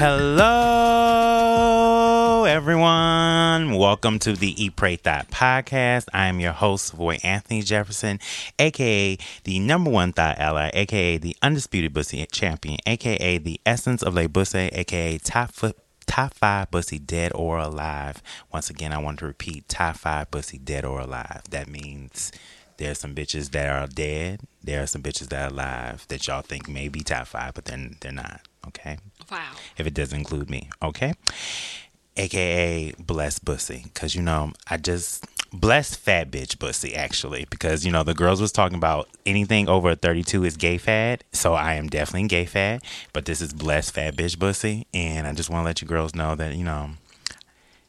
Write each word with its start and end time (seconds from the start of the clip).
Hello, 0.00 1.24
everyone. 2.44 3.74
Welcome 3.74 4.20
to 4.20 4.32
the 4.32 4.62
Eat 4.62 4.76
Pray 4.76 4.94
Thot 4.94 5.28
podcast. 5.28 6.04
I 6.14 6.28
am 6.28 6.38
your 6.38 6.52
host, 6.52 6.96
Boy 6.96 7.18
Anthony 7.24 7.62
Jefferson, 7.62 8.20
aka 8.60 9.18
the 9.42 9.58
number 9.58 9.90
one 9.90 10.12
thought 10.12 10.38
ally, 10.38 10.70
aka 10.72 11.18
the 11.18 11.34
undisputed 11.42 11.92
bussy 11.92 12.24
champion, 12.26 12.78
aka 12.86 13.38
the 13.38 13.60
essence 13.66 14.04
of 14.04 14.14
Le 14.14 14.28
Bussy, 14.28 14.68
aka 14.72 15.18
top 15.18 15.50
foot. 15.50 15.76
Top 16.06 16.32
five 16.32 16.70
bussy 16.70 17.00
dead 17.00 17.32
or 17.34 17.58
alive. 17.58 18.22
Once 18.52 18.70
again, 18.70 18.92
I 18.92 18.98
want 18.98 19.18
to 19.18 19.26
repeat 19.26 19.68
top 19.68 19.96
five 19.96 20.30
bussy 20.30 20.58
dead 20.58 20.84
or 20.84 21.00
alive. 21.00 21.42
That 21.50 21.66
means 21.66 22.30
there 22.76 22.92
are 22.92 22.94
some 22.94 23.16
bitches 23.16 23.50
that 23.50 23.68
are 23.68 23.88
dead. 23.88 24.42
There 24.62 24.80
are 24.80 24.86
some 24.86 25.02
bitches 25.02 25.30
that 25.30 25.50
are 25.50 25.52
alive 25.52 26.06
that 26.06 26.28
y'all 26.28 26.42
think 26.42 26.68
may 26.68 26.86
be 26.86 27.00
top 27.00 27.26
five, 27.26 27.54
but 27.54 27.64
then 27.64 27.96
they're 28.00 28.12
not. 28.12 28.42
Okay 28.68 28.98
If 29.76 29.86
it 29.86 29.94
doesn't 29.94 30.18
include 30.18 30.50
me, 30.50 30.68
okay? 30.82 31.14
AKA 32.16 32.94
blessed 32.98 33.44
bussy, 33.44 33.82
because 33.84 34.14
you 34.14 34.22
know 34.22 34.52
I 34.68 34.76
just 34.76 35.24
blessed 35.52 35.98
fat 35.98 36.30
bitch 36.30 36.58
bussy 36.58 36.94
actually, 36.94 37.46
because 37.48 37.86
you 37.86 37.92
know 37.92 38.02
the 38.02 38.14
girls 38.14 38.40
was 38.40 38.52
talking 38.52 38.76
about 38.76 39.08
anything 39.24 39.68
over 39.68 39.94
32 39.94 40.44
is 40.44 40.56
gay 40.56 40.78
fad, 40.78 41.24
so 41.32 41.54
I 41.54 41.74
am 41.74 41.86
definitely 41.86 42.28
gay 42.28 42.44
fad, 42.44 42.82
but 43.12 43.24
this 43.24 43.40
is 43.40 43.52
blessed 43.52 43.94
fat 43.94 44.16
bitch 44.16 44.38
bussy, 44.38 44.86
and 44.92 45.26
I 45.26 45.32
just 45.32 45.48
want 45.48 45.62
to 45.62 45.66
let 45.66 45.80
you 45.80 45.86
girls 45.86 46.14
know 46.14 46.34
that 46.34 46.56
you 46.56 46.64
know 46.64 46.90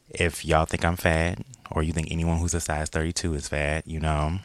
if 0.10 0.46
y'all 0.46 0.66
think 0.66 0.86
I'm 0.86 0.96
fat 0.96 1.40
or 1.72 1.84
you 1.84 1.94
think 1.94 2.12
anyone 2.12 2.38
who's 2.40 2.54
a 2.54 2.60
size 2.60 2.90
32 2.90 3.34
is 3.36 3.48
fat, 3.48 3.88
you 3.88 4.00
know, 4.00 4.40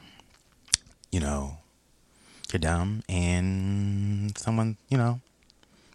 you 1.10 1.20
know, 1.20 1.58
you're 2.52 2.60
dumb, 2.60 3.02
and 3.08 4.36
someone, 4.36 4.76
you 4.88 4.96
know, 4.96 5.20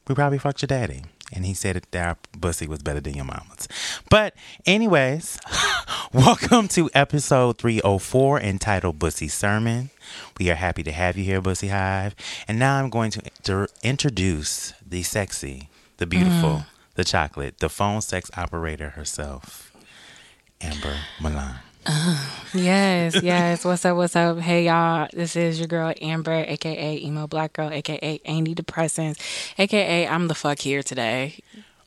we 0.09 0.15
probably 0.15 0.39
fucked 0.39 0.63
your 0.63 0.67
daddy. 0.67 1.03
And 1.31 1.45
he 1.45 1.53
said 1.53 1.81
that 1.91 2.07
our 2.07 2.17
pussy 2.41 2.67
was 2.67 2.81
better 2.81 2.99
than 2.99 3.13
your 3.13 3.25
mama's. 3.25 3.67
But, 4.09 4.33
anyways, 4.65 5.39
welcome 6.13 6.67
to 6.69 6.89
episode 6.95 7.59
304 7.59 8.41
entitled 8.41 8.97
Bussy 8.97 9.27
Sermon. 9.27 9.91
We 10.39 10.49
are 10.49 10.55
happy 10.55 10.81
to 10.81 10.91
have 10.91 11.17
you 11.17 11.23
here, 11.23 11.39
Bussy 11.39 11.67
Hive. 11.67 12.15
And 12.47 12.57
now 12.57 12.79
I'm 12.79 12.89
going 12.89 13.11
to 13.11 13.21
inter- 13.23 13.67
introduce 13.83 14.73
the 14.83 15.03
sexy, 15.03 15.69
the 15.97 16.07
beautiful, 16.07 16.49
mm. 16.49 16.65
the 16.95 17.03
chocolate, 17.03 17.59
the 17.59 17.69
phone 17.69 18.01
sex 18.01 18.31
operator 18.35 18.89
herself, 18.91 19.71
Amber 20.59 20.97
Milan. 21.21 21.59
Uh, 21.85 22.25
yes, 22.53 23.21
yes. 23.23 23.63
What's 23.65 23.85
up? 23.85 23.95
What's 23.95 24.15
up? 24.15 24.37
Hey 24.39 24.65
y'all. 24.65 25.07
This 25.13 25.35
is 25.35 25.59
your 25.59 25.67
girl 25.67 25.93
Amber, 26.01 26.43
aka 26.47 26.97
emo 27.03 27.25
black 27.27 27.53
girl, 27.53 27.69
aka 27.71 28.19
antidepressants, 28.19 29.19
aka 29.57 30.07
I'm 30.07 30.27
the 30.27 30.35
fuck 30.35 30.59
here 30.59 30.83
today. 30.83 31.35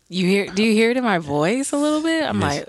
You 0.08 0.26
hear? 0.26 0.46
Do 0.46 0.62
you 0.62 0.72
hear 0.72 0.90
it 0.90 0.96
in 0.96 1.04
my 1.04 1.18
voice 1.18 1.72
a 1.72 1.76
little 1.76 2.02
bit? 2.02 2.24
I'm 2.24 2.40
Yes. 2.40 2.58
like, 2.60 2.68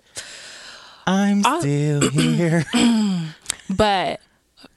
I'm 1.07 1.43
still 1.61 2.09
here. 2.09 2.65
but 3.69 4.19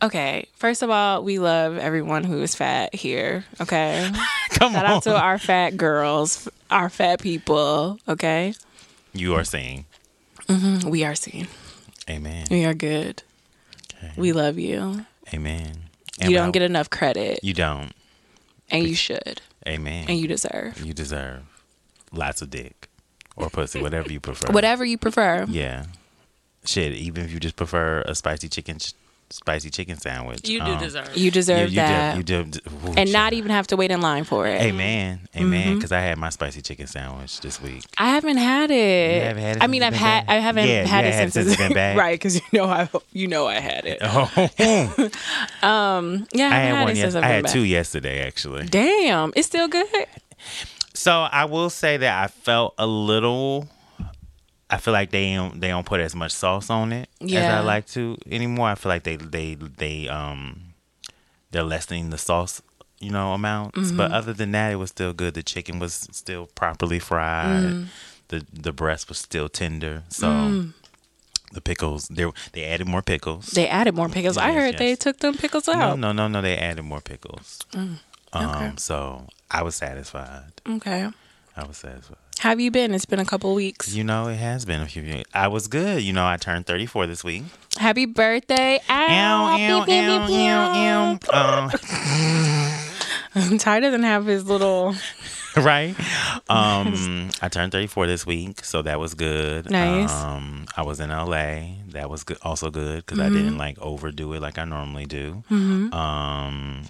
okay. 0.02 0.46
First 0.54 0.82
of 0.82 0.90
all, 0.90 1.22
we 1.24 1.38
love 1.38 1.76
everyone 1.78 2.24
who 2.24 2.40
is 2.42 2.54
fat 2.54 2.94
here. 2.94 3.44
Okay. 3.60 4.08
Come 4.50 4.72
Shout 4.72 4.84
on. 4.84 4.90
out 4.90 5.02
to 5.02 5.16
our 5.20 5.38
fat 5.38 5.76
girls, 5.76 6.48
our 6.70 6.88
fat 6.90 7.20
people. 7.20 7.98
Okay. 8.08 8.54
you 9.12 9.34
are 9.34 9.44
saying, 9.44 9.84
mm-hmm. 10.48 10.88
We 10.88 11.04
are 11.04 11.14
seen. 11.16 11.48
Amen. 12.08 12.46
We 12.50 12.64
are 12.64 12.74
good. 12.74 13.22
Okay. 13.96 14.12
We 14.16 14.32
love 14.32 14.58
you. 14.58 15.04
Amen. 15.34 15.72
You 16.20 16.30
don't 16.34 16.52
get 16.52 16.62
enough 16.62 16.88
credit, 16.88 17.40
You 17.42 17.52
don't. 17.52 17.92
and 18.70 18.86
you 18.86 18.94
should, 18.94 19.42
Amen. 19.68 20.06
and 20.08 20.18
you 20.18 20.26
deserve. 20.28 20.80
You 20.80 20.94
deserve 20.94 21.42
lots 22.12 22.40
of 22.40 22.48
dick 22.50 22.88
or 23.36 23.50
pussy, 23.50 23.82
whatever 23.82 24.10
you 24.10 24.20
prefer. 24.28 24.50
Whatever 24.52 24.84
you 24.84 24.96
prefer. 24.98 25.44
Yeah. 25.48 25.84
Shit, 26.64 26.92
even 26.94 27.24
if 27.24 27.32
you 27.32 27.38
just 27.38 27.56
prefer 27.56 28.02
a 28.06 28.14
spicy 28.14 28.48
chicken, 28.48 28.78
spicy 29.30 29.70
chicken 29.70 29.96
sandwich. 29.98 30.48
You 30.48 30.60
do 30.64 30.72
um, 30.72 30.78
deserve. 30.78 31.16
You 31.16 31.30
deserve 31.30 31.70
you, 31.70 31.76
that. 31.76 32.16
You 32.16 32.22
do, 32.22 32.36
you 32.38 32.44
do, 32.44 32.58
ooh, 32.86 32.94
and 32.96 33.12
not 33.12 33.32
even 33.32 33.50
have 33.50 33.66
to 33.68 33.76
wait 33.76 33.90
in 33.90 34.00
line 34.00 34.24
for 34.24 34.46
it. 34.46 34.60
Amen. 34.62 35.20
Amen. 35.36 35.66
Mm-hmm. 35.66 35.74
Because 35.76 35.92
I 35.92 36.00
had 36.00 36.16
my 36.18 36.30
spicy 36.30 36.62
chicken 36.62 36.86
sandwich 36.86 37.40
this 37.40 37.60
week. 37.60 37.84
I 37.98 38.10
haven't 38.10 38.36
had 38.36 38.70
it. 38.70 39.14
You 39.16 39.20
haven't 39.22 39.42
had 39.42 39.56
it 39.56 39.62
I 39.62 39.66
mean, 39.66 39.82
I've 39.82 39.94
had. 39.94 40.26
bad? 40.26 40.36
I 40.36 40.38
haven't 40.40 40.68
Yeah, 40.68 40.82
you 40.82 40.86
had 40.88 41.04
it 41.04 41.14
haven't 41.14 41.32
since, 41.32 41.48
it's 41.48 41.56
been 41.56 41.72
bad? 41.74 41.96
right? 41.96 42.14
Because 42.18 42.36
you 42.36 42.42
know, 42.52 42.64
I 42.66 42.88
you 43.12 43.26
know, 43.28 43.46
I 43.46 43.54
had 43.60 43.84
it. 43.84 43.98
Oh, 44.02 44.30
Yeah, 46.32 46.46
I, 46.48 46.54
I 46.54 46.58
haven't 46.58 46.76
had 46.76 46.82
one. 46.84 46.90
it 46.92 46.96
Yes, 46.98 47.14
I've 47.14 47.24
I 47.24 47.26
been 47.26 47.30
had 47.34 47.44
back. 47.44 47.52
two 47.52 47.64
yesterday, 47.64 48.26
actually. 48.26 48.66
Damn, 48.66 49.32
it's 49.36 49.46
still 49.48 49.68
good. 49.68 49.86
So 50.94 51.12
I 51.12 51.44
will 51.44 51.70
say 51.70 51.96
that 51.98 52.22
I 52.24 52.28
felt 52.28 52.74
a 52.78 52.86
little. 52.86 53.68
I 54.68 54.78
feel 54.78 54.92
like 54.92 55.10
they 55.10 55.34
don't 55.34 55.60
they 55.60 55.68
don't 55.68 55.86
put 55.86 56.00
as 56.00 56.14
much 56.14 56.32
sauce 56.32 56.70
on 56.70 56.92
it 56.92 57.08
as 57.20 57.32
I 57.34 57.60
like 57.60 57.86
to 57.88 58.16
anymore. 58.30 58.68
I 58.68 58.74
feel 58.74 58.90
like 58.90 59.04
they 59.04 59.16
they 59.16 59.54
they 59.54 60.08
um 60.08 60.74
they're 61.52 61.62
lessening 61.62 62.10
the 62.10 62.18
sauce, 62.18 62.60
you 62.98 63.10
know, 63.12 63.32
amounts. 63.32 63.78
Mm-hmm. 63.78 63.96
But 63.96 64.10
other 64.10 64.32
than 64.32 64.50
that, 64.52 64.72
it 64.72 64.76
was 64.76 64.90
still 64.90 65.12
good. 65.12 65.34
The 65.34 65.42
chicken 65.44 65.78
was 65.78 66.08
still 66.10 66.46
properly 66.54 66.98
fried. 66.98 67.62
Mm. 67.62 67.86
The 68.28 68.44
the 68.52 68.72
breast 68.72 69.08
was 69.08 69.18
still 69.18 69.48
tender. 69.48 70.02
So 70.08 70.26
the 71.52 71.60
pickles 71.60 72.08
they 72.08 72.26
they 72.52 72.64
added 72.64 72.88
more 72.88 73.02
pickles. 73.02 73.46
They 73.46 73.68
added 73.68 73.94
more 73.94 74.08
pickles. 74.08 74.36
I 74.36 74.48
Yes, 74.50 74.56
heard 74.56 74.78
they 74.78 74.96
took 74.96 75.18
them 75.18 75.36
pickles 75.36 75.68
out. 75.68 75.96
no, 75.98 76.10
no, 76.12 76.26
no. 76.26 76.42
They 76.42 76.56
added 76.58 76.82
more 76.82 77.00
pickles. 77.00 77.60
okay. 77.72 78.66
Um, 78.66 78.76
so 78.78 79.28
I 79.48 79.62
was 79.62 79.76
satisfied. 79.76 80.50
Okay. 80.68 81.08
I 81.56 81.64
was 81.64 81.76
satisfied. 81.76 82.16
How 82.40 82.50
have 82.50 82.60
you 82.60 82.70
been? 82.70 82.94
It's 82.94 83.06
been 83.06 83.18
a 83.18 83.24
couple 83.24 83.54
weeks. 83.54 83.94
You 83.94 84.04
know, 84.04 84.28
it 84.28 84.36
has 84.36 84.64
been 84.64 84.80
a 84.82 84.86
few 84.86 85.02
years. 85.02 85.24
I 85.34 85.48
was 85.48 85.68
good. 85.68 86.02
You 86.02 86.12
know, 86.12 86.26
I 86.26 86.36
turned 86.36 86.66
34 86.66 87.06
this 87.06 87.24
week. 87.24 87.44
Happy 87.78 88.06
birthday! 88.06 88.78
Ow. 88.88 89.56
Um, 91.32 91.70
Ty 93.58 93.80
doesn't 93.80 94.02
have 94.02 94.26
his 94.26 94.44
little. 94.46 94.94
right? 95.56 95.94
Um, 96.48 97.30
I 97.42 97.48
turned 97.48 97.72
34 97.72 98.06
this 98.06 98.26
week, 98.26 98.64
so 98.64 98.82
that 98.82 99.00
was 99.00 99.14
good. 99.14 99.70
Nice. 99.70 100.12
Um, 100.12 100.66
I 100.76 100.82
was 100.82 101.00
in 101.00 101.10
LA. 101.10 101.74
That 101.90 102.08
was 102.10 102.24
good, 102.24 102.38
also 102.42 102.70
good 102.70 103.04
because 103.04 103.18
I 103.18 103.28
didn't 103.28 103.58
like 103.58 103.78
overdo 103.78 104.32
it 104.34 104.40
like 104.40 104.58
I 104.58 104.64
normally 104.64 105.06
do. 105.06 105.42
Um, 105.50 106.82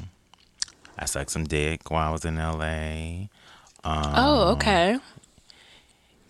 I 0.98 1.04
sucked 1.06 1.30
some 1.30 1.44
dick 1.44 1.90
while 1.90 2.08
I 2.08 2.12
was 2.12 2.24
in 2.24 2.36
LA. 2.36 3.28
Um, 3.84 4.12
Oh, 4.14 4.48
okay. 4.52 4.98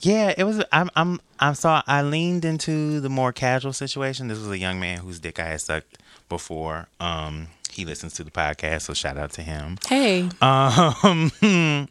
Yeah, 0.01 0.35
it 0.37 0.45
was. 0.45 0.63
I'm. 0.73 0.91
I'm. 0.95 1.21
I'm. 1.41 1.55
So 1.55 1.81
I 1.87 2.03
leaned 2.03 2.45
into 2.45 3.01
the 3.01 3.09
more 3.09 3.33
casual 3.33 3.73
situation. 3.73 4.29
This 4.29 4.39
was 4.39 4.51
a 4.51 4.59
young 4.59 4.79
man 4.79 4.99
whose 4.99 5.19
dick 5.19 5.41
I 5.41 5.47
had 5.47 5.61
sucked 5.61 5.99
before. 6.29 6.89
Um, 7.01 7.49
he 7.71 7.85
listens 7.85 8.15
to 8.15 8.25
the 8.25 8.31
podcast, 8.31 8.83
so 8.83 8.95
shout 8.95 9.17
out 9.17 9.33
to 9.33 9.43
him. 9.43 9.79
Hey, 9.89 10.29
Um, 10.41 11.31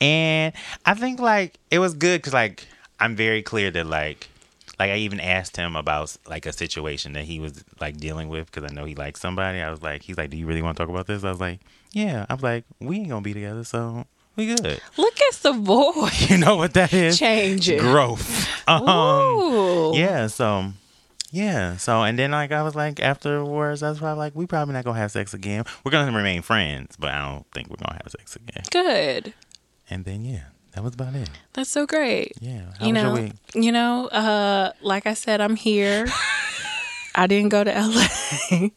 and 0.00 0.52
I 0.86 0.94
think 0.94 1.20
like 1.20 1.58
it 1.70 1.78
was 1.78 1.94
good 1.94 2.18
because 2.20 2.32
like 2.32 2.66
I'm 3.00 3.16
very 3.16 3.42
clear 3.42 3.70
that 3.72 3.86
like 3.86 4.28
like 4.78 4.90
I 4.90 4.96
even 4.96 5.20
asked 5.20 5.56
him 5.56 5.76
about 5.76 6.16
like 6.28 6.46
a 6.46 6.52
situation 6.52 7.12
that 7.12 7.24
he 7.24 7.40
was 7.40 7.64
like 7.80 7.96
dealing 7.96 8.28
with 8.28 8.50
because 8.50 8.70
I 8.70 8.74
know 8.74 8.84
he 8.84 8.94
likes 8.94 9.20
somebody. 9.20 9.60
I 9.60 9.70
was 9.70 9.82
like, 9.82 10.02
he's 10.02 10.16
like, 10.16 10.30
do 10.30 10.36
you 10.36 10.46
really 10.46 10.62
want 10.62 10.76
to 10.76 10.82
talk 10.82 10.90
about 10.90 11.06
this? 11.06 11.24
I 11.24 11.30
was 11.30 11.40
like, 11.40 11.60
yeah. 11.92 12.26
I 12.28 12.34
was 12.34 12.42
like, 12.42 12.64
we 12.80 12.98
ain't 12.98 13.08
gonna 13.08 13.22
be 13.22 13.34
together, 13.34 13.64
so 13.64 14.06
we 14.36 14.46
good. 14.54 14.80
look 14.96 15.20
at 15.20 15.34
the 15.42 15.52
voice 15.52 16.30
You 16.30 16.38
know 16.38 16.56
what 16.56 16.74
that 16.74 16.92
is? 16.92 17.18
changing. 17.18 17.78
Growth. 17.80 18.48
Um, 18.68 18.88
Ooh. 18.88 19.96
yeah. 19.96 20.26
So. 20.28 20.72
Yeah, 21.30 21.78
so 21.78 22.02
and 22.04 22.16
then 22.16 22.30
like 22.30 22.52
I 22.52 22.62
was 22.62 22.76
like 22.76 23.00
afterwards 23.00 23.82
I 23.82 23.88
was 23.90 23.98
probably 23.98 24.18
like 24.20 24.36
we 24.36 24.46
probably 24.46 24.72
not 24.74 24.84
gonna 24.84 25.00
have 25.00 25.10
sex 25.10 25.34
again. 25.34 25.64
We're 25.82 25.90
gonna 25.90 26.16
remain 26.16 26.42
friends, 26.42 26.94
but 26.96 27.10
I 27.10 27.20
don't 27.28 27.44
think 27.52 27.70
we're 27.70 27.84
gonna 27.84 27.98
have 28.04 28.12
sex 28.12 28.36
again. 28.36 28.62
Good. 28.70 29.34
And 29.90 30.04
then 30.04 30.24
yeah, 30.24 30.44
that 30.74 30.84
was 30.84 30.94
about 30.94 31.16
it. 31.16 31.28
That's 31.54 31.70
so 31.70 31.86
great. 31.86 32.34
Yeah. 32.40 32.60
How 32.78 32.86
you 32.86 32.94
was 32.94 33.02
know, 33.02 33.14
your 33.16 33.24
week? 33.24 33.32
you 33.52 33.72
know, 33.72 34.06
uh, 34.06 34.72
like 34.80 35.06
I 35.08 35.14
said, 35.14 35.40
I'm 35.40 35.56
here. 35.56 36.06
I 37.14 37.26
didn't 37.26 37.50
go 37.50 37.62
to 37.64 37.70
LA. 38.50 38.68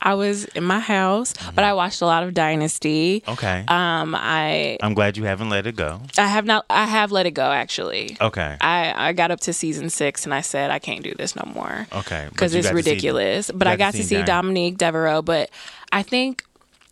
I 0.00 0.14
was 0.14 0.44
in 0.46 0.64
my 0.64 0.80
house, 0.80 1.34
but 1.54 1.64
I 1.64 1.74
watched 1.74 2.00
a 2.02 2.06
lot 2.06 2.22
of 2.24 2.34
Dynasty. 2.34 3.22
Okay. 3.28 3.64
Um, 3.68 4.14
I 4.16 4.78
I'm 4.82 4.94
glad 4.94 5.16
you 5.16 5.24
haven't 5.24 5.48
let 5.50 5.66
it 5.66 5.76
go. 5.76 6.00
I 6.18 6.26
have 6.26 6.44
not 6.44 6.64
I 6.70 6.86
have 6.86 7.12
let 7.12 7.26
it 7.26 7.32
go 7.32 7.50
actually. 7.50 8.16
Okay. 8.20 8.56
I 8.60 9.08
I 9.08 9.12
got 9.12 9.30
up 9.30 9.40
to 9.40 9.52
season 9.52 9.90
six 9.90 10.24
and 10.24 10.32
I 10.34 10.40
said 10.40 10.70
I 10.70 10.78
can't 10.78 11.02
do 11.02 11.14
this 11.14 11.36
no 11.36 11.44
more 11.52 11.86
Okay. 11.92 12.26
Because 12.30 12.54
it's 12.54 12.66
to 12.68 12.70
see- 12.72 12.76
ridiculous. 12.76 13.50
but 13.52 13.66
I 13.66 13.76
got 13.76 13.94
to 13.94 14.02
see. 14.04 14.22
Dominique 14.22 14.78
Devereaux, 14.78 15.22
but 15.22 15.50
I 15.92 16.02
think 16.02 16.44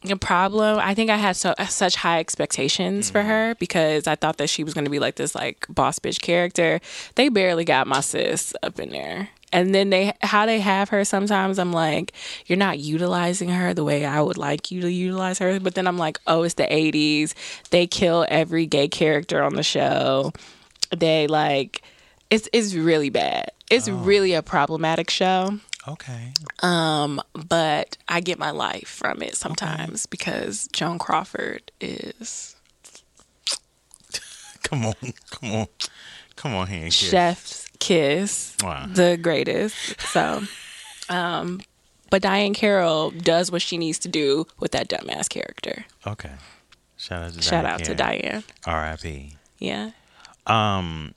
the 0.02 0.16
problem 0.16 0.78
I 0.80 0.94
think 0.94 1.10
I 1.10 1.16
had 1.16 1.36
so 1.36 1.54
such 1.68 1.96
high 1.96 2.18
expectations 2.20 3.06
Mm-hmm. 3.06 3.12
for 3.12 3.22
her 3.22 3.54
because 3.56 4.06
I 4.06 4.14
thought 4.16 4.38
that 4.38 4.48
she 4.50 4.64
was 4.64 4.72
going 4.74 4.84
to 4.86 4.90
be 4.90 4.98
like 4.98 5.16
this 5.16 5.34
like 5.34 5.66
boss 5.68 5.98
bitch 5.98 6.20
character. 6.20 6.80
They 7.16 7.28
barely 7.28 7.64
got 7.64 7.86
my 7.86 8.00
sis 8.00 8.54
up 8.62 8.80
in 8.80 8.90
there. 8.90 9.28
And 9.52 9.74
then 9.74 9.90
they 9.90 10.12
how 10.22 10.46
they 10.46 10.60
have 10.60 10.88
her 10.90 11.04
sometimes 11.04 11.58
I'm 11.58 11.72
like, 11.72 12.12
you're 12.46 12.58
not 12.58 12.78
utilizing 12.78 13.48
her 13.48 13.74
the 13.74 13.84
way 13.84 14.04
I 14.04 14.20
would 14.20 14.38
like 14.38 14.70
you 14.70 14.80
to 14.82 14.90
utilize 14.90 15.38
her. 15.38 15.58
But 15.60 15.74
then 15.74 15.86
I'm 15.86 15.98
like, 15.98 16.18
oh, 16.26 16.42
it's 16.42 16.54
the 16.54 16.64
80s. 16.64 17.34
They 17.70 17.86
kill 17.86 18.26
every 18.28 18.66
gay 18.66 18.88
character 18.88 19.42
on 19.42 19.54
the 19.54 19.62
show. 19.62 20.32
They 20.96 21.26
like, 21.26 21.82
it's 22.30 22.48
it's 22.52 22.74
really 22.74 23.10
bad. 23.10 23.50
It's 23.70 23.88
really 23.88 24.34
a 24.34 24.42
problematic 24.42 25.10
show. 25.10 25.58
Okay. 25.88 26.32
Um, 26.62 27.20
but 27.32 27.96
I 28.08 28.20
get 28.20 28.38
my 28.38 28.50
life 28.50 28.88
from 28.88 29.22
it 29.22 29.36
sometimes 29.36 30.06
because 30.06 30.68
Joan 30.72 30.98
Crawford 30.98 31.72
is 31.80 32.56
Come 34.62 34.86
on. 34.86 34.94
Come 35.30 35.52
on. 35.52 35.66
Come 36.36 36.54
on 36.54 36.66
here. 36.68 36.90
chef's 36.90 37.69
kiss, 37.80 38.54
Wow. 38.62 38.86
the 38.88 39.16
greatest. 39.20 40.00
So, 40.00 40.42
um, 41.08 41.60
but 42.10 42.22
Diahann 42.22 42.54
Carroll 42.54 43.10
does 43.10 43.50
what 43.50 43.62
she 43.62 43.76
needs 43.78 43.98
to 44.00 44.08
do 44.08 44.46
with 44.58 44.72
that 44.72 44.88
dumbass 44.88 45.28
character. 45.28 45.84
Okay. 46.06 46.32
Shout 46.96 47.22
out 47.22 47.32
to 47.34 47.42
Shout 47.42 47.64
Diahann 47.64 47.68
out 47.68 47.84
to 47.84 47.94
Diahann. 47.94 48.44
R.I.P. 48.66 49.36
Yeah. 49.58 49.90
Um, 50.46 51.14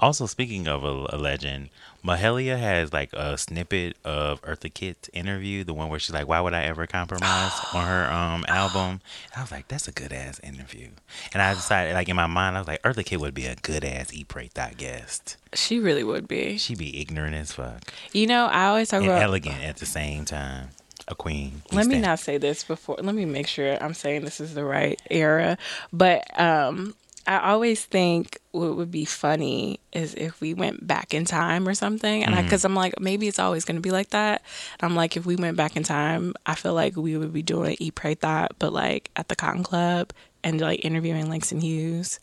also 0.00 0.26
speaking 0.26 0.68
of 0.68 0.84
a, 0.84 1.06
a 1.10 1.18
legend, 1.18 1.70
Mahalia 2.04 2.58
has 2.58 2.92
like 2.92 3.12
a 3.14 3.38
snippet 3.38 3.96
of 4.04 4.42
Eartha 4.42 4.72
Kitt's 4.72 5.08
interview, 5.12 5.64
the 5.64 5.72
one 5.72 5.88
where 5.88 5.98
she's 5.98 6.12
like, 6.14 6.28
"Why 6.28 6.40
would 6.40 6.52
I 6.54 6.64
ever 6.64 6.86
compromise?" 6.86 7.52
on 7.72 7.86
her 7.86 8.10
um 8.12 8.44
album. 8.48 9.00
And 9.32 9.38
I 9.38 9.40
was 9.40 9.50
like, 9.50 9.68
"That's 9.68 9.88
a 9.88 9.92
good 9.92 10.12
ass 10.12 10.38
interview." 10.40 10.88
And 11.32 11.40
I 11.42 11.54
decided, 11.54 11.94
like 11.94 12.08
in 12.08 12.16
my 12.16 12.26
mind, 12.26 12.56
I 12.56 12.60
was 12.60 12.68
like, 12.68 12.82
"Eartha 12.82 13.04
Kitt 13.04 13.20
would 13.20 13.34
be 13.34 13.46
a 13.46 13.56
good 13.56 13.84
ass 13.84 14.12
Pray 14.28 14.48
Thot 14.48 14.76
guest. 14.76 15.36
She 15.54 15.78
really 15.78 16.04
would 16.04 16.28
be. 16.28 16.58
She'd 16.58 16.78
be 16.78 17.00
ignorant 17.00 17.34
as 17.36 17.52
fuck 17.52 17.92
You 18.12 18.26
know, 18.26 18.46
I 18.46 18.66
always 18.66 18.88
talk 18.88 19.00
and 19.02 19.10
about. 19.10 19.22
elegant 19.22 19.62
at 19.62 19.76
the 19.76 19.86
same 19.86 20.24
time. 20.24 20.70
A 21.06 21.14
queen. 21.14 21.62
Let 21.70 21.86
me 21.86 21.94
stand- 21.94 22.02
not 22.04 22.18
say 22.18 22.38
this 22.38 22.64
before. 22.64 22.96
Let 23.00 23.14
me 23.14 23.24
make 23.26 23.46
sure 23.46 23.76
I'm 23.82 23.92
saying 23.94 24.24
this 24.24 24.40
is 24.40 24.54
the 24.54 24.64
right 24.64 25.00
era. 25.10 25.58
But 25.92 26.24
um, 26.40 26.94
I 27.26 27.50
always 27.50 27.84
think 27.84 28.38
what 28.52 28.76
would 28.76 28.90
be 28.90 29.04
funny 29.04 29.80
is 29.92 30.14
if 30.14 30.40
we 30.40 30.54
went 30.54 30.86
back 30.86 31.14
in 31.14 31.24
time 31.24 31.66
or 31.66 31.74
something. 31.74 32.24
And 32.24 32.36
because 32.36 32.60
mm-hmm. 32.60 32.72
I'm 32.72 32.74
like, 32.74 33.00
maybe 33.00 33.28
it's 33.28 33.38
always 33.38 33.64
going 33.64 33.76
to 33.76 33.80
be 33.80 33.90
like 33.90 34.10
that. 34.10 34.42
And 34.78 34.90
I'm 34.90 34.96
like, 34.96 35.16
if 35.16 35.24
we 35.24 35.36
went 35.36 35.56
back 35.56 35.76
in 35.76 35.82
time, 35.82 36.34
I 36.44 36.54
feel 36.54 36.74
like 36.74 36.96
we 36.96 37.16
would 37.16 37.32
be 37.32 37.42
doing 37.42 37.76
Eat, 37.78 37.94
Pray, 37.94 38.14
Thot, 38.14 38.52
but 38.58 38.72
like 38.72 39.10
at 39.16 39.28
the 39.28 39.36
Cotton 39.36 39.62
Club 39.62 40.12
and 40.42 40.60
like 40.60 40.84
interviewing 40.84 41.30
Langston 41.30 41.60
Hughes. 41.60 42.20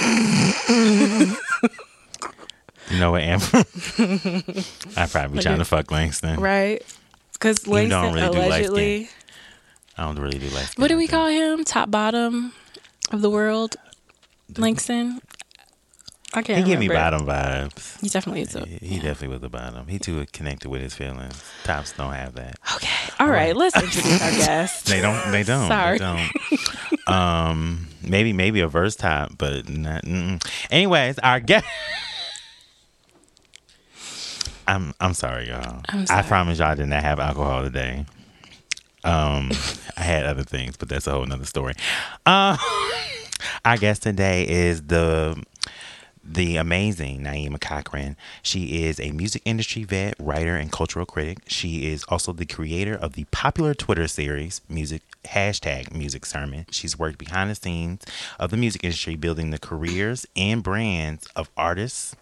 You 2.90 2.98
know 2.98 3.12
what, 3.12 3.22
Amber? 3.22 3.46
I'd 4.96 5.10
probably 5.10 5.36
be 5.36 5.42
trying 5.42 5.58
to 5.58 5.64
fuck 5.64 5.92
Langston. 5.92 6.40
Right? 6.40 6.82
Because 7.32 7.66
Langston 7.68 8.14
really 8.14 8.30
do 8.32 8.38
allegedly. 8.38 9.10
I 9.96 10.04
don't 10.04 10.18
really 10.18 10.38
do 10.38 10.48
like. 10.48 10.66
What 10.76 10.88
do 10.88 10.96
we 10.96 11.06
call 11.06 11.28
him? 11.28 11.64
Top 11.64 11.90
bottom 11.90 12.52
of 13.12 13.22
the 13.22 13.30
world? 13.30 13.76
Langston? 14.58 15.20
I 16.32 16.42
can't 16.42 16.58
He 16.58 16.64
give 16.64 16.78
me 16.78 16.86
bottom 16.86 17.26
vibes. 17.26 18.00
He 18.00 18.08
definitely 18.08 18.42
is. 18.42 18.54
A, 18.54 18.64
He 18.64 18.76
he 18.86 18.94
definitely 19.00 19.28
was 19.28 19.40
the 19.40 19.48
bottom. 19.48 19.88
He 19.88 19.98
too 19.98 20.24
connected 20.32 20.68
with 20.68 20.80
his 20.80 20.94
feelings. 20.94 21.42
Tops 21.64 21.92
don't 21.92 22.12
have 22.12 22.34
that. 22.34 22.56
Okay. 22.76 22.88
All 23.18 23.26
right. 23.28 23.56
Let's 23.56 23.74
introduce 23.82 24.22
our 24.22 24.30
guest. 24.30 24.86
They 24.86 25.00
don't. 25.00 25.32
They 25.32 25.42
don't. 25.42 25.66
Sorry. 25.66 25.98
They 25.98 26.04
don't. 26.04 27.08
um, 27.08 27.88
maybe 28.06 28.32
maybe 28.32 28.60
a 28.60 28.68
verse 28.68 28.94
top, 28.94 29.32
but 29.38 29.68
not. 29.68 30.04
Mm-mm. 30.04 30.40
Anyways, 30.70 31.18
our 31.18 31.40
guest. 31.40 31.66
I'm 34.68 34.94
I'm 35.00 35.14
sorry, 35.14 35.48
y'all. 35.48 35.80
I'm 35.88 36.06
I 36.08 36.22
promise 36.22 36.60
y'all 36.60 36.68
I 36.68 36.74
did 36.76 36.86
not 36.86 37.02
have 37.02 37.18
alcohol 37.18 37.62
today. 37.62 38.06
Um, 39.02 39.50
I 39.96 40.02
had 40.02 40.26
other 40.26 40.44
things, 40.44 40.76
but 40.76 40.88
that's 40.88 41.08
a 41.08 41.10
whole 41.10 41.26
nother 41.26 41.44
story. 41.44 41.74
Uh, 42.24 42.56
our 43.64 43.76
guest 43.76 44.02
today 44.02 44.46
is 44.48 44.82
the 44.82 45.42
the 46.22 46.56
amazing 46.56 47.22
Naima 47.22 47.60
Cochrane. 47.60 48.16
She 48.42 48.84
is 48.84 49.00
a 49.00 49.10
music 49.10 49.42
industry 49.44 49.84
vet, 49.84 50.14
writer, 50.18 50.54
and 50.54 50.70
cultural 50.70 51.06
critic. 51.06 51.38
She 51.46 51.90
is 51.90 52.04
also 52.04 52.32
the 52.32 52.46
creator 52.46 52.94
of 52.94 53.14
the 53.14 53.24
popular 53.32 53.74
Twitter 53.74 54.06
series 54.06 54.60
Music 54.68 55.02
hashtag 55.24 55.92
Music 55.92 56.24
Sermon. 56.24 56.66
She's 56.70 56.98
worked 56.98 57.18
behind 57.18 57.50
the 57.50 57.54
scenes 57.54 58.04
of 58.38 58.50
the 58.50 58.56
music 58.56 58.84
industry, 58.84 59.16
building 59.16 59.50
the 59.50 59.58
careers 59.58 60.26
and 60.36 60.62
brands 60.62 61.26
of 61.34 61.50
artists 61.56 62.14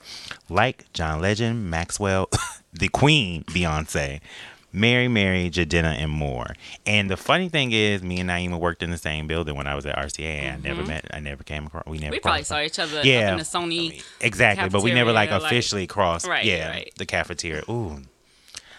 like 0.49 0.91
John 0.93 1.20
Legend, 1.20 1.70
Maxwell, 1.70 2.29
the 2.73 2.88
Queen, 2.88 3.44
Beyonce. 3.44 4.20
Mary, 4.73 5.09
Mary, 5.09 5.49
Jidenna, 5.50 5.94
and 5.99 6.11
more. 6.11 6.55
And 6.87 7.11
the 7.11 7.17
funny 7.17 7.49
thing 7.49 7.73
is, 7.73 8.03
me 8.03 8.20
and 8.20 8.29
Naima 8.29 8.59
worked 8.61 8.82
in 8.82 8.91
the 8.91 8.99
same 8.99 9.26
building 9.26 9.56
when 9.56 9.67
I 9.67 9.75
was 9.75 9.87
at 9.87 9.97
RCA. 9.97 10.53
I 10.53 10.56
never 10.59 10.85
met, 10.85 11.06
I 11.12 11.20
never 11.20 11.43
came 11.43 11.67
across. 11.67 11.85
We 11.87 11.99
never. 11.99 12.06
Mm-hmm. 12.06 12.12
We 12.12 12.20
probably 12.20 12.44
saw 12.44 12.61
each 12.61 12.79
other 12.79 13.00
yeah, 13.03 13.32
in 13.32 13.38
the 13.38 13.44
Sony. 13.44 14.03
exactly, 14.20 14.69
but 14.69 14.82
we 14.82 14.93
never 14.93 15.12
like 15.12 15.31
cafeteria, 15.31 15.43
like- 15.44 15.53
officially 15.53 15.87
crossed. 15.87 16.26
Right, 16.26 16.44
yeah, 16.44 16.69
right. 16.70 16.93
the 16.99 17.06
cafeteria. 17.06 17.62
Ooh, 17.70 18.03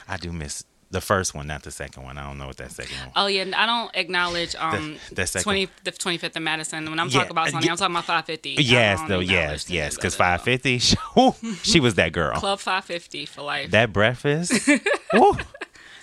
I 0.07 0.17
do 0.17 0.31
miss 0.31 0.63
the 0.91 1.01
first 1.01 1.35
one, 1.35 1.45
not 1.45 1.61
the 1.61 1.69
second 1.71 2.01
one. 2.03 2.17
I 2.17 2.25
don't 2.27 2.39
know 2.39 2.47
what 2.47 2.57
that 2.57 2.71
second 2.71 2.95
one. 2.97 3.11
Oh 3.15 3.27
yeah, 3.27 3.45
I 3.55 3.65
don't 3.67 3.91
acknowledge 3.95 4.55
um 4.55 4.97
the 5.11 5.25
second- 5.27 5.43
twenty 5.43 5.69
the 5.83 5.91
twenty 5.91 6.17
fifth 6.17 6.35
of 6.35 6.41
Madison. 6.43 6.89
When 6.89 6.99
I'm 6.99 7.07
Yeah, 7.09 7.13
talking 7.19 7.31
about 7.31 7.47
Sony. 7.49 7.69
I'm 7.69 7.77
talking 7.77 7.95
about 7.95 8.05
five 8.05 8.25
fifty. 8.25 8.51
yes, 8.59 8.99
though. 9.07 9.19
Yes, 9.19 9.69
yes, 9.69 9.95
because 9.95 10.15
five 10.15 10.41
fifty. 10.43 10.79
She 11.63 11.79
was 11.79 11.95
that 11.95 12.11
girl. 12.11 12.35
Club 12.39 12.59
five 12.59 12.85
fifty 12.85 13.25
for 13.25 13.41
life. 13.41 13.71
That 13.71 13.91
breakfast. 13.93 14.53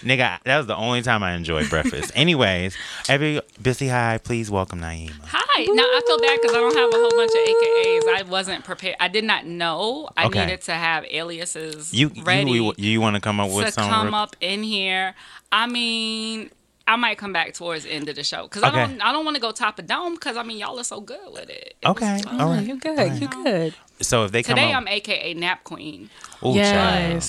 Woo. 0.07 0.17
Nigga, 0.17 0.39
that 0.45 0.57
was 0.59 0.67
the 0.67 0.77
only 0.77 1.03
time 1.03 1.23
I 1.23 1.33
enjoyed 1.33 1.69
breakfast. 1.69 2.13
Anyways, 2.17 2.77
every 3.09 3.41
Bussy 3.63 3.89
Hive, 3.89 4.23
please 4.25 4.51
welcome 4.51 4.81
Naima. 4.81 5.11
Hi. 5.25 5.65
Now 5.65 5.83
I 5.83 6.03
feel 6.07 6.19
bad 6.19 6.39
because 6.41 6.55
I 6.57 6.61
don't 6.61 6.77
have 6.77 6.91
a 6.91 6.97
whole 6.97 7.11
bunch 7.17 7.31
of 7.31 7.39
AKAs. 7.39 8.21
I 8.21 8.31
wasn't 8.31 8.65
prepared. 8.65 8.97
I 9.01 9.09
did 9.09 9.25
not 9.25 9.47
know 9.47 10.09
I 10.17 10.27
Okay. 10.27 10.41
needed 10.41 10.61
to 10.63 10.73
have 10.73 11.05
aliases 11.11 11.93
You 11.95 12.11
ready 12.23 12.51
you 12.53 12.75
you, 12.77 13.01
want 13.01 13.15
to 13.17 13.21
come 13.21 13.41
up 13.41 13.51
with 13.51 13.67
to 13.67 13.73
some? 13.73 13.89
come 13.89 14.07
real- 14.07 14.15
up 14.15 14.37
in 14.41 14.63
here. 14.63 15.15
I 15.53 15.67
mean. 15.67 16.51
I 16.89 16.95
might 16.95 17.19
come 17.19 17.33
back 17.33 17.53
towards 17.53 17.83
the 17.83 17.91
end 17.91 18.09
of 18.09 18.15
the 18.15 18.23
show 18.23 18.45
because 18.45 18.63
Okay. 18.63 18.81
I 18.81 18.87
don't. 18.87 19.01
I 19.03 19.11
don't 19.11 19.25
want 19.25 19.35
to 19.35 19.41
go 19.41 19.51
top 19.51 19.81
of 19.81 19.89
dome 19.89 20.15
because 20.15 20.37
I 20.37 20.45
mean 20.45 20.59
y'all 20.59 20.79
are 20.79 20.85
so 20.85 21.01
good 21.01 21.33
with 21.33 21.51
it. 21.51 21.75
It 21.83 21.89
Okay, 21.89 22.21
fun. 22.23 22.41
all 22.41 22.49
right. 22.49 22.65
You 22.65 22.77
good? 22.77 23.21
You 23.21 23.27
good? 23.27 23.75
So 24.01 24.23
if 24.25 24.31
they 24.31 24.45
come 24.45 24.55
Today 24.55 24.71
up, 24.73 24.83
I'm 24.83 24.87
AKA 24.87 25.35
nap 25.35 25.65
queen 25.65 26.11
Ooh, 26.45 26.55
child. 26.55 27.25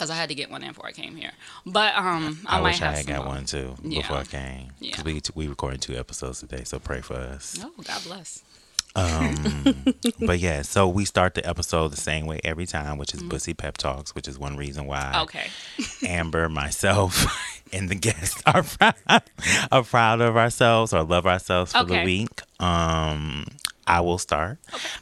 Because 0.00 0.10
I 0.10 0.14
had 0.14 0.30
to 0.30 0.34
get 0.34 0.50
one 0.50 0.62
in 0.62 0.68
before 0.68 0.86
I 0.86 0.92
came 0.92 1.14
here. 1.14 1.32
But 1.66 1.94
um, 1.94 2.38
I, 2.46 2.56
I, 2.56 2.60
might 2.60 2.70
wish 2.70 2.78
have 2.78 2.94
I 2.94 2.96
had 2.96 3.06
got 3.06 3.26
one 3.26 3.44
too 3.44 3.76
Yeah. 3.82 4.00
before 4.00 4.16
I 4.16 4.24
came. 4.24 4.70
Yeah. 4.80 4.96
Because 4.96 5.04
we 5.04 5.20
we 5.34 5.46
recording 5.46 5.78
two 5.78 5.94
episodes 5.94 6.40
today, 6.40 6.64
so 6.64 6.78
pray 6.78 7.02
for 7.02 7.16
us. 7.16 7.58
Oh, 7.62 7.70
God 7.84 8.02
bless. 8.04 8.42
Um, 8.96 9.84
but 10.26 10.38
yeah, 10.38 10.62
so 10.62 10.88
we 10.88 11.04
start 11.04 11.34
the 11.34 11.46
episode 11.46 11.88
the 11.88 12.00
same 12.00 12.24
way 12.24 12.40
every 12.44 12.64
time, 12.64 12.96
which 12.96 13.12
is 13.12 13.22
Bussy 13.22 13.52
Pep 13.52 13.76
Talks, 13.76 14.14
which 14.14 14.26
is 14.26 14.38
one 14.38 14.56
reason 14.56 14.86
why 14.86 15.12
Mm-hmm. 15.12 15.22
Okay. 15.22 15.50
Amber, 16.08 16.48
myself, 16.48 17.26
and 17.72 17.90
the 17.90 17.94
guests 17.94 18.42
are 18.46 18.62
proud, 18.62 19.22
are 19.70 19.84
proud 19.84 20.22
of 20.22 20.38
ourselves 20.38 20.94
or 20.94 21.02
love 21.02 21.26
ourselves 21.26 21.72
for 21.72 21.84
the 21.84 22.02
week. 22.04 22.40
Um, 22.58 23.44
I 23.90 24.00
will 24.02 24.18
start. 24.18 24.58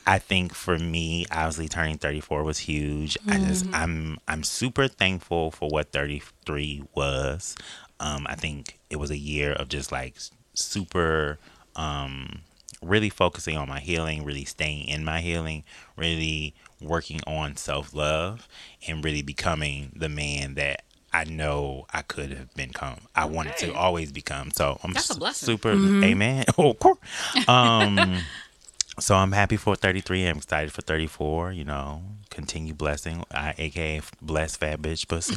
I 0.07 0.18
think 0.18 0.54
for 0.54 0.78
me, 0.78 1.26
obviously 1.30 1.68
turning 1.68 1.99
34 1.99 2.42
was 2.42 2.59
huge. 2.61 3.18
I 3.28 3.38
just 3.38 3.66
I'm 3.71 4.16
I'm 4.26 4.42
super 4.42 4.88
thankful 4.88 5.50
for 5.50 5.68
what 5.68 5.92
33 5.92 6.85
was. 6.95 7.54
Um, 8.00 8.26
I 8.30 8.35
think 8.35 8.78
it 8.88 8.97
was 8.97 9.11
a 9.11 9.18
year 9.18 9.52
of 9.52 9.68
just 9.68 9.92
like 9.92 10.16
super 10.54 11.38
um 11.76 12.40
really 12.83 13.11
focusing 13.11 13.59
on 13.59 13.68
my 13.68 13.78
healing, 13.80 14.25
really 14.25 14.47
staying 14.47 14.88
in 14.88 15.04
my 15.04 15.21
healing, 15.21 15.64
really 15.95 16.54
working 16.80 17.21
on 17.26 17.57
self 17.57 17.92
love, 17.92 18.49
and 18.88 19.04
really 19.04 19.21
becoming 19.21 19.92
the 19.95 20.09
man 20.09 20.54
that 20.54 20.83
I 21.12 21.25
know 21.25 21.85
I 21.92 22.00
could 22.00 22.30
have 22.30 22.54
become. 22.54 23.00
I 23.14 23.26
wanted 23.26 23.57
to 23.59 23.75
always 23.75 24.12
become. 24.12 24.50
So 24.50 24.80
I'm 24.83 24.95
That's 24.95 25.11
a 25.11 25.18
blessing. 25.18 25.47
super, 25.47 25.78
amen. 26.02 26.47
Oh, 26.59 26.73
cool. 26.73 26.99
Um, 27.47 28.25
so 29.00 29.14
I'm 29.16 29.32
happy 29.32 29.56
for 29.56 29.74
33. 29.76 30.26
I'm 30.26 30.36
excited 30.38 30.72
for 30.72 30.82
34. 30.82 31.52
You 31.52 31.64
know, 31.64 32.02
continue 32.30 32.74
blessing. 32.74 33.24
I, 33.32 33.54
AKA 33.58 34.02
bless 34.22 34.56
fat 34.56 34.80
bitch 34.82 35.08
pussy. 35.08 35.36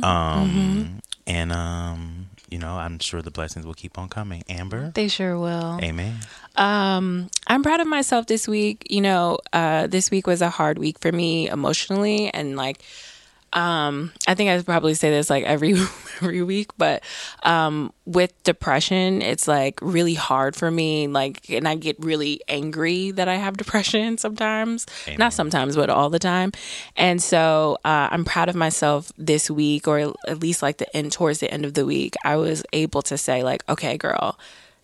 Um, 0.04 1.00
and 1.26 1.52
um, 1.52 2.26
you 2.50 2.58
know, 2.58 2.76
I'm 2.76 2.98
sure 2.98 3.22
the 3.22 3.30
blessings 3.30 3.64
will 3.66 3.74
keep 3.74 3.98
on 3.98 4.08
coming. 4.08 4.42
Amber, 4.48 4.92
They 4.94 5.08
sure 5.08 5.38
will. 5.38 5.78
amen. 5.82 6.18
Um, 6.56 7.30
I'm 7.46 7.62
proud 7.62 7.80
of 7.80 7.86
myself 7.86 8.26
this 8.26 8.46
week. 8.46 8.86
You 8.90 9.00
know, 9.00 9.38
uh, 9.52 9.86
this 9.86 10.10
week 10.10 10.26
was 10.26 10.42
a 10.42 10.50
hard 10.50 10.78
week 10.78 10.98
for 10.98 11.10
me 11.10 11.48
emotionally, 11.48 12.28
and 12.32 12.56
like, 12.56 12.82
um, 13.54 14.12
I 14.26 14.34
think 14.34 14.50
I 14.50 14.56
would 14.56 14.66
probably 14.66 14.94
say 14.94 15.10
this 15.10 15.30
like 15.30 15.44
every 15.44 15.72
every 16.20 16.42
week, 16.42 16.70
but 16.76 17.04
um, 17.44 17.92
with 18.04 18.32
depression, 18.42 19.22
it's 19.22 19.46
like 19.46 19.78
really 19.80 20.14
hard 20.14 20.56
for 20.56 20.70
me. 20.70 21.06
Like, 21.06 21.48
and 21.48 21.68
I 21.68 21.76
get 21.76 21.96
really 22.00 22.40
angry 22.48 23.12
that 23.12 23.28
I 23.28 23.36
have 23.36 23.56
depression 23.56 24.18
sometimes. 24.18 24.86
Amen. 25.06 25.18
Not 25.18 25.32
sometimes, 25.32 25.76
but 25.76 25.88
all 25.88 26.10
the 26.10 26.18
time. 26.18 26.50
And 26.96 27.22
so 27.22 27.78
uh, 27.84 28.08
I'm 28.10 28.24
proud 28.24 28.48
of 28.48 28.56
myself 28.56 29.12
this 29.16 29.48
week, 29.48 29.86
or 29.86 30.12
at 30.26 30.40
least 30.40 30.60
like 30.60 30.78
the 30.78 30.96
end 30.96 31.12
towards 31.12 31.38
the 31.38 31.50
end 31.50 31.64
of 31.64 31.74
the 31.74 31.86
week, 31.86 32.14
I 32.24 32.36
was 32.36 32.64
able 32.72 33.02
to 33.02 33.16
say 33.16 33.44
like, 33.44 33.62
okay, 33.68 33.96
girl, 33.96 34.38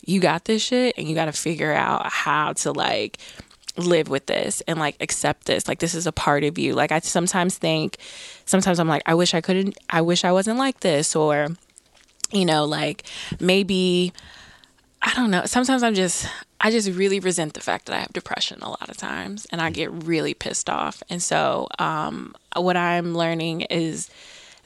you 0.05 0.21
got 0.21 0.45
this 0.45 0.63
shit, 0.63 0.97
and 0.97 1.07
you 1.07 1.13
got 1.13 1.25
to 1.25 1.33
figure 1.33 1.73
out 1.73 2.11
how 2.11 2.53
to 2.53 2.71
like 2.71 3.19
live 3.77 4.09
with 4.09 4.25
this 4.25 4.61
and 4.67 4.79
like 4.79 4.95
accept 4.99 5.45
this 5.45 5.67
like 5.67 5.79
this 5.79 5.93
is 5.93 6.07
a 6.07 6.11
part 6.11 6.43
of 6.43 6.57
you. 6.57 6.73
Like 6.73 6.91
i 6.91 6.99
sometimes 6.99 7.57
think 7.57 7.97
sometimes 8.45 8.79
i'm 8.79 8.87
like 8.87 9.03
i 9.05 9.13
wish 9.13 9.33
i 9.33 9.41
couldn't 9.41 9.77
i 9.89 10.01
wish 10.01 10.25
i 10.25 10.31
wasn't 10.31 10.57
like 10.57 10.81
this 10.81 11.15
or 11.15 11.49
you 12.31 12.45
know 12.45 12.65
like 12.65 13.03
maybe 13.39 14.11
i 15.01 15.13
don't 15.13 15.31
know. 15.31 15.45
Sometimes 15.45 15.83
i'm 15.83 15.95
just 15.95 16.27
i 16.59 16.69
just 16.69 16.89
really 16.91 17.19
resent 17.19 17.53
the 17.53 17.61
fact 17.61 17.85
that 17.85 17.95
i 17.95 17.99
have 17.99 18.13
depression 18.13 18.59
a 18.61 18.69
lot 18.69 18.89
of 18.89 18.97
times 18.97 19.47
and 19.51 19.61
i 19.61 19.69
get 19.69 19.91
really 19.91 20.33
pissed 20.33 20.69
off. 20.69 21.01
And 21.09 21.21
so 21.21 21.67
um 21.79 22.35
what 22.55 22.75
i'm 22.77 23.15
learning 23.15 23.61
is 23.61 24.09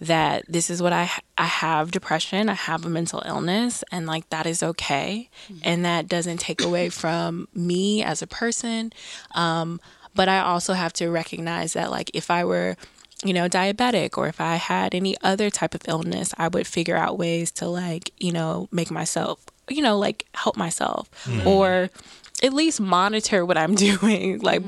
that 0.01 0.43
this 0.47 0.69
is 0.69 0.81
what 0.81 0.93
I 0.93 1.09
I 1.37 1.45
have 1.45 1.91
depression, 1.91 2.49
I 2.49 2.53
have 2.53 2.85
a 2.85 2.89
mental 2.89 3.21
illness 3.25 3.83
and 3.91 4.05
like 4.05 4.29
that 4.29 4.45
is 4.45 4.61
okay 4.63 5.29
and 5.63 5.85
that 5.85 6.07
doesn't 6.07 6.39
take 6.39 6.61
away 6.61 6.89
from 6.89 7.47
me 7.53 8.03
as 8.03 8.21
a 8.21 8.27
person. 8.27 8.91
Um 9.33 9.79
but 10.13 10.29
I 10.29 10.39
also 10.39 10.73
have 10.73 10.93
to 10.93 11.09
recognize 11.09 11.73
that 11.73 11.91
like 11.91 12.09
if 12.13 12.29
I 12.31 12.43
were 12.45 12.75
you 13.23 13.33
know 13.33 13.47
diabetic 13.47 14.17
or 14.17 14.27
if 14.27 14.39
I 14.41 14.55
had 14.55 14.93
any 14.93 15.15
other 15.23 15.49
type 15.49 15.73
of 15.73 15.81
illness, 15.87 16.33
I 16.37 16.47
would 16.49 16.67
figure 16.67 16.97
out 16.97 17.17
ways 17.17 17.51
to 17.53 17.67
like, 17.67 18.11
you 18.19 18.31
know, 18.31 18.67
make 18.71 18.91
myself, 18.91 19.39
you 19.69 19.81
know, 19.81 19.97
like 19.97 20.25
help 20.35 20.57
myself 20.57 21.09
or 21.45 21.89
at 22.43 22.51
least 22.53 22.81
monitor 22.81 23.45
what 23.45 23.57
I'm 23.57 23.75
doing 23.89 24.39
like 24.41 24.61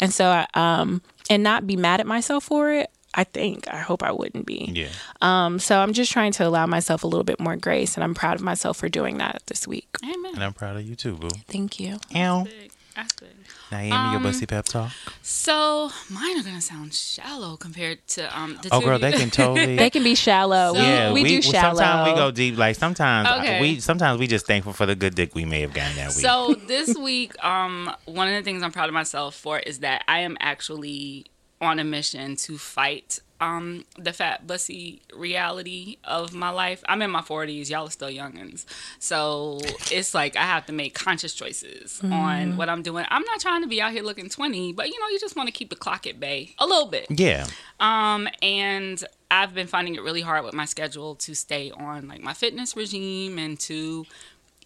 and 0.00 0.12
so 0.12 0.24
I, 0.26 0.46
um 0.54 1.02
and 1.30 1.42
not 1.44 1.66
be 1.68 1.76
mad 1.76 2.00
at 2.00 2.06
myself 2.06 2.44
for 2.44 2.72
it. 2.72 2.90
I 3.14 3.24
think. 3.24 3.68
I 3.72 3.78
hope 3.78 4.02
I 4.02 4.12
wouldn't 4.12 4.46
be. 4.46 4.70
Yeah. 4.72 4.88
Um, 5.20 5.58
so 5.58 5.78
I'm 5.80 5.92
just 5.92 6.10
trying 6.12 6.32
to 6.32 6.46
allow 6.46 6.66
myself 6.66 7.04
a 7.04 7.06
little 7.06 7.24
bit 7.24 7.38
more 7.40 7.56
grace, 7.56 7.96
and 7.96 8.04
I'm 8.04 8.14
proud 8.14 8.36
of 8.36 8.42
myself 8.42 8.78
for 8.78 8.88
doing 8.88 9.18
that 9.18 9.42
this 9.46 9.66
week. 9.68 9.88
Amen. 10.02 10.34
And 10.34 10.42
I'm 10.44 10.54
proud 10.54 10.76
of 10.76 10.82
you 10.82 10.94
too, 10.96 11.16
boo. 11.16 11.28
Thank 11.48 11.78
you. 11.78 11.98
Ow. 12.16 12.44
Big. 12.44 12.72
That's 12.96 13.14
big. 13.14 13.30
Naima, 13.70 14.12
your 14.12 14.20
bussy 14.20 14.44
pep 14.44 14.66
talk. 14.66 14.92
So 15.22 15.90
mine 16.10 16.38
are 16.38 16.42
gonna 16.42 16.60
sound 16.60 16.92
shallow 16.92 17.56
compared 17.56 18.06
to 18.08 18.38
um. 18.38 18.58
The 18.62 18.68
Oh, 18.70 18.80
two 18.80 18.86
girl, 18.86 18.96
of 18.96 19.02
you. 19.02 19.10
they 19.10 19.16
can 19.16 19.30
totally. 19.30 19.76
They 19.82 19.88
can 19.88 20.04
be 20.04 20.14
shallow. 20.14 20.74
yeah, 20.74 21.10
we, 21.10 21.22
we, 21.22 21.28
do 21.40 21.42
shallow. 21.42 21.76
Sometimes 21.78 22.10
we 22.10 22.14
go 22.14 22.30
deep. 22.30 22.58
Like 22.58 22.76
sometimes 22.76 23.28
Okay. 23.40 23.60
we 23.62 23.80
sometimes 23.80 24.20
we 24.20 24.26
just 24.26 24.46
thankful 24.46 24.74
for 24.74 24.84
the 24.84 24.94
good 24.94 25.14
dick 25.14 25.34
we 25.34 25.46
may 25.46 25.62
have 25.62 25.72
gotten 25.72 25.96
that 25.96 26.08
week. 26.08 26.18
So 26.18 26.54
this 26.66 26.94
week, 26.98 27.42
um, 27.42 27.90
one 28.04 28.28
of 28.28 28.34
the 28.34 28.42
things 28.42 28.62
I'm 28.62 28.72
proud 28.72 28.88
of 28.90 28.94
myself 28.94 29.34
for 29.34 29.58
is 29.58 29.78
that 29.78 30.04
I 30.06 30.18
am 30.20 30.36
actually 30.40 31.24
on 31.62 31.78
a 31.78 31.84
mission 31.84 32.36
to 32.36 32.58
fight 32.58 33.20
um 33.40 33.84
the 33.98 34.12
fat 34.12 34.46
bussy 34.46 35.02
reality 35.16 35.96
of 36.04 36.32
my 36.32 36.50
life. 36.50 36.84
I'm 36.88 37.02
in 37.02 37.10
my 37.10 37.22
40s, 37.22 37.70
y'all 37.70 37.86
are 37.86 37.90
still 37.90 38.08
youngins. 38.08 38.64
So 39.00 39.58
it's 39.90 40.14
like 40.14 40.36
I 40.36 40.42
have 40.42 40.66
to 40.66 40.72
make 40.72 40.94
conscious 40.94 41.34
choices 41.34 42.00
on 42.04 42.56
what 42.56 42.68
I'm 42.68 42.82
doing. 42.82 43.04
I'm 43.08 43.22
not 43.24 43.40
trying 43.40 43.62
to 43.62 43.68
be 43.68 43.80
out 43.80 43.92
here 43.92 44.02
looking 44.04 44.28
20, 44.28 44.74
but 44.74 44.86
you 44.88 45.00
know, 45.00 45.08
you 45.08 45.18
just 45.18 45.34
want 45.34 45.48
to 45.48 45.52
keep 45.52 45.70
the 45.70 45.76
clock 45.76 46.06
at 46.06 46.20
bay 46.20 46.54
a 46.58 46.66
little 46.66 46.86
bit. 46.88 47.06
yeah, 47.10 47.46
Um, 47.80 48.28
and 48.42 49.02
I've 49.30 49.54
been 49.54 49.66
finding 49.66 49.94
it 49.96 50.02
really 50.02 50.20
hard 50.20 50.44
with 50.44 50.54
my 50.54 50.64
schedule 50.66 51.16
to 51.16 51.34
stay 51.34 51.72
on 51.72 52.06
like 52.06 52.20
my 52.22 52.34
fitness 52.34 52.76
regime 52.76 53.38
and 53.38 53.58
to 53.60 54.06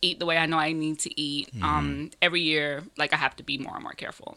eat 0.03 0.19
the 0.19 0.27
way 0.27 0.37
I 0.37 0.45
know 0.45 0.59
I 0.59 0.73
need 0.73 0.99
to 1.01 1.21
eat. 1.21 1.49
Um, 1.63 2.11
every 2.21 2.43
year, 2.43 2.83
like 2.99 3.15
I 3.15 3.17
have 3.17 3.37
to 3.37 3.43
be 3.43 3.57
more 3.57 3.75
and 3.75 3.83
more 3.83 3.93
careful. 3.93 4.37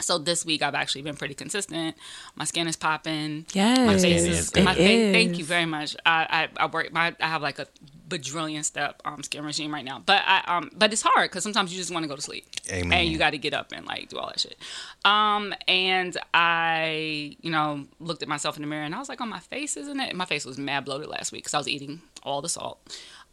So 0.00 0.18
this 0.18 0.44
week 0.44 0.62
I've 0.62 0.74
actually 0.74 1.02
been 1.02 1.16
pretty 1.16 1.34
consistent. 1.34 1.96
My 2.34 2.44
skin 2.44 2.66
is 2.66 2.76
popping. 2.76 3.46
Yes, 3.52 3.78
My 3.78 3.98
face 3.98 4.22
is. 4.24 4.54
my 4.56 4.72
it 4.72 4.76
face, 4.76 5.14
thank 5.14 5.38
you 5.38 5.44
very 5.44 5.66
much. 5.66 5.96
I 6.04 6.48
I, 6.58 6.64
I 6.64 6.66
work. 6.66 6.92
My 6.92 7.14
I 7.20 7.26
have 7.28 7.42
like 7.42 7.58
a 7.58 7.66
bajillion 8.08 8.62
step 8.64 9.00
um 9.04 9.22
skin 9.22 9.44
regime 9.44 9.72
right 9.72 9.84
now, 9.84 10.02
but 10.04 10.22
I 10.26 10.42
um 10.46 10.70
but 10.74 10.92
it's 10.92 11.02
hard 11.02 11.30
because 11.30 11.42
sometimes 11.42 11.72
you 11.72 11.78
just 11.78 11.92
want 11.92 12.04
to 12.04 12.08
go 12.08 12.16
to 12.16 12.22
sleep. 12.22 12.46
Amen. 12.70 12.92
And 12.98 13.08
you 13.08 13.18
got 13.18 13.30
to 13.30 13.38
get 13.38 13.54
up 13.54 13.72
and 13.72 13.86
like 13.86 14.08
do 14.08 14.18
all 14.18 14.26
that 14.28 14.40
shit. 14.40 14.56
Um, 15.04 15.54
and 15.68 16.16
I, 16.34 17.36
you 17.40 17.50
know, 17.50 17.84
looked 18.00 18.22
at 18.22 18.28
myself 18.28 18.56
in 18.56 18.62
the 18.62 18.68
mirror 18.68 18.84
and 18.84 18.94
I 18.94 18.98
was 18.98 19.08
like, 19.08 19.20
"Oh, 19.20 19.26
my 19.26 19.40
face 19.40 19.76
isn't 19.76 20.00
it?" 20.00 20.14
My 20.16 20.24
face 20.24 20.44
was 20.44 20.58
mad 20.58 20.84
bloated 20.84 21.08
last 21.08 21.32
week 21.32 21.44
because 21.44 21.54
I 21.54 21.58
was 21.58 21.68
eating 21.68 22.02
all 22.22 22.42
the 22.42 22.48
salt. 22.48 22.78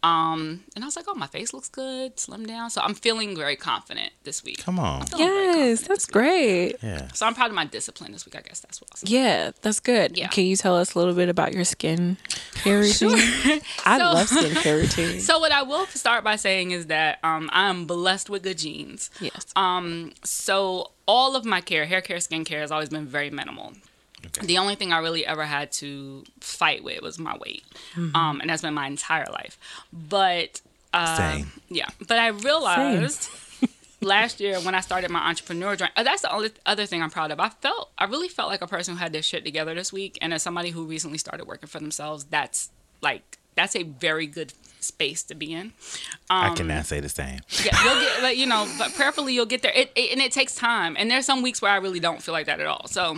Um, 0.01 0.63
and 0.75 0.83
I 0.83 0.87
was 0.87 0.95
like, 0.95 1.05
"Oh, 1.09 1.13
my 1.15 1.27
face 1.27 1.53
looks 1.53 1.67
good, 1.67 2.17
slim 2.19 2.45
down." 2.45 2.69
So 2.69 2.79
I'm 2.81 2.93
feeling 2.93 3.35
very 3.35 3.55
confident 3.57 4.11
this 4.23 4.43
week. 4.43 4.59
come 4.63 4.79
on. 4.79 5.05
Yes, 5.17 5.81
that's 5.81 6.05
great. 6.05 6.75
Yeah. 6.81 7.09
So 7.13 7.25
I'm 7.25 7.35
proud 7.35 7.47
of 7.49 7.55
my 7.55 7.65
discipline 7.65 8.13
this 8.13 8.25
week. 8.25 8.35
I 8.37 8.41
guess 8.41 8.61
that's 8.61 8.79
what 8.79 8.89
I'll 8.93 8.97
say. 8.97 9.07
Yeah, 9.13 9.51
that's 9.61 9.79
good. 9.81 10.17
Yeah. 10.17 10.29
Can 10.29 10.45
you 10.45 10.55
tell 10.55 10.77
us 10.77 10.93
a 10.95 10.99
little 10.99 11.13
bit 11.13 11.27
about 11.27 11.53
your 11.53 11.65
skin 11.65 12.15
care 12.63 12.79
routine? 12.85 13.11
I 13.85 13.97
So- 13.97 14.03
love 14.13 14.27
skin 14.29 14.55
care 14.55 14.77
routine. 14.83 15.19
So 15.19 15.39
what 15.39 15.51
I 15.51 15.63
will 15.63 15.85
start 15.87 16.23
by 16.23 16.37
saying 16.37 16.71
is 16.71 16.85
that 16.87 17.19
um, 17.23 17.49
I'm 17.51 17.85
blessed 17.85 18.29
with 18.29 18.43
good 18.43 18.57
genes. 18.57 19.09
yes. 19.19 19.47
Um, 19.57 20.13
so 20.23 20.91
all 21.07 21.35
of 21.35 21.43
my 21.43 21.59
care, 21.59 21.85
hair 21.85 22.01
care, 22.01 22.19
skin 22.21 22.45
care, 22.45 22.61
has 22.61 22.71
always 22.71 22.89
been 22.89 23.05
very 23.07 23.29
minimal. 23.31 23.73
Okay. 24.25 24.45
The 24.45 24.57
only 24.57 24.75
thing 24.75 24.91
I 24.93 24.99
really 24.99 25.25
ever 25.25 25.43
had 25.45 25.71
to 25.73 26.23
fight 26.41 26.83
with 26.83 27.01
was 27.01 27.17
my 27.19 27.37
weight, 27.37 27.63
Mm-hmm. 27.95 28.15
um, 28.15 28.41
and 28.41 28.49
that's 28.49 28.61
been 28.61 28.73
my 28.73 28.87
entire 28.87 29.25
life. 29.31 29.57
But 29.91 30.61
uh, 30.93 31.15
Same. 31.17 31.51
yeah, 31.69 31.87
but 32.07 32.17
I 32.19 32.27
realized 32.29 33.29
last 34.01 34.39
year 34.39 34.59
when 34.59 34.75
I 34.75 34.79
started 34.81 35.09
my 35.11 35.19
entrepreneur 35.27 35.75
journey, 35.75 35.91
uh, 35.95 36.03
that's 36.03 36.21
the 36.21 36.31
only 36.33 36.51
other 36.65 36.85
thing 36.85 37.01
I'm 37.03 37.09
proud 37.09 37.31
of. 37.31 37.39
I 37.39 37.49
felt, 37.49 37.91
I 37.97 38.05
really 38.05 38.27
felt 38.29 38.49
like 38.49 38.61
a 38.61 38.67
person 38.67 38.95
who 38.95 38.99
had 38.99 39.13
their 39.13 39.21
shit 39.21 39.43
together 39.45 39.73
this 39.75 39.91
week, 39.93 40.17
and 40.21 40.33
as 40.33 40.41
somebody 40.43 40.69
who 40.71 40.85
recently 40.85 41.17
started 41.17 41.45
working 41.47 41.67
for 41.67 41.79
themselves, 41.79 42.25
that's 42.25 42.69
like 43.01 43.37
that's 43.55 43.75
a 43.75 43.83
very 43.83 44.25
good 44.27 44.53
space 44.79 45.23
to 45.23 45.35
be 45.35 45.53
in. 45.53 45.73
I 46.29 46.53
cannot 46.55 46.85
say 46.85 47.01
the 47.01 47.09
same. 47.09 47.41
Yeah, 47.63 47.77
you'll 47.83 47.99
get, 47.99 48.23
like, 48.23 48.37
you 48.37 48.45
know, 48.45 48.65
but 48.77 48.93
prayerfully 48.93 49.33
you'll 49.33 49.45
get 49.45 49.61
there. 49.61 49.73
It, 49.75 49.91
it, 49.95 50.11
and 50.13 50.21
it 50.21 50.31
takes 50.31 50.55
time. 50.55 50.95
And 50.97 51.11
there's 51.11 51.25
some 51.25 51.41
weeks 51.41 51.61
where 51.61 51.71
I 51.71 51.75
really 51.77 51.99
don't 51.99 52.21
feel 52.21 52.31
like 52.33 52.45
that 52.45 52.61
at 52.61 52.65
all. 52.67 52.87
So 52.87 53.17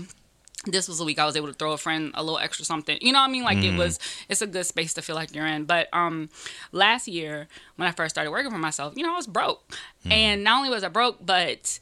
this 0.65 0.87
was 0.87 0.99
a 0.99 1.03
week 1.03 1.17
I 1.17 1.25
was 1.25 1.35
able 1.35 1.47
to 1.47 1.53
throw 1.53 1.71
a 1.71 1.77
friend 1.77 2.11
a 2.13 2.23
little 2.23 2.37
extra 2.37 2.65
something. 2.65 2.97
You 3.01 3.11
know 3.13 3.19
what 3.19 3.29
I 3.29 3.31
mean? 3.31 3.43
Like 3.43 3.57
it 3.63 3.75
was, 3.75 3.97
it's 4.29 4.41
a 4.43 4.47
good 4.47 4.65
space 4.65 4.93
to 4.93 5.01
feel 5.01 5.15
like 5.15 5.33
you're 5.33 5.47
in. 5.47 5.65
But 5.65 5.89
um, 5.91 6.29
last 6.71 7.07
year 7.07 7.47
when 7.77 7.87
I 7.87 7.91
first 7.91 8.13
started 8.15 8.29
working 8.31 8.51
for 8.51 8.57
myself, 8.59 8.93
you 8.95 9.03
know, 9.03 9.13
I 9.13 9.15
was 9.17 9.25
broke. 9.27 9.63
And 10.09 10.43
not 10.43 10.57
only 10.57 10.69
was 10.69 10.83
I 10.83 10.89
broke, 10.89 11.17
but 11.25 11.79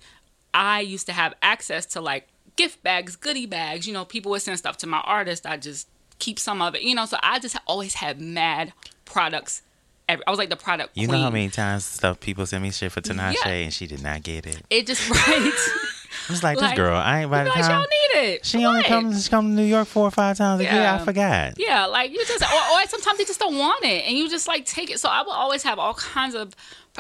I 0.54 0.80
used 0.82 1.08
to 1.08 1.14
have 1.14 1.34
access 1.42 1.86
to 1.88 2.02
like 2.02 2.28
gift 2.56 2.82
bags, 2.82 3.16
goodie 3.18 3.46
bags. 3.46 3.86
You 3.86 3.94
know, 3.94 4.06
people 4.06 4.32
would 4.32 4.42
send 4.42 4.58
stuff 4.58 4.78
to 4.78 4.88
my 4.88 5.00
artist. 5.02 5.46
I 5.46 5.58
just 5.58 5.88
keep 6.20 6.40
some 6.40 6.62
of 6.62 6.74
it. 6.76 6.82
You 6.84 6.96
know, 6.96 7.06
so 7.06 7.18
I 7.22 7.40
just 7.40 7.58
always 7.68 7.96
had 7.96 8.22
mad 8.22 8.72
products. 9.06 9.62
I 10.08 10.18
was 10.28 10.40
like 10.40 10.50
the 10.50 10.56
product. 10.56 10.98
You 10.98 11.08
know 11.08 11.22
how 11.22 11.30
many 11.30 11.50
times 11.50 11.86
stuff 11.86 12.20
people 12.20 12.46
send 12.48 12.64
me 12.64 12.72
shit 12.72 12.92
for 12.92 13.00
Tinashe 13.02 13.36
Yeah. 13.46 13.52
and 13.52 13.74
she 13.74 13.86
did 13.86 14.02
not 14.02 14.24
get 14.24 14.48
it. 14.48 14.62
It 14.70 14.88
just 14.88 15.08
right. 15.28 15.28
I 15.28 16.32
was 16.32 16.42
like, 16.44 16.58
this 16.58 16.64
Like- 16.64 16.76
girl, 16.76 16.96
I 16.96 17.22
ain't 17.22 17.32
by 17.32 17.44
the 17.44 17.50
like, 17.52 17.60
time. 17.62 17.86
Y'all 18.14 18.24
it. 18.24 18.46
She 18.46 18.66
only 18.66 18.84
comes 18.84 19.26
she 19.26 19.30
come 19.30 19.50
to 19.50 19.54
New 19.54 19.64
York 19.64 19.88
four 19.88 20.08
or 20.08 20.12
five 20.12 20.38
times 20.38 20.62
a 20.62 20.64
year. 20.64 20.74
Yeah. 20.74 20.96
I 20.96 21.06
forgot. 21.06 21.54
Yeah, 21.58 21.86
like 21.86 22.12
you 22.12 22.24
just, 22.26 22.42
or, 22.44 22.78
or 22.78 22.88
sometimes 22.88 23.18
they 23.18 23.26
just 23.26 23.40
don't 23.40 23.58
want 23.58 23.84
it, 23.84 24.06
and 24.06 24.18
you 24.18 24.30
just 24.30 24.48
like 24.48 24.66
take 24.66 24.90
it. 24.90 25.00
So 25.00 25.10
I 25.10 25.22
will 25.22 25.32
always 25.32 25.64
have 25.64 25.80
all 25.80 25.94
kinds 25.94 26.36
of, 26.36 26.56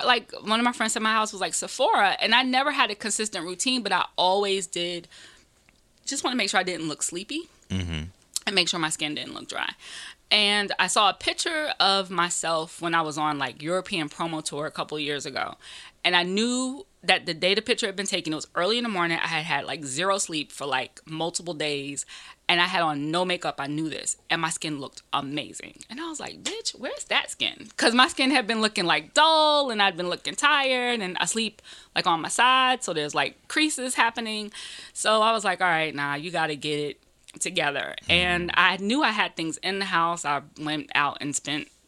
like 0.05 0.31
one 0.43 0.59
of 0.59 0.63
my 0.63 0.71
friends 0.71 0.95
at 0.95 1.01
my 1.01 1.11
house 1.11 1.31
was 1.31 1.41
like 1.41 1.53
Sephora, 1.53 2.17
and 2.21 2.33
I 2.33 2.43
never 2.43 2.71
had 2.71 2.91
a 2.91 2.95
consistent 2.95 3.45
routine, 3.45 3.81
but 3.83 3.91
I 3.91 4.05
always 4.15 4.67
did. 4.67 5.07
Just 6.05 6.23
want 6.23 6.33
to 6.33 6.37
make 6.37 6.49
sure 6.49 6.59
I 6.59 6.63
didn't 6.63 6.87
look 6.87 7.03
sleepy, 7.03 7.49
mm-hmm. 7.69 8.03
and 8.45 8.55
make 8.55 8.67
sure 8.67 8.79
my 8.79 8.89
skin 8.89 9.15
didn't 9.15 9.33
look 9.33 9.47
dry. 9.47 9.69
And 10.31 10.71
I 10.77 10.87
saw 10.87 11.09
a 11.09 11.13
picture 11.13 11.73
of 11.79 12.11
myself 12.11 12.81
when 12.81 12.93
I 12.93 13.01
was 13.01 13.17
on 13.17 13.39
like 13.39 13.63
European 13.63 14.09
promo 14.09 14.43
tour 14.43 14.67
a 14.67 14.71
couple 14.71 14.99
years 14.99 15.25
ago, 15.25 15.55
and 16.03 16.15
I 16.15 16.23
knew 16.23 16.85
that 17.03 17.25
the 17.25 17.33
day 17.33 17.55
the 17.55 17.61
picture 17.61 17.85
had 17.85 17.95
been 17.95 18.05
taken, 18.05 18.33
it 18.33 18.35
was 18.35 18.47
early 18.55 18.77
in 18.77 18.83
the 18.83 18.89
morning. 18.89 19.17
I 19.21 19.27
had 19.27 19.45
had 19.45 19.65
like 19.65 19.85
zero 19.85 20.17
sleep 20.17 20.51
for 20.51 20.65
like 20.65 20.99
multiple 21.05 21.53
days, 21.53 22.05
and 22.49 22.59
I 22.59 22.65
had 22.65 22.81
on 22.81 23.09
no 23.09 23.23
makeup. 23.23 23.55
I 23.59 23.67
knew 23.67 23.89
this, 23.89 24.17
and 24.29 24.41
my 24.41 24.49
skin 24.49 24.79
looked 24.79 25.01
amazing. 25.13 25.79
And 25.89 26.01
I 26.01 26.09
was 26.09 26.19
like, 26.19 26.43
"Bitch, 26.43 26.71
where's 26.71 27.05
that 27.05 27.31
skin?" 27.31 27.67
Because 27.69 27.93
my 27.93 28.07
skin 28.09 28.31
had 28.31 28.47
been 28.47 28.61
looking 28.61 28.85
like 28.85 29.13
dull, 29.13 29.69
and 29.69 29.81
I'd 29.81 29.95
been 29.95 30.09
looking 30.09 30.35
tired, 30.35 30.99
and 30.99 31.17
I 31.19 31.25
sleep 31.25 31.61
like 31.95 32.05
on 32.05 32.21
my 32.21 32.29
side, 32.29 32.83
so 32.83 32.93
there's 32.93 33.15
like 33.15 33.47
creases 33.47 33.95
happening. 33.95 34.51
So 34.93 35.21
I 35.21 35.31
was 35.31 35.45
like, 35.45 35.61
"All 35.61 35.67
right, 35.67 35.95
nah, 35.95 36.15
you 36.15 36.31
got 36.31 36.47
to 36.47 36.57
get 36.57 36.79
it 36.79 37.01
together." 37.39 37.95
And 38.09 38.49
mm-hmm. 38.49 38.59
I 38.59 38.77
knew 38.77 39.03
I 39.03 39.11
had 39.11 39.37
things 39.37 39.57
in 39.57 39.79
the 39.79 39.85
house. 39.85 40.25
I 40.25 40.41
went 40.59 40.89
out 40.95 41.19
and 41.21 41.33
spent 41.33 41.69
a 41.69 41.69
lot 41.69 41.69
of 41.69 41.78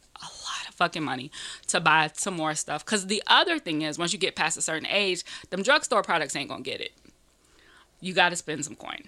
fucking 0.81 1.03
money 1.03 1.29
to 1.67 1.79
buy 1.79 2.09
some 2.15 2.33
more 2.33 2.55
stuff. 2.55 2.83
Because 2.83 3.05
the 3.05 3.21
other 3.27 3.59
thing 3.59 3.83
is, 3.83 3.99
once 3.99 4.13
you 4.13 4.17
get 4.17 4.35
past 4.35 4.57
a 4.57 4.63
certain 4.63 4.87
age, 4.87 5.23
them 5.51 5.61
drugstore 5.61 6.01
products 6.01 6.35
ain't 6.35 6.49
gonna 6.49 6.63
get 6.63 6.81
it. 6.81 6.91
You 7.99 8.15
got 8.15 8.29
to 8.29 8.35
spend 8.35 8.65
some 8.65 8.75
coin. 8.75 9.03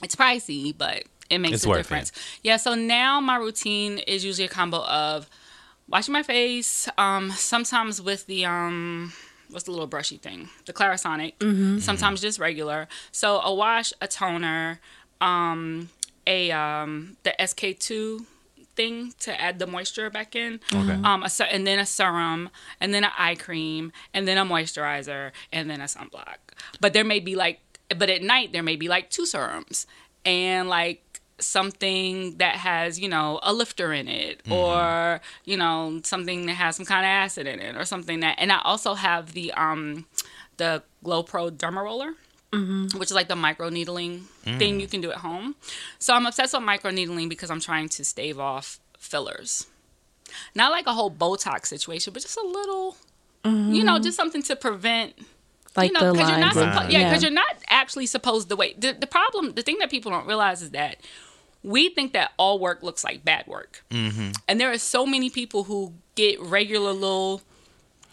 It's 0.00 0.14
pricey, 0.14 0.72
but 0.76 1.02
it 1.28 1.38
makes 1.38 1.54
It's 1.54 1.64
a 1.64 1.68
worth 1.68 1.78
difference. 1.78 2.12
Yeah. 2.44 2.56
So 2.56 2.76
now 2.76 3.20
my 3.20 3.36
routine 3.36 3.98
is 3.98 4.24
usually 4.24 4.46
a 4.46 4.48
combo 4.48 4.84
of 4.84 5.28
washing 5.88 6.12
my 6.12 6.22
face, 6.22 6.88
um, 6.98 7.32
sometimes 7.32 8.00
with 8.00 8.26
the 8.26 8.44
um, 8.44 9.12
what's 9.50 9.64
the 9.64 9.72
little 9.72 9.88
brushy 9.88 10.18
thing, 10.18 10.50
the 10.66 10.72
Clarisonic. 10.72 11.32
Sometimes 11.80 12.20
just 12.20 12.38
regular. 12.38 12.86
So 13.10 13.40
a 13.40 13.52
wash, 13.52 13.92
a 14.00 14.06
toner, 14.06 14.78
um, 15.20 15.88
a 16.28 16.52
um, 16.52 17.16
the 17.24 17.34
SK 17.44 17.76
two 17.80 18.24
thing 18.76 19.14
to 19.20 19.40
add 19.40 19.58
the 19.58 19.66
moisture 19.66 20.10
back 20.10 20.36
in. 20.36 20.60
Okay. 20.72 20.92
Um, 20.92 21.24
a, 21.24 21.52
and 21.52 21.66
then 21.66 21.78
a 21.78 21.86
serum, 21.86 22.50
and 22.80 22.94
then 22.94 23.04
an 23.04 23.10
eye 23.18 23.34
cream, 23.34 23.92
and 24.14 24.28
then 24.28 24.38
a 24.38 24.44
moisturizer, 24.44 25.32
and 25.52 25.68
then 25.68 25.80
a 25.80 25.84
sunblock. 25.84 26.36
But 26.80 26.92
there 26.92 27.04
may 27.04 27.20
be 27.20 27.34
like, 27.34 27.60
but 27.96 28.10
at 28.10 28.22
night 28.22 28.52
there 28.52 28.62
may 28.62 28.76
be 28.76 28.88
like 28.88 29.10
two 29.10 29.26
serums, 29.26 29.86
and 30.24 30.68
like 30.68 31.02
something 31.38 32.36
that 32.38 32.56
has 32.56 32.98
you 32.98 33.08
know 33.08 33.38
a 33.42 33.52
lifter 33.52 33.92
in 33.92 34.08
it 34.08 34.40
or 34.50 35.20
you 35.44 35.54
know 35.54 36.00
something 36.02 36.46
that 36.46 36.54
has 36.54 36.76
some 36.76 36.86
kind 36.86 37.04
of 37.04 37.10
acid 37.10 37.46
in 37.46 37.60
it 37.60 37.76
or 37.76 37.84
something 37.84 38.20
that 38.20 38.34
and 38.38 38.50
i 38.50 38.58
also 38.64 38.94
have 38.94 39.34
the 39.34 39.52
um 39.52 40.06
the 40.56 40.82
GloPRO 41.04 41.50
derma 41.50 41.84
roller 41.84 42.12
Mm-hmm. 42.52 42.98
which 42.98 43.10
is 43.10 43.14
like 43.14 43.28
the 43.28 43.36
micro 43.36 43.68
needling 43.68 44.20
thing 44.44 44.78
mm. 44.78 44.80
you 44.80 44.86
can 44.86 45.00
do 45.00 45.10
at 45.10 45.18
home. 45.18 45.56
So 45.98 46.14
i'm 46.14 46.24
obsessed 46.26 46.54
with 46.54 46.62
micro 46.62 46.90
needling 46.90 47.28
because 47.28 47.50
i'm 47.50 47.60
trying 47.60 47.88
to 47.90 48.04
stave 48.04 48.38
off 48.38 48.78
fillers. 48.98 49.66
Not 50.54 50.70
like 50.70 50.86
a 50.86 50.92
whole 50.92 51.10
botox 51.10 51.66
situation 51.66 52.12
but 52.12 52.22
just 52.22 52.36
a 52.38 52.46
little 52.46 52.96
you 53.44 53.84
know 53.84 53.94
mm-hmm. 53.94 54.02
just 54.02 54.16
something 54.16 54.42
to 54.42 54.56
prevent 54.56 55.14
Like 55.76 55.88
you 55.88 55.94
know, 55.94 56.06
the 56.06 56.12
because 56.12 56.30
you're 56.30 56.38
not 56.38 56.56
lines. 56.56 56.76
suppo- 56.76 56.90
yeah, 56.90 57.08
because 57.08 57.22
you're 57.22 57.32
not 57.32 57.56
actually 57.68 58.06
supposed 58.06 58.48
to 58.48 58.56
wait. 58.56 58.80
The, 58.80 58.92
the 58.92 59.06
problem, 59.06 59.52
the 59.52 59.62
thing 59.62 59.78
that 59.80 59.90
people 59.90 60.10
don't 60.10 60.26
realize 60.26 60.62
is 60.62 60.70
that 60.70 60.98
we 61.62 61.88
think 61.90 62.12
that 62.12 62.32
all 62.38 62.58
work 62.58 62.82
looks 62.82 63.04
like 63.04 63.24
bad 63.24 63.46
work, 63.46 63.84
mm-hmm. 63.90 64.30
and 64.48 64.60
there 64.60 64.70
are 64.70 64.78
so 64.78 65.04
many 65.04 65.30
people 65.30 65.64
who 65.64 65.92
get 66.14 66.40
regular 66.40 66.92
little 66.92 67.42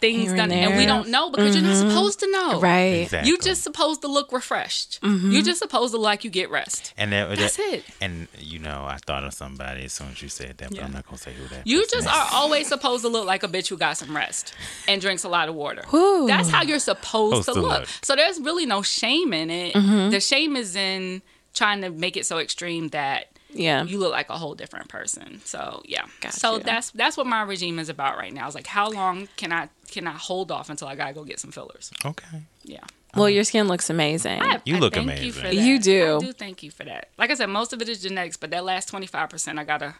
things 0.04 0.22
Here 0.22 0.30
and 0.30 0.50
done, 0.50 0.52
and, 0.52 0.76
we 0.76 0.86
don't 0.86 1.08
know 1.08 1.30
because 1.30 1.54
you're 1.56 1.64
not 1.64 1.76
supposed 1.76 2.20
to 2.20 2.30
know. 2.30 2.60
Right. 2.60 3.02
Exactly. 3.04 3.30
You 3.30 3.38
just 3.38 3.62
supposed 3.62 4.02
to 4.02 4.08
look 4.08 4.32
refreshed. 4.32 4.98
You're 5.02 5.42
just 5.42 5.60
supposed 5.60 5.92
to 5.92 5.98
look 5.98 6.04
like 6.04 6.24
you 6.24 6.30
get 6.30 6.50
rest. 6.50 6.92
and 6.96 7.12
that, 7.12 7.36
That's 7.36 7.56
that- 7.56 7.74
it. 7.74 7.84
And 8.00 8.28
you 8.38 8.58
know, 8.58 8.84
I 8.86 8.98
thought 9.06 9.24
of 9.24 9.32
somebody 9.34 9.84
as 9.84 9.92
soon 9.92 10.08
as 10.12 10.20
you 10.22 10.28
said 10.28 10.58
that, 10.58 10.68
but 10.70 10.78
Yeah. 10.78 10.84
I'm 10.84 10.92
not 10.92 11.06
gonna 11.06 11.18
say 11.18 11.32
who 11.32 11.46
that. 11.48 11.66
You 11.66 11.80
just 11.86 11.94
is. 11.94 12.06
are 12.06 12.28
always 12.32 12.66
supposed 12.68 13.02
to 13.04 13.08
look 13.08 13.26
like 13.26 13.42
a 13.42 13.48
bitch 13.48 13.68
who 13.68 13.76
got 13.76 13.96
some 13.96 14.14
rest 14.16 14.54
and 14.88 15.00
drinks 15.00 15.24
a 15.24 15.28
lot 15.28 15.48
of 15.48 15.54
water. 15.54 15.82
Whew. 15.90 16.26
That's 16.26 16.48
how 16.50 16.62
you're 16.62 16.78
supposed 16.78 17.44
Supposed 17.44 17.46
to 17.48 17.54
to 17.54 17.60
look. 17.60 17.80
look. 17.80 17.88
So 18.02 18.14
there's 18.16 18.38
really 18.40 18.66
no 18.66 18.82
shame 18.82 19.32
in 19.32 19.50
it. 19.50 19.74
Mm-hmm. 19.74 20.10
The 20.10 20.20
shame 20.20 20.56
is 20.56 20.76
in 20.76 21.22
trying 21.54 21.80
to 21.82 21.90
make 21.90 22.16
it 22.16 22.26
so 22.26 22.38
extreme 22.38 22.88
that 22.88 23.28
Yeah. 23.54 23.84
you 23.84 23.98
look 23.98 24.12
like 24.12 24.28
a 24.30 24.36
whole 24.36 24.54
different 24.54 24.88
person. 24.88 25.40
So 25.44 25.82
yeah. 25.84 26.04
So 26.30 26.58
that's 26.58 26.90
that's 26.90 27.16
what 27.16 27.26
my 27.26 27.42
regime 27.42 27.78
is 27.78 27.88
about 27.88 28.16
right 28.18 28.32
now. 28.32 28.46
It's 28.46 28.54
like 28.54 28.66
how 28.66 28.90
long 28.90 29.28
can 29.36 29.52
I 29.52 29.68
can 29.90 30.06
I 30.06 30.12
hold 30.12 30.50
off 30.50 30.70
until 30.70 30.88
I 30.88 30.94
gotta 30.96 31.14
go 31.14 31.24
get 31.24 31.38
some 31.40 31.50
fillers? 31.52 31.90
Okay. 32.04 32.42
Yeah. 32.64 32.80
Well, 33.16 33.30
your 33.30 33.44
skin 33.44 33.68
looks 33.68 33.90
amazing. 33.90 34.42
I- 34.42 34.60
You 34.64 34.76
I 34.76 34.78
look 34.80 34.94
thank 34.94 35.06
amazing. 35.06 35.26
You, 35.26 35.32
for 35.32 35.40
that. 35.42 35.54
You 35.54 35.78
do. 35.78 36.16
I 36.16 36.18
do 36.18 36.32
thank 36.32 36.62
you 36.64 36.70
for 36.72 36.82
that. 36.84 37.10
Like 37.16 37.30
I 37.30 37.34
said, 37.34 37.46
most 37.46 37.72
of 37.72 37.80
it 37.80 37.88
is 37.88 38.02
genetics, 38.02 38.36
but 38.36 38.50
that 38.50 38.64
last 38.64 38.88
twenty 38.88 39.06
five 39.06 39.30
percent 39.30 39.58
I 39.58 39.64
gotta 39.64 39.94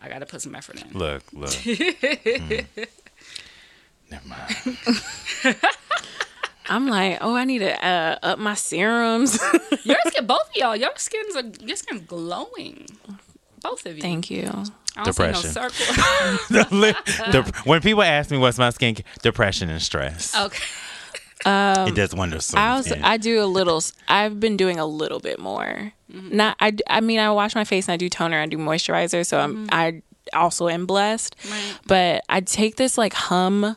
I 0.00 0.08
gotta 0.08 0.26
put 0.26 0.40
some 0.42 0.54
effort 0.54 0.80
in. 0.80 0.96
Look, 0.96 1.22
look. 1.32 1.50
Mm. 1.54 2.88
Never 4.10 4.28
mind. 4.28 5.56
I'm 6.68 6.88
like, 6.88 7.18
oh, 7.20 7.34
I 7.34 7.44
need 7.44 7.58
to 7.60 7.84
uh, 7.86 8.18
up 8.22 8.38
my 8.38 8.54
serums. 8.54 9.38
Your 9.84 9.96
skin, 10.06 10.26
both 10.26 10.48
of 10.48 10.56
y'all, 10.56 10.76
your 10.76 10.90
skins 10.96 11.36
are 11.36 11.42
your 11.66 11.76
skin's 11.76 12.02
glowing. 12.02 12.86
Both 13.62 13.84
of 13.86 13.96
you. 13.96 14.02
Thank 14.02 14.30
you. 14.30 14.42
I 14.44 14.52
don't 14.52 14.66
see 14.66 15.04
Depression. 15.04 15.52
no 15.54 15.68
circle. 15.68 15.96
The 16.50 16.66
li- 16.70 16.92
the- 17.32 17.62
when 17.64 17.80
people 17.80 18.02
ask 18.02 18.30
me 18.30 18.38
what's 18.38 18.58
my 18.58 18.70
skin, 18.70 18.96
depression 19.22 19.68
and 19.68 19.82
stress, 19.82 20.34
okay. 20.36 20.62
it 21.44 21.94
does 21.94 22.14
wonders. 22.14 22.54
I 22.54 22.70
also 22.70 22.90
skin. 22.90 23.02
I 23.04 23.16
do 23.16 23.42
a 23.42 23.46
little. 23.46 23.82
I've 24.08 24.38
been 24.40 24.56
doing 24.56 24.78
a 24.78 24.86
little 24.86 25.20
bit 25.20 25.38
more. 25.40 25.92
Mm-hmm. 26.12 26.36
Not 26.36 26.56
I. 26.60 26.72
I 26.88 27.00
mean, 27.00 27.18
I 27.18 27.30
wash 27.32 27.54
my 27.54 27.64
face 27.64 27.88
and 27.88 27.92
I 27.94 27.96
do 27.96 28.08
toner. 28.08 28.40
I 28.40 28.46
do 28.46 28.56
moisturizer. 28.56 29.26
So 29.26 29.38
I'm. 29.40 29.68
I 29.72 30.02
also 30.32 30.68
am 30.68 30.86
blessed. 30.86 31.36
Right. 31.50 31.78
But 31.86 32.24
I 32.28 32.40
take 32.40 32.76
this 32.76 32.96
like 32.96 33.12
hum, 33.12 33.76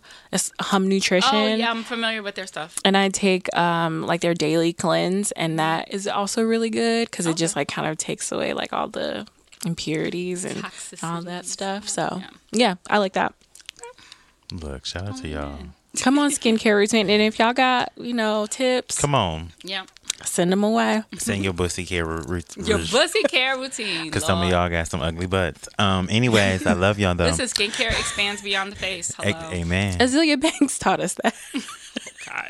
hum 0.59 0.87
nutrition. 0.87 1.35
Oh 1.35 1.55
yeah, 1.55 1.69
I'm 1.69 1.83
familiar 1.83 2.23
with 2.23 2.35
their 2.35 2.47
stuff. 2.47 2.77
and 2.85 2.95
I 2.95 3.09
take 3.09 3.55
um 3.57 4.03
like 4.03 4.21
their 4.21 4.33
daily 4.33 4.73
cleanse, 4.73 5.31
and 5.33 5.59
that 5.59 5.93
is 5.93 6.07
also 6.07 6.41
really 6.43 6.69
good 6.69 7.09
because 7.09 7.25
it 7.25 7.35
just 7.37 7.55
like 7.55 7.67
kind 7.67 7.87
of 7.87 7.97
takes 7.97 8.31
away 8.31 8.53
like 8.53 8.73
all 8.73 8.87
the 8.87 9.27
impurities 9.65 10.45
and 10.45 10.63
all 11.03 11.21
that 11.23 11.45
stuff. 11.45 11.89
So 11.89 12.17
Yeah. 12.21 12.29
yeah, 12.51 12.75
I 12.89 12.99
like 12.99 13.13
that. 13.13 13.33
Look, 14.51 14.85
shout 14.85 15.07
out 15.07 15.17
to 15.17 15.27
y'all. 15.27 15.57
Come 15.99 16.19
on, 16.19 16.29
skincare 16.29 16.75
routine, 16.77 17.09
and 17.09 17.21
if 17.21 17.39
y'all 17.39 17.53
got 17.53 17.91
you 17.97 18.13
know 18.13 18.45
tips, 18.45 18.99
Come 19.01 19.15
on, 19.15 19.51
Yeah. 19.63 19.85
Send 20.23 20.51
them 20.51 20.63
away. 20.63 21.03
send 21.17 21.43
your 21.43 21.53
bussy 21.53 21.85
care 21.85 22.05
routine. 22.05 22.65
Your 22.65 22.79
pussy 22.79 23.23
care 23.23 23.57
routine. 23.57 24.05
Because 24.05 24.25
some 24.25 24.41
of 24.41 24.49
y'all 24.49 24.69
got 24.69 24.87
some 24.87 25.01
ugly 25.01 25.27
butts. 25.27 25.67
Um. 25.77 26.07
Anyways, 26.09 26.65
I 26.65 26.73
love 26.73 26.99
y'all 26.99 27.15
though. 27.15 27.25
This 27.31 27.39
is 27.39 27.53
skincare 27.53 27.89
expands 27.89 28.41
beyond 28.41 28.71
the 28.71 28.75
face. 28.75 29.11
A- 29.19 29.31
Hello. 29.31 29.51
Amen. 29.53 29.99
Azealia 29.99 30.39
Banks 30.39 30.79
taught 30.79 30.99
us 30.99 31.15
that. 31.23 31.35
God. 32.25 32.49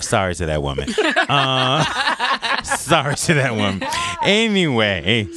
Sorry 0.00 0.34
to 0.34 0.46
that 0.46 0.62
woman. 0.62 0.88
uh, 1.28 2.62
sorry 2.64 3.14
to 3.14 3.34
that 3.34 3.54
woman. 3.54 3.82
Anyway, 4.22 5.28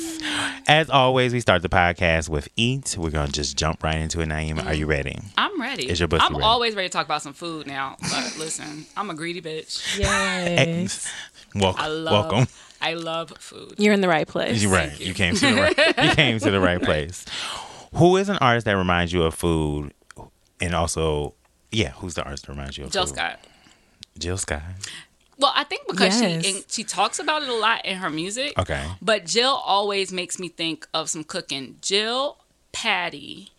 as 0.67 0.89
always, 0.89 1.33
we 1.33 1.39
start 1.41 1.61
the 1.61 1.69
podcast 1.69 2.29
with 2.29 2.47
eat. 2.55 2.95
We're 2.97 3.09
gonna 3.09 3.31
just 3.31 3.57
jump 3.57 3.83
right 3.83 3.97
into 3.97 4.21
it. 4.21 4.29
Naima, 4.29 4.65
are 4.65 4.73
you 4.73 4.85
ready? 4.85 5.17
I'm 5.37 5.59
ready. 5.59 5.89
Is 5.89 5.99
your 5.99 6.07
pussy 6.07 6.23
I'm 6.25 6.33
ready? 6.33 6.43
always 6.43 6.73
ready 6.75 6.87
to 6.87 6.93
talk 6.93 7.05
about 7.05 7.21
some 7.21 7.33
food 7.33 7.67
now. 7.67 7.97
But 8.01 8.37
listen, 8.39 8.85
I'm 8.95 9.09
a 9.09 9.13
greedy 9.13 9.41
bitch. 9.41 9.99
Yes. 9.99 11.11
Welcome. 11.53 11.83
I 11.83 11.87
love 11.87 12.31
Welcome. 12.31 12.47
I 12.81 12.93
love 12.93 13.33
food. 13.39 13.75
You're 13.77 13.93
in 13.93 14.01
the 14.01 14.07
right 14.09 14.27
place. 14.27 14.61
You're 14.63 14.71
right. 14.71 14.97
You. 14.99 15.13
came 15.13 15.35
to 15.35 15.45
the 15.53 15.61
right. 15.61 15.77
You 15.77 16.11
came 16.15 16.39
to 16.39 16.51
the 16.51 16.59
right 16.59 16.81
place. 16.81 17.25
Who 17.95 18.15
is 18.17 18.29
an 18.29 18.37
artist 18.37 18.65
that 18.65 18.73
reminds 18.77 19.11
you 19.11 19.23
of 19.23 19.33
food, 19.33 19.93
and 20.61 20.73
also, 20.75 21.33
yeah, 21.71 21.91
who's 21.91 22.13
the 22.15 22.23
artist 22.23 22.45
that 22.45 22.51
reminds 22.53 22.77
you 22.77 22.85
of 22.85 22.91
Jill 22.91 23.05
food? 23.05 23.15
Scott. 23.15 23.39
Jill 24.17 24.38
Scott. 24.38 24.62
Well, 25.38 25.51
I 25.54 25.65
think 25.65 25.88
because 25.88 26.21
Yes. 26.21 26.45
she 26.45 26.63
she 26.69 26.84
talks 26.86 27.19
about 27.19 27.43
it 27.43 27.49
a 27.49 27.54
lot 27.54 27.84
in 27.86 27.97
her 27.97 28.10
music. 28.10 28.58
Okay. 28.58 28.84
But 29.01 29.25
Jill 29.25 29.51
always 29.65 30.12
makes 30.13 30.39
me 30.39 30.47
think 30.49 30.88
of 30.93 31.10
some 31.10 31.23
cooking. 31.25 31.78
Jill, 31.82 32.38
Patty, 32.71 33.51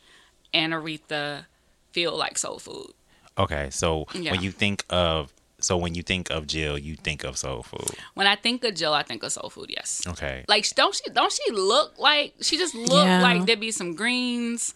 and 0.55 0.73
Aretha 0.73 1.45
feel 1.93 2.17
like 2.17 2.39
soul 2.39 2.59
food. 2.59 2.93
Okay. 3.37 3.69
So 3.71 4.07
Yeah. 4.15 4.31
when 4.33 4.43
you 4.43 4.53
think 4.53 4.85
of 4.89 5.33
so 5.59 5.77
when 5.79 5.95
you 5.95 6.03
think 6.03 6.29
of 6.31 6.47
Jill, 6.47 6.77
you 6.79 6.97
think 6.97 7.25
of 7.25 7.37
soul 7.39 7.63
food. 7.63 7.89
When 8.15 8.27
I 8.27 8.37
think 8.37 8.63
of 8.65 8.75
Jill, 8.75 8.93
I 8.95 9.03
think 9.03 9.23
of 9.23 9.33
soul 9.33 9.51
food. 9.51 9.69
Yes. 9.71 10.01
Okay. 10.07 10.45
Like 10.49 10.65
don't 10.75 10.95
she 10.95 11.11
don't 11.11 11.33
she 11.33 11.51
look 11.53 11.99
like 11.99 12.35
she 12.41 12.57
just 12.57 12.75
look 12.75 13.05
Yeah. 13.05 13.21
like 13.21 13.45
there'd 13.47 13.61
be 13.61 13.71
some 13.71 13.95
greens 13.95 14.73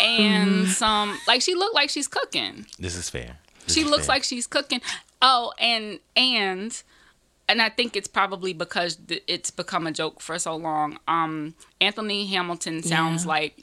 and 0.00 0.66
some 0.82 1.18
like 1.28 1.40
she 1.42 1.54
look 1.54 1.72
like 1.72 1.90
she's 1.90 2.08
cooking. 2.08 2.66
This 2.80 2.96
is 2.96 3.08
fair. 3.10 3.38
This 3.66 3.74
She 3.74 3.80
is 3.82 3.86
looks 3.86 4.06
fair. 4.06 4.16
like 4.16 4.24
she's 4.24 4.46
cooking. 4.48 4.80
Oh, 5.22 5.52
and 5.58 6.00
and 6.16 6.82
and 7.48 7.62
I 7.62 7.68
think 7.68 7.96
it's 7.96 8.08
probably 8.08 8.52
because 8.52 8.96
th- 8.96 9.22
it's 9.26 9.50
become 9.50 9.86
a 9.86 9.92
joke 9.92 10.20
for 10.20 10.38
so 10.38 10.56
long. 10.56 10.98
Um, 11.08 11.54
Anthony 11.80 12.26
Hamilton 12.26 12.82
sounds 12.82 13.24
Yeah. 13.24 13.28
like 13.28 13.56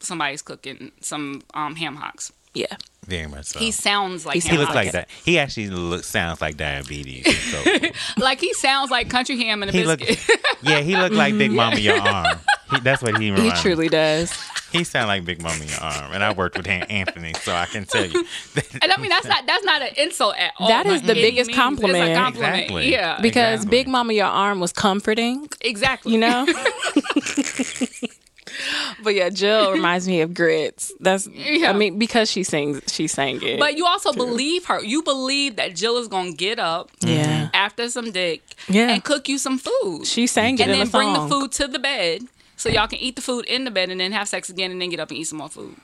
somebody's 0.00 0.42
cooking 0.42 0.92
some 1.00 1.42
um 1.54 1.74
ham 1.76 1.96
hocks. 1.96 2.32
Yeah. 2.54 2.76
very 3.06 3.26
much 3.26 3.46
so. 3.46 3.58
He 3.58 3.70
sounds 3.70 4.24
like 4.24 4.42
He 4.42 4.48
he 4.48 4.56
looks 4.56 4.74
like 4.74 4.92
that. 4.92 5.08
He 5.24 5.38
actually 5.38 5.68
looks 5.68 6.06
sounds 6.06 6.40
like 6.40 6.56
diabetes. 6.56 7.26
So, 7.52 7.62
Like 8.16 8.40
he 8.40 8.52
sounds 8.54 8.90
like 8.90 9.10
country 9.10 9.36
ham 9.36 9.62
and 9.62 9.68
a 9.70 9.72
he 9.76 9.84
look, 9.84 10.00
biscuit. 10.00 10.40
yeah, 10.62 10.80
he 10.80 10.96
looked 10.96 11.14
like 11.14 11.36
Big 11.36 11.52
Mama 11.52 11.76
your 11.76 12.00
arm. 12.00 12.38
He, 12.70 12.80
that's 12.80 13.02
what 13.02 13.16
he 13.18 13.26
He 13.26 13.30
reminds. 13.32 13.54
me. 13.56 13.60
truly 13.62 13.88
does. 13.88 14.32
He 14.72 14.82
sound 14.84 15.06
like 15.08 15.24
Big 15.24 15.40
Mama 15.40 15.64
your 15.64 15.80
arm, 15.80 16.12
and 16.12 16.22
I 16.24 16.32
worked 16.32 16.56
with 16.56 16.66
Anthony, 16.66 17.32
so 17.34 17.52
I 17.54 17.66
can 17.66 17.84
tell 17.84 18.04
you. 18.04 18.26
and 18.82 18.92
I 18.92 18.96
mean 19.00 19.08
that's 19.08 19.26
not 19.26 19.46
that's 19.46 19.64
not 19.64 19.80
an 19.82 19.90
insult 19.96 20.36
at 20.36 20.52
all. 20.58 20.68
That 20.68 20.86
is 20.86 21.02
the 21.02 21.12
any 21.12 21.22
biggest 21.22 21.48
means. 21.48 21.48
It's 21.48 21.56
compliment. 21.56 22.12
a 22.12 22.14
compliment. 22.16 22.54
Exactly. 22.56 22.90
Yeah. 22.90 23.20
Because 23.20 23.54
Exactly. 23.60 23.78
Big 23.78 23.88
Mama 23.88 24.12
Your 24.12 24.26
Arm 24.26 24.58
was 24.60 24.72
comforting, 24.72 25.48
exactly. 25.60 26.12
you 26.12 26.18
know? 26.18 26.46
but 29.02 29.14
yeah, 29.14 29.28
Jill 29.30 29.72
reminds 29.72 30.06
me 30.08 30.20
of 30.20 30.34
grits. 30.34 30.92
That's 31.00 31.26
Yeah. 31.28 31.70
I 31.70 31.72
mean, 31.72 31.98
because 31.98 32.30
she 32.30 32.42
sings 32.42 32.82
she 32.92 33.06
sang 33.06 33.40
it. 33.42 33.58
But 33.60 33.76
you 33.76 33.86
also 33.86 34.12
believe 34.12 34.64
her. 34.66 34.82
You 34.82 35.02
believe 35.02 35.56
that 35.56 35.74
Jill 35.74 35.96
is 35.98 36.08
gonna 36.08 36.32
get 36.32 36.58
up 36.58 36.90
yeah. 37.00 37.24
Mm-hmm. 37.44 37.46
after 37.54 37.88
some 37.88 38.10
dick 38.10 38.42
Yeah. 38.68 38.90
and 38.92 39.02
cook 39.04 39.28
you 39.28 39.38
some 39.38 39.58
food. 39.58 40.06
She 40.06 40.26
sang 40.26 40.54
it 40.54 40.62
and 40.62 40.72
in 40.72 40.78
then 40.78 40.88
a 40.88 40.90
bring 40.90 41.14
song. 41.14 41.28
the 41.28 41.34
food 41.34 41.52
to 41.52 41.68
the 41.68 41.78
bed 41.78 42.22
so 42.56 42.68
y'all 42.68 42.86
can 42.86 42.98
eat 42.98 43.16
the 43.16 43.22
food 43.22 43.44
in 43.46 43.64
the 43.64 43.70
bed 43.70 43.90
and 43.90 44.00
then 44.00 44.12
have 44.12 44.28
sex 44.28 44.48
again 44.48 44.70
and 44.70 44.80
then 44.80 44.90
get 44.90 45.00
up 45.00 45.10
and 45.10 45.18
eat 45.18 45.24
some 45.24 45.38
more 45.38 45.48
food. 45.48 45.76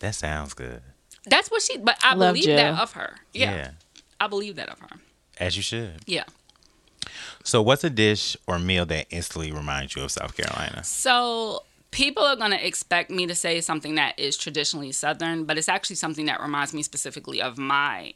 That 0.00 0.14
sounds 0.14 0.54
good. 0.54 0.82
That's 1.24 1.50
what 1.50 1.62
she. 1.62 1.78
But 1.78 1.98
I 2.02 2.14
Love 2.14 2.34
believe 2.34 2.56
that 2.56 2.78
of 2.80 2.92
her. 2.92 3.16
Yeah, 3.32 3.54
yeah, 3.54 3.70
I 4.20 4.26
believe 4.28 4.56
that 4.56 4.68
of 4.68 4.78
her. 4.80 4.88
as 5.38 5.56
you 5.56 5.62
should. 5.62 6.00
Yeah. 6.06 6.24
So, 7.44 7.62
what's 7.62 7.84
a 7.84 7.90
dish 7.90 8.36
or 8.46 8.58
meal 8.58 8.84
that 8.86 9.06
instantly 9.10 9.52
reminds 9.52 9.94
you 9.96 10.02
of 10.02 10.10
South 10.10 10.36
Carolina? 10.36 10.82
So 10.84 11.62
people 11.92 12.24
are 12.24 12.36
going 12.36 12.50
to 12.50 12.66
expect 12.66 13.10
me 13.10 13.26
to 13.26 13.34
say 13.34 13.60
something 13.60 13.94
that 13.94 14.18
is 14.18 14.36
traditionally 14.36 14.92
Southern, 14.92 15.44
but 15.44 15.56
it's 15.56 15.68
actually 15.68 15.96
something 15.96 16.26
that 16.26 16.40
reminds 16.42 16.74
me 16.74 16.82
specifically 16.82 17.40
of 17.40 17.56
my 17.56 18.12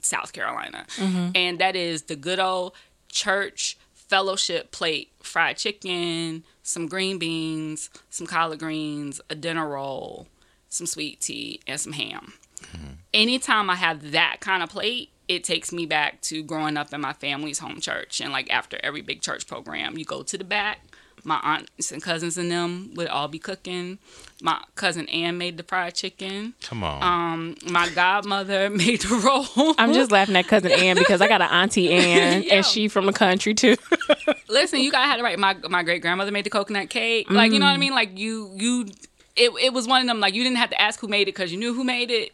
South 0.00 0.32
Carolina. 0.32 0.86
Mm-hmm. 0.96 1.30
And 1.34 1.58
that 1.58 1.74
is 1.74 2.02
the 2.02 2.16
good 2.16 2.38
old 2.38 2.74
church 3.08 3.78
fellowship 3.94 4.70
plate 4.70 5.10
fried 5.22 5.56
chicken, 5.56 6.44
some 6.66 6.88
green 6.88 7.16
beans, 7.16 7.90
some 8.10 8.26
collard 8.26 8.58
greens, 8.58 9.20
a 9.30 9.36
dinner 9.36 9.68
roll, 9.68 10.26
some 10.68 10.86
sweet 10.86 11.20
tea, 11.20 11.60
and 11.66 11.80
some 11.80 11.92
ham. 11.92 12.32
Mm-hmm. 12.60 12.92
Anytime 13.14 13.70
I 13.70 13.76
have 13.76 14.10
that 14.10 14.38
kind 14.40 14.64
of 14.64 14.68
plate, 14.68 15.10
it 15.28 15.44
takes 15.44 15.72
me 15.72 15.86
back 15.86 16.20
to 16.22 16.42
growing 16.42 16.76
up 16.76 16.92
in 16.92 17.00
my 17.00 17.12
family's 17.12 17.60
home 17.60 17.80
church. 17.80 18.20
And 18.20 18.32
like 18.32 18.52
after 18.52 18.78
every 18.82 19.00
big 19.00 19.20
church 19.20 19.46
program, 19.46 19.96
you 19.96 20.04
go 20.04 20.24
to 20.24 20.36
the 20.36 20.44
back. 20.44 20.80
My 21.26 21.40
aunts 21.42 21.90
and 21.90 22.00
cousins 22.00 22.38
and 22.38 22.48
them 22.50 22.92
would 22.94 23.08
all 23.08 23.26
be 23.26 23.40
cooking. 23.40 23.98
My 24.40 24.62
cousin 24.76 25.08
Ann 25.08 25.38
made 25.38 25.56
the 25.56 25.64
fried 25.64 25.94
chicken. 25.96 26.54
Come 26.62 26.84
on. 26.84 27.02
Um, 27.02 27.56
my 27.68 27.88
godmother 27.90 28.70
made 28.84 29.00
the 29.02 29.16
roll. 29.16 29.74
I'm 29.76 29.92
just 29.92 30.12
laughing 30.12 30.36
at 30.36 30.46
cousin 30.46 30.70
Ann 30.70 30.96
because 30.96 31.20
I 31.20 31.26
got 31.26 31.42
an 31.42 31.48
auntie 31.50 31.90
Ann 31.92 32.44
Yo. 32.44 32.50
and 32.50 32.64
she 32.64 32.86
from 32.86 33.06
the 33.06 33.12
country 33.12 33.54
too. 33.54 33.74
Listen, 34.48 34.78
you 34.78 34.92
gotta 34.92 35.08
have 35.08 35.18
it 35.18 35.24
right. 35.24 35.36
My 35.38 35.56
my 35.68 35.82
great 35.82 36.00
grandmother 36.00 36.30
made 36.30 36.46
the 36.46 36.50
coconut 36.50 36.90
cake. 36.90 37.28
Like 37.28 37.50
you 37.50 37.58
know 37.58 37.66
what 37.66 37.72
I 37.72 37.76
mean? 37.78 37.92
Like 37.92 38.16
you 38.16 38.50
you. 38.54 38.86
It, 39.34 39.50
it 39.60 39.72
was 39.74 39.86
one 39.86 40.00
of 40.00 40.06
them 40.06 40.18
like 40.18 40.32
you 40.32 40.42
didn't 40.42 40.56
have 40.56 40.70
to 40.70 40.80
ask 40.80 40.98
who 40.98 41.08
made 41.08 41.22
it 41.22 41.34
because 41.34 41.52
you 41.52 41.58
knew 41.58 41.74
who 41.74 41.84
made 41.84 42.10
it 42.10 42.32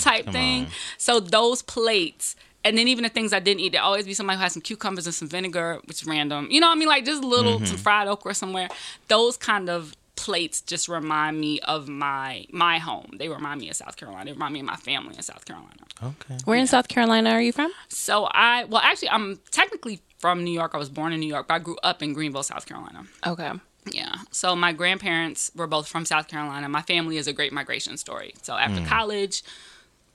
type 0.00 0.26
thing. 0.32 0.64
on. 0.64 0.70
So 0.98 1.20
those 1.20 1.62
plates 1.62 2.34
and 2.64 2.76
then 2.76 2.88
even 2.88 3.04
the 3.04 3.10
things 3.10 3.32
I 3.32 3.40
didn't 3.40 3.60
eat, 3.60 3.72
there 3.72 3.82
always 3.82 4.04
be 4.04 4.14
somebody 4.14 4.36
who 4.36 4.42
has 4.42 4.52
some 4.52 4.62
cucumbers 4.62 5.06
and 5.06 5.14
some 5.14 5.28
vinegar, 5.28 5.80
which 5.86 6.02
is 6.02 6.06
random. 6.06 6.48
You 6.50 6.60
know 6.60 6.68
what 6.68 6.76
I 6.76 6.78
mean? 6.78 6.88
Like 6.88 7.04
just 7.04 7.22
little 7.22 7.56
mm-hmm. 7.56 7.66
some 7.66 7.76
fried 7.78 8.08
okra 8.08 8.34
somewhere. 8.34 8.68
Those 9.08 9.36
kind 9.36 9.70
of 9.70 9.94
plates 10.16 10.60
just 10.60 10.86
remind 10.86 11.40
me 11.40 11.60
of 11.60 11.88
my 11.88 12.44
my 12.50 12.78
home. 12.78 13.14
They 13.18 13.28
remind 13.28 13.60
me 13.60 13.70
of 13.70 13.76
South 13.76 13.96
Carolina. 13.96 14.26
They 14.26 14.32
remind 14.32 14.52
me 14.52 14.60
of 14.60 14.66
my 14.66 14.76
family 14.76 15.16
in 15.16 15.22
South 15.22 15.44
Carolina. 15.46 15.82
okay. 16.02 16.36
Where 16.44 16.58
in 16.58 16.66
South 16.66 16.88
Carolina 16.88 17.30
are 17.30 17.40
you 17.40 17.52
from? 17.52 17.72
So 17.88 18.28
I 18.30 18.64
well 18.64 18.82
actually 18.82 19.08
I'm 19.10 19.40
technically 19.50 20.00
from 20.18 20.44
New 20.44 20.52
York. 20.52 20.72
I 20.74 20.78
was 20.78 20.90
born 20.90 21.14
in 21.14 21.20
New 21.20 21.28
York, 21.28 21.48
but 21.48 21.54
I 21.54 21.58
grew 21.58 21.78
up 21.82 22.02
in 22.02 22.12
Greenville, 22.12 22.42
South 22.42 22.66
Carolina. 22.66 23.04
Okay. 23.26 23.52
Yeah. 23.90 24.16
So 24.30 24.54
my 24.54 24.72
grandparents 24.72 25.50
were 25.56 25.66
both 25.66 25.88
from 25.88 26.04
South 26.04 26.28
Carolina. 26.28 26.68
My 26.68 26.82
family 26.82 27.16
is 27.16 27.26
a 27.26 27.32
great 27.32 27.52
migration 27.52 27.96
story. 27.96 28.34
So 28.42 28.54
after 28.54 28.82
mm. 28.82 28.86
college, 28.86 29.42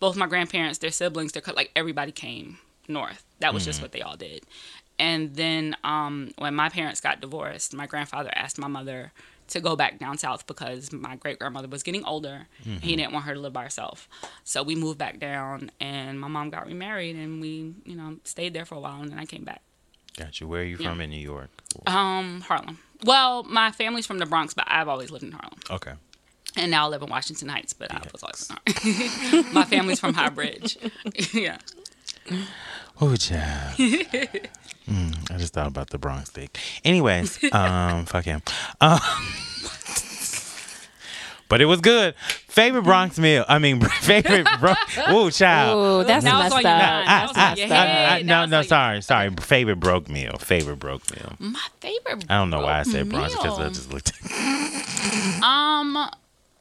both 0.05 0.15
my 0.15 0.27
grandparents, 0.27 0.77
their 0.77 0.91
siblings, 0.91 1.31
their 1.31 1.41
like 1.55 1.71
everybody 1.75 2.11
came 2.11 2.59
north. 2.87 3.23
That 3.39 3.55
was 3.55 3.65
just 3.65 3.81
what 3.81 3.91
they 3.91 4.01
all 4.01 4.15
did. 4.15 4.43
And 4.99 5.35
then 5.35 5.75
um, 5.83 6.31
when 6.37 6.53
my 6.53 6.69
parents 6.69 7.01
got 7.01 7.21
divorced, 7.21 7.73
my 7.73 7.87
grandfather 7.87 8.29
asked 8.35 8.59
my 8.59 8.67
mother 8.67 9.11
to 9.47 9.59
go 9.59 9.75
back 9.75 9.97
down 9.97 10.19
south 10.19 10.45
because 10.45 10.93
my 10.93 11.15
great 11.15 11.39
grandmother 11.39 11.67
was 11.67 11.81
getting 11.81 12.05
older. 12.05 12.45
and 12.63 12.83
He 12.83 12.95
didn't 12.95 13.13
want 13.13 13.25
her 13.25 13.33
to 13.33 13.39
live 13.39 13.51
by 13.53 13.63
herself. 13.63 14.07
So 14.43 14.61
we 14.61 14.75
moved 14.75 14.99
back 14.99 15.19
down, 15.19 15.71
and 15.79 16.19
my 16.19 16.27
mom 16.27 16.51
got 16.51 16.67
remarried, 16.67 17.15
and 17.15 17.41
we, 17.41 17.73
you 17.83 17.95
know, 17.95 18.17
stayed 18.25 18.53
there 18.53 18.65
for 18.65 18.75
a 18.75 18.79
while, 18.79 19.01
and 19.01 19.09
then 19.11 19.17
I 19.17 19.25
came 19.25 19.43
back. 19.43 19.61
Got 20.17 20.39
you. 20.39 20.47
Where 20.47 20.61
are 20.61 20.65
you 20.65 20.77
from 20.77 21.01
in 21.01 21.09
New 21.09 21.17
York? 21.33 21.49
Um, 21.87 22.41
Harlem. 22.41 22.77
Well, 23.03 23.41
my 23.43 23.71
family's 23.71 24.05
from 24.05 24.19
the 24.19 24.27
Bronx, 24.27 24.53
but 24.53 24.65
I've 24.67 24.87
always 24.87 25.09
lived 25.09 25.23
in 25.25 25.31
Harlem. 25.31 25.59
Okay. 25.71 25.93
And 26.57 26.71
now 26.71 26.85
I 26.85 26.89
live 26.89 27.01
in 27.01 27.09
Washington 27.09 27.49
Heights, 27.49 27.73
but 27.73 27.91
I 27.93 28.01
was 28.11 28.23
always 28.23 28.49
in 28.49 28.55
Harlem. 28.73 29.45
my 29.53 29.63
family's 29.65 29.99
from 29.99 30.13
High 30.13 30.29
Bridge. 30.29 30.77
yeah. 31.33 31.57
Oh, 33.01 33.15
child. 33.17 33.75
Mm, 33.77 35.31
I 35.31 35.37
just 35.37 35.53
thought 35.53 35.67
about 35.67 35.89
the 35.89 35.97
Bronx 35.97 36.29
steak. 36.29 36.57
Anyways, 36.85 37.43
um, 37.51 38.05
fuck 38.05 38.23
him. 38.25 38.41
Um, 38.79 38.99
but 41.47 41.61
it 41.61 41.65
was 41.65 41.79
good. 41.81 42.15
Favorite 42.47 42.83
Bronx 42.83 43.19
meal. 43.19 43.45
I 43.47 43.59
mean, 43.59 43.81
favorite 43.81 44.47
Bronx. 44.59 44.97
Ooh, 45.11 45.29
child. 45.31 45.77
Oh, 45.77 46.03
that's 46.03 46.23
Now 46.25 46.45
it's 46.45 46.53
messed 46.55 46.65
on 46.65 46.71
your 46.71 46.71
up. 46.71 47.05
mind. 47.05 47.09
I- 47.09 47.25
on 47.25 47.71
I- 47.71 48.15
I- 48.17 48.21
no, 48.23 48.45
no, 48.45 48.61
sorry, 48.63 49.01
sorry. 49.01 49.29
Favorite 49.39 49.79
broke 49.79 50.09
meal. 50.09 50.37
Favorite 50.39 50.79
broke 50.79 51.03
meal. 51.15 51.33
My 51.39 51.59
favorite. 51.81 52.25
I 52.29 52.37
don't 52.39 52.49
know 52.49 52.61
why 52.61 52.79
I 52.79 52.83
said 52.83 53.09
broke 53.09 53.29
Bronx 53.29 53.35
because 53.35 53.59
I 53.59 53.63
meal. 53.63 53.69
just 53.71 53.91
looked. 53.91 55.43
Um, 55.43 56.09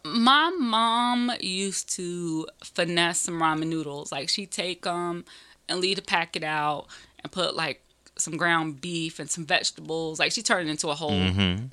my 0.05 0.51
mom 0.59 1.33
used 1.41 1.91
to 1.97 2.47
finesse 2.63 3.21
some 3.21 3.41
ramen 3.41 3.67
noodles. 3.69 4.13
Like 4.13 4.29
she'd 4.29 4.51
take 4.51 4.83
them 4.83 5.25
and 5.69 5.81
leave 5.81 5.97
the 5.97 6.03
packet 6.03 6.45
out 6.45 6.87
and 7.23 7.33
put 7.33 7.55
like 7.57 7.81
some 8.17 8.37
ground 8.37 8.81
beef 8.81 9.19
and 9.19 9.31
some 9.31 9.45
vegetables. 9.47 10.21
Like 10.21 10.33
she 10.33 10.43
turned 10.43 10.69
it 10.69 10.71
into 10.71 10.89
a 10.89 10.95
whole 10.95 11.21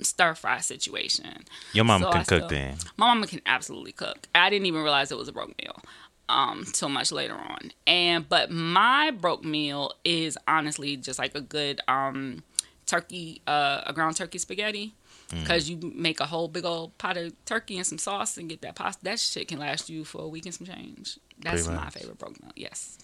stir 0.00 0.34
fry 0.34 0.58
situation. 0.60 1.44
Your 1.72 1.84
mama 1.84 2.06
So 2.06 2.10
can 2.10 2.20
I 2.20 2.24
cook 2.24 2.38
still- 2.38 2.48
then. 2.48 2.76
My 2.96 3.06
mama 3.08 3.26
can 3.26 3.40
absolutely 3.46 3.92
cook. 3.92 4.26
I 4.34 4.50
didn't 4.50 4.66
even 4.66 4.82
realize 4.82 5.12
it 5.12 5.18
was 5.18 5.28
a 5.28 5.32
broke 5.32 5.54
meal 5.62 5.80
um 6.28 6.64
till 6.72 6.88
much 6.88 7.12
later 7.12 7.34
on. 7.34 7.72
And 7.86 8.28
but 8.28 8.50
my 8.50 9.10
broke 9.10 9.44
meal 9.44 9.92
is 10.04 10.38
honestly 10.48 10.96
just 10.96 11.18
like 11.18 11.34
a 11.34 11.40
good 11.40 11.80
um 11.88 12.42
turkey 12.86 13.42
uh 13.46 13.82
a 13.86 13.92
ground 13.92 14.16
turkey 14.16 14.38
spaghetti 14.38 14.94
Mm. 15.32 15.40
because 15.40 15.70
you 15.70 15.78
make 15.94 16.20
a 16.20 16.26
whole 16.26 16.46
big 16.46 16.64
old 16.66 16.96
pot 16.98 17.16
of 17.16 17.32
turkey 17.46 17.78
and 17.78 17.86
some 17.86 17.96
sauce 17.98 18.36
and 18.36 18.48
get 18.48 18.60
that 18.62 18.74
pasta. 18.74 19.02
That 19.04 19.18
shit 19.18 19.48
can 19.48 19.58
last 19.58 19.88
you 19.88 20.04
for 20.04 20.20
a 20.22 20.28
week 20.28 20.44
and 20.44 20.54
some 20.54 20.66
change. 20.66 21.18
That's 21.40 21.66
my 21.68 21.88
favorite 21.90 22.18
broke 22.18 22.40
meal. 22.42 22.52
Yes. 22.54 22.98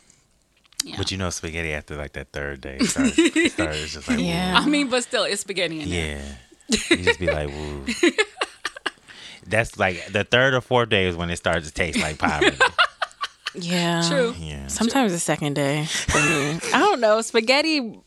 Yeah. 0.85 0.97
But 0.99 1.11
you 1.11 1.17
know, 1.19 1.31
spaghetti 1.31 1.73
after 1.73 1.97
like 1.97 2.12
that 2.12 2.33
third 2.33 2.61
day 2.61 2.79
starts, 2.83 3.14
starts 3.53 3.93
just 3.95 4.09
like, 4.09 4.21
Yeah. 4.21 4.55
I 4.62 4.67
mean, 4.69 4.88
but 4.88 5.03
still, 5.05 5.25
it's 5.25 5.41
spaghetti 5.41 5.81
in 5.81 5.88
there. 5.91 6.23
yeah. 6.69 6.77
You 6.97 6.97
just 7.05 7.19
be 7.19 7.27
like, 7.27 7.49
woo. 7.57 7.87
That's 9.47 9.79
like 9.79 10.12
the 10.12 10.25
third 10.25 10.53
or 10.55 10.61
fourth 10.61 10.91
day 10.91 11.07
is 11.07 11.17
when 11.17 11.31
it 11.31 11.37
starts 11.37 11.67
to 11.67 11.73
taste 11.73 11.99
like 11.99 12.19
poverty. 12.19 12.59
Yeah. 13.55 14.03
True. 14.07 14.35
Yeah. 14.38 14.67
Sometimes 14.67 15.11
the 15.12 15.19
second 15.19 15.55
day. 15.55 15.87
I 16.11 16.59
don't 16.75 17.01
know. 17.01 17.23
Spaghetti, 17.23 17.99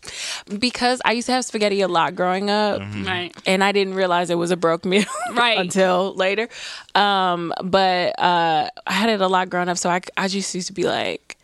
because 0.60 1.02
I 1.06 1.12
used 1.14 1.26
to 1.28 1.32
have 1.34 1.46
spaghetti 1.46 1.82
a 1.82 1.88
lot 1.88 2.16
growing 2.16 2.50
up. 2.50 2.82
Right. 3.06 3.32
And 3.46 3.64
I 3.64 3.72
didn't 3.72 3.94
realize 3.96 4.30
it 4.30 4.36
was 4.36 4.52
a 4.52 4.58
broke 4.58 4.86
meal 4.86 5.06
Right. 5.34 5.58
until 5.58 6.14
later. 6.16 6.50
Um, 6.96 7.54
but 7.64 8.18
uh, 8.20 8.70
I 8.88 8.92
had 8.94 9.10
it 9.10 9.22
a 9.22 9.28
lot 9.28 9.50
growing 9.50 9.70
up. 9.70 9.78
So 9.78 9.90
I, 9.90 10.02
I 10.18 10.28
just 10.28 10.54
used 10.56 10.68
to 10.68 10.74
be 10.74 10.84
like, 10.84 11.38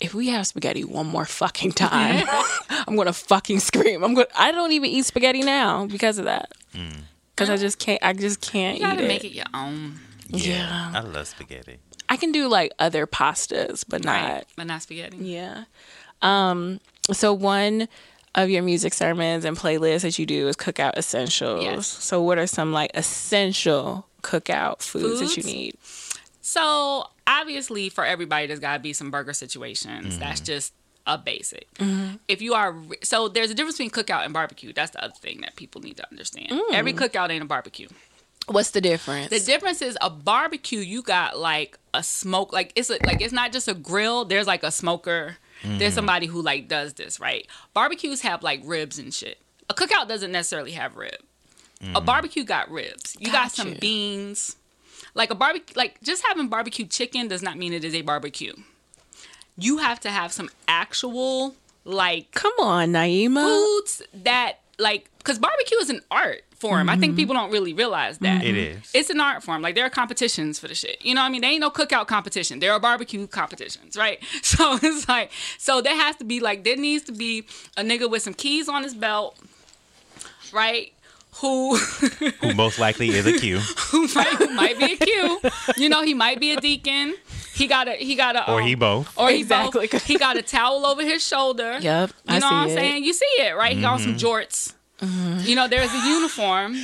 if 0.00 0.14
we 0.14 0.28
have 0.28 0.46
spaghetti 0.46 0.82
one 0.84 1.06
more 1.06 1.24
fucking 1.26 1.72
time, 1.72 2.26
I'm 2.88 2.96
gonna 2.96 3.12
fucking 3.12 3.60
scream. 3.60 4.02
I'm 4.02 4.14
gonna. 4.14 4.26
I 4.36 4.50
don't 4.52 4.72
even 4.72 4.88
eat 4.88 5.04
spaghetti 5.04 5.42
now 5.42 5.86
because 5.86 6.18
of 6.18 6.24
that. 6.24 6.50
Because 7.34 7.50
I 7.50 7.56
just 7.58 7.78
can't. 7.78 8.02
I 8.02 8.12
just 8.14 8.40
can't 8.40 8.78
You 8.78 8.84
gotta 8.86 9.04
eat 9.04 9.08
make 9.08 9.24
it. 9.24 9.28
it 9.28 9.32
your 9.34 9.46
own. 9.52 9.96
Yeah. 10.28 10.92
I 10.94 11.00
love 11.00 11.26
spaghetti. 11.28 11.78
I 12.08 12.16
can 12.16 12.32
do 12.32 12.48
like 12.48 12.72
other 12.78 13.06
pastas, 13.06 13.84
but 13.86 14.02
not. 14.04 14.44
But 14.56 14.66
not 14.68 14.80
spaghetti. 14.82 15.18
Yeah. 15.18 15.64
Um. 16.22 16.80
So 17.12 17.32
one 17.34 17.88
of 18.34 18.48
your 18.50 18.62
music 18.62 18.94
sermons 18.94 19.44
and 19.44 19.56
playlists 19.56 20.02
that 20.02 20.18
you 20.18 20.26
do 20.26 20.48
is 20.48 20.56
cookout 20.56 20.96
essentials. 20.96 21.64
Yes. 21.64 21.86
So 21.86 22.22
what 22.22 22.38
are 22.38 22.46
some 22.46 22.72
like 22.72 22.90
essential 22.94 24.06
cookout 24.22 24.82
foods, 24.82 25.20
that 25.20 25.36
you 25.36 25.42
need? 25.42 25.76
So 26.40 27.06
obviously, 27.26 27.88
for 27.88 28.04
everybody, 28.04 28.46
there's 28.46 28.60
got 28.60 28.74
to 28.74 28.78
be 28.80 28.92
some 28.92 29.10
burger 29.10 29.32
situations. 29.32 30.14
Mm-hmm. 30.14 30.20
That's 30.20 30.40
just 30.40 30.72
a 31.06 31.18
basic. 31.18 31.72
Mm-hmm. 31.74 32.16
If 32.28 32.42
you 32.42 32.54
are 32.54 32.72
re- 32.72 32.98
so, 33.02 33.28
there's 33.28 33.50
a 33.50 33.54
difference 33.54 33.78
between 33.78 33.90
cookout 33.90 34.24
and 34.24 34.32
barbecue. 34.32 34.72
That's 34.72 34.92
the 34.92 35.02
other 35.02 35.14
thing 35.14 35.40
that 35.40 35.56
people 35.56 35.80
need 35.80 35.96
to 35.96 36.08
understand. 36.10 36.50
Mm. 36.50 36.72
Every 36.72 36.92
cookout 36.92 37.30
ain't 37.30 37.42
a 37.42 37.46
barbecue. 37.46 37.88
What's 38.46 38.70
the 38.70 38.80
difference? 38.80 39.30
The 39.30 39.40
difference 39.40 39.82
is 39.82 39.96
a 40.00 40.10
barbecue. 40.10 40.80
You 40.80 41.02
got 41.02 41.38
like 41.38 41.78
a 41.94 42.02
smoke, 42.02 42.52
like 42.52 42.72
it's 42.74 42.90
a, 42.90 42.98
like 43.04 43.20
it's 43.20 43.32
not 43.32 43.52
just 43.52 43.68
a 43.68 43.74
grill. 43.74 44.24
There's 44.24 44.46
like 44.46 44.62
a 44.62 44.70
smoker. 44.70 45.36
There's 45.62 45.92
mm. 45.92 45.96
somebody 45.96 46.26
who 46.26 46.40
like 46.42 46.68
does 46.68 46.94
this, 46.94 47.20
right? 47.20 47.46
Barbecues 47.74 48.22
have 48.22 48.42
like 48.42 48.60
ribs 48.64 48.98
and 48.98 49.12
shit. 49.12 49.38
A 49.68 49.74
cookout 49.74 50.08
doesn't 50.08 50.32
necessarily 50.32 50.72
have 50.72 50.96
rib. 50.96 51.18
A 51.82 52.00
mm. 52.00 52.04
barbecue 52.04 52.44
got 52.44 52.70
ribs. 52.70 53.16
You 53.18 53.30
got 53.32 53.52
some 53.52 53.68
Gotcha. 53.68 53.80
beans. 53.80 54.56
Like 55.14 55.30
a 55.30 55.34
barbecue, 55.34 55.74
like 55.76 56.00
just 56.02 56.24
having 56.26 56.48
barbecue 56.48 56.86
chicken 56.86 57.28
does 57.28 57.42
not 57.42 57.58
mean 57.58 57.72
it 57.72 57.84
is 57.84 57.94
a 57.94 58.02
barbecue. 58.02 58.54
You 59.56 59.78
have 59.78 60.00
to 60.00 60.10
have 60.10 60.32
some 60.32 60.50
actual 60.68 61.54
like 61.84 62.30
Come 62.32 62.52
on, 62.60 62.92
Naima. 62.92 63.44
foods 63.44 64.02
that 64.14 64.58
like 64.78 65.09
because 65.20 65.38
barbecue 65.38 65.78
is 65.78 65.88
an 65.90 66.00
art 66.10 66.42
form. 66.58 66.90
I 66.90 66.96
think 66.98 67.16
people 67.16 67.34
don't 67.34 67.50
really 67.50 67.72
realize 67.72 68.18
that 68.18 68.44
It 68.44 68.54
is. 68.56 68.90
it's 68.92 69.08
an 69.08 69.18
art 69.20 69.42
form. 69.42 69.62
Like 69.62 69.74
there 69.74 69.86
are 69.86 69.90
competitions 69.90 70.58
for 70.58 70.68
the 70.68 70.74
shit. 70.74 70.98
You 71.02 71.14
know 71.14 71.22
what 71.22 71.28
I 71.28 71.30
mean? 71.30 71.40
There 71.40 71.50
ain't 71.50 71.60
no 71.62 71.70
cookout 71.70 72.06
competition. 72.06 72.58
There 72.58 72.72
are 72.72 72.80
barbecue 72.80 73.26
competitions, 73.26 73.96
right? 73.96 74.18
So 74.42 74.78
it's 74.82 75.08
like 75.08 75.30
so 75.58 75.80
there 75.80 75.94
has 75.96 76.16
to 76.16 76.24
be 76.24 76.40
like 76.40 76.64
there 76.64 76.76
needs 76.76 77.04
to 77.04 77.12
be 77.12 77.44
a 77.78 77.82
nigga 77.82 78.10
with 78.10 78.22
some 78.22 78.34
keys 78.34 78.68
on 78.68 78.82
his 78.82 78.94
belt, 78.94 79.38
right? 80.52 80.92
Who 81.40 81.76
Who 81.76 82.54
most 82.54 82.78
likely 82.78 83.08
is 83.08 83.24
a 83.26 83.32
Q. 83.38 83.58
who 83.90 84.08
might, 84.14 84.26
who 84.28 84.48
might 84.54 84.78
be 84.78 84.92
a 84.92 84.96
Q. 84.96 85.40
You 85.76 85.88
know, 85.88 86.02
he 86.02 86.12
might 86.12 86.40
be 86.40 86.50
a 86.52 86.60
deacon. 86.60 87.14
He 87.54 87.66
got 87.66 87.88
a 87.88 87.92
he 87.92 88.14
got 88.16 88.36
a 88.36 88.50
Or 88.50 88.60
um, 88.60 88.66
he 88.66 88.74
both. 88.74 89.16
Or 89.16 89.30
he 89.30 89.40
Exactly. 89.40 89.86
both. 89.86 90.04
He 90.04 90.16
got 90.18 90.36
a 90.36 90.42
towel 90.42 90.84
over 90.84 91.02
his 91.02 91.26
shoulder. 91.26 91.78
Yep, 91.80 92.10
You 92.10 92.14
I 92.28 92.38
know 92.38 92.40
see 92.40 92.44
what 92.44 92.52
I'm 92.52 92.68
it. 92.68 92.74
saying? 92.74 93.04
You 93.04 93.12
see 93.14 93.24
it, 93.38 93.56
right? 93.56 93.76
He 93.76 93.80
got 93.82 94.00
some 94.00 94.16
jorts. 94.16 94.74
Mm-hmm. 95.00 95.46
You 95.48 95.54
know, 95.56 95.68
there's 95.68 95.92
a 95.92 96.08
uniform. 96.08 96.76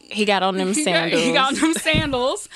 He 0.00 0.24
got 0.24 0.42
on 0.42 0.56
them 0.56 0.74
sandals. 0.74 1.22
He 1.22 1.32
got 1.32 1.54
on 1.54 1.60
them 1.60 1.72
sandals. 1.74 2.48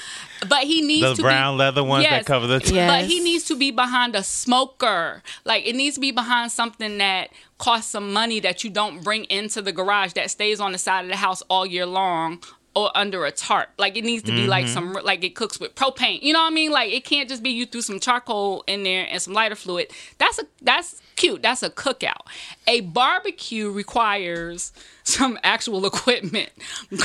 But 0.49 0.65
he 0.65 0.83
needs 0.83 1.03
The 1.03 1.15
to 1.15 1.23
brown 1.23 1.55
be, 1.55 1.59
leather 1.59 1.83
ones 1.83 2.05
Yes. 2.05 2.21
that 2.21 2.27
cover 2.27 2.47
the. 2.47 2.61
T- 2.61 2.75
Yeah. 2.77 2.87
But 2.87 3.07
he 3.07 3.21
needs 3.21 3.45
to 3.45 3.57
be 3.57 3.71
behind 3.71 4.15
a 4.15 4.23
smoker. 4.23 5.23
Like 5.45 5.67
it 5.67 5.75
needs 5.75 5.95
to 5.97 6.01
be 6.01 6.13
behind 6.13 6.53
something 6.53 6.99
that 6.99 7.31
costs 7.59 7.91
some 7.91 8.13
money 8.13 8.39
that 8.41 8.63
you 8.63 8.71
don't 8.71 9.03
bring 9.03 9.25
into 9.25 9.61
the 9.61 9.73
garage 9.73 10.13
that 10.13 10.31
stays 10.31 10.61
on 10.61 10.73
the 10.73 10.79
side 10.79 11.05
of 11.05 11.11
the 11.11 11.17
house 11.17 11.43
all 11.49 11.67
year 11.67 11.87
long 11.87 12.41
or 12.77 12.97
under 12.97 13.25
a 13.25 13.33
tarp. 13.33 13.71
Like 13.79 13.97
it 13.97 14.05
needs 14.05 14.23
to 14.25 14.33
be 14.33 14.47
like 14.47 14.67
mm-hmm. 14.67 14.75
some 14.75 15.05
like 15.05 15.25
it 15.25 15.35
cooks 15.35 15.59
with 15.59 15.75
propane. 15.75 16.23
You 16.23 16.33
know 16.33 16.41
what 16.41 16.53
I 16.53 16.55
mean? 16.55 16.71
Like 16.71 16.93
it 16.93 17.05
can't 17.05 17.29
just 17.29 17.43
be 17.43 17.51
you 17.51 17.67
threw 17.67 17.83
some 17.83 17.99
charcoal 17.99 18.63
in 18.69 18.85
there 18.85 19.09
and 19.11 19.21
some 19.21 19.35
lighter 19.35 19.57
fluid. 19.57 19.91
That's 20.19 20.39
a 20.39 20.45
that's 20.63 21.03
cute. 21.19 21.43
That's 21.43 21.63
a 21.63 21.69
cookout. 21.71 22.23
A 22.67 22.81
barbecue 22.81 23.71
requires 23.71 24.73
some 25.05 25.39
actual 25.43 25.85
equipment 25.85 26.51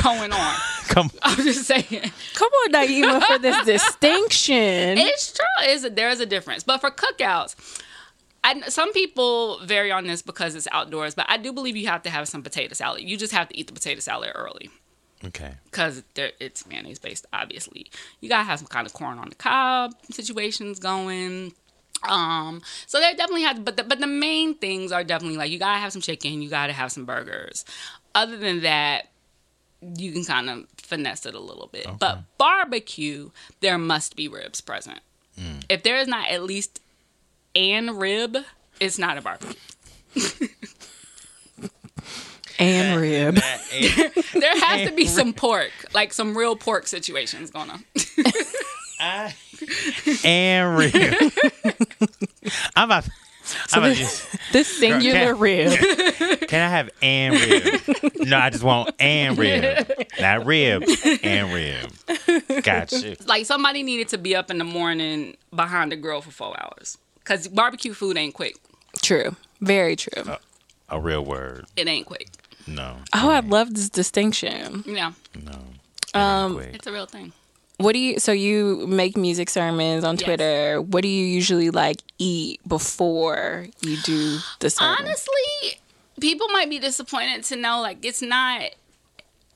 going 0.02 0.32
on. 0.32 0.56
Come. 0.88 1.12
I'm 1.22 1.36
just 1.38 1.66
saying. 1.66 2.12
Come 2.36 2.50
on, 2.66 2.72
Naima, 2.72 3.22
for 3.26 3.38
this 3.40 3.66
distinction. 3.66 4.98
It's 4.98 5.34
true. 5.34 5.68
Is 5.70 5.82
there 5.92 6.10
is 6.10 6.20
a 6.20 6.26
difference, 6.26 6.64
but 6.64 6.80
for 6.80 6.92
cookouts, 6.92 7.82
I, 8.44 8.62
some 8.70 8.92
people 8.94 9.60
vary 9.66 9.92
on 9.92 10.06
this 10.06 10.22
because 10.22 10.56
it's 10.56 10.68
outdoors. 10.72 11.16
But 11.16 11.26
I 11.30 11.38
do 11.38 11.52
believe 11.54 11.76
you 11.76 11.88
have 11.88 12.04
to 12.04 12.10
have 12.10 12.28
some 12.28 12.44
potato 12.44 12.74
salad. 12.74 13.02
You 13.04 13.18
just 13.18 13.34
have 13.34 13.50
to 13.50 13.58
eat 13.58 13.68
the 13.68 13.74
potato 13.74 14.00
salad 14.02 14.32
early 14.36 14.70
Okay. 15.26 15.54
because 15.66 16.04
it's 16.16 16.68
mayonnaise 16.68 17.00
based. 17.00 17.26
Obviously, 17.32 17.88
you 18.20 18.28
gotta 18.30 18.44
have 18.44 18.60
some 18.60 18.68
kind 18.68 18.86
of 18.86 18.94
corn 18.94 19.18
on 19.18 19.30
the 19.30 19.36
cob 19.36 19.94
situations 20.12 20.80
going. 20.80 21.54
Um, 22.10 22.62
so 22.86 23.00
there 23.00 23.14
definitely 23.16 23.44
has, 23.44 23.60
but 23.60 23.78
the, 23.78 23.84
but 23.84 24.00
the 24.00 24.08
main 24.08 24.56
things 24.56 24.92
are 24.92 25.04
definitely 25.04 25.38
like 25.38 25.52
you 25.52 25.60
gotta 25.60 25.80
have 25.80 25.92
some 25.92 26.02
chicken, 26.02 26.42
you 26.42 26.50
gotta 26.50 26.74
have 26.74 26.92
some 26.92 27.06
burgers. 27.06 27.66
Other 28.16 28.38
than 28.38 28.62
that, 28.62 29.10
you 29.98 30.12
can 30.12 30.24
kind 30.24 30.50
of 30.50 30.66
finesse 30.78 31.26
it 31.26 31.34
a 31.36 31.40
little 31.40 31.68
bit. 31.68 31.88
But 32.00 32.20
barbecue, 32.38 33.32
there 33.62 33.78
must 33.78 34.16
be 34.16 34.28
ribs 34.28 34.62
present. 34.62 35.00
If 35.68 35.84
there 35.84 35.98
is 35.98 36.08
not 36.08 36.30
at 36.30 36.44
least 36.44 36.80
an 37.56 37.98
rib, 37.98 38.38
it's 38.80 39.00
not 39.00 39.18
a 39.18 39.22
barbecue. 39.22 39.56
and 42.60 43.02
rib. 43.02 43.36
There 44.34 44.60
has 44.60 44.90
to 44.90 44.96
be 44.96 45.06
some 45.08 45.34
pork, 45.34 45.72
like 45.94 46.14
some 46.14 46.38
real 46.38 46.56
pork 46.56 46.88
situations 46.88 47.50
going 47.52 47.70
on. 47.70 47.84
I, 49.00 49.34
and 50.26 50.78
rib. 50.78 50.94
I'm 52.76 52.86
about. 52.90 53.08
I'm 53.74 53.84
about 53.84 53.90
to 53.90 53.96
just, 53.96 54.54
The 54.54 54.64
singular 54.64 55.34
Girl, 55.34 55.38
rib. 55.38 55.78
can 56.48 56.62
I 56.62 56.70
have 56.70 56.90
and 57.02 57.34
rib? 57.36 57.82
No, 58.22 58.38
I 58.38 58.50
just 58.50 58.64
want 58.64 58.92
and 59.02 59.38
rib, 59.38 59.86
not 60.22 60.46
rib 60.46 60.84
and 61.24 61.54
rib. 61.54 62.64
Gotcha. 62.64 63.18
like 63.28 63.46
somebody 63.46 63.84
needed 63.84 64.08
to 64.10 64.18
be 64.18 64.34
up 64.34 64.50
in 64.50 64.60
the 64.60 64.64
morning 64.64 65.36
behind 65.54 65.92
the 65.92 65.98
grill 65.98 66.22
for 66.22 66.32
four 66.32 66.56
hours 66.58 66.98
because 67.20 67.50
barbecue 67.50 67.94
food 67.94 68.18
ain't 68.18 68.34
quick. 68.34 68.56
True. 69.02 69.36
Very 69.60 69.98
true. 69.98 70.24
A 70.88 71.00
real 71.02 71.26
word. 71.26 71.66
It 71.76 71.88
ain't 71.90 72.06
quick. 72.08 72.30
No. 72.66 72.96
Oh, 73.14 73.30
I 73.30 73.42
love 73.42 73.74
this 73.74 73.90
distinction. 73.90 74.86
Yeah, 74.88 75.12
No. 75.44 75.60
Um, 76.18 76.56
Wait. 76.56 76.76
it's 76.76 76.88
a 76.88 76.94
real 76.94 77.08
thing. 77.08 77.34
What 77.84 77.94
do 77.94 78.00
you? 78.00 78.18
So 78.18 78.32
you 78.32 78.88
make 78.88 79.18
music 79.18 79.50
sermons 79.50 80.06
on 80.06 80.16
Yes. 80.16 80.24
Twitter. 80.24 80.82
What 80.82 81.02
do 81.02 81.10
you 81.10 81.26
usually 81.26 81.70
like 81.70 81.98
eat 82.18 82.62
before 82.66 83.68
you 83.82 83.98
do 83.98 84.38
the 84.60 84.70
sermon? 84.70 85.00
Honestly, 85.02 85.82
people 86.22 86.48
might 86.50 86.70
be 86.70 86.80
disappointed 86.80 87.44
to 87.46 87.58
know 87.58 87.82
like 87.82 88.06
it's 88.06 88.22
not. 88.22 88.62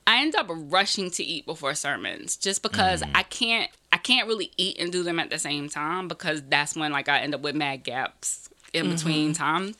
I 0.05 0.21
end 0.21 0.35
up 0.35 0.47
rushing 0.49 1.09
to 1.11 1.23
eat 1.23 1.45
before 1.45 1.73
sermons 1.73 2.35
just 2.35 2.63
because 2.63 3.01
mm. 3.01 3.11
I 3.15 3.23
can't. 3.23 3.71
I 3.93 3.97
can't 3.97 4.27
really 4.27 4.51
eat 4.57 4.77
and 4.77 4.91
do 4.91 5.03
them 5.03 5.19
at 5.19 5.29
the 5.29 5.39
same 5.39 5.69
time 5.69 6.09
because 6.09 6.43
that's 6.49 6.75
when 6.75 6.91
like 6.91 7.07
I 7.07 7.19
end 7.19 7.33
up 7.33 7.41
with 7.41 7.55
mad 7.55 7.85
gaps 7.85 8.49
in 8.73 8.89
between 8.89 9.31
mm-hmm. 9.31 9.41
time. 9.41 9.75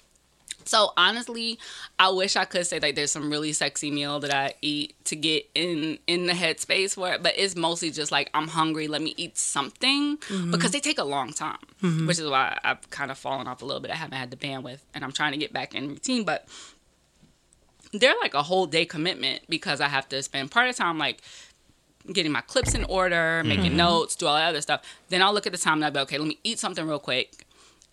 So 0.67 0.91
honestly, 0.97 1.59
I 1.97 2.09
wish 2.09 2.35
I 2.35 2.45
could 2.45 2.67
say 2.67 2.79
like 2.79 2.95
there's 2.95 3.11
some 3.11 3.29
really 3.29 3.53
sexy 3.53 3.91
meal 3.91 4.19
that 4.19 4.33
I 4.33 4.53
eat 4.61 4.95
to 5.05 5.15
get 5.15 5.49
in 5.55 5.97
in 6.07 6.27
the 6.27 6.33
headspace 6.33 6.95
for 6.95 7.11
it, 7.11 7.23
but 7.23 7.33
it's 7.37 7.55
mostly 7.55 7.91
just 7.91 8.11
like 8.11 8.29
I'm 8.33 8.47
hungry. 8.47 8.87
Let 8.87 9.01
me 9.01 9.13
eat 9.17 9.37
something 9.37 10.17
mm-hmm. 10.17 10.51
because 10.51 10.71
they 10.71 10.79
take 10.79 10.99
a 10.99 11.03
long 11.03 11.31
time, 11.33 11.57
mm-hmm. 11.81 12.07
which 12.07 12.19
is 12.19 12.27
why 12.27 12.57
I've 12.63 12.89
kind 12.89 13.11
of 13.11 13.17
fallen 13.17 13.47
off 13.47 13.61
a 13.61 13.65
little 13.65 13.81
bit. 13.81 13.91
I 13.91 13.95
haven't 13.95 14.17
had 14.17 14.31
the 14.31 14.37
bandwidth, 14.37 14.79
and 14.93 15.03
I'm 15.03 15.11
trying 15.11 15.31
to 15.31 15.37
get 15.37 15.53
back 15.53 15.73
in 15.73 15.87
routine, 15.87 16.23
but 16.23 16.47
they're 17.93 18.15
like 18.21 18.33
a 18.33 18.43
whole 18.43 18.65
day 18.65 18.85
commitment 18.85 19.43
because 19.47 19.81
I 19.81 19.87
have 19.87 20.09
to 20.09 20.21
spend 20.21 20.51
part 20.51 20.69
of 20.69 20.75
the 20.75 20.83
time 20.83 20.97
like 20.97 21.21
getting 22.11 22.31
my 22.31 22.41
clips 22.41 22.73
in 22.73 22.83
order, 22.85 23.43
making 23.43 23.65
mm-hmm. 23.65 23.77
notes, 23.77 24.15
do 24.15 24.27
all 24.27 24.35
that 24.35 24.47
other 24.47 24.61
stuff. 24.61 24.81
Then 25.09 25.21
I'll 25.21 25.33
look 25.33 25.45
at 25.45 25.51
the 25.51 25.57
time 25.57 25.75
and 25.75 25.85
I'll 25.85 25.91
be 25.91 25.99
okay. 26.01 26.17
Let 26.17 26.27
me 26.27 26.39
eat 26.43 26.59
something 26.59 26.87
real 26.87 26.99
quick 26.99 27.45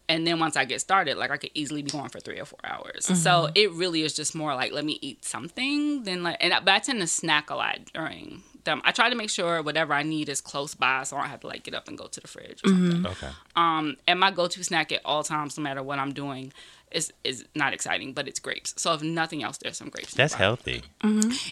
and 0.09 0.27
then 0.27 0.39
once 0.39 0.57
I 0.57 0.65
get 0.65 0.81
started, 0.81 1.17
like 1.17 1.31
I 1.31 1.37
could 1.37 1.51
easily 1.55 1.83
be 1.83 1.91
going 1.91 2.09
for 2.09 2.21
three 2.21 2.39
or 2.39 2.45
four 2.45 2.61
hours. 2.65 3.07
So 3.07 3.49
it 3.55 3.73
really 3.73 4.03
is 4.03 4.15
just 4.15 4.35
more 4.35 4.55
like 4.55 4.73
let 4.73 4.85
me 4.85 4.99
eat 5.01 5.25
something 5.25 6.05
than 6.05 6.23
like. 6.23 6.37
And 6.41 6.53
I, 6.53 6.61
but 6.61 6.75
I 6.75 6.79
tend 6.79 7.01
to 7.01 7.07
snack 7.07 7.51
a 7.51 7.55
lot 7.55 7.79
during 7.93 8.43
them. 8.65 8.83
I 8.85 8.93
try 8.93 9.09
to 9.09 9.17
make 9.17 9.31
sure 9.31 9.63
whatever 9.63 9.95
I 9.95 10.03
need 10.03 10.29
is 10.29 10.41
close 10.41 10.75
by, 10.75 11.05
so 11.05 11.17
I 11.17 11.21
don't 11.21 11.31
have 11.31 11.41
to 11.41 11.47
like 11.47 11.63
get 11.63 11.75
up 11.75 11.89
and 11.89 11.97
go 11.97 12.07
to 12.07 12.21
the 12.21 12.29
fridge 12.29 12.61
or 12.65 12.69
something. 12.69 13.07
Okay. 13.07 13.29
Um, 13.57 13.97
and 14.07 14.19
my 14.19 14.31
go-to 14.31 14.63
snack 14.65 14.93
at 14.93 15.01
all 15.05 15.23
times, 15.23 15.57
no 15.57 15.63
matter 15.63 15.83
what 15.83 15.99
I'm 15.99 16.13
doing, 16.13 16.53
is 16.95 17.13
is 17.25 17.45
not 17.55 17.73
exciting, 17.75 18.13
but 18.13 18.27
it's 18.29 18.41
grapes. 18.41 18.75
So 18.77 18.95
if 18.95 19.03
nothing 19.03 19.43
else, 19.43 19.59
there's 19.59 19.77
some 19.77 19.89
grapes. 19.91 20.15
That's 20.15 20.35
nearby. 20.35 20.45
healthy. 20.45 20.83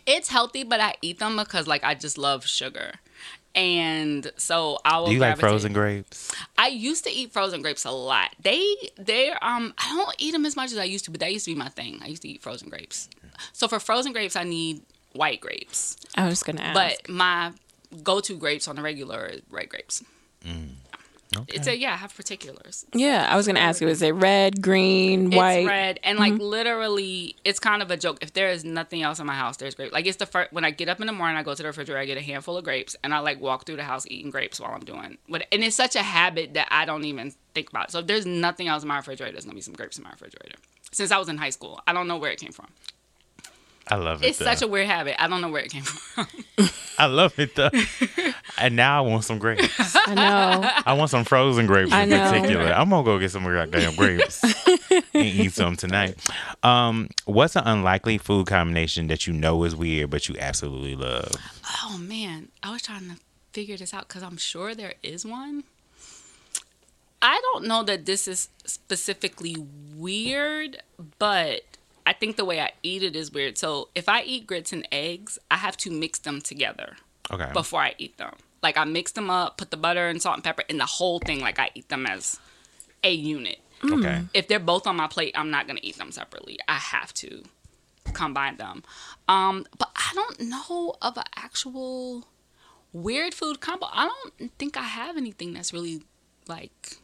It's 0.07 0.29
healthy, 0.29 0.65
but 0.65 0.81
I 0.81 0.95
eat 1.03 1.19
them 1.19 1.37
because 1.37 1.67
like 1.67 1.85
I 1.85 1.95
just 1.95 2.17
love 2.17 2.47
sugar. 2.47 2.93
And 3.55 4.33
so 4.39 4.79
I 4.85 4.99
will. 4.99 5.09
Do 5.09 5.13
you 5.13 5.19
like 5.19 5.39
frozen 5.39 5.75
grapes? 5.75 6.33
I 6.57 6.69
used 6.69 7.05
to 7.05 7.11
eat 7.11 7.33
frozen 7.33 7.61
grapes 7.61 7.85
a 7.85 7.91
lot. 7.91 8.35
They 8.41 8.65
they're 8.97 9.37
um 9.45 9.75
I 9.77 9.95
don't 9.95 10.15
eat 10.19 10.31
them 10.31 10.47
as 10.47 10.57
much 10.57 10.73
as 10.73 10.79
I 10.79 10.85
used 10.85 11.05
to, 11.05 11.11
but 11.11 11.21
that 11.21 11.33
used 11.33 11.45
to 11.45 11.51
be 11.51 11.59
my 11.59 11.69
thing. 11.69 12.01
I 12.03 12.07
used 12.07 12.23
to 12.23 12.29
eat 12.29 12.41
frozen 12.41 12.71
grapes. 12.71 13.11
So 13.53 13.69
for 13.69 13.79
frozen 13.79 14.13
grapes, 14.13 14.37
I 14.37 14.45
need 14.45 14.83
white 15.13 15.41
grapes, 15.41 15.97
I 16.15 16.27
was 16.27 16.43
gonna 16.43 16.63
ask. 16.63 16.75
but 16.75 17.09
my 17.13 17.53
go-to 18.03 18.37
grapes 18.39 18.69
on 18.69 18.77
the 18.77 18.83
regular 18.83 19.27
is 19.27 19.43
red 19.51 19.69
grapes. 19.69 20.03
Okay. 21.37 21.57
It's 21.57 21.67
a 21.67 21.77
yeah, 21.77 21.93
I 21.93 21.97
have 21.97 22.15
particulars. 22.15 22.85
yeah, 22.95 23.27
I 23.29 23.37
was 23.37 23.47
gonna 23.47 23.61
ask 23.61 23.81
you. 23.81 23.89
Is 23.89 24.03
it 24.03 24.13
red, 24.13 24.61
green, 24.61 25.29
It's 25.29 25.37
white? 25.37 25.67
red 25.67 26.01
and 26.03 26.19
like 26.19 26.35
mm-hmm. 26.35 26.43
literally, 26.43 27.37
it's 27.45 27.59
kind 27.59 27.83
of 27.83 27.91
a 27.91 27.97
joke. 27.97 28.19
If 28.21 28.33
there 28.33 28.51
is 28.51 28.65
nothing 28.65 29.03
else 29.03 29.19
in 29.19 29.27
my 29.27 29.35
house, 29.35 29.57
there's 29.57 29.75
grapes. 29.75 29.93
Like 29.93 30.07
it's 30.07 30.19
the 30.19 30.27
first 30.27 30.53
when 30.53 30.65
I 30.65 30.71
get 30.71 30.89
up 30.89 31.01
in 31.01 31.07
the 31.07 31.13
morning, 31.13 31.37
I 31.37 31.43
go 31.43 31.55
to 31.55 31.63
the 31.63 31.69
refrigerator, 31.69 32.01
I 32.01 32.05
get 32.05 32.19
a 32.19 32.23
handful 32.23 32.57
of 32.57 32.65
grapes, 32.65 32.97
and 33.03 33.15
I 33.15 33.21
like 33.21 33.41
walk 33.41 33.67
through 33.67 33.77
the 33.77 33.85
house 33.85 34.07
eating 34.09 34.31
grapes 34.31 34.61
while 34.61 34.73
I'm 34.73 34.85
doing. 34.85 35.19
What 35.27 35.47
and 35.53 35.65
it's 35.65 35.77
such 35.77 35.97
a 35.97 36.03
habit 36.03 36.55
that 36.55 36.69
I 36.71 36.85
don't 36.85 37.05
even 37.05 37.33
think 37.55 37.71
about. 37.71 37.89
it. 37.89 37.93
So 37.93 38.01
if 38.01 38.07
there's 38.07 38.27
nothing 38.27 38.69
else 38.69 38.83
in 38.83 38.89
my 38.89 38.97
refrigerator, 38.97 39.33
there's 39.33 39.45
gonna 39.45 39.55
be 39.55 39.61
some 39.61 39.75
grapes 39.75 39.99
in 39.99 40.05
my 40.05 40.11
refrigerator. 40.11 40.57
Since 40.93 41.11
I 41.11 41.19
was 41.19 41.29
in 41.29 41.39
high 41.39 41.51
school, 41.51 41.81
I 41.87 41.93
don't 41.93 42.07
know 42.07 42.19
where 42.19 42.31
it 42.31 42.39
came 42.39 42.53
from. 42.53 42.69
I 43.89 43.97
love 43.97 44.23
it. 44.23 44.29
It's 44.29 44.39
though. 44.39 44.45
such 44.45 44.63
a 44.63 44.69
weird 44.69 44.87
habit. 44.87 45.21
I 45.23 45.27
don't 45.29 45.41
know 45.41 45.51
where 45.51 45.63
it 45.63 45.71
came 45.71 45.83
from. 45.83 46.27
I 46.99 47.07
love 47.07 47.39
it 47.39 47.55
though. 47.57 47.71
and 48.59 48.77
now 48.77 49.03
I 49.03 49.09
want 49.09 49.25
some 49.25 49.39
grapes. 49.39 49.97
I 50.07 50.15
know. 50.15 50.71
I 50.87 50.93
want 50.95 51.11
some 51.11 51.25
frozen 51.25 51.67
grapes 51.67 51.93
I 51.93 52.03
in 52.03 52.11
know. 52.11 52.31
particular. 52.31 52.73
I'm 52.73 52.91
gonna 52.91 53.05
go 53.05 53.19
get 53.19 53.31
some 53.31 53.45
goddamn 53.45 53.97
grapes 53.97 54.43
and 54.91 55.05
eat 55.15 55.53
some 55.53 55.77
tonight. 55.77 56.17
Um, 56.63 57.09
what's 57.25 57.57
an 57.57 57.65
unlikely 57.67 58.19
food 58.19 58.47
combination 58.47 59.09
that 59.09 59.27
you 59.27 59.33
know 59.33 59.65
is 59.65 59.75
weird 59.75 60.11
but 60.11 60.29
you 60.29 60.37
absolutely 60.39 60.95
love? 60.95 61.33
oh 61.85 61.99
man, 61.99 62.49
I 62.63 62.73
was 62.73 62.83
trying 62.83 63.09
to 63.11 63.17
figure 63.53 63.77
this 63.77 63.93
out 63.93 64.07
because 64.09 64.23
I'm 64.23 64.37
sure 64.37 64.75
there 64.75 64.95
is 65.03 65.27
one. 65.27 65.65
I 67.21 67.41
don't 67.53 67.67
know 67.67 67.83
that 67.85 68.05
this 68.07 68.27
is 68.27 68.49
specifically 68.65 69.57
weird, 69.97 70.83
but 71.19 71.63
I 72.07 72.13
think 72.13 72.37
the 72.37 72.45
way 72.45 72.61
I 72.61 72.73
eat 72.83 73.03
it 73.03 73.15
is 73.17 73.31
weird. 73.33 73.57
So 73.59 73.89
if 73.95 74.09
I 74.09 74.23
eat 74.23 74.47
grits 74.47 74.73
and 74.73 74.87
eggs, 74.91 75.39
I 75.51 75.57
have 75.57 75.77
to 75.79 75.91
mix 75.91 76.19
them 76.19 76.41
together 76.41 76.97
Okay. 77.31 77.51
before 77.53 77.81
I 77.81 77.95
eat 77.99 78.19
them. 78.19 78.35
Like 78.63 78.77
I 78.77 78.85
mix 78.85 79.13
them 79.13 79.31
up, 79.31 79.57
put 79.57 79.71
the 79.71 79.77
butter 79.77 80.09
and 80.09 80.21
salt 80.21 80.37
and 80.37 80.45
pepper 80.45 80.65
in 80.69 80.79
the 80.79 80.87
whole 80.87 81.19
thing. 81.19 81.41
Like 81.41 81.59
I 81.59 81.71
eat 81.75 81.89
them 81.89 82.07
as 82.07 82.39
a 83.05 83.13
unit. 83.13 83.59
Okay. 83.85 84.23
If 84.35 84.47
they're 84.49 84.61
both 84.61 84.87
on 84.87 84.97
my 84.97 85.09
plate, 85.09 85.33
I'm 85.37 85.51
not 85.51 85.67
gonna 85.67 85.81
eat 85.83 85.99
them 85.99 86.13
separately. 86.13 86.59
I 86.69 86.75
have 86.77 87.13
to 87.15 87.43
combine 88.13 88.57
them. 88.57 88.83
Um, 89.29 89.67
but 89.79 89.91
I 89.97 90.13
don't 90.15 90.41
know 90.41 90.95
of 91.03 91.17
an 91.17 91.25
actual 91.37 92.29
weird 92.93 93.35
food 93.35 93.61
combo. 93.61 93.87
I 93.93 94.09
don't 94.09 94.53
think 94.59 94.77
I 94.77 94.83
have 94.83 95.17
anything 95.17 95.53
that's 95.53 95.73
really 95.73 96.03
like 96.47 96.99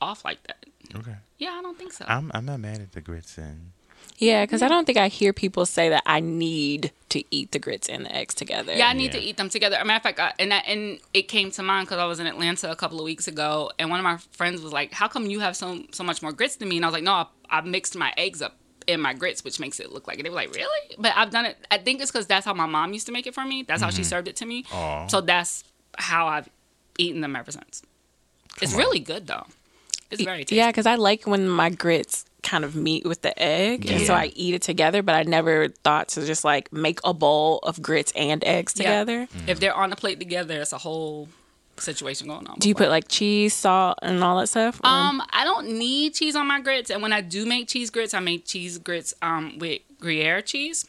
off 0.00 0.24
like 0.24 0.42
that. 0.44 0.64
Okay. 0.94 1.16
Yeah, 1.38 1.50
I 1.58 1.62
don't 1.62 1.76
think 1.78 1.92
so. 1.92 2.04
I'm 2.08 2.30
I'm 2.34 2.44
not 2.46 2.60
mad 2.60 2.80
at 2.80 2.92
the 2.92 3.00
grits 3.00 3.36
and 3.38 3.72
Yeah, 4.20 4.44
because 4.44 4.60
I 4.60 4.68
don't 4.68 4.84
think 4.84 4.98
I 4.98 5.08
hear 5.08 5.32
people 5.32 5.64
say 5.64 5.88
that 5.88 6.02
I 6.04 6.20
need 6.20 6.92
to 7.08 7.24
eat 7.34 7.52
the 7.52 7.58
grits 7.58 7.88
and 7.88 8.04
the 8.04 8.14
eggs 8.14 8.34
together. 8.34 8.74
Yeah, 8.74 8.88
I 8.88 8.92
need 8.92 9.14
Yeah. 9.14 9.20
to 9.20 9.26
eat 9.26 9.38
them 9.38 9.48
together. 9.48 9.76
As 9.76 9.82
a 9.82 9.84
matter 9.86 9.96
of 9.96 10.02
fact, 10.02 10.20
I, 10.20 10.32
and 10.38 10.52
that, 10.52 10.64
and 10.66 11.00
it 11.14 11.22
came 11.22 11.50
to 11.52 11.62
mind 11.62 11.86
because 11.86 11.98
I 11.98 12.04
was 12.04 12.20
in 12.20 12.26
Atlanta 12.26 12.70
a 12.70 12.76
couple 12.76 12.98
of 12.98 13.04
weeks 13.04 13.26
ago, 13.26 13.72
and 13.78 13.88
one 13.88 13.98
of 13.98 14.04
my 14.04 14.18
friends 14.32 14.60
was 14.60 14.74
like, 14.74 14.92
"How 14.92 15.08
come 15.08 15.26
you 15.26 15.40
have 15.40 15.56
so 15.56 15.82
so 15.90 16.04
much 16.04 16.20
more 16.20 16.32
grits 16.32 16.56
than 16.56 16.68
me?" 16.68 16.76
And 16.76 16.84
I 16.84 16.88
was 16.88 16.92
like, 16.92 17.02
"No, 17.02 17.12
I, 17.12 17.26
I 17.48 17.60
mixed 17.62 17.96
my 17.96 18.12
eggs 18.18 18.42
up 18.42 18.56
in 18.86 19.00
my 19.00 19.14
grits, 19.14 19.42
which 19.42 19.58
makes 19.58 19.80
it 19.80 19.90
look 19.90 20.06
like 20.06 20.18
it." 20.18 20.22
They 20.22 20.28
were 20.28 20.36
like, 20.36 20.54
"Really?" 20.54 20.96
But 20.98 21.14
I've 21.16 21.30
done 21.30 21.46
it. 21.46 21.56
I 21.70 21.78
think 21.78 22.02
it's 22.02 22.12
because 22.12 22.26
that's 22.26 22.44
how 22.44 22.52
my 22.52 22.66
mom 22.66 22.92
used 22.92 23.06
to 23.06 23.12
make 23.12 23.26
it 23.26 23.34
for 23.34 23.46
me. 23.46 23.62
That's 23.62 23.80
how 23.80 23.88
she 23.88 24.02
mm-hmm. 24.02 24.08
served 24.08 24.28
it 24.28 24.36
to 24.36 24.46
me. 24.46 24.66
Aw. 24.70 25.06
So 25.06 25.22
that's 25.22 25.64
how 25.96 26.26
I've 26.28 26.50
eaten 26.98 27.22
them 27.22 27.36
ever 27.36 27.50
since. 27.50 27.82
It's 28.60 28.74
really 28.74 29.00
good 29.00 29.26
though. 29.26 29.46
It's 30.10 30.22
very 30.22 30.40
tasty. 30.40 30.56
Yeah, 30.56 30.68
because 30.68 30.86
I 30.86 30.96
like 30.96 31.26
when 31.26 31.48
my 31.48 31.70
grits 31.70 32.26
kind 32.42 32.64
of 32.64 32.74
meat 32.76 33.04
with 33.04 33.22
the 33.22 33.40
egg, 33.40 33.90
and 33.90 34.02
so 34.02 34.14
I 34.14 34.32
eat 34.34 34.54
it 34.54 34.62
together. 34.62 35.02
But 35.02 35.14
I 35.14 35.22
never 35.24 35.68
thought 35.68 36.08
to 36.10 36.24
just 36.26 36.44
like 36.44 36.72
make 36.72 37.00
a 37.04 37.12
bowl 37.14 37.58
of 37.62 37.80
grits 37.82 38.12
and 38.16 38.42
eggs 38.44 38.74
Yeah. 38.76 38.84
together. 39.04 39.28
If 39.46 39.60
they're 39.60 39.74
on 39.74 39.90
the 39.90 39.96
plate 39.96 40.18
together, 40.18 40.60
it's 40.60 40.72
a 40.72 40.78
whole 40.78 41.28
situation 41.78 42.28
going 42.28 42.46
on. 42.46 42.58
Do 42.58 42.68
you 42.68 42.74
put 42.74 42.90
like 42.90 43.08
cheese, 43.08 43.54
salt, 43.54 43.98
and 44.02 44.22
all 44.22 44.38
that 44.40 44.48
stuff? 44.48 44.80
Or- 44.84 44.88
Um, 44.90 45.22
I 45.30 45.44
don't 45.44 45.68
need 45.78 46.14
cheese 46.14 46.36
on 46.36 46.46
my 46.46 46.60
grits, 46.60 46.90
and 46.90 47.00
when 47.02 47.12
I 47.12 47.20
do 47.22 47.46
make 47.46 47.68
cheese 47.68 47.88
grits, 47.90 48.12
I 48.14 48.20
make 48.20 48.44
cheese 48.46 48.76
grits 48.78 49.14
um 49.22 49.58
with 49.58 49.80
Gruyere 49.98 50.42
cheese. 50.42 50.84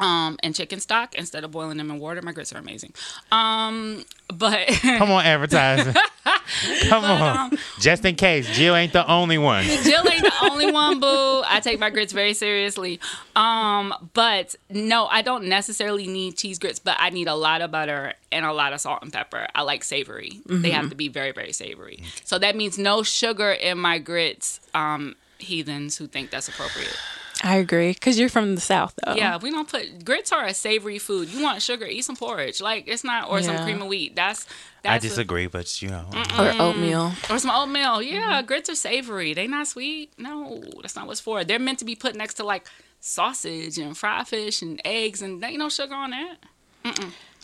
Um, 0.00 0.38
and 0.42 0.54
chicken 0.54 0.80
stock 0.80 1.14
instead 1.14 1.44
of 1.44 1.50
boiling 1.50 1.76
them 1.76 1.90
in 1.90 1.98
water. 1.98 2.22
My 2.22 2.32
grits 2.32 2.52
are 2.52 2.58
amazing. 2.58 2.94
Um, 3.30 4.04
but 4.28 4.66
Come 4.80 5.10
on, 5.10 5.22
advertising. 5.24 5.94
Come 6.88 7.04
on. 7.04 7.36
um, 7.52 7.58
Just 7.78 8.04
in 8.06 8.14
case, 8.16 8.48
Jill 8.56 8.74
ain't 8.74 8.94
the 8.94 9.06
only 9.08 9.36
one. 9.36 9.64
Jill 9.82 10.08
ain't 10.08 10.22
the 10.22 10.32
only 10.50 10.72
one, 10.72 10.98
boo. 10.98 11.42
I 11.46 11.60
take 11.62 11.78
my 11.78 11.90
grits 11.90 12.12
very 12.12 12.32
seriously. 12.32 13.00
Um, 13.36 13.92
but 14.14 14.56
no, 14.70 15.06
I 15.06 15.20
don't 15.22 15.44
necessarily 15.44 16.06
need 16.06 16.36
cheese 16.38 16.58
grits, 16.58 16.78
but 16.78 16.96
I 16.98 17.10
need 17.10 17.28
a 17.28 17.34
lot 17.34 17.60
of 17.60 17.70
butter 17.70 18.14
and 18.32 18.46
a 18.46 18.52
lot 18.52 18.72
of 18.72 18.80
salt 18.80 19.02
and 19.02 19.12
pepper. 19.12 19.46
I 19.54 19.60
like 19.62 19.84
savory. 19.84 20.40
They 20.46 20.70
have 20.70 20.88
to 20.88 20.96
be 20.96 21.08
very, 21.08 21.32
very 21.32 21.52
savory. 21.52 22.02
So 22.24 22.38
that 22.38 22.56
means 22.56 22.78
no 22.78 23.02
sugar 23.02 23.52
in 23.52 23.78
my 23.78 23.98
grits. 23.98 24.58
Um, 24.74 25.16
heathens 25.38 25.98
who 25.98 26.06
think 26.06 26.30
that's 26.30 26.48
appropriate. 26.48 26.96
I 27.42 27.56
agree 27.56 27.92
because 27.92 28.18
you're 28.18 28.28
from 28.28 28.54
the 28.54 28.60
south, 28.60 28.94
though. 29.04 29.14
Yeah, 29.14 29.38
we 29.38 29.50
don't 29.50 29.68
put 29.68 30.04
grits 30.04 30.32
are 30.32 30.44
a 30.44 30.54
savory 30.54 30.98
food. 30.98 31.28
You 31.28 31.42
want 31.42 31.60
sugar, 31.60 31.86
eat 31.86 32.02
some 32.04 32.16
porridge. 32.16 32.60
Like 32.60 32.84
it's 32.86 33.04
not 33.04 33.28
or 33.28 33.42
some 33.42 33.56
cream 33.64 33.82
of 33.82 33.88
wheat. 33.88 34.14
That's 34.14 34.46
I 34.84 34.92
that's 34.94 35.04
a- 35.04 35.08
disagree, 35.08 35.46
but 35.48 35.82
you 35.82 35.88
know. 35.88 36.06
or 36.38 36.52
oatmeal. 36.60 37.12
or 37.30 37.38
some 37.38 37.50
oatmeal. 37.50 38.00
Yeah, 38.02 38.38
mm-hmm. 38.38 38.46
grits 38.46 38.70
are 38.70 38.74
savory. 38.74 39.34
They 39.34 39.46
not 39.46 39.66
sweet. 39.66 40.12
No, 40.18 40.62
that's 40.80 40.96
not 40.96 41.06
what's 41.06 41.20
for. 41.20 41.44
They're 41.44 41.58
meant 41.58 41.78
to 41.80 41.84
be 41.84 41.94
put 41.96 42.14
next 42.14 42.34
to 42.34 42.44
like 42.44 42.66
sausage 43.00 43.78
and 43.78 43.96
fried 43.96 44.28
fish 44.28 44.62
and 44.62 44.80
eggs, 44.84 45.20
and 45.22 45.42
there 45.42 45.50
ain't 45.50 45.58
no 45.58 45.68
sugar 45.68 45.94
on 45.94 46.10
that. 46.10 46.36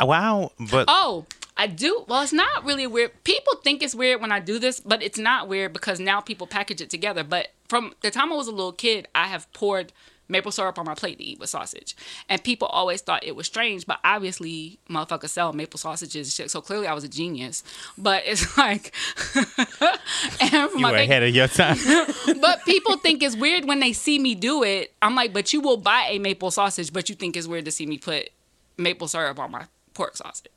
Uh, 0.00 0.06
wow, 0.06 0.52
but 0.70 0.87
Oh, 0.88 1.26
I 1.56 1.66
do. 1.66 2.04
Well, 2.06 2.22
it's 2.22 2.32
not 2.32 2.64
really 2.64 2.87
weird. 2.87 3.24
People 3.24 3.54
think 3.64 3.82
it's 3.82 3.94
weird 3.94 4.20
when 4.20 4.30
I 4.32 4.38
do 4.40 4.58
this, 4.58 4.80
but 4.80 5.02
it's 5.02 5.18
not 5.18 5.48
weird 5.48 5.72
because 5.72 5.98
now 5.98 6.20
people 6.20 6.46
package 6.46 6.80
it 6.80 6.90
together. 6.90 7.24
But 7.24 7.48
from 7.68 7.92
the 8.00 8.11
time 8.11 8.33
I 8.33 8.37
was 8.37 8.48
a 8.48 8.52
little 8.52 8.72
kid, 8.72 9.09
I 9.14 9.26
have 9.28 9.50
poured 9.52 9.92
maple 10.31 10.52
syrup 10.52 10.78
on 10.78 10.85
my 10.85 10.94
plate 10.94 11.16
to 11.18 11.24
eat 11.24 11.38
with 11.38 11.48
sausage, 11.48 11.96
and 12.28 12.42
people 12.44 12.68
always 12.68 13.00
thought 13.00 13.24
it 13.24 13.35
was 13.35 13.46
strange. 13.46 13.87
But 13.87 13.98
obviously, 14.04 14.78
motherfuckers 14.90 15.31
sell 15.31 15.52
maple 15.52 15.78
sausages, 15.78 16.28
and 16.28 16.33
shit, 16.33 16.50
so 16.50 16.61
clearly 16.61 16.87
I 16.87 16.92
was 16.92 17.04
a 17.04 17.09
genius. 17.09 17.64
But 17.96 18.24
it's 18.26 18.57
like, 18.59 18.92
and 20.40 20.52
you 20.72 20.78
my 20.78 20.90
were 20.92 20.98
big- 20.98 21.09
ahead 21.11 21.22
of 21.22 21.35
your 21.35 21.48
time. 21.48 21.78
but 22.40 22.64
people 22.64 22.96
think 22.98 23.22
it's 23.22 23.37
weird 23.37 23.66
when 23.66 23.81
they 23.81 23.92
see 23.92 24.18
me 24.18 24.35
do 24.35 24.62
it. 24.62 24.92
I'm 25.00 25.14
like, 25.14 25.33
but 25.33 25.52
you 25.52 25.61
will 25.61 25.78
buy 25.78 26.09
a 26.11 26.18
maple 26.18 26.50
sausage, 26.50 26.92
but 26.92 27.09
you 27.09 27.14
think 27.14 27.37
it's 27.37 27.46
weird 27.46 27.64
to 27.64 27.70
see 27.70 27.87
me 27.87 27.98
put 27.98 28.31
maple 28.76 29.09
syrup 29.09 29.38
on 29.38 29.50
my 29.50 29.64
pork 29.94 30.16
sausage. 30.16 30.52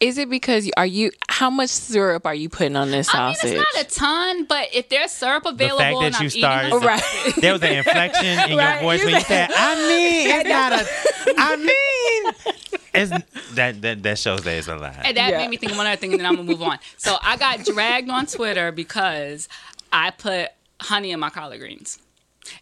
Is 0.00 0.16
it 0.16 0.30
because 0.30 0.64
you- 0.66 0.72
are 0.78 0.86
you? 0.86 1.10
How 1.28 1.50
much 1.50 1.68
syrup 1.68 2.24
are 2.26 2.34
you 2.34 2.48
putting 2.48 2.74
on 2.74 2.90
this 2.90 3.08
sausage? 3.08 3.50
I 3.52 3.54
mean, 3.54 3.62
sausage? 3.64 3.80
it's 3.86 4.00
not 4.00 4.24
a 4.24 4.34
ton, 4.34 4.44
but 4.44 4.68
if 4.72 4.88
there's 4.88 5.10
syrup 5.10 5.42
the 5.42 5.50
available 5.50 5.78
fact 5.78 5.94
and 6.04 6.14
that 6.14 6.18
I'm 6.18 6.22
you 6.24 6.28
eating 6.28 6.40
started, 6.40 6.72
them- 6.72 6.82
Right. 6.82 7.34
there 7.36 7.52
was 7.52 7.62
an 7.62 7.72
inflection 7.74 8.26
in 8.26 8.56
Right, 8.56 8.72
your 8.74 8.80
voice 8.82 9.00
you 9.00 9.06
when 9.06 9.14
you 9.16 9.20
said- 9.20 9.50
said, 9.50 9.58
"I 9.58 9.74
mean, 9.76 10.30
it's 10.30 10.48
not 10.48 10.72
a, 10.72 11.34
I 11.38 11.56
mean." 12.54 12.54
It's, 12.92 13.10
that, 13.54 13.82
that 13.82 14.02
that 14.02 14.18
shows 14.18 14.42
that 14.42 14.56
it's 14.56 14.66
a 14.68 14.76
lie. 14.76 15.00
and 15.04 15.16
that 15.16 15.30
Yeah. 15.30 15.38
made 15.38 15.50
me 15.50 15.56
think 15.58 15.72
of 15.72 15.78
one 15.78 15.86
other 15.86 15.96
thing, 15.96 16.12
and 16.12 16.18
then 16.20 16.26
I'm 16.26 16.34
gonna 16.34 16.48
move 16.48 16.62
on. 16.62 16.78
So 16.96 17.16
I 17.22 17.36
got 17.36 17.64
dragged 17.64 18.08
on 18.10 18.26
Twitter 18.26 18.72
because 18.72 19.48
I 19.92 20.10
put 20.10 20.48
honey 20.80 21.10
in 21.12 21.20
my 21.20 21.30
collard 21.30 21.60
greens. 21.60 21.98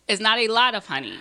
It's 0.09 0.21
not 0.21 0.39
a 0.39 0.49
lot 0.49 0.75
of 0.75 0.87
honey, 0.87 1.15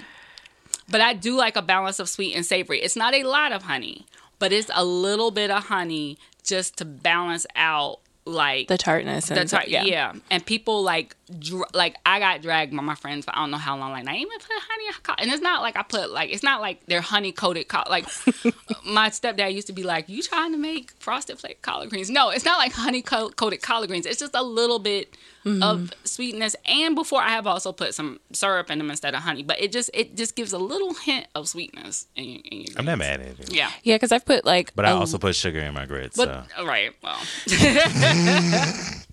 but 0.89 0.99
I 0.99 1.13
do 1.13 1.35
like 1.37 1.55
a 1.55 1.61
balance 1.61 1.99
of 1.99 2.09
sweet 2.09 2.35
and 2.35 2.43
savory. 2.45 2.81
It's 2.81 2.95
not 2.95 3.13
a 3.13 3.23
lot 3.23 3.51
of 3.53 3.63
honey, 3.63 4.05
but 4.39 4.51
it's 4.53 4.69
a 4.73 4.83
little 4.85 5.31
bit 5.31 5.51
of 5.51 5.65
honey 5.65 6.17
just 6.43 6.77
to 6.77 6.85
balance 6.85 7.45
out 7.55 7.99
like 8.25 8.67
the 8.67 8.77
tartness 8.77 9.29
and 9.29 9.37
That's 9.39 9.53
right. 9.53 9.69
yeah. 9.69 9.83
Yeah. 9.85 10.13
And 10.29 10.45
people 10.45 10.83
like, 10.83 11.15
dr- 11.39 11.73
like 11.73 11.95
I 12.05 12.19
got 12.19 12.41
dragged 12.41 12.75
by 12.75 12.83
my 12.83 12.95
friends 12.95 13.23
for 13.23 13.33
I 13.33 13.39
don't 13.39 13.51
know 13.51 13.57
how 13.57 13.77
long. 13.77 13.91
Like, 13.91 14.05
I 14.05 14.15
even 14.17 14.37
put 14.37 14.49
honey, 14.49 14.85
co-" 15.01 15.13
and 15.17 15.31
it's 15.31 15.41
not 15.41 15.61
like 15.61 15.77
I 15.77 15.83
put 15.83 16.09
like 16.11 16.29
it's 16.29 16.43
not 16.43 16.59
like 16.59 16.85
they're 16.87 16.99
honey 16.99 17.31
coated. 17.31 17.69
Co- 17.69 17.83
like 17.89 18.03
my 18.85 19.09
stepdad 19.11 19.53
used 19.53 19.67
to 19.67 19.73
be 19.73 19.83
like, 19.83 20.09
"You 20.09 20.21
trying 20.21 20.51
to 20.51 20.57
make 20.57 20.91
frosted 20.99 21.39
flake 21.39 21.61
collard 21.61 21.89
greens?" 21.89 22.09
No, 22.09 22.29
it's 22.29 22.43
not 22.43 22.57
like 22.57 22.73
honey 22.73 23.01
coated 23.01 23.61
collard 23.61 23.87
greens. 23.87 24.05
It's 24.05 24.19
just 24.19 24.35
a 24.35 24.43
little 24.43 24.79
bit 24.79 25.15
of 25.47 25.79
mm-hmm. 25.79 26.05
sweetness. 26.05 26.55
And 26.65 26.95
before 26.95 27.21
I 27.21 27.29
have 27.29 27.47
also 27.47 27.71
put 27.71 27.93
some 27.93 28.19
syrup 28.33 28.69
in 28.69 28.77
them 28.77 28.89
instead 28.89 29.13
of 29.15 29.21
honey, 29.21 29.43
but 29.43 29.61
it 29.61 29.71
just 29.71 29.89
it 29.93 30.15
just 30.15 30.35
gives 30.35 30.53
a 30.53 30.57
little 30.57 30.93
hint 30.93 31.27
of 31.35 31.47
sweetness. 31.47 32.07
In 32.15 32.25
your, 32.25 32.41
in 32.45 32.61
your 32.61 32.77
I'm 32.77 32.85
not 32.85 32.97
mad 32.97 33.21
at 33.21 33.39
it. 33.39 33.53
Yeah. 33.53 33.71
Yeah, 33.83 33.95
because 33.95 34.11
I've 34.11 34.25
put 34.25 34.45
like. 34.45 34.73
But 34.75 34.85
I 34.85 34.91
a- 34.91 34.95
also 34.95 35.17
put 35.17 35.35
sugar 35.35 35.59
in 35.59 35.73
my 35.73 35.85
grits. 35.85 36.17
But 36.17 36.47
so. 36.55 36.65
right, 36.65 36.91
well, 37.01 37.19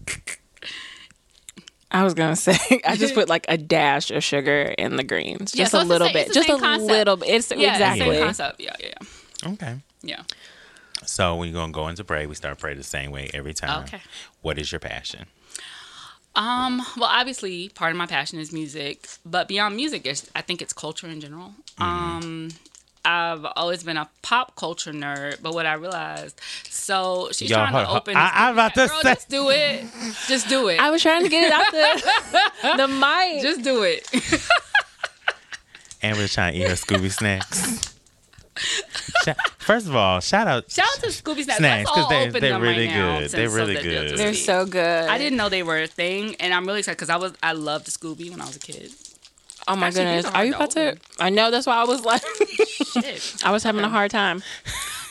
I 1.90 2.02
was 2.02 2.14
gonna 2.14 2.36
say 2.36 2.56
I 2.86 2.96
just 2.96 3.14
put 3.14 3.28
like 3.28 3.46
a 3.48 3.56
dash 3.56 4.10
of 4.10 4.24
sugar 4.24 4.74
in 4.76 4.96
the 4.96 5.04
greens, 5.04 5.54
Yeah, 5.54 5.62
just 5.62 5.72
so 5.72 5.82
a 5.82 5.84
little 5.84 6.08
same- 6.08 6.14
bit, 6.14 6.32
just 6.32 6.48
a 6.48 6.58
concept. 6.58 6.90
little 6.90 7.16
bit. 7.16 7.28
It's 7.28 7.50
yeah, 7.50 7.72
exactly. 7.72 8.10
same 8.10 8.24
concept. 8.24 8.60
Yeah, 8.60 8.76
yeah, 8.80 8.90
yeah. 9.00 9.52
Okay. 9.52 9.76
yeah. 10.02 10.22
So 11.06 11.36
we're 11.36 11.52
gonna 11.52 11.72
go 11.72 11.88
into 11.88 12.02
pray. 12.04 12.26
We 12.26 12.34
start 12.34 12.58
pray 12.58 12.74
the 12.74 12.82
same 12.82 13.10
way 13.10 13.30
every 13.32 13.54
time. 13.54 13.84
Okay. 13.84 14.00
What 14.42 14.58
is 14.58 14.72
your 14.72 14.80
passion? 14.80 15.26
Um, 16.36 16.82
well, 16.96 17.08
obviously, 17.12 17.68
part 17.70 17.92
of 17.92 17.96
my 17.96 18.06
passion 18.06 18.38
is 18.38 18.52
music, 18.52 19.08
but 19.24 19.46
beyond 19.48 19.76
music, 19.76 20.04
is 20.06 20.28
I 20.34 20.42
think 20.42 20.60
it's 20.62 20.72
culture 20.72 21.06
in 21.06 21.20
general. 21.20 21.54
Mm-hmm. 21.78 21.82
Um, 21.82 22.48
I've 23.06 23.44
always 23.56 23.82
been 23.84 23.96
a 23.98 24.08
pop 24.22 24.56
culture 24.56 24.92
nerd, 24.92 25.42
but 25.42 25.52
what 25.54 25.66
I 25.66 25.74
realized, 25.74 26.40
so 26.70 27.28
she's 27.32 27.50
Yo, 27.50 27.56
trying 27.56 27.72
hold- 27.72 27.82
to 27.82 27.86
hold- 27.86 27.96
open. 27.98 28.16
I- 28.16 28.24
this- 28.24 28.32
I 28.34 28.50
was 28.50 28.54
about 28.56 28.74
to 28.74 28.86
Girl, 28.88 29.00
say- 29.02 29.14
just 29.14 29.28
do 29.28 29.50
it. 29.50 29.84
Just 30.26 30.48
do 30.48 30.68
it. 30.68 30.80
I 30.80 30.90
was 30.90 31.02
trying 31.02 31.22
to 31.22 31.28
get 31.28 31.44
it 31.44 31.52
out 31.52 31.70
the 31.70 32.76
the 32.78 32.88
mic. 32.88 33.42
just 33.42 33.62
do 33.62 33.82
it. 33.82 34.08
Amber's 36.02 36.34
trying 36.34 36.54
to 36.54 36.58
eat 36.60 36.68
her 36.68 36.74
Scooby 36.74 37.10
snacks. 37.12 37.93
Sha- 39.24 39.34
First 39.58 39.86
of 39.86 39.96
all, 39.96 40.20
shout 40.20 40.46
out. 40.46 40.70
Shout 40.70 40.86
out 40.86 41.00
to 41.02 41.08
Scooby 41.08 41.42
Snacks. 41.44 41.58
Snacks, 41.58 41.86
Let's 41.86 41.90
'cause 41.90 42.04
all 42.04 42.08
they- 42.10 42.28
open 42.28 42.40
they're 42.40 42.60
really 42.60 42.86
right 42.86 42.94
good. 42.94 43.20
since- 43.30 43.32
They're 43.32 43.50
really 43.50 43.74
that 43.74 43.82
good. 43.82 44.18
They're 44.18 44.34
so 44.34 44.64
good. 44.66 45.08
I 45.08 45.18
didn't 45.18 45.36
know 45.36 45.48
they 45.48 45.62
were 45.62 45.82
a 45.82 45.86
thing, 45.86 46.36
and 46.40 46.52
I'm 46.54 46.66
really 46.66 46.80
excited 46.80 46.96
because 46.98 47.10
I 47.10 47.16
was 47.16 47.32
I 47.42 47.52
loved 47.52 47.86
Scooby 47.88 48.30
when 48.30 48.40
I 48.40 48.46
was 48.46 48.56
a 48.56 48.60
kid. 48.60 48.92
Oh 49.66 49.76
my 49.76 49.86
Actually, 49.86 50.04
goodness, 50.04 50.26
are 50.26 50.34
are 50.36 50.44
you 50.44 50.54
about 50.54 50.70
to? 50.72 50.96
I 51.18 51.30
know 51.30 51.50
that's 51.50 51.66
why 51.66 51.76
I 51.76 51.84
was 51.84 52.04
like, 52.04 52.22
Shit. 53.02 53.36
I 53.44 53.50
was 53.50 53.62
having 53.62 53.82
a 53.82 53.88
hard 53.88 54.10
time. 54.10 54.42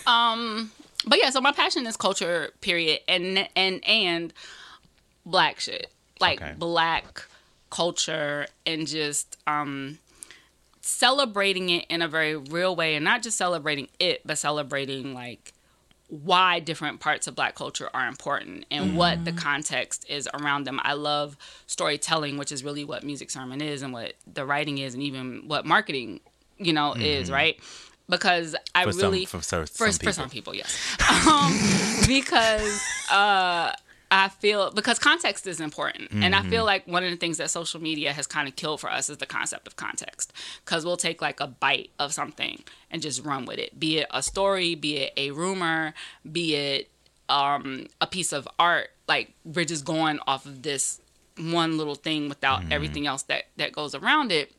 Um, 0.05 0.71
but 1.05 1.17
yeah, 1.21 1.29
so 1.31 1.41
my 1.41 1.51
passion 1.51 1.87
is 1.87 1.97
culture, 1.97 2.51
period, 2.61 2.99
and 3.07 3.47
and 3.55 3.83
and 3.83 4.33
black 5.25 5.59
shit, 5.59 5.91
like 6.19 6.41
Okay. 6.41 6.53
black 6.57 7.23
culture, 7.71 8.45
and 8.65 8.85
just 8.87 9.37
um 9.47 9.97
celebrating 10.83 11.69
it 11.69 11.85
in 11.89 12.01
a 12.01 12.07
very 12.07 12.35
real 12.35 12.75
way, 12.75 12.95
and 12.95 13.03
not 13.03 13.23
just 13.23 13.37
celebrating 13.37 13.87
it, 13.99 14.21
but 14.25 14.37
celebrating 14.37 15.13
like 15.13 15.53
why 16.09 16.59
different 16.59 16.99
parts 16.99 17.25
of 17.25 17.33
black 17.33 17.55
culture 17.55 17.89
are 17.93 18.07
important 18.07 18.65
and 18.69 18.95
what 18.95 19.25
the 19.25 19.31
context 19.31 20.05
is 20.07 20.29
around 20.33 20.65
them. 20.65 20.79
I 20.83 20.93
love 20.93 21.37
storytelling, 21.65 22.37
which 22.37 22.51
is 22.51 22.63
really 22.63 22.83
what 22.83 23.03
music 23.03 23.31
sermon 23.31 23.61
is 23.61 23.81
and 23.81 23.91
what 23.93 24.13
the 24.31 24.45
writing 24.45 24.77
is 24.77 24.93
and 24.93 25.01
even 25.01 25.47
what 25.47 25.65
marketing, 25.65 26.19
you 26.59 26.73
know, 26.73 26.93
is, 26.93 27.31
right? 27.31 27.59
Because 28.09 28.55
I 28.75 28.83
For 28.83 28.91
some- 28.91 29.01
really 29.01 29.25
for 29.25 29.41
so- 29.41 29.65
for, 29.65 29.89
some 29.91 30.05
for 30.05 30.11
some 30.11 30.29
people. 30.29 30.53
people, 30.53 30.55
yes. 30.55 30.97
Um, 31.27 31.57
because 32.07 32.83
uh 33.09 33.71
I 34.15 34.29
feel 34.29 34.71
because 34.71 34.99
context 34.99 35.47
is 35.47 35.59
important. 35.59 36.11
And 36.11 36.35
I 36.35 36.39
Mm-hmm. 36.41 36.49
feel 36.49 36.65
like 36.65 36.87
one 36.87 37.03
of 37.03 37.09
the 37.09 37.17
things 37.17 37.37
that 37.37 37.49
social 37.49 37.81
media 37.81 38.13
has 38.13 38.27
kind 38.27 38.47
of 38.47 38.55
killed 38.55 38.79
for 38.79 38.89
us 38.91 39.09
is 39.09 39.17
the 39.17 39.25
concept 39.25 39.65
of 39.67 39.75
context. 39.75 40.31
Because 40.63 40.85
we'll 40.85 40.97
take 40.97 41.21
like 41.21 41.39
a 41.39 41.47
bite 41.47 41.89
of 41.99 42.13
something 42.13 42.63
and 42.91 43.01
just 43.01 43.23
run 43.25 43.45
with 43.45 43.57
it. 43.59 43.79
Be 43.79 43.99
it 43.99 44.07
a 44.11 44.21
story, 44.21 44.75
be 44.75 44.97
it 44.97 45.13
a 45.17 45.31
rumor, 45.31 45.93
be 46.31 46.55
it 46.55 46.89
um, 47.29 47.87
a 48.01 48.07
piece 48.07 48.31
of 48.33 48.47
art. 48.59 48.89
Like 49.07 49.33
we're 49.43 49.65
just 49.65 49.85
going 49.85 50.19
off 50.27 50.45
of 50.45 50.61
this 50.61 51.01
one 51.37 51.77
little 51.77 51.95
thing 51.95 52.29
without 52.29 52.61
Mm-hmm. 52.61 52.71
everything 52.71 53.07
else 53.07 53.23
that 53.23 53.45
that 53.57 53.71
goes 53.71 53.95
around 53.95 54.31
it. 54.31 54.51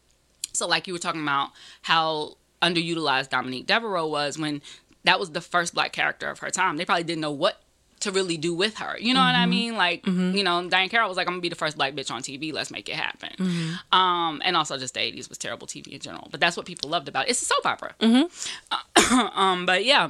So 0.53 0.67
like 0.67 0.87
you 0.87 0.93
were 0.93 0.99
talking 0.99 1.23
about 1.23 1.51
how 1.83 2.37
underutilized 2.63 3.29
Dominique 3.31 3.67
Devereaux 3.67 4.07
was 4.07 4.39
when 4.39 4.63
that 5.05 5.21
was 5.21 5.31
the 5.33 5.41
first 5.41 5.75
black 5.75 5.93
character 5.93 6.29
of 6.31 6.39
her 6.39 6.51
time. 6.51 6.77
They 6.77 6.85
probably 6.85 7.05
didn't 7.05 7.21
know 7.21 7.31
what 7.31 7.61
to 8.05 8.13
really 8.13 8.37
do 8.37 8.55
with 8.55 8.77
her. 8.79 8.97
You 8.99 9.13
know 9.15 9.21
what 9.21 9.35
I 9.35 9.47
mean? 9.47 9.77
Like, 9.77 10.07
you 10.07 10.45
know, 10.45 10.67
Diahann 10.69 10.91
Carroll 10.91 11.09
was 11.09 11.17
like, 11.17 11.27
I'm 11.27 11.35
gonna 11.35 11.43
be 11.43 11.49
the 11.49 11.57
first 11.57 11.77
black 11.77 11.95
bitch 11.95 12.11
on 12.11 12.23
TV. 12.23 12.53
Let's 12.53 12.71
make 12.71 12.89
it 12.89 12.95
happen. 12.95 13.79
Um, 13.93 14.41
and 14.45 14.57
also 14.57 14.79
just 14.79 14.95
the 14.95 15.01
80s 15.01 15.29
was 15.29 15.39
terrible 15.39 15.67
TV 15.67 15.89
in 15.89 16.01
general. 16.01 16.29
But 16.31 16.41
that's 16.41 16.57
what 16.57 16.67
people 16.67 16.89
loved 16.89 17.09
about 17.09 17.27
it. 17.27 17.31
It's 17.31 17.43
a 17.43 17.45
soap 17.45 17.67
opera. 17.67 17.95
um, 19.35 19.67
but 19.67 19.85
yeah, 19.85 20.09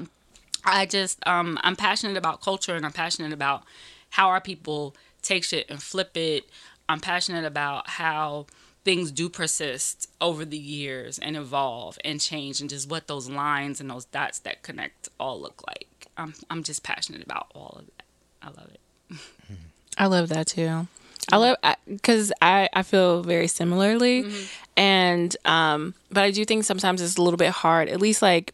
I 0.64 0.86
just 0.86 1.26
um, 1.26 1.59
I'm 1.62 1.76
passionate 1.76 2.16
about 2.16 2.40
culture 2.40 2.74
and 2.74 2.84
I'm 2.84 2.92
passionate 2.92 3.32
about 3.32 3.64
how 4.11 4.28
our 4.28 4.40
people 4.40 4.95
take 5.22 5.45
shit 5.45 5.68
and 5.70 5.82
flip 5.82 6.16
it. 6.16 6.49
I'm 6.88 7.01
passionate 7.01 7.45
about 7.45 7.88
how 7.90 8.47
things 8.84 9.11
do 9.11 9.28
persist 9.28 10.11
over 10.20 10.45
the 10.45 10.59
years 10.59 11.18
and 11.18 11.36
evolve 11.36 11.99
and 12.05 12.20
change 12.20 12.61
and 12.61 12.68
just 12.68 12.88
what 12.88 13.07
those 13.07 13.28
lines 13.30 13.80
and 13.80 13.90
those 13.90 14.05
dots 14.05 14.38
that 14.40 14.62
connect 14.62 15.09
all 15.18 15.40
look 15.40 15.62
like. 15.66 15.88
I'm 16.17 16.35
I'm 16.51 16.62
just 16.62 16.83
passionate 16.83 17.23
about 17.25 17.49
all 17.55 17.77
of 17.81 17.87
that. 17.87 18.05
I 18.43 18.47
love 18.49 18.71
it. 18.73 19.19
I 19.99 20.07
love 20.07 20.29
that 20.31 20.47
too. 20.49 20.87
I 21.33 21.37
love 21.39 21.57
because 21.87 22.33
I, 22.43 22.69
I 22.75 22.83
feel 22.83 23.23
very 23.23 23.47
similarly, 23.49 24.27
and 24.77 25.35
um, 25.47 25.95
but 26.11 26.23
I 26.23 26.31
do 26.31 26.45
think 26.45 26.65
sometimes 26.65 27.01
it's 27.01 27.17
a 27.17 27.23
little 27.23 27.39
bit 27.39 27.51
hard. 27.51 27.89
At 27.89 28.01
least 28.01 28.21
like 28.21 28.53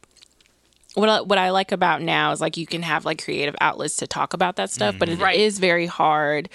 what 0.95 1.09
I, 1.09 1.21
what 1.23 1.39
I 1.39 1.51
like 1.51 1.73
about 1.73 2.01
now 2.03 2.31
is 2.33 2.41
like 2.41 2.57
you 2.57 2.67
can 2.67 2.83
have 2.83 3.05
like 3.05 3.25
creative 3.25 3.57
outlets 3.61 3.97
to 3.97 4.07
talk 4.07 4.35
about 4.35 4.57
that 4.57 4.71
stuff, 4.71 4.97
but 4.99 5.09
it 5.09 5.15
is 5.15 5.19
Right. 5.21 5.53
very 5.53 5.87
hard 5.87 6.49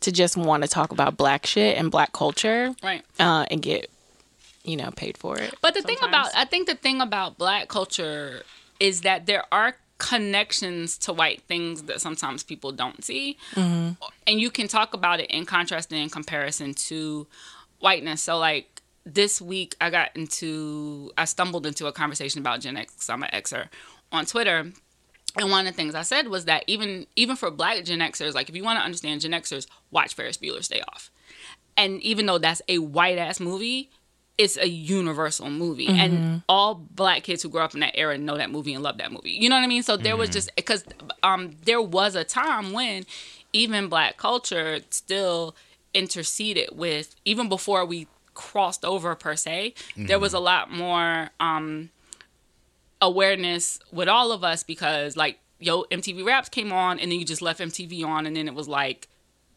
to 0.00 0.10
just 0.12 0.36
want 0.36 0.62
to 0.64 0.68
talk 0.68 0.90
about 0.92 1.16
black 1.16 1.46
shit 1.46 1.76
and 1.76 1.90
black 1.90 2.12
culture, 2.12 2.74
Right. 2.82 3.02
uh, 3.20 3.46
and 3.50 3.62
get 3.62 3.88
you 4.64 4.76
know 4.76 4.90
paid 4.96 5.16
for 5.18 5.38
it. 5.38 5.54
But 5.60 5.74
the 5.74 5.82
thing 5.82 5.98
about. 6.02 6.30
I 6.34 6.44
think 6.46 6.66
the 6.66 6.74
thing 6.74 7.00
about 7.00 7.38
black 7.38 7.68
culture 7.68 8.42
is 8.80 9.02
that 9.02 9.26
there 9.26 9.44
are 9.52 9.76
connections 10.00 10.96
to 10.96 11.12
white 11.12 11.42
things 11.42 11.82
that 11.82 12.00
sometimes 12.00 12.42
people 12.42 12.72
don't 12.72 13.04
see. 13.04 13.36
Mm-hmm. 13.52 14.02
And 14.26 14.40
you 14.40 14.50
can 14.50 14.66
talk 14.66 14.94
about 14.94 15.20
it 15.20 15.30
in 15.30 15.44
contrast 15.44 15.92
and 15.92 16.00
in 16.00 16.08
comparison 16.08 16.74
to 16.74 17.26
whiteness. 17.78 18.22
So 18.22 18.38
like 18.38 18.82
this 19.04 19.40
week 19.40 19.76
I 19.80 19.90
got 19.90 20.16
into 20.16 21.12
I 21.16 21.26
stumbled 21.26 21.66
into 21.66 21.86
a 21.86 21.92
conversation 21.92 22.40
about 22.40 22.60
Gen 22.60 22.78
X 22.78 23.08
I'm 23.08 23.22
an 23.22 23.30
Xer 23.32 23.68
on 24.10 24.24
Twitter. 24.24 24.72
And 25.36 25.50
one 25.50 25.66
of 25.66 25.72
the 25.72 25.76
things 25.76 25.94
I 25.94 26.02
said 26.02 26.28
was 26.28 26.46
that 26.46 26.64
even 26.66 27.06
even 27.14 27.36
for 27.36 27.50
black 27.50 27.84
Gen 27.84 28.00
Xers, 28.00 28.34
like 28.34 28.48
if 28.48 28.56
you 28.56 28.64
want 28.64 28.78
to 28.78 28.84
understand 28.84 29.20
Gen 29.20 29.32
Xers, 29.32 29.66
watch 29.90 30.14
Ferris 30.14 30.38
Bueller's 30.38 30.68
Day 30.68 30.82
Off. 30.92 31.10
And 31.76 32.02
even 32.02 32.26
though 32.26 32.38
that's 32.38 32.62
a 32.68 32.78
white 32.78 33.18
ass 33.18 33.38
movie, 33.38 33.90
it's 34.40 34.56
a 34.56 34.66
universal 34.66 35.50
movie. 35.50 35.86
And 35.88 36.42
all 36.48 36.74
black 36.74 37.24
kids 37.24 37.42
who 37.42 37.50
grew 37.50 37.60
up 37.60 37.74
in 37.74 37.80
that 37.80 37.94
era 37.94 38.16
know 38.16 38.38
that 38.38 38.50
movie 38.50 38.72
and 38.72 38.82
love 38.82 38.96
that 38.96 39.12
movie. 39.12 39.32
You 39.32 39.50
know 39.50 39.56
what 39.56 39.64
i 39.64 39.66
mean? 39.66 39.82
So 39.82 39.98
there 39.98 40.16
was 40.16 40.30
just 40.30 40.50
because 40.56 40.82
um 41.22 41.56
there 41.66 41.82
was 41.82 42.14
a 42.14 42.24
time 42.24 42.72
when 42.72 43.04
even 43.52 43.88
black 43.88 44.16
culture 44.16 44.80
still 44.88 45.54
interceded 45.92 46.70
with 46.72 47.14
even 47.26 47.50
before 47.50 47.84
we 47.84 48.06
crossed 48.32 48.84
over 48.84 49.14
per 49.14 49.34
se 49.36 49.74
there 49.96 50.18
was 50.20 50.32
a 50.32 50.38
lot 50.38 50.70
more 50.70 51.28
um 51.40 51.90
awareness 53.02 53.78
with 53.92 54.08
all 54.08 54.32
of 54.32 54.42
us 54.44 54.62
because 54.62 55.16
like 55.16 55.38
yo 55.58 55.82
MTV 55.90 56.24
Raps 56.24 56.48
came 56.48 56.72
on 56.72 56.98
and 56.98 57.10
then 57.10 57.18
you 57.18 57.26
just 57.26 57.42
left 57.42 57.60
MTV 57.60 58.04
on 58.06 58.26
and 58.26 58.34
then 58.36 58.46
it 58.48 58.54
was 58.54 58.68
like 58.68 59.08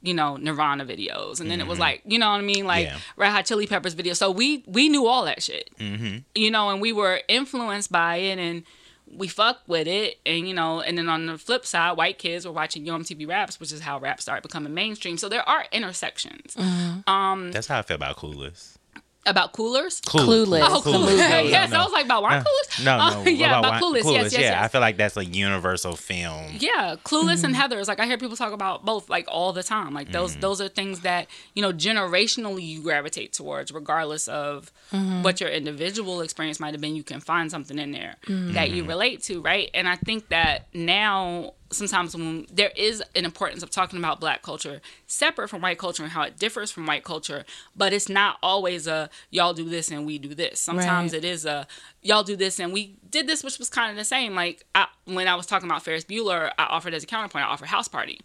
you 0.03 0.13
know 0.13 0.37
Nirvana 0.37 0.85
videos. 0.85 1.39
And 1.39 1.49
then 1.49 1.59
it 1.59 1.65
was 1.65 1.75
mm-hmm. 1.75 1.81
like 1.81 2.01
you 2.05 2.19
know 2.19 2.29
what 2.29 2.37
I 2.37 2.41
mean? 2.41 2.65
Like 2.65 2.85
Yeah. 2.85 2.99
Red 3.15 3.31
Hot 3.31 3.45
Chili 3.45 3.65
Peppers 3.65 3.95
videos 3.95 4.17
so 4.17 4.29
we 4.29 4.63
we 4.67 4.89
knew 4.89 5.07
all 5.07 5.25
that 5.25 5.41
shit. 5.41 5.69
Mm-hmm. 5.79 6.17
You 6.35 6.51
know 6.51 6.69
and 6.69 6.81
we 6.81 6.91
were 6.91 7.21
influenced 7.27 7.91
by 7.91 8.17
it 8.17 8.37
and 8.37 8.63
we 9.07 9.27
fucked 9.27 9.67
with 9.67 9.87
it. 9.87 10.19
And 10.25 10.47
you 10.47 10.53
know 10.53 10.81
and 10.81 10.97
then 10.97 11.09
on 11.09 11.25
the 11.25 11.37
flip 11.37 11.65
side 11.65 11.97
white 11.97 12.19
kids 12.19 12.45
were 12.45 12.51
watching 12.51 12.85
Yo 12.85 12.97
MTV 12.97 13.27
Raps 13.27 13.59
which 13.59 13.71
is 13.71 13.79
how 13.79 13.97
rap 13.97 14.21
started 14.21 14.43
becoming 14.43 14.73
mainstream. 14.73 15.17
So 15.17 15.29
there 15.29 15.47
are 15.47 15.65
intersections. 15.71 16.55
Mm-hmm. 16.55 17.09
Um, 17.09 17.51
That's 17.51 17.67
how 17.67 17.79
I 17.79 17.81
feel 17.81 17.95
about 17.95 18.17
Clueless. 18.17 18.77
About 19.25 19.53
coolers 19.53 20.01
Clueless. 20.01 20.63
Oh, 20.63 20.81
The 20.81 20.89
Clueless. 20.91 20.99
movie. 20.99 21.17
No, 21.17 21.39
yes, 21.39 21.71
no, 21.71 21.79
I 21.79 21.83
was 21.83 21.91
like, 21.91 22.05
about 22.05 22.19
oh, 22.19 22.23
wine 22.23 22.43
coolers? 22.43 22.85
No, 22.85 22.97
Uh, 22.97 23.23
no. 23.23 23.29
yeah, 23.29 23.59
about, 23.59 23.71
Wine- 23.71 23.81
Clueless. 23.81 24.13
Yes, 24.13 24.23
yes, 24.23 24.33
yeah, 24.33 24.39
yes. 24.39 24.63
I 24.63 24.67
feel 24.67 24.81
like 24.81 24.97
that's 24.97 25.17
a 25.17 25.25
universal 25.25 25.95
film. 25.95 26.55
Yeah, 26.59 26.95
Clueless 27.03 27.43
and 27.43 27.53
mm-hmm. 27.53 27.53
Heather's. 27.53 27.87
Like 27.87 27.99
I 27.99 28.05
hear 28.05 28.17
people 28.17 28.35
talk 28.35 28.53
about 28.53 28.85
both 28.85 29.09
like 29.09 29.25
all 29.27 29.53
the 29.53 29.63
time. 29.63 29.93
Like 29.93 30.11
those 30.11 30.31
mm-hmm. 30.31 30.41
those 30.41 30.61
are 30.61 30.67
things 30.67 31.01
that 31.01 31.27
you 31.53 31.61
know 31.61 31.71
generationally 31.71 32.67
you 32.67 32.81
gravitate 32.81 33.33
towards, 33.33 33.71
regardless 33.71 34.27
of 34.27 34.71
mm-hmm. 34.91 35.23
what 35.23 35.39
your 35.39 35.49
individual 35.49 36.21
experience 36.21 36.59
might 36.59 36.73
have 36.73 36.81
been. 36.81 36.95
You 36.95 37.03
can 37.03 37.19
find 37.19 37.49
something 37.49 37.79
in 37.79 37.91
there 37.91 38.15
that 38.27 38.71
you 38.71 38.83
relate 38.83 39.23
to, 39.23 39.41
right? 39.41 39.69
And 39.73 39.87
I 39.87 39.95
think 39.95 40.29
that 40.29 40.67
now 40.73 41.53
sometimes 41.73 42.15
when 42.15 42.45
there 42.51 42.71
is 42.75 43.03
an 43.15 43.25
importance 43.25 43.63
of 43.63 43.69
talking 43.69 43.99
about 43.99 44.19
black 44.19 44.41
culture 44.41 44.81
separate 45.07 45.49
from 45.49 45.61
white 45.61 45.77
culture 45.77 46.03
and 46.03 46.11
how 46.11 46.21
it 46.23 46.37
differs 46.37 46.71
from 46.71 46.85
white 46.85 47.03
culture 47.03 47.43
but 47.75 47.91
it's 47.93 48.09
not 48.09 48.37
always 48.43 48.87
a 48.87 49.09
y'all 49.31 49.53
do 49.53 49.67
this 49.69 49.89
and 49.91 50.05
we 50.05 50.17
do 50.17 50.33
this. 50.33 50.59
Sometimes 50.59 51.13
Right. 51.13 51.23
it 51.23 51.27
is 51.27 51.45
a 51.45 51.67
y'all 52.01 52.23
do 52.23 52.35
this 52.35 52.59
and 52.59 52.71
we 52.73 52.95
did 53.09 53.27
this 53.27 53.43
which 53.43 53.59
was 53.59 53.69
kind 53.69 53.91
of 53.91 53.97
the 53.97 54.05
same. 54.05 54.35
Like 54.35 54.65
I, 54.75 54.87
when 55.05 55.27
i 55.27 55.35
was 55.35 55.45
talking 55.45 55.69
about 55.69 55.83
ferris 55.83 56.05
bueller 56.05 56.51
i 56.57 56.63
offered 56.65 56.93
as 56.93 57.03
a 57.03 57.07
counterpoint 57.07 57.45
i 57.45 57.49
offered 57.49 57.67
house 57.67 57.87
party. 57.87 58.21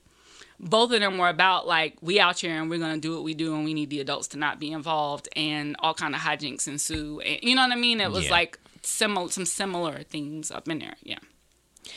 Both 0.61 0.91
of 0.93 0.99
them 1.01 1.19
were 1.19 1.29
about 1.29 1.67
like 1.69 1.97
we 2.01 2.19
out 2.19 2.41
here 2.41 2.61
and 2.61 2.69
we're 2.69 2.81
gonna 2.81 2.99
do 2.99 3.15
what 3.15 3.23
we 3.23 3.33
do 3.35 3.55
and 3.55 3.65
we 3.65 3.75
need 3.75 3.91
the 3.91 4.01
adults 4.01 4.27
to 4.29 4.39
not 4.39 4.59
be 4.59 4.73
involved 4.73 5.29
and 5.37 5.77
all 5.79 5.95
kind 5.95 6.15
of 6.17 6.21
hijinks 6.21 6.67
ensue 6.67 7.21
and 7.21 7.39
you 7.43 7.55
know 7.55 7.63
what 7.63 7.73
i 7.73 7.77
mean? 7.77 8.01
It 8.01 8.11
was 8.11 8.25
Yeah. 8.25 8.31
like 8.33 8.59
similar 8.83 9.29
some 9.31 9.45
similar 9.47 10.03
themes 10.03 10.51
up 10.51 10.69
in 10.69 10.79
there 10.81 10.97
yeah. 11.03 11.19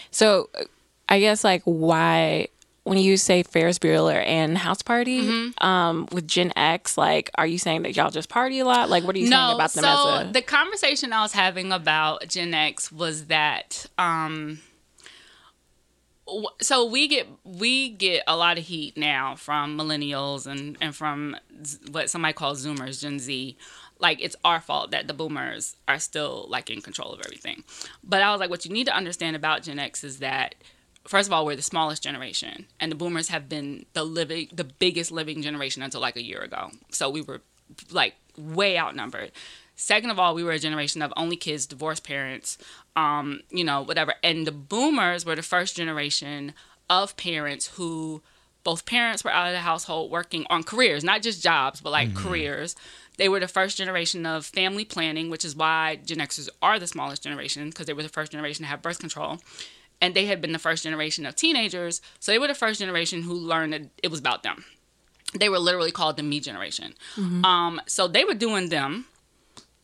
So, 0.09 0.49
uh, 0.59 0.63
I 1.11 1.19
guess 1.19 1.43
like 1.43 1.61
why 1.65 2.47
when 2.83 2.97
you 2.97 3.15
say 3.17 3.43
Ferris 3.43 3.77
Bueller 3.77 4.25
and 4.25 4.57
House 4.57 4.81
Party 4.81 5.21
Mm-hmm. 5.21 5.63
um, 5.63 6.07
with 6.11 6.27
Gen 6.27 6.51
X, 6.55 6.97
like, 6.97 7.29
are 7.35 7.45
you 7.45 7.59
saying 7.59 7.83
that 7.83 7.95
y'all 7.95 8.09
just 8.09 8.27
party 8.27 8.57
a 8.59 8.65
lot? 8.65 8.89
Like, 8.89 9.03
what 9.03 9.15
are 9.15 9.19
you 9.19 9.27
saying 9.27 9.53
about 9.53 9.71
them 9.73 9.83
so 9.83 9.89
as 10.09 10.29
a? 10.29 10.31
the 10.33 10.41
conversation 10.41 11.13
I 11.13 11.21
was 11.21 11.33
having 11.33 11.71
about 11.71 12.27
Gen 12.27 12.53
X 12.55 12.91
was 12.91 13.27
that 13.27 13.85
um 13.99 14.59
so 16.61 16.85
we 16.85 17.07
get 17.07 17.27
we 17.43 17.89
get 17.89 18.23
a 18.27 18.35
lot 18.37 18.57
of 18.57 18.63
heat 18.65 18.95
now 18.95 19.35
from 19.35 19.77
millennials 19.77 20.47
and 20.47 20.77
and 20.79 20.95
from 20.95 21.35
what 21.91 22.09
somebody 22.09 22.33
calls 22.33 22.65
zoomers 22.65 23.01
gen 23.01 23.19
z 23.19 23.57
like 23.99 24.21
it's 24.21 24.35
our 24.45 24.61
fault 24.61 24.91
that 24.91 25.07
the 25.07 25.13
boomers 25.13 25.75
are 25.87 25.99
still 25.99 26.45
like 26.47 26.69
in 26.69 26.79
control 26.81 27.11
of 27.11 27.19
everything 27.25 27.63
but 28.03 28.21
i 28.21 28.31
was 28.31 28.39
like 28.39 28.49
what 28.49 28.63
you 28.65 28.71
need 28.71 28.85
to 28.87 28.95
understand 28.95 29.35
about 29.35 29.61
gen 29.63 29.77
x 29.79 30.03
is 30.05 30.19
that 30.19 30.55
first 31.07 31.27
of 31.27 31.33
all 31.33 31.45
we're 31.45 31.55
the 31.55 31.61
smallest 31.61 32.03
generation 32.03 32.65
and 32.79 32.91
the 32.91 32.95
boomers 32.95 33.29
have 33.29 33.49
been 33.49 33.85
the 33.93 34.03
living 34.03 34.47
the 34.53 34.63
biggest 34.63 35.11
living 35.11 35.41
generation 35.41 35.81
until 35.81 36.01
like 36.01 36.15
a 36.15 36.23
year 36.23 36.41
ago. 36.41 36.71
So 36.91 37.09
we 37.09 37.21
were 37.21 37.41
like 37.91 38.15
way 38.37 38.77
outnumbered. 38.77 39.31
Second 39.75 40.11
of 40.11 40.19
all 40.19 40.35
we 40.35 40.43
were 40.43 40.51
a 40.51 40.59
generation 40.59 41.01
of 41.01 41.13
only 41.17 41.35
kids 41.35 41.65
divorced 41.65 42.03
parents 42.03 42.57
um 42.95 43.41
you 43.49 43.63
know 43.63 43.81
whatever. 43.81 44.13
And 44.23 44.45
the 44.45 44.51
boomers 44.51 45.25
were 45.25 45.35
the 45.35 45.41
first 45.41 45.75
generation 45.75 46.53
of 46.89 47.17
parents 47.17 47.67
who 47.75 48.21
both 48.63 48.85
parents 48.85 49.23
were 49.23 49.31
out 49.31 49.47
of 49.47 49.53
the 49.53 49.61
household 49.61 50.11
working 50.11 50.45
on 50.49 50.63
careers 50.63 51.03
not 51.03 51.23
just 51.23 51.41
jobs 51.41 51.81
but 51.81 51.91
like 51.91 52.13
careers. 52.15 52.75
They 53.17 53.27
were 53.29 53.39
the 53.39 53.47
first 53.47 53.77
generation 53.77 54.25
of 54.25 54.45
family 54.45 54.85
planning 54.85 55.29
which 55.31 55.45
is 55.45 55.55
why 55.55 55.99
gen 56.05 56.19
xers 56.19 56.49
are 56.61 56.77
the 56.77 56.87
smallest 56.87 57.23
generation 57.23 57.69
because 57.69 57.87
they 57.87 57.93
were 57.93 58.03
the 58.03 58.09
first 58.09 58.31
generation 58.31 58.63
to 58.63 58.69
have 58.69 58.83
birth 58.83 58.99
control 58.99 59.39
and 60.01 60.15
they 60.15 60.25
had 60.25 60.41
been 60.41 60.51
the 60.51 60.59
first 60.59 60.83
generation 60.83 61.25
of 61.25 61.35
teenagers 61.35 62.01
so 62.19 62.31
they 62.31 62.39
were 62.39 62.47
the 62.47 62.55
first 62.55 62.79
generation 62.79 63.21
who 63.21 63.33
learned 63.33 63.73
that 63.73 63.83
it 64.03 64.09
was 64.09 64.19
about 64.19 64.43
them. 64.43 64.65
They 65.37 65.47
were 65.47 65.59
literally 65.59 65.91
called 65.91 66.17
the 66.17 66.23
me 66.23 66.41
generation. 66.41 66.93
Um, 67.45 67.79
so 67.85 68.07
they 68.07 68.25
were 68.25 68.33
doing 68.33 68.69
them 68.69 69.05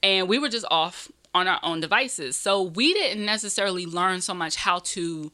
and 0.03 0.27
we 0.27 0.39
were 0.39 0.49
just 0.49 0.65
off 0.69 1.09
on 1.33 1.47
our 1.47 1.59
own 1.63 1.79
devices. 1.79 2.35
So 2.35 2.61
we 2.61 2.93
didn't 2.93 3.25
necessarily 3.25 3.85
learn 3.85 4.21
so 4.21 4.33
much 4.33 4.55
how 4.57 4.79
to 4.79 5.31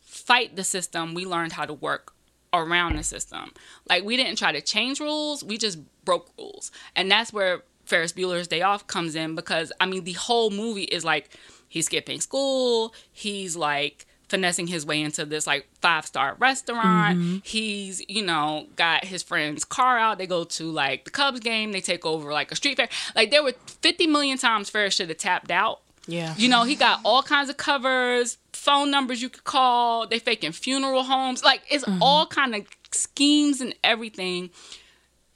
fight 0.00 0.54
the 0.54 0.64
system. 0.64 1.14
We 1.14 1.24
learned 1.24 1.52
how 1.52 1.64
to 1.64 1.74
work 1.74 2.12
around 2.52 2.96
the 2.96 3.02
system. 3.02 3.52
Like 3.88 4.04
we 4.04 4.16
didn't 4.16 4.36
try 4.36 4.52
to 4.52 4.60
change 4.60 5.00
rules. 5.00 5.42
We 5.42 5.58
just 5.58 5.78
broke 6.04 6.30
rules. 6.38 6.70
And 6.94 7.10
that's 7.10 7.32
where 7.32 7.62
ferris 7.84 8.12
bueller's 8.12 8.46
day 8.46 8.60
off 8.60 8.86
comes 8.86 9.14
in 9.14 9.34
because 9.34 9.72
i 9.80 9.86
mean 9.86 10.04
the 10.04 10.12
whole 10.12 10.50
movie 10.50 10.82
is 10.82 11.06
like 11.06 11.30
he's 11.68 11.86
skipping 11.86 12.20
school. 12.20 12.94
He's 13.12 13.56
like 13.56 14.06
finessing 14.28 14.66
his 14.66 14.84
way 14.84 15.00
into 15.00 15.24
this 15.24 15.46
like 15.46 15.66
five 15.80 16.04
star 16.04 16.36
restaurant 16.38 17.18
mm-hmm. 17.18 17.36
he's 17.42 18.02
you 18.08 18.22
know 18.22 18.66
got 18.76 19.04
his 19.04 19.22
friend's 19.22 19.64
car 19.64 19.98
out. 19.98 20.18
They 20.18 20.26
go 20.26 20.44
to 20.44 20.70
like 20.70 21.04
the 21.04 21.10
cubs 21.10 21.40
game. 21.40 21.72
They 21.72 21.80
take 21.80 22.04
over 22.04 22.32
like 22.32 22.52
a 22.52 22.56
street 22.56 22.76
fair. 22.76 22.88
Like 23.14 23.30
there 23.30 23.42
were 23.42 23.54
50 23.82 24.06
million 24.06 24.38
times 24.38 24.70
ferris 24.70 24.94
should 24.94 25.08
have 25.08 25.18
tapped 25.18 25.50
out. 25.50 25.80
Yeah, 26.06 26.34
you 26.38 26.48
know, 26.48 26.64
he 26.64 26.74
got 26.74 27.00
all 27.04 27.22
kinds 27.22 27.50
of 27.50 27.58
covers, 27.58 28.38
phone 28.54 28.90
numbers 28.90 29.20
you 29.20 29.28
could 29.28 29.44
call. 29.44 30.06
They 30.06 30.18
faking 30.18 30.52
funeral 30.52 31.02
homes. 31.02 31.44
Like 31.44 31.62
it's 31.70 31.84
mm-hmm. 31.84 32.02
all 32.02 32.26
kind 32.26 32.54
of 32.54 32.66
schemes 32.92 33.60
and 33.60 33.74
everything. 33.84 34.50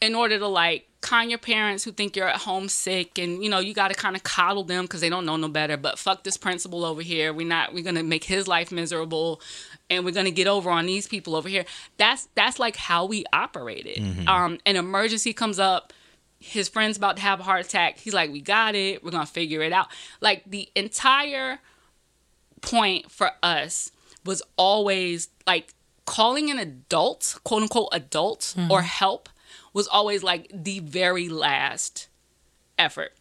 in 0.00 0.14
order 0.14 0.38
to 0.38 0.48
like 0.48 0.88
kind 1.02 1.30
your 1.30 1.38
parents 1.38 1.84
who 1.84 1.92
think 1.92 2.16
you're 2.16 2.28
at 2.28 2.36
home 2.36 2.68
sick 2.68 3.18
and 3.18 3.42
you 3.44 3.50
know 3.50 3.58
you 3.58 3.74
got 3.74 3.88
to 3.88 3.94
kind 3.94 4.16
of 4.16 4.22
coddle 4.22 4.64
them 4.64 4.84
because 4.84 5.00
they 5.02 5.10
don't 5.10 5.26
know 5.26 5.36
no 5.36 5.48
better 5.48 5.76
but 5.76 5.98
fuck 5.98 6.24
this 6.24 6.36
principal 6.38 6.84
over 6.84 7.02
here. 7.02 7.32
We're 7.32 7.46
not 7.46 7.74
we're 7.74 7.84
gonna 7.84 8.02
make 8.02 8.24
his 8.24 8.48
life 8.48 8.72
miserable 8.72 9.40
and 9.90 10.04
we're 10.04 10.12
gonna 10.14 10.30
get 10.30 10.46
over 10.46 10.70
on 10.70 10.86
these 10.86 11.06
people 11.06 11.36
over 11.36 11.48
here 11.48 11.64
that's 11.98 12.28
that's 12.34 12.58
like 12.58 12.76
how 12.76 13.04
we 13.04 13.24
operated. 13.32 13.98
Um 14.28 14.58
an 14.64 14.76
emergency 14.76 15.32
comes 15.34 15.58
up 15.58 15.92
his 16.38 16.68
friend's 16.68 16.96
about 16.96 17.16
to 17.16 17.22
have 17.22 17.38
a 17.38 17.42
heart 17.44 17.64
attack. 17.64 17.98
He's 17.98 18.14
like 18.14 18.32
we 18.32 18.40
got 18.40 18.74
it. 18.74 19.04
We're 19.04 19.10
gonna 19.10 19.26
figure 19.26 19.60
it 19.62 19.72
out. 19.72 19.88
Like 20.20 20.42
the 20.46 20.68
entire 20.74 21.58
point 22.62 23.10
for 23.10 23.32
us 23.42 23.90
was 24.24 24.40
always 24.56 25.28
like 25.46 25.74
calling 26.04 26.50
an 26.50 26.58
adult, 26.58 27.38
quote 27.44 27.62
unquote 27.62 27.88
adult, 27.92 28.54
or 28.70 28.82
help 28.82 29.28
was 29.72 29.88
always 29.88 30.22
like 30.22 30.50
the 30.52 30.80
very 30.80 31.28
last 31.28 32.08
effort. 32.78 33.12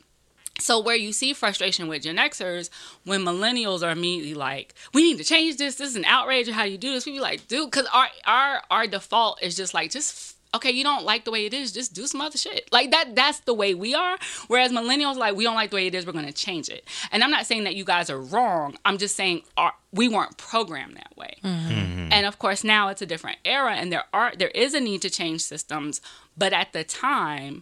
So 0.60 0.80
where 0.80 0.96
you 0.96 1.12
see 1.12 1.34
frustration 1.34 1.88
with 1.88 2.04
Gen 2.04 2.18
Xers, 2.18 2.70
when 3.04 3.22
millennials 3.22 3.82
are 3.82 3.90
immediately 3.90 4.36
like, 4.36 4.76
"We 4.94 5.02
need 5.02 5.18
to 5.18 5.24
change 5.24 5.58
this. 5.58 5.76
This 5.76 5.90
is 5.90 5.96
an 5.96 6.06
outrage. 6.06 6.48
Or 6.48 6.54
how 6.54 6.64
you 6.64 6.78
do 6.78 6.94
this?" 6.94 7.06
We 7.06 7.14
be 7.14 7.20
like, 7.20 7.48
"Dude," 7.48 7.72
because 7.72 7.88
our 7.94 8.08
our 8.26 8.62
our 8.70 8.88
default 8.88 9.42
is 9.42 9.56
just 9.56 9.74
like, 9.74 9.92
just 9.92 10.36
okay, 10.54 10.72
you 10.72 10.84
don't 10.84 11.06
like 11.06 11.24
the 11.24 11.32
way 11.32 11.46
it 11.46 11.54
is, 11.54 11.72
just 11.72 11.94
do 11.94 12.06
some 12.06 12.22
other 12.22 12.38
shit. 12.38 12.68
Like 12.72 12.92
that. 12.92 13.16
That's 13.16 13.40
the 13.40 13.54
way 13.54 13.74
we 13.74 13.96
are. 13.96 14.18
Whereas 14.48 14.72
millennials, 14.72 15.16
like, 15.16 15.36
we 15.36 15.44
don't 15.44 15.56
like 15.56 15.70
the 15.70 15.78
way 15.78 15.88
it 15.88 15.96
is. 15.96 16.06
We're 16.06 16.12
gonna 16.12 16.32
change 16.32 16.70
it. 16.70 16.88
And 17.12 17.24
I'm 17.24 17.32
not 17.32 17.46
saying 17.46 17.64
that 17.64 17.76
you 17.76 17.86
guys 17.86 18.10
are 18.10 18.20
wrong. 18.20 18.78
I'm 18.86 18.98
just 18.98 19.16
saying 19.16 19.44
our, 19.58 19.74
we 19.94 20.10
weren't 20.10 20.38
programmed 20.38 20.98
that 20.98 21.16
way. 21.18 21.36
Mm-hmm. 21.44 21.72
Mm-hmm. 21.72 22.14
And 22.14 22.26
of 22.26 22.40
course, 22.40 22.64
now 22.64 22.90
it's 22.90 23.02
a 23.02 23.06
different 23.06 23.38
era, 23.46 23.74
and 23.74 23.92
there 23.92 24.04
are 24.14 24.34
there 24.38 24.50
is 24.50 24.74
a 24.74 24.80
need 24.80 25.02
to 25.04 25.10
change 25.10 25.42
systems. 25.42 26.02
But 26.42 26.54
at 26.54 26.74
the 26.74 26.84
time, 26.84 27.62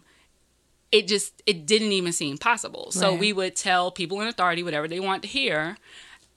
it 0.90 1.06
just 1.06 1.42
it 1.44 1.66
didn't 1.66 1.92
even 1.92 2.12
seem 2.12 2.38
possible. 2.38 2.90
So 2.92 3.14
we 3.14 3.30
would 3.34 3.54
tell 3.54 3.90
people 3.90 4.22
in 4.22 4.26
authority 4.26 4.62
whatever 4.62 4.88
they 4.88 5.00
want 5.00 5.20
to 5.20 5.28
hear, 5.28 5.76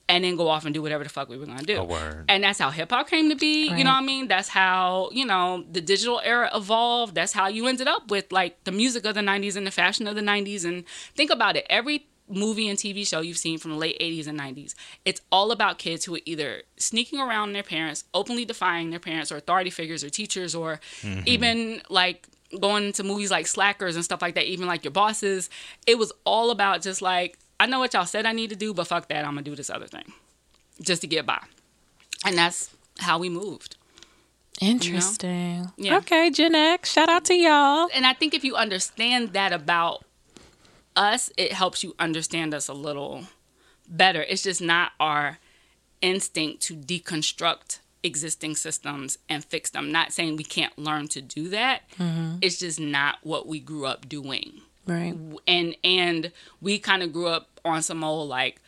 and 0.10 0.26
then 0.26 0.36
go 0.36 0.50
off 0.50 0.66
and 0.66 0.74
do 0.74 0.82
whatever 0.82 1.06
the 1.06 1.10
fuck 1.10 1.30
we 1.30 1.38
were 1.38 1.46
gonna 1.46 1.64
do. 1.64 1.78
And 2.28 2.44
that's 2.44 2.60
how 2.60 2.70
hip 2.70 2.92
hop 2.92 3.10
came 3.10 3.30
to 3.30 3.36
be. 3.36 3.70
You 3.78 3.86
know 3.86 3.92
what 3.92 4.04
I 4.04 4.06
mean? 4.06 4.28
That's 4.28 4.50
how 4.50 5.10
you 5.14 5.26
know 5.26 5.64
the 5.72 5.80
digital 5.80 6.20
era 6.22 6.50
evolved. 6.54 7.16
That's 7.16 7.32
how 7.32 7.48
you 7.48 7.66
ended 7.66 7.88
up 7.88 8.12
with 8.12 8.30
like 8.30 8.62
the 8.66 8.74
music 8.74 9.06
of 9.06 9.16
the 9.16 9.22
'90s 9.22 9.56
and 9.56 9.66
the 9.66 9.72
fashion 9.72 10.06
of 10.06 10.16
the 10.16 10.22
'90s. 10.22 10.66
And 10.66 10.84
think 11.16 11.32
about 11.32 11.56
it, 11.56 11.66
every 11.70 12.08
movie 12.30 12.68
and 12.70 12.78
TV 12.78 13.08
show 13.08 13.22
you've 13.22 13.38
seen 13.38 13.58
from 13.58 13.72
the 13.72 13.78
late 13.78 14.00
80s 14.00 14.28
and 14.28 14.40
90s, 14.40 14.76
it's 15.06 15.22
all 15.32 15.52
about 15.52 15.78
kids 15.78 16.06
who 16.06 16.16
are 16.16 16.22
either 16.26 16.64
sneaking 16.78 17.20
around 17.20 17.54
their 17.54 17.64
parents, 17.64 18.06
openly 18.14 18.46
defying 18.46 18.90
their 18.90 19.00
parents 19.00 19.32
or 19.32 19.38
authority 19.38 19.70
figures 19.70 20.04
or 20.04 20.10
teachers, 20.10 20.56
or 20.56 20.80
mm-hmm. 21.02 21.22
even 21.26 21.82
like 21.90 22.28
going 22.60 22.94
to 22.94 23.04
movies 23.04 23.32
like 23.32 23.48
Slackers 23.48 23.96
and 23.96 24.04
stuff 24.04 24.22
like 24.22 24.36
that, 24.36 24.46
even 24.46 24.68
like 24.68 24.84
your 24.84 24.92
bosses. 24.92 25.50
It 25.88 25.98
was 25.98 26.12
all 26.26 26.52
about 26.52 26.82
just 26.82 27.02
like, 27.02 27.38
I 27.60 27.66
know 27.66 27.80
what 27.80 27.94
y'all 27.94 28.06
said 28.06 28.26
I 28.26 28.34
need 28.34 28.50
to 28.50 28.56
do, 28.56 28.74
but 28.74 28.88
fuck 28.88 29.08
that, 29.10 29.26
I'm 29.26 29.32
gonna 29.32 29.44
do 29.44 29.56
this 29.56 29.70
other 29.70 29.88
thing 29.88 30.12
just 30.82 31.02
to 31.02 31.08
get 31.08 31.26
by. 31.26 31.42
And 32.26 32.38
that's 32.38 32.70
how 33.00 33.20
we 33.20 33.30
moved. 33.30 33.78
Interesting. 34.62 35.72
Yeah. 35.78 35.98
Okay, 35.98 36.30
Gen 36.30 36.56
X. 36.56 36.92
Shout 36.92 37.10
out 37.10 37.26
to 37.26 37.34
y'all. 37.34 37.90
And 37.94 38.06
I 38.06 38.14
think 38.14 38.34
if 38.34 38.44
you 38.44 38.56
understand 38.56 39.34
that 39.34 39.52
about 39.52 40.06
us, 40.96 41.32
it 41.38 41.54
helps 41.54 41.84
you 41.84 41.96
understand 42.00 42.54
us 42.54 42.68
a 42.68 42.74
little 42.74 43.26
better. 43.88 44.22
It's 44.22 44.44
just 44.44 44.62
not 44.62 44.92
our 45.00 45.40
instinct 46.02 46.62
to 46.64 46.76
deconstruct 46.76 47.80
existing 48.04 48.56
systems 48.56 49.18
and 49.30 49.44
fix 49.46 49.70
them. 49.70 49.92
Not 49.92 50.12
saying 50.14 50.36
we 50.38 50.44
can't 50.44 50.78
learn 50.78 51.08
to 51.10 51.22
do 51.22 51.50
that. 51.50 51.82
It's 52.42 52.58
just 52.60 52.80
not 52.80 53.18
what 53.24 53.48
we 53.48 53.60
grew 53.60 53.86
up 53.86 54.08
doing. 54.10 54.62
Right. 54.86 55.16
And 55.48 55.76
and 55.84 56.32
we 56.62 56.80
kind 56.80 57.02
of 57.04 57.14
grew 57.14 57.28
up 57.28 57.60
on 57.64 57.82
some 57.82 58.04
old 58.04 58.28
like 58.30 58.62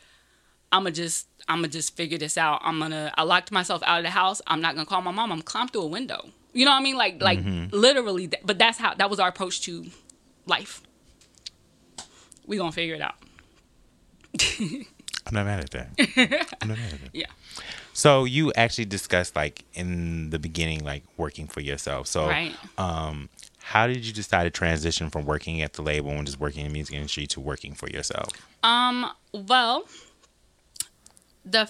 I'ma 0.72 0.90
just 0.92 1.28
I'ma 1.48 1.68
just 1.68 1.96
figure 1.98 2.18
this 2.18 2.38
out. 2.38 2.62
I'm 2.64 2.80
gonna 2.80 3.12
I 3.18 3.24
locked 3.24 3.52
myself 3.52 3.84
out 3.86 3.98
of 4.00 4.04
the 4.04 4.10
house. 4.12 4.42
I'm 4.48 4.62
not 4.62 4.76
gonna 4.76 4.86
call 4.86 5.02
my 5.02 5.12
mom. 5.12 5.32
I'm 5.32 5.42
climb 5.42 5.68
through 5.68 5.84
a 5.84 5.88
window. 5.88 6.30
You 6.54 6.64
know 6.64 6.72
what 6.72 6.80
I 6.80 6.84
mean? 6.84 6.96
Like 6.98 7.22
like 7.22 7.40
literally. 7.72 8.30
th- 8.30 8.44
But 8.46 8.58
that's 8.58 8.78
how 8.78 8.94
that 8.94 9.10
was 9.10 9.20
our 9.20 9.28
approach 9.28 9.62
to 9.64 9.86
life. 10.46 10.82
We 12.48 12.56
gonna 12.58 12.72
figure 12.72 12.96
it 12.96 13.02
out. 13.02 13.16
I'm 15.28 15.34
not 15.34 15.46
mad 15.46 15.60
at 15.62 15.72
that. 15.72 15.90
I'm 16.62 16.68
not 16.70 16.78
mad 16.78 16.94
at 16.94 17.02
that. 17.02 17.10
Yeah. 17.14 17.26
So 17.96 18.26
you 18.26 18.52
actually 18.58 18.86
discussed 18.86 19.38
like 19.38 19.64
in 19.74 20.30
the 20.30 20.38
beginning, 20.38 20.84
like 20.84 21.04
working 21.16 21.48
for 21.48 21.62
yourself. 21.62 22.08
So, 22.08 22.28
Right. 22.28 22.54
um, 22.78 23.30
how 23.60 23.88
did 23.88 24.06
you 24.06 24.12
decide 24.12 24.43
to 24.43 24.50
transition 24.50 25.10
from 25.10 25.26
working 25.26 25.62
at 25.62 25.74
the 25.74 25.82
label 25.82 26.12
and 26.12 26.26
just 26.26 26.38
working 26.38 26.66
in 26.66 26.68
the 26.68 26.74
music 26.74 26.93
industry 26.93 27.26
to 27.28 27.39
working 27.39 27.74
for 27.74 27.89
yourself? 27.89 28.28
Um. 28.64 29.12
Well, 29.32 29.88
the 31.46 31.70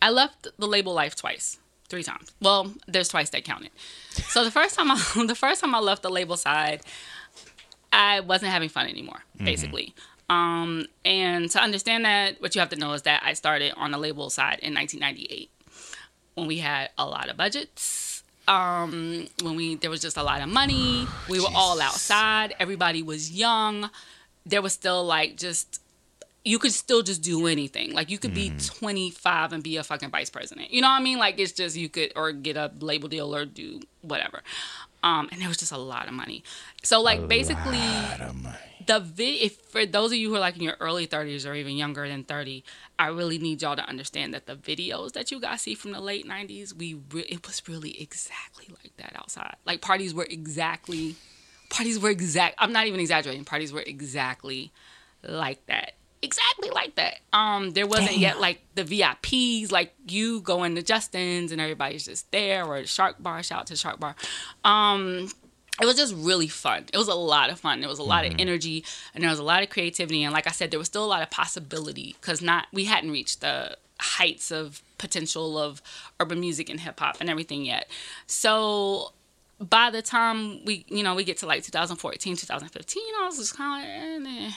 I 0.00 0.10
left 0.10 0.46
the 0.56 0.68
label 0.68 0.94
life 0.94 1.16
twice, 1.16 1.58
three 1.88 2.04
times. 2.04 2.30
Well, 2.40 2.72
there's 2.86 3.08
twice 3.08 3.30
that 3.30 3.44
counted. 3.44 3.70
So 4.28 4.44
the 4.44 4.52
first 4.52 4.76
time 4.76 4.90
I 4.92 4.96
the 5.26 5.34
first 5.34 5.60
time 5.60 5.74
I 5.74 5.80
left 5.80 6.02
the 6.02 6.10
label 6.10 6.36
side, 6.36 6.82
I 7.92 8.20
wasn't 8.20 8.52
having 8.52 8.68
fun 8.68 8.86
anymore, 8.86 9.24
basically. 9.42 9.94
Um, 10.28 10.86
and 11.04 11.50
to 11.50 11.60
understand 11.60 12.04
that, 12.04 12.40
what 12.40 12.54
you 12.54 12.60
have 12.60 12.70
to 12.70 12.76
know 12.76 12.92
is 12.92 13.02
that 13.02 13.22
I 13.24 13.34
started 13.34 13.74
on 13.76 13.90
the 13.90 13.98
label 13.98 14.30
side 14.30 14.58
in 14.62 14.74
1998 14.74 15.50
when 16.34 16.46
we 16.46 16.58
had 16.58 16.90
a 16.98 17.06
lot 17.06 17.28
of 17.28 17.36
budgets. 17.36 18.22
Um, 18.46 19.26
when 19.42 19.56
we 19.56 19.76
there 19.76 19.90
was 19.90 20.00
just 20.00 20.16
a 20.16 20.22
lot 20.22 20.42
of 20.42 20.48
money, 20.48 21.06
we 21.28 21.40
were 21.40 21.48
all 21.54 21.80
outside. 21.80 22.54
Everybody 22.58 23.02
was 23.02 23.30
young. 23.30 23.90
There 24.44 24.60
was 24.60 24.74
still 24.74 25.04
like 25.04 25.36
just 25.36 25.80
you 26.44 26.58
could 26.58 26.72
still 26.72 27.02
just 27.02 27.22
do 27.22 27.46
anything. 27.46 27.94
Like 27.94 28.10
you 28.10 28.18
could 28.18 28.34
be 28.34 28.50
25 28.50 29.54
and 29.54 29.62
be 29.62 29.78
a 29.78 29.82
fucking 29.82 30.10
vice 30.10 30.28
president. 30.28 30.72
You 30.72 30.82
know 30.82 30.88
what 30.88 31.00
I 31.00 31.02
mean? 31.02 31.18
Like 31.18 31.38
it's 31.38 31.52
just 31.52 31.74
you 31.74 31.88
could 31.88 32.12
or 32.16 32.32
get 32.32 32.58
a 32.58 32.70
label 32.80 33.08
deal 33.08 33.34
or 33.34 33.46
do 33.46 33.80
whatever. 34.02 34.42
Um, 35.02 35.28
and 35.32 35.40
there 35.40 35.48
was 35.48 35.56
just 35.56 35.72
a 35.72 35.78
lot 35.78 36.06
of 36.06 36.12
money. 36.12 36.44
So 36.82 37.00
like 37.00 37.26
basically 37.28 37.78
Lot 37.78 38.20
of 38.20 38.42
money. 38.42 38.56
The 38.86 39.00
vid 39.00 39.40
if 39.42 39.56
for 39.56 39.86
those 39.86 40.12
of 40.12 40.18
you 40.18 40.28
who 40.28 40.36
are 40.36 40.40
like 40.40 40.56
in 40.56 40.62
your 40.62 40.76
early 40.80 41.06
30s 41.06 41.48
or 41.48 41.54
even 41.54 41.76
younger 41.76 42.08
than 42.08 42.24
30 42.24 42.64
i 42.98 43.06
really 43.08 43.38
need 43.38 43.62
y'all 43.62 43.76
to 43.76 43.88
understand 43.88 44.34
that 44.34 44.46
the 44.46 44.56
videos 44.56 45.12
that 45.12 45.30
you 45.30 45.40
guys 45.40 45.62
see 45.62 45.74
from 45.74 45.92
the 45.92 46.00
late 46.00 46.26
90s 46.26 46.74
we 46.74 46.94
re- 47.12 47.22
it 47.22 47.46
was 47.46 47.62
really 47.68 48.00
exactly 48.00 48.66
like 48.82 48.96
that 48.96 49.12
outside. 49.16 49.56
Like 49.64 49.80
parties 49.80 50.14
were 50.14 50.26
exactly 50.28 51.16
parties 51.70 51.98
were 51.98 52.10
exact 52.10 52.54
i'm 52.58 52.72
not 52.72 52.86
even 52.86 53.00
exaggerating 53.00 53.44
parties 53.44 53.72
were 53.72 53.82
exactly 53.82 54.72
like 55.26 55.64
that. 55.66 55.94
Exactly 56.22 56.70
like 56.70 56.94
that. 56.94 57.20
Um 57.32 57.72
there 57.72 57.86
wasn't 57.86 58.16
yet 58.16 58.40
like 58.40 58.62
the 58.74 58.84
vips 58.84 59.70
like 59.70 59.92
you 60.08 60.40
going 60.40 60.74
to 60.76 60.82
justin's 60.82 61.52
and 61.52 61.60
everybody's 61.60 62.06
just 62.06 62.30
there 62.32 62.64
or 62.64 62.84
shark 62.86 63.22
bar 63.22 63.42
shout 63.42 63.60
out 63.60 63.66
to 63.68 63.76
shark 63.76 64.00
bar. 64.00 64.14
Um 64.64 65.30
it 65.80 65.86
was 65.86 65.96
just 65.96 66.14
really 66.14 66.48
fun. 66.48 66.84
It 66.92 66.96
was 66.96 67.08
a 67.08 67.14
lot 67.14 67.50
of 67.50 67.58
fun. 67.58 67.80
There 67.80 67.88
was 67.88 67.98
a 67.98 68.04
lot 68.04 68.24
of 68.24 68.34
energy 68.38 68.84
and 69.12 69.22
there 69.22 69.30
was 69.30 69.40
a 69.40 69.44
lot 69.44 69.62
of 69.62 69.70
creativity. 69.70 70.22
And 70.22 70.32
like 70.32 70.46
I 70.46 70.52
said, 70.52 70.70
there 70.70 70.78
was 70.78 70.86
still 70.86 71.04
a 71.04 71.06
lot 71.06 71.22
of 71.22 71.30
possibility 71.30 72.16
because 72.20 72.40
not 72.40 72.66
we 72.72 72.84
hadn't 72.84 73.10
reached 73.10 73.40
the 73.40 73.76
heights 74.00 74.50
of 74.50 74.82
potential 74.98 75.58
of 75.58 75.82
urban 76.20 76.40
music 76.40 76.70
and 76.70 76.80
hip 76.80 77.00
hop 77.00 77.16
and 77.20 77.28
everything 77.28 77.64
yet. 77.64 77.90
So 78.26 79.12
by 79.60 79.90
the 79.90 80.02
time 80.02 80.64
we 80.64 80.84
you 80.88 81.02
know 81.02 81.14
we 81.14 81.22
get 81.22 81.36
to 81.38 81.46
like 81.46 81.62
2014 81.62 82.36
2015 82.36 83.02
i 83.20 83.24
was 83.24 83.38
just 83.38 83.56
kind 83.56 83.84
of 83.84 84.22
like 84.24 84.32
eh, 84.32 84.46
eh. 84.46 84.50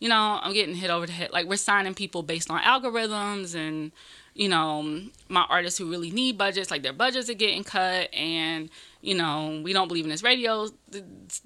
you 0.00 0.08
know 0.08 0.40
i'm 0.42 0.52
getting 0.52 0.74
hit 0.74 0.90
over 0.90 1.06
the 1.06 1.12
head 1.12 1.30
like 1.32 1.46
we're 1.46 1.56
signing 1.56 1.94
people 1.94 2.22
based 2.24 2.50
on 2.50 2.60
algorithms 2.62 3.54
and 3.54 3.92
you 4.34 4.48
know 4.48 5.02
my 5.28 5.44
artists 5.48 5.78
who 5.78 5.90
really 5.90 6.10
need 6.10 6.38
budgets 6.38 6.70
like 6.70 6.82
their 6.82 6.92
budgets 6.92 7.28
are 7.28 7.34
getting 7.34 7.64
cut 7.64 8.12
and 8.14 8.70
you 9.00 9.14
know 9.14 9.60
we 9.64 9.72
don't 9.72 9.88
believe 9.88 10.04
in 10.04 10.10
this 10.10 10.22
radio 10.22 10.68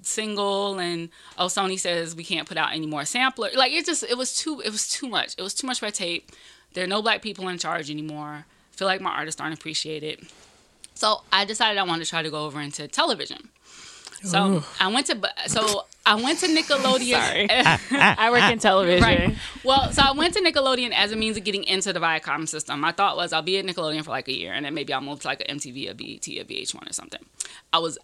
single 0.03 0.79
and 0.79 1.09
oh 1.39 1.47
sony 1.47 1.79
says 1.79 2.15
we 2.15 2.25
can't 2.25 2.49
put 2.49 2.57
out 2.57 2.73
any 2.73 2.87
more 2.87 3.05
sampler. 3.05 3.51
Like 3.55 3.73
it 3.73 3.87
just 3.87 4.03
it 4.03 4.17
was 4.17 4.37
too 4.37 4.61
it 4.65 4.71
was 4.71 4.89
too 4.89 5.09
much. 5.09 5.35
It 5.39 5.43
was 5.43 5.55
too 5.55 5.67
much 5.67 5.83
red 5.83 5.95
tape. 5.95 6.31
There 6.75 6.85
are 6.85 6.89
no 6.89 7.03
black 7.03 7.23
people 7.23 7.49
in 7.49 7.59
charge 7.59 7.91
anymore. 7.91 8.47
I 8.47 8.77
feel 8.77 8.89
like 8.89 9.01
my 9.01 9.11
artists 9.11 9.41
aren't 9.41 9.55
appreciated. 9.55 10.27
So 10.95 11.23
I 11.33 11.45
decided 11.45 11.79
I 11.79 11.85
wanted 11.85 12.05
to 12.05 12.11
try 12.11 12.23
to 12.23 12.31
go 12.31 12.45
over 12.45 12.61
into 12.61 12.89
television. 12.89 13.51
So 14.25 14.65
I 14.81 14.89
went 14.89 15.07
to 15.09 15.21
so 15.47 15.85
I 16.07 16.15
went 16.17 16.41
to 16.41 16.47
Nickelodeon. 16.47 17.47
I 18.19 18.31
work 18.31 18.51
in 18.51 18.59
television. 18.59 19.03
right. 19.03 19.35
Well, 19.65 19.93
so 19.93 20.03
I 20.03 20.13
went 20.13 20.35
to 20.35 20.41
Nickelodeon 20.41 20.93
as 20.93 21.13
a 21.13 21.17
means 21.17 21.37
of 21.37 21.45
getting 21.45 21.65
into 21.65 21.93
the 21.93 22.01
Viacom 22.01 22.49
system. 22.49 22.81
My 22.81 22.93
thought 22.93 23.17
was 23.17 23.33
I'll 23.33 23.43
be 23.43 23.59
at 23.59 23.65
Nickelodeon 23.65 24.05
for 24.05 24.11
like 24.11 24.29
a 24.29 24.37
year, 24.37 24.53
and 24.53 24.65
then 24.65 24.75
maybe 24.75 24.93
I'll 24.93 25.01
move 25.01 25.21
to 25.21 25.29
like 25.29 25.45
an 25.49 25.59
MTV, 25.59 25.91
a 25.91 25.95
BET, 25.95 26.27
a 26.27 26.45
VH1 26.45 26.91
or 26.91 26.93
something. 26.93 27.25
I 27.73 27.79
was 27.79 27.99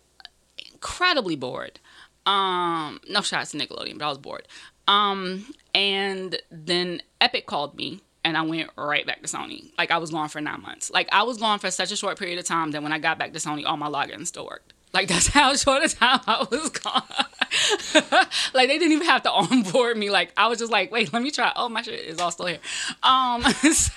incredibly 0.73 1.37
bored. 1.37 1.81
Um, 2.27 3.01
no 3.09 3.23
shots 3.23 3.53
to 3.53 3.59
Nickelodeon, 3.59 3.99
but 3.99 4.05
I 4.05 4.09
was 4.09 4.19
bored. 4.19 4.47
Um, 4.87 5.47
and 5.75 6.41
then 6.51 7.03
Epic 7.21 7.47
called 7.47 7.77
me 7.77 8.01
and 8.25 8.37
I 8.37 8.43
went 8.43 8.71
right 8.77 9.07
back 9.07 9.23
to 9.23 9.29
Sony. 9.29 9.71
Like 9.79 9.91
I 9.91 9.99
was 9.99 10.11
gone 10.11 10.29
for 10.29 10.41
nine 10.41 10.63
months. 10.63 10.91
Like 10.91 11.09
I 11.13 11.23
was 11.23 11.39
gone 11.39 11.59
for 11.59 11.71
such 11.71 11.93
a 11.93 11.97
short 11.97 12.19
period 12.19 12.39
of 12.39 12.45
time 12.45 12.73
that 12.73 12.83
when 12.83 12.93
I 12.93 12.99
got 12.99 13.19
back 13.19 13.33
to 13.33 13.39
Sony, 13.39 13.65
all 13.65 13.77
my 13.77 13.89
logins 13.89 14.27
still 14.27 14.47
worked. 14.47 14.73
Like 14.93 15.09
that's 15.09 15.29
how 15.29 15.55
short 15.55 15.85
a 15.85 15.89
time 15.89 16.21
I 16.27 16.47
was 16.51 16.69
gone. 16.71 17.03
like 18.55 18.69
they 18.69 18.79
didn't 18.79 18.93
even 18.93 19.07
have 19.07 19.23
to 19.23 19.31
onboard 19.31 19.97
me. 19.97 20.11
Like 20.11 20.33
I 20.37 20.49
was 20.49 20.59
just 20.59 20.73
like, 20.73 20.91
wait, 20.91 21.13
let 21.13 21.23
me 21.23 21.31
try. 21.31 21.53
Oh, 21.55 21.69
my 21.69 21.83
shit 21.83 22.01
is 22.01 22.21
all 22.21 22.31
still 22.31 22.47
here. 22.47 22.59
Um, 23.03 23.43
so 23.73 23.93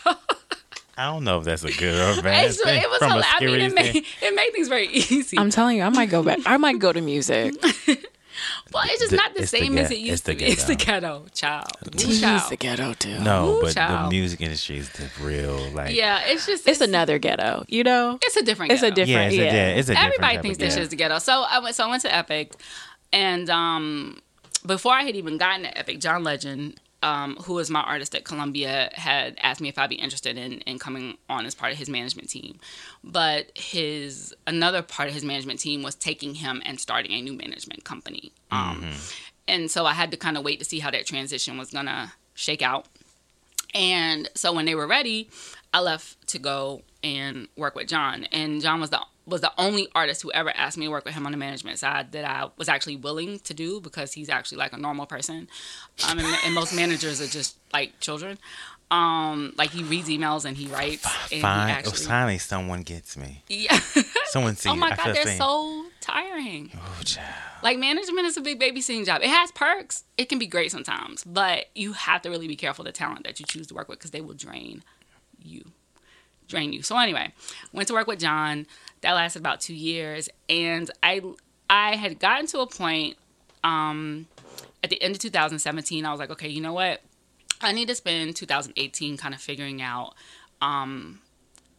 I 0.98 1.06
don't 1.06 1.24
know 1.24 1.40
if 1.40 1.46
that's 1.46 1.64
a 1.64 1.72
good 1.72 2.20
or 2.20 2.22
bad 2.22 2.46
it's, 2.46 2.64
thing 2.64 2.82
it 2.82 2.90
was. 2.90 3.00
from 3.00 3.12
a 3.12 3.24
hilarious. 3.24 3.34
I 3.34 3.40
mean, 3.40 3.50
scary 3.50 3.64
it 3.64 3.74
made 3.74 3.92
thing. 3.94 4.04
it 4.22 4.36
made 4.36 4.52
things 4.52 4.68
very 4.68 4.88
easy. 4.88 5.38
I'm 5.40 5.50
telling 5.50 5.78
you, 5.78 5.84
I 5.84 5.90
might 5.90 6.10
go 6.10 6.22
back. 6.22 6.40
I 6.46 6.58
might 6.58 6.80
go 6.80 6.94
to 6.94 7.02
music. 7.02 7.56
Well, 8.74 8.84
it's 8.88 9.00
just 9.00 9.12
The- 9.12 9.18
not 9.18 9.34
the 9.34 9.42
it's 9.44 9.52
the 9.52 9.58
same 9.58 9.78
as 9.78 9.92
it 9.92 9.98
used 10.00 10.12
it's 10.14 10.22
to 10.24 10.36
be. 10.36 10.46
It's 10.46 10.64
the 10.66 10.76
ghetto. 10.76 11.20
ghetto, 11.20 11.26
child. 11.34 11.68
Ooh, 11.88 11.90
Tease 11.98 12.22
child. 12.22 12.50
the 12.52 12.58
ghetto 12.58 12.94
too. 12.94 13.20
No, 13.20 13.58
Ooh, 13.58 13.62
but 13.62 13.74
the 13.76 14.08
music 14.10 14.42
industry 14.42 14.78
is 14.78 14.90
the 14.92 15.10
real 15.22 15.58
like. 15.72 15.96
Yeah, 15.96 16.22
it's 16.26 16.46
just 16.46 16.68
It's 16.68 16.82
another 16.82 17.20
ghetto. 17.20 17.64
You 17.68 17.84
know, 17.84 18.20
It's 18.22 18.36
a 18.38 18.44
different. 18.44 18.72
it's 18.72 18.84
a 18.84 18.92
different. 18.92 19.10
Yeah, 19.10 19.26
it's 19.28 19.34
a, 19.36 19.38
yeah. 19.38 19.44
yeah, 19.54 19.68
it's 19.70 19.90
a 19.90 19.94
different 19.94 20.14
Everybody 20.14 20.38
thinks 20.42 20.58
this 20.58 20.70
ghetto. 20.74 20.82
shit's 20.82 20.90
the 20.92 20.96
ghetto. 20.96 21.20
So 21.20 21.44
I 21.50 21.60
went. 21.60 21.76
So 21.76 21.86
I 21.86 21.90
went 21.90 22.02
to 22.04 22.14
Epic, 22.16 22.54
and 23.12 23.50
um, 23.50 24.20
before 24.66 24.94
I 24.94 25.04
had 25.04 25.16
even 25.16 25.38
gotten 25.38 25.64
to 25.64 25.78
Epic, 25.78 26.00
John 26.00 26.24
Legend, 26.24 26.80
um, 27.04 27.36
who 27.44 27.60
is 27.60 27.70
my 27.70 27.82
artist 27.82 28.16
at 28.16 28.24
Columbia, 28.24 28.90
had 28.94 29.38
asked 29.42 29.62
me 29.62 29.68
if 29.68 29.78
I'd 29.78 29.90
be 29.90 29.96
interested 29.96 30.38
in, 30.38 30.54
in 30.62 30.80
coming 30.80 31.18
on 31.30 31.46
as 31.46 31.54
part 31.54 31.74
of 31.74 31.78
his 31.78 31.90
management 31.90 32.30
team. 32.30 32.60
But 33.04 33.52
his 33.56 34.34
another 34.48 34.82
part 34.82 35.10
of 35.10 35.14
his 35.14 35.26
management 35.26 35.60
team 35.60 35.84
was 35.84 35.96
taking 35.96 36.36
him 36.36 36.62
and 36.66 36.80
starting 36.80 37.12
a 37.12 37.22
new 37.22 37.34
management 37.34 37.84
company. 37.84 38.32
Um, 38.52 38.90
and 39.48 39.70
so 39.70 39.86
I 39.86 39.92
had 39.94 40.12
to 40.12 40.18
kind 40.18 40.38
of 40.38 40.46
wait 40.46 40.60
to 40.60 40.66
see 40.66 40.80
how 40.80 40.90
that 40.92 41.06
transition 41.06 41.58
was 41.58 41.72
gonna 41.72 42.14
shake 42.34 42.62
out. 42.62 42.88
And 43.76 44.30
so 44.34 44.54
when 44.54 44.66
they 44.66 44.76
were 44.76 44.88
ready, 44.88 45.30
I 45.74 45.82
left 45.82 46.26
to 46.28 46.40
go 46.40 46.84
and 47.04 47.50
work 47.58 47.76
with 47.76 47.88
John. 47.88 48.26
And 48.32 48.62
John 48.62 48.80
was 48.80 48.92
the 48.92 49.02
was 49.26 49.42
the 49.42 49.52
only 49.58 49.88
artist 49.96 50.22
who 50.22 50.32
ever 50.34 50.52
asked 50.56 50.78
me 50.78 50.86
to 50.86 50.92
work 50.92 51.06
with 51.06 51.14
him 51.14 51.26
on 51.26 51.32
the 51.32 51.38
management 51.38 51.80
side 51.80 52.12
that 52.12 52.26
I 52.26 52.50
was 52.58 52.68
actually 52.68 52.98
willing 52.98 53.40
to 53.40 53.54
do 53.54 53.80
because 53.80 54.14
he's 54.14 54.30
actually 54.30 54.58
like 54.58 54.74
a 54.74 54.78
normal 54.78 55.06
person. 55.06 55.48
Um, 56.10 56.20
and, 56.20 56.28
and 56.46 56.54
most 56.54 56.76
managers 56.76 57.22
are 57.22 57.28
just 57.28 57.58
like 57.72 58.00
children. 58.00 58.38
Um, 58.92 59.54
like 59.58 59.72
he 59.72 59.84
reads 59.84 60.10
emails 60.10 60.46
and 60.46 60.56
he 60.56 60.68
writes. 60.68 61.06
And 61.32 61.42
Fine. 61.42 61.84
He 61.84 61.90
oh, 61.90 61.92
finally, 61.92 62.38
someone 62.38 62.84
gets 62.84 63.18
me. 63.18 63.44
yeah. 63.50 63.80
Someone 64.26 64.56
sees. 64.56 64.72
oh 64.72 64.76
my 64.76 64.96
god, 64.96 65.16
they're 65.16 65.38
so 65.38 65.86
tiring. 66.02 66.72
Oh, 66.76 67.02
child. 67.04 67.30
Like 67.62 67.78
management 67.78 68.26
is 68.26 68.36
a 68.36 68.42
big 68.42 68.60
babysitting 68.60 69.06
job. 69.06 69.22
It 69.22 69.30
has 69.30 69.52
perks. 69.52 70.04
It 70.18 70.28
can 70.28 70.38
be 70.38 70.48
great 70.48 70.72
sometimes, 70.72 71.24
but 71.24 71.68
you 71.76 71.94
have 71.94 72.22
to 72.24 72.30
really 72.30 72.48
be 72.48 72.56
careful 72.56 72.84
the 72.84 72.92
talent 72.92 73.26
that 73.26 73.40
you 73.40 73.46
choose 73.46 73.68
to 73.68 73.74
work 73.74 73.88
with 73.88 74.00
because 74.00 74.12
they 74.12 74.22
will 74.22 74.34
drain 74.34 74.84
you, 75.42 75.72
drain 76.48 76.74
you. 76.74 76.82
So 76.82 76.98
anyway, 76.98 77.32
went 77.72 77.88
to 77.88 77.94
work 77.94 78.08
with 78.08 78.20
John. 78.20 78.66
That 79.04 79.14
lasted 79.14 79.40
about 79.40 79.60
two 79.60 79.76
years, 79.76 80.30
and 80.50 80.90
I 81.04 81.22
I 81.70 81.98
had 81.98 82.20
gotten 82.20 82.48
to 82.48 82.60
a 82.60 82.68
point 82.68 83.18
um, 83.64 84.28
at 84.82 84.90
the 84.90 85.02
end 85.02 85.16
of 85.16 85.20
2017. 85.20 86.06
I 86.06 86.12
was 86.12 86.20
like, 86.20 86.32
okay, 86.32 86.48
you 86.48 86.62
know 86.62 86.74
what? 86.74 87.02
I 87.62 87.74
need 87.74 87.90
to 87.90 87.96
spend 87.96 88.36
2018 88.36 89.18
kind 89.18 89.34
of 89.34 89.42
figuring 89.42 89.82
out 89.82 90.14
um, 90.62 91.20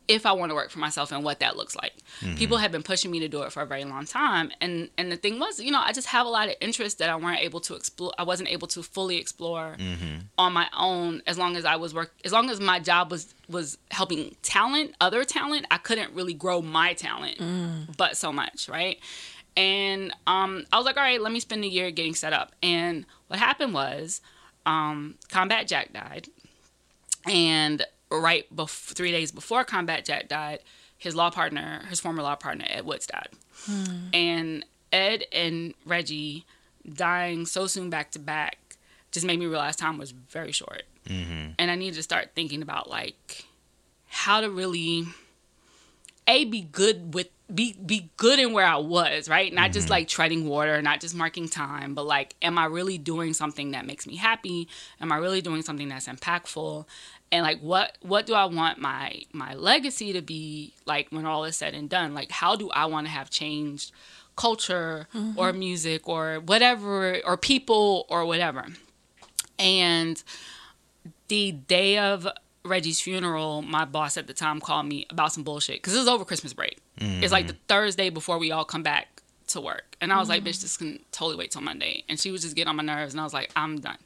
if 0.07 0.26
I 0.26 0.32
want 0.32 0.50
to 0.50 0.55
work 0.55 0.70
for 0.70 0.78
myself 0.78 1.12
and 1.12 1.24
what 1.24 1.40
that 1.40 1.57
looks 1.57 1.74
like. 1.74 1.94
People 2.36 2.59
have 2.59 2.70
been 2.70 2.82
pushing 2.82 3.11
me 3.11 3.20
to 3.20 3.28
do 3.28 3.42
it 3.42 3.52
for 3.52 3.62
a 3.62 3.66
very 3.66 3.84
long 3.84 4.05
time, 4.05 4.50
and 4.61 4.90
and 4.98 5.11
the 5.11 5.16
thing 5.16 5.38
was, 5.38 5.59
you 5.61 5.70
know, 5.70 5.80
I 5.80 5.92
just 5.92 6.09
have 6.09 6.26
a 6.26 6.28
lot 6.28 6.48
of 6.48 6.55
interests 6.61 6.98
that 6.98 7.09
I 7.11 7.16
weren't 7.16 7.40
able 7.40 7.61
to 7.61 7.74
explore. 7.74 8.12
I 8.18 8.22
wasn't 8.22 8.50
able 8.50 8.68
to 8.68 8.82
fully 8.82 9.16
explore 9.18 9.76
on 10.38 10.52
my 10.52 10.68
own 10.76 11.22
as 11.26 11.38
long 11.38 11.57
as 11.57 11.64
I 11.64 11.76
was 11.76 11.94
work. 11.94 12.12
As 12.24 12.32
long 12.32 12.50
as 12.50 12.61
my 12.61 12.78
job 12.80 13.11
was 13.11 13.34
was 13.48 13.78
helping 13.90 14.36
talent, 14.42 14.94
other 15.00 15.24
talent, 15.24 15.66
I 15.70 15.78
couldn't 15.78 16.12
really 16.12 16.34
grow 16.34 16.61
my 16.62 16.92
talent, 16.94 17.36
but 17.96 18.16
so 18.16 18.32
much, 18.32 18.68
right? 18.68 18.98
And 19.57 20.12
um, 20.26 20.64
I 20.72 20.76
was 20.78 20.84
like, 20.84 20.96
all 20.96 21.02
right, 21.02 21.20
let 21.20 21.32
me 21.32 21.40
spend 21.40 21.62
a 21.64 21.68
year 21.68 21.90
getting 21.92 22.14
set 22.14 22.32
up. 22.32 22.52
And 22.62 23.07
what 23.28 23.38
happened 23.38 23.72
was, 23.72 24.20
um, 24.66 25.14
Combat 25.28 25.68
Jack 25.68 25.92
died, 25.92 26.26
and 27.26 27.84
right 28.20 28.46
bef- 28.54 28.92
three 28.94 29.10
days 29.10 29.32
before 29.32 29.64
Combat 29.64 30.04
Jack 30.04 30.28
died, 30.28 30.60
his 30.96 31.14
law 31.14 31.30
partner, 31.30 31.82
his 31.88 32.00
former 32.00 32.22
law 32.22 32.36
partner 32.36 32.64
Ed 32.68 32.84
Woods 32.84 33.06
died, 33.06 33.28
hmm. 33.66 34.08
and 34.12 34.64
Ed 34.92 35.24
and 35.32 35.74
Reggie 35.84 36.44
dying 36.92 37.46
so 37.46 37.66
soon 37.66 37.90
back 37.90 38.10
to 38.12 38.18
back 38.18 38.58
just 39.12 39.24
made 39.24 39.38
me 39.38 39.46
realize 39.46 39.76
time 39.76 39.98
was 39.98 40.10
very 40.10 40.52
short, 40.52 40.82
mm-hmm. 41.06 41.50
and 41.58 41.70
I 41.70 41.74
needed 41.74 41.96
to 41.96 42.02
start 42.02 42.30
thinking 42.34 42.62
about 42.62 42.90
like 42.90 43.46
how 44.08 44.40
to 44.40 44.50
really 44.50 45.06
a 46.26 46.44
be 46.44 46.62
good 46.62 47.14
with 47.14 47.28
be 47.52 47.74
be 47.74 48.10
good 48.16 48.38
in 48.38 48.52
where 48.52 48.64
I 48.64 48.76
was, 48.76 49.28
right? 49.28 49.52
Not 49.52 49.72
just 49.72 49.86
mm-hmm. 49.86 49.92
like 49.92 50.08
treading 50.08 50.48
water, 50.48 50.80
not 50.80 51.00
just 51.00 51.14
marking 51.14 51.48
time, 51.48 51.94
but 51.94 52.06
like 52.06 52.34
am 52.40 52.58
I 52.58 52.66
really 52.66 52.96
doing 52.96 53.34
something 53.34 53.72
that 53.72 53.86
makes 53.86 54.06
me 54.06 54.16
happy? 54.16 54.68
Am 55.00 55.12
I 55.12 55.16
really 55.16 55.42
doing 55.42 55.62
something 55.62 55.88
that's 55.88 56.08
impactful? 56.08 56.86
And 57.35 57.43
like 57.43 57.59
what 57.59 57.99
what 58.01 58.26
do 58.26 58.35
I 58.35 58.45
want 58.45 58.78
my 58.78 59.22
my 59.32 59.55
legacy 59.55 60.12
to 60.12 60.22
be 60.22 60.72
like 60.87 61.09
when 61.11 61.26
all 61.26 61.45
is 61.45 61.57
said 61.57 61.74
and 61.74 61.91
done? 61.91 62.14
Like 62.14 62.30
how 62.30 62.55
do 62.55 62.70
I 62.70 62.87
want 62.87 63.09
to 63.09 63.11
have 63.11 63.28
changed 63.28 63.91
culture 64.37 65.09
mm-hmm. 65.12 65.37
or 65.37 65.53
music 65.53 66.09
or 66.09 66.37
whatever 66.37 67.20
or 67.26 67.37
people 67.37 68.07
or 68.09 68.24
whatever? 68.24 68.66
And 69.59 70.22
the 71.26 71.51
day 71.51 71.99
of 71.99 72.28
Reggie's 72.64 73.01
funeral, 73.01 73.62
my 73.62 73.85
boss 73.85 74.16
at 74.16 74.28
the 74.28 74.32
time 74.32 74.61
called 74.61 74.87
me 74.87 75.05
about 75.11 75.32
some 75.32 75.43
bullshit 75.43 75.78
because 75.78 75.97
it 75.97 75.99
was 75.99 76.09
over 76.09 76.24
Christmas 76.24 76.53
break. 76.53 76.78
It's 76.99 77.32
like 77.32 77.49
the 77.49 77.55
mm-hmm. 77.55 77.62
Thursday 77.66 78.11
before 78.11 78.39
we 78.39 78.53
all 78.53 78.64
come 78.64 78.85
back 78.85 79.22
to 79.49 79.61
work, 79.61 79.97
and 80.01 80.12
I 80.12 80.20
was 80.20 80.28
like, 80.28 80.45
"Bitch, 80.45 80.51
mm-hmm. 80.51 80.62
this 80.62 80.76
can 80.76 81.01
totally 81.11 81.37
wait 81.37 81.51
till 81.51 81.62
Monday." 81.62 82.05
And 82.09 82.20
she 82.20 82.30
was 82.30 82.43
just 82.43 82.55
getting 82.55 82.68
on 82.68 82.76
my 82.76 82.85
nerves, 82.85 83.12
and 83.12 83.20
I 83.20 83.24
was 83.24 83.35
like, 83.35 83.51
"I'm 83.57 83.80
done." 83.80 83.99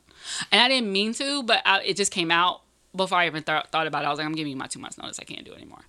And 0.51 0.63
I 0.63 0.69
didn't 0.69 0.91
mean 0.91 1.13
to, 1.15 1.43
but 1.43 1.61
I, 1.67 1.83
it 1.83 1.97
just 1.99 2.11
came 2.11 2.31
out 2.31 2.63
before 2.99 3.17
I 3.19 3.27
even 3.27 3.43
th- 3.43 3.65
thought 3.73 3.87
about 3.87 4.05
it. 4.05 4.07
I 4.07 4.11
was 4.11 4.19
like, 4.19 4.27
"I'm 4.27 4.35
giving 4.35 4.51
you 4.51 4.57
my 4.59 4.67
two 4.67 4.79
months 4.79 4.99
notice. 4.99 5.19
I 5.19 5.25
can't 5.25 5.45
do 5.47 5.53
it 5.53 5.57
anymore." 5.57 5.81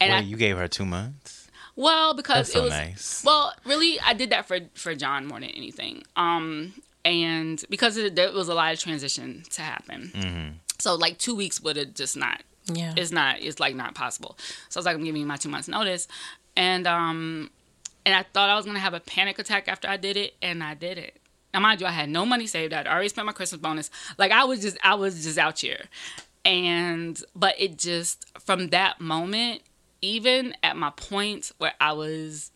And 0.00 0.10
Wait, 0.12 0.18
I, 0.18 0.20
you 0.20 0.36
gave 0.36 0.58
her 0.58 0.68
two 0.68 0.84
months? 0.84 1.48
well, 1.76 2.12
because 2.14 2.48
That's 2.48 2.50
it 2.50 2.52
so 2.52 2.62
was 2.64 2.70
nice. 2.72 3.22
well, 3.24 3.54
really, 3.64 3.98
I 4.00 4.12
did 4.12 4.28
that 4.30 4.46
for 4.46 4.58
for 4.74 4.94
John 4.94 5.26
more 5.26 5.40
than 5.40 5.48
anything. 5.50 6.02
Um, 6.16 6.74
and 7.04 7.64
because 7.70 7.96
it, 7.96 8.14
there 8.16 8.30
was 8.32 8.48
a 8.48 8.54
lot 8.54 8.72
of 8.74 8.80
transition 8.80 9.44
to 9.50 9.62
happen, 9.62 10.10
Mm-hmm. 10.14 10.48
so 10.78 10.94
like 10.94 11.18
two 11.18 11.34
weeks 11.34 11.60
would 11.62 11.76
have 11.76 11.94
just 11.94 12.16
not. 12.16 12.42
Yeah. 12.66 12.94
It's 12.96 13.10
not. 13.12 13.40
It's 13.40 13.60
like 13.60 13.74
not 13.74 13.94
possible. 13.94 14.36
So 14.68 14.78
I 14.78 14.80
was 14.80 14.86
like, 14.86 14.96
I'm 14.96 15.04
giving 15.04 15.20
you 15.20 15.26
my 15.26 15.36
two 15.36 15.48
months 15.50 15.68
notice, 15.68 16.08
and 16.56 16.86
um, 16.86 17.50
and 18.06 18.14
I 18.14 18.22
thought 18.32 18.48
I 18.50 18.56
was 18.56 18.64
gonna 18.66 18.78
have 18.78 18.94
a 18.94 19.00
panic 19.00 19.38
attack 19.38 19.68
after 19.68 19.86
I 19.88 19.96
did 19.98 20.16
it, 20.16 20.34
and 20.42 20.62
I 20.64 20.74
did 20.74 20.96
it. 20.98 21.16
Now, 21.52 21.60
mind 21.60 21.80
you, 21.80 21.86
I 21.86 21.90
had 21.92 22.08
no 22.08 22.24
money 22.26 22.46
saved. 22.48 22.72
I'd 22.72 22.88
already 22.88 23.08
spent 23.10 23.26
my 23.26 23.32
Christmas 23.32 23.60
bonus. 23.60 23.90
Like 24.18 24.32
I 24.32 24.44
was 24.44 24.60
just, 24.60 24.76
I 24.82 24.94
was 24.96 25.22
just 25.22 25.38
out 25.38 25.58
here, 25.60 25.84
and 26.44 27.22
but 27.34 27.54
it 27.58 27.78
just 27.78 28.26
from 28.40 28.68
that 28.68 29.00
moment, 29.00 29.62
even 30.02 30.54
at 30.62 30.76
my 30.76 30.90
point 30.90 31.52
where 31.58 31.74
I 31.80 31.92
was 31.92 32.50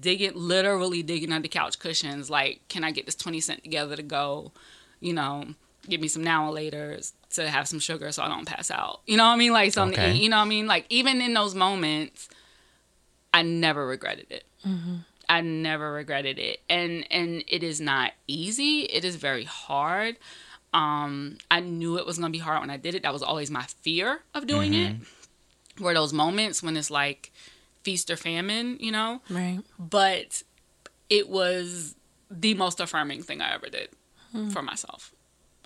digging, 0.00 0.32
literally 0.34 1.02
digging 1.02 1.32
under 1.32 1.48
couch 1.48 1.78
cushions, 1.78 2.30
like, 2.30 2.60
can 2.68 2.84
I 2.84 2.90
get 2.90 3.06
this 3.06 3.14
twenty 3.14 3.40
cent 3.40 3.64
together 3.64 3.96
to 3.96 4.02
go, 4.02 4.52
you 5.00 5.12
know, 5.12 5.46
give 5.88 6.00
me 6.00 6.08
some 6.08 6.22
now 6.22 6.46
and 6.46 6.54
later's 6.54 7.12
to 7.30 7.48
have 7.48 7.68
some 7.68 7.78
sugar 7.78 8.12
so 8.12 8.22
I 8.22 8.28
don't 8.28 8.46
pass 8.46 8.70
out. 8.70 9.00
You 9.06 9.16
know 9.16 9.24
what 9.24 9.34
I 9.34 9.36
mean? 9.36 9.52
Like 9.52 9.72
something. 9.72 9.98
Okay. 9.98 10.16
You 10.16 10.28
know 10.28 10.36
what 10.36 10.46
I 10.46 10.48
mean? 10.48 10.66
Like 10.66 10.86
even 10.90 11.20
in 11.20 11.34
those 11.34 11.54
moments, 11.54 12.28
I 13.32 13.42
never 13.42 13.86
regretted 13.86 14.26
it. 14.30 14.44
Mm-hmm. 14.66 14.96
I 15.28 15.42
never 15.42 15.92
regretted 15.92 16.40
it, 16.40 16.60
and 16.68 17.06
and 17.10 17.44
it 17.46 17.62
is 17.62 17.80
not 17.80 18.12
easy. 18.26 18.80
It 18.80 19.04
is 19.04 19.14
very 19.14 19.44
hard. 19.44 20.16
Um, 20.72 21.38
I 21.50 21.60
knew 21.60 21.98
it 21.98 22.06
was 22.06 22.18
gonna 22.18 22.30
be 22.30 22.38
hard 22.38 22.60
when 22.60 22.70
I 22.70 22.76
did 22.76 22.94
it. 22.94 23.02
That 23.02 23.12
was 23.12 23.22
always 23.22 23.50
my 23.50 23.64
fear 23.82 24.20
of 24.34 24.46
doing 24.46 24.74
it. 24.74 24.96
Were 25.80 25.94
those 25.94 26.12
moments 26.12 26.62
when 26.62 26.76
it's 26.76 26.90
like 26.90 27.32
feast 27.82 28.10
or 28.10 28.16
famine, 28.16 28.76
you 28.80 28.92
know? 28.92 29.20
Right. 29.30 29.60
But 29.78 30.42
it 31.08 31.28
was 31.28 31.94
the 32.30 32.54
most 32.54 32.78
affirming 32.80 33.22
thing 33.22 33.40
I 33.40 33.54
ever 33.54 33.68
did 33.68 33.88
for 34.52 34.62
myself. 34.62 35.12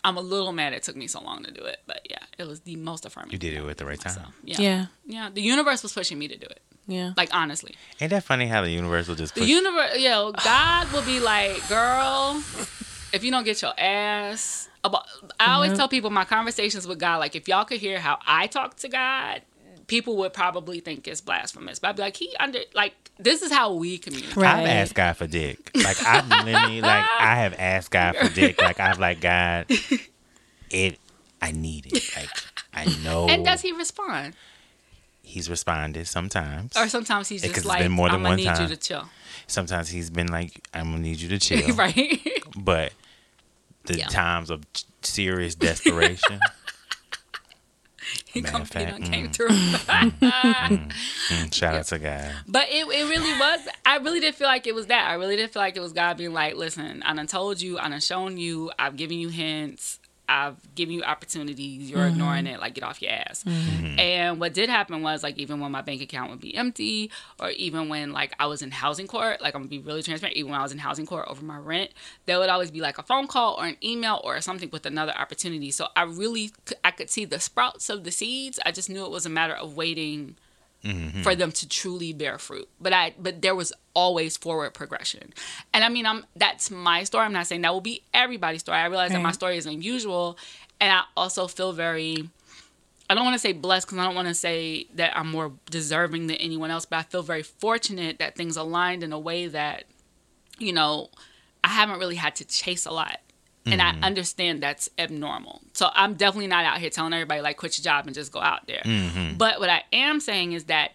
I'm 0.02 0.16
a 0.18 0.20
little 0.20 0.52
mad 0.52 0.72
it 0.74 0.82
took 0.82 0.96
me 0.96 1.06
so 1.06 1.20
long 1.22 1.44
to 1.44 1.50
do 1.50 1.62
it, 1.64 1.78
but 1.86 2.06
yeah, 2.10 2.18
it 2.38 2.46
was 2.46 2.60
the 2.60 2.76
most 2.76 3.04
affirming. 3.06 3.32
You 3.32 3.38
did 3.38 3.54
it 3.54 3.64
at 3.66 3.76
the 3.78 3.84
right 3.86 3.98
for 4.00 4.08
time. 4.10 4.32
Yeah. 4.42 4.60
Yeah. 4.60 4.86
yeah, 5.06 5.30
The 5.32 5.40
universe 5.42 5.82
was 5.82 5.92
pushing 5.94 6.18
me 6.18 6.28
to 6.28 6.36
do 6.36 6.46
it. 6.46 6.60
Yeah. 6.86 7.12
Like 7.16 7.30
honestly, 7.32 7.74
Ain't 8.00 8.10
that 8.10 8.24
funny 8.24 8.46
how 8.46 8.60
the 8.60 8.70
universe 8.70 9.08
will 9.08 9.14
just 9.14 9.34
the 9.34 9.44
universe, 9.46 9.98
yo, 9.98 10.32
God 10.32 10.92
will 10.92 11.02
be 11.02 11.20
like, 11.20 11.66
girl, 11.68 12.42
if 13.14 13.24
you 13.24 13.30
don't 13.30 13.44
get 13.44 13.62
your 13.62 13.72
ass. 13.78 14.68
Uh, 14.82 14.88
About, 14.88 15.06
I 15.40 15.52
always 15.54 15.70
Yeah. 15.70 15.76
tell 15.78 15.88
people 15.88 16.10
my 16.10 16.24
conversations 16.24 16.86
with 16.86 16.98
God, 16.98 17.16
like 17.18 17.34
if 17.34 17.48
y'all 17.48 17.64
could 17.64 17.80
hear 17.80 17.98
how 18.00 18.18
I 18.26 18.46
talk 18.48 18.76
to 18.78 18.88
God, 18.88 19.40
people 19.86 20.16
would 20.18 20.32
probably 20.34 20.80
think 20.80 21.08
it's 21.08 21.20
blasphemous. 21.22 21.78
But 21.78 21.88
I'd 21.90 21.96
be 21.96 22.02
like, 22.02 22.16
he 22.16 22.34
under 22.38 22.58
like 22.74 22.94
this 23.18 23.42
is 23.42 23.50
how 23.52 23.72
we 23.72 23.96
communicate. 23.98 24.36
Right. 24.36 24.60
I've 24.60 24.66
asked 24.66 24.94
God 24.94 25.16
for 25.16 25.26
dick. 25.26 25.70
Like 25.74 26.04
I've 26.04 26.28
literally 26.28 26.80
like 26.82 27.04
I 27.18 27.36
have 27.36 27.54
asked 27.58 27.90
God 27.92 28.16
for 28.16 28.28
dick. 28.28 28.60
Like 28.60 28.78
I've 28.80 28.98
like 28.98 29.20
God, 29.20 29.66
it 30.70 30.98
I 31.40 31.52
need 31.52 31.86
it. 31.86 32.04
Like 32.16 32.30
I 32.74 32.86
know. 33.04 33.28
And 33.28 33.44
does 33.44 33.60
he 33.62 33.72
respond? 33.72 34.34
he's 35.26 35.48
responded 35.48 36.06
sometimes. 36.06 36.76
Or 36.76 36.86
sometimes 36.88 37.28
he's 37.28 37.42
It 37.42 37.46
just 37.48 37.54
could've 37.56 37.66
like, 37.68 37.78
been 37.80 37.90
more 37.92 38.08
than 38.08 38.16
I'm 38.16 38.20
gonna 38.22 38.28
one 38.32 38.36
need 38.36 38.44
time. 38.44 38.62
you 38.62 38.68
to 38.68 38.76
chill. 38.76 39.08
Sometimes 39.46 39.88
he's 39.88 40.10
been 40.10 40.28
like, 40.28 40.62
"I'm 40.74 40.90
gonna 40.90 40.98
need 41.02 41.18
you 41.18 41.28
to 41.30 41.38
chill," 41.46 41.74
right. 41.74 42.20
but 42.56 42.92
the 43.84 43.98
Yeah. 43.98 44.08
times 44.08 44.50
of 44.50 44.64
serious 45.02 45.54
desperation. 45.54 46.40
he 48.26 48.42
come, 48.42 48.62
he 48.62 48.66
fact, 48.66 48.90
done 48.90 49.02
came 49.02 49.28
mm. 49.28 49.34
through. 49.34 49.48
mm, 49.48 51.54
shout 51.54 51.74
out 51.74 51.86
to 51.86 51.98
God. 51.98 52.32
But 52.46 52.66
it, 52.68 52.86
it 52.86 53.08
really 53.08 53.38
was. 53.38 53.60
I 53.86 53.96
really 53.98 54.20
did 54.20 54.34
feel 54.34 54.46
like 54.46 54.66
it 54.66 54.74
was 54.74 54.86
that. 54.86 55.08
I 55.08 55.14
really 55.14 55.36
did 55.36 55.50
feel 55.50 55.62
like 55.62 55.76
it 55.76 55.80
was 55.80 55.92
God 55.92 56.16
being 56.16 56.32
like, 56.32 56.56
listen, 56.56 57.02
I 57.04 57.14
done 57.14 57.26
told 57.26 57.60
you, 57.60 57.78
I 57.78 57.88
done 57.88 58.00
shown 58.00 58.36
you, 58.36 58.70
I've 58.78 58.96
given 58.96 59.18
you 59.18 59.28
hints, 59.28 59.98
I've 60.28 60.56
given 60.74 60.94
you 60.94 61.02
opportunities, 61.02 61.90
you're 61.90 62.00
mm-hmm. 62.00 62.08
ignoring 62.08 62.46
it, 62.46 62.60
like 62.60 62.74
get 62.74 62.84
off 62.84 63.02
your 63.02 63.12
ass. 63.12 63.44
Mm-hmm. 63.44 63.86
Mm-hmm. 63.86 63.98
And 64.00 64.40
what 64.40 64.54
did 64.54 64.68
happen 64.68 65.02
was 65.02 65.22
like 65.22 65.38
even 65.38 65.60
when 65.60 65.70
my 65.70 65.82
bank 65.82 66.00
account 66.00 66.30
would 66.30 66.40
be 66.40 66.54
empty, 66.56 67.10
or 67.38 67.50
even 67.50 67.88
when 67.88 68.12
like 68.12 68.34
I 68.38 68.46
was 68.46 68.62
in 68.62 68.70
housing 68.70 69.06
court, 69.06 69.40
like 69.42 69.54
I'm 69.54 69.62
gonna 69.62 69.68
be 69.68 69.78
really 69.78 70.02
transparent, 70.02 70.36
even 70.36 70.50
when 70.50 70.60
I 70.60 70.62
was 70.62 70.72
in 70.72 70.78
housing 70.78 71.06
court 71.06 71.26
over 71.28 71.44
my 71.44 71.58
rent, 71.58 71.90
there 72.26 72.38
would 72.38 72.48
always 72.48 72.70
be 72.70 72.80
like 72.80 72.98
a 72.98 73.02
phone 73.02 73.26
call 73.26 73.54
or 73.58 73.66
an 73.66 73.76
email 73.82 74.20
or 74.24 74.40
something 74.40 74.70
with 74.70 74.86
another 74.86 75.12
opportunity. 75.16 75.70
So 75.70 75.88
I 75.96 76.04
really 76.04 76.52
I 76.82 76.90
could 76.90 77.10
see 77.10 77.24
the 77.24 77.40
sprouts 77.40 77.90
of 77.90 78.04
the 78.04 78.10
seeds. 78.10 78.58
I 78.64 78.72
just 78.72 78.88
knew 78.88 79.04
it 79.04 79.10
was 79.10 79.26
a 79.26 79.30
matter 79.30 79.54
of 79.54 79.76
waiting 79.76 80.36
Mm-hmm. 80.84 81.22
for 81.22 81.34
them 81.34 81.50
to 81.50 81.66
truly 81.66 82.12
bear 82.12 82.36
fruit. 82.38 82.68
But 82.78 82.92
I 82.92 83.14
but 83.18 83.40
there 83.40 83.54
was 83.54 83.72
always 83.94 84.36
forward 84.36 84.74
progression. 84.74 85.32
And 85.72 85.82
I 85.82 85.88
mean 85.88 86.04
I'm 86.04 86.26
that's 86.36 86.70
my 86.70 87.04
story. 87.04 87.24
I'm 87.24 87.32
not 87.32 87.46
saying 87.46 87.62
that 87.62 87.72
will 87.72 87.80
be 87.80 88.02
everybody's 88.12 88.60
story. 88.60 88.78
I 88.78 88.86
realize 88.86 89.10
that 89.12 89.22
my 89.22 89.32
story 89.32 89.56
is 89.56 89.64
unusual 89.64 90.36
and 90.80 90.92
I 90.92 91.04
also 91.16 91.46
feel 91.46 91.72
very 91.72 92.28
I 93.08 93.14
don't 93.14 93.24
want 93.24 93.34
to 93.34 93.38
say 93.38 93.52
blessed 93.52 93.86
because 93.86 93.98
I 93.98 94.04
don't 94.04 94.14
want 94.14 94.28
to 94.28 94.34
say 94.34 94.86
that 94.94 95.16
I'm 95.16 95.30
more 95.30 95.52
deserving 95.70 96.26
than 96.26 96.36
anyone 96.36 96.70
else, 96.70 96.86
but 96.86 96.96
I 96.96 97.02
feel 97.02 97.22
very 97.22 97.42
fortunate 97.42 98.18
that 98.18 98.34
things 98.34 98.56
aligned 98.56 99.02
in 99.02 99.12
a 99.12 99.18
way 99.18 99.46
that, 99.46 99.84
you 100.58 100.72
know, 100.72 101.10
I 101.62 101.68
haven't 101.68 101.98
really 101.98 102.16
had 102.16 102.36
to 102.36 102.44
chase 102.44 102.86
a 102.86 102.90
lot. 102.90 103.20
And 103.66 103.80
I 103.80 103.92
mm. 103.92 104.02
understand 104.02 104.62
that's 104.62 104.90
abnormal. 104.98 105.62
So 105.72 105.88
I'm 105.94 106.14
definitely 106.14 106.48
not 106.48 106.66
out 106.66 106.78
here 106.78 106.90
telling 106.90 107.14
everybody, 107.14 107.40
like, 107.40 107.56
quit 107.56 107.78
your 107.78 107.82
job 107.82 108.06
and 108.06 108.14
just 108.14 108.30
go 108.30 108.40
out 108.40 108.66
there. 108.66 108.82
Mm-hmm. 108.84 109.38
But 109.38 109.58
what 109.58 109.70
I 109.70 109.84
am 109.92 110.20
saying 110.20 110.52
is 110.52 110.64
that 110.64 110.92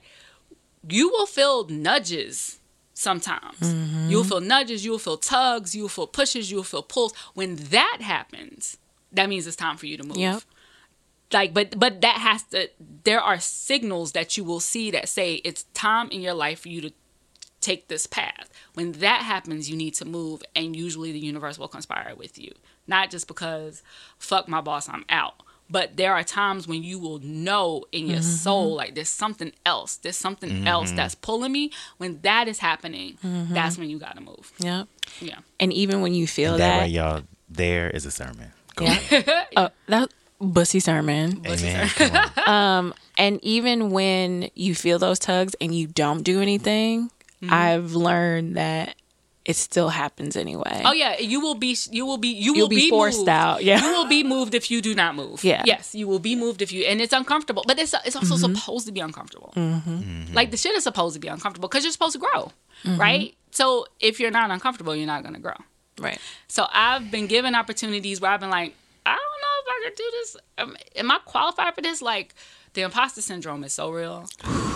you 0.88 1.10
will 1.10 1.26
feel 1.26 1.68
nudges 1.68 2.60
sometimes. 2.94 3.60
Mm-hmm. 3.60 4.10
You'll 4.10 4.24
feel 4.24 4.42
nudges, 4.42 4.86
you'll 4.86 5.00
feel 5.00 5.18
tugs, 5.18 5.74
you'll 5.74 5.90
feel 5.90 6.08
pushes, 6.08 6.52
you'll 6.52 6.64
feel 6.64 6.84
pulls. 6.84 7.14
When 7.34 7.56
that 7.56 8.00
happens, 8.02 8.78
that 9.12 9.30
means 9.30 9.48
it's 9.48 9.56
time 9.56 9.78
for 9.78 9.86
you 9.86 9.98
to 9.98 10.04
move 10.04 10.18
Yep. 10.18 10.42
like 11.34 11.54
but 11.54 11.80
but 11.80 12.02
that 12.02 12.18
has 12.18 12.44
to 12.44 12.70
there 13.04 13.22
are 13.22 13.40
signals 13.40 14.12
that 14.14 14.38
you 14.38 14.44
will 14.44 14.60
see 14.60 14.92
that 14.92 15.10
say 15.10 15.36
it's 15.36 15.64
time 15.74 16.10
in 16.12 16.22
your 16.22 16.34
life 16.34 16.62
for 16.62 16.70
you 16.70 16.82
to 16.82 16.92
take 17.70 17.88
this 17.88 18.08
path 18.08 18.50
when 18.74 18.94
that 18.94 19.22
happens 19.22 19.70
you 19.70 19.76
need 19.78 19.94
to 19.94 20.06
move 20.06 20.42
and 20.56 20.76
usually 20.76 21.12
the 21.12 21.20
universe 21.20 21.60
will 21.60 21.68
conspire 21.68 22.14
with 22.16 22.40
you 22.40 22.52
not 22.88 23.10
just 23.12 23.28
because 23.28 23.84
fuck 24.18 24.48
my 24.48 24.62
boss 24.62 24.90
i'm 24.90 25.06
out 25.10 25.44
but 25.70 25.98
there 25.98 26.14
are 26.14 26.24
times 26.24 26.68
when 26.68 26.82
you 26.82 26.98
will 26.98 27.20
know 27.20 27.84
in 27.92 28.08
your 28.08 28.20
mm-hmm. 28.20 28.28
soul 28.28 28.76
like 28.76 28.96
there's 28.96 29.10
something 29.10 29.52
else 29.66 29.98
there's 29.98 30.16
something 30.16 30.50
mm-hmm. 30.50 30.68
else 30.68 30.92
that's 30.92 31.16
pulling 31.16 31.52
me 31.52 31.72
when 31.98 32.20
that 32.22 32.48
is 32.48 32.60
happening 32.60 33.18
mm-hmm. 33.24 33.54
that's 33.54 33.78
when 33.78 33.90
you 33.90 34.00
gotta 34.00 34.22
move 34.22 34.52
Yeah. 34.60 34.86
yeah 35.22 35.40
And 35.60 35.72
even 35.74 36.02
when 36.02 36.14
you 36.14 36.28
feel 36.28 36.54
That 36.54 36.58
that, 36.58 36.80
way, 36.82 36.88
y'all. 36.88 37.22
There 37.52 37.90
is 37.90 38.06
a 38.06 38.12
sermon. 38.12 38.52
Go 38.76 38.86
Yeah. 38.86 38.92
ahead. 38.92 39.48
uh, 39.56 39.70
that 39.88 40.10
bussy 40.40 40.80
sermon. 40.80 41.42
Amen. 41.46 41.90
Come 41.90 42.16
on. 42.16 42.30
Um, 42.50 42.94
and 43.18 43.40
even 43.44 43.90
when 43.92 44.50
you 44.56 44.74
feel 44.74 44.98
those 44.98 45.20
tugs 45.20 45.56
and 45.62 45.74
you 45.76 45.88
don't 45.88 46.24
do 46.24 46.42
anything, 46.42 47.12
Mm-hmm. 47.42 47.54
I've 47.54 47.94
learned 47.94 48.58
that 48.58 48.96
it 49.46 49.56
still 49.56 49.90
happens 49.90 50.36
anyway. 50.36 50.84
oh 50.86 50.92
yeah 50.92 51.18
you 51.18 51.40
will 51.40 51.56
be 51.56 51.76
you 51.90 52.06
will 52.06 52.18
be 52.18 52.28
you 52.28 52.54
You'll 52.54 52.66
will 52.66 52.70
be 52.70 52.90
forced 52.90 53.20
moved. 53.20 53.30
out. 53.30 53.64
Yeah. 53.64 53.82
you 53.84 53.92
will 53.94 54.08
be 54.08 54.24
moved 54.24 54.54
if 54.54 54.70
you 54.70 54.82
do 54.82 54.94
not 54.94 55.16
move. 55.16 55.44
Yeah. 55.44 55.64
Yes, 55.66 55.96
you 55.96 56.08
will 56.08 56.20
be 56.20 56.36
moved 56.36 56.62
if 56.62 56.72
you, 56.72 56.84
and 56.84 57.02
it's 57.02 57.14
uncomfortable. 57.14 57.64
But 57.66 57.80
it's 57.80 57.96
it's 58.06 58.16
also 58.16 58.36
mm-hmm. 58.36 58.54
supposed 58.56 58.86
to 58.88 58.92
be 58.92 59.00
uncomfortable. 59.00 59.54
Mm-hmm. 59.56 60.34
Like 60.34 60.52
the 60.52 60.58
shit 60.58 60.76
is 60.76 60.84
supposed 60.84 61.16
to 61.16 61.20
be 61.20 61.30
uncomfortable 61.30 61.68
because 61.68 61.84
you're 61.84 61.92
supposed 61.92 62.14
to 62.14 62.20
grow, 62.20 62.52
right? 62.98 63.34
So 63.52 63.88
if 64.00 64.20
you're 64.20 64.32
not 64.32 64.52
uncomfortable, 64.52 64.96
you're 64.96 65.08
not 65.08 65.24
gonna 65.24 65.40
grow. 65.40 65.58
Right. 65.98 66.20
So 66.48 66.68
I've 66.72 67.10
been 67.10 67.28
given 67.28 67.56
opportunities 67.56 68.22
where 68.22 68.32
I've 68.32 68.40
been 68.40 68.50
like, 68.50 68.76
I 69.06 69.16
don't 69.16 69.42
know 69.44 69.56
if 69.64 69.68
I 69.68 69.90
could 69.90 69.98
do 69.98 70.12
this. 70.12 70.38
Um, 70.58 70.78
am 70.96 71.12
I 71.12 71.20
qualified 71.26 71.76
for 71.76 71.82
this? 71.82 72.02
Like, 72.02 72.34
the 72.74 72.82
imposter 72.82 73.22
syndrome 73.22 73.64
is 73.66 73.74
so 73.74 73.92
real. 73.92 74.30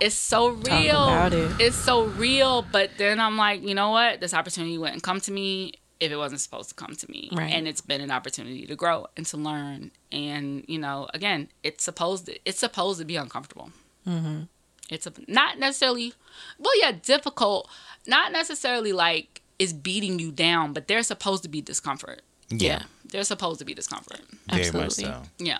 It's 0.00 0.14
so 0.14 0.48
real. 0.50 1.04
about 1.04 1.32
it. 1.32 1.50
It's 1.60 1.76
so 1.76 2.04
real. 2.04 2.62
But 2.62 2.90
then 2.98 3.20
I'm 3.20 3.36
like, 3.36 3.62
you 3.62 3.74
know 3.74 3.90
what? 3.90 4.20
This 4.20 4.34
opportunity 4.34 4.78
wouldn't 4.78 5.02
come 5.02 5.20
to 5.22 5.32
me 5.32 5.74
if 6.00 6.12
it 6.12 6.16
wasn't 6.16 6.40
supposed 6.40 6.68
to 6.68 6.74
come 6.74 6.94
to 6.94 7.10
me. 7.10 7.28
Right. 7.32 7.52
And 7.52 7.66
it's 7.66 7.80
been 7.80 8.00
an 8.00 8.10
opportunity 8.10 8.66
to 8.66 8.76
grow 8.76 9.06
and 9.16 9.26
to 9.26 9.36
learn. 9.36 9.90
And 10.12 10.64
you 10.68 10.78
know, 10.78 11.08
again, 11.14 11.48
it's 11.62 11.84
supposed 11.84 12.26
to, 12.26 12.38
it's 12.44 12.58
supposed 12.60 12.98
to 13.00 13.04
be 13.04 13.16
uncomfortable. 13.16 13.70
Mm-hmm. 14.06 14.42
It's 14.90 15.06
a, 15.06 15.12
not 15.26 15.58
necessarily, 15.58 16.14
well, 16.58 16.78
yeah, 16.80 16.92
difficult. 16.92 17.68
Not 18.06 18.32
necessarily 18.32 18.92
like 18.92 19.42
it's 19.58 19.72
beating 19.72 20.18
you 20.18 20.30
down, 20.32 20.72
but 20.72 20.88
there's 20.88 21.08
supposed 21.08 21.42
to 21.42 21.48
be 21.48 21.60
discomfort. 21.60 22.22
Yeah, 22.50 22.84
There's 23.04 23.28
supposed 23.28 23.58
to 23.58 23.66
be 23.66 23.74
discomfort. 23.74 24.20
very 24.50 24.70
much 24.70 24.86
Absolutely. 24.86 25.04
so. 25.04 25.22
Yeah. 25.38 25.58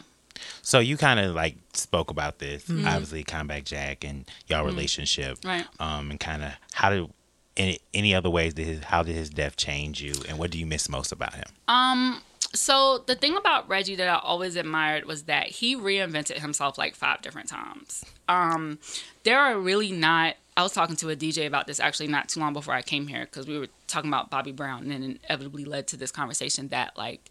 So 0.63 0.79
you 0.79 0.97
kind 0.97 1.21
of 1.21 1.35
like 1.35 1.57
spoke 1.73 2.11
about 2.11 2.39
this, 2.39 2.65
Mm-hmm. 2.65 2.87
obviously, 2.87 3.25
Combat 3.25 3.65
Jack 3.65 4.05
and 4.05 4.25
y'all 4.47 4.65
relationship, 4.65 5.39
Right. 5.45 5.67
Um, 5.81 6.11
and 6.11 6.21
kind 6.21 6.43
of 6.43 6.53
how 6.73 6.91
did 6.91 7.09
any 7.57 7.81
any 7.93 8.15
other 8.15 8.31
ways 8.31 8.55
did 8.55 8.67
his 8.67 8.85
how 8.85 9.03
did 9.03 9.15
his 9.17 9.31
death 9.31 9.57
change 9.57 10.01
you, 10.03 10.15
and 10.29 10.39
what 10.39 10.51
do 10.51 10.59
you 10.59 10.67
miss 10.67 10.89
most 10.89 11.13
about 11.13 11.35
him? 11.35 11.47
Um. 11.69 12.23
So 12.55 13.05
the 13.07 13.15
thing 13.15 13.37
about 13.37 13.69
Reggie 13.69 13.97
that 13.97 14.09
I 14.09 14.19
always 14.23 14.57
admired 14.57 15.05
was 15.05 15.25
that 15.25 15.49
he 15.49 15.77
reinvented 15.77 16.39
himself 16.39 16.79
like 16.79 16.95
five 16.95 17.21
different 17.21 17.49
times. 17.51 18.07
Um, 18.27 18.79
there 19.25 19.39
are 19.39 19.59
really 19.59 19.93
not. 19.93 20.37
I 20.57 20.63
was 20.63 20.73
talking 20.73 20.97
to 20.97 21.11
a 21.11 21.17
DJ 21.17 21.47
about 21.47 21.67
this 21.67 21.79
actually 21.79 22.07
not 22.09 22.29
too 22.31 22.41
long 22.41 22.55
before 22.55 22.73
I 22.73 22.81
came 22.81 23.07
here 23.07 23.27
because 23.27 23.47
we 23.47 23.59
were 23.59 23.69
talking 23.87 24.09
about 24.09 24.31
Bobby 24.31 24.53
Brown 24.53 24.91
and 24.91 25.05
it 25.05 25.21
inevitably 25.29 25.67
led 25.67 25.87
to 25.89 25.97
this 25.99 26.11
conversation 26.11 26.69
that 26.69 26.97
like 26.97 27.31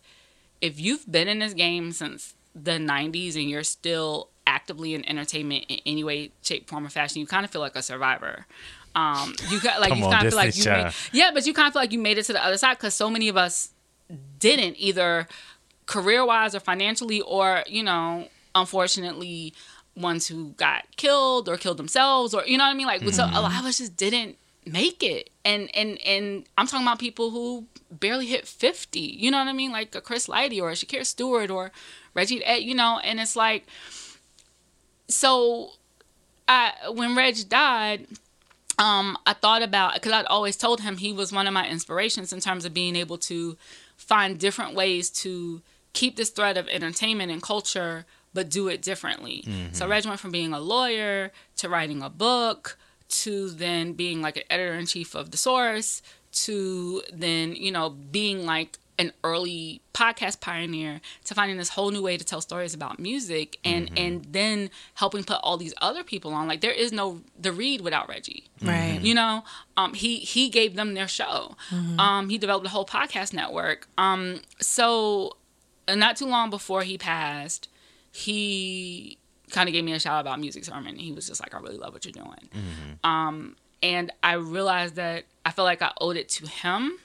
if 0.62 0.80
you've 0.80 1.12
been 1.12 1.28
in 1.28 1.40
this 1.40 1.54
game 1.56 1.92
since 1.94 2.36
the 2.64 2.72
90s 2.72 3.36
and 3.36 3.50
you're 3.50 3.64
still 3.64 4.30
actively 4.46 4.94
in 4.94 5.08
entertainment 5.08 5.66
in 5.68 5.80
any 5.86 6.04
way 6.04 6.32
shape 6.42 6.70
form 6.70 6.86
or 6.86 6.90
fashion 6.90 7.20
you 7.20 7.28
kind 7.28 7.44
of 7.44 7.52
feel 7.52 7.62
like 7.62 7.76
a 7.76 7.82
survivor. 7.82 8.46
Um 8.96 9.36
you 9.50 9.60
got 9.62 9.80
like 9.82 9.96
you 9.96 10.04
kind 10.04 10.26
of 10.26 10.32
feel 10.32 10.38
like 10.38 10.58
you 10.58 10.64
made, 10.66 10.94
yeah 11.12 11.32
but 11.34 11.46
you 11.46 11.54
kind 11.54 11.68
of 11.68 11.74
feel 11.74 11.82
like 11.82 11.92
you 11.92 12.00
made 12.00 12.18
it 12.18 12.24
to 12.26 12.34
the 12.34 12.44
other 12.44 12.58
side 12.58 12.78
because 12.78 12.94
so 12.94 13.10
many 13.10 13.28
of 13.30 13.38
us 13.38 13.70
didn't 14.40 14.76
either 14.78 15.28
career 15.86 16.26
wise 16.26 16.56
or 16.56 16.60
financially 16.60 17.22
or 17.22 17.64
you 17.68 17.84
know 17.84 18.28
unfortunately 18.56 19.54
ones 19.96 20.28
who 20.28 20.50
got 20.52 20.86
killed 20.96 21.50
or 21.50 21.58
killed 21.58 21.78
themselves 21.78 22.34
or 22.34 22.46
you 22.46 22.58
know 22.58 22.64
what 22.64 22.72
i 22.72 22.74
mean? 22.74 22.88
Like 22.88 23.02
so 23.10 23.24
a 23.26 23.42
lot 23.42 23.60
of 23.60 23.66
us 23.66 23.80
just 23.80 23.96
didn't 23.96 24.38
make 24.66 25.02
it. 25.02 25.30
And 25.46 25.70
and 25.76 26.00
and 26.06 26.46
i'm 26.58 26.68
talking 26.68 26.86
about 26.86 27.00
people 27.00 27.32
who 27.32 27.66
barely 27.90 28.26
hit 28.26 28.48
50 28.48 29.00
you 29.00 29.32
know 29.32 29.40
what 29.40 29.48
i 29.48 29.54
mean? 29.54 29.72
Like 29.72 29.96
a 29.96 30.02
chris 30.02 30.28
lighty 30.28 30.62
or 30.62 30.70
a 30.70 30.74
shakir 30.74 31.06
stewart 31.06 31.50
or 31.50 31.72
reggie 32.18 32.44
Ed, 32.44 32.58
you 32.58 32.76
know 32.76 33.00
and 33.04 33.20
it's 33.20 33.36
like 33.38 33.66
so 35.08 35.72
i 36.48 36.74
when 36.94 37.16
reg 37.16 37.38
died 37.48 38.08
um, 38.80 39.18
I 39.26 39.34
thought 39.34 39.64
about 39.64 39.96
because 39.96 40.12
I'd 40.12 40.26
always 40.28 40.56
told 40.56 40.82
him 40.82 40.98
he 40.98 41.12
was 41.12 41.32
one 41.34 41.48
of 41.48 41.54
my 41.54 41.68
inspirations 41.68 42.32
in 42.32 42.40
terms 42.40 42.64
of 42.64 42.76
being 42.76 42.96
able 42.96 43.18
to 43.20 43.58
find 43.98 44.38
different 44.38 44.76
ways 44.76 45.10
to 45.24 45.62
keep 45.94 46.16
this 46.16 46.30
thread 46.30 46.58
of 46.58 46.68
entertainment 46.68 47.32
and 47.32 47.42
culture, 47.42 48.06
but 48.36 48.50
do 48.50 48.68
it 48.68 48.84
differently. 48.84 49.44
So 49.72 49.88
Reg 49.88 50.06
went 50.06 50.20
from 50.20 50.30
being 50.30 50.54
a 50.54 50.60
lawyer 50.60 51.32
to 51.56 51.70
writing 51.70 52.04
a 52.04 52.10
book 52.12 52.78
to 53.10 53.50
then 53.50 53.94
being 53.94 54.22
like 54.22 54.38
an 54.38 54.44
editor 54.52 54.76
in 54.76 54.86
chief 54.86 55.16
of 55.16 55.32
the 55.32 55.38
Source 55.38 56.04
to 56.34 57.02
then 57.12 57.56
you 57.56 57.72
know 57.72 57.90
being 57.90 58.46
like 58.46 58.78
an 59.00 59.12
early 59.24 59.82
podcast 59.94 60.42
pioneer 60.42 61.02
to 61.24 61.36
finding 61.36 61.58
this 61.58 61.70
whole 61.70 61.92
new 61.92 62.02
way 62.02 62.18
to 62.18 62.26
tell 62.26 62.42
stories 62.42 62.74
about 62.74 63.00
music 63.00 63.58
and 63.64 63.92
and 63.98 64.26
then 64.32 64.70
helping 64.96 65.24
put 65.24 65.40
all 65.44 65.58
these 65.58 65.74
other 65.82 66.04
people 66.04 66.34
on. 66.34 66.48
Like 66.48 66.62
there 66.62 66.72
is 66.72 66.92
no 66.92 67.22
the 67.40 67.52
read 67.52 67.82
without 67.82 68.10
reggie. 68.10 68.46
Right. 68.62 69.00
you 69.02 69.14
know? 69.14 69.44
Um 69.76 69.94
he 69.94 70.18
he 70.18 70.50
gave 70.50 70.76
them 70.76 70.94
their 70.94 71.08
show. 71.08 71.56
Um 72.00 72.30
he 72.30 72.38
developed 72.38 72.66
a 72.66 72.70
whole 72.70 72.86
podcast 72.86 73.34
network. 73.34 73.88
Um 73.98 74.42
so 74.60 75.38
uh, 75.88 75.96
not 75.96 76.18
too 76.18 76.26
long 76.26 76.50
before 76.50 76.84
he 76.84 76.98
passed 76.98 77.70
he 78.12 79.18
kind 79.52 79.70
of 79.70 79.74
gave 79.74 79.84
me 79.84 79.94
a 79.94 80.00
shout 80.00 80.20
about 80.22 80.40
music 80.40 80.66
sermon. 80.66 80.96
He 80.98 81.12
was 81.12 81.28
just 81.28 81.40
like 81.40 81.54
i 81.54 81.60
really 81.60 81.78
love 81.78 81.94
what 81.94 82.04
you're 82.04 82.12
doing. 82.12 82.50
Um 83.04 83.56
and 83.84 84.12
i 84.24 84.34
realized 84.34 84.96
that 84.96 85.26
i 85.46 85.52
felt 85.52 85.68
like 85.68 85.84
i 85.84 85.92
owed 86.02 86.18
it 86.18 86.28
to 86.30 86.48
him 86.48 86.98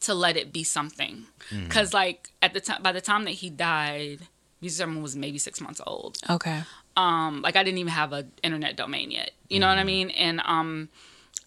to 0.00 0.14
let 0.14 0.36
it 0.36 0.52
be 0.52 0.64
something 0.64 1.26
because 1.64 1.92
like 1.92 2.30
at 2.42 2.54
the 2.54 2.60
time 2.60 2.82
by 2.82 2.92
the 2.92 3.00
time 3.00 3.24
that 3.24 3.32
he 3.32 3.50
died 3.50 4.20
music 4.60 4.78
sermon 4.78 5.02
was 5.02 5.14
maybe 5.16 5.38
six 5.38 5.60
months 5.60 5.80
old 5.86 6.18
Okay. 6.28 6.62
Um, 6.96 7.40
like 7.42 7.56
I 7.56 7.62
didn't 7.62 7.78
even 7.78 7.92
have 7.92 8.12
an 8.12 8.32
internet 8.42 8.76
domain 8.76 9.10
yet. 9.10 9.30
You 9.48 9.60
know 9.60 9.68
what 9.68 9.78
I 9.78 9.84
mean? 9.84 10.10
And 10.10 10.40
um, 10.44 10.88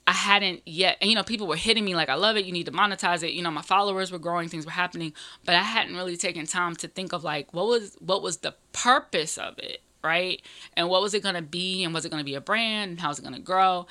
I 0.07 0.13
hadn't 0.13 0.61
yet, 0.65 0.97
and 0.99 1.09
you 1.09 1.15
know, 1.15 1.23
people 1.23 1.47
were 1.47 1.55
hitting 1.55 1.85
me 1.85 1.95
like, 1.95 2.09
"I 2.09 2.15
love 2.15 2.37
it. 2.37 2.45
You 2.45 2.51
need 2.51 2.65
to 2.65 2.71
monetize 2.71 3.23
it." 3.23 3.33
You 3.33 3.41
know, 3.41 3.51
my 3.51 3.61
followers 3.61 4.11
were 4.11 4.19
growing, 4.19 4.49
things 4.49 4.65
were 4.65 4.71
happening, 4.71 5.13
but 5.45 5.55
I 5.55 5.61
hadn't 5.61 5.95
really 5.95 6.17
taken 6.17 6.45
time 6.45 6.75
to 6.77 6.87
think 6.87 7.13
of 7.13 7.23
like, 7.23 7.53
what 7.53 7.67
was 7.67 7.95
what 7.99 8.21
was 8.21 8.37
the 8.37 8.55
purpose 8.71 9.37
of 9.37 9.59
it, 9.59 9.81
right? 10.03 10.41
And 10.75 10.89
what 10.89 11.01
was 11.01 11.13
it 11.13 11.23
going 11.23 11.35
to 11.35 11.41
be, 11.41 11.83
and 11.83 11.93
was 11.93 12.05
it 12.05 12.09
going 12.09 12.21
to 12.21 12.25
be 12.25 12.35
a 12.35 12.41
brand, 12.41 12.91
and 12.91 12.99
how's 12.99 13.19
it 13.19 13.21
going 13.21 13.35
to 13.35 13.41
grow? 13.41 13.85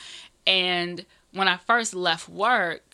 And 0.46 1.06
when 1.32 1.48
I 1.48 1.56
first 1.58 1.94
left 1.94 2.28
work, 2.28 2.91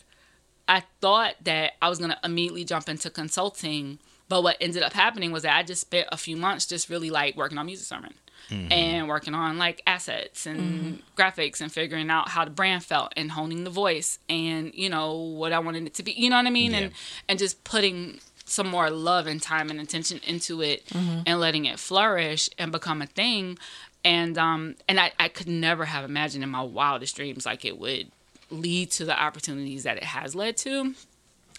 I 0.69 0.83
thought 1.01 1.35
that 1.45 1.73
I 1.81 1.89
was 1.89 1.99
going 1.99 2.11
to 2.11 2.19
immediately 2.23 2.65
jump 2.65 2.89
into 2.89 3.09
consulting, 3.11 3.99
but 4.29 4.43
what 4.43 4.57
ended 4.61 4.83
up 4.83 4.93
happening 4.93 5.33
was 5.33 5.43
that 5.45 5.57
I 5.57 5.63
just 5.63 5.81
spent 5.81 6.09
a 6.13 6.17
few 6.17 6.37
months 6.37 6.67
just 6.67 6.89
really 6.91 7.11
like 7.11 7.37
working 7.37 7.59
on 7.59 7.67
music 7.67 7.87
sermon 7.87 8.15
Mm-hmm. 8.51 8.73
and 8.73 9.09
working 9.09 9.35
on 9.35 9.59
like 9.59 9.83
assets 9.87 10.47
and 10.47 11.03
graphics 11.19 11.61
and 11.61 11.71
figuring 11.71 12.09
out 12.09 12.31
how 12.31 12.45
the 12.47 12.51
brand 12.51 12.83
felt 12.83 13.13
and 13.15 13.33
honing 13.33 13.65
the 13.65 13.69
voice 13.71 14.19
and 14.29 14.73
you 14.75 14.89
know 14.89 15.13
what 15.17 15.53
I 15.53 15.59
wanted 15.59 15.85
it 15.87 15.95
to 15.95 16.03
be. 16.03 16.13
You 16.13 16.31
know 16.31 16.37
what 16.37 16.47
I 16.47 16.51
mean? 16.51 16.71
Yeah. 16.71 16.79
And 16.79 16.93
and 17.29 17.39
just 17.39 17.63
putting 17.65 18.21
some 18.47 18.69
more 18.69 18.89
love 18.91 19.27
and 19.27 19.43
time 19.43 19.69
and 19.69 19.79
attention 19.81 20.21
into 20.27 20.63
it 20.63 20.83
and 20.95 21.41
letting 21.41 21.67
it 21.67 21.79
flourish 21.79 22.49
and 22.57 22.73
become 22.73 23.03
a 23.03 23.07
thing. 23.07 23.59
And 24.03 24.39
um 24.39 24.77
and 24.89 24.99
I, 24.99 25.13
I 25.19 25.29
could 25.29 25.49
never 25.49 25.85
have 25.85 26.05
imagined 26.05 26.43
in 26.43 26.49
my 26.49 26.63
wildest 26.63 27.17
dreams 27.17 27.45
like 27.45 27.67
it 27.67 27.79
would 27.79 28.11
lead 28.51 28.91
to 28.93 29.05
the 29.05 29.21
opportunities 29.21 29.83
that 29.85 29.97
it 29.97 30.05
has 30.05 30.35
led 30.35 30.57
to. 30.59 30.95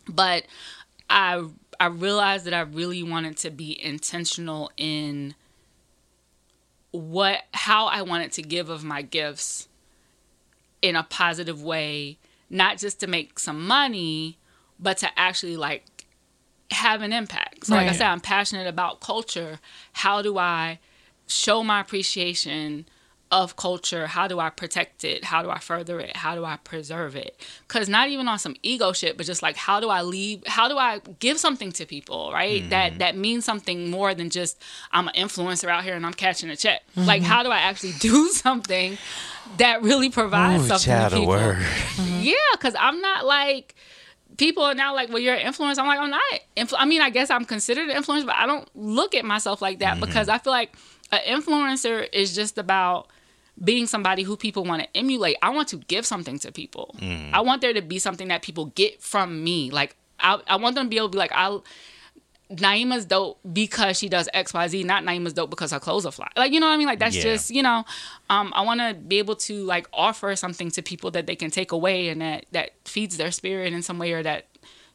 But 0.08 0.46
I 1.10 1.46
I 1.80 1.88
realized 1.88 2.46
that 2.46 2.54
I 2.54 2.62
really 2.62 3.04
wanted 3.04 3.38
to 3.38 3.50
be 3.50 3.82
intentional 3.84 4.72
in 4.78 5.36
what 6.92 7.42
how 7.54 7.88
I 7.88 8.02
wanted 8.02 8.32
to 8.34 8.42
give 8.42 8.70
of 8.70 8.84
my 8.84 9.02
gifts 9.02 9.68
in 10.82 10.96
a 10.96 11.04
positive 11.04 11.62
way, 11.62 12.18
not 12.50 12.78
just 12.78 13.00
to 13.02 13.08
make 13.08 13.40
some 13.40 13.66
money, 13.66 14.38
but 14.80 14.98
to 15.00 15.20
actually 15.20 15.58
like 15.58 16.06
have 16.72 17.02
an 17.02 17.14
impact. 17.14 17.66
So 17.66 17.76
like 17.76 17.90
I 17.90 17.94
said, 17.94 18.08
I'm 18.08 18.20
passionate 18.20 18.68
about 18.68 19.00
culture. 19.02 19.60
How 19.94 20.22
do 20.22 20.38
I 20.38 20.80
show 21.28 21.64
my 21.64 21.82
appreciation 21.82 22.86
of 23.32 23.56
culture? 23.56 24.08
How 24.08 24.28
do 24.28 24.40
I 24.40 24.50
protect 24.50 25.04
it? 25.04 25.26
How 25.26 25.42
do 25.44 25.50
I 25.50 25.60
further 25.60 26.00
it? 26.00 26.18
How 26.18 26.36
do 26.36 26.46
I 26.46 26.58
preserve 26.58 27.16
it? 27.16 27.40
Cuz 27.68 27.88
not 27.88 28.10
even 28.10 28.28
on 28.28 28.40
some 28.40 28.56
ego 28.64 28.92
shit, 28.92 29.18
but 29.18 29.26
just 29.26 29.42
like 29.42 29.56
how 29.56 29.80
do 29.80 29.90
I 29.90 30.02
leave 30.02 30.46
how 30.48 30.68
do 30.68 30.78
I 30.78 31.02
give 31.20 31.40
something 31.40 31.72
to 31.74 31.86
people, 31.86 32.32
right? 32.34 32.70
That 32.70 32.92
mm-hmm. 32.92 33.00
that 33.00 33.18
means 33.18 33.46
something 33.46 33.92
more 33.92 34.14
than 34.14 34.30
just 34.30 34.62
I'm 34.92 35.08
an 35.08 35.14
influencer 35.16 35.70
out 35.70 35.84
here 35.84 35.96
and 35.96 36.06
I'm 36.06 36.14
catching 36.14 36.50
a 36.50 36.56
check. 36.56 36.82
Mm-hmm. 36.92 37.08
Like 37.08 37.22
how 37.22 37.44
do 37.44 37.50
I 37.50 37.60
actually 37.60 37.94
do 37.94 38.30
something 38.46 38.98
that 39.58 39.82
really 39.82 40.10
provides 40.10 40.64
Ooh, 40.64 40.68
something 40.68 40.86
child 40.86 41.12
to 41.12 41.20
people? 41.20 41.34
word. 41.34 41.58
Yeah, 42.22 42.36
because 42.54 42.76
I'm 42.78 43.00
not 43.00 43.26
like 43.26 43.76
people 44.40 44.64
are 44.64 44.74
now 44.74 44.96
like, 44.96 45.10
well, 45.10 45.20
you're 45.20 45.36
an 45.36 45.46
influencer. 45.46 45.80
I'm 45.80 45.88
like, 45.88 46.00
I'm 46.00 46.10
not. 46.10 46.22
Influ- 46.58 46.78
I 46.80 46.86
mean, 46.86 47.02
I 47.02 47.12
guess 47.12 47.30
I'm 47.30 47.46
considered 47.46 47.90
an 47.90 48.02
influencer, 48.02 48.26
but 48.26 48.36
I 48.36 48.48
don't 48.48 48.68
look 48.76 49.14
at 49.14 49.26
myself 49.26 49.62
like 49.62 49.80
that 49.80 49.98
mm-hmm. 49.98 50.06
because 50.06 50.30
I 50.30 50.40
feel 50.40 50.52
like 50.52 50.74
an 51.12 51.20
influencer 51.28 52.08
is 52.12 52.34
just 52.34 52.58
about 52.58 53.08
being 53.64 53.88
somebody 53.88 54.24
who 54.24 54.38
people 54.38 54.64
want 54.64 54.82
to 54.84 54.88
emulate. 54.98 55.38
I 55.42 55.50
want 55.50 55.68
to 55.70 55.78
give 55.78 56.06
something 56.06 56.40
to 56.40 56.52
people. 56.52 56.96
I 57.34 57.42
want 57.42 57.62
there 57.62 57.74
to 57.74 57.82
be 57.82 58.00
something 58.00 58.28
that 58.30 58.42
people 58.42 58.68
get 58.68 59.02
from 59.02 59.44
me. 59.44 59.70
Like 59.72 59.96
I, 60.20 60.40
I 60.48 60.56
want 60.58 60.76
them 60.76 60.86
to 60.86 60.90
be 60.90 60.98
able 60.98 61.10
to 61.10 61.14
be 61.14 61.18
like, 61.18 61.32
I. 61.34 61.60
Naima's 62.52 63.06
dope 63.06 63.40
because 63.54 64.00
she 64.00 64.10
does 64.10 64.28
X, 64.34 64.56
Y, 64.56 64.68
Z. 64.70 64.84
Not 64.84 65.04
Naima's 65.06 65.34
dope 65.34 65.52
because 65.52 65.72
her 65.72 65.80
clothes 65.80 66.08
are 66.08 66.12
fly. 66.12 66.30
Like 66.36 66.52
you 66.52 66.60
know 66.60 66.66
what 66.66 66.74
I 66.74 66.78
mean? 66.78 66.88
Like 66.88 66.98
that's 66.98 67.16
Yeah. 67.16 67.22
just 67.22 67.52
you 67.52 67.62
know. 67.62 67.86
Um, 68.32 68.52
I 68.56 68.62
want 68.64 68.80
to 68.80 68.96
be 68.96 69.20
able 69.20 69.36
to 69.36 69.64
like 69.66 69.88
offer 69.94 70.36
something 70.36 70.72
to 70.72 70.82
people 70.82 71.12
that 71.12 71.28
they 71.28 71.36
can 71.36 71.52
take 71.52 71.72
away 71.72 72.10
and 72.10 72.22
that 72.22 72.48
that 72.52 72.72
feeds 72.86 73.18
their 73.18 73.30
spirit 73.30 73.72
in 73.72 73.84
some 73.84 74.00
way 74.00 74.14
or 74.14 74.24
that 74.24 74.48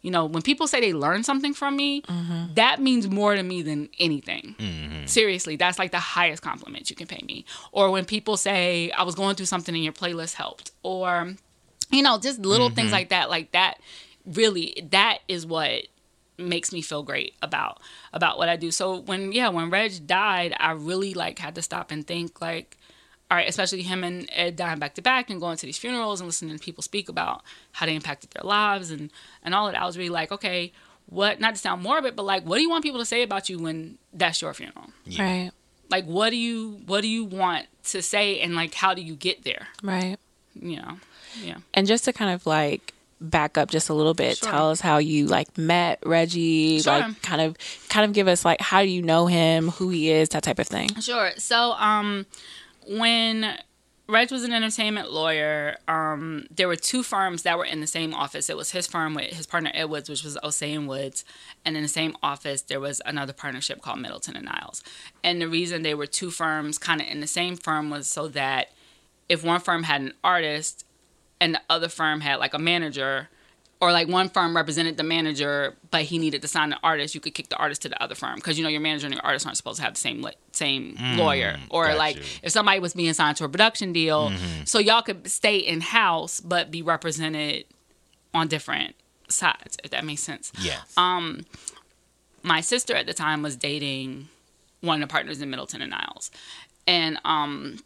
you 0.04 0.10
know 0.10 0.26
when 0.26 0.42
people 0.42 0.68
say 0.68 0.80
they 0.80 0.92
learn 0.92 1.22
something 1.22 1.54
from 1.54 1.76
me, 1.76 2.02
mm-hmm. 2.02 2.52
that 2.54 2.78
means 2.78 3.08
more 3.08 3.34
to 3.34 3.42
me 3.42 3.62
than 3.62 3.88
anything. 3.98 4.54
Mm-hmm. 4.58 5.06
Seriously, 5.06 5.56
that's 5.56 5.78
like 5.78 5.92
the 5.92 5.98
highest 5.98 6.42
compliment 6.42 6.90
you 6.90 6.96
can 6.96 7.06
pay 7.06 7.24
me. 7.26 7.46
Or 7.72 7.90
when 7.90 8.04
people 8.04 8.36
say 8.36 8.90
I 8.90 9.02
was 9.04 9.14
going 9.14 9.34
through 9.34 9.46
something 9.46 9.74
and 9.74 9.82
your 9.82 9.94
playlist 9.94 10.34
helped, 10.34 10.72
or 10.82 11.32
you 11.90 12.02
know 12.02 12.18
just 12.18 12.38
little 12.40 12.68
things 12.68 12.88
mm-hmm. 12.88 12.96
like 12.96 13.08
that. 13.08 13.30
Like 13.30 13.52
that, 13.52 13.78
really, 14.26 14.76
that 14.90 15.20
is 15.26 15.46
what 15.46 15.86
makes 16.36 16.70
me 16.70 16.82
feel 16.82 17.02
great 17.02 17.32
about 17.40 17.80
about 18.12 18.36
what 18.36 18.50
I 18.50 18.56
do. 18.56 18.70
So 18.70 18.98
when 18.98 19.32
yeah, 19.32 19.48
when 19.48 19.70
Reg 19.70 20.06
died, 20.06 20.54
I 20.60 20.72
really 20.72 21.14
like 21.14 21.38
had 21.38 21.54
to 21.54 21.62
stop 21.62 21.90
and 21.90 22.06
think 22.06 22.42
like 22.42 22.76
all 23.34 23.38
right, 23.40 23.48
especially 23.48 23.82
him 23.82 24.04
and 24.04 24.28
Ed 24.32 24.54
dying 24.54 24.78
back 24.78 24.94
to 24.94 25.02
back 25.02 25.28
and 25.28 25.40
going 25.40 25.56
to 25.56 25.66
these 25.66 25.76
funerals 25.76 26.20
and 26.20 26.28
listening 26.28 26.56
to 26.56 26.62
people 26.64 26.84
speak 26.84 27.08
about 27.08 27.42
how 27.72 27.84
they 27.84 27.96
impacted 27.96 28.30
their 28.30 28.44
lives 28.48 28.92
and 28.92 29.10
and 29.42 29.56
all 29.56 29.66
of 29.66 29.72
that. 29.72 29.82
I 29.82 29.86
was 29.86 29.98
really 29.98 30.08
like, 30.10 30.30
okay, 30.30 30.72
what 31.06 31.40
not 31.40 31.54
to 31.56 31.60
sound 31.60 31.82
morbid, 31.82 32.14
but 32.14 32.22
like 32.24 32.44
what 32.44 32.58
do 32.58 32.62
you 32.62 32.70
want 32.70 32.84
people 32.84 33.00
to 33.00 33.04
say 33.04 33.24
about 33.24 33.48
you 33.48 33.58
when 33.58 33.98
that's 34.12 34.40
your 34.40 34.54
funeral? 34.54 34.90
Right. 35.18 35.50
Like 35.90 36.04
what 36.04 36.30
do 36.30 36.36
you 36.36 36.80
what 36.86 37.00
do 37.00 37.08
you 37.08 37.24
want 37.24 37.66
to 37.86 38.02
say 38.02 38.38
and 38.38 38.54
like 38.54 38.72
how 38.72 38.94
do 38.94 39.02
you 39.02 39.16
get 39.16 39.42
there? 39.42 39.66
Right. 39.82 40.16
You 40.54 40.76
know? 40.76 40.98
Yeah. 41.42 41.56
And 41.74 41.88
just 41.88 42.04
to 42.04 42.12
kind 42.12 42.32
of 42.32 42.46
like 42.46 42.94
back 43.20 43.58
up 43.58 43.70
just 43.70 43.88
a 43.88 43.94
little 43.94 44.14
bit, 44.14 44.36
Sure. 44.36 44.48
tell 44.50 44.70
us 44.70 44.80
how 44.80 44.98
you 44.98 45.26
like 45.26 45.58
met 45.58 45.98
Reggie, 46.06 46.80
Sure. 46.80 47.00
like 47.00 47.20
kind 47.22 47.40
of 47.40 47.56
kind 47.88 48.04
of 48.04 48.12
give 48.12 48.28
us 48.28 48.44
like 48.44 48.60
how 48.60 48.82
do 48.82 48.88
you 48.88 49.02
know 49.02 49.26
him, 49.26 49.70
who 49.70 49.88
he 49.88 50.10
is, 50.10 50.28
that 50.30 50.44
type 50.44 50.60
of 50.60 50.68
thing. 50.68 50.88
Sure. 51.00 51.32
So, 51.38 51.72
um, 51.72 52.26
when 52.86 53.58
Reg 54.06 54.30
was 54.30 54.44
an 54.44 54.52
entertainment 54.52 55.10
lawyer, 55.10 55.76
um, 55.88 56.46
there 56.54 56.68
were 56.68 56.76
two 56.76 57.02
firms 57.02 57.42
that 57.42 57.56
were 57.56 57.64
in 57.64 57.80
the 57.80 57.86
same 57.86 58.12
office. 58.12 58.50
It 58.50 58.56
was 58.56 58.72
his 58.72 58.86
firm 58.86 59.14
with 59.14 59.32
his 59.32 59.46
partner 59.46 59.70
Ed 59.72 59.86
Woods, 59.86 60.10
which 60.10 60.24
was 60.24 60.36
Ossé 60.44 60.74
and 60.74 60.86
Woods, 60.86 61.24
and 61.64 61.74
in 61.76 61.82
the 61.82 61.88
same 61.88 62.14
office 62.22 62.60
there 62.62 62.80
was 62.80 63.00
another 63.06 63.32
partnership 63.32 63.80
called 63.80 64.00
Middleton 64.00 64.36
and 64.36 64.44
Niles. 64.44 64.82
And 65.22 65.40
the 65.40 65.48
reason 65.48 65.82
they 65.82 65.94
were 65.94 66.06
two 66.06 66.30
firms, 66.30 66.76
kind 66.76 67.00
of 67.00 67.06
in 67.06 67.20
the 67.20 67.26
same 67.26 67.56
firm, 67.56 67.88
was 67.88 68.06
so 68.06 68.28
that 68.28 68.72
if 69.28 69.42
one 69.42 69.60
firm 69.60 69.84
had 69.84 70.02
an 70.02 70.12
artist 70.22 70.84
and 71.40 71.54
the 71.54 71.62
other 71.70 71.88
firm 71.88 72.20
had 72.20 72.36
like 72.36 72.52
a 72.52 72.58
manager 72.58 73.30
or 73.80 73.92
like 73.92 74.08
one 74.08 74.28
firm 74.28 74.56
represented 74.56 74.96
the 74.96 75.02
manager 75.02 75.76
but 75.90 76.02
he 76.02 76.18
needed 76.18 76.42
to 76.42 76.48
sign 76.48 76.70
the 76.70 76.78
artist 76.82 77.14
you 77.14 77.20
could 77.20 77.34
kick 77.34 77.48
the 77.48 77.56
artist 77.56 77.82
to 77.82 77.88
the 77.88 78.02
other 78.02 78.14
firm 78.14 78.36
because 78.36 78.56
you 78.56 78.64
know 78.64 78.70
your 78.70 78.80
manager 78.80 79.06
and 79.06 79.14
your 79.14 79.24
artist 79.24 79.46
aren't 79.46 79.56
supposed 79.56 79.76
to 79.76 79.82
have 79.82 79.94
the 79.94 80.00
same 80.00 80.24
same 80.52 80.96
mm, 80.96 81.16
lawyer 81.16 81.58
or 81.70 81.94
like 81.94 82.16
you. 82.16 82.22
if 82.42 82.52
somebody 82.52 82.80
was 82.80 82.94
being 82.94 83.12
signed 83.12 83.36
to 83.36 83.44
a 83.44 83.48
production 83.48 83.92
deal 83.92 84.30
mm-hmm. 84.30 84.64
so 84.64 84.78
y'all 84.78 85.02
could 85.02 85.28
stay 85.28 85.56
in 85.56 85.80
house 85.80 86.40
but 86.40 86.70
be 86.70 86.82
represented 86.82 87.64
on 88.32 88.48
different 88.48 88.94
sides 89.28 89.76
if 89.82 89.90
that 89.90 90.04
makes 90.04 90.22
sense 90.22 90.52
Yes. 90.60 90.96
Um, 90.96 91.44
my 92.42 92.60
sister 92.60 92.94
at 92.94 93.06
the 93.06 93.14
time 93.14 93.42
was 93.42 93.56
dating 93.56 94.28
one 94.80 95.02
of 95.02 95.08
the 95.08 95.12
partners 95.12 95.40
in 95.40 95.50
Middleton 95.50 95.82
and 95.82 95.90
Niles. 95.90 96.30
And 96.86 97.18
um 97.24 97.78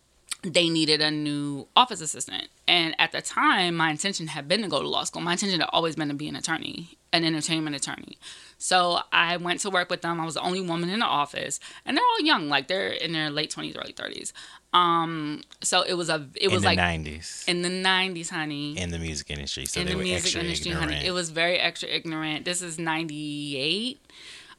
they 0.42 0.68
needed 0.68 1.00
a 1.00 1.10
new 1.10 1.66
office 1.74 2.00
assistant. 2.00 2.48
And 2.68 2.94
at 3.00 3.12
the 3.12 3.20
time, 3.20 3.74
my 3.76 3.90
intention 3.90 4.28
had 4.28 4.46
been 4.46 4.62
to 4.62 4.68
go 4.68 4.80
to 4.80 4.88
law 4.88 5.04
school. 5.04 5.20
My 5.22 5.32
intention 5.32 5.58
had 5.60 5.68
always 5.72 5.96
been 5.96 6.08
to 6.08 6.14
be 6.14 6.28
an 6.28 6.36
attorney, 6.36 6.96
an 7.12 7.24
entertainment 7.24 7.74
attorney. 7.74 8.18
So 8.56 9.00
I 9.12 9.36
went 9.36 9.60
to 9.60 9.70
work 9.70 9.90
with 9.90 10.02
them. 10.02 10.20
I 10.20 10.24
was 10.24 10.34
the 10.34 10.40
only 10.42 10.60
woman 10.60 10.90
in 10.90 11.00
the 11.00 11.06
office, 11.06 11.58
and 11.84 11.96
they're 11.96 12.04
all 12.04 12.20
young, 12.24 12.48
like 12.48 12.68
they're 12.68 12.88
in 12.88 13.12
their 13.12 13.30
late 13.30 13.50
twenties, 13.50 13.76
early 13.76 13.92
thirties. 13.92 14.32
Um, 14.72 15.42
so 15.62 15.82
it 15.82 15.94
was 15.94 16.08
a, 16.08 16.28
it 16.34 16.48
in 16.48 16.52
was 16.52 16.62
the 16.62 16.68
like 16.68 16.78
90s. 16.78 17.48
in 17.48 17.62
the 17.62 17.68
nineties, 17.70 18.30
honey 18.30 18.76
in 18.78 18.90
the 18.90 18.98
music 18.98 19.30
industry. 19.30 19.64
So 19.64 19.80
in 19.80 19.86
they 19.86 19.92
the 19.92 19.98
were 19.98 20.04
music 20.04 20.36
industry, 20.40 20.70
ignorant. 20.72 20.92
honey. 20.94 21.06
It 21.06 21.12
was 21.12 21.30
very 21.30 21.58
extra 21.58 21.88
ignorant. 21.88 22.44
This 22.44 22.60
is 22.62 22.78
'98. 22.78 23.98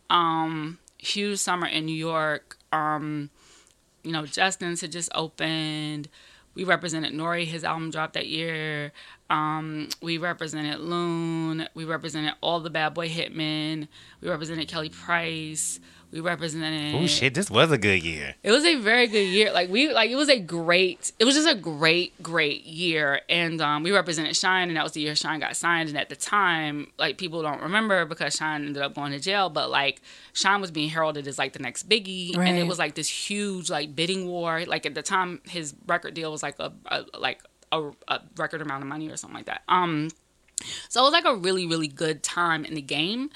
Um, 0.09 0.79
huge 0.97 1.39
summer 1.39 1.67
in 1.67 1.85
New 1.85 1.95
York. 1.95 2.57
Um, 2.71 3.29
you 4.09 4.13
know, 4.13 4.25
Justin's 4.25 4.81
had 4.81 4.91
just 4.91 5.11
opened. 5.13 6.09
We 6.55 6.63
represented 6.63 7.13
Nori. 7.13 7.45
His 7.45 7.63
album 7.63 7.91
dropped 7.91 8.13
that 8.13 8.25
year. 8.25 8.91
Um, 9.29 9.89
we 10.01 10.17
represented 10.17 10.79
Loon. 10.79 11.67
We 11.75 11.85
represented 11.85 12.33
all 12.41 12.59
the 12.59 12.71
Bad 12.71 12.95
Boy 12.95 13.07
Hitmen. 13.07 13.87
We 14.19 14.29
represented 14.29 14.67
Kelly 14.67 14.89
Price. 14.89 15.79
We 16.11 16.21
represented. 16.21 16.95
Oh 16.95 17.05
shit! 17.05 17.35
This 17.35 17.51
was 17.51 17.71
a 17.71 17.77
good 17.77 18.03
year. 18.03 18.33
It 18.41 18.49
was 18.51 18.65
a 18.65 18.75
very 18.77 19.05
good 19.05 19.27
year. 19.27 19.51
Like 19.51 19.69
we 19.69 19.93
like 19.93 20.09
it 20.09 20.15
was 20.15 20.29
a 20.29 20.39
great 20.39 21.11
it 21.19 21.25
was 21.25 21.35
just 21.35 21.47
a 21.47 21.53
great, 21.53 22.21
great 22.23 22.65
year. 22.65 23.21
And 23.29 23.61
um 23.61 23.83
we 23.83 23.91
represented 23.91 24.35
Shyne 24.35 24.69
and 24.69 24.77
that 24.77 24.83
was 24.83 24.93
the 24.93 25.01
year 25.01 25.15
Shyne 25.15 25.39
got 25.39 25.55
signed. 25.55 25.89
And 25.89 25.97
at 25.97 26.09
the 26.09 26.15
time, 26.15 26.87
like 26.97 27.19
people 27.19 27.43
don't 27.43 27.61
remember 27.61 28.05
because 28.05 28.35
Shyne 28.35 28.65
ended 28.65 28.81
up 28.81 28.95
going 28.95 29.11
to 29.11 29.19
jail, 29.19 29.51
but 29.51 29.69
like 29.69 30.01
Shyne 30.33 30.61
was 30.61 30.71
being 30.71 30.89
heralded 30.89 31.27
as 31.27 31.37
like 31.37 31.53
the 31.53 31.59
next 31.59 31.87
biggie. 31.87 32.35
And 32.35 32.57
it 32.57 32.67
was 32.67 32.79
like 32.79 32.95
this 32.95 33.07
huge 33.07 33.69
like 33.69 33.95
bidding 33.95 34.27
war. 34.27 34.63
Like 34.65 34.87
at 34.87 34.95
the 34.95 35.03
time 35.03 35.41
his 35.47 35.75
record 35.85 36.15
deal 36.15 36.31
was 36.31 36.41
like 36.41 36.57
a, 36.59 36.73
a 36.87 37.05
like 37.19 37.43
a, 37.71 37.91
a 38.07 38.21
record 38.35 38.63
amount 38.63 38.81
of 38.81 38.89
money 38.89 39.09
or 39.09 39.17
something 39.17 39.37
like 39.37 39.45
that. 39.45 39.61
Um 39.67 40.09
so 40.89 41.01
it 41.01 41.03
was 41.03 41.13
like 41.13 41.25
a 41.25 41.35
really, 41.35 41.65
really 41.67 41.87
good 41.87 42.23
time 42.23 42.65
in 42.65 42.73
the 42.73 42.81
game. 42.81 43.29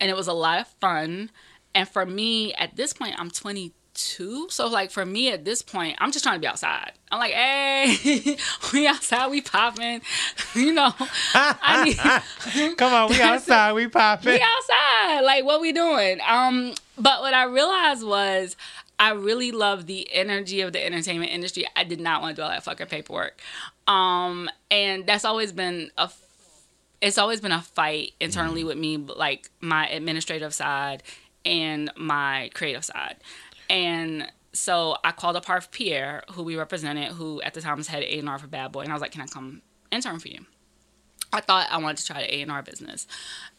And 0.00 0.10
it 0.10 0.16
was 0.16 0.26
a 0.26 0.32
lot 0.32 0.58
of 0.60 0.68
fun. 0.80 1.30
And 1.74 1.88
for 1.88 2.06
me, 2.06 2.54
at 2.54 2.76
this 2.76 2.92
point, 2.92 3.14
I'm 3.18 3.30
22. 3.30 4.48
So 4.50 4.68
like 4.68 4.90
for 4.90 5.04
me 5.04 5.30
at 5.30 5.44
this 5.44 5.62
point, 5.62 5.96
I'm 5.98 6.12
just 6.12 6.24
trying 6.24 6.36
to 6.36 6.40
be 6.40 6.46
outside. 6.46 6.92
I'm 7.10 7.18
like, 7.18 7.32
hey, 7.32 8.36
we 8.72 8.86
outside, 8.86 9.28
we 9.30 9.40
popping. 9.40 10.02
you 10.54 10.72
know, 10.72 10.92
I 11.34 12.22
Come 12.76 12.92
on, 12.92 13.10
we 13.10 13.20
outside, 13.20 13.72
we 13.72 13.88
popping. 13.88 14.32
we 14.32 14.40
outside. 14.40 15.22
Like 15.22 15.44
what 15.44 15.60
we 15.60 15.72
doing? 15.72 16.20
Um, 16.26 16.74
but 16.96 17.20
what 17.20 17.34
I 17.34 17.44
realized 17.44 18.04
was 18.04 18.56
I 18.98 19.10
really 19.12 19.50
love 19.50 19.86
the 19.86 20.08
energy 20.12 20.60
of 20.60 20.72
the 20.72 20.84
entertainment 20.84 21.32
industry. 21.32 21.66
I 21.74 21.84
did 21.84 22.00
not 22.00 22.22
want 22.22 22.36
to 22.36 22.40
do 22.40 22.44
all 22.44 22.50
that 22.50 22.62
fucking 22.62 22.86
paperwork. 22.86 23.40
Um, 23.88 24.48
and 24.70 25.06
that's 25.06 25.24
always 25.24 25.52
been 25.52 25.90
a 25.98 26.10
it's 27.00 27.18
always 27.18 27.40
been 27.40 27.52
a 27.52 27.60
fight 27.60 28.12
internally 28.18 28.64
with 28.64 28.78
me, 28.78 28.96
like 28.96 29.50
my 29.60 29.86
administrative 29.88 30.54
side 30.54 31.02
and 31.44 31.90
my 31.96 32.50
creative 32.54 32.84
side. 32.84 33.16
And 33.68 34.30
so 34.52 34.96
I 35.02 35.12
called 35.12 35.36
up 35.36 35.44
Harv 35.46 35.70
Pierre, 35.70 36.22
who 36.32 36.42
we 36.42 36.56
represented, 36.56 37.12
who 37.12 37.42
at 37.42 37.54
the 37.54 37.60
time 37.60 37.76
was 37.76 37.88
head 37.88 38.02
A&R 38.02 38.38
for 38.38 38.46
Bad 38.46 38.72
Boy, 38.72 38.82
and 38.82 38.90
I 38.90 38.94
was 38.94 39.02
like, 39.02 39.12
"Can 39.12 39.22
I 39.22 39.26
come 39.26 39.62
intern 39.90 40.18
for 40.18 40.28
you?" 40.28 40.46
I 41.32 41.40
thought 41.40 41.68
I 41.70 41.78
wanted 41.78 41.96
to 41.98 42.06
try 42.06 42.22
the 42.22 42.34
A&R 42.36 42.62
business, 42.62 43.08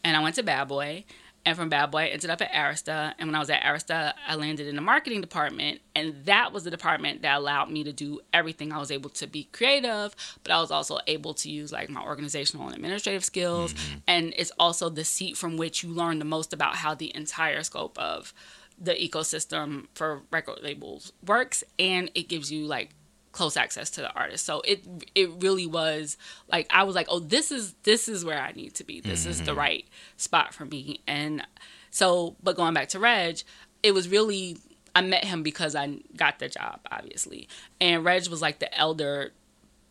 and 0.02 0.16
I 0.16 0.20
went 0.20 0.36
to 0.36 0.42
Bad 0.42 0.68
Boy, 0.68 1.04
and 1.46 1.56
from 1.56 1.68
Bad 1.68 1.92
Boy, 1.92 2.00
I 2.00 2.06
ended 2.06 2.28
up 2.28 2.42
at 2.42 2.50
Arista. 2.52 3.14
And 3.18 3.28
when 3.28 3.36
I 3.36 3.38
was 3.38 3.48
at 3.48 3.62
Arista, 3.62 4.12
I 4.26 4.34
landed 4.34 4.66
in 4.66 4.74
the 4.74 4.82
marketing 4.82 5.20
department, 5.20 5.80
and 5.94 6.24
that 6.24 6.52
was 6.52 6.64
the 6.64 6.70
department 6.72 7.22
that 7.22 7.38
allowed 7.38 7.70
me 7.70 7.84
to 7.84 7.92
do 7.92 8.20
everything. 8.32 8.72
I 8.72 8.78
was 8.78 8.90
able 8.90 9.10
to 9.10 9.28
be 9.28 9.44
creative, 9.44 10.14
but 10.42 10.52
I 10.52 10.60
was 10.60 10.72
also 10.72 10.98
able 11.06 11.34
to 11.34 11.48
use 11.48 11.70
like 11.70 11.88
my 11.88 12.02
organizational 12.02 12.66
and 12.66 12.74
administrative 12.74 13.24
skills. 13.24 13.74
Mm-hmm. 13.74 13.98
And 14.08 14.34
it's 14.36 14.50
also 14.58 14.90
the 14.90 15.04
seat 15.04 15.36
from 15.36 15.56
which 15.56 15.84
you 15.84 15.90
learn 15.90 16.18
the 16.18 16.24
most 16.24 16.52
about 16.52 16.74
how 16.74 16.96
the 16.96 17.14
entire 17.14 17.62
scope 17.62 17.96
of 17.96 18.34
the 18.78 18.94
ecosystem 18.94 19.86
for 19.94 20.22
record 20.32 20.62
labels 20.62 21.12
works, 21.24 21.62
and 21.78 22.10
it 22.16 22.28
gives 22.28 22.50
you 22.50 22.66
like 22.66 22.90
close 23.36 23.56
access 23.56 23.90
to 23.90 24.00
the 24.00 24.10
artist. 24.14 24.46
So 24.46 24.62
it 24.62 24.82
it 25.14 25.30
really 25.40 25.66
was 25.66 26.16
like 26.50 26.66
I 26.70 26.84
was 26.84 26.94
like, 26.94 27.06
oh, 27.10 27.20
this 27.20 27.52
is 27.52 27.74
this 27.82 28.08
is 28.08 28.24
where 28.24 28.40
I 28.40 28.52
need 28.52 28.74
to 28.76 28.84
be. 28.84 29.00
This 29.00 29.26
is 29.26 29.42
the 29.42 29.50
mm-hmm. 29.50 29.60
right 29.60 29.84
spot 30.16 30.54
for 30.54 30.64
me. 30.64 31.00
And 31.06 31.46
so, 31.90 32.34
but 32.42 32.56
going 32.56 32.72
back 32.72 32.88
to 32.90 32.98
Reg, 32.98 33.42
it 33.82 33.92
was 33.92 34.08
really 34.08 34.56
I 34.94 35.02
met 35.02 35.24
him 35.24 35.42
because 35.42 35.76
I 35.76 35.98
got 36.16 36.38
the 36.38 36.48
job, 36.48 36.80
obviously. 36.90 37.46
And 37.78 38.04
Reg 38.04 38.26
was 38.28 38.40
like 38.40 38.58
the 38.58 38.74
elder 38.76 39.32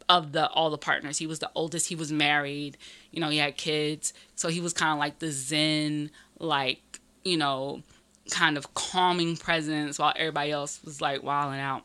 of 0.09 0.31
the 0.31 0.49
all 0.49 0.71
the 0.71 0.79
partners. 0.79 1.19
He 1.19 1.27
was 1.27 1.37
the 1.37 1.51
oldest. 1.53 1.87
He 1.87 1.95
was 1.95 2.11
married. 2.11 2.77
You 3.11 3.21
know, 3.21 3.29
he 3.29 3.37
had 3.37 3.57
kids. 3.57 4.11
So 4.33 4.49
he 4.49 4.59
was 4.59 4.73
kind 4.73 4.91
of 4.91 4.97
like 4.97 5.19
the 5.19 5.31
zen, 5.31 6.09
like 6.39 6.81
you 7.23 7.37
know, 7.37 7.83
kind 8.31 8.57
of 8.57 8.73
calming 8.73 9.37
presence 9.37 9.99
while 9.99 10.13
everybody 10.15 10.51
else 10.51 10.79
was 10.83 10.99
like 10.99 11.21
wilding 11.21 11.59
out. 11.59 11.83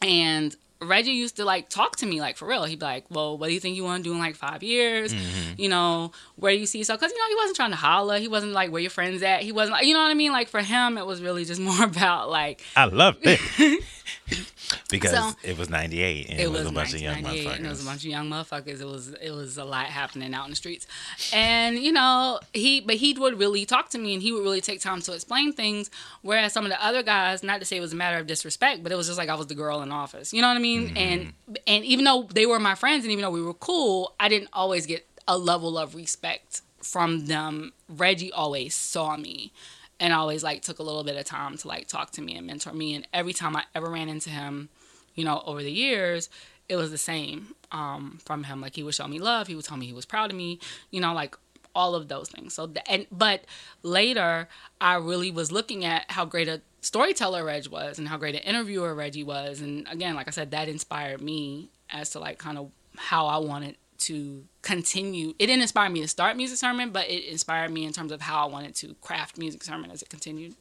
And 0.00 0.56
Reggie 0.80 1.12
used 1.12 1.36
to 1.36 1.44
like 1.44 1.68
talk 1.68 1.96
to 1.96 2.06
me 2.06 2.20
like 2.20 2.36
for 2.36 2.46
real. 2.46 2.64
He'd 2.64 2.78
be 2.78 2.84
like, 2.84 3.04
"Well, 3.10 3.38
what 3.38 3.48
do 3.48 3.54
you 3.54 3.60
think 3.60 3.76
you 3.76 3.84
want 3.84 4.04
to 4.04 4.08
do 4.10 4.12
in 4.12 4.18
like 4.18 4.36
five 4.36 4.62
years? 4.62 5.14
Mm-hmm. 5.14 5.60
You 5.60 5.68
know, 5.68 6.12
where 6.36 6.52
do 6.52 6.58
you 6.58 6.66
see 6.66 6.78
yourself?" 6.78 7.00
Because 7.00 7.12
you 7.12 7.18
know 7.18 7.28
he 7.28 7.34
wasn't 7.34 7.56
trying 7.56 7.70
to 7.70 7.76
holla. 7.76 8.18
He 8.18 8.28
wasn't 8.28 8.52
like, 8.52 8.70
"Where 8.70 8.82
your 8.82 8.90
friends 8.90 9.22
at?" 9.22 9.42
He 9.42 9.52
wasn't, 9.52 9.72
like, 9.78 9.86
you 9.86 9.94
know 9.94 10.02
what 10.02 10.10
I 10.10 10.14
mean. 10.14 10.32
Like 10.32 10.48
for 10.48 10.60
him, 10.60 10.98
it 10.98 11.06
was 11.06 11.22
really 11.22 11.44
just 11.44 11.60
more 11.62 11.82
about 11.82 12.30
like 12.30 12.62
I 12.76 12.84
love 12.86 13.16
it. 13.22 13.82
because 14.90 15.10
So- 15.12 15.32
it 15.42 15.58
was 15.58 15.68
98 15.70 16.30
and 16.30 16.40
it, 16.40 16.50
was, 16.50 16.66
a 16.66 16.72
bunch 16.72 16.94
of 16.94 17.00
young 17.00 17.22
motherfuckers. 17.22 17.56
and 17.56 17.66
it 17.66 17.68
was 17.68 17.82
a 17.82 17.84
bunch 17.84 18.04
of 18.04 18.10
young 18.10 18.28
motherfuckers. 18.28 18.80
It 18.80 18.86
was 18.86 19.08
it 19.14 19.30
was 19.30 19.58
a 19.58 19.64
lot 19.64 19.86
happening 19.86 20.34
out 20.34 20.44
in 20.44 20.50
the 20.50 20.56
streets, 20.56 20.86
and 21.32 21.78
you 21.78 21.92
know 21.92 22.40
he 22.52 22.80
but 22.80 22.96
he 22.96 23.14
would 23.14 23.38
really 23.38 23.64
talk 23.64 23.90
to 23.90 23.98
me 23.98 24.14
and 24.14 24.22
he 24.22 24.32
would 24.32 24.42
really 24.42 24.60
take 24.60 24.80
time 24.80 25.00
to 25.02 25.12
explain 25.12 25.52
things. 25.52 25.90
Whereas 26.22 26.52
some 26.52 26.64
of 26.64 26.70
the 26.70 26.84
other 26.84 27.02
guys, 27.02 27.42
not 27.42 27.60
to 27.60 27.66
say 27.66 27.76
it 27.76 27.80
was 27.80 27.92
a 27.92 27.96
matter 27.96 28.18
of 28.18 28.26
disrespect, 28.26 28.82
but 28.82 28.92
it 28.92 28.96
was 28.96 29.06
just 29.06 29.18
like 29.18 29.28
I 29.28 29.34
was 29.34 29.46
the 29.46 29.54
girl 29.54 29.82
in 29.82 29.88
the 29.90 29.94
office. 29.94 30.32
You 30.32 30.42
know 30.42 30.48
what 30.48 30.56
I 30.56 30.60
mean? 30.60 30.88
Mm-hmm. 30.88 30.96
And 30.96 31.32
and 31.66 31.84
even 31.84 32.04
though 32.04 32.28
they 32.32 32.46
were 32.46 32.58
my 32.58 32.74
friends 32.74 33.04
and 33.04 33.12
even 33.12 33.22
though 33.22 33.30
we 33.30 33.42
were 33.42 33.54
cool, 33.54 34.14
I 34.18 34.28
didn't 34.28 34.50
always 34.52 34.86
get 34.86 35.06
a 35.28 35.36
level 35.38 35.76
of 35.78 35.94
respect 35.94 36.62
from 36.82 37.26
them. 37.26 37.72
Reggie 37.88 38.32
always 38.32 38.74
saw 38.74 39.16
me 39.16 39.52
and 39.98 40.12
always 40.12 40.42
like 40.42 40.62
took 40.62 40.78
a 40.78 40.82
little 40.82 41.04
bit 41.04 41.16
of 41.16 41.24
time 41.24 41.56
to 41.58 41.68
like 41.68 41.88
talk 41.88 42.10
to 42.12 42.22
me 42.22 42.36
and 42.36 42.46
mentor 42.46 42.72
me. 42.72 42.94
And 42.94 43.06
every 43.12 43.32
time 43.32 43.56
I 43.56 43.64
ever 43.74 43.88
ran 43.88 44.08
into 44.08 44.30
him, 44.30 44.68
you 45.14 45.24
know, 45.24 45.42
over 45.46 45.62
the 45.62 45.72
years, 45.72 46.28
it 46.68 46.76
was 46.76 46.90
the 46.90 46.98
same 46.98 47.54
um, 47.72 48.18
from 48.24 48.44
him. 48.44 48.60
Like 48.60 48.74
he 48.74 48.82
would 48.82 48.94
show 48.94 49.08
me 49.08 49.18
love. 49.18 49.46
He 49.46 49.54
would 49.54 49.64
tell 49.64 49.76
me 49.76 49.86
he 49.86 49.92
was 49.92 50.04
proud 50.04 50.30
of 50.30 50.36
me. 50.36 50.58
You 50.90 51.00
know, 51.00 51.14
like 51.14 51.36
all 51.74 51.94
of 51.94 52.08
those 52.08 52.28
things. 52.28 52.54
So 52.54 52.66
the, 52.66 52.90
and 52.90 53.06
but 53.12 53.44
later, 53.82 54.48
I 54.80 54.96
really 54.96 55.30
was 55.30 55.52
looking 55.52 55.84
at 55.84 56.10
how 56.10 56.24
great 56.24 56.48
a 56.48 56.60
storyteller 56.80 57.44
Reg 57.44 57.68
was 57.68 57.98
and 57.98 58.08
how 58.08 58.16
great 58.16 58.34
an 58.34 58.42
interviewer 58.42 58.94
Reggie 58.94 59.24
was. 59.24 59.60
And 59.60 59.86
again, 59.90 60.14
like 60.14 60.28
I 60.28 60.30
said, 60.30 60.50
that 60.52 60.68
inspired 60.68 61.20
me 61.20 61.68
as 61.90 62.10
to 62.10 62.18
like 62.18 62.38
kind 62.38 62.58
of 62.58 62.70
how 62.96 63.26
I 63.26 63.38
wanted 63.38 63.76
to 64.00 64.44
continue. 64.62 65.30
It 65.38 65.46
didn't 65.46 65.62
inspire 65.62 65.88
me 65.90 66.00
to 66.02 66.08
start 66.08 66.36
Music 66.36 66.58
Sermon, 66.58 66.90
but 66.90 67.08
it 67.08 67.24
inspired 67.24 67.70
me 67.70 67.84
in 67.84 67.92
terms 67.92 68.12
of 68.12 68.20
how 68.20 68.42
I 68.46 68.50
wanted 68.50 68.74
to 68.76 68.94
craft 69.00 69.38
Music 69.38 69.62
Sermon 69.64 69.90
as 69.90 70.02
it 70.02 70.08
continued. 70.08 70.54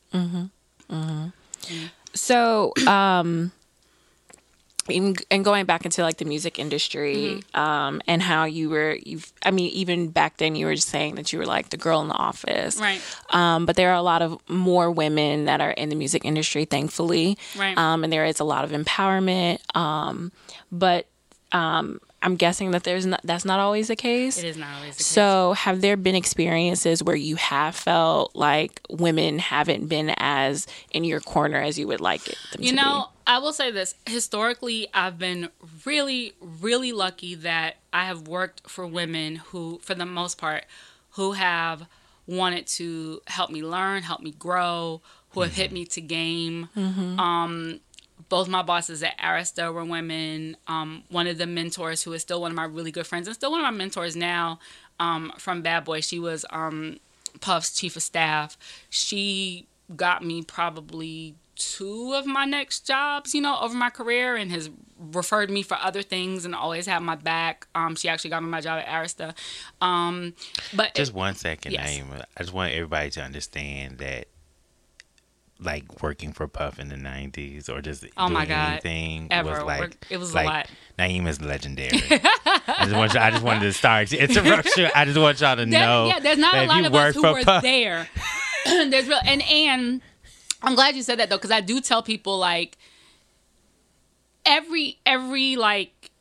So, 2.13 2.73
um, 2.87 3.51
in, 4.87 5.15
and 5.31 5.43
going 5.43 5.65
back 5.65 5.83
into 5.83 6.03
like 6.03 6.17
the 6.17 6.25
music 6.25 6.59
industry, 6.59 7.41
um, 7.55 8.01
and 8.07 8.21
how 8.21 8.45
you 8.45 8.69
were, 8.69 8.95
you've, 9.03 9.33
I 9.43 9.49
mean, 9.49 9.69
even 9.71 10.09
back 10.09 10.37
then 10.37 10.55
you 10.55 10.67
were 10.67 10.75
just 10.75 10.89
saying 10.89 11.15
that 11.15 11.33
you 11.33 11.39
were 11.39 11.45
like 11.45 11.69
the 11.69 11.77
girl 11.77 12.01
in 12.01 12.07
the 12.07 12.13
office, 12.13 12.79
Right. 12.79 13.01
Um, 13.31 13.65
but 13.65 13.75
there 13.75 13.89
are 13.89 13.95
a 13.95 14.03
lot 14.03 14.21
of 14.21 14.37
more 14.47 14.91
women 14.91 15.45
that 15.45 15.59
are 15.59 15.71
in 15.71 15.89
the 15.89 15.95
music 15.95 16.23
industry, 16.23 16.65
thankfully, 16.65 17.37
Right. 17.57 17.75
Um, 17.77 18.03
and 18.03 18.13
there 18.13 18.25
is 18.25 18.39
a 18.39 18.43
lot 18.43 18.63
of 18.63 18.71
empowerment, 18.71 19.59
um, 19.75 20.31
but 20.71 21.07
um, 21.51 21.99
I'm 22.25 22.35
guessing 22.37 22.71
that 22.71 22.83
there's 22.83 23.05
not, 23.05 23.21
that's 23.23 23.45
not 23.45 23.59
always 23.59 23.87
the 23.87 23.95
case. 23.95 24.39
It 24.39 24.45
is 24.45 24.57
not 24.57 24.75
always 24.77 24.95
the 24.95 25.03
case. 25.03 25.05
So, 25.05 25.53
have 25.53 25.81
there 25.81 25.95
been 25.95 26.15
experiences 26.15 27.03
where 27.03 27.15
you 27.15 27.35
have 27.35 27.75
felt 27.75 28.35
like 28.35 28.81
women 28.89 29.37
haven't 29.37 29.87
been 29.87 30.11
as 30.17 30.65
in 30.89 31.03
your 31.03 31.19
corner 31.19 31.61
as 31.61 31.77
you 31.77 31.85
would 31.87 32.01
like 32.01 32.27
it 32.27 32.35
You 32.57 32.71
to 32.71 32.75
know, 32.75 33.09
I 33.27 33.37
will 33.37 33.53
say 33.53 33.69
this. 33.69 33.93
Historically, 34.07 34.87
I've 34.91 35.19
been 35.19 35.49
really, 35.85 36.33
really 36.41 36.91
lucky 36.91 37.35
that 37.35 37.75
I 37.93 38.05
have 38.05 38.27
worked 38.27 38.67
for 38.67 38.87
women 38.87 39.35
who, 39.35 39.79
for 39.83 39.93
the 39.93 40.07
most 40.07 40.39
part, 40.39 40.65
who 41.11 41.33
have 41.33 41.85
wanted 42.25 42.65
to 42.65 43.21
help 43.27 43.51
me 43.51 43.61
learn, 43.63 44.01
help 44.01 44.21
me 44.21 44.31
grow, 44.31 45.03
who 45.29 45.41
have 45.41 45.53
hit 45.53 45.71
me 45.71 45.85
to 45.85 46.01
game. 46.01 46.69
Um, 46.75 47.81
both 48.29 48.47
my 48.47 48.61
bosses 48.61 49.03
at 49.03 49.17
Arista 49.19 49.73
were 49.73 49.85
women. 49.85 50.57
Um, 50.67 51.03
one 51.09 51.27
of 51.27 51.37
the 51.37 51.45
mentors, 51.47 52.03
who 52.03 52.13
is 52.13 52.21
still 52.21 52.41
one 52.41 52.51
of 52.51 52.55
my 52.55 52.65
really 52.65 52.91
good 52.91 53.07
friends 53.07 53.27
and 53.27 53.35
still 53.35 53.51
one 53.51 53.59
of 53.59 53.65
my 53.65 53.77
mentors 53.77 54.15
now 54.15 54.59
um, 54.99 55.31
from 55.37 55.61
Bad 55.61 55.83
Boy, 55.85 56.01
she 56.01 56.19
was 56.19 56.45
um, 56.49 56.99
Puff's 57.41 57.73
chief 57.73 57.95
of 57.95 58.03
staff. 58.03 58.57
She 58.89 59.67
got 59.95 60.23
me 60.23 60.41
probably 60.41 61.35
two 61.55 62.13
of 62.13 62.25
my 62.25 62.45
next 62.45 62.85
jobs, 62.85 63.33
you 63.33 63.41
know, 63.41 63.57
over 63.59 63.75
my 63.75 63.89
career 63.89 64.35
and 64.35 64.51
has 64.51 64.69
referred 64.99 65.49
me 65.49 65.61
for 65.61 65.77
other 65.81 66.01
things 66.01 66.45
and 66.45 66.53
always 66.53 66.85
had 66.85 66.99
my 67.01 67.15
back. 67.15 67.67
Um, 67.75 67.95
she 67.95 68.09
actually 68.09 68.29
got 68.31 68.43
me 68.43 68.49
my 68.49 68.61
job 68.61 68.83
at 68.85 68.87
Arista. 68.87 69.33
Um, 69.81 70.33
but 70.73 70.93
Just 70.95 71.13
one 71.13 71.35
second, 71.35 71.71
Yes. 71.71 71.97
Naima. 71.97 72.23
I 72.35 72.43
just 72.43 72.53
want 72.53 72.73
everybody 72.73 73.09
to 73.11 73.21
understand 73.21 73.99
that, 73.99 74.27
like 75.59 76.01
working 76.03 76.33
for 76.33 76.47
Puff 76.47 76.79
in 76.79 76.89
the 76.89 76.95
'90s 76.95 77.69
or 77.69 77.81
just 77.81 78.03
Oh 78.17 78.23
doing 78.27 78.33
my 78.33 78.45
God. 78.45 78.71
anything 78.73 79.27
Ever. 79.31 79.49
was 79.51 79.63
like 79.63 79.79
Work- 79.79 80.05
it 80.09 80.17
was 80.17 80.31
a 80.31 80.35
like, 80.35 80.45
lot. 80.45 80.69
Naeem 80.99 81.27
is 81.27 81.41
legendary. 81.41 81.89
I 82.11 82.77
just 82.83 82.95
want 82.95 83.13
you, 83.13 83.19
I 83.19 83.31
just 83.31 83.43
wanted 83.43 83.61
to 83.61 83.73
start 83.73 84.09
to 84.09 84.17
interrupt 84.17 84.75
you. 84.77 84.87
I 84.93 85.05
just 85.05 85.17
want 85.17 85.39
y'all 85.41 85.55
to 85.55 85.65
There- 85.65 85.79
know. 85.79 86.07
yeah, 86.07 86.19
there's 86.19 86.37
not 86.37 86.55
a 86.55 86.65
lot 86.65 86.85
of 86.85 86.93
us 86.93 87.15
who 87.15 87.21
were 87.23 87.41
Puff- 87.43 87.63
there. 87.63 88.07
there's 88.65 89.07
real 89.07 89.19
and 89.25 89.41
and 89.43 90.01
I'm 90.61 90.75
glad 90.75 90.95
you 90.95 91.03
said 91.03 91.19
that 91.19 91.29
though, 91.29 91.37
because 91.37 91.51
I 91.51 91.61
do 91.61 91.79
tell 91.79 92.01
people 92.03 92.37
like 92.39 92.77
every 94.45 94.97
every 95.05 95.55
like 95.55 96.11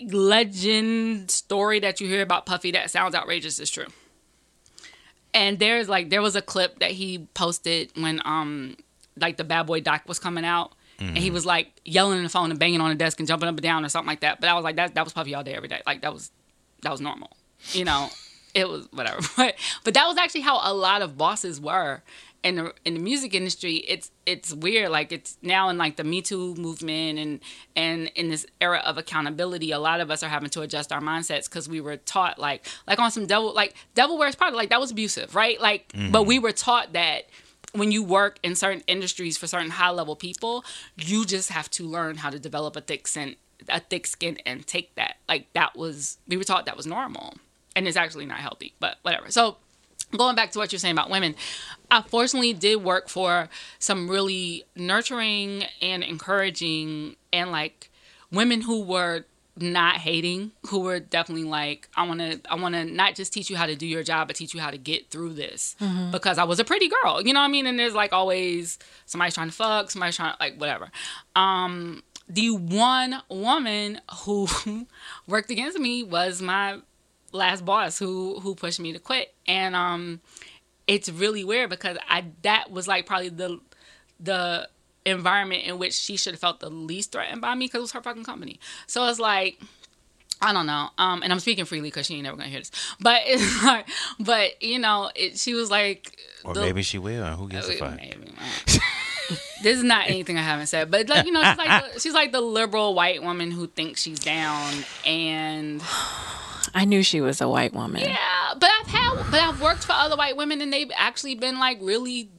legend 0.00 1.30
story 1.30 1.80
that 1.80 2.00
you 2.00 2.08
hear 2.08 2.22
about 2.22 2.46
Puffy 2.46 2.70
that 2.72 2.90
sounds 2.90 3.14
outrageous 3.14 3.58
is 3.58 3.70
true. 3.70 3.86
And 5.34 5.58
there's 5.58 5.88
like 5.88 6.08
there 6.10 6.22
was 6.22 6.36
a 6.36 6.42
clip 6.42 6.78
that 6.78 6.92
he 6.92 7.26
posted 7.34 7.90
when 7.96 8.22
um 8.24 8.76
like 9.16 9.36
the 9.36 9.44
Bad 9.44 9.66
Boy 9.66 9.80
doc 9.80 10.02
was 10.06 10.18
coming 10.18 10.44
out. 10.44 10.72
And 11.00 11.18
he 11.18 11.30
was 11.32 11.44
like 11.44 11.72
yelling 11.84 12.18
in 12.18 12.22
the 12.24 12.30
phone 12.30 12.50
and 12.50 12.58
banging 12.58 12.80
on 12.80 12.88
the 12.88 12.94
desk 12.94 13.18
and 13.18 13.26
jumping 13.26 13.48
up 13.48 13.56
and 13.56 13.62
down 13.62 13.84
or 13.84 13.88
something 13.88 14.06
like 14.06 14.20
that. 14.20 14.40
But 14.40 14.48
I 14.48 14.54
was 14.54 14.62
like, 14.62 14.76
that 14.76 14.94
that 14.94 15.04
was 15.04 15.12
Puffy 15.12 15.34
all 15.34 15.42
day, 15.42 15.52
every 15.54 15.68
day. 15.68 15.82
Like 15.84 16.02
that 16.02 16.12
was 16.14 16.30
that 16.82 16.92
was 16.92 17.00
normal. 17.00 17.36
You 17.72 17.84
know, 17.84 18.08
it 18.54 18.68
was 18.68 18.86
whatever. 18.92 19.20
But 19.36 19.56
but 19.82 19.94
that 19.94 20.06
was 20.06 20.16
actually 20.16 20.42
how 20.42 20.60
a 20.62 20.72
lot 20.72 21.02
of 21.02 21.18
bosses 21.18 21.60
were 21.60 22.02
in 22.44 22.56
the 22.56 22.74
in 22.84 22.94
the 22.94 23.00
music 23.00 23.34
industry. 23.34 23.76
It's 23.88 24.12
it's 24.26 24.52
weird. 24.52 24.90
Like 24.90 25.10
it's 25.10 25.38
now 25.42 25.70
in 25.70 25.78
like 25.78 25.96
the 25.96 26.04
Me 26.04 26.22
Too 26.22 26.54
movement 26.54 27.18
and 27.18 27.40
and 27.74 28.08
in 28.14 28.28
this 28.28 28.46
era 28.60 28.82
of 28.84 28.98
accountability, 28.98 29.72
a 29.72 29.78
lot 29.80 30.00
of 30.00 30.10
us 30.10 30.22
are 30.22 30.28
having 30.28 30.50
to 30.50 30.60
adjust 30.60 30.92
our 30.92 31.00
mindsets 31.00 31.46
because 31.46 31.68
we 31.68 31.80
were 31.80 31.96
taught 31.96 32.38
like 32.38 32.66
like 32.86 33.00
on 33.00 33.10
some 33.10 33.26
devil 33.26 33.52
like 33.52 33.74
devil 33.94 34.18
wears 34.18 34.36
Prada 34.36 34.54
like 34.54 34.68
that 34.68 34.78
was 34.78 34.92
abusive, 34.92 35.34
right? 35.34 35.60
Like 35.60 35.88
mm-hmm. 35.88 36.12
but 36.12 36.24
we 36.24 36.38
were 36.38 36.52
taught 36.52 36.92
that 36.92 37.24
when 37.72 37.90
you 37.90 38.04
work 38.04 38.38
in 38.42 38.54
certain 38.54 38.82
industries 38.86 39.36
for 39.36 39.46
certain 39.46 39.70
high 39.70 39.90
level 39.90 40.14
people, 40.14 40.64
you 40.96 41.24
just 41.24 41.50
have 41.50 41.68
to 41.70 41.84
learn 41.84 42.18
how 42.18 42.30
to 42.30 42.38
develop 42.38 42.76
a 42.76 42.80
thick 42.82 43.08
skin, 43.08 43.36
a 43.68 43.80
thick 43.80 44.06
skin, 44.06 44.38
and 44.44 44.64
take 44.66 44.94
that. 44.96 45.16
Like 45.28 45.50
that 45.54 45.76
was 45.76 46.18
we 46.28 46.36
were 46.36 46.44
taught 46.44 46.66
that 46.66 46.76
was 46.76 46.86
normal, 46.86 47.34
and 47.74 47.88
it's 47.88 47.96
actually 47.96 48.26
not 48.26 48.38
healthy. 48.38 48.74
But 48.80 48.98
whatever. 49.00 49.30
So 49.30 49.56
going 50.16 50.36
back 50.36 50.52
to 50.52 50.58
what 50.58 50.72
you're 50.72 50.78
saying 50.78 50.92
about 50.92 51.10
women, 51.10 51.34
I 51.90 52.02
fortunately 52.02 52.52
did 52.52 52.76
work 52.76 53.08
for 53.08 53.48
some 53.78 54.08
really 54.08 54.64
nurturing 54.76 55.64
and 55.80 56.02
encouraging 56.02 57.16
and 57.32 57.50
like 57.50 57.90
women 58.30 58.62
who 58.62 58.82
were 58.82 59.24
not 59.56 59.98
hating 59.98 60.50
who 60.66 60.80
were 60.80 60.98
definitely 60.98 61.44
like 61.44 61.88
i 61.94 62.04
want 62.04 62.18
to 62.18 62.40
i 62.50 62.56
want 62.56 62.74
to 62.74 62.84
not 62.84 63.14
just 63.14 63.32
teach 63.32 63.48
you 63.48 63.56
how 63.56 63.66
to 63.66 63.76
do 63.76 63.86
your 63.86 64.02
job 64.02 64.26
but 64.26 64.34
teach 64.34 64.52
you 64.52 64.58
how 64.58 64.68
to 64.70 64.78
get 64.78 65.10
through 65.10 65.32
this. 65.32 65.76
Because 66.10 66.38
i 66.38 66.44
was 66.44 66.58
a 66.58 66.64
pretty 66.64 66.88
girl 66.88 67.22
you 67.22 67.32
know 67.32 67.38
what 67.38 67.46
i 67.46 67.48
mean? 67.48 67.66
And 67.66 67.78
there's 67.78 67.94
like 67.94 68.12
always 68.12 68.78
somebody's 69.06 69.34
trying 69.34 69.48
to 69.50 69.54
fuck 69.54 69.92
somebody's 69.92 70.16
trying 70.16 70.32
to 70.32 70.36
like 70.40 70.56
whatever. 70.56 70.90
Um 71.36 72.02
the 72.28 72.50
one 72.50 73.22
woman 73.28 74.00
who 74.24 74.48
worked 75.28 75.50
against 75.50 75.78
me 75.78 76.02
was 76.02 76.42
my 76.42 76.78
last 77.34 77.64
boss 77.64 77.98
who 77.98 78.38
who 78.40 78.54
pushed 78.54 78.80
me 78.80 78.92
to 78.92 78.98
quit 78.98 79.34
and 79.46 79.74
um 79.74 80.20
it's 80.86 81.08
really 81.08 81.44
weird 81.44 81.68
because 81.68 81.98
i 82.08 82.24
that 82.42 82.70
was 82.70 82.86
like 82.88 83.06
probably 83.06 83.28
the 83.28 83.60
the 84.20 84.68
environment 85.06 85.64
in 85.64 85.78
which 85.78 85.94
she 85.94 86.16
should 86.16 86.34
have 86.34 86.40
felt 86.40 86.60
the 86.60 86.70
least 86.70 87.12
threatened 87.12 87.40
by 87.40 87.54
me 87.54 87.66
because 87.66 87.78
it 87.78 87.82
was 87.82 87.92
her 87.92 88.02
fucking 88.02 88.24
company. 88.24 88.58
So 88.86 89.06
it's 89.06 89.20
like, 89.20 89.60
I 90.40 90.52
don't 90.52 90.66
know. 90.66 90.88
Um, 90.98 91.22
and 91.22 91.32
I'm 91.32 91.40
speaking 91.40 91.64
freely 91.64 91.88
because 91.88 92.06
she 92.06 92.14
ain't 92.14 92.24
never 92.24 92.36
gonna 92.36 92.48
hear 92.48 92.60
this. 92.60 92.70
But 93.00 93.22
it's 93.26 93.64
like, 93.64 93.86
but 94.18 94.62
you 94.62 94.78
know, 94.78 95.10
it, 95.14 95.38
she 95.38 95.54
was 95.54 95.70
like, 95.70 96.18
Or 96.44 96.54
the- 96.54 96.60
maybe 96.60 96.82
she 96.82 96.98
will. 96.98 97.24
Who 97.24 97.48
gives 97.48 97.68
a 97.68 97.74
uh, 97.74 97.90
fuck? 97.90 98.00
this 99.62 99.78
is 99.78 99.84
not 99.84 100.08
anything 100.08 100.38
I 100.38 100.42
haven't 100.42 100.66
said, 100.66 100.90
but 100.90 101.08
like 101.08 101.26
you 101.26 101.32
know, 101.32 101.42
she's 101.42 101.58
like 101.58 101.94
the, 101.94 102.00
she's 102.00 102.14
like 102.14 102.32
the 102.32 102.40
liberal 102.40 102.94
white 102.94 103.22
woman 103.22 103.50
who 103.50 103.66
thinks 103.66 104.02
she's 104.02 104.20
down, 104.20 104.72
and 105.04 105.82
I 106.74 106.84
knew 106.84 107.02
she 107.02 107.20
was 107.20 107.40
a 107.40 107.48
white 107.48 107.72
woman. 107.72 108.02
yeah. 108.02 108.54
But 108.58 108.70
I've 108.80 108.86
had, 108.88 109.30
but 109.30 109.40
I've 109.40 109.60
worked 109.60 109.84
for 109.84 109.92
other 109.92 110.16
white 110.16 110.36
women, 110.36 110.60
and 110.60 110.72
they've 110.72 110.90
actually 110.96 111.34
been 111.34 111.58
like 111.58 111.78
really 111.80 112.30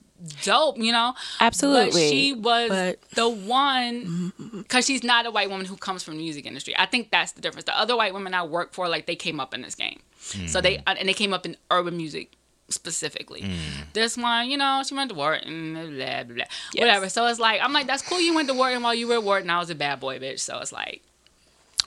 dope, 0.44 0.78
you 0.78 0.92
know. 0.92 1.14
Absolutely. 1.40 1.92
But 1.92 2.10
she 2.10 2.34
was 2.34 2.70
But- 2.70 3.02
the 3.12 3.30
one 3.30 4.34
because 4.58 4.86
she's 4.86 5.04
not 5.04 5.26
a 5.26 5.32
white 5.32 5.50
woman 5.50 5.66
who 5.66 5.76
comes 5.78 6.04
from 6.04 6.16
the 6.18 6.24
music 6.24 6.46
industry. 6.46 6.74
I 6.78 6.86
think 6.86 7.12
that's 7.12 7.34
the 7.34 7.42
difference. 7.42 7.66
The 7.66 7.78
other 7.78 7.96
white 7.96 8.14
women 8.14 8.34
I 8.34 8.44
worked 8.44 8.76
for, 8.76 8.88
like 8.88 9.06
they 9.06 9.16
came 9.16 9.40
up 9.40 9.54
in 9.54 9.62
this 9.62 9.76
game, 9.76 10.00
so 10.48 10.62
they 10.62 10.78
mm. 10.78 10.84
and 10.86 11.08
they 11.08 11.14
came 11.14 11.34
up 11.34 11.46
in 11.46 11.58
urban 11.72 11.98
music 11.98 12.34
specifically. 12.70 13.42
Mm. 13.42 13.54
This 13.94 14.18
one, 14.18 14.50
you 14.50 14.58
know, 14.58 14.82
she 14.88 14.96
went 14.96 15.10
to 15.12 15.16
Wharton, 15.16 15.74
blah 15.74 15.84
blah 15.84 16.24
blah, 16.24 16.46
Yes. 16.74 16.82
whatever. 16.82 17.10
So 17.10 17.26
it's 17.28 17.40
like 17.40 17.62
I'm 17.62 17.74
like, 17.74 17.88
that's 17.88 18.02
cool. 18.02 18.20
You 18.20 18.34
went 18.34 18.48
to 18.48 18.54
Wharton 18.56 18.82
while 18.82 18.96
you 18.96 19.08
were 19.08 19.16
at 19.16 19.24
Wharton. 19.24 19.50
I 19.50 19.60
was 19.60 19.70
a 19.70 19.76
bad 19.76 20.00
boy, 20.00 20.20
bitch. 20.20 20.40
So 20.40 20.58
it's 20.60 20.72
like, 20.72 21.04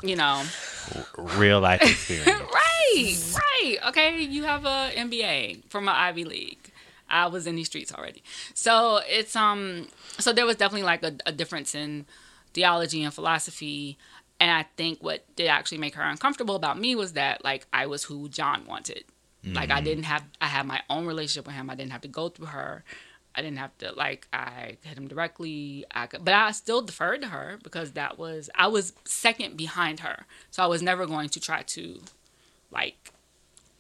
you 0.02 0.16
know, 0.16 0.42
Real 1.16 1.60
life 1.60 1.82
experience. 1.90 2.40
right, 2.52 3.16
right. 3.34 3.76
Okay, 3.88 4.20
you 4.22 4.44
have 4.44 4.64
a 4.64 4.90
MBA 4.94 5.64
from 5.68 5.88
an 5.88 5.94
Ivy 5.94 6.24
League. 6.24 6.72
I 7.10 7.26
was 7.26 7.46
in 7.46 7.56
these 7.56 7.66
streets 7.66 7.92
already, 7.92 8.22
so 8.54 9.00
it's 9.06 9.34
um. 9.36 9.88
So 10.18 10.32
there 10.32 10.44
was 10.46 10.56
definitely 10.56 10.84
like 10.84 11.02
a, 11.02 11.14
a 11.26 11.32
difference 11.32 11.74
in 11.74 12.04
theology 12.54 13.02
and 13.02 13.12
philosophy, 13.14 13.96
and 14.40 14.50
I 14.50 14.66
think 14.76 15.02
what 15.02 15.24
did 15.36 15.46
actually 15.46 15.78
make 15.78 15.94
her 15.94 16.02
uncomfortable 16.02 16.54
about 16.54 16.78
me 16.78 16.94
was 16.94 17.14
that 17.14 17.42
like 17.44 17.66
I 17.72 17.86
was 17.86 18.04
who 18.04 18.28
John 18.28 18.64
wanted. 18.66 19.04
Like 19.44 19.70
I 19.70 19.80
didn't 19.80 20.04
have 20.04 20.24
I 20.42 20.46
had 20.46 20.66
my 20.66 20.82
own 20.90 21.06
relationship 21.06 21.46
with 21.46 21.54
him. 21.54 21.70
I 21.70 21.74
didn't 21.74 21.92
have 21.92 22.02
to 22.02 22.08
go 22.08 22.28
through 22.28 22.46
her. 22.46 22.84
I 23.34 23.42
didn't 23.42 23.58
have 23.58 23.76
to 23.78 23.92
like 23.92 24.26
I 24.32 24.76
hit 24.82 24.98
him 24.98 25.08
directly. 25.08 25.84
I 25.90 26.06
could, 26.06 26.24
but 26.24 26.34
I 26.34 26.50
still 26.52 26.82
deferred 26.82 27.22
to 27.22 27.28
her 27.28 27.58
because 27.62 27.92
that 27.92 28.18
was 28.18 28.50
I 28.54 28.66
was 28.66 28.92
second 29.04 29.56
behind 29.56 30.00
her, 30.00 30.26
so 30.50 30.62
I 30.62 30.66
was 30.66 30.82
never 30.82 31.06
going 31.06 31.28
to 31.30 31.40
try 31.40 31.62
to 31.62 32.00
like 32.70 33.12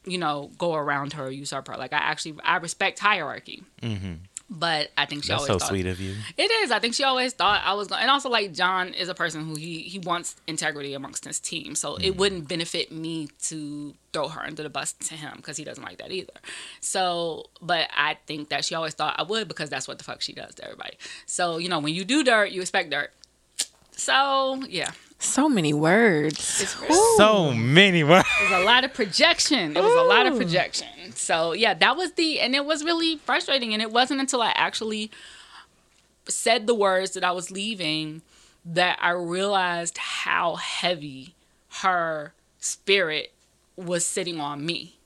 you 0.04 0.18
know 0.18 0.50
go 0.58 0.74
around 0.74 1.14
her 1.14 1.30
usurp 1.30 1.68
her. 1.68 1.76
Like 1.76 1.92
I 1.92 1.98
actually 1.98 2.36
I 2.44 2.56
respect 2.58 2.98
hierarchy, 2.98 3.64
mm-hmm. 3.82 4.14
But 4.50 4.90
I 4.96 5.04
think 5.04 5.24
she 5.24 5.28
That's 5.28 5.42
always 5.42 5.48
so 5.48 5.58
thought, 5.58 5.68
sweet 5.68 5.86
of 5.86 6.00
you. 6.00 6.14
it 6.36 6.50
is. 6.62 6.70
I 6.70 6.78
think 6.78 6.94
she 6.94 7.04
always 7.04 7.34
thought 7.34 7.60
I 7.64 7.74
was 7.74 7.88
going, 7.88 8.00
and 8.00 8.10
also 8.10 8.30
like 8.30 8.54
John 8.54 8.94
is 8.94 9.08
a 9.08 9.14
person 9.14 9.44
who 9.44 9.56
he 9.56 9.80
he 9.80 9.98
wants 9.98 10.36
integrity 10.46 10.94
amongst 10.94 11.24
his 11.24 11.38
team, 11.38 11.74
so 11.74 11.96
it 11.96 12.12
mm. 12.12 12.16
wouldn't 12.16 12.48
benefit 12.48 12.90
me 12.90 13.28
to 13.42 13.94
throw 14.12 14.28
her 14.28 14.40
under 14.40 14.62
the 14.62 14.70
bus 14.70 14.92
to 14.94 15.14
him 15.14 15.34
because 15.36 15.58
he 15.58 15.64
doesn't 15.64 15.84
like 15.84 15.98
that 15.98 16.10
either. 16.12 16.32
So, 16.80 17.50
but 17.60 17.90
I 17.94 18.16
think 18.26 18.48
that 18.48 18.64
she 18.64 18.74
always 18.74 18.94
thought 18.94 19.16
I 19.18 19.22
would 19.22 19.48
because 19.48 19.68
that's 19.68 19.86
what 19.86 19.98
the 19.98 20.04
fuck 20.04 20.22
she 20.22 20.32
does 20.32 20.54
to 20.56 20.64
everybody. 20.64 20.96
So 21.26 21.58
you 21.58 21.68
know, 21.68 21.78
when 21.78 21.94
you 21.94 22.04
do 22.04 22.24
dirt, 22.24 22.50
you 22.50 22.62
expect 22.62 22.90
dirt. 22.90 23.12
So 23.92 24.62
yeah, 24.68 24.92
So 25.18 25.48
many 25.48 25.72
words. 25.72 26.42
So 27.16 27.52
many 27.52 28.04
words. 28.04 28.28
it 28.40 28.52
was 28.52 28.62
a 28.62 28.64
lot 28.64 28.84
of 28.84 28.94
projection. 28.94 29.76
It 29.76 29.82
was 29.82 29.94
a 29.94 30.04
lot 30.04 30.26
of 30.26 30.36
projection. 30.36 31.12
So 31.14 31.52
yeah, 31.52 31.74
that 31.74 31.96
was 31.96 32.12
the 32.12 32.40
and 32.40 32.54
it 32.54 32.64
was 32.64 32.84
really 32.84 33.16
frustrating. 33.16 33.72
And 33.72 33.82
it 33.82 33.90
wasn't 33.90 34.20
until 34.20 34.40
I 34.40 34.52
actually 34.54 35.10
said 36.28 36.66
the 36.66 36.74
words 36.74 37.12
that 37.12 37.24
I 37.24 37.32
was 37.32 37.50
leaving 37.50 38.22
that 38.64 38.98
I 39.00 39.10
realized 39.10 39.98
how 39.98 40.56
heavy 40.56 41.34
her 41.80 42.32
spirit 42.58 43.32
was 43.76 44.04
sitting 44.04 44.40
on 44.40 44.64
me 44.64 44.98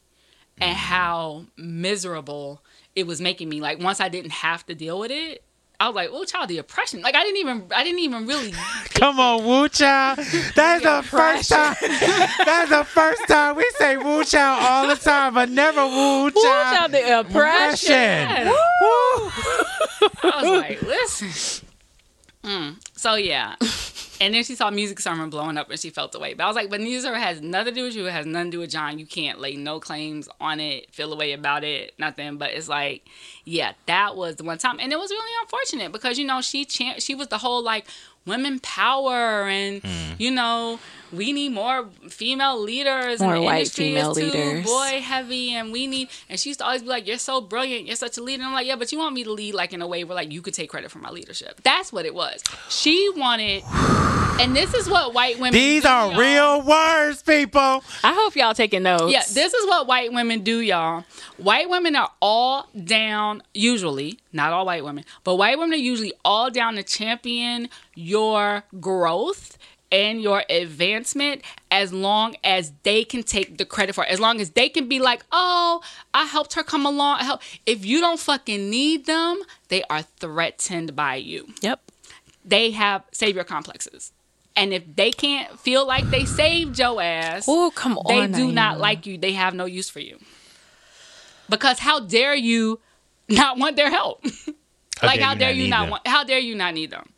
and 0.60 0.76
how 0.76 1.46
miserable 1.56 2.62
it 2.94 3.06
was 3.06 3.20
making 3.20 3.48
me. 3.48 3.60
Like 3.60 3.78
once 3.78 4.00
I 4.00 4.08
didn't 4.08 4.32
have 4.32 4.66
to 4.66 4.74
deal 4.74 4.98
with 4.98 5.10
it, 5.10 5.42
I 5.82 5.88
was 5.88 5.96
like, 5.96 6.10
"Oh, 6.12 6.22
child, 6.22 6.48
the 6.48 6.58
oppression!" 6.58 7.02
Like 7.02 7.16
I 7.16 7.24
didn't 7.24 7.38
even, 7.38 7.64
I 7.74 7.82
didn't 7.82 7.98
even 7.98 8.24
really 8.24 8.54
Come 8.94 9.18
on, 9.18 9.44
Woo 9.44 9.68
Chow. 9.68 10.14
That's 10.54 10.84
the 10.84 11.02
first 11.04 11.50
time. 11.50 11.74
That's 11.80 12.70
the 12.70 12.84
first 12.84 13.26
time 13.26 13.56
we 13.56 13.68
say 13.78 13.96
Woo 13.96 14.22
Chow 14.22 14.58
all 14.60 14.86
the 14.86 14.94
time, 14.94 15.34
but 15.34 15.48
never 15.48 15.84
Woo 15.84 16.30
Chow. 16.30 16.40
Child, 16.40 16.92
the 16.92 17.18
oppression. 17.18 17.90
Yes. 17.90 18.46
Woo. 18.46 20.30
I 20.30 20.42
was 20.42 20.60
like, 20.60 20.82
listen. 20.82 21.66
Mm. 22.44 22.76
So 22.94 23.16
yeah. 23.16 23.56
And 24.22 24.32
then 24.34 24.44
she 24.44 24.54
saw 24.54 24.70
Music 24.70 25.00
Sermon 25.00 25.30
blowing 25.30 25.58
up 25.58 25.68
and 25.68 25.80
she 25.80 25.90
felt 25.90 26.14
away. 26.14 26.34
But 26.34 26.44
I 26.44 26.46
was 26.46 26.54
like, 26.54 26.70
but 26.70 26.80
music 26.80 27.12
has 27.12 27.40
nothing 27.40 27.74
to 27.74 27.80
do 27.80 27.84
with 27.86 27.96
you. 27.96 28.06
It 28.06 28.12
has 28.12 28.24
nothing 28.24 28.52
to 28.52 28.56
do 28.56 28.60
with 28.60 28.70
John. 28.70 29.00
You 29.00 29.04
can't 29.04 29.40
lay 29.40 29.56
no 29.56 29.80
claims 29.80 30.28
on 30.40 30.60
it, 30.60 30.94
feel 30.94 31.12
away 31.12 31.32
about 31.32 31.64
it, 31.64 31.94
nothing. 31.98 32.36
But 32.36 32.52
it's 32.52 32.68
like, 32.68 33.04
yeah, 33.44 33.72
that 33.86 34.14
was 34.14 34.36
the 34.36 34.44
one 34.44 34.58
time. 34.58 34.78
And 34.78 34.92
it 34.92 34.98
was 34.98 35.10
really 35.10 35.32
unfortunate 35.42 35.90
because, 35.90 36.20
you 36.20 36.24
know, 36.24 36.40
she 36.40 36.64
champ- 36.64 37.00
she 37.00 37.16
was 37.16 37.28
the 37.28 37.38
whole 37.38 37.64
like 37.64 37.88
women 38.24 38.60
power 38.60 39.48
and, 39.48 39.82
hmm. 39.82 40.12
you 40.18 40.30
know, 40.30 40.78
we 41.12 41.32
need 41.32 41.50
more 41.50 41.88
female 42.08 42.60
leaders. 42.60 43.20
More 43.20 43.34
and 43.34 43.42
the 43.42 43.46
white 43.46 43.58
industry 43.58 43.84
female 43.94 44.10
is 44.12 44.16
too 44.18 44.24
leaders. 44.24 44.64
Boy 44.64 45.00
heavy 45.02 45.52
and 45.54 45.72
we 45.72 45.86
need 45.86 46.08
and 46.28 46.38
she 46.38 46.50
used 46.50 46.60
to 46.60 46.64
always 46.66 46.82
be 46.82 46.88
like 46.88 47.06
you're 47.06 47.18
so 47.18 47.40
brilliant 47.40 47.86
you're 47.86 47.96
such 47.96 48.16
a 48.18 48.22
leader 48.22 48.42
and 48.42 48.48
i'm 48.48 48.54
like 48.54 48.66
yeah 48.66 48.76
but 48.76 48.90
you 48.92 48.98
want 48.98 49.14
me 49.14 49.24
to 49.24 49.32
lead 49.32 49.54
like 49.54 49.72
in 49.72 49.82
a 49.82 49.86
way 49.86 50.04
where 50.04 50.14
like 50.14 50.32
you 50.32 50.40
could 50.40 50.54
take 50.54 50.70
credit 50.70 50.90
for 50.90 50.98
my 50.98 51.10
leadership 51.10 51.60
that's 51.62 51.92
what 51.92 52.06
it 52.06 52.14
was 52.14 52.42
she 52.68 53.10
wanted 53.16 53.62
and 54.40 54.56
this 54.56 54.72
is 54.74 54.88
what 54.88 55.12
white 55.12 55.36
women 55.36 55.52
These 55.52 55.82
do, 55.82 55.88
are 55.88 56.10
y'all. 56.10 56.18
real 56.18 56.62
words, 56.62 57.22
people. 57.22 57.60
I 58.02 58.12
hope 58.14 58.34
y'all 58.34 58.54
taking 58.54 58.82
notes. 58.82 59.12
yeah 59.12 59.22
this 59.32 59.52
is 59.52 59.66
what 59.66 59.86
white 59.86 60.12
women 60.12 60.40
do 60.40 60.60
y'all 60.60 61.04
white 61.36 61.68
women 61.68 61.94
are 61.96 62.10
all 62.20 62.68
down 62.84 63.42
usually 63.54 64.18
not 64.32 64.52
all 64.52 64.66
white 64.66 64.84
women 64.84 65.04
but 65.24 65.36
white 65.36 65.58
women 65.58 65.74
are 65.74 65.82
usually 65.82 66.12
all 66.24 66.50
down 66.50 66.74
to 66.76 66.82
champion 66.82 67.68
your 67.94 68.64
growth 68.80 69.58
and 69.92 70.20
your 70.22 70.42
advancement 70.50 71.42
as 71.70 71.92
long 71.92 72.34
as 72.42 72.72
they 72.82 73.04
can 73.04 73.22
take 73.22 73.58
the 73.58 73.64
credit 73.66 73.94
for 73.94 74.04
it. 74.04 74.10
As 74.10 74.18
long 74.18 74.40
as 74.40 74.50
they 74.50 74.68
can 74.68 74.88
be 74.88 74.98
like, 74.98 75.22
oh, 75.30 75.82
I 76.14 76.24
helped 76.24 76.54
her 76.54 76.62
come 76.64 76.86
along. 76.86 77.18
I 77.20 77.24
help. 77.24 77.42
If 77.66 77.84
you 77.84 78.00
don't 78.00 78.18
fucking 78.18 78.70
need 78.70 79.06
them, 79.06 79.42
they 79.68 79.82
are 79.84 80.02
threatened 80.02 80.96
by 80.96 81.16
you. 81.16 81.48
Yep. 81.60 81.80
They 82.44 82.70
have 82.72 83.04
savior 83.12 83.44
complexes. 83.44 84.12
And 84.56 84.72
if 84.72 84.82
they 84.96 85.12
can't 85.12 85.58
feel 85.60 85.86
like 85.86 86.08
they 86.10 86.24
saved 86.24 86.78
your 86.78 87.00
ass, 87.00 87.44
Oh, 87.48 87.70
come 87.74 87.96
on, 87.98 88.04
they 88.08 88.20
on. 88.22 88.32
do 88.32 88.50
not 88.52 88.78
like 88.78 89.06
you. 89.06 89.16
They 89.18 89.32
have 89.32 89.54
no 89.54 89.64
use 89.66 89.88
for 89.88 90.00
you. 90.00 90.18
Because 91.48 91.78
how 91.78 92.00
dare 92.00 92.34
you 92.34 92.80
not 93.28 93.58
want 93.58 93.76
their 93.76 93.90
help? 93.90 94.24
like 95.02 95.20
how 95.20 95.34
dare 95.34 95.52
you 95.52 95.68
not 95.68 95.82
them? 95.82 95.90
want 95.90 96.06
how 96.06 96.24
dare 96.24 96.38
you 96.38 96.54
not 96.54 96.74
need 96.74 96.90
them? 96.90 97.08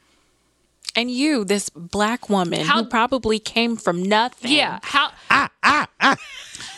And 0.97 1.11
you, 1.11 1.45
this 1.45 1.71
black 1.71 2.29
woman 2.31 2.61
How- 2.61 2.85
who 2.85 2.89
probably 2.89 3.39
came 3.39 3.77
from 3.77 4.03
nothing. 4.03 4.53
Yeah. 4.53 4.79
How 4.83 5.11
ah, 5.31 5.51
ah, 5.63 5.89
ah. 6.01 6.17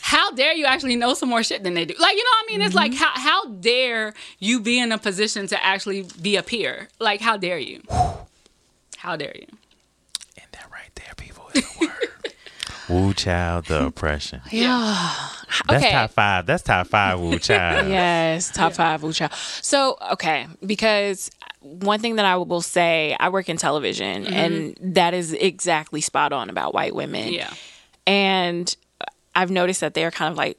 how 0.00 0.30
dare 0.30 0.54
you 0.54 0.64
actually 0.64 0.96
know 0.96 1.12
some 1.14 1.28
more 1.28 1.42
shit 1.42 1.62
than 1.62 1.74
they 1.74 1.84
do? 1.84 1.94
Like, 1.98 2.16
you 2.16 2.24
know 2.24 2.30
what 2.30 2.44
I 2.44 2.52
mean? 2.52 2.62
It's 2.66 2.74
like 2.74 2.94
how 2.94 3.12
how 3.14 3.46
dare 3.46 4.14
you 4.38 4.60
be 4.60 4.78
in 4.78 4.90
a 4.92 4.98
position 4.98 5.46
to 5.48 5.64
actually 5.64 6.06
be 6.22 6.36
a 6.36 6.42
peer? 6.42 6.88
Like, 6.98 7.20
how 7.20 7.36
dare 7.36 7.58
you? 7.58 7.82
How 8.96 9.16
dare 9.16 9.34
you? 9.34 9.46
And 10.38 10.46
that 10.52 10.66
right 10.72 10.90
there, 10.94 11.12
people, 11.16 11.48
is 11.54 11.62
the 11.62 11.86
word. 11.86 11.92
Woo 12.88 13.12
child, 13.14 13.66
the 13.66 13.86
oppression. 13.86 14.40
Yeah. 14.50 15.16
That's 15.68 15.84
okay. 15.84 15.92
top 15.92 16.10
five. 16.12 16.46
That's 16.46 16.62
top 16.62 16.86
five. 16.86 17.20
Woo 17.20 17.38
child. 17.40 17.88
Yes, 17.88 18.50
top 18.50 18.72
five 18.74 19.00
Wucha. 19.02 19.32
So, 19.64 19.96
okay, 20.12 20.46
because 20.64 21.30
one 21.80 22.00
thing 22.00 22.16
that 22.16 22.24
I 22.24 22.36
will 22.36 22.60
say, 22.62 23.16
I 23.18 23.28
work 23.28 23.48
in 23.48 23.56
television, 23.56 24.26
and 24.26 24.76
that 24.80 25.14
is 25.14 25.32
exactly 25.32 26.00
spot 26.00 26.32
on 26.32 26.50
about 26.50 26.74
white 26.74 26.94
women. 26.94 27.32
Yeah. 27.32 27.52
And 28.06 28.74
I've 29.34 29.50
noticed 29.50 29.80
that 29.80 29.94
they're 29.94 30.10
kind 30.10 30.30
of 30.30 30.36
like, 30.36 30.58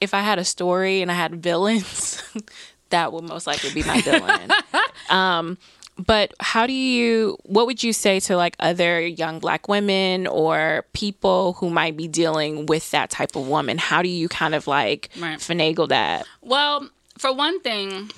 if 0.00 0.14
I 0.14 0.20
had 0.20 0.38
a 0.38 0.44
story 0.44 1.02
and 1.02 1.10
I 1.10 1.14
had 1.14 1.42
villains, 1.42 2.22
that 2.90 3.12
would 3.12 3.24
most 3.24 3.46
likely 3.46 3.70
be 3.72 3.82
my 3.82 4.00
villain. 4.00 4.50
um, 5.10 5.58
but 5.98 6.32
how 6.40 6.66
do 6.66 6.72
you, 6.72 7.36
what 7.44 7.66
would 7.66 7.82
you 7.82 7.92
say 7.92 8.20
to 8.20 8.36
like 8.36 8.56
other 8.58 9.00
young 9.06 9.38
black 9.38 9.68
women 9.68 10.26
or 10.26 10.84
people 10.94 11.52
who 11.54 11.68
might 11.70 11.96
be 11.96 12.08
dealing 12.08 12.64
with 12.66 12.90
that 12.92 13.10
type 13.10 13.36
of 13.36 13.46
woman? 13.46 13.76
How 13.78 14.00
do 14.02 14.08
you 14.08 14.28
kind 14.28 14.54
of 14.54 14.66
like 14.66 15.10
Right. 15.18 15.38
finagle 15.38 15.88
that? 15.90 16.26
Well, 16.40 16.88
for 17.18 17.34
one 17.34 17.60
thing, 17.60 18.10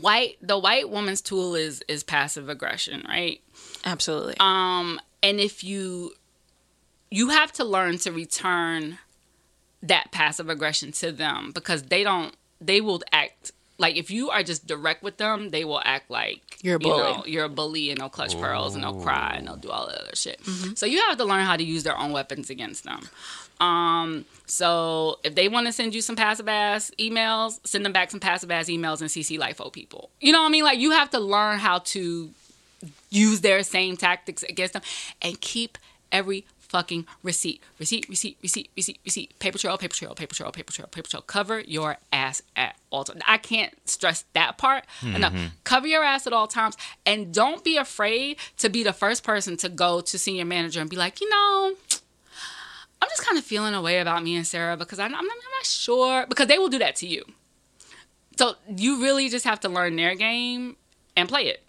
white 0.00 0.36
the 0.42 0.58
white 0.58 0.88
woman's 0.90 1.20
tool 1.20 1.54
is 1.54 1.82
is 1.88 2.02
passive 2.02 2.48
aggression, 2.48 3.04
right? 3.08 3.40
Absolutely. 3.84 4.34
Um, 4.40 5.00
and 5.22 5.40
if 5.40 5.64
you 5.64 6.12
you 7.10 7.28
have 7.30 7.52
to 7.52 7.64
learn 7.64 7.98
to 7.98 8.12
return 8.12 8.98
that 9.82 10.10
passive 10.12 10.48
aggression 10.48 10.92
to 10.92 11.12
them 11.12 11.52
because 11.54 11.84
they 11.84 12.02
don't 12.02 12.34
they 12.60 12.80
will 12.80 13.02
act 13.12 13.52
like 13.76 13.96
if 13.96 14.10
you 14.10 14.30
are 14.30 14.42
just 14.44 14.66
direct 14.66 15.02
with 15.02 15.16
them, 15.16 15.50
they 15.50 15.64
will 15.64 15.82
act 15.84 16.08
like 16.08 16.58
You're 16.62 16.76
a 16.76 16.80
you 16.80 16.88
bully. 16.88 17.02
know, 17.02 17.24
you're 17.26 17.44
a 17.44 17.48
bully 17.48 17.90
and 17.90 18.00
they'll 18.00 18.08
clutch 18.08 18.38
pearls 18.38 18.74
and 18.76 18.84
they'll 18.84 19.02
cry 19.02 19.34
and 19.36 19.46
they'll 19.48 19.56
do 19.56 19.68
all 19.70 19.86
that 19.88 20.00
other 20.00 20.14
shit. 20.14 20.40
So 20.76 20.86
you 20.86 21.00
have 21.08 21.18
to 21.18 21.24
learn 21.24 21.44
how 21.44 21.56
to 21.56 21.64
use 21.64 21.82
their 21.82 21.98
own 21.98 22.12
weapons 22.12 22.50
against 22.50 22.84
them. 22.84 23.08
Um, 23.60 24.24
so 24.46 25.18
if 25.24 25.34
they 25.34 25.48
want 25.48 25.66
to 25.66 25.72
send 25.72 25.94
you 25.94 26.02
some 26.02 26.16
passive 26.16 26.48
ass 26.48 26.90
emails, 26.98 27.60
send 27.64 27.84
them 27.84 27.92
back 27.92 28.10
some 28.10 28.20
passive 28.20 28.50
ass 28.50 28.66
emails 28.66 29.00
and 29.00 29.10
CC 29.10 29.38
LIFO 29.38 29.72
people. 29.72 30.10
You 30.20 30.32
know 30.32 30.42
what 30.42 30.48
I 30.48 30.50
mean? 30.50 30.64
Like 30.64 30.78
you 30.78 30.90
have 30.90 31.10
to 31.10 31.20
learn 31.20 31.58
how 31.58 31.78
to 31.78 32.30
use 33.10 33.40
their 33.40 33.62
same 33.62 33.96
tactics 33.96 34.42
against 34.42 34.74
them 34.74 34.82
and 35.22 35.40
keep 35.40 35.78
every 36.12 36.44
fucking 36.58 37.06
receipt. 37.22 37.62
Receipt, 37.78 38.08
receipt, 38.08 38.36
receipt, 38.42 38.68
receipt, 38.76 38.98
receipt. 39.04 39.38
Paper 39.38 39.58
trail, 39.58 39.78
paper 39.78 39.94
trail, 39.94 40.14
paper 40.14 40.34
trail, 40.34 40.50
paper 40.50 40.72
trail, 40.72 40.88
paper 40.88 41.08
trail. 41.08 41.22
Cover 41.22 41.60
your 41.60 41.98
ass 42.12 42.42
at 42.56 42.76
all 42.90 43.04
times. 43.04 43.22
I 43.28 43.38
can't 43.38 43.72
stress 43.88 44.24
that 44.32 44.58
part 44.58 44.84
enough. 45.14 45.32
Cover 45.62 45.86
your 45.86 46.02
ass 46.02 46.26
at 46.26 46.32
all 46.32 46.48
times 46.48 46.76
and 47.06 47.32
don't 47.32 47.62
be 47.62 47.76
afraid 47.76 48.38
to 48.58 48.68
be 48.68 48.82
the 48.82 48.92
first 48.92 49.22
person 49.22 49.56
to 49.58 49.68
go 49.68 50.00
to 50.00 50.18
senior 50.18 50.44
manager 50.44 50.80
and 50.80 50.90
be 50.90 50.96
like, 50.96 51.20
you 51.20 51.30
know, 51.30 51.74
I'm 53.02 53.08
just 53.08 53.26
kind 53.26 53.38
of 53.38 53.44
feeling 53.44 53.74
a 53.74 53.82
way 53.82 53.98
about 53.98 54.22
me 54.22 54.36
and 54.36 54.46
Sarah 54.46 54.76
because 54.76 54.98
I'm, 54.98 55.06
I'm, 55.14 55.26
not, 55.26 55.36
I'm 55.36 55.52
not 55.58 55.66
sure 55.66 56.26
because 56.28 56.46
they 56.46 56.58
will 56.58 56.68
do 56.68 56.78
that 56.78 56.96
to 56.96 57.06
you. 57.06 57.24
So 58.38 58.54
you 58.68 59.02
really 59.02 59.28
just 59.28 59.44
have 59.44 59.60
to 59.60 59.68
learn 59.68 59.96
their 59.96 60.14
game 60.14 60.76
and 61.16 61.28
play 61.28 61.46
it. 61.46 61.62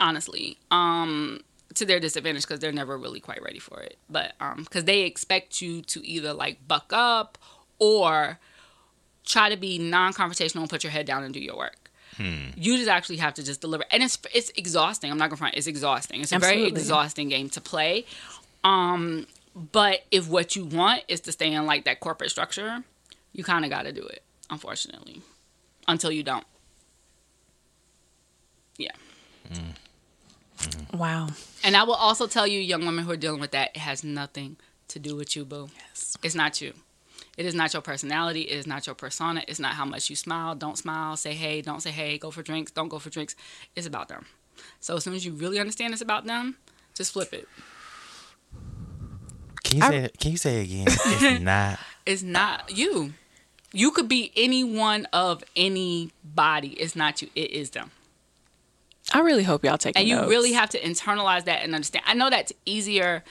Honestly, 0.00 0.58
um, 0.70 1.40
to 1.74 1.84
their 1.84 2.00
disadvantage 2.00 2.42
because 2.42 2.60
they're 2.60 2.72
never 2.72 2.96
really 2.96 3.20
quite 3.20 3.42
ready 3.42 3.58
for 3.58 3.80
it. 3.80 3.96
But 4.08 4.32
um, 4.40 4.64
because 4.64 4.84
they 4.84 5.02
expect 5.02 5.60
you 5.60 5.82
to 5.82 6.06
either 6.06 6.32
like 6.32 6.66
buck 6.66 6.92
up 6.92 7.38
or 7.78 8.38
try 9.24 9.48
to 9.48 9.56
be 9.56 9.78
non-confrontational 9.78 10.60
and 10.60 10.70
put 10.70 10.84
your 10.84 10.90
head 10.90 11.06
down 11.06 11.24
and 11.24 11.32
do 11.32 11.40
your 11.40 11.56
work. 11.56 11.90
You 12.56 12.76
just 12.76 12.88
actually 12.88 13.16
have 13.16 13.34
to 13.34 13.42
just 13.42 13.60
deliver, 13.60 13.84
and 13.90 14.02
it's 14.02 14.18
it's 14.32 14.50
exhausting. 14.56 15.10
I'm 15.10 15.18
not 15.18 15.30
gonna 15.30 15.36
front. 15.38 15.56
It's 15.56 15.66
exhausting. 15.66 16.20
It's 16.20 16.30
a 16.30 16.38
very 16.38 16.62
exhausting 16.68 17.28
game 17.28 17.48
to 17.50 17.60
play. 17.60 18.04
Um, 18.62 19.26
but 19.54 20.00
if 20.10 20.28
what 20.28 20.56
you 20.56 20.64
want 20.64 21.02
is 21.08 21.20
to 21.22 21.32
stay 21.32 21.52
in 21.52 21.66
like 21.66 21.84
that 21.84 22.00
corporate 22.00 22.30
structure, 22.30 22.82
you 23.32 23.44
kind 23.44 23.64
of 23.64 23.70
got 23.70 23.82
to 23.82 23.92
do 23.92 24.02
it. 24.02 24.22
Unfortunately, 24.50 25.22
until 25.88 26.10
you 26.10 26.22
don't. 26.22 26.46
Yeah. 28.76 28.90
wow. 30.92 31.28
And 31.62 31.76
I 31.76 31.84
will 31.84 31.94
also 31.94 32.26
tell 32.26 32.46
you, 32.46 32.60
young 32.60 32.84
women 32.84 33.04
who 33.04 33.10
are 33.12 33.16
dealing 33.16 33.40
with 33.40 33.52
that, 33.52 33.70
it 33.74 33.78
has 33.78 34.04
nothing 34.04 34.56
to 34.88 34.98
do 34.98 35.16
with 35.16 35.34
you, 35.34 35.44
boo. 35.44 35.70
Yes. 35.76 36.16
It's 36.22 36.34
not 36.34 36.60
you. 36.60 36.74
It 37.36 37.46
is 37.46 37.54
not 37.54 37.72
your 37.72 37.82
personality. 37.82 38.42
It 38.42 38.56
is 38.58 38.66
not 38.66 38.86
your 38.86 38.94
persona. 38.94 39.42
It's 39.48 39.58
not 39.58 39.74
how 39.74 39.84
much 39.84 40.10
you 40.10 40.16
smile, 40.16 40.54
don't 40.54 40.78
smile, 40.78 41.16
say 41.16 41.34
hey, 41.34 41.62
don't 41.62 41.80
say 41.80 41.90
hey, 41.90 42.18
go 42.18 42.30
for 42.30 42.42
drinks, 42.42 42.70
don't 42.70 42.88
go 42.88 42.98
for 42.98 43.10
drinks. 43.10 43.34
It's 43.74 43.86
about 43.86 44.08
them. 44.08 44.26
So 44.80 44.96
as 44.96 45.04
soon 45.04 45.14
as 45.14 45.24
you 45.24 45.32
really 45.32 45.58
understand 45.58 45.92
it's 45.92 46.02
about 46.02 46.26
them, 46.26 46.56
just 46.94 47.12
flip 47.12 47.32
it. 47.32 47.48
Can 49.74 49.82
you 49.82 49.84
I- 49.86 49.90
say 49.90 50.04
it? 50.04 50.18
Can 50.20 50.30
you 50.30 50.36
say 50.36 50.60
it 50.60 50.64
again? 50.64 50.84
It's 50.88 51.40
not. 51.42 51.78
It's 52.06 52.22
not 52.22 52.76
you. 52.76 53.14
You 53.72 53.90
could 53.90 54.08
be 54.08 54.30
any 54.36 54.62
one 54.62 55.06
of 55.12 55.42
anybody. 55.56 56.68
It's 56.68 56.94
not 56.94 57.22
you. 57.22 57.28
It 57.34 57.50
is 57.50 57.70
them. 57.70 57.90
I 59.12 59.20
really 59.20 59.42
hope 59.42 59.64
y'all 59.64 59.76
take 59.76 59.98
and 59.98 60.08
you 60.08 60.26
really 60.28 60.52
have 60.52 60.70
to 60.70 60.80
internalize 60.80 61.44
that 61.44 61.62
and 61.62 61.74
understand. 61.74 62.04
I 62.06 62.14
know 62.14 62.30
that's 62.30 62.52
easier. 62.64 63.22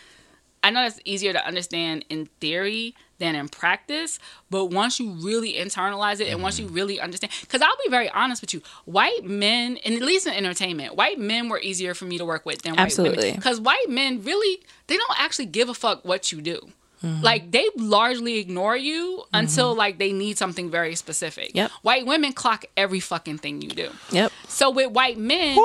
I 0.64 0.70
know 0.70 0.82
that's 0.84 1.00
easier 1.04 1.34
to 1.34 1.46
understand 1.46 2.06
in 2.10 2.28
theory 2.40 2.96
than 3.20 3.36
in 3.36 3.50
practice, 3.50 4.18
but 4.50 4.66
once 4.66 5.00
you 5.00 5.12
really 5.12 5.54
internalize 5.54 6.20
it 6.20 6.30
and 6.30 6.42
once 6.42 6.58
you 6.58 6.66
mm-hmm. 6.66 6.76
really 6.76 7.00
understand, 7.00 7.32
because 7.42 7.62
I'll 7.62 7.78
be 7.84 7.90
very 7.90 8.10
honest 8.10 8.42
with 8.42 8.54
you, 8.54 8.62
white 8.86 9.24
men, 9.24 9.78
and 9.86 9.96
at 9.96 10.02
least 10.02 10.26
in 10.26 10.34
entertainment, 10.34 10.96
white 10.96 11.20
men 11.20 11.50
were 11.50 11.60
easier 11.60 11.94
for 11.94 12.06
me 12.06 12.18
to 12.18 12.26
work 12.26 12.46
with 12.46 12.62
than 12.62 12.74
white 12.74 12.84
Absolutely. 12.84 13.18
women. 13.18 13.36
Because 13.36 13.60
white 13.60 13.90
men 13.90 14.24
really, 14.24 14.64
they 14.88 14.98
don't 14.98 15.20
actually 15.20 15.48
give 15.48 15.70
a 15.70 15.74
fuck 15.74 16.04
what 16.06 16.32
you 16.32 16.42
do. 16.42 16.70
Mm-hmm. 17.04 17.24
Like 17.24 17.52
they 17.52 17.68
largely 17.76 18.38
ignore 18.38 18.78
you 18.78 19.18
mm-hmm. 19.18 19.36
until 19.36 19.76
like 19.76 19.98
they 19.98 20.14
need 20.14 20.38
something 20.38 20.70
very 20.70 20.96
specific. 20.96 21.52
Yep. 21.54 21.72
White 21.82 22.06
women 22.06 22.32
clock 22.32 22.66
every 22.78 23.00
fucking 23.00 23.40
thing 23.40 23.62
you 23.62 23.70
do. 23.70 23.90
Yep. 24.12 24.32
So 24.48 24.70
with 24.70 24.92
white 24.92 25.18
men, 25.18 25.58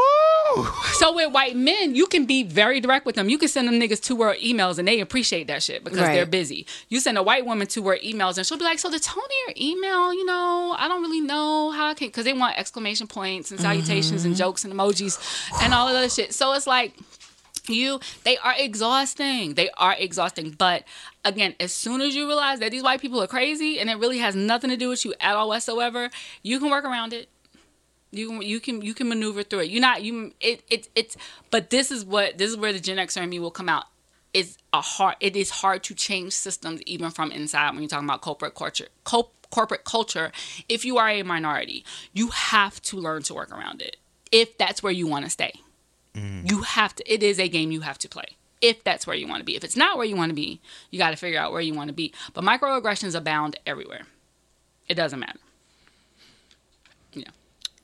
so 0.94 1.14
with 1.14 1.32
white 1.32 1.54
men, 1.54 1.94
you 1.94 2.06
can 2.06 2.24
be 2.24 2.42
very 2.42 2.80
direct 2.80 3.06
with 3.06 3.14
them. 3.14 3.28
You 3.28 3.38
can 3.38 3.48
send 3.48 3.68
them 3.68 3.78
niggas 3.78 4.02
two 4.02 4.16
word 4.16 4.38
emails 4.38 4.78
and 4.78 4.88
they 4.88 5.00
appreciate 5.00 5.46
that 5.48 5.62
shit 5.62 5.84
because 5.84 6.00
Right. 6.00 6.14
they're 6.14 6.26
busy. 6.26 6.66
You 6.88 7.00
send 7.00 7.18
a 7.18 7.22
white 7.22 7.44
woman 7.44 7.66
two 7.66 7.82
word 7.82 8.00
emails 8.02 8.38
and 8.38 8.46
she'll 8.46 8.58
be 8.58 8.64
like, 8.64 8.78
"So 8.78 8.88
the 8.88 8.98
tone 8.98 9.24
of 9.24 9.30
your 9.46 9.54
email, 9.70 10.12
you 10.12 10.24
know, 10.24 10.74
I 10.78 10.88
don't 10.88 11.02
really 11.02 11.20
know 11.20 11.70
how 11.70 11.88
I 11.88 11.94
can," 11.94 12.08
because 12.08 12.24
they 12.24 12.32
want 12.32 12.58
exclamation 12.58 13.06
points 13.06 13.50
and 13.50 13.60
salutations 13.60 14.24
and 14.24 14.34
mm-hmm. 14.34 14.38
jokes 14.38 14.64
and 14.64 14.72
emojis 14.72 15.18
and 15.62 15.74
all 15.74 15.86
of 15.86 15.94
that 15.94 15.98
other 15.98 16.08
shit. 16.08 16.32
So 16.32 16.52
it's 16.54 16.66
like 16.66 16.94
you 17.68 18.00
they 18.24 18.38
are 18.38 18.54
exhausting 18.56 19.52
they 19.54 19.68
are 19.76 19.94
exhausting 19.98 20.54
but 20.56 20.84
again 21.28 21.54
as 21.60 21.72
soon 21.72 22.00
as 22.00 22.14
you 22.14 22.26
realize 22.26 22.60
that 22.60 22.70
these 22.70 22.82
white 22.82 23.00
people 23.00 23.22
are 23.22 23.26
crazy 23.26 23.78
and 23.78 23.88
it 23.88 23.98
really 23.98 24.18
has 24.18 24.34
nothing 24.34 24.70
to 24.70 24.76
do 24.76 24.88
with 24.88 25.04
you 25.04 25.14
at 25.20 25.36
all 25.36 25.48
whatsoever 25.48 26.10
you 26.42 26.58
can 26.58 26.70
work 26.70 26.84
around 26.84 27.12
it. 27.12 27.28
You 28.10 28.28
can 28.28 28.42
you 28.42 28.60
can 28.60 28.82
you 28.82 28.94
can 28.94 29.08
maneuver 29.08 29.42
through 29.42 29.60
it. 29.60 29.70
You're 29.70 29.82
not 29.82 30.02
you 30.02 30.32
it, 30.40 30.62
it 30.70 30.88
it's 30.94 31.16
but 31.50 31.70
this 31.70 31.90
is 31.90 32.04
what 32.04 32.38
this 32.38 32.50
is 32.50 32.56
where 32.56 32.72
the 32.72 32.80
gen 32.80 32.96
xer 32.96 33.22
in 33.22 33.28
me 33.28 33.38
will 33.38 33.50
come 33.50 33.68
out. 33.68 33.84
It's 34.32 34.56
a 34.72 34.80
hard 34.80 35.16
it 35.20 35.36
is 35.36 35.50
hard 35.50 35.82
to 35.84 35.94
change 35.94 36.32
systems 36.32 36.80
even 36.86 37.10
from 37.10 37.30
inside 37.32 37.70
when 37.70 37.80
you're 37.80 37.88
talking 37.88 38.08
about 38.08 38.22
corporate 38.22 38.54
culture 38.54 38.88
co- 39.04 39.30
corporate 39.50 39.84
culture 39.84 40.32
if 40.68 40.84
you 40.84 40.96
are 40.96 41.08
a 41.08 41.22
minority. 41.22 41.84
You 42.14 42.28
have 42.28 42.80
to 42.82 42.96
learn 42.96 43.22
to 43.24 43.34
work 43.34 43.52
around 43.52 43.82
it 43.82 43.96
if 44.32 44.56
that's 44.56 44.82
where 44.82 44.92
you 44.92 45.06
want 45.06 45.24
to 45.24 45.30
stay 45.30 45.52
mm-hmm. 46.14 46.46
you 46.46 46.62
have 46.62 46.94
to 46.94 47.12
it 47.12 47.22
is 47.22 47.38
a 47.38 47.48
game 47.48 47.70
you 47.70 47.80
have 47.80 47.98
to 47.98 48.08
play 48.08 48.36
if 48.60 48.82
that's 48.84 49.06
where 49.06 49.16
you 49.16 49.26
want 49.28 49.40
to 49.40 49.44
be 49.44 49.56
if 49.56 49.64
it's 49.64 49.76
not 49.76 49.96
where 49.96 50.06
you 50.06 50.16
want 50.16 50.30
to 50.30 50.34
be 50.34 50.60
you 50.90 50.98
got 50.98 51.10
to 51.10 51.16
figure 51.16 51.38
out 51.38 51.52
where 51.52 51.60
you 51.60 51.74
want 51.74 51.88
to 51.88 51.94
be 51.94 52.12
but 52.34 52.44
microaggressions 52.44 53.14
abound 53.14 53.56
everywhere 53.66 54.02
it 54.88 54.94
doesn't 54.94 55.20
matter 55.20 55.38
yeah 57.12 57.28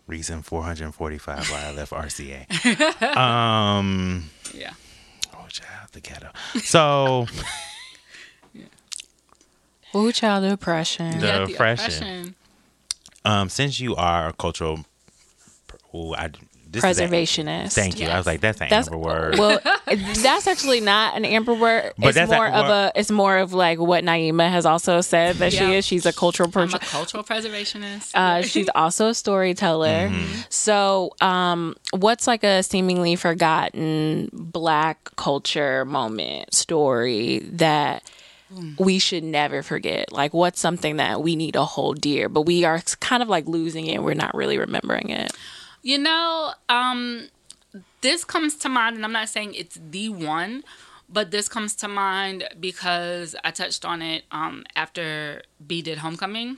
Reason 0.07 0.43
445 0.43 1.51
why 1.51 1.65
I 1.67 1.73
left 1.73 1.93
RCA. 1.93 3.07
um, 3.17 4.29
yeah 4.53 4.73
oh, 5.35 5.47
child, 5.49 5.89
the 5.93 6.01
ghetto. 6.01 6.31
So, 6.61 7.27
Ooh, 9.97 10.13
child 10.13 10.45
oppression. 10.45 11.21
The 11.21 11.27
Yeah, 11.27 11.45
oppression. 11.45 12.35
um, 13.25 13.49
since 13.49 13.79
you 13.81 13.95
are 13.97 14.29
a 14.29 14.33
cultural, 14.33 14.85
oh, 15.93 16.15
I 16.15 16.31
this 16.75 16.85
is 16.85 16.99
a- 16.99 17.07
Preservationist. 17.09 17.73
thank 17.75 17.99
you. 18.01 18.09
I 18.09 18.17
was 18.19 18.27
like, 18.27 18.41
that's 18.41 18.61
an 18.61 18.69
That's 18.69 18.89
amber 18.89 18.99
word. 18.99 19.39
well, 19.39 19.59
that's 19.87 20.47
actually 20.47 20.81
not 20.81 21.17
an 21.17 21.25
amber 21.25 21.55
word. 21.55 21.93
But 21.99 22.09
it's 22.09 22.15
that's 22.17 22.31
a- 22.33 22.35
more 22.35 22.49
of 22.49 22.67
a. 22.67 22.93
It's 22.95 23.11
more 23.11 23.39
of 23.39 23.53
like 23.55 23.79
what 23.79 24.05
Naima 24.05 24.51
has 24.51 24.67
also 24.67 25.01
said 25.01 25.37
that 25.37 25.53
she 25.53 25.65
is. 25.75 25.87
She's 25.87 26.05
a 26.07 26.13
cultural 26.13 26.51
i'm 26.55 26.75
a 26.75 26.79
cultural 26.79 27.25
preservationist 27.25 28.11
Uh, 28.15 28.43
she's 28.43 28.69
also 28.75 29.09
a 29.09 29.15
storyteller. 29.15 30.09
Mm-hmm. 30.11 30.41
So, 30.51 31.11
um, 31.21 31.77
what's 31.93 32.27
like 32.27 32.45
a 32.45 32.63
seemingly 32.63 33.17
forgotten 33.17 34.29
Black 34.33 35.15
culture 35.17 35.85
moment 35.85 36.53
story 36.55 37.39
that 37.53 38.03
we 38.79 38.99
should 38.99 39.25
never 39.25 39.63
forget? 39.63 40.13
Like, 40.13 40.33
what's 40.33 40.61
something 40.61 40.97
that 40.99 41.23
we 41.23 41.35
need 41.37 41.53
to 41.53 41.65
hold 41.65 42.01
dear, 42.01 42.29
but 42.29 42.43
we 42.43 42.65
are 42.65 42.81
kind 43.01 43.23
of 43.23 43.29
like 43.29 43.47
losing 43.47 43.87
it. 43.87 44.03
We're 44.03 44.15
not 44.15 44.35
really 44.35 44.59
remembering 44.59 45.11
it. 45.11 45.33
You 45.85 45.99
know, 45.99 46.55
um, 46.71 47.29
this 48.01 48.25
comes 48.25 48.57
to 48.57 48.71
mind, 48.71 48.97
and 48.97 49.05
I'm 49.05 49.13
not 49.13 49.29
saying 49.29 49.55
it's 49.55 49.79
the 49.91 50.09
one, 50.09 50.65
but 51.11 51.31
this 51.31 51.47
comes 51.47 51.77
to 51.77 51.89
mind 51.89 52.49
because 52.59 53.37
I 53.45 53.51
touched 53.51 53.85
on 53.85 54.01
it 54.01 54.25
um, 54.31 54.65
after 54.75 55.43
B 55.65 55.83
did 55.83 55.99
Homecoming. 55.99 56.57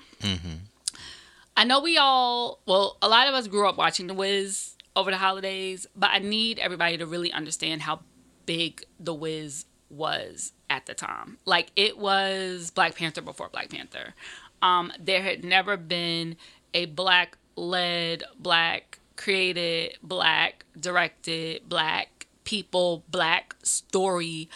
I 1.57 1.65
know 1.65 1.81
we 1.81 1.98
all, 1.98 2.61
well, 2.66 2.98
a 3.03 3.09
lot 3.09 3.27
of 3.27 3.35
us 3.35 3.48
grew 3.48 3.69
up 3.69 3.77
watching 3.77 4.07
The 4.07 4.15
Wiz 4.15 4.77
over 4.94 5.11
the 5.11 5.16
holidays, 5.16 5.89
but 5.97 6.11
I 6.12 6.20
need 6.20 6.61
everybody 6.61 6.97
to 6.98 7.05
really 7.05 7.32
understand 7.32 7.82
how 7.82 8.01
big 8.47 8.85
The 9.01 9.12
Wiz 9.12 9.65
was 9.90 10.53
at 10.70 10.86
the 10.86 10.94
time. 10.94 11.39
Like, 11.44 11.73
it 11.74 11.98
was 11.98 12.70
Black 12.70 12.94
Panther 12.94 13.23
before 13.23 13.48
Black 13.48 13.70
Panther. 13.70 14.15
Um, 14.62 14.93
there 15.01 15.23
had 15.23 15.43
never 15.43 15.77
been 15.77 16.36
a 16.74 16.86
black 16.86 17.39
led, 17.57 18.23
black 18.39 19.01
created, 19.16 19.98
black 20.02 20.64
directed, 20.78 21.68
black 21.68 22.26
people, 22.44 23.05
black 23.10 23.55
story 23.62 24.48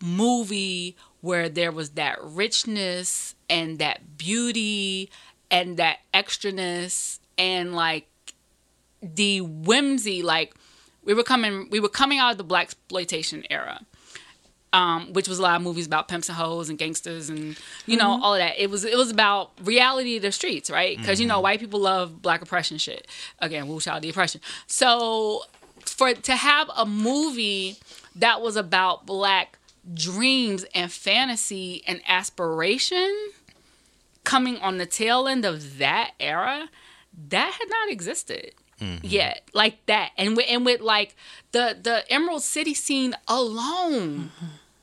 movie 0.00 0.96
where 1.20 1.48
there 1.48 1.70
was 1.72 1.90
that 1.90 2.18
richness 2.22 3.34
and 3.48 3.78
that 3.78 4.18
beauty 4.18 5.08
and 5.50 5.76
that 5.76 5.98
extraness 6.12 7.20
and 7.38 7.74
like 7.74 8.08
the 9.00 9.40
whimsy 9.40 10.22
like 10.22 10.54
we 11.04 11.14
were 11.14 11.22
coming 11.22 11.68
we 11.70 11.80
were 11.80 11.88
coming 11.88 12.18
out 12.18 12.32
of 12.32 12.38
the 12.38 12.44
blaxploitation 12.44 13.44
era 13.50 13.80
um, 14.72 15.12
which 15.12 15.28
was 15.28 15.38
a 15.38 15.42
lot 15.42 15.56
of 15.56 15.62
movies 15.62 15.86
about 15.86 16.08
pimps 16.08 16.28
and 16.28 16.36
hoes 16.36 16.68
and 16.68 16.78
gangsters 16.78 17.28
and 17.28 17.58
you 17.86 17.96
know 17.96 18.10
mm-hmm. 18.10 18.22
all 18.22 18.34
of 18.34 18.38
that. 18.38 18.60
It 18.60 18.70
was 18.70 18.84
it 18.84 18.96
was 18.96 19.10
about 19.10 19.50
reality 19.62 20.16
of 20.16 20.22
the 20.22 20.32
streets, 20.32 20.70
right? 20.70 20.96
Because 20.96 21.20
you 21.20 21.26
know 21.26 21.34
mm-hmm. 21.34 21.42
white 21.42 21.60
people 21.60 21.80
love 21.80 22.22
black 22.22 22.42
oppression 22.42 22.78
shit. 22.78 23.06
Again, 23.38 23.68
woo 23.68 23.80
child 23.80 24.02
the 24.02 24.10
oppression. 24.10 24.40
So 24.66 25.42
for 25.84 26.14
to 26.14 26.36
have 26.36 26.70
a 26.76 26.86
movie 26.86 27.76
that 28.16 28.40
was 28.40 28.56
about 28.56 29.06
black 29.06 29.58
dreams 29.94 30.64
and 30.74 30.90
fantasy 30.90 31.82
and 31.86 32.00
aspiration 32.06 33.30
coming 34.24 34.56
on 34.58 34.78
the 34.78 34.86
tail 34.86 35.26
end 35.26 35.44
of 35.44 35.78
that 35.78 36.12
era, 36.20 36.68
that 37.28 37.52
had 37.52 37.68
not 37.68 37.90
existed 37.90 38.52
mm-hmm. 38.80 39.06
yet, 39.06 39.48
like 39.52 39.84
that, 39.86 40.12
and 40.16 40.36
with, 40.36 40.46
and 40.48 40.64
with 40.64 40.80
like 40.80 41.14
the 41.52 41.76
the 41.80 42.10
Emerald 42.12 42.42
City 42.42 42.74
scene 42.74 43.14
alone, 43.28 44.30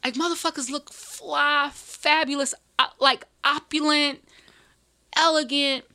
like 0.04 0.14
motherfuckers 0.16 0.70
look 0.70 0.92
fly, 0.92 1.70
fabulous, 1.74 2.54
uh, 2.78 2.88
like 3.00 3.26
opulent, 3.44 4.24
elegant. 5.16 5.86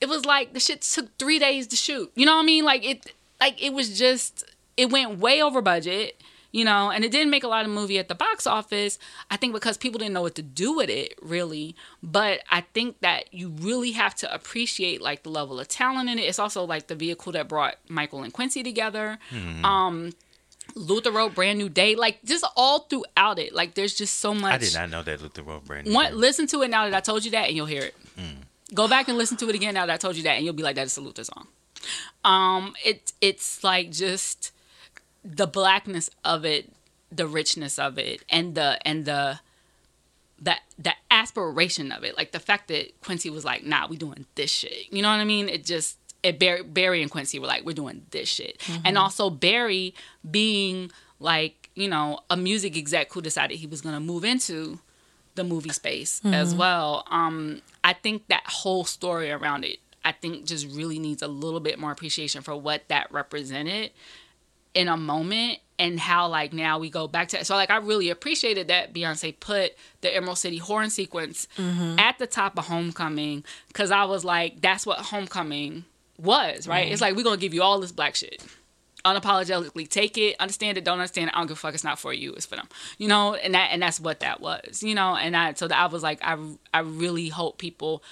It 0.00 0.08
was 0.08 0.24
like 0.26 0.52
the 0.52 0.60
shit 0.60 0.82
took 0.82 1.16
three 1.18 1.38
days 1.38 1.66
to 1.68 1.76
shoot. 1.76 2.12
You 2.14 2.26
know 2.26 2.36
what 2.36 2.42
I 2.42 2.46
mean? 2.46 2.64
Like 2.64 2.84
it, 2.84 3.12
like 3.40 3.62
it 3.62 3.72
was 3.72 3.98
just 3.98 4.44
it 4.76 4.90
went 4.90 5.18
way 5.18 5.42
over 5.42 5.60
budget. 5.62 6.20
You 6.52 6.64
know, 6.64 6.88
and 6.88 7.04
it 7.04 7.10
didn't 7.10 7.30
make 7.30 7.42
a 7.42 7.48
lot 7.48 7.64
of 7.64 7.72
movie 7.72 7.98
at 7.98 8.06
the 8.06 8.14
box 8.14 8.46
office. 8.46 8.96
I 9.28 9.36
think 9.36 9.52
because 9.54 9.76
people 9.76 9.98
didn't 9.98 10.14
know 10.14 10.22
what 10.22 10.36
to 10.36 10.42
do 10.42 10.72
with 10.76 10.88
it, 10.88 11.14
really. 11.20 11.74
But 12.00 12.42
I 12.48 12.60
think 12.60 13.00
that 13.00 13.34
you 13.34 13.48
really 13.48 13.90
have 13.90 14.14
to 14.16 14.32
appreciate 14.32 15.02
like 15.02 15.24
the 15.24 15.30
level 15.30 15.58
of 15.58 15.66
talent 15.66 16.08
in 16.08 16.16
it. 16.16 16.22
It's 16.22 16.38
also 16.38 16.62
like 16.62 16.86
the 16.86 16.94
vehicle 16.94 17.32
that 17.32 17.48
brought 17.48 17.78
Michael 17.88 18.22
and 18.22 18.32
Quincy 18.32 18.62
together. 18.62 19.18
Um, 19.64 20.12
Luther 20.74 21.10
wrote 21.10 21.34
Brand 21.34 21.58
New 21.58 21.68
Day, 21.68 21.94
like 21.94 22.22
just 22.24 22.44
all 22.56 22.80
throughout 22.80 23.38
it. 23.38 23.54
Like 23.54 23.74
there's 23.74 23.94
just 23.94 24.18
so 24.18 24.34
much. 24.34 24.52
I 24.54 24.58
did 24.58 24.74
not 24.74 24.90
know 24.90 25.02
that 25.02 25.22
Luther 25.22 25.42
wrote 25.42 25.64
brand 25.64 25.86
new. 25.86 25.94
What? 25.94 26.10
Day. 26.10 26.14
Listen 26.14 26.46
to 26.48 26.62
it 26.62 26.70
now 26.70 26.84
that 26.84 26.94
I 26.94 27.00
told 27.00 27.24
you 27.24 27.30
that, 27.32 27.48
and 27.48 27.56
you'll 27.56 27.66
hear 27.66 27.82
it. 27.82 27.94
Go 28.72 28.88
back 28.88 29.08
and 29.08 29.16
listen 29.16 29.36
to 29.36 29.48
it 29.48 29.54
again 29.54 29.74
now 29.74 29.86
that 29.86 29.92
I 29.92 29.96
told 29.96 30.16
you 30.16 30.22
that, 30.24 30.36
and 30.36 30.44
you'll 30.44 30.54
be 30.54 30.62
like, 30.62 30.74
"That's 30.76 30.96
a 30.96 31.00
Luther 31.00 31.24
song." 31.24 31.46
Um, 32.24 32.74
it 32.84 33.12
it's 33.20 33.62
like 33.62 33.90
just 33.90 34.52
the 35.24 35.46
blackness 35.46 36.10
of 36.24 36.44
it, 36.44 36.72
the 37.12 37.26
richness 37.26 37.78
of 37.78 37.98
it, 37.98 38.24
and 38.28 38.54
the 38.54 38.78
and 38.86 39.04
the 39.04 39.40
the 40.40 40.56
the 40.78 40.94
aspiration 41.10 41.92
of 41.92 42.02
it. 42.04 42.16
Like 42.16 42.32
the 42.32 42.40
fact 42.40 42.68
that 42.68 43.00
Quincy 43.00 43.30
was 43.30 43.44
like, 43.44 43.64
"Nah, 43.64 43.86
we 43.86 43.96
doing 43.96 44.26
this 44.34 44.50
shit." 44.50 44.92
You 44.92 45.02
know 45.02 45.10
what 45.10 45.20
I 45.20 45.24
mean? 45.24 45.48
It 45.48 45.64
just 45.64 45.98
it 46.24 46.38
Barry, 46.38 46.62
Barry 46.62 47.02
and 47.02 47.10
Quincy 47.10 47.38
were 47.38 47.46
like, 47.46 47.64
"We're 47.64 47.74
doing 47.74 48.06
this 48.10 48.28
shit," 48.28 48.60
and 48.68 48.82
mm-hmm. 48.82 48.96
also 48.96 49.30
Barry 49.30 49.94
being 50.28 50.90
like, 51.20 51.70
you 51.74 51.88
know, 51.88 52.20
a 52.30 52.36
music 52.36 52.76
exec 52.76 53.12
who 53.12 53.22
decided 53.22 53.58
he 53.58 53.66
was 53.66 53.80
gonna 53.80 54.00
move 54.00 54.24
into 54.24 54.80
the 55.36 55.44
movie 55.44 55.70
space 55.70 56.20
as 56.24 56.50
mm-hmm. 56.50 56.58
well. 56.58 57.04
Um, 57.10 57.60
I 57.82 57.92
think 57.92 58.28
that 58.28 58.44
whole 58.46 58.84
story 58.84 59.30
around 59.30 59.64
it, 59.64 59.78
I 60.04 60.12
think, 60.12 60.46
just 60.46 60.66
really 60.74 60.98
needs 60.98 61.22
a 61.22 61.28
little 61.28 61.60
bit 61.60 61.78
more 61.78 61.90
appreciation 61.90 62.42
for 62.42 62.56
what 62.56 62.88
that 62.88 63.12
represented 63.12 63.90
in 64.74 64.88
a 64.88 64.96
moment 64.96 65.58
and 65.78 65.98
how 65.98 66.28
like 66.28 66.52
now 66.52 66.78
we 66.78 66.90
go 66.90 67.08
back 67.08 67.28
to 67.28 67.40
it. 67.40 67.46
So 67.46 67.54
like 67.54 67.70
I 67.70 67.76
really 67.78 68.10
appreciated 68.10 68.68
that 68.68 68.94
Beyonce 68.94 69.38
put 69.38 69.72
the 70.00 70.14
Emerald 70.14 70.38
City 70.38 70.58
horn 70.58 70.90
sequence 70.90 71.48
mm-hmm. 71.56 71.98
at 71.98 72.18
the 72.18 72.26
top 72.26 72.58
of 72.58 72.66
Homecoming 72.66 73.44
because 73.68 73.90
I 73.90 74.04
was 74.04 74.24
like, 74.24 74.60
that's 74.60 74.86
what 74.86 74.98
Homecoming 74.98 75.84
was, 76.18 76.66
right? 76.66 76.86
It's 76.86 76.96
mm-hmm. 76.96 77.10
like 77.10 77.16
we're 77.16 77.24
gonna 77.24 77.36
give 77.36 77.54
you 77.54 77.62
all 77.62 77.80
this 77.80 77.92
black 77.92 78.14
shit. 78.14 78.44
Unapologetically 79.04 79.86
take 79.86 80.16
it, 80.16 80.34
understand 80.40 80.78
it, 80.78 80.84
don't 80.84 80.98
understand 80.98 81.28
it. 81.28 81.36
I 81.36 81.38
don't 81.38 81.46
give 81.48 81.58
a 81.58 81.60
fuck. 81.60 81.74
It's 81.74 81.84
not 81.84 81.98
for 81.98 82.14
you. 82.14 82.32
It's 82.32 82.46
for 82.46 82.56
them, 82.56 82.68
you 82.96 83.06
know. 83.06 83.34
And 83.34 83.54
that 83.54 83.68
and 83.72 83.82
that's 83.82 84.00
what 84.00 84.20
that 84.20 84.40
was, 84.40 84.82
you 84.82 84.94
know. 84.94 85.14
And 85.14 85.36
I 85.36 85.52
so 85.54 85.68
that 85.68 85.78
I 85.78 85.86
was 85.86 86.02
like, 86.02 86.20
I 86.22 86.38
I 86.72 86.80
really 86.80 87.28
hope 87.28 87.58
people 87.58 88.02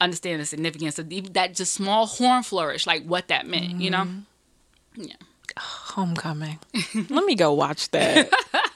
understand 0.00 0.40
the 0.40 0.46
significance 0.46 0.98
of 0.98 1.12
even 1.12 1.32
that 1.34 1.54
just 1.54 1.74
small 1.74 2.06
horn 2.06 2.42
flourish, 2.42 2.86
like 2.86 3.04
what 3.04 3.28
that 3.28 3.46
meant, 3.46 3.80
you 3.80 3.90
know. 3.90 4.04
Mm-hmm. 4.04 5.02
Yeah. 5.02 5.14
Homecoming. 5.58 6.58
Let 7.08 7.24
me 7.24 7.34
go 7.34 7.52
watch 7.52 7.90
that. 7.90 8.30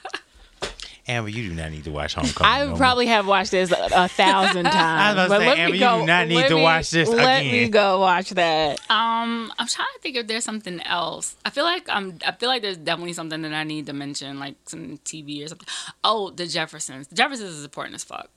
Amber, 1.05 1.29
you 1.29 1.49
do 1.49 1.53
not 1.53 1.69
need 1.71 1.83
to 1.83 1.91
watch 1.91 2.13
Homecoming. 2.13 2.49
I 2.49 2.59
no 2.63 2.67
more. 2.69 2.77
probably 2.77 3.07
have 3.07 3.27
watched 3.27 3.51
this 3.51 3.71
a, 3.71 3.89
a 3.93 4.07
thousand 4.07 4.63
times. 4.71 5.13
about 5.15 5.23
to 5.23 5.29
but 5.29 5.39
say, 5.41 5.47
Amber, 5.59 5.71
me 5.73 5.77
you 5.79 5.83
go. 5.83 5.99
do 5.99 6.05
not 6.05 6.27
need 6.29 6.47
to 6.47 6.55
me- 6.55 6.61
watch 6.63 6.91
this 6.91 7.09
Let 7.09 7.43
me 7.43 7.59
again. 7.65 7.71
go 7.71 7.99
watch 7.99 8.29
that. 8.29 8.79
Um, 8.89 9.51
I'm 9.59 9.67
trying 9.67 9.87
to 9.95 9.99
think 10.01 10.15
if 10.15 10.27
there's 10.27 10.45
something 10.45 10.79
else. 10.83 11.35
I 11.43 11.49
feel 11.49 11.65
like 11.65 11.89
I'm. 11.89 12.17
I 12.25 12.31
feel 12.31 12.47
like 12.47 12.61
there's 12.61 12.77
definitely 12.77 13.13
something 13.13 13.41
that 13.41 13.53
I 13.53 13.63
need 13.65 13.87
to 13.87 13.93
mention, 13.93 14.39
like 14.39 14.55
some 14.65 14.97
TV 14.99 15.43
or 15.43 15.49
something. 15.49 15.67
Oh, 16.05 16.29
the 16.29 16.47
Jeffersons. 16.47 17.07
The 17.07 17.15
Jeffersons 17.15 17.49
is 17.51 17.63
important 17.65 17.95
as 17.95 18.03
fuck. 18.05 18.29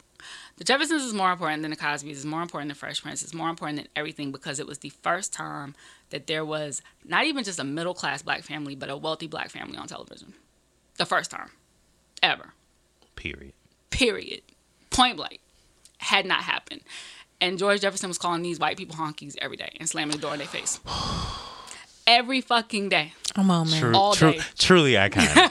The 0.56 0.64
Jeffersons 0.64 1.02
is 1.04 1.12
more 1.14 1.30
important 1.30 1.62
than 1.62 1.70
the 1.70 1.76
Cosby's. 1.76 2.18
Is 2.18 2.24
more 2.26 2.42
important 2.42 2.70
than 2.70 2.74
Fresh 2.76 3.00
Prince. 3.02 3.22
It's 3.22 3.34
more 3.34 3.48
important 3.50 3.76
than 3.78 3.88
everything 3.94 4.32
because 4.32 4.58
it 4.58 4.66
was 4.66 4.78
the 4.78 4.88
first 4.88 5.32
time 5.32 5.76
that 6.10 6.26
there 6.26 6.44
was 6.44 6.82
not 7.04 7.26
even 7.26 7.44
just 7.44 7.60
a 7.60 7.64
middle 7.64 7.94
class 7.94 8.22
black 8.22 8.42
family, 8.42 8.74
but 8.74 8.88
a 8.90 8.96
wealthy 8.96 9.28
black 9.28 9.50
family 9.50 9.76
on 9.76 9.86
television. 9.86 10.32
The 10.96 11.04
first 11.06 11.30
time, 11.30 11.50
ever. 12.22 12.54
Period. 13.16 13.52
Period. 13.90 14.42
Point 14.90 15.16
blank. 15.16 15.40
Had 15.98 16.26
not 16.26 16.42
happened. 16.44 16.82
And 17.40 17.58
George 17.58 17.80
Jefferson 17.80 18.08
was 18.08 18.18
calling 18.18 18.42
these 18.42 18.58
white 18.58 18.76
people 18.76 18.96
honkies 18.96 19.34
every 19.40 19.56
day 19.56 19.76
and 19.78 19.88
slamming 19.88 20.16
the 20.16 20.22
door 20.22 20.32
in 20.32 20.38
their 20.38 20.46
face. 20.48 20.80
Every 22.06 22.40
fucking 22.40 22.88
day. 22.88 23.14
A 23.34 23.42
moment. 23.42 23.80
True, 23.80 23.92
All 23.92 24.14
true, 24.14 24.34
day. 24.34 24.40
truly 24.56 24.92
iconic. 24.92 25.50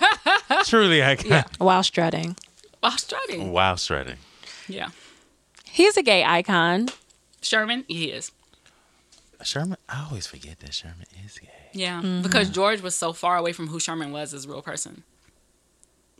truly 0.66 1.00
iconic. 1.00 1.46
While 1.58 1.84
strutting. 1.84 2.38
While 2.80 2.98
strutting. 2.98 3.52
Wow, 3.52 3.76
shredding. 3.76 4.16
Yeah. 4.70 4.88
He's 5.66 5.98
a 5.98 6.02
gay 6.02 6.24
icon. 6.24 6.88
Sherman, 7.42 7.84
he 7.90 8.06
is. 8.06 8.32
Sherman, 9.44 9.78
I 9.90 10.06
always 10.08 10.28
forget 10.28 10.62
that 10.62 10.74
Sherman 10.74 11.08
is 11.26 11.38
gay. 11.38 11.50
Yeah. 11.74 12.02
Mm-hmm. 12.02 12.22
Because 12.22 12.50
George 12.50 12.82
was 12.82 12.96
so 12.96 13.12
far 13.12 13.36
away 13.36 13.52
from 13.52 13.68
who 13.68 13.78
Sherman 13.80 14.14
was 14.14 14.34
as 14.34 14.46
a 14.46 14.50
real 14.50 14.62
person. 14.62 15.04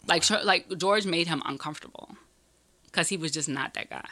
Like, 0.08 0.30
like 0.44 0.78
George 0.78 1.06
made 1.06 1.28
him 1.28 1.42
uncomfortable 1.46 2.16
because 2.86 3.10
he 3.10 3.18
was 3.18 3.32
just 3.32 3.50
not 3.50 3.74
that 3.74 3.90
guy. 3.90 4.06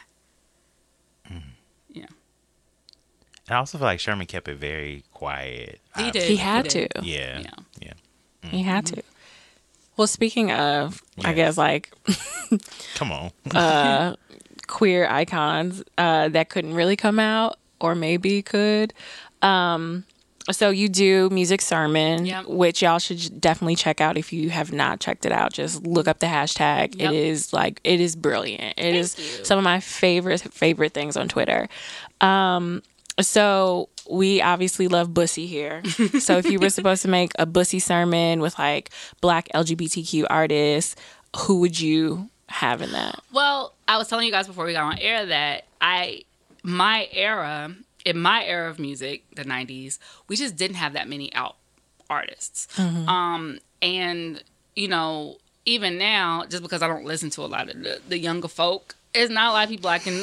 Yeah. 1.88 2.06
I 3.48 3.54
also 3.54 3.78
feel 3.78 3.86
like 3.86 4.00
Sherman 4.00 4.26
kept 4.26 4.48
it 4.48 4.56
very 4.56 5.04
quiet. 5.12 5.80
He 5.96 6.04
I- 6.04 6.10
did. 6.10 6.22
He 6.24 6.36
had 6.36 6.66
did. 6.68 6.90
to. 6.90 7.04
Yeah. 7.04 7.38
Yeah. 7.40 7.50
Yeah. 7.80 7.92
He 8.50 8.62
had 8.62 8.86
to. 8.86 9.02
Well, 9.96 10.08
speaking 10.08 10.50
of, 10.50 11.00
I 11.24 11.32
guess 11.34 11.56
like 11.56 11.92
Come 12.96 13.12
on. 13.12 14.16
queer 14.66 15.06
icons 15.08 15.84
uh, 15.96 16.28
that 16.30 16.48
couldn't 16.48 16.74
really 16.74 16.96
come 16.96 17.20
out 17.20 17.58
or 17.80 17.94
maybe 17.94 18.42
could. 18.42 18.92
Um, 19.40 20.04
so 20.52 20.70
you 20.70 20.88
do 20.88 21.30
music 21.30 21.60
sermon, 21.62 22.26
Yep. 22.26 22.46
which 22.46 22.82
y'all 22.82 22.98
should 22.98 23.40
definitely 23.40 23.76
check 23.76 24.00
out 24.00 24.18
if 24.18 24.32
you 24.32 24.50
have 24.50 24.72
not 24.72 25.00
checked 25.00 25.24
it 25.24 25.32
out. 25.32 25.52
Just 25.52 25.86
look 25.86 26.06
up 26.06 26.18
the 26.18 26.26
hashtag. 26.26 26.98
Yep. 26.98 27.12
It 27.12 27.16
is 27.16 27.52
like 27.52 27.80
it 27.84 28.00
is 28.00 28.14
brilliant. 28.16 28.74
It 28.78 28.94
is 28.94 29.16
you. 29.18 29.44
some 29.44 29.56
of 29.58 29.64
my 29.64 29.80
favorite 29.80 30.40
favorite 30.42 30.92
things 30.92 31.16
on 31.16 31.28
Twitter. 31.28 31.68
Um, 32.20 32.82
so 33.20 33.88
we 34.10 34.42
obviously 34.42 34.88
love 34.88 35.14
Bussy 35.14 35.46
here. 35.46 35.82
so 36.20 36.36
if 36.36 36.46
you 36.50 36.58
were 36.58 36.68
supposed 36.70 37.02
to 37.02 37.08
make 37.08 37.32
a 37.38 37.46
Bussy 37.46 37.78
sermon 37.78 38.40
with 38.40 38.58
like 38.58 38.90
black 39.20 39.48
LGBTQ 39.54 40.26
artists, 40.28 40.96
who 41.36 41.60
would 41.60 41.80
you 41.80 42.28
have 42.48 42.82
in 42.82 42.92
that? 42.92 43.18
Well, 43.32 43.72
I 43.88 43.96
was 43.98 44.08
telling 44.08 44.26
you 44.26 44.32
guys 44.32 44.46
before 44.46 44.64
we 44.66 44.72
got 44.72 44.84
on 44.84 44.98
air 44.98 45.26
that 45.26 45.64
I, 45.80 46.22
my 46.62 47.08
era, 47.12 47.74
in 48.04 48.18
my 48.18 48.44
era 48.44 48.70
of 48.70 48.78
music, 48.78 49.24
the 49.34 49.44
90s, 49.44 49.98
we 50.28 50.36
just 50.36 50.56
didn't 50.56 50.76
have 50.76 50.92
that 50.92 51.08
many 51.08 51.32
out 51.34 51.56
artists. 52.10 52.68
Um, 52.78 53.58
and, 53.80 54.42
you 54.76 54.88
know, 54.88 55.36
even 55.64 55.96
now, 55.98 56.44
just 56.46 56.62
because 56.62 56.82
I 56.82 56.88
don't 56.88 57.04
listen 57.04 57.30
to 57.30 57.42
a 57.42 57.46
lot 57.46 57.70
of 57.70 57.82
the, 57.82 58.00
the 58.08 58.18
younger 58.18 58.48
folk, 58.48 58.96
it's 59.14 59.30
not 59.32 59.50
a 59.50 59.52
lot 59.52 59.64
of 59.64 59.70
people 59.70 59.88
I 59.88 59.98
can 59.98 60.22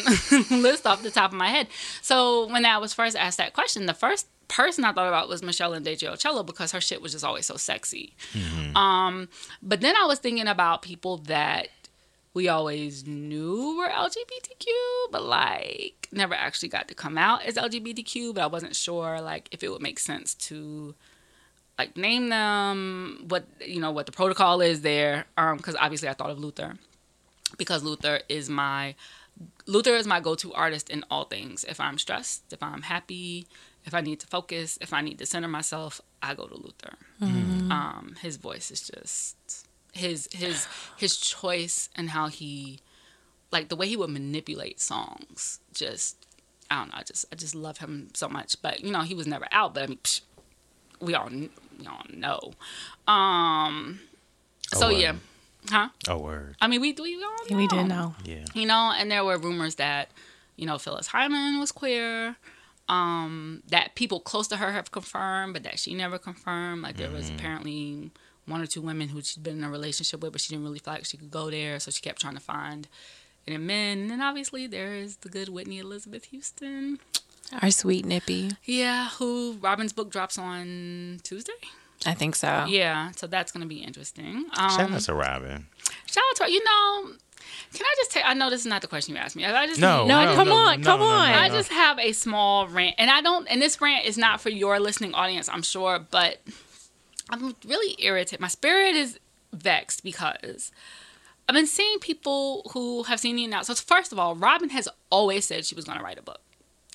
list 0.62 0.86
off 0.86 1.02
the 1.02 1.12
top 1.12 1.32
of 1.32 1.38
my 1.38 1.48
head. 1.48 1.68
So 2.02 2.48
when 2.52 2.66
I 2.66 2.78
was 2.78 2.94
first 2.94 3.16
asked 3.16 3.38
that 3.38 3.53
question, 3.53 3.86
the 3.86 3.94
first 3.94 4.28
person 4.48 4.84
I 4.84 4.91
thought 4.91 5.08
about 5.08 5.30
was 5.30 5.41
Meshell 5.41 5.80
Ndegeocello 5.82 6.45
because 6.45 6.74
her 6.74 6.82
shit 6.82 7.02
was 7.02 7.14
just 7.14 7.24
always 7.24 7.45
so 7.45 7.56
sexy. 7.56 8.14
Um, 8.76 9.30
but 9.64 9.80
then 9.82 9.95
I 9.95 10.06
was 10.06 10.20
thinking 10.20 10.48
about 10.48 10.82
people 10.82 11.18
that 11.20 11.70
we 12.34 12.48
always 12.48 13.06
knew 13.06 13.76
we're 13.78 13.90
LGBTQ, 13.90 14.66
but 15.12 15.24
like 15.24 16.08
never 16.12 16.34
actually 16.34 16.70
got 16.70 16.88
to 16.88 16.95
come 16.95 17.18
out 17.18 17.44
as 17.44 17.56
LGBTQ. 17.56 18.36
But 18.36 18.44
I 18.44 18.48
wasn't 18.48 18.76
sure 18.76 19.20
like 19.22 19.49
if 19.52 19.64
it 19.64 19.70
would 19.70 19.82
make 19.82 19.99
sense 19.99 20.34
to 20.36 20.95
like 21.78 21.98
name 21.98 22.30
them, 22.30 23.26
what 23.28 23.45
you 23.66 23.80
know, 23.80 23.91
what 23.91 24.06
the 24.06 24.12
protocol 24.12 24.62
is 24.62 24.82
there. 24.82 25.26
Um, 25.38 25.58
because 25.58 25.76
obviously 25.76 26.10
I 26.10 26.14
thought 26.14 26.30
of 26.30 26.40
Luther 26.40 26.76
because 27.58 27.84
Luther 27.84 28.22
is 28.30 28.49
my 28.49 28.95
Luther 29.66 29.95
is 29.95 30.06
my 30.06 30.20
go-to 30.20 30.53
artist 30.53 30.90
in 30.90 31.03
all 31.10 31.26
things. 31.26 31.64
If 31.64 31.80
I'm 31.80 31.98
stressed, 31.98 32.53
if 32.53 32.62
I'm 32.62 32.84
happy, 32.84 33.48
if 33.86 33.94
I 33.94 34.02
need 34.02 34.20
to 34.20 34.28
focus, 34.28 34.78
if 34.82 34.94
I 34.94 35.02
need 35.02 35.18
to 35.20 35.26
center 35.26 35.48
myself, 35.48 35.99
I 36.22 36.36
go 36.36 36.45
to 36.48 36.56
Luther. 36.56 36.94
Um, 37.72 38.16
his 38.22 38.38
voice 38.38 38.70
is 38.72 38.88
just 38.88 39.68
his 39.91 40.30
his 40.31 40.68
his 40.97 41.18
choice 41.18 41.89
and 41.95 42.09
how 42.09 42.27
he 42.27 42.80
like 43.51 43.69
the 43.69 43.76
way 43.76 43.88
he 43.88 43.97
would 43.97 44.09
manipulate 44.09 44.80
songs. 44.80 45.59
Just 45.73 46.26
I 46.69 46.80
don't 46.80 46.89
know. 46.89 46.95
I 46.97 47.03
just 47.03 47.26
I 47.31 47.35
just 47.35 47.55
love 47.55 47.80
him 47.80 48.09
so 48.13 48.27
much. 48.30 48.61
But 48.61 48.81
you 48.81 48.91
know 48.91 49.01
he 49.01 49.13
was 49.15 49.27
never 49.27 49.47
out. 49.51 49.73
But 49.73 49.84
I 49.84 49.88
mean, 49.88 49.99
psh, 50.03 50.22
we 50.99 51.13
all 51.13 51.30
we 51.30 51.88
all 51.88 52.05
know. 52.13 52.53
Um. 53.11 53.99
So 54.73 54.88
Oh, 54.88 54.89
yeah, 54.89 55.15
huh? 55.69 55.89
Oh 56.07 56.18
word. 56.19 56.55
I 56.61 56.68
mean, 56.68 56.80
we 56.80 56.93
we 56.93 57.15
all 57.15 57.35
know. 57.49 57.57
We 57.57 57.68
did 57.68 57.88
know. 57.88 58.15
Yeah. 58.23 58.45
You 58.53 58.65
know, 58.65 58.93
and 58.97 59.11
there 59.11 59.26
were 59.26 59.38
rumors 59.38 59.76
that, 59.76 60.09
you 60.55 60.65
know, 60.65 60.77
Phyllis 60.77 61.07
Hyman 61.07 61.59
was 61.59 61.72
queer. 61.72 62.38
Um, 62.89 63.63
that 63.68 63.95
people 63.95 64.19
close 64.19 64.47
to 64.49 64.57
her 64.57 64.72
have 64.73 64.91
confirmed, 64.91 65.53
but 65.53 65.63
that 65.63 65.80
she 65.80 65.93
never 65.93 66.18
confirmed. 66.18 66.81
Like 66.81 66.97
there 66.97 67.09
was 67.09 67.30
apparently 67.30 68.11
one 68.45 68.61
or 68.61 68.65
two 68.65 68.81
women 68.81 69.09
who 69.09 69.22
she'd 69.22 69.43
been 69.43 69.57
in 69.59 69.63
a 69.63 69.69
relationship 69.69 70.22
with, 70.22 70.31
but 70.31 70.41
she 70.41 70.49
didn't 70.49 70.63
really 70.65 70.80
feel 70.80 70.93
like 70.93 71.05
she 71.05 71.18
could 71.18 71.31
go 71.31 71.49
there, 71.51 71.80
so 71.80 71.91
she 71.91 72.01
kept 72.01 72.19
trying 72.22 72.34
to 72.35 72.39
find 72.41 72.88
it 73.45 73.53
in 73.53 73.65
men. 73.65 73.99
And 73.99 74.09
then 74.11 74.22
obviously 74.22 74.68
there 74.68 74.93
is 74.95 75.18
the 75.18 75.30
good 75.30 75.49
Whitney 75.49 75.80
Elizabeth 75.80 76.26
Houston. 76.26 76.99
Our 77.61 77.72
sweet 77.72 78.05
Nippy. 78.05 78.51
Yeah, 78.65 79.09
who 79.18 79.57
Robin's 79.61 79.93
book 79.93 80.09
drops 80.09 80.38
on 80.38 81.19
Tuesday. 81.23 81.51
I 82.05 82.13
think 82.13 82.35
so. 82.35 82.65
Yeah, 82.68 83.11
so 83.15 83.27
that's 83.27 83.51
gonna 83.51 83.65
be 83.68 83.77
interesting. 83.84 84.45
Um, 84.57 84.69
Shout 84.72 84.91
out 84.91 85.01
to 85.01 85.13
Robin. 85.13 85.68
shout 86.07 86.23
out 86.31 86.35
to 86.38 86.43
her. 86.43 86.49
You 86.49 86.63
know, 86.63 87.11
can 87.73 87.85
I 87.85 87.93
just 87.97 88.11
take? 88.11 88.23
I 88.26 88.34
know 88.34 88.49
this 88.49 88.61
is 88.61 88.65
not 88.68 88.81
the 88.81 88.88
question 88.88 89.13
you 89.15 89.22
asked 89.22 89.35
me. 89.35 89.45
I 89.45 89.68
just 89.68 89.80
No, 89.80 90.05
No, 90.07 90.26
no, 90.26 90.35
come 90.35 90.47
no, 90.47 90.55
on, 90.55 90.81
no, 90.81 90.85
come 90.85 90.99
no, 91.01 91.05
no, 91.07 91.11
on. 91.11 91.31
no. 91.31 91.38
I 91.38 91.49
just 91.49 91.72
have 91.72 91.99
a 91.99 92.11
small 92.13 92.68
rant, 92.68 92.95
and 92.97 93.11
I 93.11 93.22
don't. 93.22 93.45
And 93.47 93.61
this 93.61 93.80
rant 93.81 94.05
is 94.05 94.18
not 94.18 94.41
for 94.41 94.49
your 94.49 94.80
listening 94.80 95.13
audience, 95.13 95.47
I'm 95.49 95.61
sure, 95.61 95.99
but 95.99 96.41
I'm 97.32 97.56
really 97.66 97.95
irritated. 98.03 98.40
My 98.40 98.48
spirit 98.48 98.95
is 98.95 99.20
vexed 99.53 100.03
because 100.03 100.72
I've 101.48 101.56
been 101.56 101.68
seeing 101.68 101.99
people 101.99 102.70
who 102.74 103.03
have 103.03 103.20
seen 103.20 103.36
the 103.36 103.45
announcement. 103.45 103.78
So 103.78 103.84
first 103.86 104.12
of 104.12 104.20
all, 104.20 104.36
Robin 104.36 104.70
has 104.70 104.88
always 105.10 105.45
said 105.45 105.66
she 105.66 105.76
was 105.76 105.86
going 105.86 105.98
to 105.98 106.03
write 106.03 106.20
a 106.20 106.24
book. 106.24 106.41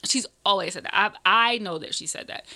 She's 0.05 0.27
always 0.45 0.75
said 0.75 0.85
that. 0.85 0.95
I 0.95 1.11
I 1.25 1.59
know 1.59 1.79
that 1.79 1.95
she 1.95 2.07
said 2.07 2.27
that. 2.29 2.47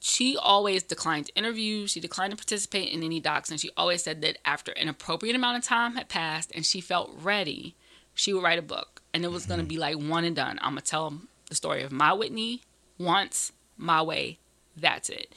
She 0.00 0.36
always 0.36 0.82
declined 0.82 1.30
interviews. 1.36 1.92
She 1.92 2.00
declined 2.00 2.32
to 2.32 2.36
participate 2.36 2.92
in 2.92 3.04
any 3.04 3.20
docs, 3.20 3.50
and 3.50 3.60
she 3.60 3.70
always 3.76 4.02
said 4.02 4.20
that 4.22 4.38
after 4.44 4.72
an 4.72 4.88
appropriate 4.88 5.36
amount 5.36 5.58
of 5.58 5.64
time 5.64 5.94
had 5.94 6.08
passed 6.08 6.50
and 6.54 6.66
she 6.66 6.80
felt 6.80 7.12
ready, 7.22 7.76
she 8.12 8.32
would 8.32 8.42
write 8.42 8.58
a 8.58 8.62
book, 8.62 9.00
and 9.14 9.24
it 9.24 9.30
was 9.30 9.46
going 9.46 9.58
to 9.58 9.62
mm-hmm. 9.62 9.68
be 9.68 9.78
like 9.78 9.96
one 9.96 10.24
and 10.24 10.34
done. 10.34 10.58
I'm 10.60 10.72
gonna 10.72 10.80
tell 10.80 11.20
the 11.48 11.54
story 11.54 11.82
of 11.82 11.92
my 11.92 12.12
Whitney 12.12 12.62
once, 12.98 13.52
my 13.76 14.02
way. 14.02 14.38
That's 14.76 15.08
it. 15.08 15.32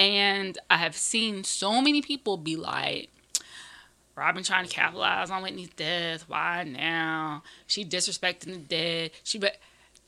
And 0.00 0.56
I 0.70 0.78
have 0.78 0.96
seen 0.96 1.44
so 1.44 1.82
many 1.82 2.00
people 2.00 2.38
be 2.38 2.56
like, 2.56 3.10
Robin 4.16 4.42
trying 4.42 4.66
to 4.66 4.74
capitalize 4.74 5.30
on 5.30 5.42
Whitney's 5.42 5.68
death. 5.76 6.24
Why 6.26 6.64
now? 6.64 7.42
She 7.66 7.84
disrespecting 7.84 8.46
the 8.46 8.56
dead. 8.56 9.10
She 9.22 9.38
but 9.38 9.58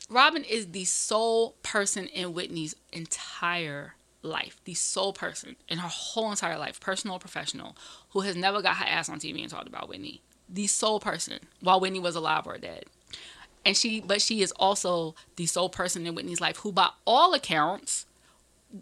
Robin 0.09 0.45
is 0.45 0.69
the 0.69 0.87
sole 0.87 1.57
person 1.63 2.07
in 2.07 2.33
Whitney's 2.33 2.75
entire 2.91 3.95
life, 4.23 4.57
the 4.65 4.73
sole 4.73 5.13
person 5.13 5.57
in 5.69 5.77
her 5.77 5.89
whole 5.89 6.31
entire 6.31 6.57
life, 6.57 6.81
personal 6.81 7.19
professional, 7.19 7.77
who 8.11 8.21
has 8.21 8.35
never 8.35 8.63
got 8.63 8.77
her 8.77 8.87
ass 8.87 9.11
on 9.11 9.21
TV 9.21 9.43
and 9.43 9.51
talked 9.51 9.69
about 9.69 9.91
Whitney. 9.91 10.23
The 10.49 10.69
sole 10.69 11.01
person 11.01 11.39
while 11.61 11.81
Whitney 11.81 12.01
was 12.01 12.17
alive 12.17 12.47
or 12.47 12.57
dead. 12.57 12.87
And 13.63 13.77
she 13.77 14.01
but 14.01 14.23
she 14.23 14.41
is 14.41 14.53
also 14.53 15.15
the 15.37 15.45
sole 15.45 15.69
person 15.69 16.07
in 16.07 16.15
Whitney's 16.15 16.41
life 16.41 16.57
who 16.57 16.73
by 16.73 16.89
all 17.07 17.35
accounts 17.35 18.07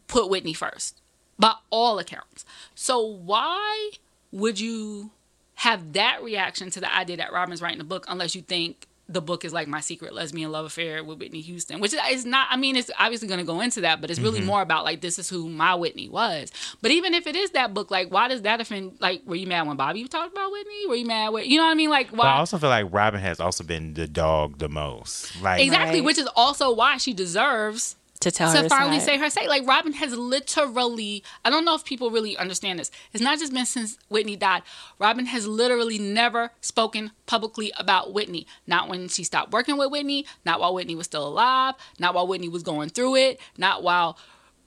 put 0.06 0.28
Whitney 0.30 0.52
first. 0.52 1.00
By 1.38 1.54
all 1.70 1.98
accounts. 1.98 2.44
So 2.74 3.00
why 3.00 3.90
would 4.30 4.60
you 4.60 5.10
have 5.54 5.92
that 5.94 6.22
reaction 6.22 6.70
to 6.70 6.80
the 6.80 6.94
idea 6.94 7.16
that 7.18 7.32
Robin's 7.32 7.62
writing 7.62 7.80
a 7.80 7.84
book 7.84 8.04
unless 8.08 8.34
you 8.34 8.42
think 8.42 8.86
the 9.10 9.20
book 9.20 9.44
is 9.44 9.52
like 9.52 9.66
my 9.66 9.80
secret 9.80 10.14
lesbian 10.14 10.52
love 10.52 10.64
affair 10.64 11.02
with 11.02 11.18
Whitney 11.18 11.40
Houston, 11.40 11.80
which 11.80 11.92
is 12.10 12.24
not. 12.24 12.46
I 12.50 12.56
mean, 12.56 12.76
it's 12.76 12.90
obviously 12.98 13.26
going 13.26 13.40
to 13.40 13.44
go 13.44 13.60
into 13.60 13.80
that, 13.80 14.00
but 14.00 14.10
it's 14.10 14.20
really 14.20 14.38
mm-hmm. 14.38 14.46
more 14.46 14.62
about 14.62 14.84
like 14.84 15.00
this 15.00 15.18
is 15.18 15.28
who 15.28 15.48
my 15.48 15.74
Whitney 15.74 16.08
was. 16.08 16.52
But 16.80 16.92
even 16.92 17.12
if 17.12 17.26
it 17.26 17.34
is 17.34 17.50
that 17.50 17.74
book, 17.74 17.90
like 17.90 18.12
why 18.12 18.28
does 18.28 18.42
that 18.42 18.60
offend? 18.60 18.98
Like, 19.00 19.22
were 19.26 19.34
you 19.34 19.48
mad 19.48 19.66
when 19.66 19.76
Bobby 19.76 20.06
talked 20.06 20.32
about 20.32 20.52
Whitney? 20.52 20.86
Were 20.86 20.94
you 20.94 21.06
mad? 21.06 21.30
With, 21.30 21.46
you 21.46 21.56
know 21.58 21.64
what 21.64 21.72
I 21.72 21.74
mean? 21.74 21.90
Like, 21.90 22.12
But 22.12 22.26
I 22.26 22.38
also 22.38 22.56
feel 22.56 22.70
like 22.70 22.86
Robin 22.90 23.20
has 23.20 23.40
also 23.40 23.64
been 23.64 23.94
the 23.94 24.06
dog 24.06 24.58
the 24.58 24.68
most. 24.68 25.40
Like 25.42 25.60
Exactly, 25.60 26.00
Right. 26.00 26.06
which 26.06 26.18
is 26.18 26.28
also 26.36 26.72
why 26.72 26.96
she 26.96 27.12
deserves 27.12 27.96
To 28.20 28.30
tell 28.30 28.52
to 28.52 28.62
her 28.62 28.68
finally 28.68 28.98
side. 28.98 29.06
say 29.06 29.18
her 29.18 29.30
say. 29.30 29.48
Like 29.48 29.66
Robin 29.66 29.94
has 29.94 30.14
literally, 30.14 31.24
I 31.42 31.48
don't 31.48 31.64
know 31.64 31.74
if 31.74 31.86
people 31.86 32.10
really 32.10 32.36
understand 32.36 32.78
this. 32.78 32.90
It's 33.14 33.22
not 33.22 33.38
just 33.38 33.52
been 33.52 33.64
since 33.64 33.98
Whitney 34.09 34.36
died. 34.36 34.62
Robin 34.98 35.24
has 35.24 35.47
literally 35.47 35.98
never 35.98 36.51
spoken 36.60 37.12
publicly 37.24 37.72
about 37.78 38.12
Whitney. 38.12 38.47
Not 38.66 38.90
when 38.90 39.09
she 39.09 39.24
stopped 39.24 39.52
working 39.52 39.78
with 39.78 39.90
Whitney, 39.90 40.26
not 40.44 40.60
while 40.60 40.74
Whitney 40.74 40.94
was 40.94 41.06
still 41.06 41.26
alive, 41.26 41.76
not 41.98 42.14
while 42.14 42.26
Whitney 42.26 42.51
was 42.51 42.62
going 42.62 42.90
through 42.90 43.16
it, 43.16 43.40
not 43.56 43.82
while 43.82 44.18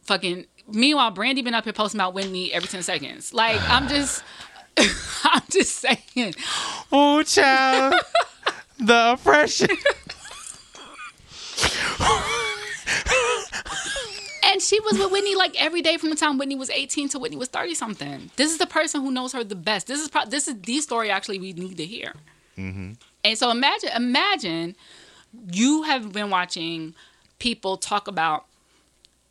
fucking 0.01 0.47
meanwhile 0.67 1.11
Brandy 1.11 1.43
been 1.43 1.53
up 1.53 1.65
here 1.65 1.73
posting 1.73 1.99
about 1.99 2.15
Whitney 2.15 2.51
every 2.51 2.67
10 2.67 2.81
seconds. 2.81 3.33
Like 3.35 3.61
I'm 3.69 3.87
just 3.87 4.23
I'm 5.23 5.43
just 5.51 5.75
saying. 5.75 6.33
Oh, 6.91 7.21
child. 7.23 8.01
the 8.79 9.13
oppression. 9.13 9.69
And 14.53 14.61
she 14.61 14.79
was 14.81 14.99
with 14.99 15.11
Whitney 15.11 15.33
like 15.33 15.59
every 15.59 15.81
day 15.81 15.97
from 15.97 16.11
the 16.11 16.15
time 16.15 16.37
Whitney 16.37 16.55
was 16.55 16.69
18 16.69 17.09
to 17.09 17.19
Whitney 17.19 17.37
was 17.37 17.49
30 17.49 17.73
something. 17.73 18.29
This 18.35 18.51
is 18.51 18.59
the 18.59 18.67
person 18.67 19.01
who 19.01 19.09
knows 19.09 19.33
her 19.33 19.43
the 19.43 19.55
best. 19.55 19.87
This 19.87 19.99
is 19.99 20.09
pro- 20.09 20.27
this 20.27 20.47
is 20.47 20.61
the 20.61 20.79
story 20.79 21.09
actually 21.09 21.39
we 21.39 21.53
need 21.53 21.75
to 21.77 21.85
hear. 21.85 22.13
Mm-hmm. 22.55 22.91
And 23.23 23.37
so 23.37 23.49
imagine 23.49 23.89
imagine 23.95 24.75
you 25.51 25.81
have 25.81 26.13
been 26.13 26.29
watching 26.29 26.93
people 27.39 27.77
talk 27.77 28.07
about 28.07 28.45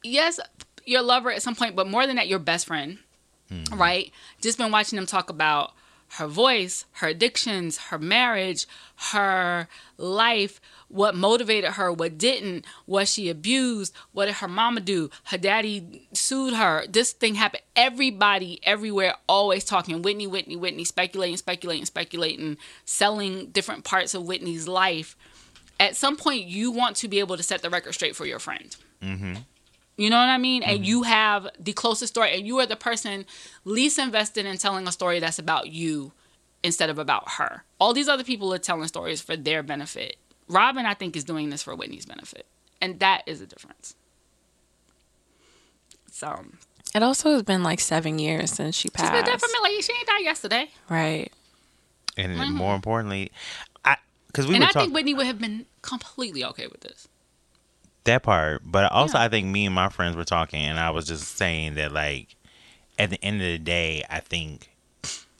yes 0.02 0.40
your 0.86 1.02
lover 1.02 1.30
at 1.30 1.40
some 1.40 1.54
point, 1.54 1.76
but 1.76 1.86
more 1.86 2.04
than 2.04 2.16
that 2.16 2.26
your 2.26 2.40
best 2.40 2.66
friend, 2.66 2.98
mm-hmm. 3.48 3.78
right? 3.78 4.10
Just 4.40 4.58
been 4.58 4.72
watching 4.72 4.96
them 4.96 5.06
talk 5.06 5.30
about 5.30 5.72
her 6.16 6.26
voice, 6.26 6.84
her 6.94 7.06
addictions, 7.06 7.78
her 7.78 7.98
marriage, 7.98 8.66
her 9.12 9.68
life, 9.98 10.60
what 10.92 11.16
motivated 11.16 11.72
her, 11.72 11.92
what 11.92 12.18
didn't, 12.18 12.64
was 12.86 13.12
she 13.12 13.30
abused, 13.30 13.94
what 14.12 14.26
did 14.26 14.36
her 14.36 14.48
mama 14.48 14.80
do, 14.80 15.10
her 15.24 15.38
daddy 15.38 16.06
sued 16.12 16.54
her, 16.54 16.86
this 16.86 17.12
thing 17.12 17.34
happened. 17.34 17.62
Everybody, 17.74 18.60
everywhere, 18.64 19.14
always 19.28 19.64
talking 19.64 20.02
Whitney, 20.02 20.26
Whitney, 20.26 20.56
Whitney, 20.56 20.84
speculating, 20.84 21.38
speculating, 21.38 21.86
speculating, 21.86 22.58
selling 22.84 23.46
different 23.46 23.84
parts 23.84 24.14
of 24.14 24.26
Whitney's 24.26 24.68
life. 24.68 25.16
At 25.80 25.96
some 25.96 26.16
point, 26.16 26.44
you 26.44 26.70
want 26.70 26.96
to 26.96 27.08
be 27.08 27.18
able 27.18 27.36
to 27.36 27.42
set 27.42 27.62
the 27.62 27.70
record 27.70 27.94
straight 27.94 28.14
for 28.14 28.26
your 28.26 28.38
friend. 28.38 28.76
Mm-hmm. 29.02 29.34
You 29.96 30.10
know 30.10 30.18
what 30.18 30.28
I 30.28 30.38
mean? 30.38 30.62
And 30.62 30.78
mm-hmm. 30.78 30.84
you 30.84 31.02
have 31.04 31.48
the 31.58 31.72
closest 31.72 32.12
story, 32.12 32.36
and 32.36 32.46
you 32.46 32.58
are 32.58 32.66
the 32.66 32.76
person 32.76 33.24
least 33.64 33.98
invested 33.98 34.46
in 34.46 34.58
telling 34.58 34.86
a 34.86 34.92
story 34.92 35.20
that's 35.20 35.38
about 35.38 35.70
you 35.70 36.12
instead 36.62 36.90
of 36.90 36.98
about 36.98 37.32
her. 37.32 37.64
All 37.80 37.92
these 37.92 38.08
other 38.08 38.24
people 38.24 38.52
are 38.54 38.58
telling 38.58 38.86
stories 38.88 39.20
for 39.20 39.36
their 39.36 39.62
benefit. 39.62 40.16
Robin, 40.52 40.86
I 40.86 40.94
think, 40.94 41.16
is 41.16 41.24
doing 41.24 41.50
this 41.50 41.62
for 41.62 41.74
Whitney's 41.74 42.06
benefit. 42.06 42.46
And 42.80 42.98
that 43.00 43.22
is 43.26 43.40
a 43.40 43.46
difference. 43.46 43.94
So, 46.10 46.44
It 46.94 47.02
also 47.02 47.32
has 47.32 47.42
been 47.42 47.62
like 47.62 47.80
seven 47.80 48.18
years 48.18 48.50
since 48.52 48.74
she 48.76 48.82
she's 48.82 48.90
passed. 48.92 49.12
been 49.12 49.24
dead 49.24 49.40
for 49.40 49.46
me. 49.48 49.54
Like, 49.62 49.82
she 49.82 49.92
ain't 49.92 50.06
died 50.06 50.22
yesterday. 50.22 50.70
Right. 50.88 51.32
And 52.16 52.38
then 52.38 52.52
more 52.52 52.74
importantly, 52.74 53.32
I 53.84 53.96
because 54.26 54.46
we 54.46 54.54
Mm-hmm. 54.54 54.56
and 54.56 54.62
were 54.64 54.68
I 54.68 54.72
talking 54.72 54.86
think 54.88 54.94
Whitney 54.94 55.14
would 55.14 55.26
have 55.26 55.38
been 55.38 55.64
completely 55.80 56.44
okay 56.44 56.66
with 56.66 56.80
this. 56.82 57.08
that 58.04 58.22
part, 58.22 58.60
but 58.64 58.90
also 58.92 59.16
Yeah. 59.16 59.24
I 59.24 59.28
think 59.28 59.46
me 59.46 59.64
and 59.66 59.74
my 59.74 59.88
friends 59.88 60.16
were 60.16 60.24
talking, 60.24 60.60
and 60.62 60.78
I 60.78 60.90
was 60.90 61.06
just 61.06 61.36
saying 61.38 61.74
that 61.76 61.92
like 61.92 62.36
at 62.98 63.08
the 63.10 63.24
end 63.24 63.36
of 63.40 63.46
the 63.46 63.58
day, 63.58 64.04
I 64.10 64.20
think 64.20 64.68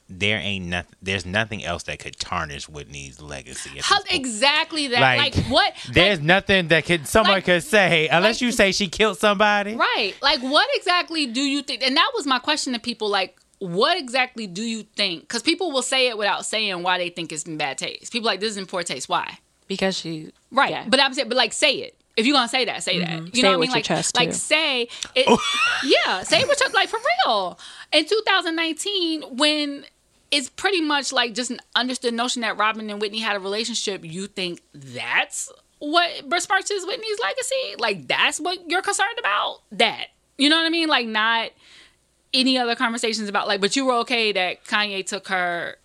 there 0.09 0.37
ain't 0.39 0.65
nothing. 0.65 0.95
There's 1.01 1.25
nothing 1.25 1.63
else 1.63 1.83
that 1.83 1.99
could 1.99 2.17
tarnish 2.19 2.67
Whitney's 2.69 3.21
legacy. 3.21 3.71
How, 3.81 3.99
exactly 4.09 4.87
that. 4.87 4.99
Like, 5.01 5.35
Like, 5.35 5.45
what? 5.45 5.73
There's 5.91 6.19
like, 6.19 6.25
nothing 6.25 6.67
that 6.69 6.85
could 6.85 7.07
someone 7.07 7.35
like- 7.35 7.45
could 7.45 7.63
say 7.63 8.07
unless 8.09 8.35
like- 8.35 8.41
you 8.41 8.51
say 8.51 8.71
she 8.71 8.87
killed 8.87 9.17
somebody. 9.17 9.75
right. 9.75 10.13
Like, 10.21 10.41
what 10.41 10.67
exactly 10.75 11.25
do 11.25 11.41
you 11.41 11.61
think? 11.61 11.81
And 11.83 11.95
that 11.97 12.11
was 12.15 12.25
my 12.27 12.39
question 12.39 12.73
to 12.73 12.79
people. 12.79 13.09
Like, 13.09 13.37
what 13.59 13.97
exactly 13.97 14.45
do 14.45 14.61
you 14.61 14.83
think? 14.97 15.21
Because 15.21 15.41
people 15.41 15.71
will 15.71 15.81
say 15.81 16.09
it 16.09 16.17
without 16.17 16.45
saying 16.45 16.83
why 16.83 16.97
they 16.97 17.09
think 17.09 17.31
it's 17.31 17.43
in 17.43 17.57
bad 17.57 17.77
taste. 17.77 18.11
People 18.11 18.27
are 18.27 18.33
like 18.33 18.39
this 18.41 18.51
is 18.51 18.57
in 18.57 18.65
poor 18.65 18.83
taste. 18.83 19.07
Why? 19.09 19.37
because 19.67 19.97
she 19.97 20.29
Right. 20.51 20.69
yeah. 20.71 20.85
But 20.87 20.99
I'm 20.99 21.13
saying, 21.13 21.29
but 21.29 21.37
like, 21.37 21.53
say 21.53 21.75
it. 21.75 21.97
If 22.17 22.27
you're 22.27 22.35
gonna 22.35 22.47
say 22.49 22.65
that, 22.65 22.83
say 22.83 22.99
that. 22.99 23.07
Mm-hmm. 23.09 23.25
You 23.27 23.31
Say 23.35 23.41
know 23.41 23.47
it 23.47 23.51
what 23.51 23.53
I 23.53 23.57
with 23.57 23.59
mean? 23.61 23.69
your 23.69 23.75
Like, 23.77 23.83
chest, 23.85 24.15
like 24.17 24.29
too. 24.29 24.35
say 24.35 24.87
it. 25.15 25.39
yeah, 26.05 26.21
say 26.21 26.41
it 26.41 26.47
with 26.47 26.59
your 26.59 26.69
like 26.71 26.89
for 26.89 26.99
real. 27.25 27.57
In 27.91 28.05
2019, 28.05 29.21
when 29.37 29.85
it's 30.35 30.49
pretty 30.49 30.81
much 30.81 31.11
like 31.13 31.33
just 31.35 31.51
an 31.51 31.59
understood 31.75 32.13
notion 32.13 32.41
that 32.41 32.57
Robin 32.57 32.89
and 32.89 32.99
Whitney 32.99 33.19
had 33.19 33.35
a 33.35 33.39
relationship, 33.39 34.03
you 34.03 34.25
think 34.27 34.61
that's 34.73 35.51
what 35.79 36.09
besmirches 36.29 36.87
Whitney's 36.87 37.19
legacy? 37.21 37.75
Like 37.77 38.07
that's 38.07 38.39
what 38.39 38.69
you're 38.69 38.81
concerned 38.81 39.17
about? 39.19 39.59
That 39.73 40.07
you 40.37 40.49
know 40.49 40.57
what 40.57 40.65
I 40.65 40.69
mean? 40.69 40.89
Like 40.89 41.07
not 41.07 41.51
any 42.33 42.57
other 42.57 42.75
conversations 42.75 43.29
about 43.29 43.47
like, 43.47 43.61
but 43.61 43.75
you 43.75 43.85
were 43.85 43.93
okay 43.99 44.31
that 44.31 44.65
Kanye 44.65 45.05
took 45.05 45.27
her 45.27 45.75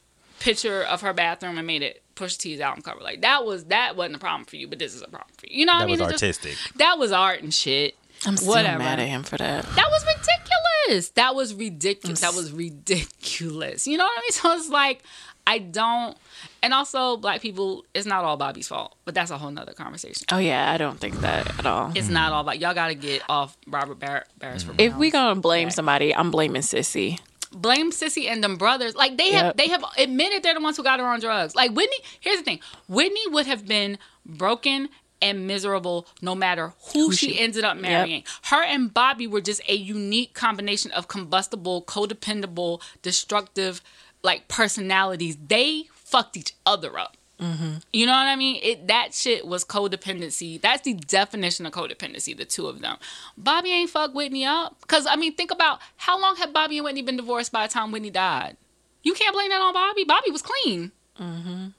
picture 0.41 0.83
of 0.83 1.03
her 1.03 1.13
bathroom 1.13 1.59
and 1.59 1.67
made 1.67 1.83
it 1.83 2.03
Pusha 2.15 2.39
T's 2.39 2.61
album 2.61 2.83
cover. 2.83 3.01
Like 3.01 3.21
that 3.21 3.45
was 3.45 3.65
that 3.67 3.97
wasn't 3.97 4.17
a 4.17 4.19
problem 4.19 4.45
for 4.47 4.57
you, 4.57 4.67
but 4.67 4.79
this 4.79 4.95
is 4.95 5.03
a 5.03 5.09
problem 5.09 5.31
for 5.37 5.47
you. 5.47 5.61
You 5.61 5.67
know 5.67 5.75
what 5.75 5.79
That 5.81 5.85
I 5.85 5.87
mean? 5.89 5.99
was 5.99 6.11
It's 6.13 6.21
just- 6.23 6.45
artistic. 6.45 6.77
that 6.79 6.99
was 6.99 7.13
art 7.13 7.43
and 7.43 7.53
shit. 7.53 7.97
I'm 8.27 8.37
still 8.37 8.51
Whatever. 8.51 8.79
mad 8.79 8.99
at 9.01 9.09
him 9.09 9.23
for 9.23 9.37
that. 9.37 9.65
That 9.65 9.89
was 9.91 10.05
ridiculous. 10.05 11.11
That 11.11 11.35
was 11.35 11.55
ridiculous. 11.55 12.21
That 12.21 12.35
was 12.35 12.53
ridiculous. 12.53 13.87
You 13.87 13.99
know 13.99 14.05
what 14.05 14.19
I 14.19 14.21
mean? 14.21 14.29
So 14.33 14.53
it's 14.53 14.69
like 14.69 15.03
I 15.49 15.59
don't. 15.59 16.15
And 16.63 16.75
also, 16.75 17.17
black 17.17 17.41
people, 17.41 17.87
it's 17.95 18.05
not 18.05 18.23
all 18.23 18.37
Bobby's 18.37 18.69
fault, 18.69 18.95
but 19.07 19.15
that's 19.15 19.31
a 19.31 19.39
whole 19.39 19.51
nother 19.51 19.73
conversation. 19.73 20.27
Oh 20.31 20.37
yeah, 20.37 20.71
I 20.71 20.77
don't 20.77 21.01
think 21.01 21.21
that 21.21 21.59
at 21.59 21.65
all. 21.65 21.89
It's 21.95 22.01
mm-hmm. 22.01 22.13
not 22.13 22.33
all 22.33 22.43
about 22.43 22.59
y'all. 22.59 22.75
Got 22.75 22.89
to 22.89 22.95
get 22.95 23.23
off 23.31 23.57
Robert 23.67 23.99
Bar- 23.99 24.27
Barris 24.39 24.63
for 24.63 24.73
mm-hmm. 24.73 24.81
If 24.81 24.97
we 24.97 25.11
Browns. 25.11 25.31
gonna 25.31 25.41
blame 25.41 25.71
somebody, 25.71 26.15
I'm 26.15 26.31
blaming 26.31 26.61
Sissy. 26.61 27.19
blame 27.51 27.93
Sissy 27.93 28.27
and 28.27 28.45
them 28.45 28.57
brothers. 28.57 28.95
Like 28.95 29.17
they 29.17 29.33
have 29.33 29.57
they 29.57 29.69
have 29.69 29.83
admitted 29.97 30.43
they're 30.43 30.53
the 30.53 30.61
ones 30.61 30.77
who 30.77 30.83
got 30.83 31.01
her 31.01 31.07
on 31.07 31.19
drugs. 31.19 31.55
Like 31.55 31.71
Whitney, 31.71 31.97
here's 32.21 32.37
the 32.37 32.45
thing. 32.45 32.61
Whitney 32.87 33.27
would 33.29 33.47
have 33.47 33.67
been 33.67 33.97
broken 34.27 34.91
and 35.21 35.47
miserable 35.47 36.07
no 36.23 36.35
matter 36.35 36.73
who, 36.93 37.13
she, 37.13 37.33
she- 37.33 37.41
ended 37.41 37.65
up 37.65 37.77
marrying. 37.77 38.25
Her 38.45 38.63
and 38.63 38.93
Bobby 38.93 39.27
were 39.27 39.41
just 39.41 39.61
a 39.69 39.75
unique 39.75 40.35
combination 40.35 40.91
of 40.93 41.09
combustible, 41.09 41.83
codependable, 41.83 42.83
destructive 43.03 43.81
like 44.23 44.49
personalities. 44.49 45.37
They 45.47 45.85
fucked 45.93 46.37
each 46.37 46.55
other 46.67 46.99
up. 46.99 47.17
Mm-hmm. 47.41 47.75
You 47.93 48.07
know 48.07 48.13
what 48.13 48.27
I 48.27 48.35
mean? 48.35 48.61
It 48.63 48.89
that 48.89 49.15
shit 49.15 49.47
was 49.47 49.65
codependency. 49.65 50.61
That's 50.61 50.83
the 50.83 50.95
definition 50.95 51.67
of 51.67 51.73
codependency. 51.73 52.37
The 52.37 52.45
two 52.45 52.67
of 52.67 52.81
them. 52.81 52.97
Bobby 53.37 53.71
ain't 53.71 53.91
fuck 53.91 54.13
Whitney 54.13 54.45
up. 54.45 54.77
Cause 54.89 55.07
I 55.07 55.15
mean, 55.15 55.35
think 55.35 55.53
about 55.53 55.79
how 55.97 56.21
long 56.21 56.35
had 56.35 56.53
Bobby 56.53 56.79
and 56.79 56.85
Whitney 56.85 57.03
been 57.03 57.17
divorced 57.17 57.53
by 57.53 57.67
the 57.67 57.73
time 57.73 57.93
Whitney 57.93 58.11
died. 58.11 58.57
You 59.05 59.15
can't 59.15 59.33
blame 59.33 59.51
that 59.51 59.61
on 59.61 59.73
Bobby. 59.73 60.03
Bobby 60.05 60.33
was 60.33 60.43
clean. 60.43 60.91
Bobby 61.17 61.73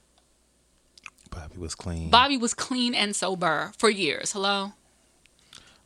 was 1.60 1.74
clean. 1.74 2.10
Bobby 2.10 2.36
was 2.36 2.54
clean 2.54 2.94
and 2.94 3.14
sober 3.14 3.72
for 3.78 3.88
years. 3.90 4.32
Hello. 4.32 4.72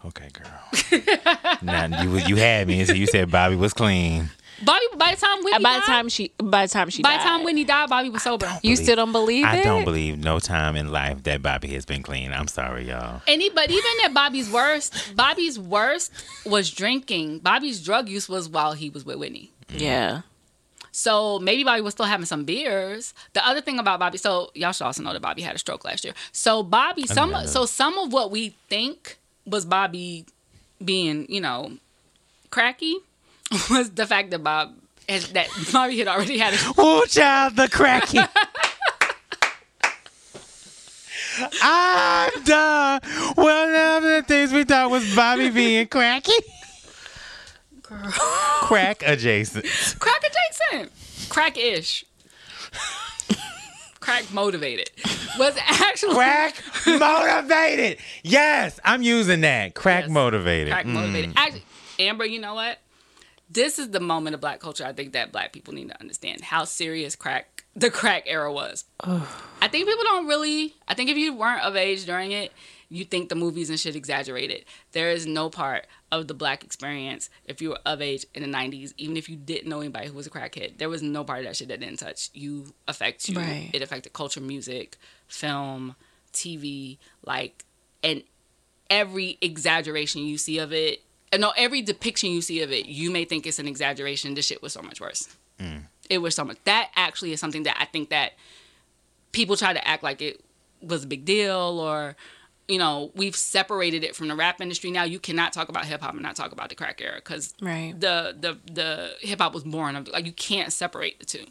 okay, 0.07 0.29
girl. 0.33 1.57
now 1.63 2.03
you 2.03 2.17
you 2.19 2.37
had 2.37 2.69
me, 2.69 2.85
so 2.85 2.93
you 2.95 3.07
said 3.07 3.31
Bobby 3.31 3.57
was 3.57 3.73
clean. 3.75 4.31
Bobby. 4.65 4.85
By 4.97 5.11
the 5.15 5.21
time 5.21 5.43
Whitney 5.43 5.65
by 5.65 5.75
the 5.75 5.81
time 5.87 6.09
she, 6.09 6.33
by 6.39 6.67
the 6.67 6.73
time 6.73 6.89
she, 6.89 7.03
by 7.03 7.17
the 7.17 7.23
time 7.25 7.43
Whitney 7.43 7.65
died, 7.65 7.91
Bobby 7.91 8.09
was 8.09 8.23
sober. 8.23 8.49
you 8.63 8.77
still 8.77 8.95
don't 8.95 9.11
believe 9.11 9.45
I 9.45 9.57
it? 9.57 9.65
don't 9.65 9.85
believe 9.85 10.17
no 10.19 10.39
time 10.39 10.77
in 10.77 10.93
life 10.93 11.25
that 11.25 11.43
Bobby 11.43 11.69
has 11.75 11.85
been 11.85 12.03
clean. 12.05 12.33
I'm 12.33 12.47
sorry, 12.47 12.89
y'all. 12.89 13.21
And 13.27 13.43
he, 13.43 13.51
but 13.51 13.69
even 13.69 13.91
at 14.05 14.15
Bobby's 14.15 14.49
worst, 14.51 15.17
Bobby's 15.17 15.59
worst 15.59 16.13
was 16.47 16.71
drinking. 16.71 17.41
Bobby's 17.41 17.83
drug 17.83 18.09
use 18.09 18.29
was 18.29 18.49
while 18.49 18.75
he 18.75 18.91
was 18.91 19.05
with 19.05 19.17
Whitney. 19.17 19.51
Yeah. 19.71 20.23
So 20.97 21.41
maybe 21.41 21.65
Bobby 21.65 21.81
was 21.81 21.93
still 21.95 22.07
having 22.07 22.25
some 22.25 22.45
beers. 22.45 23.15
The 23.33 23.45
other 23.45 23.61
thing 23.61 23.81
about 23.81 23.99
Bobby, 23.99 24.16
so 24.16 24.53
y'all 24.55 24.71
should 24.71 24.85
also 24.85 25.03
know 25.03 25.12
that 25.12 25.21
Bobby 25.21 25.43
had 25.43 25.57
a 25.57 25.59
stroke 25.59 25.85
last 25.85 26.05
year. 26.05 26.15
So 26.31 26.62
Bobby, 26.62 27.05
some 27.09 27.35
so 27.49 27.66
some 27.66 27.99
of 27.99 28.12
what 28.12 28.31
we 28.31 28.55
think 28.69 29.19
was 29.45 29.65
Bobby 29.65 30.25
being, 30.85 31.27
you 31.29 31.41
know, 31.41 31.73
cracky 32.51 32.95
was 33.71 33.91
the 33.91 34.07
fact 34.07 34.31
that 34.31 34.45
Bob 34.45 34.73
has, 35.09 35.33
that 35.33 35.49
Bobby 35.73 35.99
had 35.99 36.07
already 36.07 36.39
had 36.39 36.55
a 36.55 36.59
Oh, 36.79 37.05
child, 37.07 37.57
the 37.57 37.69
cracky. 37.69 38.21
I'm 41.61 42.45
done. 42.45 43.01
One 43.35 43.75
of 43.75 44.03
the 44.05 44.25
things 44.29 44.53
we 44.53 44.62
thought 44.62 44.91
was 44.93 45.12
Bobby 45.16 45.51
being 45.51 45.89
cracky. 45.89 46.33
Crack 48.62 49.03
adjacent. 49.07 49.65
crack 49.99 50.23
adjacent, 50.25 50.93
crack 51.29 51.57
ish, 51.59 52.05
crack 54.01 54.31
motivated 54.33 54.91
was 55.39 55.57
actually 55.59 56.15
Crack 56.15 56.55
motivated. 56.87 57.99
Yes, 58.23 58.79
I'm 58.85 59.03
using 59.03 59.41
that. 59.43 59.75
Crack 59.75 60.05
Yes. 60.05 60.11
motivated. 60.11 60.73
crack 60.73 60.87
Mm. 60.87 60.93
motivated. 60.93 61.33
Actually, 61.37 61.65
Amber, 61.99 62.25
you 62.25 62.41
know 62.41 62.55
what? 62.55 62.79
This 63.51 63.79
is 63.79 63.91
the 63.91 64.01
moment 64.01 64.35
of 64.35 64.41
black 64.41 64.61
culture 64.61 64.85
I 64.85 64.93
think 64.93 65.12
that 65.12 65.31
black 65.33 65.53
people 65.53 65.75
need 65.75 65.89
to 65.89 66.01
understand 66.01 66.43
how 66.43 66.65
serious 66.65 67.15
crack 67.16 67.65
the 67.77 67.91
crack 67.91 68.25
era 68.27 68.53
was. 68.53 68.85
I 69.01 69.69
think 69.69 69.87
people 69.89 70.05
don't 70.05 70.27
really 70.27 70.75
I 70.89 70.95
think 70.95 71.11
if 71.11 71.16
you 71.16 71.35
weren't 71.35 71.62
of 71.62 71.77
age 71.77 72.05
during 72.07 72.33
it, 72.33 72.53
you 72.89 73.05
think 73.05 73.28
the 73.28 73.35
movies 73.35 73.70
and 73.70 73.78
shit 73.78 73.97
exaggerated. 73.97 74.65
There 74.93 75.11
is 75.11 75.27
no 75.27 75.51
part 75.51 75.86
of 76.12 76.28
the 76.28 76.35
black 76.35 76.65
experience 76.65 77.31
if 77.47 77.61
you 77.61 77.70
were 77.70 77.78
of 77.85 78.01
age 78.01 78.27
in 78.35 78.43
the 78.43 78.56
90s, 78.56 78.93
even 78.97 79.16
if 79.16 79.28
you 79.28 79.36
didn't 79.36 79.69
know 79.69 79.81
anybody 79.81 80.09
who 80.09 80.15
was 80.15 80.27
a 80.27 80.31
crackhead, 80.31 80.78
there 80.78 80.89
was 80.89 81.02
no 81.02 81.24
part 81.24 81.40
of 81.40 81.44
that 81.47 81.56
shit 81.56 81.69
that 81.69 81.81
didn't 81.81 81.98
touch 81.98 82.31
you, 82.35 82.74
affect 82.86 83.28
you. 83.28 83.39
Right. 83.39 83.70
It 83.73 83.82
affected 83.82 84.12
culture, 84.12 84.40
music, 84.40 84.97
film, 85.27 85.97
TV, 86.32 86.98
like, 87.24 87.65
and 88.02 88.23
every 88.90 89.39
exaggeration 89.40 90.23
you 90.23 90.39
see 90.39 90.59
of 90.59 90.73
it, 90.73 91.02
and 91.32 91.40
no, 91.40 91.52
every 91.56 91.82
depiction 91.82 92.31
you 92.31 92.43
see 92.43 92.62
of 92.62 92.70
it, 92.70 92.86
you 92.86 93.11
may 93.11 93.24
think 93.24 93.47
it's 93.47 93.59
an 93.59 93.66
exaggeration. 93.66 94.35
This 94.35 94.47
shit 94.47 94.62
was 94.62 94.73
so 94.73 94.82
much 94.82 95.01
worse. 95.01 95.36
Mm. 95.59 95.85
It 96.09 96.19
was 96.19 96.35
so 96.35 96.44
much. 96.44 96.59
That 96.65 96.90
actually 96.94 97.32
is 97.32 97.40
something 97.40 97.65
that 97.65 97.77
I 97.81 97.86
think 97.86 98.11
that 98.11 98.35
people 99.32 99.56
try 99.56 99.73
to 99.73 99.89
act 99.89 100.02
like 100.02 100.23
it 100.23 100.40
was 100.81 101.05
a 101.05 101.06
big 101.06 101.24
deal 101.24 101.81
or 101.81 102.15
you 102.69 102.78
know 102.78 103.11
we've 103.15 103.36
separated 103.36 104.03
it 104.05 104.16
from 104.16 104.28
the 104.28 104.35
rap 104.35 104.61
industry. 104.61 104.91
Now 104.91 105.05
you 105.05 105.19
cannot 105.19 105.53
talk 105.53 105.69
about 105.69 105.85
hip 105.85 106.01
hop 106.01 106.12
and 106.15 106.23
not 106.23 106.35
talk 106.36 106.53
about 106.53 106.69
the 106.70 106.74
crack 106.74 107.01
era 107.01 107.16
because 107.16 107.53
Right. 107.61 107.93
the 107.99 108.35
the 108.39 108.59
the 108.73 109.11
hip 109.20 109.41
hop 109.41 109.53
was 109.55 109.65
born 109.65 109.97
of 109.97 110.09
like 110.09 110.24
you 110.27 110.32
can't 110.32 110.73
separate 110.73 111.19
the 111.19 111.27
two. 111.27 111.45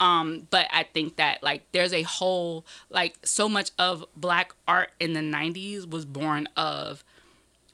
Um 0.00 0.46
but 0.50 0.66
i 0.72 0.82
think 0.82 1.16
that 1.16 1.42
like 1.42 1.62
there's 1.72 1.92
a 1.92 2.02
whole 2.02 2.66
like 2.90 3.16
so 3.24 3.48
much 3.48 3.70
of 3.78 4.04
black 4.16 4.54
art 4.66 4.90
in 5.00 5.12
the 5.12 5.20
90s 5.20 5.88
was 5.88 6.04
born 6.04 6.48
of 6.56 7.02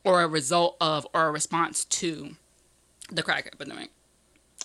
or 0.04 0.22
a 0.22 0.28
result 0.28 0.76
of 0.80 1.06
or 1.14 1.26
a 1.28 1.30
response 1.30 1.84
to 1.84 2.36
the 3.10 3.22
crack 3.22 3.46
epidemic. 3.52 3.90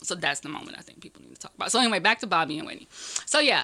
So 0.03 0.13
that's 0.15 0.41
the 0.41 0.49
moment 0.49 0.75
i 0.77 0.81
think 0.81 0.99
people 1.01 1.21
need 1.21 1.33
to 1.33 1.39
talk 1.41 1.53
about. 1.55 1.71
So 1.71 1.79
anyway 1.79 1.99
back 1.99 2.19
to 2.19 2.27
bobby 2.27 2.57
and 2.59 2.67
whitney 2.67 2.87
so 3.25 3.39
yeah 3.39 3.63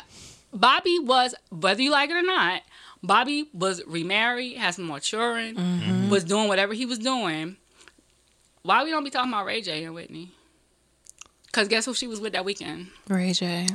bobby 0.54 1.00
was 1.00 1.36
whether 1.52 1.82
you 1.82 1.92
like 1.92 2.10
it 2.10 2.16
or 2.16 2.22
not 2.24 2.62
bobby 3.04 3.50
was 3.54 3.82
remarried 3.86 4.58
has 4.58 4.76
some 4.78 4.86
more 4.86 5.00
children 5.00 6.10
was 6.10 6.24
doing 6.24 6.48
whatever 6.48 6.74
he 6.74 6.86
was 6.86 6.98
doing 7.00 7.58
why 8.64 8.84
we 8.84 8.90
don't 8.90 9.04
be 9.04 9.10
talking 9.10 9.32
about 9.32 9.46
ray 9.46 9.62
j 9.62 9.84
and 9.84 9.94
whitney 9.94 10.32
because 11.46 11.68
guess 11.68 11.86
who 11.86 11.94
she 11.94 12.08
was 12.08 12.20
with 12.20 12.34
that 12.34 12.44
weekend 12.46 12.88
Ray 13.08 13.32
J. 13.32 13.68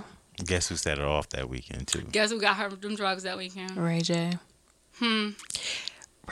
Guess 0.45 0.69
who 0.69 0.75
set 0.77 0.99
her 0.99 1.07
off 1.07 1.29
that 1.31 1.49
weekend 1.49 1.87
too? 1.87 2.01
guess 2.11 2.31
who 2.31 2.41
got 2.41 2.57
her 2.57 2.69
them 2.71 2.97
drugs 2.97 3.23
that 3.23 3.37
weekend 3.39 3.77
Ray 3.77 4.01
J. 4.01 4.33
Hmm. 4.99 5.31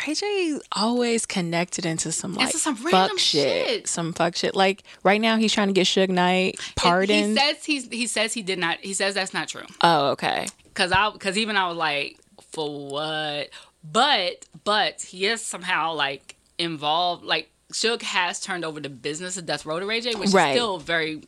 Ray 0.06 0.14
J 0.14 0.58
always 0.72 1.24
connected 1.24 1.86
into 1.86 2.10
some 2.12 2.34
like 2.34 2.46
Into 2.46 2.58
some 2.58 2.74
fuck 2.76 3.16
shit. 3.18 3.66
shit. 3.68 3.88
Some 3.88 4.12
fuck 4.12 4.34
shit. 4.36 4.54
Like 4.56 4.82
right 5.04 5.20
now 5.20 5.36
he's 5.36 5.52
trying 5.52 5.68
to 5.68 5.72
get 5.72 5.86
Suge 5.86 6.08
Knight 6.08 6.58
pardoned. 6.74 7.10
he 7.10 7.34
pardoned. 7.34 7.38
says 7.38 7.64
he's 7.64 7.88
he 7.88 8.06
says 8.08 8.32
he 8.32 8.42
did 8.42 8.58
not 8.58 8.78
he 8.80 8.92
says 8.92 9.14
that's 9.14 9.32
not 9.32 9.46
true 9.48 9.66
oh, 9.82 10.08
okay. 10.10 10.46
Cause 10.74 10.90
I, 10.92 11.10
cause 11.12 11.38
even 11.38 11.56
I 11.56 11.68
was 11.68 11.76
like, 11.78 12.18
for 12.56 12.88
what? 12.88 13.50
But, 13.84 14.46
but 14.64 15.02
he 15.02 15.26
is 15.26 15.42
somehow 15.42 15.92
like 15.92 16.36
involved. 16.58 17.22
Like 17.22 17.50
Suge 17.70 18.02
has 18.02 18.40
turned 18.40 18.64
over 18.64 18.80
the 18.80 18.88
business 18.88 19.36
of 19.36 19.44
Death 19.44 19.66
Row 19.66 19.78
to 19.78 19.84
Ray 19.86 20.00
J, 20.00 20.14
which 20.14 20.30
Right. 20.30 20.48
is 20.50 20.54
still 20.56 20.78
very 20.78 21.22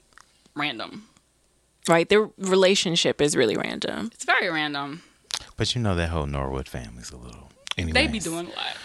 random. 0.56 1.06
Right. 1.86 2.08
Their 2.08 2.30
relationship 2.38 3.20
is 3.20 3.36
really 3.36 3.56
random. 3.56 4.10
It's 4.14 4.24
very 4.24 4.48
random. 4.48 5.02
But 5.58 5.74
you 5.74 5.82
know 5.82 5.94
that 5.94 6.08
whole 6.08 6.26
Norwood 6.26 6.66
family's 6.68 7.10
a 7.10 7.16
little. 7.18 7.50
Anyways. 7.76 7.94
They 7.94 8.06
be 8.06 8.18
doing 8.20 8.46
a 8.46 8.50
lot. 8.50 8.76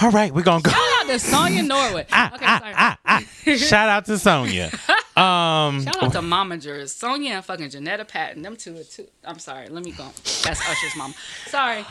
All 0.00 0.10
right, 0.10 0.32
we're 0.34 0.42
gonna 0.42 0.62
go. 0.62 0.70
Shout 0.70 0.80
out 1.00 1.06
to 1.06 1.14
Sonja 1.14 1.66
Norwood. 1.66 2.06
Ah, 2.12 2.34
okay, 2.34 2.44
ah, 2.46 2.58
sorry. 2.58 2.74
ah, 2.76 2.98
ah. 3.06 3.20
Shout 3.56 3.88
out 3.88 4.04
to 4.06 4.12
Sonja. 4.12 4.70
Um, 5.16 5.82
Shout 5.84 6.02
out 6.02 6.12
to 6.12 6.20
Momagers, 6.20 6.90
Sonja 6.98 7.28
and 7.28 7.44
fucking 7.44 7.68
Jonnetta 7.68 8.06
Patton. 8.08 8.42
Them 8.42 8.56
two 8.56 8.78
are 8.78 8.84
two. 8.84 9.06
I'm 9.24 9.38
sorry. 9.38 9.68
Let 9.68 9.84
me 9.84 9.92
go. 9.92 10.04
That's 10.42 10.60
Usher's 10.68 10.96
mom. 10.96 11.14
Sorry. 11.46 11.84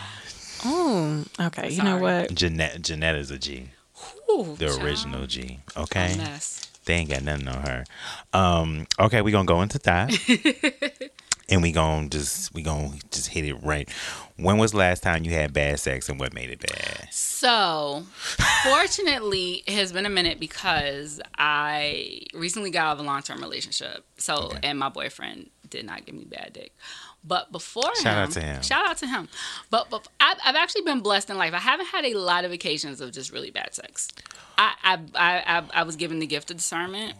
Oh, 0.65 1.23
okay. 1.39 1.69
You 1.69 1.83
know 1.83 1.99
Sorry. 1.99 2.01
what? 2.01 2.35
Jeanette, 2.35 2.81
Jeanette 2.81 3.15
is 3.15 3.31
a 3.31 3.37
G, 3.37 3.69
Ooh, 4.29 4.55
the 4.57 4.67
child. 4.67 4.83
original 4.83 5.25
G. 5.27 5.59
Okay, 5.75 6.15
Mess. 6.17 6.69
they 6.85 6.95
ain't 6.95 7.09
got 7.09 7.23
nothing 7.23 7.47
on 7.47 7.61
her. 7.63 7.83
Um, 8.33 8.87
okay, 8.99 9.21
we 9.21 9.31
gonna 9.31 9.45
go 9.45 9.61
into 9.63 9.79
that, 9.79 10.11
and 11.49 11.61
we 11.63 11.71
gonna 11.71 12.09
just 12.09 12.53
we 12.53 12.61
gonna 12.61 12.91
just 13.11 13.29
hit 13.29 13.45
it 13.45 13.55
right. 13.63 13.89
When 14.41 14.57
was 14.57 14.71
the 14.71 14.77
last 14.77 15.03
time 15.03 15.23
you 15.23 15.31
had 15.31 15.53
bad 15.53 15.79
sex, 15.79 16.09
and 16.09 16.19
what 16.19 16.33
made 16.33 16.49
it 16.49 16.59
bad? 16.59 17.07
So, 17.11 18.03
fortunately, 18.63 19.63
it 19.67 19.73
has 19.73 19.91
been 19.91 20.05
a 20.05 20.09
minute 20.09 20.39
because 20.39 21.21
I 21.37 22.21
recently 22.33 22.71
got 22.71 22.85
out 22.87 22.93
of 22.93 22.99
a 22.99 23.03
long 23.03 23.21
term 23.21 23.39
relationship. 23.41 24.03
So, 24.17 24.35
Okay. 24.35 24.59
and 24.63 24.79
my 24.79 24.89
boyfriend 24.89 25.49
did 25.69 25.85
not 25.85 26.05
give 26.05 26.15
me 26.15 26.25
bad 26.25 26.51
dick. 26.53 26.75
But 27.23 27.51
before 27.51 27.93
Shout 28.01 28.15
him, 28.17 28.23
out 28.23 28.31
to 28.31 28.41
him. 28.41 28.61
Shout 28.63 28.89
out 28.89 28.97
to 28.97 29.07
him. 29.07 29.29
But, 29.69 29.89
but 29.91 30.07
I've, 30.19 30.37
I've 30.43 30.55
actually 30.55 30.81
been 30.81 31.01
blessed 31.01 31.29
in 31.29 31.37
life. 31.37 31.53
I 31.53 31.59
haven't 31.59 31.85
had 31.87 32.03
a 32.05 32.15
lot 32.15 32.45
of 32.45 32.51
occasions 32.51 32.99
of 32.99 33.11
just 33.11 33.31
really 33.31 33.51
bad 33.51 33.75
sex. 33.75 34.07
I 34.57 34.73
I 34.83 34.93
I, 35.15 35.43
I, 35.59 35.63
I 35.81 35.83
was 35.83 35.95
given 35.97 36.17
the 36.19 36.25
gift 36.25 36.49
of 36.49 36.57
discernment, 36.57 37.13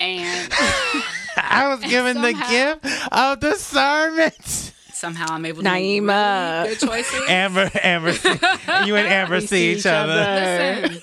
and 0.00 0.52
I 1.36 1.68
was 1.68 1.88
given 1.88 2.20
the 2.20 2.32
gift 2.32 3.12
of 3.12 3.38
discernment. 3.40 4.72
Somehow 5.02 5.26
I'm 5.34 5.44
able 5.44 5.62
to 5.62 5.68
Naima. 5.68 6.62
make 6.62 6.64
really 6.64 6.76
good 6.76 6.88
choices. 6.88 7.22
Amber, 7.28 7.70
Amber, 7.82 8.10
you 8.86 8.94
and 8.96 9.08
Amber 9.08 9.34
We 9.40 9.46
see 9.46 9.72
each 9.74 9.84
other. 9.84 10.14
Listen, 10.14 11.02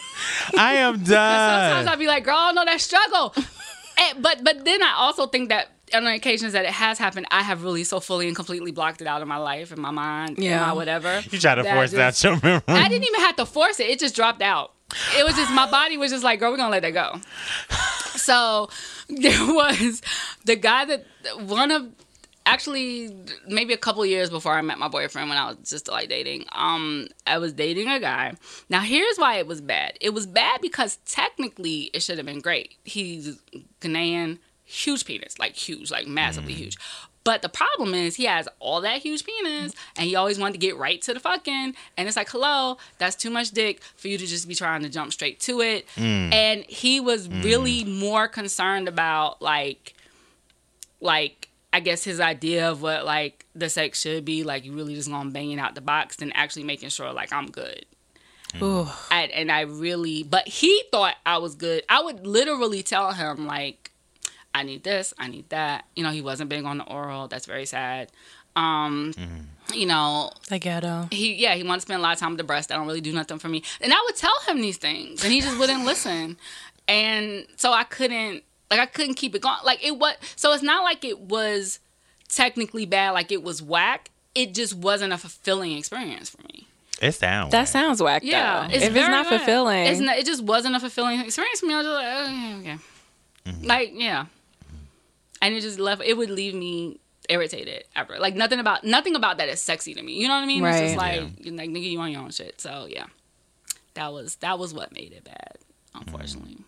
I 0.58 0.74
am 0.76 0.94
done. 0.96 1.04
sometimes 1.06 1.86
done. 1.86 1.88
I'll 1.90 1.98
be 1.98 2.08
like, 2.08 2.24
girl, 2.24 2.38
I 2.38 2.52
know 2.54 2.66
that 2.66 2.82
struggle. 2.82 3.36
And, 4.02 4.24
but 4.24 4.46
but 4.46 4.64
then 4.64 4.82
I 4.82 4.94
also 4.96 5.28
think 5.28 5.50
that 5.50 5.72
on 5.94 6.06
the 6.06 6.14
occasions 6.14 6.54
that 6.54 6.64
it 6.64 6.72
has 6.72 6.98
happened, 6.98 7.26
I 7.32 7.42
have 7.44 7.66
really 7.66 7.84
so 7.84 8.00
fully 8.00 8.28
and 8.28 8.36
completely 8.36 8.72
blocked 8.72 9.02
it 9.02 9.08
out 9.08 9.22
of 9.22 9.28
my 9.28 9.36
life 9.36 9.74
and 9.74 9.82
my 9.82 9.92
mind, 9.92 10.38
and 10.38 10.46
Yeah. 10.46 10.66
my 10.68 10.72
whatever. 10.72 11.20
You 11.30 11.38
try 11.38 11.56
to 11.56 11.64
that 11.64 11.76
force 11.76 11.92
just- 11.92 12.24
out 12.24 12.32
your 12.32 12.40
memory. 12.42 12.62
I 12.86 12.88
didn't 12.88 13.04
even 13.10 13.20
have 13.20 13.36
to 13.36 13.46
force 13.46 13.78
it; 13.82 13.88
it 13.90 14.00
just 14.00 14.16
dropped 14.16 14.42
out. 14.42 14.72
It 15.18 15.26
was 15.26 15.36
just 15.36 15.52
my 15.52 15.70
body 15.70 15.98
was 15.98 16.12
just 16.12 16.24
like, 16.24 16.40
girl, 16.40 16.50
we're 16.52 16.56
gonna 16.64 16.72
let 16.72 16.84
that 16.84 16.94
go. 16.94 17.20
So 18.16 18.70
there 19.10 19.46
was 19.54 20.02
the 20.46 20.56
guy 20.56 20.86
that 20.86 21.06
one 21.42 21.72
of 21.72 21.88
actually 22.50 23.16
maybe 23.48 23.74
a 23.74 23.78
couple 23.78 24.04
years 24.06 24.30
before 24.30 24.54
I 24.54 24.62
met 24.62 24.80
my 24.80 24.88
boyfriend 24.88 25.30
when 25.30 25.38
I 25.38 25.50
was 25.50 25.58
just 25.70 25.88
like 25.88 26.10
dating. 26.10 26.46
Um, 26.52 27.08
I 27.28 27.38
was 27.38 27.54
dating 27.54 27.88
a 27.88 28.00
guy. 28.00 28.34
Now 28.70 28.82
here's 28.82 29.18
why 29.18 29.36
it 29.36 29.48
was 29.48 29.62
bad. 29.62 29.98
It 30.02 30.14
was 30.14 30.26
bad 30.26 30.60
because 30.62 30.98
technically 31.06 31.92
it 31.94 32.02
should 32.02 32.18
have 32.18 32.26
been 32.26 32.42
great. 32.42 32.76
He's 32.84 33.40
Ghanaian, 33.82 34.40
huge 34.66 35.06
penis, 35.06 35.38
like 35.38 35.56
huge, 35.56 35.92
like 35.92 36.08
massively 36.08 36.54
mm. 36.54 36.58
huge. 36.58 36.78
But 37.24 37.44
the 37.44 37.50
problem 37.50 37.94
is 37.94 38.16
he 38.16 38.26
has 38.26 38.48
all 38.60 38.82
that 38.82 39.04
huge 39.04 39.24
penis 39.24 39.74
and 39.96 40.08
he 40.08 40.16
always 40.16 40.40
wanted 40.40 40.54
to 40.54 40.60
get 40.60 40.76
right 40.78 41.00
to 41.04 41.14
the 41.14 41.20
fucking 41.20 41.76
and 41.98 42.08
it's 42.08 42.18
like, 42.18 42.30
hello, 42.30 42.78
that's 42.98 43.16
too 43.16 43.30
much 43.30 43.52
dick 43.52 43.82
for 43.96 44.08
you 44.08 44.18
to 44.18 44.26
just 44.26 44.48
be 44.48 44.56
trying 44.56 44.82
to 44.82 44.90
jump 44.90 45.14
straight 45.14 45.40
to 45.42 45.62
it. 45.62 45.86
Mm. 45.98 46.34
And 46.34 46.64
he 46.66 47.00
was 47.00 47.30
really 47.30 47.84
mm. 47.84 48.00
more 48.00 48.28
concerned 48.28 48.88
about 48.88 49.40
like 49.40 49.94
like 51.02 51.49
I 51.72 51.80
guess 51.82 52.04
his 52.04 52.20
idea 52.20 52.70
of 52.72 52.82
what 52.82 53.06
like 53.06 53.46
the 53.54 53.70
sex 53.70 54.02
should 54.02 54.26
be, 54.26 54.44
like 54.44 54.66
you 54.66 54.74
really 54.74 54.96
just 54.96 55.10
gonna 55.10 55.30
bang 55.30 55.60
out 55.60 55.76
the 55.76 55.82
box 55.82 56.16
than 56.18 56.32
actually 56.34 56.64
making 56.64 56.90
sure 56.90 57.12
like 57.14 57.32
I'm 57.32 57.50
good. 57.52 57.86
Ooh. 58.62 58.88
I, 59.12 59.24
and 59.26 59.52
I 59.52 59.62
really, 59.62 60.24
but 60.24 60.48
he 60.48 60.84
thought 60.92 61.16
I 61.26 61.38
was 61.38 61.54
good. 61.54 61.84
I 61.88 62.02
would 62.02 62.26
literally 62.26 62.82
tell 62.82 63.12
him 63.14 63.46
like, 63.46 63.92
I 64.56 64.64
need 64.64 64.84
this, 64.84 65.14
I 65.20 65.28
need 65.28 65.48
that. 65.50 65.86
You 65.96 66.04
know, 66.04 66.10
he 66.10 66.22
wasn't 66.22 66.50
big 66.50 66.66
on 66.66 66.80
the 66.80 66.84
oral. 66.86 67.28
That's 67.28 67.46
very 67.46 67.68
sad. 67.68 68.12
Um, 68.56 69.14
you 69.74 69.86
know, 69.86 70.32
The 70.50 70.58
ghetto. 70.58 71.08
he 71.12 71.36
yeah, 71.36 71.54
he 71.54 71.62
wanted 71.62 71.78
to 71.78 71.82
spend 71.82 72.00
a 72.00 72.02
lot 72.04 72.14
of 72.14 72.20
time 72.20 72.32
with 72.32 72.40
the 72.40 72.44
breast. 72.44 72.70
That 72.70 72.76
don't 72.78 72.88
really 72.88 73.02
do 73.02 73.14
nothing 73.14 73.38
for 73.38 73.48
me. 73.48 73.62
And 73.80 73.94
I 73.94 73.98
would 74.08 74.16
tell 74.16 74.34
him 74.48 74.60
these 74.62 74.78
things, 74.78 75.24
and 75.24 75.32
he 75.32 75.42
just 75.42 75.60
wouldn't 75.60 75.86
listen. 75.86 76.38
And 76.88 77.46
so 77.56 77.72
I 77.72 77.84
couldn't 77.84 78.44
like 78.72 78.80
I 78.80 78.86
couldn't 78.86 79.16
keep 79.16 79.36
it 79.36 79.42
going. 79.42 79.58
Like 79.64 79.84
it 79.86 79.98
was 79.98 80.16
so 80.36 80.54
it's 80.54 80.64
not 80.64 80.84
like 80.84 81.04
it 81.04 81.20
was 81.20 81.80
technically 82.28 82.86
bad, 82.86 83.12
like 83.12 83.32
it 83.32 83.44
was 83.44 83.62
whack. 83.62 84.12
It 84.36 84.54
just 84.54 84.76
wasn't 84.76 85.12
a 85.14 85.18
fulfilling 85.18 85.74
experience 85.78 86.30
for 86.30 86.42
me. 86.44 86.68
It 87.02 87.14
sounds. 87.14 87.52
That 87.52 87.68
sounds 87.68 88.02
whack. 88.02 88.24
Yeah, 88.26 88.68
though. 88.68 88.74
if 88.76 88.84
it's 88.84 88.96
not 88.96 89.30
bad. 89.30 89.38
fulfilling, 89.40 89.86
it's 89.86 90.00
not, 90.00 90.18
it 90.18 90.26
just 90.26 90.44
wasn't 90.44 90.76
a 90.76 90.80
fulfilling 90.80 91.20
experience 91.22 91.62
for 91.62 91.66
me. 91.66 91.74
I 91.74 91.78
was 91.78 91.86
just 91.86 91.96
like, 91.96 92.28
okay, 92.28 92.56
okay. 92.60 92.78
Mm-hmm. 93.46 93.66
like 93.66 93.92
yeah, 93.94 94.26
and 95.42 95.54
it 95.56 95.62
just 95.62 95.80
left. 95.80 96.02
It 96.04 96.16
would 96.18 96.30
leave 96.30 96.54
me 96.54 97.00
irritated 97.30 97.86
after. 97.96 98.20
Like 98.20 98.36
nothing 98.36 98.60
about 98.60 98.84
nothing 98.84 99.16
about 99.16 99.38
that 99.38 99.48
is 99.50 99.62
sexy 99.62 99.94
to 99.94 100.02
me. 100.02 100.14
You 100.14 100.28
know 100.28 100.36
what 100.36 100.44
I 100.44 100.46
mean? 100.46 100.64
It's 100.66 100.80
just 100.80 100.98
Right. 100.98 101.22
like 101.24 101.46
you're 101.46 101.56
like 101.56 101.70
nigga, 101.70 101.90
you 101.90 102.00
on 102.00 102.12
your 102.12 102.22
own 102.22 102.32
shit. 102.32 102.60
So 102.60 102.86
yeah, 102.90 103.06
that 103.94 104.12
was 104.12 104.36
that 104.38 104.60
was 104.60 104.74
what 104.74 104.92
made 104.94 105.14
it 105.14 105.24
bad. 105.24 105.58
Unfortunately, 105.96 106.58
yeah. 106.60 106.66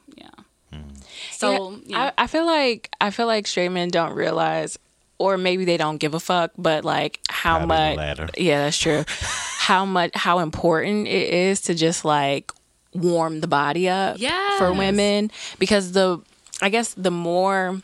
So 1.31 1.71
Yeah, 1.85 1.97
yeah, 1.97 2.11
I, 2.17 2.23
I 2.23 2.27
feel 2.27 2.45
like 2.45 2.89
I 2.99 3.09
feel 3.11 3.27
like 3.27 3.47
straight 3.47 3.69
men 3.69 3.89
don't 3.89 4.13
realize, 4.13 4.77
or 5.17 5.37
maybe 5.37 5.65
they 5.65 5.77
don't 5.77 5.97
give 5.97 6.13
a 6.13 6.19
fuck, 6.19 6.51
but 6.57 6.83
like 6.85 7.19
how 7.29 7.57
Probably 7.65 7.95
much. 7.95 8.19
Yeah, 8.37 8.65
that's 8.65 8.77
true. 8.77 9.03
how 9.59 9.85
much 9.85 10.11
how 10.15 10.39
important 10.39 11.07
it 11.07 11.29
is 11.29 11.61
to 11.61 11.75
just 11.75 12.03
like 12.05 12.51
warm 12.93 13.39
the 13.39 13.47
body 13.47 13.87
up 13.87 14.19
for 14.57 14.73
women 14.73 15.31
because 15.59 15.93
the 15.93 16.19
I 16.61 16.69
guess 16.69 16.93
the 16.95 17.11
more 17.11 17.81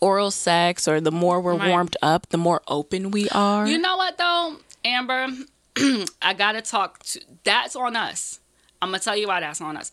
oral 0.00 0.30
sex 0.30 0.86
or 0.88 1.00
the 1.00 1.10
more 1.12 1.40
we're 1.40 1.54
Right. 1.54 1.68
warmed 1.68 1.96
up, 2.02 2.28
the 2.30 2.38
more 2.38 2.62
open 2.68 3.10
we 3.10 3.28
are. 3.30 3.66
You 3.66 3.78
know 3.78 3.96
what 3.96 4.16
though, 4.18 4.56
Amber? 4.84 5.28
I 6.22 6.34
gotta 6.36 6.62
talk 6.62 7.02
to. 7.04 7.20
That's 7.44 7.76
on 7.76 7.96
us. 7.96 8.40
I'm 8.80 8.88
gonna 8.90 9.00
tell 9.00 9.16
you 9.16 9.28
why 9.28 9.40
that's 9.40 9.60
on 9.60 9.76
us. 9.76 9.90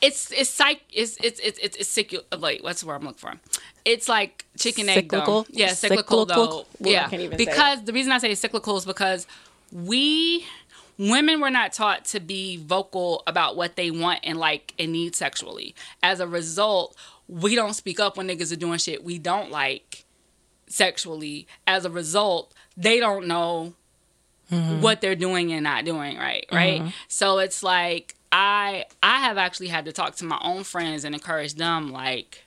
It's 0.00 0.32
it's 0.32 0.50
psych. 0.50 0.82
It's 0.92 1.16
it's 1.22 1.40
it's 1.40 1.58
it's, 1.58 1.76
it's 1.76 1.88
cyclical. 1.88 2.38
Wait, 2.40 2.62
what's 2.62 2.80
the 2.80 2.86
word 2.86 2.96
I'm 2.96 3.02
looking 3.02 3.18
for? 3.18 3.34
It's 3.84 4.08
like 4.08 4.46
chicken 4.58 4.88
egg 4.88 5.04
Cyclical? 5.04 5.42
though. 5.42 5.48
Yeah, 5.50 5.74
cyclical, 5.74 6.26
Cyclical? 6.26 6.46
though. 6.46 6.66
Well, 6.80 6.92
yeah, 6.92 7.08
can't 7.08 7.22
even 7.22 7.38
say 7.38 7.44
because 7.44 7.84
the 7.84 7.92
reason 7.92 8.12
I 8.12 8.18
say 8.18 8.34
cyclical 8.34 8.76
is 8.76 8.86
because 8.86 9.26
we 9.72 10.46
women 10.98 11.40
were 11.40 11.50
not 11.50 11.72
taught 11.72 12.04
to 12.06 12.20
be 12.20 12.56
vocal 12.58 13.22
about 13.26 13.56
what 13.56 13.76
they 13.76 13.90
want 13.90 14.20
and 14.22 14.38
like 14.38 14.74
and 14.78 14.92
need 14.92 15.14
sexually. 15.16 15.74
As 16.02 16.20
a 16.20 16.26
result, 16.26 16.96
we 17.28 17.54
don't 17.54 17.74
speak 17.74 18.00
up 18.00 18.16
when 18.16 18.28
niggas 18.28 18.52
are 18.52 18.56
doing 18.56 18.78
shit 18.78 19.04
we 19.04 19.18
don't 19.18 19.50
like 19.50 20.04
sexually. 20.66 21.46
As 21.66 21.84
a 21.84 21.90
result, 21.90 22.54
they 22.76 23.00
don't 23.00 23.26
know 23.26 23.74
mm-hmm. 24.50 24.80
what 24.80 25.00
they're 25.00 25.14
doing 25.14 25.52
and 25.52 25.64
not 25.64 25.84
doing 25.84 26.16
right, 26.16 26.46
right? 26.52 26.80
Mm-hmm. 26.80 26.90
So 27.08 27.38
it's 27.38 27.62
like 27.62 28.14
I 28.32 28.84
I 29.02 29.18
have 29.20 29.38
actually 29.38 29.68
had 29.68 29.84
to 29.86 29.92
talk 29.92 30.16
to 30.16 30.24
my 30.24 30.38
own 30.42 30.64
friends 30.64 31.04
and 31.04 31.14
encourage 31.14 31.54
them 31.54 31.90
like 31.90 32.44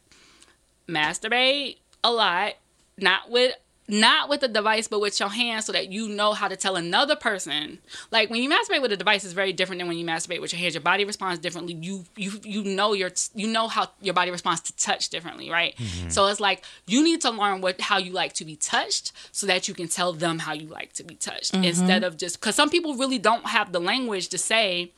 masturbate 0.88 1.78
a 2.04 2.12
lot, 2.12 2.54
not 2.98 3.30
with 3.30 3.56
not 3.86 4.30
with 4.30 4.40
the 4.40 4.48
device 4.48 4.88
but 4.88 5.02
with 5.02 5.20
your 5.20 5.30
hands 5.30 5.66
so 5.66 5.74
that 5.74 5.92
you 5.92 6.08
know 6.08 6.32
how 6.32 6.48
to 6.48 6.56
tell 6.56 6.78
another 6.78 7.18
person. 7.18 7.80
Like 8.12 8.30
when 8.30 8.42
you 8.42 8.50
masturbate 8.50 8.82
with 8.82 8.94
a 8.94 8.98
device 8.98 9.26
is 9.26 9.34
very 9.34 9.52
different 9.52 9.80
than 9.80 9.90
when 9.90 9.98
you 9.98 10.06
masturbate 10.06 10.40
with 10.40 10.54
your 10.54 10.60
hands. 10.60 10.74
Your 10.74 10.82
body 10.82 11.04
responds 11.04 11.40
differently. 11.40 11.74
You 11.74 12.06
you 12.16 12.32
you 12.44 12.64
know 12.64 12.94
your 12.94 13.12
you 13.36 13.48
know 13.48 13.68
how 13.68 13.90
your 14.02 14.14
body 14.14 14.32
responds 14.32 14.62
to 14.62 14.76
touch 14.78 15.10
differently 15.10 15.50
right? 15.50 15.76
Mm-hmm. 15.76 16.10
So 16.10 16.28
it's 16.28 16.40
like 16.40 16.64
you 16.88 17.04
need 17.04 17.22
to 17.22 17.32
learn 17.32 17.60
what 17.60 17.82
how 17.82 17.98
you 17.98 18.14
like 18.14 18.34
to 18.34 18.46
be 18.46 18.56
touched 18.56 19.12
so 19.34 19.48
that 19.48 19.68
you 19.68 19.74
can 19.74 19.90
tell 19.90 20.14
them 20.14 20.40
how 20.40 20.54
you 20.54 20.68
like 20.68 20.94
to 20.94 21.04
be 21.04 21.16
touched 21.16 21.54
mm-hmm. 21.54 21.66
instead 21.66 22.06
of 22.06 22.16
just 22.16 22.40
because 22.40 22.56
some 22.56 22.70
people 22.70 22.96
really 22.96 23.20
don't 23.20 23.48
have 23.48 23.74
the 23.74 23.82
language 23.82 24.30
to 24.30 24.38
say 24.38 24.94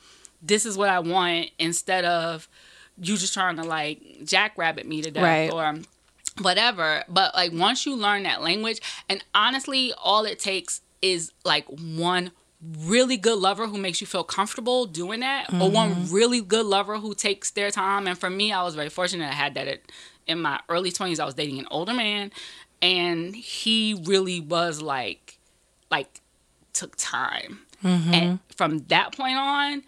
this 0.45 0.65
is 0.65 0.77
what 0.77 0.89
i 0.89 0.99
want 0.99 1.49
instead 1.59 2.05
of 2.05 2.47
you 2.97 3.17
just 3.17 3.33
trying 3.33 3.57
to 3.57 3.63
like 3.63 4.23
jackrabbit 4.23 4.87
me 4.87 5.01
to 5.01 5.11
death 5.11 5.23
Right. 5.23 5.51
or 5.51 5.79
whatever. 6.41 7.03
But 7.07 7.33
like 7.35 7.51
once 7.53 7.85
you 7.85 7.95
learn 7.95 8.23
that 8.23 8.41
language, 8.41 8.79
and 9.09 9.23
honestly, 9.33 9.93
all 10.01 10.25
it 10.25 10.39
takes 10.39 10.81
is 11.01 11.31
like 11.43 11.65
one 11.67 12.31
really 12.79 13.17
good 13.17 13.37
lover 13.37 13.67
who 13.67 13.77
makes 13.77 14.01
you 14.01 14.07
feel 14.07 14.23
comfortable 14.23 14.85
doing 14.85 15.19
that, 15.19 15.53
or 15.53 15.69
one 15.69 15.93
mm-hmm. 15.93 16.13
really 16.13 16.41
good 16.41 16.65
lover 16.65 16.97
who 16.97 17.13
takes 17.13 17.51
their 17.51 17.71
time. 17.71 18.07
And 18.07 18.17
for 18.17 18.29
me, 18.29 18.51
I 18.51 18.63
was 18.63 18.75
very 18.75 18.89
fortunate. 18.89 19.29
I 19.29 19.33
had 19.33 19.53
that 19.55 19.67
at, 19.67 19.81
in 20.27 20.41
my 20.41 20.59
early 20.69 20.91
twenties. 20.91 21.19
I 21.19 21.25
was 21.25 21.35
dating 21.35 21.59
an 21.59 21.67
older 21.69 21.93
man, 21.93 22.31
and 22.81 23.35
he 23.35 24.01
really 24.05 24.39
was 24.39 24.81
like, 24.81 25.37
like, 25.91 26.21
took 26.73 26.95
time. 26.95 27.59
Mm-hmm. 27.83 28.13
And 28.13 28.39
from 28.55 28.79
that 28.87 29.15
point 29.15 29.37
on, 29.37 29.83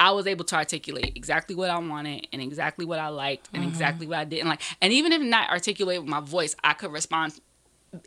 I 0.00 0.12
was 0.12 0.26
able 0.26 0.44
to 0.46 0.56
articulate 0.56 1.12
exactly 1.16 1.54
what 1.56 1.70
I 1.70 1.78
wanted 1.78 2.28
and 2.32 2.40
exactly 2.40 2.84
what 2.84 2.98
I 2.98 3.08
liked 3.08 3.48
and 3.52 3.62
mm-hmm. 3.62 3.70
exactly 3.70 4.06
what 4.06 4.18
I 4.18 4.24
didn't 4.24 4.48
like. 4.48 4.62
And 4.80 4.92
even 4.92 5.12
if 5.12 5.20
not 5.22 5.50
articulate 5.50 6.00
with 6.00 6.08
my 6.08 6.20
voice, 6.20 6.54
I 6.62 6.72
could 6.74 6.92
respond 6.92 7.40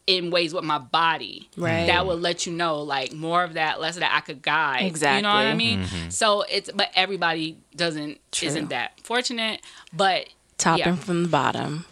in 0.06 0.30
ways 0.30 0.54
with 0.54 0.64
my 0.64 0.78
body 0.78 1.50
Right. 1.58 1.88
that 1.88 2.06
would 2.06 2.22
let 2.22 2.46
you 2.46 2.54
know 2.54 2.82
like 2.82 3.14
more 3.14 3.44
of 3.44 3.54
that, 3.54 3.82
less 3.82 3.96
of 3.96 4.02
that 4.02 4.14
I 4.16 4.22
could 4.22 4.42
guide. 4.42 4.86
Exactly. 4.86 5.18
You 5.18 5.22
know 5.24 5.30
what 5.30 5.38
I 5.38 5.52
Exactly. 5.52 5.66
mean? 5.66 5.84
Mm-hmm. 5.86 6.10
So 6.10 6.44
it's 6.44 6.72
but 6.72 6.90
everybody 6.96 7.58
doesn't 7.76 8.20
True. 8.32 8.48
isn't 8.48 8.70
that 8.70 9.00
fortunate. 9.02 9.62
But 9.92 10.28
Topping 10.58 10.86
yeah. 10.86 10.96
from 10.96 11.24
the 11.24 11.30
bottom. 11.30 11.86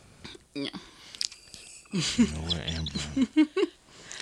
You 0.54 0.64
know? 0.66 0.70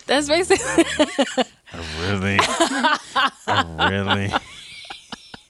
That's 0.05 0.29
basically. 0.29 0.85
I 1.73 1.99
really, 2.07 2.37
I 2.39 3.89
really. 3.89 4.33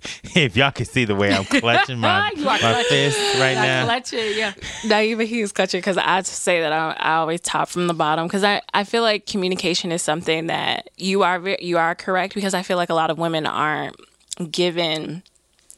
if 0.36 0.56
y'all 0.58 0.72
can 0.72 0.86
see 0.86 1.06
the 1.06 1.16
way 1.16 1.34
I'm 1.34 1.46
clutching 1.46 2.00
my, 2.00 2.32
my 2.38 2.58
clutching. 2.58 2.84
fist 2.90 3.18
right 3.40 3.56
Like, 3.56 3.66
now. 3.68 3.86
Clutching, 3.86 4.38
yeah. 4.38 4.54
Not 4.86 5.04
even 5.04 5.28
he's 5.28 5.52
clutching 5.52 5.80
because 5.80 5.98
I 5.98 6.22
say 6.22 6.62
that 6.62 6.72
I, 6.74 6.92
I 6.98 7.16
always 7.16 7.42
top 7.42 7.70
from 7.70 7.88
the 7.88 7.94
bottom 7.94 8.28
because 8.28 8.44
I, 8.44 8.62
I 8.74 8.84
feel 8.84 9.02
like 9.04 9.26
communication 9.26 9.92
is 9.92 10.02
something 10.02 10.48
that 10.48 10.90
you 10.98 11.24
are 11.24 11.40
you 11.60 11.78
are 11.78 11.96
correct 11.96 12.34
because 12.36 12.54
I 12.54 12.62
feel 12.64 12.78
like 12.78 12.90
a 12.90 12.94
lot 12.96 13.10
of 13.10 13.18
women 13.18 13.46
aren't 13.46 13.96
given 14.52 15.24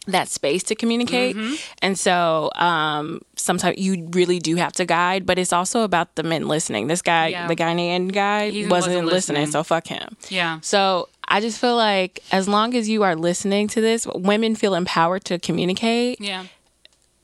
that 0.07 0.27
space 0.29 0.63
to 0.63 0.73
communicate 0.75 1.35
and 1.83 1.99
so 1.99 2.49
um 2.55 3.21
sometimes 3.35 3.77
you 3.77 4.07
really 4.11 4.39
do 4.39 4.55
have 4.55 4.71
to 4.73 4.85
guide 4.85 5.25
but 5.25 5.37
it's 5.37 5.53
also 5.53 5.81
about 5.81 6.15
the 6.15 6.23
men 6.23 6.47
listening 6.47 6.87
this 6.87 7.01
guy 7.01 7.27
Yeah. 7.27 7.47
the 7.47 7.55
Ghanaian 7.55 8.11
guy 8.11 8.49
He 8.49 8.65
wasn't, 8.65 8.95
wasn't 8.95 9.07
listening, 9.07 9.47
so 9.51 9.63
fuck 9.63 9.87
him 9.87 10.15
Yeah. 10.29 10.59
so 10.61 11.09
I 11.27 11.41
just 11.41 11.59
feel 11.59 11.75
like 11.75 12.23
as 12.31 12.47
long 12.47 12.73
as 12.75 12.89
you 12.89 13.03
are 13.03 13.15
listening 13.15 13.67
to 13.69 13.81
this 13.81 14.07
women 14.07 14.55
feel 14.55 14.73
empowered 14.73 15.25
to 15.25 15.37
communicate 15.37 16.19
Yeah. 16.19 16.45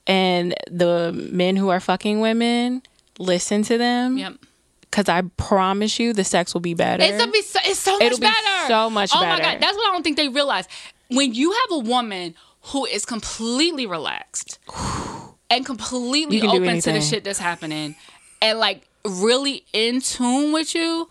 and 0.05 0.53
the 0.69 1.11
men 1.31 1.55
who 1.55 1.69
are 1.69 1.79
fucking 1.79 2.19
women 2.19 2.83
listen 3.17 3.63
to 3.63 3.77
them 3.77 4.17
Yep. 4.17 4.33
because 4.81 5.09
I 5.09 5.21
promise 5.37 5.99
you 5.99 6.13
the 6.13 6.23
sex 6.23 6.53
will 6.53 6.61
be 6.61 6.73
better. 6.73 7.01
It's, 7.03 7.23
a 7.23 7.27
be 7.27 7.41
so, 7.41 7.59
it's 7.63 7.79
so 7.79 7.93
much 7.93 8.01
It'll 8.03 8.19
be 8.19 8.27
better. 8.27 8.67
so 8.67 8.89
much 8.89 9.11
oh 9.15 9.19
better. 9.21 9.41
Oh 9.41 9.45
my 9.45 9.53
god, 9.53 9.61
that's 9.61 9.75
what 9.77 9.89
I 9.89 9.93
don't 9.93 10.03
think 10.03 10.17
they 10.17 10.27
realize. 10.29 10.67
When 11.09 11.33
you 11.33 11.51
have 11.51 11.71
a 11.71 11.79
woman 11.79 12.35
who 12.67 12.85
is 12.85 13.05
completely 13.05 13.85
relaxed 13.85 14.59
and 15.49 15.65
completely 15.65 16.35
You 16.35 16.41
can 16.41 16.51
do 16.51 16.63
open 16.63 16.81
to 16.81 16.91
the 16.91 17.01
shit 17.01 17.23
that's 17.23 17.39
happening, 17.39 17.95
and 18.41 18.59
like 18.59 18.87
really 19.05 19.65
in 19.73 20.01
tune 20.01 20.51
with 20.51 20.73
you, 20.75 21.07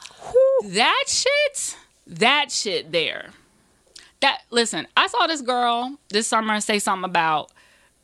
that 0.65 1.05
shit, 1.07 1.77
that 2.07 2.51
shit 2.51 2.93
there. 2.93 3.31
That 4.21 4.41
listen, 4.51 4.87
I 4.97 5.07
saw 5.07 5.27
this 5.27 5.43
girl 5.43 5.99
this 6.09 6.27
summer 6.27 6.61
say 6.61 6.79
something 6.79 7.09
about 7.09 7.51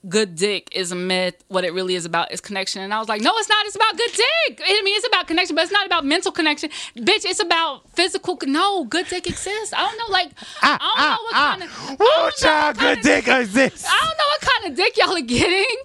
good 0.09 0.35
dick 0.35 0.69
is 0.73 0.93
a 0.93 0.97
myth. 0.97 1.43
What 1.49 1.65
it 1.65 1.73
really 1.73 1.95
is 1.95 2.05
about 2.05 2.33
is 2.33 2.41
connection. 2.41 2.83
And 2.83 2.93
I 2.95 2.99
was 2.99 3.09
like, 3.09 3.23
no, 3.23 3.33
it's 3.37 3.49
not. 3.49 3.67
It's 3.67 3.77
about 3.77 3.97
good 3.97 4.11
dick. 4.11 4.63
I 4.67 4.83
mean, 4.83 4.97
it's 4.97 5.07
about 5.07 5.27
connection, 5.27 5.55
but 5.55 5.63
it's 5.63 5.73
not 5.73 5.87
about 5.87 6.05
mental 6.05 6.33
connection. 6.33 6.71
Bitch, 6.97 7.25
it's 7.25 7.41
about 7.41 7.89
physical. 7.91 8.39
No, 8.47 8.85
good 8.85 9.07
dick 9.09 9.27
exists. 9.27 9.73
I 9.73 9.81
don't 9.81 9.99
know, 9.99 10.13
like, 10.13 10.31
ah, 10.63 10.79
I 10.81 10.87
don't 10.87 10.91
ah, 10.97 11.17
know 11.17 11.23
what 11.23 11.35
ah. 11.35 11.57
kind 11.59 11.63
of. 11.63 12.01
Woo, 12.01 12.31
child, 12.39 12.79
good 12.79 13.01
dick 13.03 13.29
exists. 13.29 13.87
I 13.89 13.99
don't 13.99 14.19
know 14.19 14.25
what 14.29 14.41
kind 14.41 14.73
of 14.73 14.77
dick 14.77 14.97
y'all 14.97 15.17
are 15.17 15.21
getting, 15.21 15.77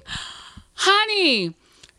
honey. 0.73 1.55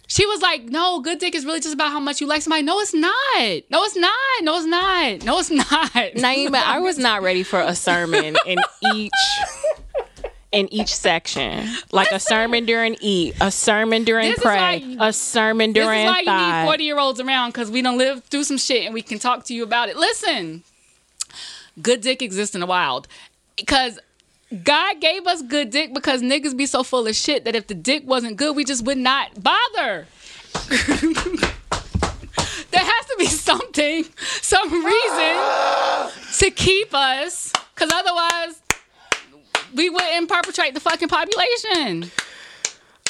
She 0.08 0.24
was 0.24 0.40
like, 0.40 0.62
"No, 0.62 1.00
good 1.00 1.18
dick 1.18 1.34
is 1.34 1.44
really 1.44 1.58
just 1.58 1.74
about 1.74 1.90
how 1.90 1.98
much 1.98 2.20
you 2.20 2.28
like 2.28 2.40
somebody." 2.40 2.62
No, 2.62 2.78
it's 2.78 2.94
not. 2.94 3.62
No, 3.70 3.82
it's 3.82 3.96
not. 3.96 4.42
No, 4.42 4.56
it's 4.56 4.66
not. 4.66 5.24
No, 5.24 5.38
it's 5.40 5.50
not. 5.50 5.92
Naima, 5.92 6.62
I 6.62 6.78
was 6.78 6.96
not 6.96 7.22
ready 7.22 7.42
for 7.42 7.60
a 7.60 7.74
sermon 7.74 8.36
in 8.46 8.58
each 8.94 9.10
in 10.56 10.72
each 10.72 10.94
section. 10.94 11.68
Like 11.92 12.10
a 12.12 12.18
sermon 12.18 12.64
during 12.64 12.96
eat, 13.00 13.34
a 13.40 13.50
sermon 13.50 14.04
during 14.04 14.30
This 14.30 14.40
pray, 14.40 14.78
you- 14.78 14.96
a 15.00 15.12
sermon 15.12 15.72
This 15.72 15.84
during 15.84 16.06
is 16.06 16.10
why 16.10 16.20
you 16.20 16.60
need 16.62 16.66
40 16.66 16.84
year 16.84 16.98
olds 16.98 17.20
around 17.20 17.50
because 17.50 17.70
we 17.70 17.82
don't 17.82 17.98
live 17.98 18.24
through 18.24 18.44
some 18.44 18.58
shit 18.58 18.84
and 18.86 18.94
we 18.94 19.02
can 19.02 19.18
talk 19.18 19.44
to 19.46 19.54
you 19.54 19.62
about 19.62 19.88
it. 19.88 19.96
Listen, 19.96 20.62
good 21.80 22.00
dick 22.00 22.22
exists 22.22 22.54
in 22.54 22.60
the 22.60 22.66
wild 22.66 23.06
because 23.56 23.98
God 24.64 25.00
gave 25.00 25.26
us 25.26 25.42
good 25.42 25.70
dick 25.70 25.92
because 25.92 26.22
niggas 26.22 26.56
be 26.56 26.66
so 26.66 26.82
full 26.82 27.06
of 27.06 27.14
shit 27.14 27.44
that 27.44 27.54
if 27.54 27.66
the 27.66 27.74
dick 27.74 28.04
wasn't 28.06 28.36
good, 28.36 28.56
we 28.56 28.64
just 28.64 28.84
would 28.84 28.98
not 28.98 29.30
bother. 29.42 30.06
there 32.70 32.80
has 32.84 33.06
to 33.06 33.16
be 33.18 33.26
something, 33.26 34.04
some 34.40 34.70
reason 34.72 36.10
to 36.38 36.50
keep 36.50 36.94
us 36.94 37.52
because 37.74 37.90
otherwise 37.92 38.62
we 39.76 39.90
wouldn't 39.90 40.28
perpetrate 40.28 40.74
the 40.74 40.80
fucking 40.80 41.08
population. 41.08 42.10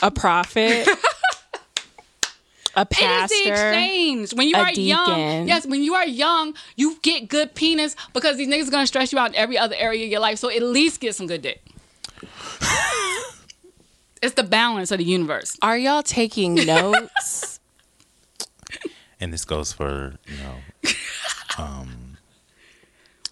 a 0.02 0.10
prophet, 0.10 0.88
a 2.74 2.84
pastor. 2.84 3.04
It 3.04 3.22
is 3.22 3.44
the 3.44 3.50
exchange. 3.50 4.34
When 4.34 4.48
you 4.48 4.56
a 4.56 4.60
are 4.60 4.72
young, 4.72 5.48
yes, 5.48 5.66
when 5.66 5.82
you 5.82 5.94
are 5.94 6.06
young, 6.06 6.54
you 6.76 6.98
get 7.02 7.28
good 7.28 7.54
penis 7.54 7.94
because 8.12 8.36
these 8.36 8.48
niggas 8.48 8.70
gonna 8.70 8.86
stress 8.86 9.12
you 9.12 9.18
out 9.18 9.30
in 9.30 9.36
every 9.36 9.56
other 9.56 9.76
area 9.78 10.04
of 10.04 10.10
your 10.10 10.20
life. 10.20 10.38
So 10.38 10.50
at 10.50 10.62
least 10.62 11.00
get 11.00 11.14
some 11.14 11.26
good 11.26 11.42
dick. 11.42 11.62
it's 14.22 14.34
the 14.34 14.42
balance 14.42 14.90
of 14.90 14.98
the 14.98 15.04
universe. 15.04 15.56
Are 15.62 15.78
y'all 15.78 16.02
taking 16.02 16.54
notes? 16.66 17.60
And 19.20 19.32
this 19.32 19.44
goes 19.44 19.72
for 19.72 20.18
you 20.26 20.36
know, 20.38 20.90
um, 21.58 22.05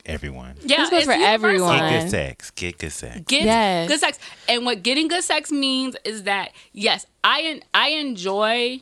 everyone. 0.06 0.54
Yeah, 0.62 0.78
This 0.78 0.90
goes 0.90 0.98
it's 1.00 1.06
for 1.06 1.12
universal. 1.14 1.34
everyone. 1.70 1.78
Get 1.78 2.02
good 2.02 2.10
sex. 2.10 2.50
Get 2.52 2.78
good 2.78 2.92
sex. 2.92 3.20
Get 3.26 3.42
Yes. 3.44 3.88
good 3.88 4.00
sex. 4.00 4.18
And 4.48 4.64
what 4.64 4.82
getting 4.82 5.08
good 5.08 5.24
sex 5.24 5.50
means 5.50 5.96
is 6.04 6.24
that 6.24 6.52
yes, 6.72 7.06
I 7.22 7.42
en- 7.42 7.62
I 7.72 7.88
enjoy 7.90 8.80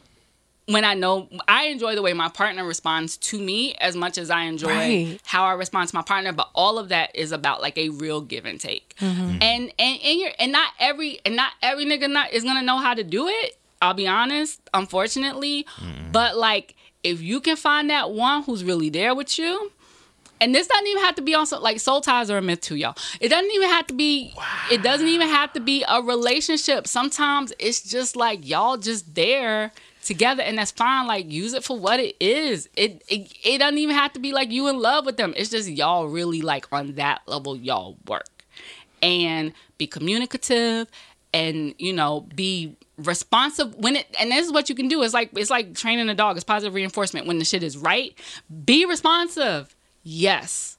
when 0.67 0.85
I 0.85 0.95
know 0.95 1.29
I 1.49 1.65
enjoy 1.65 1.95
the 1.97 2.03
way 2.03 2.13
my 2.13 2.29
partner 2.29 2.65
responds 2.65 3.17
to 3.19 3.39
me 3.41 3.75
as 3.81 3.97
much 3.97 4.17
as 4.17 4.31
I 4.31 4.43
enjoy 4.45 4.69
Right. 4.69 5.21
how 5.25 5.45
I 5.45 5.53
respond 5.55 5.89
to 5.89 5.95
my 5.97 6.03
partner. 6.03 6.33
But 6.33 6.51
all 6.55 6.79
of 6.79 6.89
that 6.91 7.15
is 7.15 7.33
about 7.33 7.61
like 7.61 7.77
a 7.77 7.89
real 7.91 8.21
give 8.21 8.45
and 8.47 8.61
take. 8.61 8.95
Mm-hmm. 9.01 9.21
Mm-hmm. 9.23 9.43
And 9.43 9.73
and 9.79 9.99
and 10.03 10.19
you're 10.21 10.31
and 10.39 10.53
not 10.53 10.71
every 10.79 11.21
and 11.25 11.35
not 11.37 11.53
every 11.63 11.85
nigga 11.85 12.09
not 12.11 12.33
is 12.33 12.45
gonna 12.45 12.63
know 12.63 12.79
how 12.79 12.95
to 12.95 13.03
do 13.05 13.27
it. 13.29 13.57
I'll 13.81 13.95
be 13.95 14.07
honest, 14.07 14.61
unfortunately. 14.73 15.67
But 16.13 16.37
like 16.37 16.75
if 17.03 17.21
you 17.21 17.41
can 17.41 17.57
find 17.57 17.91
that 17.91 18.13
one 18.13 18.45
who's 18.45 18.63
really 18.63 18.89
there 18.89 19.13
with 19.17 19.37
you, 19.41 19.73
and 20.41 20.55
this 20.55 20.67
doesn't 20.67 20.87
even 20.87 21.03
have 21.05 21.15
to 21.17 21.23
be 21.23 21.35
on 21.35 21.47
like 21.61 21.81
soul 21.81 22.01
ties 22.01 22.31
are 22.31 22.39
a 22.39 22.43
myth 22.43 22.61
too, 22.61 22.77
y'all. 22.77 22.97
It 23.21 23.29
doesn't 23.29 23.51
even 23.51 23.69
have 23.69 23.87
to 23.89 23.95
be. 23.95 24.35
It 24.71 24.83
doesn't 24.83 25.07
even 25.07 25.29
have 25.29 25.53
to 25.53 25.61
be 25.61 25.85
a 25.89 26.03
relationship. 26.03 26.87
Sometimes 26.87 27.53
it's 27.59 27.83
just 27.83 28.17
like 28.17 28.47
y'all 28.49 28.77
just 28.77 29.15
there 29.15 29.73
together, 30.03 30.43
and 30.43 30.59
that's 30.59 30.73
fine. 30.73 31.07
Like 31.07 31.31
use 31.31 31.55
it 31.55 31.63
for 31.63 31.79
what 31.79 32.01
it 32.01 32.17
is. 32.19 32.69
It 32.77 33.05
it, 33.09 33.33
it 33.45 33.59
doesn't 33.59 33.79
even 33.79 33.95
have 33.95 34.13
to 34.15 34.21
be 34.21 34.33
like 34.33 34.51
you 34.51 34.69
in 34.69 34.81
love 34.81 35.07
with 35.07 35.17
them. 35.17 35.33
It's 35.37 35.51
just 35.51 35.69
y'all 35.69 36.09
really 36.09 36.43
like 36.43 36.67
on 36.73 36.95
that 36.95 37.23
level. 37.27 37.57
Y'all 37.57 37.97
work 38.07 38.27
and 39.01 39.53
be 39.79 39.87
communicative, 39.87 40.89
and 41.33 41.75
you 41.79 41.93
know 41.93 42.23
be 42.35 42.77
responsive 42.99 43.75
when 43.77 43.97
it 43.97 44.07
and 44.21 44.31
this 44.31 44.47
is 44.47 44.53
what 44.53 44.69
you 44.69 44.75
can 44.75 44.87
do 44.87 45.03
it's 45.03 45.15
like 45.15 45.31
it's 45.37 45.51
like 45.51 45.75
training 45.75 46.09
a 46.09 46.15
dog 46.15 46.37
it's 46.37 46.45
positive 46.45 46.75
reinforcement 46.75 47.27
when 47.27 47.39
the 47.39 47.45
shit 47.45 47.63
is 47.63 47.77
right 47.77 48.17
be 48.65 48.85
responsive 48.85 49.75
yes 50.03 50.77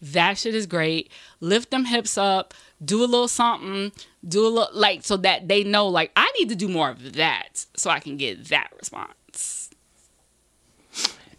that 0.00 0.36
shit 0.38 0.54
is 0.54 0.66
great 0.66 1.10
lift 1.40 1.70
them 1.70 1.84
hips 1.84 2.16
up 2.18 2.54
do 2.84 2.98
a 3.04 3.06
little 3.06 3.28
something 3.28 3.92
do 4.26 4.46
a 4.46 4.48
little 4.48 4.68
like 4.72 5.04
so 5.04 5.16
that 5.16 5.46
they 5.48 5.62
know 5.62 5.86
like 5.88 6.10
i 6.16 6.30
need 6.38 6.48
to 6.48 6.56
do 6.56 6.68
more 6.68 6.90
of 6.90 7.12
that 7.14 7.64
so 7.76 7.90
i 7.90 8.00
can 8.00 8.16
get 8.16 8.46
that 8.48 8.70
response 8.78 9.70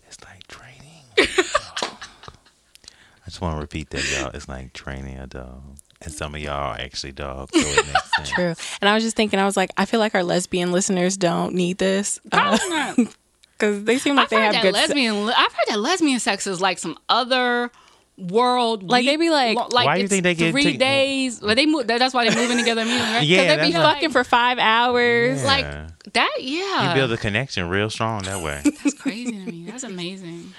It's 0.07 0.23
like 0.23 0.45
training. 0.47 1.03
I 1.17 3.25
just 3.27 3.41
want 3.41 3.55
to 3.55 3.61
repeat 3.61 3.89
that, 3.91 4.03
y'all. 4.11 4.31
It's 4.33 4.47
like 4.47 4.73
training 4.73 5.17
a 5.17 5.27
dog. 5.27 5.63
And 6.01 6.13
some 6.13 6.35
of 6.35 6.41
y'all 6.41 6.73
are 6.73 6.79
actually 6.79 7.13
dogs, 7.13 7.51
so 7.53 7.59
it 7.67 7.87
makes 7.87 8.11
sense. 8.17 8.29
True. 8.29 8.53
And 8.81 8.89
I 8.89 8.93
was 8.93 9.03
just 9.03 9.15
thinking, 9.15 9.39
I 9.39 9.45
was 9.45 9.55
like, 9.55 9.71
I 9.77 9.85
feel 9.85 10.01
like 10.01 10.13
our 10.15 10.23
lesbian 10.23 10.71
listeners 10.73 11.15
don't 11.15 11.53
need 11.55 11.77
this 11.77 12.19
uh, 12.31 12.57
Probably 12.59 12.69
not. 13.05 13.15
Because 13.71 13.83
they 13.85 13.97
seem 13.97 14.15
like 14.15 14.25
I've 14.25 14.29
they 14.29 14.35
heard 14.37 14.43
have 14.45 14.53
that 14.55 14.61
good. 14.63 14.75
se- 14.75 14.81
lesbian. 14.87 15.15
I've 15.29 15.35
heard 15.53 15.65
that 15.69 15.79
lesbian 15.79 16.19
sex 16.19 16.47
is 16.47 16.59
like 16.61 16.79
some 16.79 16.97
other 17.09 17.71
world. 18.17 18.83
Like, 18.83 19.05
they 19.05 19.15
be 19.15 19.29
like- 19.29 19.55
lo- 19.57 19.67
Why 19.71 19.95
do 19.95 20.01
you 20.03 20.07
think 20.07 20.23
they 20.23 20.35
get 20.35 20.51
three 20.51 20.73
to- 20.73 20.77
days? 20.77 21.39
But 21.39 21.55
they 21.55 21.65
move. 21.65 21.87
That's 21.87 22.13
why 22.13 22.27
they're 22.29 22.39
moving 22.39 22.57
together. 22.57 22.81
immediately, 22.81 23.13
right? 23.13 23.23
Yeah, 23.25 23.41
they 23.41 23.47
that's 23.55 23.67
be 23.69 23.73
what- 23.77 23.93
fucking 23.95 24.11
for 24.11 24.23
five 24.23 24.59
hours. 24.59 25.41
Yeah. 25.41 25.47
like 25.47 26.13
that. 26.13 26.31
Yeah, 26.39 26.89
you 26.89 26.95
build 26.95 27.11
a 27.11 27.17
connection 27.17 27.69
real 27.69 27.89
strong 27.89 28.23
that 28.23 28.41
way. 28.41 28.61
that's 28.63 28.93
crazy 28.93 29.31
to 29.31 29.51
me. 29.51 29.65
That's 29.67 29.83
amazing. 29.83 30.53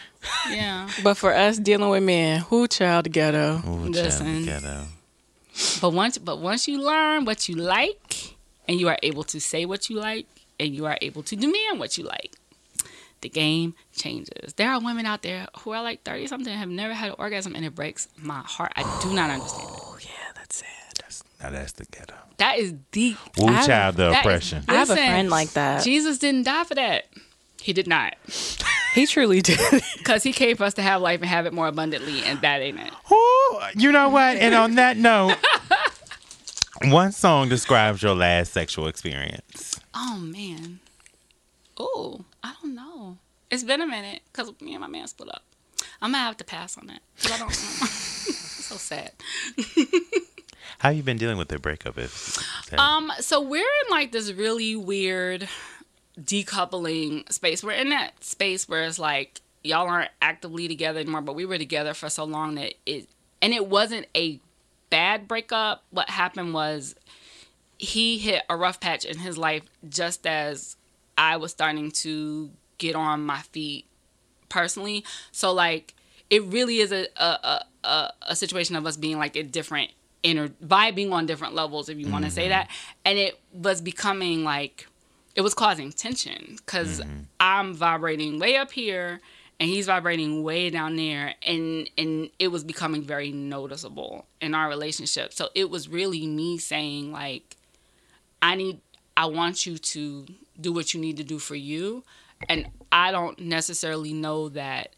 Yeah, 0.50 0.88
But 1.02 1.18
for 1.18 1.34
us 1.34 1.58
dealing 1.58 1.90
with 1.90 2.02
men, 2.02 2.40
who 2.40 2.66
child 2.66 3.12
ghetto? 3.12 3.60
Ooh, 3.66 3.70
Listen. 3.90 4.46
child, 4.46 4.62
ghetto. 4.62 4.84
but 5.82 5.90
once 5.90 6.16
but 6.16 6.38
once 6.38 6.66
you 6.66 6.80
learn 6.80 7.26
what 7.26 7.46
you 7.48 7.56
like, 7.56 8.34
and 8.66 8.80
you 8.80 8.88
are 8.88 8.98
able 9.02 9.22
to 9.24 9.38
say 9.40 9.66
what 9.66 9.90
you 9.90 9.96
like, 10.00 10.26
and 10.58 10.74
you 10.74 10.86
are 10.86 10.96
able 11.02 11.22
to 11.24 11.36
demand 11.36 11.78
what 11.78 11.98
you 11.98 12.04
like. 12.04 12.32
The 13.24 13.30
game 13.30 13.74
changes. 13.96 14.52
There 14.52 14.70
are 14.70 14.78
women 14.78 15.06
out 15.06 15.22
there 15.22 15.46
who 15.60 15.70
are 15.70 15.82
like 15.82 16.02
30 16.02 16.26
something 16.26 16.50
and 16.52 16.60
have 16.60 16.68
never 16.68 16.92
had 16.92 17.08
an 17.08 17.14
orgasm 17.18 17.54
and 17.54 17.64
it 17.64 17.74
breaks 17.74 18.06
my 18.18 18.40
heart. 18.40 18.70
I 18.76 18.82
do 19.02 19.14
not 19.14 19.30
understand 19.30 19.70
it. 19.70 19.78
Oh 19.82 19.96
yeah, 19.98 20.08
that's 20.34 20.56
sad. 20.56 20.68
That's, 21.00 21.24
now 21.42 21.48
that's 21.48 21.72
the 21.72 21.86
ghetto. 21.86 22.12
That 22.36 22.58
is 22.58 22.74
deep. 22.92 23.16
Woo 23.38 23.46
I- 23.46 23.64
child, 23.66 23.96
the 23.96 24.10
that 24.10 24.12
is- 24.12 24.18
oppression. 24.20 24.64
I 24.68 24.74
have 24.74 24.90
a 24.90 24.94
friend 24.94 25.30
like 25.30 25.52
that. 25.54 25.82
Jesus 25.84 26.18
didn't 26.18 26.42
die 26.42 26.64
for 26.64 26.74
that. 26.74 27.06
He 27.62 27.72
did 27.72 27.86
not. 27.86 28.14
He 28.94 29.06
truly 29.06 29.40
did. 29.40 29.58
Because 29.96 30.22
he 30.22 30.34
came 30.34 30.54
for 30.58 30.64
us 30.64 30.74
to 30.74 30.82
have 30.82 31.00
life 31.00 31.20
and 31.22 31.30
have 31.30 31.46
it 31.46 31.54
more 31.54 31.66
abundantly, 31.66 32.22
and 32.24 32.38
that 32.42 32.60
ain't 32.60 32.78
it. 32.78 32.92
Ooh, 33.10 33.58
you 33.74 33.90
know 33.90 34.10
what? 34.10 34.36
And 34.36 34.54
on 34.54 34.74
that 34.74 34.98
note, 34.98 35.36
one 36.82 37.10
song 37.12 37.48
describes 37.48 38.02
your 38.02 38.14
last 38.14 38.52
sexual 38.52 38.86
experience. 38.86 39.80
Oh, 39.94 40.18
man. 40.18 40.80
Oh, 41.78 42.26
I 42.44 42.52
don't 42.62 42.74
know. 42.74 43.16
It's 43.50 43.64
been 43.64 43.80
a 43.80 43.86
minute 43.86 44.20
because 44.30 44.52
me 44.60 44.74
and 44.74 44.80
my 44.82 44.86
man 44.86 45.06
split 45.08 45.30
up. 45.30 45.42
I'm 46.02 46.12
gonna 46.12 46.22
have 46.24 46.36
to 46.38 46.44
pass 46.44 46.76
on 46.76 46.86
that 46.88 47.00
'cause 47.20 47.32
I 47.32 47.38
don't. 47.38 47.52
so 47.54 48.76
sad. 48.76 49.12
How 50.78 50.90
you 50.90 51.02
been 51.02 51.16
dealing 51.16 51.38
with 51.38 51.48
the 51.48 51.58
breakup? 51.58 51.96
If 51.98 52.38
Um, 52.78 53.10
so 53.20 53.40
we're 53.40 53.60
in 53.60 53.90
like 53.90 54.12
this 54.12 54.30
really 54.32 54.76
weird 54.76 55.48
decoupling 56.20 57.30
space. 57.32 57.62
We're 57.62 57.72
in 57.72 57.88
that 57.90 58.22
space 58.22 58.68
where 58.68 58.84
it's 58.84 58.98
like 58.98 59.40
y'all 59.62 59.88
aren't 59.88 60.10
actively 60.20 60.68
together 60.68 61.00
anymore, 61.00 61.22
but 61.22 61.34
we 61.34 61.46
were 61.46 61.58
together 61.58 61.94
for 61.94 62.08
so 62.10 62.24
long 62.24 62.56
that 62.56 62.74
it 62.86 63.08
and 63.40 63.52
it 63.54 63.66
wasn't 63.66 64.06
a 64.14 64.40
bad 64.90 65.26
breakup. 65.28 65.84
What 65.90 66.10
happened 66.10 66.52
was 66.54 66.94
he 67.78 68.18
hit 68.18 68.42
a 68.48 68.56
rough 68.56 68.80
patch 68.80 69.04
in 69.04 69.18
his 69.18 69.36
life 69.38 69.62
just 69.88 70.26
as 70.26 70.76
I 71.16 71.36
was 71.36 71.52
starting 71.52 71.90
to 71.92 72.50
get 72.78 72.94
on 72.94 73.24
my 73.24 73.40
feet 73.40 73.86
personally. 74.48 75.04
So 75.32 75.52
like 75.52 75.94
it 76.30 76.42
really 76.44 76.78
is 76.78 76.92
a 76.92 77.06
a, 77.16 77.64
a, 77.84 78.12
a, 78.22 78.36
situation 78.36 78.76
of 78.76 78.86
us 78.86 78.96
being 78.96 79.18
like 79.18 79.36
a 79.36 79.42
different 79.42 79.90
inner 80.22 80.48
vibing 80.48 81.12
on 81.12 81.26
different 81.26 81.54
levels 81.54 81.88
if 81.88 81.98
you 81.98 82.10
want 82.10 82.24
to 82.24 82.30
say 82.30 82.42
mm-hmm. 82.42 82.50
that. 82.50 82.70
And 83.04 83.18
it 83.18 83.38
was 83.52 83.80
becoming 83.80 84.44
like 84.44 84.86
it 85.34 85.42
was 85.42 85.54
causing 85.54 85.92
tension 85.92 86.56
because 86.56 87.00
mm-hmm. 87.00 87.20
I'm 87.40 87.74
vibrating 87.74 88.38
way 88.38 88.56
up 88.56 88.72
here 88.72 89.20
and 89.60 89.68
he's 89.68 89.86
vibrating 89.86 90.42
way 90.42 90.70
down 90.70 90.96
there 90.96 91.34
and 91.46 91.88
and 91.96 92.30
it 92.38 92.48
was 92.48 92.64
becoming 92.64 93.02
very 93.02 93.32
noticeable 93.32 94.26
in 94.40 94.54
our 94.54 94.68
relationship. 94.68 95.32
So 95.32 95.48
it 95.54 95.70
was 95.70 95.88
really 95.88 96.26
me 96.26 96.58
saying 96.58 97.12
like 97.12 97.56
I 98.42 98.54
need 98.54 98.80
I 99.16 99.26
want 99.26 99.66
you 99.66 99.78
to 99.78 100.26
do 100.60 100.72
what 100.72 100.94
you 100.94 101.00
need 101.00 101.16
to 101.16 101.24
do 101.24 101.38
for 101.38 101.54
you 101.54 102.04
and 102.48 102.68
I 102.92 103.12
don't 103.12 103.38
necessarily 103.38 104.12
know 104.12 104.48
that 104.50 104.94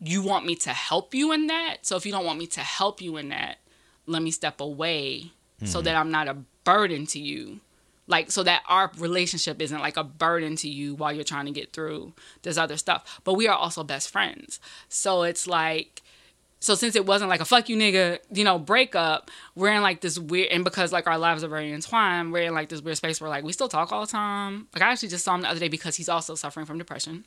you 0.00 0.22
want 0.22 0.46
me 0.46 0.56
to 0.56 0.70
help 0.70 1.14
you 1.14 1.32
in 1.32 1.46
that. 1.46 1.78
So 1.82 1.96
if 1.96 2.04
you 2.04 2.12
don't 2.12 2.24
want 2.24 2.38
me 2.38 2.46
to 2.48 2.60
help 2.60 3.00
you 3.00 3.16
in 3.16 3.30
that, 3.30 3.58
let 4.06 4.22
me 4.22 4.30
step 4.30 4.60
away 4.60 5.32
so 5.64 5.78
mm-hmm. 5.78 5.84
that 5.84 5.96
I'm 5.96 6.10
not 6.10 6.28
a 6.28 6.36
burden 6.64 7.06
to 7.06 7.18
you. 7.18 7.60
Like 8.06 8.30
so 8.30 8.42
that 8.44 8.62
our 8.68 8.92
relationship 8.98 9.60
isn't 9.60 9.80
like 9.80 9.96
a 9.96 10.04
burden 10.04 10.54
to 10.56 10.68
you 10.68 10.94
while 10.94 11.12
you're 11.12 11.24
trying 11.24 11.46
to 11.46 11.50
get 11.52 11.72
through 11.72 12.12
this 12.42 12.56
other 12.56 12.76
stuff. 12.76 13.20
But 13.24 13.34
we 13.34 13.48
are 13.48 13.56
also 13.56 13.82
best 13.82 14.10
friends. 14.10 14.60
So 14.88 15.22
it's 15.22 15.46
like 15.46 16.02
so 16.60 16.74
since 16.74 16.96
it 16.96 17.06
wasn't 17.06 17.28
like 17.28 17.40
a 17.40 17.44
fuck 17.44 17.68
you 17.68 17.76
nigga, 17.76 18.18
you 18.30 18.44
know, 18.44 18.58
breakup, 18.58 19.30
we're 19.54 19.72
in 19.72 19.82
like 19.82 20.00
this 20.00 20.18
weird 20.18 20.50
and 20.50 20.64
because 20.64 20.92
like 20.92 21.06
our 21.06 21.18
lives 21.18 21.44
are 21.44 21.48
very 21.48 21.72
entwined, 21.72 22.32
we're 22.32 22.44
in 22.44 22.54
like 22.54 22.68
this 22.68 22.80
weird 22.80 22.96
space 22.96 23.20
where 23.20 23.30
like 23.30 23.44
we 23.44 23.52
still 23.52 23.68
talk 23.68 23.92
all 23.92 24.00
the 24.00 24.10
time. 24.10 24.66
Like 24.74 24.82
I 24.82 24.90
actually 24.90 25.08
just 25.08 25.24
saw 25.24 25.34
him 25.34 25.42
the 25.42 25.48
other 25.48 25.60
day 25.60 25.68
because 25.68 25.96
he's 25.96 26.08
also 26.08 26.34
suffering 26.34 26.66
from 26.66 26.78
depression. 26.78 27.24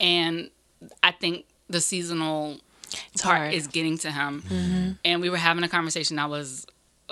And 0.00 0.50
I 1.02 1.12
think 1.12 1.46
the 1.68 1.80
seasonal 1.80 2.58
part 3.20 3.38
hard. 3.38 3.54
is 3.54 3.66
getting 3.66 3.98
to 3.98 4.10
him. 4.10 4.42
Mm-hmm. 4.42 4.90
And 5.04 5.20
we 5.20 5.30
were 5.30 5.36
having 5.36 5.64
a 5.64 5.68
conversation. 5.68 6.18
I 6.18 6.26
was 6.26 6.66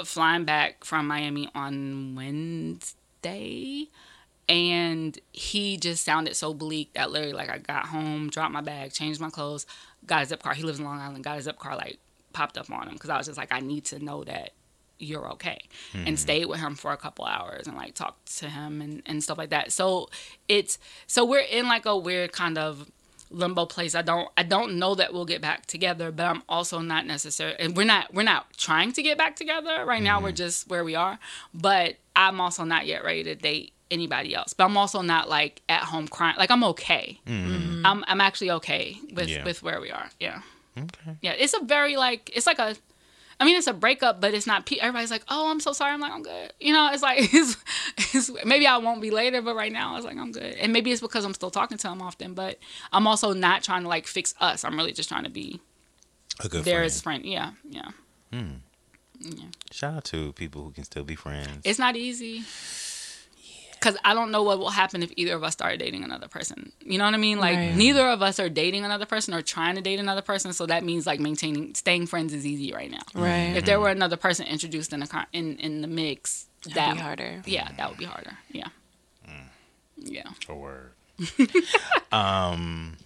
flying 0.04 0.44
back 0.44 0.84
from 0.84 1.06
Miami 1.06 1.50
on 1.54 2.14
Wednesday. 2.16 3.88
And 4.50 5.16
he 5.32 5.76
just 5.76 6.02
sounded 6.02 6.34
so 6.34 6.52
bleak 6.52 6.94
that 6.94 7.12
literally, 7.12 7.32
like, 7.32 7.48
I 7.48 7.58
got 7.58 7.86
home, 7.86 8.30
dropped 8.30 8.52
my 8.52 8.60
bag, 8.60 8.92
changed 8.92 9.20
my 9.20 9.30
clothes, 9.30 9.64
got 10.04 10.24
a 10.24 10.26
zip 10.26 10.42
car. 10.42 10.54
He 10.54 10.64
lives 10.64 10.80
in 10.80 10.84
Long 10.84 10.98
Island, 10.98 11.22
got 11.22 11.38
a 11.38 11.42
zip 11.42 11.56
car, 11.56 11.76
like, 11.76 12.00
popped 12.32 12.58
up 12.58 12.68
on 12.68 12.88
him 12.88 12.94
because 12.94 13.10
I 13.10 13.16
was 13.16 13.26
just 13.26 13.38
like, 13.38 13.52
I 13.52 13.60
need 13.60 13.84
to 13.86 14.04
know 14.04 14.24
that 14.24 14.50
you're 14.98 15.30
okay. 15.32 15.60
And 15.94 16.08
hmm. 16.08 16.14
stayed 16.16 16.46
with 16.46 16.58
him 16.58 16.74
for 16.74 16.92
a 16.92 16.96
couple 16.96 17.24
hours 17.24 17.66
and 17.66 17.76
like 17.76 17.94
talked 17.94 18.38
to 18.38 18.48
him 18.48 18.82
and, 18.82 19.02
and 19.06 19.22
stuff 19.22 19.38
like 19.38 19.50
that. 19.50 19.72
So 19.72 20.10
it's 20.48 20.78
so 21.06 21.24
we're 21.24 21.40
in 21.40 21.68
like 21.68 21.86
a 21.86 21.96
weird 21.96 22.32
kind 22.32 22.58
of 22.58 22.90
limbo 23.30 23.64
place. 23.64 23.94
I 23.94 24.02
don't 24.02 24.28
i 24.36 24.42
don't 24.42 24.78
know 24.78 24.94
that 24.96 25.12
we'll 25.12 25.24
get 25.24 25.40
back 25.40 25.66
together 25.66 26.10
but 26.10 26.26
i'm 26.26 26.42
also 26.48 26.80
not 26.80 27.06
necessary 27.06 27.54
and 27.60 27.76
we're 27.76 27.84
not 27.84 28.12
we're 28.12 28.24
not 28.24 28.52
trying 28.56 28.92
to 28.92 29.02
get 29.02 29.16
back 29.16 29.36
together. 29.36 29.84
Right 29.84 30.02
now 30.02 30.20
we're 30.20 30.30
hmm. 30.30 30.36
just 30.36 30.68
where 30.68 30.84
we 30.84 30.96
are 30.96 31.18
but 31.54 31.96
i'm 32.14 32.40
also 32.40 32.64
not 32.64 32.86
yet 32.86 33.04
ready 33.04 33.24
to 33.24 33.34
date 33.34 33.72
anybody 33.90 34.34
else 34.34 34.52
but 34.52 34.64
i'm 34.64 34.76
also 34.76 35.00
not 35.02 35.28
like 35.28 35.62
at 35.68 35.82
home 35.82 36.06
crying 36.08 36.36
like 36.38 36.50
i'm 36.50 36.62
okay 36.64 37.18
mm. 37.26 37.82
i'm, 37.84 38.04
I'm 38.08 38.20
actually 38.20 38.50
okay 38.52 38.96
with 39.14 39.28
Yeah. 39.28 39.44
with 39.44 39.62
where 39.62 39.80
we 39.80 39.90
are 39.90 40.08
yeah 40.20 40.42
okay. 40.78 41.16
yeah, 41.20 41.32
it's 41.32 41.54
a 41.54 41.64
very 41.64 41.96
like 41.96 42.30
it's 42.34 42.46
like 42.46 42.58
a 42.58 42.76
I 43.42 43.46
mean, 43.46 43.56
it's 43.56 43.66
a 43.66 43.72
breakup, 43.72 44.20
but 44.20 44.34
it's 44.34 44.46
not. 44.46 44.66
pe- 44.66 44.76
Everybody's 44.76 45.10
like, 45.10 45.24
"Oh, 45.28 45.50
I'm 45.50 45.60
so 45.60 45.72
sorry." 45.72 45.94
I'm 45.94 46.00
like, 46.00 46.12
"I'm 46.12 46.22
good." 46.22 46.52
You 46.60 46.74
know, 46.74 46.90
it's 46.92 47.02
like 47.02 47.20
it's, 47.32 47.56
it's 48.14 48.30
maybe 48.44 48.66
I 48.66 48.76
won't 48.76 49.00
be 49.00 49.10
later, 49.10 49.40
but 49.40 49.54
right 49.56 49.72
now, 49.72 49.92
I 49.94 49.96
was 49.96 50.04
like 50.04 50.18
I'm 50.18 50.30
good. 50.30 50.56
And 50.60 50.74
maybe 50.74 50.92
it's 50.92 51.00
because 51.00 51.24
I'm 51.24 51.32
still 51.32 51.50
talking 51.50 51.78
to 51.78 51.88
him 51.88 52.02
often, 52.02 52.34
but 52.34 52.58
I'm 52.92 53.06
also 53.06 53.32
not 53.32 53.62
trying 53.62 53.84
to 53.84 53.88
like 53.88 54.06
fix 54.06 54.34
us. 54.42 54.62
I'm 54.62 54.76
really 54.76 54.92
just 54.92 55.08
trying 55.08 55.24
to 55.24 55.30
be 55.30 55.58
A 56.44 56.48
good 56.50 56.64
there 56.64 56.74
friend. 56.80 56.84
as 56.84 56.98
a 56.98 57.02
friend. 57.02 57.24
Yeah, 57.24 57.52
hmm. 58.30 58.50
yeah. 59.20 59.46
Shout 59.72 59.94
out 59.94 60.04
to 60.04 60.34
people 60.34 60.62
who 60.62 60.72
can 60.72 60.84
still 60.84 61.04
be 61.04 61.14
friends. 61.14 61.60
It's 61.64 61.78
not 61.78 61.96
easy. 61.96 62.44
Cause 63.80 63.96
I 64.04 64.12
don't 64.12 64.30
know 64.30 64.42
what 64.42 64.58
will 64.58 64.68
happen 64.70 65.02
if 65.02 65.10
either 65.16 65.32
of 65.34 65.42
us 65.42 65.54
start 65.54 65.78
dating 65.78 66.04
another 66.04 66.28
person. 66.28 66.70
You 66.84 66.98
know 66.98 67.04
what 67.06 67.14
I 67.14 67.16
mean? 67.16 67.38
Like 67.38 67.56
Right. 67.56 67.74
neither 67.74 68.06
of 68.08 68.20
us 68.20 68.38
are 68.38 68.50
dating 68.50 68.84
another 68.84 69.06
person 69.06 69.32
or 69.32 69.40
trying 69.40 69.74
to 69.76 69.80
date 69.80 69.98
another 69.98 70.20
person. 70.20 70.52
So 70.52 70.66
that 70.66 70.84
means 70.84 71.06
like 71.06 71.18
maintaining, 71.18 71.74
staying 71.74 72.06
friends 72.08 72.34
is 72.34 72.44
easy 72.46 72.74
right 72.74 72.90
now. 72.90 73.00
Right. 73.14 73.56
If 73.56 73.64
there 73.64 73.80
were 73.80 73.88
another 73.88 74.18
person 74.18 74.46
introduced 74.46 74.92
in 74.92 75.00
the 75.00 75.06
con- 75.06 75.26
in 75.32 75.56
in 75.56 75.80
the 75.80 75.88
mix, 75.88 76.46
that 76.74 76.88
would 76.88 76.96
be 76.96 77.00
harder. 77.02 77.42
Yeah, 77.46 77.70
that 77.78 77.88
would 77.88 77.98
be 77.98 78.04
harder. 78.04 78.36
Yeah. 78.52 78.68
Yeah. 79.96 80.28
A 80.48 80.54
word. 80.54 80.92
um, 82.12 82.96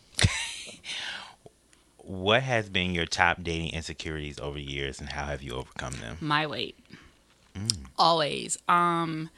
what 1.98 2.42
has 2.42 2.68
been 2.68 2.92
your 2.92 3.06
top 3.06 3.42
dating 3.42 3.70
insecurities 3.70 4.38
over 4.38 4.56
the 4.56 4.62
years, 4.64 5.01
and 5.01 5.09
how 5.10 5.26
have 5.26 5.42
you 5.42 5.52
overcome 5.55 5.94
them? 6.01 6.16
My 6.20 6.46
weight. 6.46 6.76
Always. 7.96 8.59
Um 8.68 9.30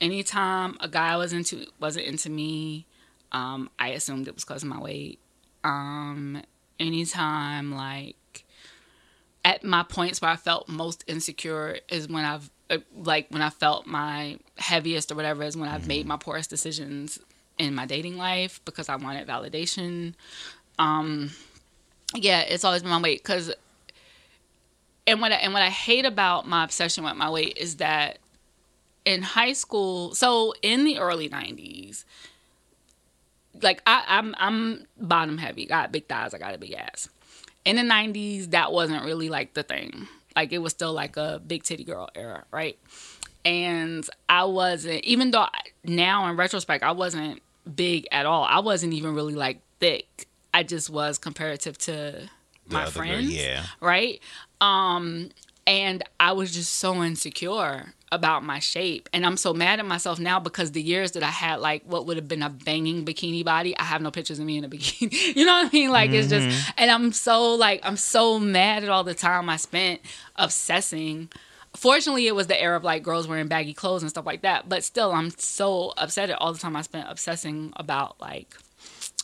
anytime 0.00 0.76
a 0.80 0.88
guy 0.88 1.16
was 1.16 1.32
into 1.32 1.66
wasn't 1.80 2.06
into 2.06 2.30
me, 2.30 2.86
um, 3.32 3.70
I 3.78 3.88
assumed 3.88 4.28
it 4.28 4.34
was 4.34 4.44
because 4.44 4.62
of 4.62 4.68
my 4.68 4.80
weight. 4.80 5.18
Um, 5.64 6.42
anytime 6.78 7.72
like 7.72 8.44
at 9.44 9.64
my 9.64 9.82
points 9.82 10.20
where 10.20 10.30
I 10.30 10.36
felt 10.36 10.68
most 10.68 11.04
insecure 11.06 11.78
is 11.88 12.08
when 12.08 12.24
I've 12.24 12.50
uh, 12.68 12.78
like 12.96 13.26
when 13.30 13.42
I 13.42 13.50
felt 13.50 13.86
my 13.86 14.38
heaviest 14.58 15.12
or 15.12 15.14
whatever 15.14 15.42
is 15.44 15.56
when 15.56 15.68
I've 15.68 15.86
made 15.86 16.06
my 16.06 16.16
poorest 16.16 16.50
decisions 16.50 17.18
in 17.58 17.74
my 17.74 17.86
dating 17.86 18.16
life 18.16 18.60
because 18.64 18.88
I 18.88 18.96
wanted 18.96 19.26
validation. 19.26 20.14
Um, 20.78 21.30
yeah, 22.14 22.40
it's 22.40 22.64
always 22.64 22.82
been 22.82 22.90
my 22.90 23.00
weight 23.00 23.22
because 23.22 23.52
and 25.06 25.20
what 25.20 25.32
I, 25.32 25.36
and 25.36 25.52
what 25.52 25.62
I 25.62 25.70
hate 25.70 26.04
about 26.04 26.48
my 26.48 26.64
obsession 26.64 27.04
with 27.04 27.14
my 27.14 27.30
weight 27.30 27.56
is 27.56 27.76
that 27.76 28.18
in 29.06 29.22
high 29.22 29.54
school, 29.54 30.14
so 30.14 30.52
in 30.60 30.84
the 30.84 30.98
early 30.98 31.30
'90s, 31.30 32.04
like 33.62 33.80
I, 33.86 34.04
I'm 34.06 34.34
I'm 34.36 34.86
bottom 34.98 35.38
heavy, 35.38 35.64
got 35.64 35.92
big 35.92 36.06
thighs, 36.08 36.34
I 36.34 36.38
got 36.38 36.54
a 36.54 36.58
big 36.58 36.72
ass. 36.72 37.08
In 37.64 37.76
the 37.76 37.82
'90s, 37.82 38.50
that 38.50 38.72
wasn't 38.72 39.04
really 39.04 39.30
like 39.30 39.54
the 39.54 39.62
thing. 39.62 40.08
Like 40.34 40.52
it 40.52 40.58
was 40.58 40.72
still 40.72 40.92
like 40.92 41.16
a 41.16 41.40
big 41.46 41.62
titty 41.62 41.84
girl 41.84 42.10
era, 42.14 42.44
right? 42.50 42.76
And 43.44 44.06
I 44.28 44.44
wasn't, 44.44 45.04
even 45.04 45.30
though 45.30 45.46
now 45.84 46.28
in 46.28 46.36
retrospect, 46.36 46.82
I 46.82 46.90
wasn't 46.90 47.40
big 47.74 48.08
at 48.10 48.26
all. 48.26 48.42
I 48.42 48.58
wasn't 48.58 48.92
even 48.92 49.14
really 49.14 49.34
like 49.34 49.60
thick. 49.78 50.26
I 50.52 50.64
just 50.64 50.90
was 50.90 51.16
comparative 51.16 51.78
to 51.78 52.28
my 52.68 52.82
other 52.82 52.90
girl, 52.90 53.02
friends 53.02 53.32
yeah. 53.32 53.64
right? 53.80 54.20
Um, 54.60 55.30
and 55.66 56.02
I 56.20 56.32
was 56.32 56.52
just 56.52 56.76
so 56.76 57.02
insecure 57.02 57.94
about 58.12 58.44
my 58.44 58.60
shape, 58.60 59.08
and 59.12 59.26
I'm 59.26 59.36
so 59.36 59.52
mad 59.52 59.80
at 59.80 59.86
myself 59.86 60.20
now 60.20 60.38
because 60.38 60.72
the 60.72 60.82
years 60.82 61.12
that 61.12 61.22
I 61.22 61.30
had 61.30 61.60
like 61.60 61.82
what 61.84 62.06
would 62.06 62.16
have 62.16 62.28
been 62.28 62.42
a 62.42 62.50
banging 62.50 63.04
bikini 63.04 63.44
body, 63.44 63.76
I 63.76 63.82
have 63.84 64.00
no 64.00 64.10
pictures 64.10 64.38
of 64.38 64.46
me 64.46 64.58
in 64.58 64.64
a 64.64 64.68
bikini. 64.68 65.12
you 65.36 65.44
know 65.44 65.52
what 65.52 65.66
I 65.66 65.70
mean? 65.72 65.90
Like 65.90 66.10
it's 66.10 66.28
just, 66.28 66.46
mm-hmm. 66.46 66.70
and 66.78 66.90
I'm 66.90 67.12
so 67.12 67.54
like 67.54 67.80
I'm 67.82 67.96
so 67.96 68.38
mad 68.38 68.84
at 68.84 68.90
all 68.90 69.04
the 69.04 69.14
time 69.14 69.48
I 69.48 69.56
spent 69.56 70.00
obsessing. 70.36 71.28
Fortunately, 71.74 72.26
it 72.26 72.34
was 72.34 72.46
the 72.46 72.60
era 72.60 72.76
of 72.76 72.84
like 72.84 73.02
girls 73.02 73.28
wearing 73.28 73.48
baggy 73.48 73.74
clothes 73.74 74.02
and 74.02 74.08
stuff 74.08 74.24
like 74.24 74.42
that. 74.42 74.68
But 74.68 74.82
still, 74.82 75.12
I'm 75.12 75.30
so 75.30 75.92
upset 75.98 76.30
at 76.30 76.40
all 76.40 76.52
the 76.52 76.58
time 76.58 76.74
I 76.76 76.82
spent 76.82 77.10
obsessing 77.10 77.72
about 77.76 78.20
like 78.20 78.56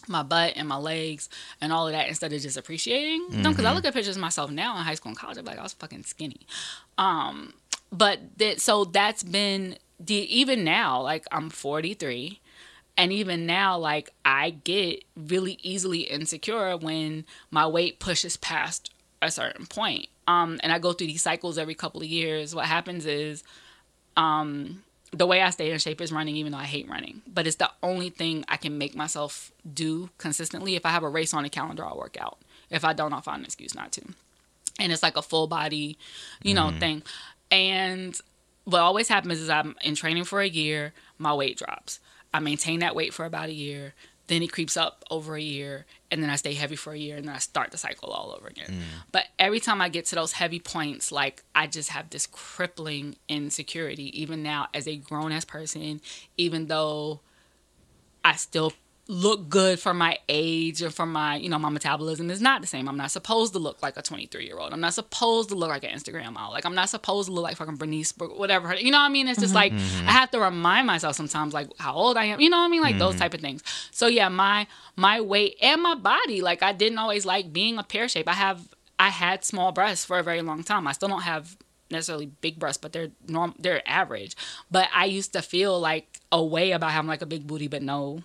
my 0.09 0.23
butt 0.23 0.55
and 0.57 0.69
my 0.69 0.77
legs 0.77 1.29
and 1.61 1.73
all 1.73 1.87
of 1.87 1.93
that 1.93 2.09
instead 2.09 2.33
of 2.33 2.41
just 2.41 2.57
appreciating 2.57 3.29
them. 3.43 3.53
Because 3.53 3.65
I 3.65 3.73
look 3.73 3.85
at 3.85 3.95
pictures 3.95 4.17
of 4.17 4.21
myself 4.21 4.51
now 4.51 4.77
in 4.77 4.85
high 4.85 4.95
school 4.95 5.11
and 5.11 5.19
college, 5.19 5.39
I'm 5.39 5.45
like, 5.45 5.59
I 5.59 5.63
was 5.63 5.73
fucking 5.75 6.05
skinny. 6.05 6.47
Um, 6.99 7.55
but 7.91 8.19
that 8.39 8.61
so 8.61 8.85
that's 8.85 9.23
been 9.23 9.77
the 10.01 10.15
even 10.15 10.65
now, 10.65 11.01
like 11.03 11.25
I'm 11.31 11.51
43, 11.51 12.41
and 12.97 13.13
even 13.13 13.47
now, 13.47 13.79
like 13.79 14.13
I 14.25 14.51
get 14.51 15.05
really 15.17 15.59
easily 15.63 16.01
insecure 16.01 16.77
when 16.77 17.25
my 17.51 17.67
weight 17.67 17.99
pushes 18.01 18.37
past 18.37 18.91
a 19.21 19.31
certain 19.31 19.67
point. 19.67 20.09
Um, 20.27 20.61
and 20.63 20.73
I 20.73 20.79
go 20.79 20.93
through 20.93 21.09
these 21.09 21.23
cycles 21.23 21.59
every 21.59 21.75
couple 21.75 22.01
of 22.01 22.07
years. 22.07 22.55
What 22.55 22.67
happens 22.67 23.07
is, 23.07 23.43
um, 24.17 24.83
the 25.13 25.27
way 25.27 25.43
I 25.43 25.51
stay 25.51 25.71
in 25.71 25.79
shape 25.79 26.01
is 26.01 26.11
running, 26.11 26.37
even 26.37 26.53
though 26.53 26.59
I 26.59 26.65
hate 26.65 26.89
running. 26.89 27.23
But 27.33 27.47
it's 27.47 27.57
the 27.57 27.71
only 27.83 28.11
thing 28.11 28.45
I 28.49 28.57
can 28.57 28.79
make 28.79 28.97
myself 28.97 29.53
do 29.73 30.11
consistently. 30.19 30.75
If 30.75 30.87
I 30.87 30.91
have 30.91 31.03
a 31.03 31.09
race 31.09 31.35
on 31.35 31.43
the 31.43 31.51
calendar, 31.51 31.85
I'll 31.85 31.99
work 31.99 32.17
out. 32.19 32.39
If 32.71 32.85
I 32.85 32.95
don't, 32.95 33.13
I'll 33.13 33.21
find 33.21 33.41
an 33.41 33.45
excuse 33.45 33.75
not 33.75 33.93
to. 33.93 34.03
And 34.81 34.91
it's 34.91 35.03
like 35.03 35.17
a 35.17 35.23
full 35.23 35.47
body, 35.47 35.99
you 36.43 36.55
know, 36.55 36.69
mm-hmm. 36.69 36.79
thing. 36.79 37.03
And 37.51 38.19
what 38.65 38.81
always 38.81 39.09
happens 39.09 39.39
is 39.39 39.51
I'm 39.51 39.77
in 39.83 39.95
training 39.95 40.25
for 40.25 40.41
a 40.41 40.49
year, 40.49 40.95
my 41.19 41.35
weight 41.35 41.59
drops. 41.59 42.01
I 42.33 42.41
maintain 42.41 42.81
that 42.81 42.97
weight 42.97 43.13
for 43.13 43.27
about 43.27 43.51
a 43.51 43.55
year, 43.55 43.93
then 44.29 44.43
it 44.43 44.53
creeps 44.53 44.77
up 44.77 45.05
over 45.11 45.37
a 45.37 45.43
year, 45.43 45.87
and 46.11 46.23
then 46.23 46.31
I 46.31 46.37
stay 46.37 46.55
heavy 46.55 46.77
for 46.77 46.93
a 46.93 46.99
year, 46.99 47.17
and 47.17 47.27
then 47.27 47.35
I 47.35 47.39
start 47.39 47.71
the 47.71 47.79
cycle 47.79 48.11
all 48.11 48.35
over 48.37 48.49
again. 48.49 48.69
Mm. 48.69 48.81
But 49.11 49.27
every 49.39 49.61
time 49.61 49.81
I 49.81 49.89
get 49.89 50.07
to 50.07 50.15
those 50.15 50.33
heavy 50.33 50.61
points, 50.61 51.11
like 51.11 51.43
I 51.55 51.67
just 51.67 51.91
have 51.91 52.11
this 52.11 52.27
crippling 52.27 53.17
insecurity, 53.29 54.21
even 54.21 54.43
now 54.43 54.69
as 54.73 54.87
a 54.87 54.97
grown 54.97 55.33
ass 55.33 55.45
person, 55.45 56.01
even 56.37 56.67
though 56.67 57.21
I 58.25 58.37
still 58.37 58.73
look 59.13 59.51
good 59.51 59.79
for 59.79 59.93
my 59.93 60.17
age 60.27 60.81
and 60.81 60.93
for 60.93 61.05
my, 61.05 61.37
you 61.37 61.51
know, 61.51 61.59
my 61.59 61.69
metabolism 61.69 62.31
is 62.31 62.41
not 62.41 62.63
the 62.63 62.67
same. 62.67 62.89
I'm 62.89 62.97
not 62.97 63.11
supposed 63.11 63.53
to 63.53 63.59
look 63.59 63.83
like 63.83 63.99
a 63.99 64.03
23 64.03 64.47
year 64.47 64.59
old. 64.59 64.73
I'm 64.73 64.81
not 64.81 64.95
supposed 64.95 65.51
to 65.51 65.55
look 65.55 65.69
like 65.69 65.85
an 65.85 65.91
Instagram 65.91 66.33
model. 66.33 66.51
Like 66.53 66.65
I'm 66.65 66.75
not 66.75 66.89
supposed 66.89 67.29
to 67.29 67.35
look 67.35 67.45
like 67.45 67.59
fucking 67.59 67.77
Bernice, 67.77 68.13
whatever. 68.17 68.75
You 68.75 68.91
know 68.91 68.97
what 68.97 69.05
I 69.05 69.11
mean? 69.11 69.29
It's 69.29 69.39
just 69.39 69.55
mm-hmm. 69.55 69.57
like 69.57 69.73
mm-hmm. 69.75 70.09
I 70.09 70.13
have 70.13 70.31
to 70.31 70.41
remind 70.41 70.87
myself 70.87 71.15
sometimes, 71.15 71.53
like 71.53 71.69
how 71.79 71.93
old 71.93 72.17
I 72.17 72.25
am. 72.25 72.41
You 72.41 72.49
know 72.49 72.57
what 72.57 72.65
I 72.65 72.69
mean? 72.69 72.81
Like 72.81 72.99
those 72.99 73.13
mm-hmm. 73.13 73.21
type 73.21 73.35
of 73.35 73.43
things. 73.43 73.63
So 73.91 74.07
yeah, 74.07 74.31
my 74.31 74.67
my 74.97 75.21
weight 75.21 75.57
and 75.61 75.83
my 75.83 75.95
body, 75.95 76.41
like 76.41 76.63
I 76.63 76.73
didn't 76.73 76.97
always 76.97 77.27
like 77.27 77.53
being 77.53 77.77
a 77.77 77.83
pear 77.83 78.09
shape. 78.09 78.29
I 78.29 78.35
have 78.35 78.67
I 78.99 79.11
had 79.11 79.45
small 79.45 79.73
breasts 79.73 80.07
for 80.07 80.19
a 80.19 80.23
very 80.23 80.41
long 80.41 80.63
time. 80.63 80.87
I 80.87 80.93
still 80.93 81.11
don't 81.11 81.23
have 81.23 81.55
necessarily 81.91 82.27
big 82.41 82.59
breasts, 82.59 82.81
but 82.81 82.95
they're 82.95 83.11
norm 83.29 83.55
they're 83.59 83.87
average. 83.87 84.37
But 84.71 84.89
I 84.95 85.05
used 85.05 85.35
to 85.35 85.43
feel 85.43 85.79
like 85.79 86.19
a 86.31 86.43
way 86.43 86.73
about 86.73 86.93
having 86.93 87.09
like 87.09 87.21
a 87.21 87.27
big 87.27 87.47
booty 87.47 87.69
but 87.69 87.83
no 87.83 88.23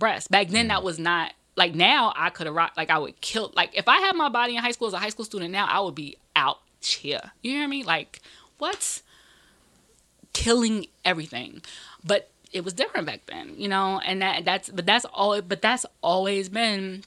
breasts. 0.00 0.26
Back 0.26 0.48
then 0.48 0.66
that 0.68 0.80
mm. 0.80 0.84
was 0.84 0.98
not 0.98 1.32
like 1.56 1.76
now 1.76 2.12
I 2.16 2.30
could 2.30 2.46
have 2.46 2.56
rocked 2.56 2.76
like 2.76 2.90
I 2.90 2.98
would 2.98 3.20
kill 3.20 3.52
like 3.54 3.76
if 3.76 3.86
I 3.86 3.98
had 3.98 4.16
my 4.16 4.28
body 4.28 4.56
in 4.56 4.62
high 4.62 4.72
school 4.72 4.88
as 4.88 4.94
a 4.94 4.98
high 4.98 5.10
school 5.10 5.24
student 5.24 5.52
now 5.52 5.66
I 5.66 5.78
would 5.78 5.94
be 5.94 6.16
out 6.34 6.58
here. 6.82 7.20
You 7.42 7.52
hear 7.52 7.68
me? 7.68 7.84
Like 7.84 8.20
what? 8.58 9.02
Killing 10.32 10.86
everything. 11.04 11.62
But 12.04 12.30
it 12.52 12.64
was 12.64 12.72
different 12.72 13.06
back 13.06 13.26
then, 13.26 13.54
you 13.56 13.68
know, 13.68 14.00
and 14.04 14.20
that 14.22 14.44
that's 14.44 14.70
but 14.70 14.86
that's 14.86 15.04
all 15.04 15.40
but 15.42 15.62
that's 15.62 15.86
always 16.02 16.48
been 16.48 17.04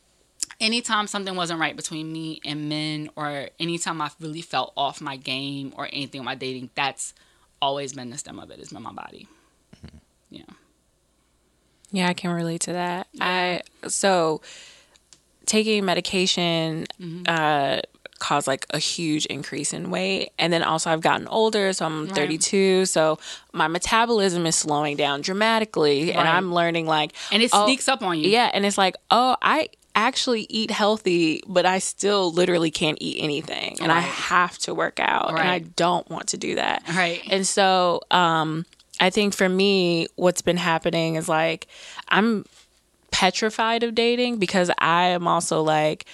anytime 0.59 1.07
something 1.07 1.35
wasn't 1.35 1.59
right 1.59 1.75
between 1.75 2.11
me 2.11 2.39
and 2.45 2.69
men 2.69 3.09
or 3.15 3.49
anytime 3.59 4.01
I 4.01 4.11
really 4.19 4.41
felt 4.41 4.71
off 4.77 5.01
my 5.01 5.17
game 5.17 5.73
or 5.75 5.87
anything 5.91 6.21
with 6.21 6.25
my 6.25 6.35
dating, 6.35 6.69
that's 6.75 7.13
always 7.61 7.93
been 7.93 8.09
the 8.09 8.17
stem 8.17 8.39
of 8.39 8.51
it, 8.51 8.59
has 8.59 8.69
been 8.69 8.83
my 8.83 8.93
body. 8.93 9.27
Mm-hmm. 9.75 9.97
Yeah. 10.29 10.43
Yeah, 11.93 12.09
I 12.09 12.13
can 12.13 12.31
relate 12.31 12.61
to 12.61 12.73
that. 12.73 13.07
I 13.21 13.61
so 13.87 14.41
taking 15.45 15.85
medication 15.85 16.85
uh 17.27 17.79
caused 18.19 18.47
like 18.47 18.65
a 18.69 18.79
huge 18.79 19.25
increase 19.25 19.73
in 19.73 19.89
weight. 19.89 20.31
And 20.39 20.51
then 20.53 20.63
also 20.63 20.89
I've 20.89 21.01
gotten 21.01 21.27
older 21.27 21.73
so 21.73 21.85
I'm 21.85 22.05
Right. 22.07 22.15
32 22.15 22.85
so 22.85 23.19
my 23.51 23.67
metabolism 23.67 24.45
is 24.45 24.55
slowing 24.55 24.95
down 24.97 25.21
dramatically. 25.21 26.13
And 26.13 26.27
I'm 26.27 26.53
learning 26.53 26.85
like 26.87 27.11
And 27.31 27.43
it 27.43 27.49
oh, 27.53 27.65
sneaks 27.65 27.87
up 27.89 28.01
on 28.01 28.19
you. 28.19 28.29
yeah 28.29 28.49
and 28.53 28.65
it's 28.65 28.77
like 28.77 28.95
oh 29.11 29.35
I 29.41 29.69
actually 29.95 30.47
eat 30.49 30.71
healthy 30.71 31.43
but 31.47 31.65
I 31.65 31.79
still 31.79 32.31
literally 32.31 32.71
can't 32.71 32.97
eat 33.01 33.17
anything. 33.21 33.77
And 33.81 33.91
I 33.91 33.99
have 33.99 34.57
to 34.59 34.73
work 34.73 34.99
out 34.99 35.29
and 35.31 35.39
I 35.39 35.59
don't 35.59 36.09
want 36.09 36.27
to 36.29 36.37
do 36.37 36.55
that. 36.55 36.83
Right. 36.95 37.21
and 37.29 37.45
so 37.45 38.01
um 38.09 38.65
I 38.99 39.09
think 39.09 39.33
for 39.33 39.49
me 39.49 40.07
what's 40.15 40.41
been 40.41 40.57
happening 40.57 41.15
is 41.15 41.27
like 41.27 41.67
I'm 42.09 42.45
petrified 43.11 43.83
of 43.83 43.95
dating 43.95 44.37
because 44.37 44.71
I 44.77 45.07
am 45.07 45.27
also 45.27 45.61
like 45.61 46.05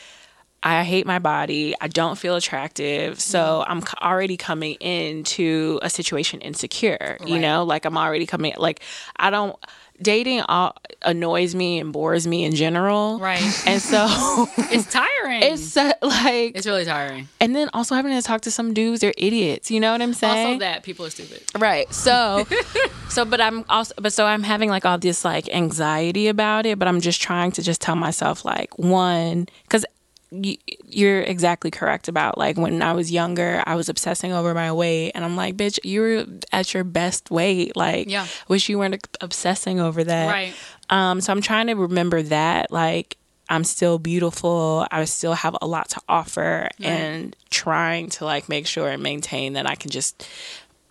I 0.62 0.84
hate 0.84 1.06
my 1.06 1.20
body. 1.20 1.74
I 1.80 1.88
don't 1.88 2.18
feel 2.18 2.36
attractive. 2.36 3.20
So 3.20 3.64
I'm 3.68 3.82
already 4.02 4.36
coming 4.38 4.76
into 4.76 5.80
a 5.82 5.90
situation 5.90 6.42
insecure, 6.42 7.18
you 7.26 7.34
Right. 7.36 7.42
know? 7.42 7.64
Like 7.64 7.86
I'm 7.86 7.98
already 7.98 8.26
coming 8.26 8.54
like 8.58 8.82
I 9.16 9.30
don't 9.30 9.56
dating 10.02 10.40
all, 10.42 10.74
annoys 11.02 11.54
me 11.54 11.78
and 11.78 11.92
bores 11.92 12.26
me 12.26 12.46
in 12.46 12.56
general. 12.56 13.20
Right. 13.20 13.42
And 13.68 13.82
so 13.82 14.06
It's 14.72 14.90
tiring. 14.92 15.44
it's 15.44 15.76
uh, 15.76 15.92
like 16.02 16.56
it's 16.56 16.66
really 16.66 16.86
tiring. 16.86 17.28
and 17.42 17.54
then 17.56 17.70
also 17.74 17.96
having 17.96 18.14
to 18.14 18.22
talk 18.22 18.42
to 18.42 18.52
some 18.52 18.74
dudes 18.74 19.02
they're 19.02 19.14
idiots, 19.18 19.70
you 19.72 19.80
know 19.80 19.92
what 19.92 20.02
I'm 20.02 20.14
saying? 20.14 20.48
Also 20.48 20.60
that 20.60 20.84
people 20.84 21.06
are 21.06 21.10
stupid. 21.10 21.42
Right. 21.58 21.92
So, 21.94 22.46
so, 23.10 23.26
but 23.26 23.42
I'm 23.42 23.66
also, 23.70 23.94
but 23.98 24.14
so 24.14 24.26
I'm 24.26 24.44
having 24.44 24.70
like 24.70 24.86
all 24.86 24.98
this 24.98 25.24
like 25.26 25.50
anxiety 25.54 26.28
about 26.30 26.66
it, 26.66 26.80
but 26.80 26.88
I'm 26.88 27.02
just 27.02 27.22
trying 27.22 27.52
to 27.54 27.62
just 27.62 27.82
tell 27.82 27.96
myself 27.98 28.46
like 28.46 28.78
one, 28.80 29.48
because 29.64 29.84
y- 29.84 29.99
you're 30.32 31.22
exactly 31.22 31.72
correct 31.72 32.08
about 32.08 32.38
like 32.38 32.58
when 32.58 32.82
I 32.82 32.94
was 32.94 33.12
younger, 33.12 33.64
I 33.66 33.76
was 33.76 33.90
obsessing 33.90 34.32
over 34.32 34.54
my 34.54 34.72
weight, 34.72 35.12
and 35.16 35.26
I'm 35.26 35.36
like, 35.36 35.58
bitch, 35.58 35.80
you 35.84 36.02
were 36.02 36.26
at 36.52 36.74
your 36.74 36.84
best 36.84 37.32
weight. 37.32 37.76
Like, 37.76 38.10
Yeah. 38.10 38.28
wish 38.48 38.70
you 38.70 38.78
weren't 38.78 39.08
obsessing 39.22 39.80
over 39.80 40.04
that. 40.04 40.28
Right. 40.28 40.54
Um. 40.90 41.22
So 41.22 41.34
I'm 41.34 41.42
trying 41.42 41.68
to 41.68 41.74
remember 41.74 42.22
that 42.24 42.72
like. 42.72 43.16
I'm 43.52 43.64
still 43.64 43.98
beautiful. 43.98 44.86
I 44.92 45.04
still 45.06 45.34
have 45.34 45.58
a 45.60 45.66
lot 45.66 45.90
to 45.90 46.02
offer 46.08 46.70
and 46.80 47.36
trying 47.50 48.10
to 48.12 48.26
like 48.26 48.48
make 48.48 48.68
sure 48.68 48.88
and 48.88 49.02
maintain 49.02 49.54
that 49.54 49.68
I 49.68 49.74
can 49.74 49.90
just 49.90 50.24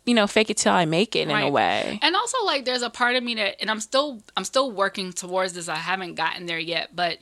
you 0.05 0.13
know, 0.15 0.27
fake 0.27 0.51
it 0.51 0.57
till 0.57 0.73
I 0.73 0.85
make 0.85 1.15
it 1.15 1.29
in 1.29 1.31
a 1.31 1.51
way. 1.51 2.01
And 2.03 2.17
also 2.17 2.37
like 2.45 2.65
there's 2.65 2.83
a 2.83 2.91
part 2.91 3.15
of 3.15 3.23
me 3.23 3.37
that 3.37 3.61
and 3.61 3.71
I'm 3.71 3.79
still 3.79 4.21
I'm 4.37 4.43
still 4.43 4.73
working 4.73 5.13
towards 5.13 5.53
this. 5.53 5.69
I 5.69 5.77
haven't 5.77 6.17
gotten 6.17 6.47
there 6.47 6.59
yet, 6.59 6.97
but 6.97 7.19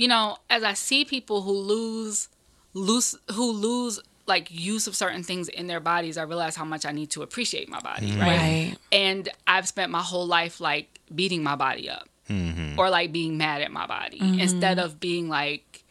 you 0.00 0.08
know, 0.08 0.38
as 0.48 0.62
I 0.62 0.72
see 0.72 1.04
people 1.04 1.42
who 1.42 1.52
lose 1.52 2.28
lose 2.72 3.14
who 3.34 3.52
lose 3.52 4.00
like 4.26 4.48
use 4.50 4.86
of 4.86 4.96
certain 4.96 5.22
things 5.22 5.50
in 5.50 5.66
their 5.66 5.78
bodies, 5.78 6.16
I 6.16 6.22
realize 6.22 6.56
how 6.56 6.64
much 6.64 6.86
I 6.86 6.92
need 6.92 7.10
to 7.10 7.22
appreciate 7.22 7.68
my 7.68 7.80
body, 7.80 8.08
mm-hmm. 8.08 8.20
right? 8.20 8.38
Right. 8.38 8.76
And 8.90 9.28
I've 9.46 9.68
spent 9.68 9.92
my 9.92 10.00
whole 10.00 10.26
life 10.26 10.58
like 10.58 11.00
beating 11.14 11.42
my 11.42 11.54
body 11.54 11.90
up 11.90 12.08
mm-hmm. 12.30 12.78
or 12.78 12.88
like 12.88 13.12
being 13.12 13.36
mad 13.36 13.60
at 13.60 13.72
my 13.72 13.86
body 13.86 14.20
mm-hmm. 14.20 14.40
instead 14.40 14.78
of 14.78 15.00
being 15.00 15.28
like 15.28 15.84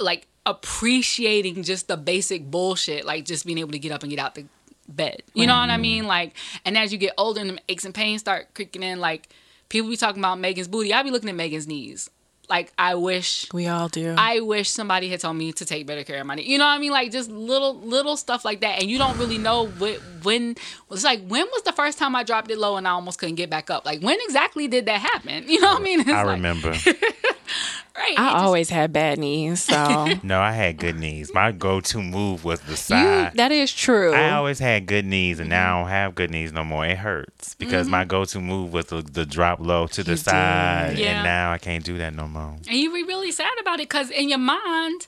like 0.00 0.26
appreciating 0.46 1.64
just 1.64 1.88
the 1.88 1.98
basic 1.98 2.50
bullshit, 2.50 3.04
like 3.04 3.26
just 3.26 3.44
being 3.44 3.58
able 3.58 3.72
to 3.72 3.78
get 3.78 3.92
up 3.92 4.02
and 4.02 4.08
get 4.08 4.18
out 4.18 4.34
the 4.34 4.46
bed. 4.88 5.22
You 5.34 5.46
know 5.46 5.58
what 5.58 5.68
I 5.68 5.76
mean? 5.76 6.06
Like, 6.06 6.38
and 6.64 6.78
as 6.78 6.90
you 6.90 6.96
get 6.96 7.12
older 7.18 7.42
and 7.42 7.50
the 7.50 7.58
aches 7.68 7.84
and 7.84 7.94
pains 7.94 8.22
start 8.22 8.54
creaking 8.54 8.82
in, 8.82 8.98
like 8.98 9.28
people 9.68 9.90
be 9.90 9.96
talking 9.98 10.22
about 10.22 10.38
Megan's 10.38 10.68
booty. 10.68 10.94
I 10.94 11.02
be 11.02 11.10
looking 11.10 11.28
at 11.28 11.34
Megan's 11.34 11.66
knees. 11.66 12.08
Like, 12.52 12.70
I 12.76 12.96
wish 12.96 13.48
We 13.54 13.66
all 13.66 13.88
do. 13.88 14.14
I 14.18 14.40
wish 14.40 14.68
somebody 14.68 15.08
had 15.08 15.20
told 15.20 15.36
me 15.36 15.54
to 15.54 15.64
take 15.64 15.86
better 15.86 16.04
care 16.04 16.20
of 16.20 16.26
my 16.26 16.34
knee. 16.34 16.42
You 16.42 16.58
know 16.58 16.66
what 16.66 16.72
I 16.72 16.78
mean? 16.78 16.92
Like 16.92 17.10
just 17.10 17.30
little 17.30 17.80
little 17.80 18.18
stuff 18.18 18.44
like 18.44 18.60
that, 18.60 18.78
and 18.82 18.90
you 18.90 18.98
don't 18.98 19.16
really 19.16 19.38
know 19.38 19.68
what, 19.68 19.96
when. 20.22 20.56
It's 20.90 21.02
like 21.02 21.26
when 21.26 21.46
was 21.46 21.62
the 21.62 21.72
first 21.72 21.96
time 21.98 22.14
I 22.14 22.24
dropped 22.24 22.50
it 22.50 22.58
low 22.58 22.76
and 22.76 22.86
I 22.86 22.90
almost 22.90 23.18
couldn't 23.18 23.36
get 23.36 23.48
back 23.48 23.70
up? 23.70 23.86
Like 23.86 24.02
when 24.02 24.18
exactly 24.20 24.68
did 24.68 24.84
that 24.84 25.00
happen? 25.00 25.44
You 25.52 25.60
know 25.60 25.68
what 25.68 25.80
I 25.80 25.82
mean? 25.84 26.00
It's 26.00 26.10
I 26.10 26.24
like, 26.24 26.36
remember. 26.36 26.74
Right. 27.94 28.18
I 28.18 28.28
it 28.30 28.32
just- 28.32 28.44
always 28.44 28.70
had 28.70 28.90
bad 28.92 29.18
knees, 29.18 29.62
so 29.64 30.06
no, 30.22 30.40
I 30.40 30.52
had 30.52 30.78
good 30.78 30.96
knees. 30.98 31.30
My 31.34 31.52
go-to 31.52 32.02
move 32.02 32.42
was 32.42 32.58
the 32.62 32.74
side. 32.76 33.32
that 33.34 33.52
is 33.52 33.70
true. 33.72 34.14
I 34.14 34.30
always 34.32 34.58
had 34.58 34.86
good 34.86 35.04
knees, 35.04 35.38
and 35.40 35.50
now 35.50 35.76
I 35.76 35.80
don't 35.82 35.90
have 35.90 36.14
good 36.14 36.30
knees 36.30 36.52
no 36.54 36.64
more. 36.64 36.86
It 36.86 36.96
hurts 36.96 37.54
because 37.56 37.88
my 37.88 38.04
go-to 38.06 38.40
move 38.40 38.72
was 38.72 38.86
the, 38.86 39.02
the 39.02 39.26
drop 39.26 39.60
low 39.60 39.86
to 39.88 40.02
the 40.02 40.12
You 40.12 40.16
side, 40.16 40.94
Yeah. 40.96 41.16
and 41.16 41.24
now 41.24 41.52
I 41.52 41.58
can't 41.58 41.84
do 41.84 41.98
that 41.98 42.14
no 42.14 42.26
more. 42.26 42.56
and 42.66 42.76
you 42.78 42.90
be 42.94 43.02
really 43.02 43.30
sad 43.30 43.52
about 43.60 43.74
it 43.78 43.88
because 43.90 44.08
in 44.10 44.30
your 44.30 44.38
mind, 44.38 45.06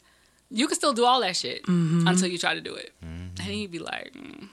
you 0.51 0.67
can 0.69 0.77
still 0.77 0.93
do 0.93 1.07
all 1.07 1.21
that 1.23 1.37
shit 1.37 1.63
Mm-hmm. 1.65 2.07
until 2.07 2.29
you 2.29 2.37
try 2.37 2.55
to 2.55 2.61
do 2.61 2.75
it, 2.75 2.93
and 3.01 3.31
then 3.39 3.55
you 3.57 3.67
be 3.67 3.79
like, 3.79 4.13
mm, 4.13 4.49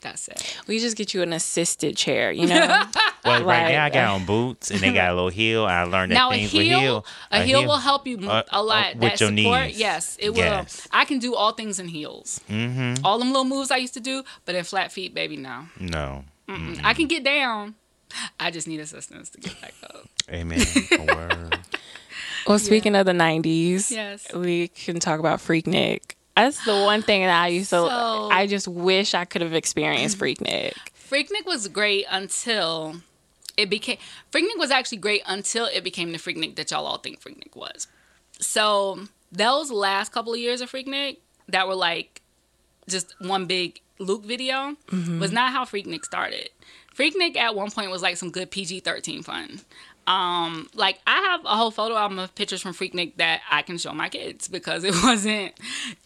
"That's 0.00 0.28
it. 0.28 0.56
we 0.66 0.78
just 0.78 0.96
get 0.96 1.12
you 1.14 1.22
an 1.22 1.32
assisted 1.32 1.96
chair, 1.96 2.30
you 2.32 2.46
know. 2.46 2.84
Well, 3.22 3.44
right 3.44 3.70
now 3.70 3.84
I 3.84 3.90
got 3.90 4.14
on 4.14 4.24
boots, 4.24 4.70
and 4.70 4.80
they 4.80 4.94
got 4.94 5.10
a 5.10 5.14
little 5.14 5.28
heel. 5.28 5.66
I 5.66 5.82
learned 5.82 6.10
that 6.10 6.14
Now 6.14 6.30
a 6.32 6.36
heel, 6.36 6.58
with 6.78 6.80
heel, 6.80 7.06
a 7.30 7.42
heel 7.42 7.66
will 7.66 7.76
help 7.76 8.06
you 8.06 8.16
uh, 8.26 8.44
a 8.48 8.62
lot. 8.62 8.86
uh, 8.86 8.88
with 8.94 9.00
that 9.00 9.20
your 9.20 9.28
support, 9.28 9.66
knees. 9.66 9.78
yes, 9.78 10.16
it 10.18 10.30
will. 10.30 10.38
Yes. 10.38 10.88
I 10.90 11.04
can 11.04 11.18
do 11.18 11.34
all 11.34 11.52
things 11.52 11.78
in 11.78 11.88
heels. 11.88 12.40
Mm-hmm. 12.48 13.04
All 13.04 13.18
them 13.18 13.28
little 13.28 13.44
moves 13.44 13.70
I 13.70 13.76
used 13.76 13.92
to 13.92 14.00
do, 14.00 14.22
but 14.46 14.54
in 14.54 14.64
flat 14.64 14.90
feet, 14.90 15.14
baby, 15.14 15.36
no. 15.36 15.66
No, 15.78 16.24
I 16.48 16.94
can 16.94 17.08
get 17.08 17.22
down. 17.22 17.74
I 18.40 18.50
just 18.50 18.66
need 18.66 18.80
assistance 18.80 19.28
to 19.30 19.38
get 19.38 19.60
back 19.60 19.74
up. 19.84 20.06
amen. 20.32 20.64
Word. 21.14 21.58
well, 22.46 22.58
speaking 22.58 22.94
of 22.96 23.04
the 23.04 23.12
'90s, 23.12 23.90
Yes. 23.90 24.32
we 24.34 24.68
can 24.68 24.98
talk 24.98 25.20
about 25.20 25.40
Freaknik. 25.40 26.14
That's 26.44 26.64
the 26.64 26.74
one 26.74 27.02
thing 27.02 27.22
that 27.22 27.42
I 27.42 27.48
used 27.48 27.70
to. 27.70 27.76
So- 27.76 28.28
I 28.30 28.46
just 28.46 28.68
wish 28.68 29.14
I 29.14 29.24
could 29.24 29.42
have 29.42 29.54
experienced 29.54 30.18
Freaknik. 30.20 30.74
Freaknik 31.10 31.44
was 31.44 31.68
great 31.68 32.06
until 32.10 32.96
it 33.56 33.68
became. 33.68 33.98
Freaknik 34.32 34.58
was 34.58 34.70
actually 34.70 34.98
great 34.98 35.22
until 35.26 35.66
it 35.66 35.84
became 35.84 36.12
the 36.12 36.18
Freaknik 36.18 36.56
that 36.56 36.70
y'all 36.70 36.86
all 36.86 36.98
think 36.98 37.20
Freaknik 37.20 37.54
was. 37.54 37.88
So 38.40 39.00
those 39.32 39.70
last 39.70 40.12
couple 40.12 40.32
of 40.32 40.38
years 40.38 40.60
of 40.60 40.70
Freaknik 40.70 41.18
that 41.48 41.68
were 41.68 41.74
like 41.74 42.22
just 42.88 43.14
one 43.20 43.46
big 43.46 43.80
Luke 43.98 44.24
video 44.24 44.76
mm-hmm. 44.86 45.20
was 45.20 45.32
not 45.32 45.52
how 45.52 45.64
Freaknik 45.64 46.04
started. 46.04 46.48
Freaknik 46.96 47.36
at 47.36 47.54
one 47.54 47.70
point 47.70 47.90
was 47.90 48.02
like 48.02 48.16
some 48.16 48.30
good 48.30 48.50
PG 48.50 48.80
thirteen 48.80 49.22
fun. 49.22 49.60
Um, 50.06 50.68
like 50.74 50.98
I 51.06 51.20
have 51.20 51.44
a 51.44 51.56
whole 51.56 51.70
photo 51.70 51.94
album 51.96 52.18
of 52.18 52.34
pictures 52.34 52.60
from 52.60 52.72
Freaknik 52.74 53.16
that 53.18 53.42
I 53.50 53.62
can 53.62 53.78
show 53.78 53.92
my 53.92 54.08
kids 54.08 54.48
because 54.48 54.82
it 54.82 54.94
wasn't. 55.04 55.52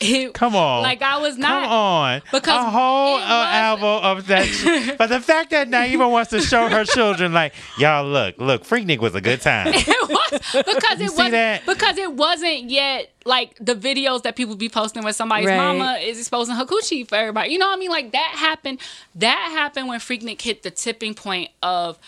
It, 0.00 0.34
Come 0.34 0.54
on. 0.56 0.82
like 0.82 1.00
I 1.00 1.18
was 1.18 1.38
not. 1.38 1.62
Come 1.64 1.72
on. 1.72 2.22
Because 2.30 2.66
a 2.66 2.70
whole 2.70 3.18
it 3.18 3.22
uh, 3.22 3.26
was- 3.26 3.54
album 3.54 4.04
of 4.04 4.26
that. 4.26 4.94
but 4.98 5.06
the 5.08 5.20
fact 5.20 5.50
that 5.50 5.68
Naima 5.68 6.10
wants 6.10 6.30
to 6.30 6.40
show 6.42 6.68
her 6.68 6.84
children, 6.84 7.32
like, 7.32 7.54
y'all 7.78 8.06
look, 8.06 8.36
look, 8.38 8.64
Freaknik 8.64 8.98
was 8.98 9.14
a 9.14 9.20
good 9.20 9.40
time. 9.40 9.68
it 9.74 9.86
was 10.08 10.40
because 10.52 11.00
it 11.00 11.10
was 11.16 11.30
that? 11.30 11.64
because 11.64 11.96
it 11.96 12.12
wasn't 12.12 12.68
yet 12.70 13.10
like 13.24 13.56
the 13.58 13.74
videos 13.74 14.22
that 14.24 14.36
people 14.36 14.54
be 14.56 14.68
posting 14.68 15.02
where 15.02 15.12
somebody's 15.14 15.46
Right. 15.48 15.56
mama 15.56 15.98
is 16.02 16.18
exposing 16.18 16.54
her 16.56 16.66
coochie 16.66 17.08
for 17.08 17.14
everybody. 17.14 17.50
You 17.52 17.58
know 17.58 17.68
what 17.68 17.76
I 17.76 17.80
mean? 17.80 17.90
Like 17.90 18.12
that 18.12 18.32
happened. 18.36 18.80
That 19.14 19.50
happened 19.52 19.88
when 19.88 19.98
Freaknik 20.00 20.42
hit 20.42 20.62
the 20.62 20.70
tipping 20.70 21.14
point 21.14 21.50
of 21.62 21.98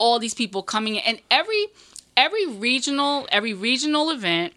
all 0.00 0.18
these 0.18 0.34
people 0.34 0.64
coming 0.64 0.96
in, 0.96 1.02
and 1.02 1.20
every 1.30 1.68
every 2.16 2.46
regional 2.46 3.28
every 3.30 3.54
regional 3.54 4.10
event, 4.10 4.54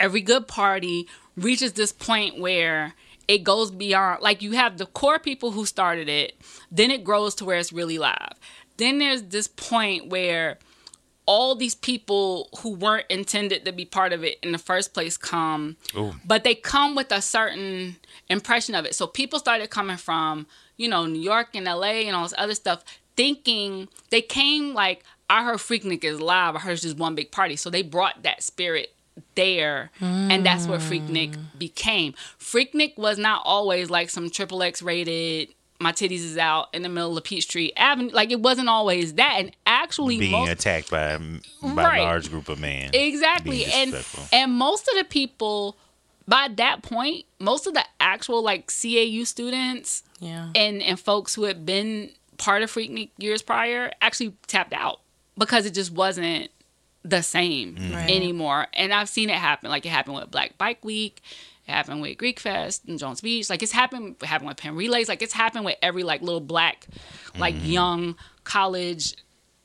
every 0.00 0.22
good 0.22 0.48
party 0.48 1.06
reaches 1.36 1.74
this 1.74 1.92
point 1.92 2.40
where 2.40 2.94
it 3.28 3.44
goes 3.44 3.70
beyond 3.70 4.22
like 4.22 4.42
you 4.42 4.52
have 4.52 4.78
the 4.78 4.86
core 4.86 5.18
people 5.18 5.52
who 5.52 5.64
started 5.64 6.08
it 6.08 6.36
then 6.70 6.90
it 6.90 7.04
grows 7.04 7.34
to 7.36 7.44
where 7.44 7.58
it's 7.58 7.72
really 7.72 7.98
live. 7.98 8.34
Then 8.76 8.98
there's 8.98 9.22
this 9.22 9.46
point 9.46 10.08
where 10.08 10.58
all 11.26 11.54
these 11.54 11.74
people 11.74 12.50
who 12.58 12.74
weren't 12.74 13.06
intended 13.08 13.64
to 13.64 13.72
be 13.72 13.84
part 13.84 14.12
of 14.12 14.24
it 14.24 14.38
in 14.42 14.52
the 14.52 14.58
first 14.58 14.92
place 14.92 15.16
come 15.16 15.76
Ooh. 15.96 16.14
but 16.26 16.44
they 16.44 16.54
come 16.54 16.94
with 16.94 17.10
a 17.10 17.22
certain 17.22 17.96
impression 18.28 18.74
of 18.74 18.84
it. 18.84 18.94
So 18.94 19.06
people 19.06 19.38
started 19.38 19.70
coming 19.70 19.96
from 19.96 20.46
you 20.76 20.88
know 20.88 21.06
new 21.06 21.20
york 21.20 21.48
and 21.54 21.66
la 21.66 21.84
and 21.84 22.16
all 22.16 22.24
this 22.24 22.34
other 22.36 22.54
stuff 22.54 22.84
thinking 23.16 23.88
they 24.10 24.20
came 24.20 24.74
like 24.74 25.04
i 25.30 25.44
heard 25.44 25.58
freaknik 25.58 26.04
is 26.04 26.20
live 26.20 26.56
i 26.56 26.58
heard 26.58 26.72
it's 26.72 26.82
just 26.82 26.96
one 26.96 27.14
big 27.14 27.30
party 27.30 27.56
so 27.56 27.70
they 27.70 27.82
brought 27.82 28.22
that 28.22 28.42
spirit 28.42 28.94
there 29.36 29.90
and 30.00 30.44
that's 30.44 30.66
what 30.66 30.80
freaknik 30.80 31.34
hmm. 31.36 31.42
became 31.56 32.12
freaknik 32.38 32.96
was 32.98 33.16
not 33.18 33.42
always 33.44 33.88
like 33.88 34.10
some 34.10 34.28
triple 34.28 34.62
x 34.62 34.82
rated 34.82 35.48
my 35.80 35.92
titties 35.92 36.24
is 36.24 36.38
out 36.38 36.68
in 36.72 36.82
the 36.82 36.88
middle 36.88 37.18
of 37.18 37.24
Peachtree 37.24 37.70
Avenue. 37.76 38.10
Like 38.12 38.30
it 38.30 38.40
wasn't 38.40 38.68
always 38.68 39.14
that. 39.14 39.34
And 39.38 39.54
actually, 39.66 40.18
Being 40.18 40.32
most, 40.32 40.50
attacked 40.50 40.90
by, 40.90 41.18
by 41.18 41.68
Right. 41.68 42.00
a 42.00 42.04
large 42.04 42.30
group 42.30 42.48
of 42.48 42.58
men. 42.58 42.90
Exactly. 42.94 43.66
And 43.66 43.94
and 44.32 44.52
most 44.52 44.88
of 44.88 44.96
the 44.96 45.04
people 45.04 45.76
by 46.26 46.48
that 46.56 46.82
point, 46.82 47.26
most 47.38 47.66
of 47.66 47.74
the 47.74 47.84
actual 48.00 48.42
like 48.42 48.70
CAU 48.70 49.24
students 49.24 50.02
Yeah. 50.20 50.50
and 50.54 50.82
and 50.82 50.98
folks 50.98 51.34
who 51.34 51.42
had 51.42 51.66
been 51.66 52.10
part 52.36 52.62
of 52.62 52.70
Freaknik 52.70 53.10
years 53.18 53.42
prior 53.42 53.92
actually 54.00 54.34
tapped 54.46 54.72
out 54.72 55.00
because 55.36 55.66
it 55.66 55.74
just 55.74 55.92
wasn't 55.92 56.50
the 57.04 57.22
same 57.22 57.76
mm. 57.76 57.94
Right. 57.94 58.10
anymore. 58.10 58.66
And 58.72 58.92
I've 58.92 59.08
seen 59.08 59.30
it 59.30 59.36
happen. 59.36 59.70
Like 59.70 59.84
it 59.86 59.90
happened 59.90 60.16
with 60.16 60.30
Black 60.30 60.56
Bike 60.58 60.84
Week. 60.84 61.22
It 61.66 61.70
happened 61.70 62.02
with 62.02 62.18
Greek 62.18 62.40
Fest 62.40 62.84
and 62.86 62.98
Jones 62.98 63.20
Beach. 63.20 63.48
Like 63.48 63.62
it's 63.62 63.72
happened 63.72 64.16
it 64.20 64.26
happened 64.26 64.48
with 64.48 64.56
Penn 64.56 64.74
Relays. 64.74 65.08
Like 65.08 65.22
it's 65.22 65.32
happened 65.32 65.64
with 65.64 65.76
every 65.82 66.02
like 66.02 66.22
little 66.22 66.40
black, 66.40 66.86
like 67.38 67.54
mm. 67.54 67.70
young 67.70 68.16
college 68.44 69.16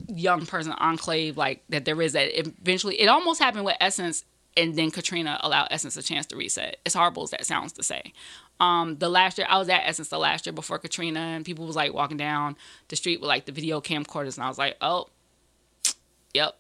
young 0.08 0.46
person 0.46 0.72
enclave 0.74 1.36
like 1.36 1.62
that 1.68 1.84
there 1.84 2.02
is 2.02 2.14
that 2.14 2.30
eventually 2.40 3.00
it 3.00 3.08
almost 3.08 3.40
happened 3.40 3.66
with 3.66 3.76
Essence 3.82 4.24
and 4.60 4.76
then 4.76 4.92
Katrina 4.92 5.40
allowed 5.42 5.70
Essence 5.72 5.96
a 5.98 6.04
chance 6.04 6.26
to 6.28 6.36
reset. 6.36 6.78
As 6.86 6.94
horrible 6.94 7.24
as 7.24 7.30
that 7.32 7.46
sounds 7.46 7.72
to 7.74 7.84
say. 7.84 8.14
Um, 8.60 8.98
the 8.98 9.08
last 9.10 9.38
year 9.38 9.48
I 9.50 9.58
was 9.58 9.70
at 9.70 9.82
Essence 9.86 10.10
the 10.10 10.20
last 10.20 10.46
year 10.46 10.54
before 10.54 10.78
Katrina 10.80 11.20
and 11.20 11.46
people 11.46 11.66
was 11.66 11.76
like 11.78 11.94
walking 11.94 12.18
down 12.18 12.58
the 12.90 12.96
street 12.98 13.22
with 13.22 13.28
like 13.30 13.46
the 13.46 13.54
video 13.54 13.80
camcorders 13.80 14.36
and 14.36 14.44
I 14.44 14.50
was 14.50 14.58
like, 14.58 14.76
oh, 14.82 15.08
yep, 16.34 16.58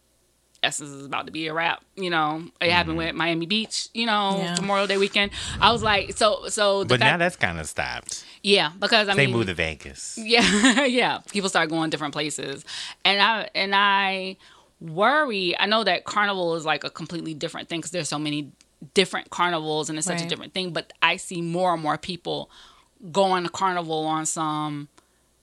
Essence 0.61 0.89
is 0.89 1.05
about 1.05 1.26
to 1.26 1.31
be 1.31 1.47
a 1.47 1.53
wrap. 1.53 1.84
You 1.95 2.09
know, 2.09 2.43
it 2.61 2.71
happened 2.71 2.97
with 2.97 3.15
Miami 3.15 3.45
Beach. 3.45 3.89
You 3.93 4.05
know, 4.05 4.38
Yeah. 4.39 4.55
Memorial 4.59 4.88
Day 4.88 4.97
weekend. 4.97 5.31
I 5.59 5.71
was 5.71 5.84
like, 5.84 6.15
so 6.17 6.47
so. 6.49 6.84
The 6.84 6.89
but 6.89 6.99
now 6.99 7.17
that's 7.17 7.35
kind 7.38 7.59
of 7.59 7.67
stopped. 7.67 8.26
yeah, 8.43 8.71
because 8.80 9.07
I 9.07 9.11
mean 9.11 9.17
They 9.17 9.26
mean, 9.27 9.35
moved 9.35 9.47
to 9.47 9.53
Vegas. 9.53 10.17
yeah, 10.21 10.84
yeah. 10.85 11.19
People 11.31 11.49
start 11.49 11.69
going 11.69 11.89
different 11.89 12.13
places, 12.13 12.65
and 13.05 13.21
I 13.21 13.49
and 13.55 13.73
I 13.76 14.38
worry. 14.81 15.57
I 15.60 15.65
know 15.65 15.84
that 15.84 16.06
carnival 16.06 16.56
is 16.56 16.65
like 16.65 16.84
a 16.84 16.89
completely 16.89 17.34
different 17.34 17.69
thing 17.69 17.80
because 17.80 17.91
there's 17.91 18.10
so 18.10 18.19
many 18.19 18.51
different 18.93 19.30
carnivals 19.30 19.89
and 19.89 19.97
it's 19.97 20.07
such 20.07 20.22
a 20.22 20.27
different 20.27 20.53
thing. 20.53 20.72
But 20.72 20.93
I 21.01 21.18
see 21.18 21.41
more 21.41 21.73
and 21.73 21.81
more 21.81 21.97
people 21.97 22.49
going 23.11 23.43
to 23.43 23.49
carnival 23.49 24.06
on 24.06 24.26
some 24.26 24.89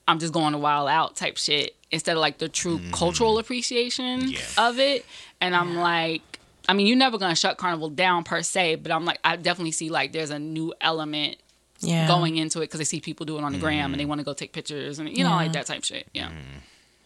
I'm 0.08 0.18
just 0.18 0.32
going 0.32 0.52
to 0.52 0.58
wild 0.58 0.88
out 0.88 1.16
type 1.16 1.36
shit 1.36 1.74
instead 1.90 2.16
of 2.16 2.20
like 2.20 2.38
the 2.38 2.48
true 2.48 2.78
mm-hmm. 2.78 2.92
cultural 2.92 3.38
appreciation. 3.38 4.28
Yeah. 4.28 4.40
of 4.58 4.78
it. 4.78 5.04
And 5.40 5.54
I'm 5.54 5.76
like, 5.76 6.22
I 6.68 6.72
mean, 6.72 6.86
you're 6.86 6.96
never 6.96 7.18
gonna 7.18 7.36
shut 7.36 7.58
carnival 7.58 7.90
down 7.90 8.24
per 8.24 8.42
se, 8.42 8.76
but 8.76 8.90
I'm 8.90 9.04
like, 9.04 9.18
I 9.24 9.36
definitely 9.36 9.72
see 9.72 9.90
like 9.90 10.12
there's 10.12 10.30
a 10.30 10.38
new 10.38 10.74
element 10.80 11.36
Yeah. 11.80 12.08
going 12.08 12.36
into 12.36 12.60
it 12.60 12.62
because 12.62 12.78
they 12.78 12.84
see 12.84 13.00
people 13.00 13.26
do 13.26 13.38
it 13.38 13.44
on 13.44 13.52
the 13.52 13.58
gram 13.58 13.92
and 13.92 14.00
they 14.00 14.04
mm. 14.04 14.08
want 14.08 14.20
to 14.20 14.24
go 14.24 14.32
take 14.32 14.52
pictures 14.52 14.98
and 14.98 15.16
you 15.16 15.22
know 15.22 15.30
like 15.30 15.52
that 15.52 15.66
type 15.66 15.84
shit. 15.84 16.08
Yeah, 16.12 16.30
mm. 16.30 16.60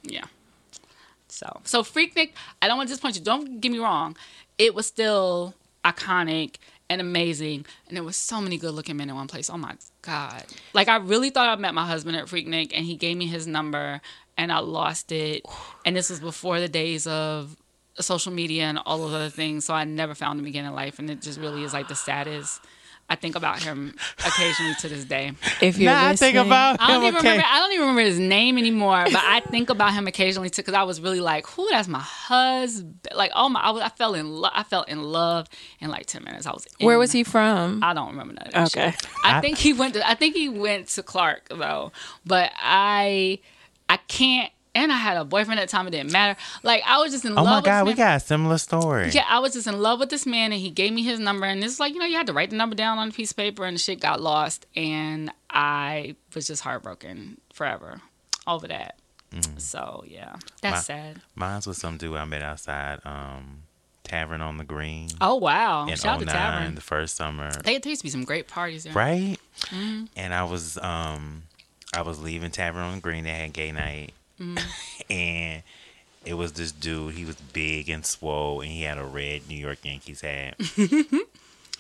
yeah. 0.04 0.24
So 1.40 1.60
so 1.64 1.82
Freaknik, 1.82 2.32
I 2.60 2.68
don't 2.68 2.76
want 2.76 2.88
to 2.88 2.92
disappoint 2.92 3.16
you. 3.16 3.22
Don't 3.22 3.60
get 3.60 3.72
me 3.72 3.78
wrong, 3.78 4.14
it 4.58 4.74
was 4.74 4.86
still 4.86 5.54
iconic 5.84 6.56
and 6.90 7.00
amazing, 7.00 7.64
and 7.88 7.96
there 7.96 8.04
was 8.04 8.16
so 8.16 8.40
many 8.40 8.58
good 8.58 8.74
looking 8.74 8.96
men 8.96 9.08
in 9.08 9.14
one 9.14 9.28
place. 9.28 9.48
Oh 9.48 9.56
my 9.56 9.74
god! 10.02 10.44
Like 10.74 10.88
I 10.88 10.96
really 10.96 11.30
thought 11.30 11.48
I 11.48 11.56
met 11.58 11.72
my 11.72 11.86
husband 11.86 12.16
at 12.16 12.26
Freaknik, 12.26 12.72
and 12.74 12.84
he 12.84 12.94
gave 12.94 13.16
me 13.16 13.26
his 13.26 13.46
number, 13.46 14.02
and 14.36 14.52
I 14.52 14.58
lost 14.58 15.12
it. 15.12 15.46
And 15.86 15.96
this 15.96 16.10
was 16.10 16.20
before 16.20 16.60
the 16.60 16.68
days 16.68 17.06
of 17.06 17.56
social 17.98 18.32
media 18.32 18.64
and 18.64 18.78
all 18.84 18.98
those 18.98 19.14
other 19.14 19.30
things, 19.30 19.64
so 19.64 19.72
I 19.72 19.84
never 19.84 20.14
found 20.14 20.40
him 20.40 20.46
again 20.46 20.66
in 20.66 20.74
life, 20.74 20.98
and 20.98 21.08
it 21.08 21.22
just 21.22 21.40
really 21.40 21.64
is 21.64 21.72
like 21.72 21.88
the 21.88 21.96
saddest. 21.96 22.60
I 23.12 23.16
think 23.16 23.34
about 23.34 23.60
him 23.60 23.96
occasionally 24.24 24.74
to 24.82 24.88
this 24.88 25.04
day. 25.04 25.32
If 25.60 25.78
you're 25.78 25.90
Now 25.90 26.06
I 26.06 26.14
think 26.14 26.36
listening- 26.36 26.46
about 26.46 26.80
I 26.80 26.86
don't 26.92 27.02
even 27.02 27.16
Okay. 27.16 27.28
remember. 27.30 27.46
I 27.50 27.58
don't 27.58 27.72
even 27.72 27.80
remember 27.80 28.02
his 28.02 28.20
name 28.20 28.56
anymore. 28.56 29.04
But 29.06 29.22
I 29.24 29.40
think 29.40 29.68
about 29.68 29.92
him 29.94 30.06
occasionally 30.06 30.48
too, 30.48 30.62
because 30.62 30.74
I 30.74 30.84
was 30.84 31.00
really 31.00 31.20
like, 31.20 31.44
"Who? 31.48 31.68
That's 31.70 31.88
my 31.88 31.98
husband." 31.98 33.08
Like, 33.12 33.32
oh 33.34 33.48
my! 33.48 33.60
I, 33.60 33.70
was, 33.70 33.82
I 33.82 33.88
fell 33.88 34.14
in 34.14 34.30
love. 34.30 34.52
I 34.54 34.62
fell 34.62 34.84
in 34.84 35.02
love 35.02 35.48
in 35.80 35.90
like 35.90 36.06
ten 36.06 36.22
minutes. 36.22 36.46
I 36.46 36.52
was. 36.52 36.66
In, 36.78 36.86
Where 36.86 36.98
was 37.00 37.10
he 37.10 37.24
from? 37.24 37.82
I 37.82 37.94
don't 37.94 38.08
remember 38.10 38.34
that. 38.34 38.56
Okay. 38.74 38.92
shit. 38.92 39.06
I 39.24 39.40
think 39.40 39.58
he 39.58 39.72
went. 39.72 39.94
To, 39.94 40.08
I 40.08 40.14
think 40.14 40.36
he 40.36 40.48
went 40.48 40.86
to 40.90 41.02
Clark 41.02 41.48
though. 41.50 41.90
But 42.24 42.52
I, 42.56 43.40
I 43.88 43.96
can't. 43.96 44.52
And 44.74 44.92
I 44.92 44.96
had 44.96 45.16
a 45.16 45.24
boyfriend 45.24 45.58
at 45.58 45.68
the 45.68 45.72
time. 45.72 45.88
It 45.88 45.90
didn't 45.90 46.12
matter. 46.12 46.38
Like 46.62 46.82
I 46.86 46.98
was 46.98 47.10
just 47.12 47.24
in 47.24 47.32
Oh 47.32 47.42
love. 47.42 47.46
Oh 47.46 47.50
my 47.50 47.56
with 47.56 47.64
God, 47.64 47.86
we 47.88 47.94
got 47.94 48.16
a 48.16 48.20
similar 48.20 48.56
story. 48.58 49.10
Yeah, 49.10 49.24
I 49.28 49.40
was 49.40 49.52
just 49.54 49.66
in 49.66 49.80
love 49.80 49.98
with 49.98 50.10
this 50.10 50.26
man, 50.26 50.52
and 50.52 50.60
he 50.60 50.70
gave 50.70 50.92
me 50.92 51.02
his 51.02 51.18
number. 51.18 51.44
And 51.46 51.62
it's 51.64 51.80
like 51.80 51.92
you 51.92 51.98
know, 51.98 52.06
you 52.06 52.16
had 52.16 52.28
to 52.28 52.32
write 52.32 52.50
the 52.50 52.56
number 52.56 52.76
down 52.76 52.98
on 52.98 53.08
a 53.08 53.12
piece 53.12 53.32
of 53.32 53.36
paper, 53.36 53.64
and 53.64 53.74
the 53.76 53.80
shit 53.80 53.98
got 54.00 54.20
lost, 54.20 54.66
and 54.76 55.32
I 55.50 56.14
was 56.34 56.46
just 56.46 56.62
heartbroken 56.62 57.40
forever 57.52 58.00
over 58.46 58.68
that. 58.68 58.96
So 59.58 60.04
yeah, 60.06 60.36
that's 60.62 60.74
My- 60.76 60.80
sad. 60.94 61.20
Mine's 61.34 61.66
was 61.66 61.78
some 61.78 61.96
dude 61.96 62.16
I 62.16 62.24
met 62.24 62.42
outside 62.42 63.00
um, 63.04 63.62
Tavern 64.04 64.40
on 64.40 64.56
the 64.56 64.64
Green 64.64 65.08
Oh 65.20 65.36
wow! 65.36 65.86
in 65.86 65.94
Shout 65.96 66.14
out 66.14 66.20
to 66.20 66.26
Tavern. 66.26 66.74
the 66.74 66.80
first 66.80 67.16
summer. 67.16 67.50
They, 67.64 67.78
there 67.78 67.90
used 67.90 68.00
to 68.02 68.06
be 68.06 68.10
some 68.10 68.24
great 68.24 68.48
parties 68.48 68.84
there. 68.84 68.92
right? 68.92 69.36
Mm-hmm. 69.66 70.04
And 70.16 70.34
I 70.34 70.44
was 70.44 70.78
um 70.78 71.42
I 71.94 72.02
was 72.02 72.20
leaving 72.20 72.50
Tavern 72.50 72.82
on 72.82 72.94
the 72.96 73.00
Green. 73.00 73.22
They 73.24 73.30
had 73.30 73.52
gay 73.52 73.70
night, 73.70 74.12
Mm-hmm. 74.40 74.58
and 75.10 75.62
it 76.24 76.34
was 76.34 76.52
this 76.52 76.72
dude. 76.72 77.14
He 77.14 77.24
was 77.24 77.36
big 77.36 77.88
and 77.88 78.04
swole, 78.04 78.60
and 78.60 78.70
he 78.70 78.82
had 78.82 78.98
a 78.98 79.04
red 79.04 79.48
New 79.48 79.56
York 79.56 79.78
Yankees 79.82 80.20
hat. 80.20 80.60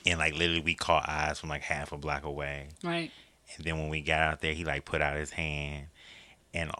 and 0.06 0.18
like 0.18 0.34
literally, 0.34 0.60
we 0.60 0.74
caught 0.74 1.08
eyes 1.08 1.38
from 1.38 1.48
like 1.48 1.62
half 1.62 1.92
a 1.92 1.96
block 1.96 2.24
away. 2.24 2.68
Right. 2.82 3.10
And 3.56 3.64
then 3.64 3.78
when 3.78 3.88
we 3.88 4.00
got 4.00 4.20
out 4.20 4.40
there, 4.40 4.52
he 4.52 4.64
like 4.64 4.84
put 4.84 5.00
out 5.00 5.16
his 5.16 5.30
hand, 5.30 5.86
and 6.54 6.70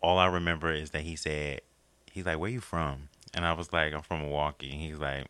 all 0.00 0.18
I 0.18 0.26
remember 0.26 0.72
is 0.72 0.90
that 0.90 1.02
he 1.02 1.16
said, 1.16 1.62
"He's 2.10 2.26
like, 2.26 2.38
where 2.38 2.50
you 2.50 2.60
from?" 2.60 3.08
And 3.34 3.44
I 3.44 3.52
was 3.52 3.72
like, 3.72 3.92
"I'm 3.94 4.02
from 4.02 4.20
Milwaukee." 4.20 4.70
And 4.70 4.80
he's 4.80 4.98
like. 4.98 5.26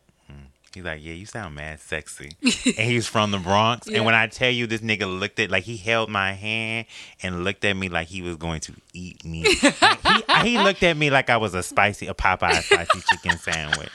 He's 0.73 0.83
like, 0.83 1.03
yeah, 1.03 1.13
you 1.13 1.25
sound 1.25 1.55
mad 1.55 1.79
sexy. 1.79 2.31
and 2.41 2.51
he's 2.91 3.07
from 3.07 3.31
the 3.31 3.37
Bronx. 3.39 3.87
Yeah. 3.87 3.97
And 3.97 4.05
when 4.05 4.15
I 4.15 4.27
tell 4.27 4.51
you 4.51 4.67
this 4.67 4.81
nigga 4.81 5.19
looked 5.19 5.39
at, 5.39 5.49
like, 5.49 5.63
he 5.63 5.77
held 5.77 6.09
my 6.09 6.33
hand 6.33 6.85
and 7.23 7.43
looked 7.43 7.65
at 7.65 7.75
me 7.75 7.89
like 7.89 8.07
he 8.07 8.21
was 8.21 8.35
going 8.37 8.59
to 8.61 8.73
eat 8.93 9.25
me. 9.25 9.45
Like, 9.81 10.41
he, 10.41 10.41
he 10.51 10.57
looked 10.59 10.83
at 10.83 10.95
me 10.95 11.09
like 11.09 11.29
I 11.29 11.37
was 11.37 11.53
a 11.53 11.63
spicy, 11.63 12.07
a 12.07 12.13
Popeye 12.13 12.61
spicy 12.61 13.01
chicken 13.09 13.37
sandwich. 13.39 13.91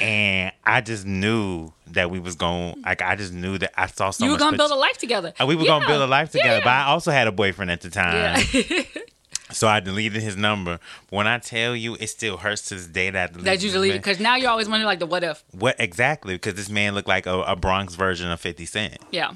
And 0.00 0.50
I 0.64 0.80
just 0.80 1.06
knew 1.06 1.72
that 1.88 2.10
we 2.10 2.18
was 2.18 2.34
going, 2.34 2.82
like, 2.82 3.00
I 3.00 3.14
just 3.14 3.32
knew 3.32 3.58
that 3.58 3.72
I 3.80 3.86
saw 3.86 4.10
so 4.10 4.24
you 4.24 4.32
were 4.32 4.38
gonna 4.38 4.56
build 4.56 4.72
a 4.72 4.76
life 4.76 4.98
together. 4.98 5.32
we 5.46 5.54
were 5.54 5.64
gonna 5.66 5.86
build 5.86 6.02
a 6.02 6.06
life 6.06 6.30
together, 6.32 6.58
Yeah. 6.58 6.64
but 6.64 6.70
I 6.70 6.84
also 6.86 7.12
had 7.12 7.28
a 7.28 7.32
boyfriend 7.32 7.70
at 7.70 7.80
the 7.80 7.90
time, 7.90 8.42
Yeah. 8.52 8.82
so 9.54 9.68
I 9.68 9.80
deleted 9.80 10.22
his 10.22 10.36
number. 10.36 10.78
When 11.10 11.26
I 11.26 11.38
tell 11.38 11.74
you, 11.74 11.96
it 12.00 12.08
still 12.08 12.36
hurts 12.36 12.62
to 12.68 12.74
this 12.74 12.86
day 12.86 13.10
that 13.10 13.22
I 13.22 13.26
deleted 13.32 13.46
that 13.46 13.60
you 13.62 13.66
his 13.68 13.72
delete 13.74 13.90
man. 13.92 13.98
because 14.00 14.20
now 14.20 14.36
you're 14.36 14.50
always 14.50 14.68
wondering 14.68 14.86
like 14.86 14.98
the 14.98 15.06
what 15.06 15.24
if. 15.24 15.42
What 15.52 15.76
exactly? 15.78 16.34
Because 16.34 16.54
this 16.54 16.68
man 16.68 16.94
looked 16.94 17.08
like 17.08 17.26
a, 17.26 17.40
a 17.42 17.56
Bronx 17.56 17.94
version 17.94 18.30
of 18.30 18.40
Fifty 18.40 18.66
Cent. 18.66 18.98
Yeah. 19.10 19.32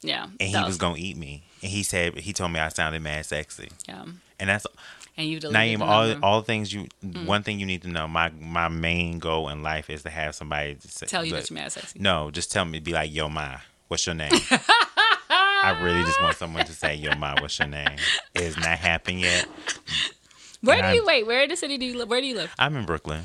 Yeah. 0.00 0.24
and 0.38 0.48
he 0.48 0.56
was 0.64 0.76
gonna 0.78 0.96
eat 0.96 1.16
me. 1.16 1.42
And 1.62 1.70
he 1.72 1.82
said 1.82 2.16
he 2.18 2.32
told 2.32 2.52
me 2.52 2.60
I 2.60 2.68
sounded 2.68 3.02
mad 3.02 3.26
sexy, 3.26 3.68
Yeah. 3.88 4.04
and 4.38 4.48
that's 4.48 4.64
And 5.16 5.26
you 5.28 5.40
deleted 5.40 5.80
Naeem. 5.80 5.84
All 5.84 6.06
number. 6.06 6.24
all 6.26 6.42
things 6.42 6.72
you 6.72 6.86
Mm. 7.04 7.26
one 7.26 7.42
thing 7.42 7.58
you 7.58 7.66
need 7.66 7.82
to 7.82 7.88
know. 7.88 8.06
My 8.06 8.30
my 8.38 8.68
main 8.68 9.18
goal 9.18 9.48
in 9.48 9.62
life 9.64 9.90
is 9.90 10.04
to 10.04 10.10
have 10.10 10.36
somebody 10.36 10.76
to 10.76 10.88
say, 10.88 11.06
tell 11.06 11.24
you 11.24 11.32
look, 11.32 11.40
that 11.42 11.50
you're 11.50 11.58
mad 11.60 11.72
sexy. 11.72 11.98
No, 11.98 12.30
just 12.30 12.52
tell 12.52 12.64
me. 12.64 12.78
Be 12.78 12.92
like, 12.92 13.12
yo, 13.12 13.28
ma, 13.28 13.56
what's 13.88 14.06
your 14.06 14.14
name? 14.14 14.30
I 15.62 15.80
really 15.82 16.02
just 16.04 16.20
want 16.22 16.36
someone 16.36 16.64
to 16.64 16.72
say, 16.72 16.94
yo, 16.94 17.14
ma, 17.16 17.34
what's 17.40 17.58
your 17.58 17.68
name? 17.68 17.96
It 18.34 18.42
has 18.42 18.56
not 18.56 18.78
happening 18.78 19.20
yet. 19.20 19.46
Where 20.60 20.76
and 20.76 20.82
do 20.82 20.86
I'm- 20.88 20.94
you 20.96 21.04
wait? 21.04 21.26
Where 21.26 21.42
in 21.42 21.48
the 21.50 21.56
city 21.56 21.78
do 21.78 21.86
you 21.86 21.98
live? 21.98 22.08
Where 22.08 22.20
do 22.20 22.26
you 22.26 22.36
live? 22.36 22.52
I'm 22.58 22.76
in 22.76 22.84
Brooklyn. 22.84 23.24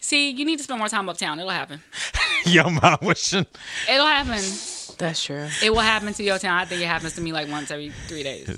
See, 0.00 0.30
you 0.30 0.44
need 0.44 0.56
to 0.56 0.62
spend 0.64 0.78
more 0.78 0.88
time 0.88 1.08
uptown. 1.08 1.38
It'll 1.38 1.50
happen. 1.50 1.82
yo, 2.46 2.70
ma, 2.70 2.96
what's 3.00 3.32
your 3.32 3.44
It'll 3.88 4.06
happen. 4.06 4.42
That's 4.98 5.22
true. 5.24 5.46
It 5.62 5.70
will 5.70 5.80
happen 5.80 6.12
to 6.14 6.22
your 6.22 6.38
town. 6.38 6.58
I 6.58 6.64
think 6.64 6.80
it 6.82 6.86
happens 6.86 7.14
to 7.14 7.20
me 7.20 7.32
like 7.32 7.48
once 7.50 7.70
every 7.70 7.90
three 8.08 8.22
days. 8.22 8.48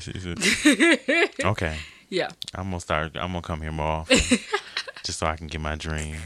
Okay. 1.45 1.77
Yeah. 2.09 2.29
I'm 2.55 2.65
gonna 2.66 2.81
start. 2.81 3.16
I'm 3.16 3.29
gonna 3.33 3.43
come 3.43 3.61
here 3.62 3.73
more 3.73 3.87
often, 3.87 4.19
just 5.05 5.19
so 5.19 5.27
I 5.27 5.37
can 5.37 5.47
get 5.47 5.61
my 5.61 5.77
dream. 5.77 6.16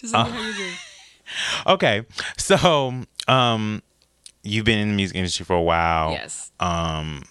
Just 0.00 0.14
Uh, 0.14 0.24
let 0.24 0.26
me 0.26 0.32
know 0.36 0.42
how 0.42 0.48
you 0.48 0.54
do. 0.54 0.72
Okay, 1.72 2.02
so 2.36 3.02
um, 3.28 3.82
you've 4.46 4.64
been 4.64 4.78
in 4.78 4.88
the 4.88 4.94
music 4.94 5.16
industry 5.16 5.44
for 5.44 5.54
a 5.56 5.62
while. 5.62 6.12
Yes. 6.12 6.50
Um, 6.60 7.22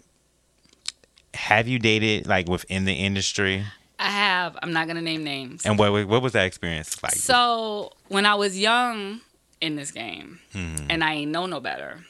have 1.34 1.68
you 1.68 1.80
dated 1.80 2.28
like 2.28 2.48
within 2.48 2.86
the 2.86 2.94
industry? 2.94 3.64
I 4.00 4.10
have. 4.10 4.58
I'm 4.62 4.74
not 4.74 4.88
gonna 4.88 5.02
name 5.02 5.24
names. 5.24 5.66
And 5.66 5.78
what 5.80 5.92
what 6.08 6.22
was 6.22 6.34
that 6.34 6.46
experience 6.46 7.02
like? 7.02 7.14
So 7.14 7.92
when 8.10 8.26
I 8.26 8.36
was 8.36 8.58
young 8.58 9.22
in 9.62 9.76
this 9.76 9.92
game, 9.92 10.40
Mm-hmm. 10.54 10.88
and 10.90 11.04
I 11.04 11.14
ain't 11.14 11.32
know 11.32 11.46
no 11.46 11.60
better, 11.60 12.04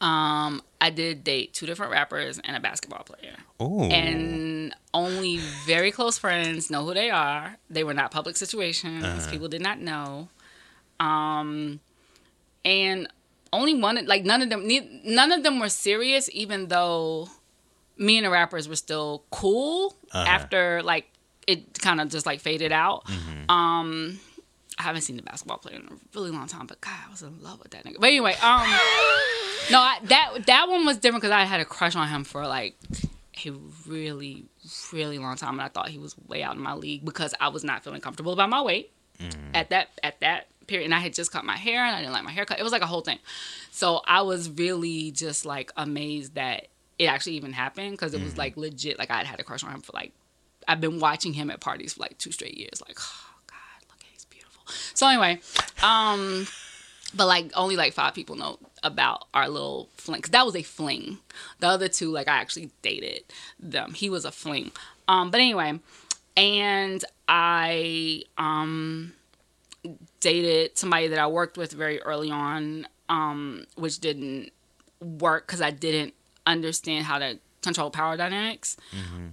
um, 0.00 0.62
I 0.80 0.90
did 0.90 1.24
date 1.24 1.52
two 1.54 1.66
different 1.66 1.90
rappers 1.92 2.38
and 2.44 2.56
a 2.56 2.60
basketball 2.60 3.02
player, 3.04 3.34
Ooh. 3.62 3.82
and 3.90 4.74
only 4.92 5.38
very 5.66 5.90
close 5.90 6.18
friends 6.18 6.70
know 6.70 6.84
who 6.84 6.94
they 6.94 7.10
are. 7.10 7.56
They 7.70 7.82
were 7.82 7.94
not 7.94 8.10
public 8.10 8.36
situations. 8.36 9.04
Uh-huh. 9.04 9.30
People 9.30 9.48
did 9.48 9.62
not 9.62 9.80
know. 9.80 10.28
Um, 11.00 11.80
and 12.64 13.08
only 13.56 13.74
one 13.74 14.04
like 14.06 14.24
none 14.24 14.42
of 14.42 14.50
them 14.50 14.66
none 15.04 15.32
of 15.32 15.42
them 15.42 15.58
were 15.58 15.68
serious, 15.68 16.28
even 16.32 16.68
though 16.68 17.28
me 17.98 18.16
and 18.18 18.26
the 18.26 18.30
rappers 18.30 18.68
were 18.68 18.76
still 18.76 19.24
cool 19.30 19.96
Uh-huh. 20.12 20.24
after 20.28 20.82
like 20.82 21.06
it 21.46 21.78
kind 21.80 22.00
of 22.00 22.08
just 22.08 22.26
like 22.26 22.40
faded 22.40 22.72
out. 22.72 23.04
Mm-hmm. 23.06 23.50
Um, 23.50 24.20
I 24.78 24.82
haven't 24.82 25.02
seen 25.02 25.16
the 25.16 25.22
basketball 25.22 25.58
player 25.58 25.76
in 25.76 25.86
a 25.86 25.96
really 26.14 26.30
long 26.30 26.46
time, 26.48 26.66
but 26.66 26.80
God, 26.80 26.92
I 27.06 27.10
was 27.10 27.22
in 27.22 27.42
love 27.42 27.60
with 27.62 27.70
that 27.70 27.84
nigga. 27.84 27.96
But 27.98 28.08
anyway, 28.08 28.34
um, 28.42 28.66
no, 29.70 29.78
I, 29.80 29.98
that 30.04 30.32
that 30.46 30.68
one 30.68 30.84
was 30.84 30.98
different 30.98 31.22
because 31.22 31.32
I 31.32 31.44
had 31.44 31.60
a 31.60 31.64
crush 31.64 31.96
on 31.96 32.08
him 32.08 32.24
for 32.24 32.46
like 32.46 32.76
a 33.46 33.50
really, 33.86 34.44
really 34.92 35.18
long 35.18 35.36
time, 35.36 35.52
and 35.54 35.62
I 35.62 35.68
thought 35.68 35.88
he 35.88 35.98
was 35.98 36.14
way 36.26 36.42
out 36.42 36.56
in 36.56 36.62
my 36.62 36.74
league 36.74 37.04
because 37.04 37.32
I 37.40 37.48
was 37.48 37.64
not 37.64 37.84
feeling 37.84 38.00
comfortable 38.00 38.32
about 38.32 38.50
my 38.50 38.60
weight 38.62 38.90
at 39.54 39.70
that 39.70 39.88
at 40.02 40.20
that 40.20 40.48
period, 40.66 40.86
and 40.86 40.94
I 40.94 41.00
had 41.00 41.14
just 41.14 41.32
cut 41.32 41.44
my 41.44 41.56
hair 41.56 41.84
and 41.84 41.94
I 41.94 42.00
didn't 42.00 42.12
like 42.12 42.24
my 42.24 42.32
haircut. 42.32 42.58
It 42.58 42.62
was 42.62 42.72
like 42.72 42.82
a 42.82 42.86
whole 42.86 43.02
thing. 43.02 43.18
So 43.70 44.00
I 44.06 44.22
was 44.22 44.48
really 44.50 45.10
just 45.10 45.46
like 45.46 45.72
amazed 45.76 46.34
that 46.34 46.68
it 46.98 47.06
actually 47.06 47.34
even 47.34 47.52
happened 47.52 47.92
because 47.92 48.14
it 48.14 48.22
was 48.22 48.38
like 48.38 48.56
legit. 48.56 48.98
Like 48.98 49.10
I 49.10 49.18
had 49.18 49.26
had 49.26 49.40
a 49.40 49.44
crush 49.44 49.62
on 49.64 49.72
him 49.72 49.80
for 49.80 49.92
like 49.92 50.12
I've 50.66 50.80
been 50.80 50.98
watching 50.98 51.32
him 51.32 51.50
at 51.50 51.60
parties 51.60 51.94
for 51.94 52.00
like 52.00 52.18
two 52.18 52.32
straight 52.32 52.56
years. 52.56 52.82
Like, 52.86 52.98
oh 52.98 53.34
God, 53.46 53.88
look 53.88 54.00
at 54.00 54.06
he's 54.12 54.24
beautiful. 54.24 54.62
So 54.94 55.06
anyway, 55.06 55.40
um, 55.82 56.46
but 57.14 57.26
like 57.26 57.52
only 57.54 57.76
like 57.76 57.92
five 57.92 58.14
people 58.14 58.36
know 58.36 58.58
about 58.82 59.26
our 59.34 59.48
little 59.48 59.88
fling. 59.96 60.22
Cause 60.22 60.30
that 60.30 60.46
was 60.46 60.56
a 60.56 60.62
fling. 60.62 61.18
The 61.60 61.68
other 61.68 61.88
two, 61.88 62.10
like 62.10 62.28
I 62.28 62.36
actually 62.38 62.70
dated 62.82 63.24
them. 63.60 63.94
He 63.94 64.10
was 64.10 64.24
a 64.24 64.32
fling. 64.32 64.72
Um, 65.08 65.30
but 65.30 65.40
anyway, 65.40 65.78
and 66.36 67.04
I 67.28 68.22
um 68.38 69.12
dated 70.30 70.76
somebody 70.76 71.06
that 71.12 71.20
I 71.26 71.28
worked 71.40 71.56
with 71.56 71.70
very 71.72 71.98
early 72.02 72.30
on, 72.30 72.86
um, 73.08 73.66
which 73.76 73.96
didn't 74.00 74.50
work 75.00 75.46
because 75.46 75.60
I 75.60 75.70
didn't 75.70 76.14
understand 76.54 77.04
how 77.10 77.18
to 77.24 77.38
control 77.62 77.90
power 77.90 78.16
dynamics. 78.16 78.76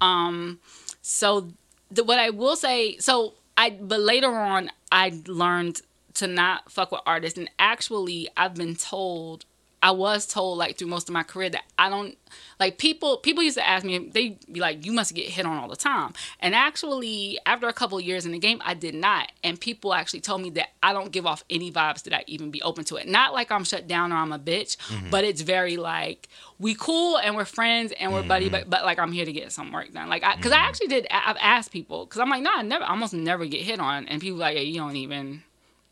Um, 0.02 0.60
so 1.02 1.48
the, 1.96 2.04
what 2.04 2.20
I 2.20 2.30
will 2.30 2.56
say, 2.56 2.98
so 2.98 3.34
I, 3.58 3.72
but 3.72 4.00
later 4.14 4.32
on, 4.52 4.70
I 4.92 5.06
learned 5.28 5.82
to 6.16 6.28
not 6.28 6.72
fuck 6.72 6.92
with 6.92 7.02
artists, 7.08 7.40
and 7.40 7.50
actually, 7.58 8.30
I've 8.38 8.56
been 8.64 8.76
told. 8.76 9.46
I 9.84 9.92
was 9.92 10.26
told 10.26 10.58
like 10.58 10.78
through 10.78 10.88
most 10.88 11.10
of 11.10 11.14
my 11.14 11.24
career 11.24 11.50
that 11.50 11.64
I 11.78 11.90
don't 11.90 12.18
like 12.58 12.78
people 12.78 13.18
people 13.18 13.44
used 13.44 13.58
to 13.58 13.68
ask 13.68 13.84
me 13.84 14.00
they 14.00 14.38
be 14.50 14.62
like 14.62 14.86
you 14.86 14.94
must 14.94 15.14
get 15.14 15.28
hit 15.28 15.46
on 15.46 15.58
all 15.58 15.68
the 15.68 15.76
time. 15.76 16.14
And 16.40 16.56
actually 16.56 17.38
after 17.46 17.68
a 17.68 17.74
couple 17.74 17.98
of 17.98 18.04
years 18.06 18.26
in 18.26 18.32
the 18.32 18.40
game 18.40 18.62
I 18.64 18.76
did 18.76 18.96
not. 18.96 19.34
And 19.44 19.60
people 19.60 19.94
actually 19.94 20.22
told 20.22 20.42
me 20.42 20.52
that 20.52 20.70
I 20.82 20.94
don't 20.94 21.12
give 21.12 21.26
off 21.26 21.44
any 21.50 21.70
vibes 21.70 22.04
that 22.04 22.14
I 22.14 22.24
even 22.28 22.50
be 22.50 22.62
open 22.62 22.86
to 22.86 22.96
it. 22.96 23.10
Not 23.10 23.34
like 23.34 23.52
I'm 23.52 23.66
shut 23.66 23.86
down 23.86 24.14
or 24.14 24.16
I'm 24.16 24.32
a 24.32 24.40
bitch 24.40 24.78
mm-hmm. 24.78 25.10
but 25.10 25.26
it's 25.26 25.42
very 25.42 25.76
like 25.76 26.30
we 26.60 26.76
cool 26.76 27.18
and 27.18 27.36
we're 27.36 27.44
friends 27.44 27.92
and 28.00 28.14
we're 28.14 28.24
buddy 28.24 28.46
mm-hmm. 28.46 28.70
but, 28.70 28.70
but 28.70 28.86
like 28.86 29.00
I'm 29.00 29.12
here 29.12 29.26
to 29.26 29.34
get 29.34 29.52
some 29.52 29.74
work 29.74 29.92
done. 29.92 30.08
Like 30.08 30.24
I 30.24 30.38
because 30.38 30.54
I 30.54 30.60
mm-hmm. 30.60 30.70
actually 30.70 30.88
did 30.88 31.08
I've 31.12 31.38
asked 31.42 31.74
people 31.74 32.06
because 32.06 32.22
I'm 32.22 32.30
like 32.30 32.42
no 32.42 32.52
I 32.56 32.62
never 32.62 32.86
I 32.86 32.92
almost 32.92 33.14
never 33.14 33.46
get 33.46 33.64
hit 33.64 33.82
on. 33.82 34.08
And 34.08 34.22
people 34.22 34.38
like 34.38 34.56
yeah, 34.56 34.62
you 34.62 34.80
don't 34.80 34.96
even 34.96 35.44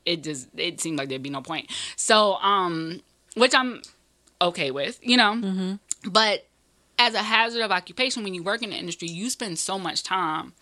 it 0.06 0.24
just 0.24 0.48
it 0.56 0.80
seemed 0.80 0.98
like 0.98 1.10
there'd 1.10 1.22
be 1.22 1.30
no 1.30 1.42
point. 1.42 1.70
So 1.98 2.36
um 2.36 3.02
which 3.36 3.54
I'm 3.56 3.82
okay 4.42 4.72
with, 4.72 5.00
you 5.02 5.18
know. 5.18 5.34
Mm-hmm. 5.34 6.10
But 6.10 6.48
as 6.98 7.14
a 7.14 7.20
hazard 7.24 7.62
of 7.62 7.72
occupation, 7.72 8.24
when 8.24 8.34
you 8.34 8.44
work 8.44 8.62
in 8.62 8.72
the 8.72 8.76
industry, 8.76 9.08
you 9.08 9.30
spend 9.30 9.60
so 9.60 9.80
much 9.80 10.04
time 10.04 10.54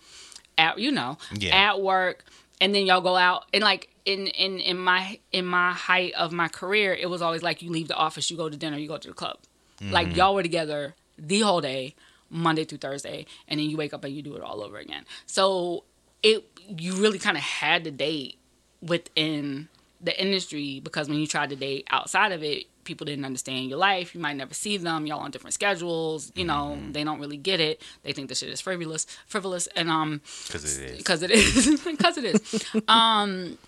at 0.58 0.78
you 0.78 0.92
know 0.92 1.18
Yeah. 1.32 1.70
at 1.70 1.80
work, 1.80 2.24
and 2.60 2.74
then 2.74 2.86
y'all 2.86 3.00
go 3.00 3.16
out 3.16 3.44
and 3.52 3.62
like 3.62 3.88
in 4.04 4.26
in 4.28 4.58
in 4.60 4.78
my 4.78 5.18
in 5.32 5.44
my 5.46 5.72
height 5.72 6.12
of 6.14 6.32
my 6.32 6.48
career, 6.48 6.94
it 6.94 7.08
was 7.08 7.22
always 7.22 7.42
like 7.42 7.62
you 7.62 7.70
leave 7.70 7.88
the 7.88 7.96
office, 7.96 8.30
you 8.30 8.36
go 8.36 8.48
to 8.48 8.56
dinner, 8.56 8.76
you 8.78 8.88
go 8.88 8.98
to 8.98 9.08
the 9.08 9.14
club, 9.14 9.38
like 9.80 10.08
mm-hmm. 10.08 10.16
y'all 10.16 10.34
were 10.34 10.42
together 10.42 10.94
the 11.18 11.40
whole 11.40 11.60
day, 11.60 11.94
Monday 12.30 12.64
through 12.64 12.78
Thursday, 12.78 13.26
and 13.48 13.60
then 13.60 13.68
you 13.68 13.76
wake 13.76 13.92
up 13.92 14.04
and 14.04 14.14
you 14.14 14.22
do 14.22 14.34
it 14.36 14.42
all 14.42 14.62
over 14.62 14.78
again. 14.78 15.04
So 15.26 15.84
it 16.22 16.44
you 16.68 16.94
really 16.94 17.18
kind 17.18 17.36
of 17.36 17.42
had 17.42 17.84
to 17.84 17.90
date 17.90 18.38
within 18.80 19.68
the 20.02 20.18
industry 20.20 20.80
because 20.80 21.08
when 21.08 21.18
you 21.18 21.26
tried 21.26 21.50
to 21.50 21.56
date 21.56 21.86
outside 21.90 22.32
of 22.32 22.42
it, 22.42 22.66
people 22.84 23.04
didn't 23.04 23.24
understand 23.24 23.68
your 23.68 23.78
life. 23.78 24.14
You 24.14 24.20
might 24.20 24.36
never 24.36 24.54
see 24.54 24.76
them. 24.76 25.06
Y'all 25.06 25.20
on 25.20 25.30
different 25.30 25.54
schedules. 25.54 26.32
You 26.34 26.44
know, 26.44 26.78
they 26.90 27.04
don't 27.04 27.20
really 27.20 27.36
get 27.36 27.60
it. 27.60 27.82
They 28.02 28.12
think 28.12 28.28
the 28.28 28.34
shit 28.34 28.48
is 28.48 28.60
frivolous, 28.60 29.06
frivolous, 29.26 29.66
and 29.68 29.90
um, 29.90 30.22
because 30.46 30.78
it 30.78 30.90
is. 30.90 30.98
because 30.98 31.22
it 31.22 31.30
is, 31.30 31.80
because 31.84 32.18
it 32.18 32.24
is. 32.24 32.66
um, 32.88 33.58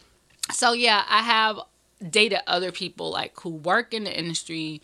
so 0.50 0.72
yeah, 0.72 1.04
I 1.09 1.22
have 1.22 1.60
dated 2.09 2.40
other 2.46 2.72
people 2.72 3.10
like 3.10 3.38
who 3.40 3.50
work 3.50 3.94
in 3.94 4.04
the 4.04 4.18
industry, 4.18 4.80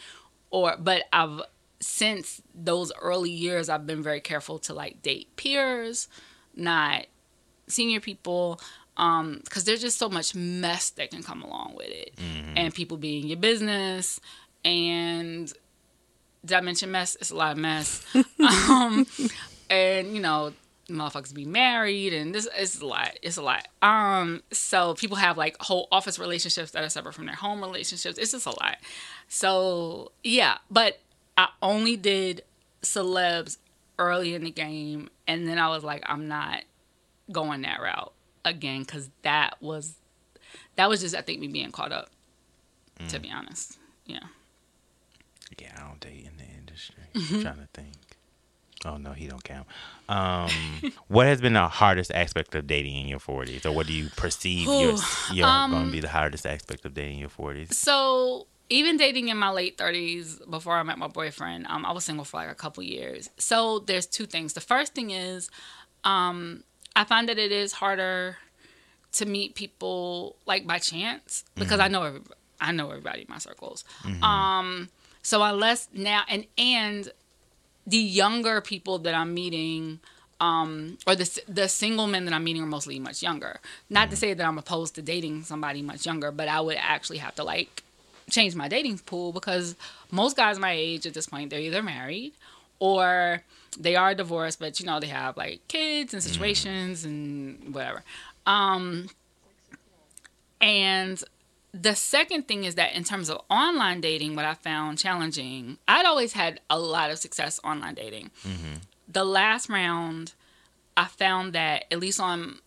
or 0.51 0.77
but 0.79 1.05
I've 1.13 1.43
since 1.81 2.43
those 2.55 2.93
early 3.01 3.31
years 3.31 3.69
I've 3.69 3.87
been 3.87 4.03
very 4.03 4.21
careful 4.21 4.59
to 4.61 4.75
like 4.75 5.03
date 5.03 5.35
peers, 5.37 6.09
not 6.55 7.07
senior 7.69 8.01
people 8.01 8.61
um 8.99 9.41
because 9.45 9.65
there's 9.65 9.81
just 9.81 9.99
so 9.99 10.09
much 10.09 10.35
mess 10.35 10.91
that 10.91 11.11
can 11.11 11.23
come 11.23 11.43
along 11.43 11.75
with 11.77 11.89
it 11.89 12.13
and 12.57 12.75
people 12.75 12.97
being 12.97 13.27
your 13.27 13.39
business 13.39 14.21
and 14.65 15.53
did 16.45 16.57
i 16.57 16.61
mention 16.61 16.91
mess? 16.91 17.17
It's 17.21 17.31
a 17.31 17.37
lot 17.37 17.53
of 17.53 17.59
mess. 17.59 18.05
Um 18.71 19.07
and 19.71 20.15
you 20.15 20.21
know 20.21 20.53
motherfuckers 20.89 21.35
be 21.35 21.45
married 21.45 22.15
and 22.15 22.35
this 22.35 22.49
is 22.59 22.81
a 22.81 22.87
lot 22.87 23.19
it's 23.23 23.37
a 23.37 23.43
lot. 23.43 23.67
Um 23.83 24.43
so 24.51 24.95
people 24.95 25.17
have 25.17 25.37
like 25.37 25.57
whole 25.61 25.89
office 25.93 26.19
relationships 26.19 26.71
that 26.73 26.83
are 26.85 26.89
separate 26.89 27.15
from 27.15 27.27
their 27.27 27.35
home 27.35 27.61
relationships. 27.61 28.19
It's 28.19 28.33
just 28.33 28.47
a 28.47 28.51
lot. 28.51 28.77
So 29.29 30.13
yeah 30.25 30.59
but 30.71 30.99
i 31.37 31.49
only 31.63 31.97
did 31.97 32.43
celebs 32.83 33.59
early 33.99 34.35
in 34.35 34.45
the 34.45 34.51
game 34.51 35.09
and 35.27 35.49
then 35.49 35.59
i 35.59 35.69
was 35.69 35.83
like 35.83 36.03
i'm 36.07 36.29
not 36.29 36.63
going 37.33 37.63
that 37.63 37.81
route 37.81 38.13
again 38.49 38.81
because 38.81 39.11
that 39.23 39.61
was 39.61 39.95
that 40.77 40.89
was 40.89 41.01
just 41.01 41.15
I 41.15 41.21
think 41.23 41.41
me 41.41 41.49
being 41.49 41.71
caught 41.73 41.93
up. 41.93 42.11
To 43.11 43.21
be 43.21 43.31
honest, 43.31 43.79
yeah. 44.07 44.19
Yeah, 45.61 45.73
I 45.77 45.87
don't 45.87 46.01
date 46.01 46.27
in 46.27 46.37
the 46.37 46.59
industry. 46.59 47.05
I'm 47.15 47.43
trying 47.43 47.59
to 47.59 47.69
think. 47.73 47.95
Oh 48.85 48.97
no, 48.97 49.13
he 49.13 49.29
don't 49.29 49.43
count. 49.43 49.67
Um, 50.09 50.51
what 51.09 51.27
has 51.27 51.41
been 51.41 51.53
the 51.53 51.69
hardest 51.69 52.11
aspect 52.13 52.55
of 52.55 52.67
dating 52.67 52.97
in 52.97 53.07
your 53.09 53.19
40s, 53.21 53.65
or 53.67 53.73
what 53.73 53.87
do 53.87 53.93
you 53.93 54.09
perceive 54.17 54.67
your, 54.67 54.97
your 55.33 55.47
Um, 55.47 55.71
going 55.71 55.87
to 55.87 55.93
be 55.93 56.01
the 56.01 56.09
hardest 56.09 56.47
aspect 56.47 56.85
of 56.85 56.95
dating 56.95 57.15
in 57.15 57.19
your 57.21 57.29
40s? 57.29 57.73
So 57.73 58.47
even 58.69 58.97
dating 58.97 59.29
in 59.29 59.37
my 59.37 59.51
late 59.51 59.79
thirties 59.79 60.41
before 60.51 60.77
I 60.77 60.83
met 60.83 60.99
my 60.99 61.09
boyfriend, 61.09 61.67
um, 61.69 61.85
I 61.87 61.93
was 61.93 62.05
single 62.05 62.25
for 62.25 62.39
like 62.39 62.51
a 62.51 62.55
couple 62.55 62.83
years. 62.83 63.31
So 63.39 63.79
there's 63.81 64.07
two 64.07 64.27
things. 64.27 64.53
The 64.53 64.61
first 64.61 64.95
thing 64.95 65.11
is, 65.11 65.51
um, 66.05 66.63
I 67.01 67.05
find 67.05 67.29
that 67.29 67.39
it 67.39 67.53
is 67.53 67.71
harder 67.83 68.37
to 69.19 69.25
meet 69.27 69.55
people 69.55 70.37
like 70.51 70.67
by 70.67 70.79
chance 70.79 71.45
because 71.55 71.81
I 71.81 71.89
know 71.89 72.03
every, 72.03 72.21
I 72.61 72.73
know 72.73 72.87
everybody 72.91 73.21
in 73.23 73.27
my 73.29 73.39
circles. 73.49 73.85
Um, 74.23 74.89
So 75.23 75.37
unless 75.43 75.89
now 75.93 76.23
and 76.29 76.43
and 76.57 77.03
the 77.95 77.99
younger 78.23 78.61
people 78.73 78.97
that 79.05 79.15
I'm 79.21 79.33
meeting, 79.43 80.01
um, 80.41 80.99
or 81.07 81.15
the 81.23 81.27
the 81.61 81.69
single 81.69 82.07
men 82.07 82.25
that 82.27 82.35
I'm 82.37 82.45
meeting 82.49 82.63
are 82.63 82.73
mostly 82.79 82.99
much 82.99 83.23
younger. 83.29 83.55
Not 83.89 84.07
to 84.11 84.17
say 84.23 84.35
that 84.35 84.45
I'm 84.49 84.59
opposed 84.59 84.93
to 84.97 85.03
dating 85.03 85.45
somebody 85.45 85.81
much 85.83 86.03
younger, 86.09 86.31
but 86.41 86.49
I 86.49 86.61
would 86.67 86.79
actually 86.95 87.19
have 87.27 87.35
to 87.37 87.45
like 87.45 87.73
change 88.37 88.55
my 88.63 88.69
dating 88.69 88.99
pool 89.11 89.33
because 89.33 89.67
most 90.11 90.37
guys 90.37 90.59
my 90.59 90.73
age 90.73 91.07
at 91.07 91.15
this 91.15 91.27
point 91.33 91.49
they're 91.51 91.67
either 91.69 91.83
married 91.83 92.33
or 92.79 93.43
they 93.79 93.97
are 93.97 94.15
divorced, 94.15 94.61
but 94.61 94.81
you 94.81 94.87
know 94.87 95.01
they 95.01 95.09
have 95.09 95.37
like 95.37 95.67
kids 95.69 96.15
and 96.15 96.23
mm-hmm. 96.23 96.31
situations 96.31 97.05
and 97.05 97.75
whatever. 97.75 98.03
Um, 98.47 99.09
and 100.61 101.23
the 101.73 101.95
second 101.95 102.49
thing 102.49 102.65
is 102.65 102.75
that 102.77 102.95
in 102.95 103.05
terms 103.05 103.29
of 103.29 103.41
online 103.51 104.01
dating, 104.01 104.35
what 104.35 104.45
I 104.45 104.55
found 104.55 104.99
challenging, 104.99 105.79
I'd 105.87 106.07
always 106.07 106.33
had 106.33 106.61
a 106.71 106.79
lot 106.79 107.11
of 107.11 107.19
success 107.19 107.61
online 107.63 107.95
dating. 107.95 108.31
Mm-hmm. 108.45 108.75
The 109.09 109.25
last 109.25 109.69
round, 109.69 110.35
I 110.97 111.05
found 111.05 111.53
that 111.53 111.85
at 111.91 111.99
least 111.99 112.21
on 112.21 112.59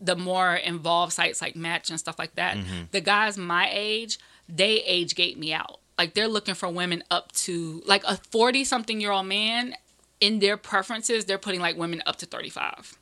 the 0.00 0.16
more 0.16 0.54
involved 0.54 1.12
sites 1.12 1.40
like 1.40 1.56
Match 1.56 1.90
and 1.90 1.98
stuff 1.98 2.18
like 2.18 2.34
that, 2.34 2.56
mm-hmm. 2.56 2.84
the 2.90 3.00
guys 3.00 3.38
my 3.38 3.68
age, 3.72 4.18
they 4.48 4.82
age 4.82 5.14
gate 5.14 5.38
me 5.38 5.52
out. 5.52 5.79
Like 6.00 6.14
they're 6.14 6.28
looking 6.28 6.54
for 6.54 6.66
women 6.70 7.04
up 7.10 7.30
to 7.32 7.82
like 7.84 8.02
a 8.04 8.16
40 8.16 8.64
something 8.64 9.02
year 9.02 9.10
old 9.10 9.26
man 9.26 9.74
in 10.18 10.38
their 10.38 10.56
preferences, 10.56 11.26
they're 11.26 11.36
putting 11.36 11.60
like 11.60 11.76
women 11.76 12.02
up 12.06 12.16
to 12.16 12.26
35. 12.26 12.96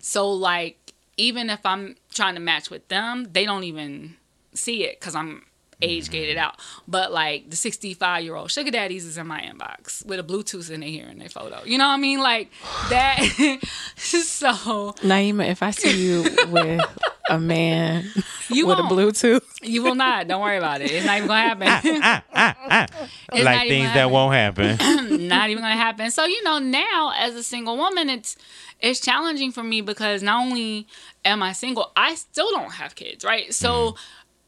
So 0.00 0.30
like 0.30 0.92
even 1.16 1.48
if 1.48 1.64
I'm 1.64 1.96
trying 2.12 2.34
to 2.34 2.40
match 2.42 2.68
with 2.68 2.86
them, 2.88 3.28
they 3.32 3.46
don't 3.46 3.64
even 3.64 4.16
see 4.52 4.84
it 4.84 5.00
because 5.00 5.14
I'm 5.14 5.46
age 5.82 6.10
gated 6.10 6.36
out. 6.36 6.56
But 6.88 7.12
like 7.12 7.50
the 7.50 7.56
65 7.56 8.24
year 8.24 8.34
old 8.34 8.50
sugar 8.50 8.70
daddies 8.70 9.04
is 9.04 9.18
in 9.18 9.26
my 9.26 9.40
inbox 9.40 10.04
with 10.06 10.18
a 10.18 10.22
Bluetooth 10.22 10.70
in 10.70 10.80
their 10.80 10.88
ear 10.88 11.08
in 11.08 11.18
their 11.18 11.28
photo. 11.28 11.62
You 11.64 11.78
know 11.78 11.86
what 11.86 11.94
I 11.94 11.98
mean? 11.98 12.20
Like 12.20 12.50
that. 12.90 13.18
so 13.96 14.92
Naima, 15.02 15.48
if 15.48 15.62
I 15.62 15.70
see 15.70 16.02
you 16.02 16.22
with 16.48 16.80
a 17.28 17.38
man 17.38 18.04
you 18.48 18.66
with 18.66 18.78
won't. 18.78 18.92
a 18.92 18.94
Bluetooth, 18.94 19.42
You 19.62 19.82
will 19.82 19.94
not. 19.94 20.28
Don't 20.28 20.40
worry 20.40 20.58
about 20.58 20.80
it. 20.80 20.90
It's 20.90 21.04
not 21.06 21.16
even 21.16 21.28
gonna 21.28 21.40
happen. 21.40 22.00
Ah, 22.02 22.22
ah, 22.32 22.56
ah, 22.70 22.86
it's 23.32 23.44
not 23.44 23.44
like 23.44 23.68
things 23.68 23.92
that 23.92 24.10
won't 24.10 24.34
happen. 24.34 24.76
not 25.28 25.50
even 25.50 25.62
gonna 25.62 25.74
happen. 25.76 26.10
So 26.10 26.24
you 26.24 26.42
know, 26.44 26.58
now 26.58 27.12
as 27.16 27.34
a 27.34 27.42
single 27.42 27.76
woman, 27.76 28.08
it's 28.08 28.36
it's 28.80 29.00
challenging 29.00 29.52
for 29.52 29.62
me 29.62 29.80
because 29.80 30.22
not 30.22 30.44
only 30.44 30.86
am 31.24 31.42
I 31.42 31.52
single, 31.52 31.92
I 31.96 32.14
still 32.14 32.50
don't 32.52 32.72
have 32.72 32.94
kids, 32.94 33.24
right? 33.24 33.52
So. 33.52 33.92
Mm. 33.92 33.96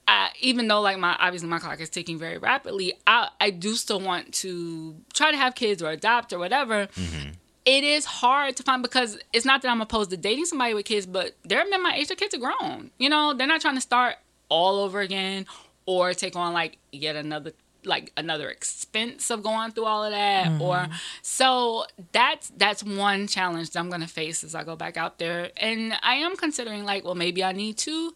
I, 0.08 0.30
even 0.40 0.66
though 0.68 0.80
like 0.80 0.98
my 0.98 1.14
obviously 1.20 1.48
my 1.48 1.58
clock 1.58 1.78
is 1.80 1.90
ticking 1.90 2.18
very 2.18 2.38
rapidly, 2.38 2.94
I 3.06 3.28
I 3.40 3.50
do 3.50 3.74
still 3.74 4.00
want 4.00 4.32
to 4.34 4.96
try 5.12 5.30
to 5.30 5.36
have 5.36 5.54
kids 5.54 5.82
or 5.82 5.90
adopt 5.90 6.32
or 6.32 6.38
whatever. 6.38 6.86
Mm-hmm. 6.86 7.30
It 7.66 7.84
is 7.84 8.06
hard 8.06 8.56
to 8.56 8.62
find 8.62 8.82
because 8.82 9.18
it's 9.34 9.44
not 9.44 9.60
that 9.60 9.68
I'm 9.68 9.82
opposed 9.82 10.08
to 10.10 10.16
dating 10.16 10.46
somebody 10.46 10.72
with 10.72 10.86
kids, 10.86 11.04
but 11.04 11.36
there 11.44 11.58
have 11.58 11.70
been 11.70 11.82
my 11.82 11.94
age, 11.94 12.08
their 12.08 12.16
kids 12.16 12.34
are 12.34 12.38
grown. 12.38 12.90
You 12.96 13.10
know, 13.10 13.34
they're 13.34 13.46
not 13.46 13.60
trying 13.60 13.74
to 13.74 13.82
start 13.82 14.16
all 14.48 14.78
over 14.78 15.00
again 15.00 15.44
or 15.84 16.14
take 16.14 16.34
on 16.34 16.54
like 16.54 16.78
yet 16.90 17.14
another 17.14 17.52
like 17.84 18.10
another 18.16 18.48
expense 18.48 19.30
of 19.30 19.42
going 19.42 19.72
through 19.72 19.84
all 19.84 20.04
of 20.04 20.12
that 20.12 20.46
mm-hmm. 20.46 20.62
or 20.62 20.88
so 21.20 21.84
that's 22.12 22.50
that's 22.56 22.82
one 22.82 23.26
challenge 23.26 23.70
that 23.70 23.78
I'm 23.78 23.90
gonna 23.90 24.06
face 24.06 24.42
as 24.42 24.54
I 24.54 24.64
go 24.64 24.74
back 24.74 24.96
out 24.96 25.18
there 25.18 25.50
and 25.58 25.92
I 26.02 26.14
am 26.14 26.36
considering 26.36 26.84
like 26.84 27.04
well 27.04 27.14
maybe 27.14 27.44
I 27.44 27.52
need 27.52 27.76
to 27.78 28.14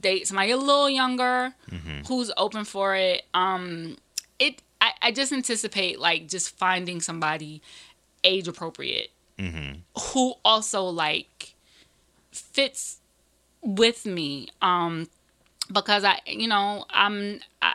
date 0.00 0.26
somebody 0.28 0.50
a 0.52 0.56
little 0.56 0.90
younger 0.90 1.54
who's 2.06 2.30
open 2.36 2.64
for 2.64 2.94
it. 2.96 3.22
Um 3.34 3.96
it 4.38 4.62
I, 4.80 4.92
I 5.02 5.12
just 5.12 5.32
anticipate 5.32 5.98
like 6.00 6.28
just 6.28 6.56
finding 6.56 7.00
somebody 7.00 7.62
age 8.24 8.48
appropriate 8.48 9.10
who 10.12 10.34
also 10.44 10.84
like 10.84 11.54
fits 12.32 12.98
with 13.62 14.04
me. 14.06 14.48
Um 14.62 15.08
because 15.72 16.04
I 16.04 16.20
you 16.26 16.48
know 16.48 16.84
I'm 16.90 17.40
I, 17.62 17.74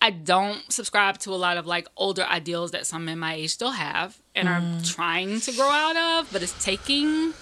I 0.00 0.10
don't 0.10 0.60
subscribe 0.72 1.18
to 1.18 1.30
a 1.30 1.36
lot 1.36 1.56
of 1.56 1.66
like 1.66 1.86
older 1.96 2.24
ideals 2.24 2.70
that 2.72 2.86
some 2.86 3.04
men 3.04 3.18
my 3.18 3.34
age 3.34 3.50
still 3.50 3.70
have 3.72 4.18
and 4.34 4.48
are 4.48 4.62
trying 4.84 5.40
to 5.42 5.52
grow 5.52 5.68
out 5.68 5.96
of 5.96 6.32
but 6.32 6.42
it's 6.42 6.64
taking 6.64 7.32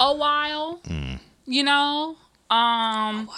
a 0.00 0.14
while 0.14 0.80
you 1.46 1.62
know 1.62 2.16
um 2.54 3.28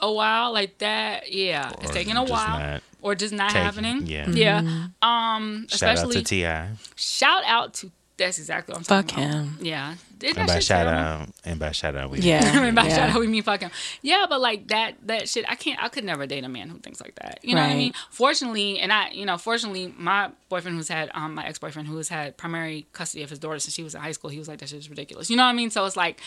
a 0.00 0.12
while 0.12 0.52
like 0.52 0.78
that 0.78 1.32
yeah 1.32 1.72
it's 1.80 1.90
Or 1.90 1.94
taking 1.94 2.16
a 2.16 2.24
while 2.24 2.58
not 2.58 2.82
or 3.02 3.14
just 3.14 3.32
not 3.32 3.50
taking- 3.50 3.62
happening 3.62 4.06
yeah. 4.06 4.28
yeah 4.30 4.58
um 5.02 5.66
Shout 5.68 5.82
out 5.82 5.94
especially 5.94 6.22
to 6.22 6.22
Ti. 6.22 6.76
shout 6.96 7.42
out 7.46 7.74
to 7.74 7.90
that's 8.18 8.38
exactly 8.38 8.72
what 8.72 8.78
I'm 8.78 8.84
fuck 8.84 9.08
talking 9.08 9.24
about. 9.24 9.34
him. 9.34 9.58
yeah 9.60 9.94
Isn't 10.22 10.38
And 10.38 10.48
that 10.48 10.48
by 10.48 10.54
shit 10.54 10.62
shout 10.64 10.86
out, 10.86 11.28
and 11.44 11.60
by 11.60 11.70
shout 11.72 11.96
out, 11.96 12.08
we 12.08 12.20
Yeah. 12.20 12.50
I 12.54 12.64
mean, 12.64 12.74
by 12.80 12.84
yeah. 12.86 12.96
shout 12.96 13.10
out, 13.10 13.20
we 13.20 13.26
mean 13.26 13.42
fuck 13.42 13.60
him. 13.60 13.70
Yeah, 14.00 14.24
but 14.26 14.40
like 14.40 14.68
that, 14.68 14.94
that 15.06 15.28
shit, 15.28 15.44
I 15.50 15.54
can't, 15.54 15.78
I 15.82 15.90
could 15.90 16.02
never 16.04 16.24
date 16.26 16.42
a 16.42 16.48
man 16.48 16.70
who 16.70 16.78
thinks 16.78 16.98
like 16.98 17.14
that. 17.16 17.40
You 17.42 17.54
know 17.54 17.60
what 17.60 17.72
I 17.72 17.74
mean? 17.74 17.92
Fortunately, 18.08 18.78
and 18.78 18.90
I, 18.90 19.10
you 19.10 19.26
know, 19.26 19.36
fortunately, 19.36 19.92
my 19.98 20.30
boyfriend 20.48 20.78
who's 20.78 20.88
had, 20.88 21.10
um, 21.12 21.34
my 21.34 21.44
ex 21.46 21.58
boyfriend 21.58 21.88
who 21.88 21.96
has 21.98 22.08
had 22.08 22.38
primary 22.38 22.86
custody 22.94 23.22
of 23.22 23.28
his 23.28 23.38
daughter 23.38 23.58
since 23.58 23.74
she 23.74 23.82
was 23.82 23.94
in 23.94 24.00
high 24.00 24.12
school, 24.12 24.30
he 24.30 24.38
was 24.38 24.48
like, 24.48 24.60
that 24.60 24.70
shit's 24.70 24.88
ridiculous. 24.88 25.28
You 25.28 25.36
know 25.36 25.42
what 25.44 25.50
I 25.50 25.52
mean? 25.52 25.68
So 25.68 25.84
it's 25.84 25.98
like, 25.98 26.18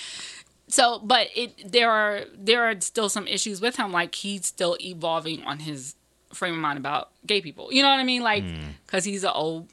so, 0.69 0.99
but 0.99 1.27
it, 1.35 1.71
there 1.71 1.91
are, 1.91 2.21
there 2.33 2.63
are 2.69 2.79
still 2.79 3.09
some 3.09 3.27
issues 3.27 3.59
with 3.59 3.75
him. 3.75 3.91
Like 3.91 4.15
he's 4.15 4.45
still 4.45 4.77
evolving 4.79 5.43
on 5.43 5.59
his 5.59 5.95
frame 6.33 6.53
of 6.53 6.59
mind 6.59 6.77
about 6.77 7.09
gay 7.25 7.41
people. 7.41 7.73
You 7.73 7.81
know 7.81 7.89
what 7.89 7.99
I 7.99 8.03
mean? 8.03 8.21
Like, 8.21 8.43
cause 8.87 9.03
he's 9.03 9.23
an 9.23 9.31
old 9.33 9.67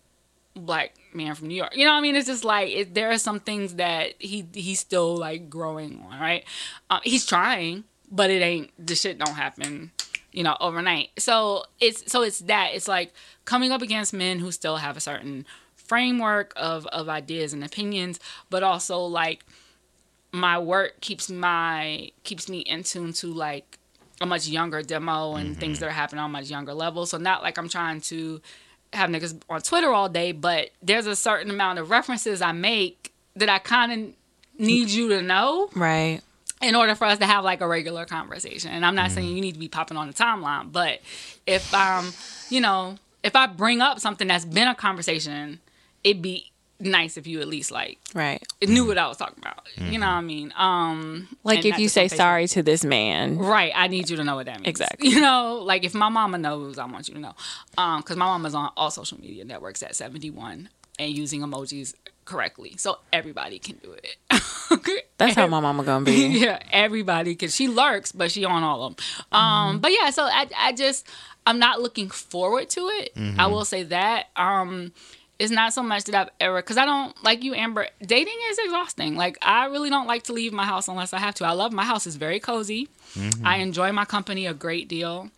black 0.56 0.94
man 1.12 1.34
from 1.34 1.48
New 1.48 1.54
York. 1.54 1.76
You 1.76 1.84
know 1.84 1.92
what 1.92 1.98
I 1.98 2.02
mean? 2.02 2.16
It's 2.16 2.26
just 2.26 2.44
like 2.44 2.70
it, 2.70 2.94
there 2.94 3.10
are 3.10 3.18
some 3.18 3.40
things 3.40 3.74
that 3.74 4.14
he 4.18 4.46
he's 4.54 4.80
still 4.80 5.16
like 5.16 5.50
growing 5.50 6.02
on, 6.10 6.18
right? 6.18 6.44
Uh, 6.90 7.00
he's 7.04 7.26
trying, 7.26 7.84
but 8.10 8.30
it 8.30 8.42
ain't 8.42 8.70
the 8.84 8.94
shit 8.94 9.18
don't 9.18 9.34
happen, 9.34 9.90
you 10.32 10.42
know, 10.42 10.56
overnight. 10.60 11.10
So 11.18 11.64
it's 11.80 12.10
so 12.10 12.22
it's 12.22 12.40
that 12.40 12.70
it's 12.74 12.88
like 12.88 13.12
coming 13.44 13.70
up 13.70 13.82
against 13.82 14.12
men 14.12 14.38
who 14.38 14.50
still 14.50 14.78
have 14.78 14.96
a 14.96 15.00
certain 15.00 15.46
framework 15.74 16.52
of 16.56 16.86
of 16.86 17.08
ideas 17.08 17.52
and 17.52 17.62
opinions, 17.62 18.18
but 18.50 18.62
also 18.62 18.98
like 19.00 19.44
my 20.36 20.58
work 20.58 21.00
keeps 21.00 21.30
my 21.30 22.10
keeps 22.22 22.48
me 22.48 22.58
in 22.60 22.82
tune 22.82 23.12
to 23.14 23.28
like 23.28 23.78
a 24.20 24.26
much 24.26 24.46
younger 24.48 24.82
demo 24.82 25.34
and 25.36 25.58
things 25.58 25.78
that 25.80 25.86
are 25.86 25.90
happening 25.90 26.20
on 26.20 26.30
a 26.30 26.32
much 26.32 26.48
younger 26.50 26.72
level. 26.74 27.06
So 27.06 27.18
not 27.18 27.42
like 27.42 27.58
I'm 27.58 27.68
trying 27.68 28.00
to 28.02 28.40
have 28.92 29.10
niggas 29.10 29.40
on 29.50 29.60
Twitter 29.62 29.92
all 29.92 30.08
day, 30.08 30.32
but 30.32 30.70
there's 30.82 31.06
a 31.06 31.16
certain 31.16 31.50
amount 31.50 31.78
of 31.78 31.90
references 31.90 32.40
I 32.40 32.52
make 32.52 33.12
that 33.34 33.48
I 33.48 33.58
kind 33.58 33.92
of 33.92 34.14
need 34.58 34.88
you 34.88 35.08
to 35.10 35.20
know 35.22 35.68
Right. 35.74 36.22
in 36.62 36.74
order 36.74 36.94
for 36.94 37.04
us 37.04 37.18
to 37.18 37.26
have 37.26 37.44
like 37.44 37.60
a 37.60 37.68
regular 37.68 38.06
conversation. 38.06 38.70
And 38.70 38.86
I'm 38.86 38.94
not 38.94 39.10
saying 39.10 39.28
you 39.28 39.40
need 39.42 39.52
to 39.52 39.58
be 39.60 39.68
popping 39.68 39.98
on 39.98 40.06
the 40.06 40.14
timeline, 40.14 40.72
but 40.72 41.00
if 41.46 41.72
um, 41.74 42.12
you 42.48 42.60
know, 42.62 42.96
if 43.22 43.36
I 43.36 43.46
bring 43.46 43.80
up 43.82 44.00
something 44.00 44.28
that's 44.28 44.46
been 44.46 44.68
a 44.68 44.74
conversation, 44.74 45.60
it'd 46.04 46.22
be 46.22 46.50
nice 46.78 47.16
if 47.16 47.26
you 47.26 47.40
at 47.40 47.48
least 47.48 47.70
like 47.70 47.98
Right. 48.14 48.42
knew 48.66 48.86
what 48.86 48.98
I 48.98 49.06
was 49.08 49.16
talking 49.16 49.38
about. 49.38 49.66
You 49.76 49.98
know 49.98 50.06
what 50.06 50.12
I 50.12 50.20
mean? 50.20 50.52
Um 50.56 51.28
Like 51.44 51.60
if 51.60 51.78
you 51.78 51.86
just 51.86 51.96
on 51.98 52.08
say 52.08 52.14
Facebook. 52.14 52.16
sorry 52.18 52.48
to 52.48 52.62
this 52.62 52.84
man. 52.84 53.38
Right, 53.38 53.72
I 53.74 53.88
need 53.88 54.10
you 54.10 54.16
to 54.16 54.24
know 54.24 54.36
what 54.36 54.46
that 54.46 54.56
means. 54.56 54.68
Exactly. 54.68 55.08
You 55.08 55.20
know, 55.20 55.56
like 55.62 55.84
if 55.84 55.94
my 55.94 56.08
mama 56.08 56.38
knows, 56.38 56.78
I 56.78 56.86
want 56.86 57.08
you 57.08 57.14
to 57.14 57.20
know. 57.20 57.34
Um, 57.78 58.00
because 58.00 58.16
my 58.16 58.26
mama's 58.26 58.54
on 58.54 58.70
all 58.76 58.90
social 58.90 59.20
media 59.20 59.44
networks 59.44 59.82
at 59.82 59.94
71 59.96 60.68
and 60.98 61.10
using 61.16 61.40
emojis 61.42 61.94
correctly. 62.24 62.74
So 62.76 62.98
everybody 63.12 63.58
can 63.58 63.76
do 63.76 63.92
it. 63.92 64.16
Okay? 64.72 65.02
That's 65.18 65.34
how 65.34 65.46
my 65.46 65.60
mama 65.60 65.84
gonna 65.84 66.04
be. 66.04 66.26
yeah, 66.44 66.58
everybody 66.72 67.30
because 67.32 67.54
she 67.54 67.68
lurks, 67.68 68.12
but 68.12 68.30
she 68.30 68.44
on 68.44 68.62
all 68.62 68.82
of 68.84 68.96
them. 68.96 69.04
Um, 69.32 69.78
but 69.78 69.92
yeah, 69.92 70.10
so 70.10 70.24
I, 70.24 70.46
I 70.56 70.72
just 70.72 71.06
I'm 71.46 71.58
not 71.58 71.80
looking 71.80 72.10
forward 72.10 72.68
to 72.70 72.80
it. 72.88 73.12
I 73.38 73.46
will 73.46 73.64
say 73.64 73.84
that. 73.84 74.26
Um, 74.36 74.92
it's 75.38 75.50
not 75.50 75.72
so 75.72 75.82
much 75.82 76.04
that 76.04 76.14
I've 76.14 76.30
ever 76.40 76.56
because 76.62 76.78
I 76.78 76.84
don't 76.86 77.22
like 77.22 77.44
you, 77.44 77.54
Amber. 77.54 77.88
Dating 78.00 78.38
is 78.50 78.58
exhausting. 78.58 79.16
Like 79.16 79.36
I 79.42 79.66
really 79.66 79.90
don't 79.90 80.06
like 80.06 80.24
to 80.24 80.32
leave 80.32 80.52
my 80.52 80.64
house 80.64 80.88
unless 80.88 81.12
I 81.12 81.18
have 81.18 81.34
to. 81.36 81.44
I 81.44 81.52
love 81.52 81.72
my 81.72 81.84
house; 81.84 82.06
it's 82.06 82.16
very 82.16 82.40
cozy. 82.40 82.88
I 83.44 83.58
enjoy 83.58 83.92
my 83.92 84.04
company 84.04 84.46
a 84.46 84.54
great 84.54 84.88
deal. 84.88 85.30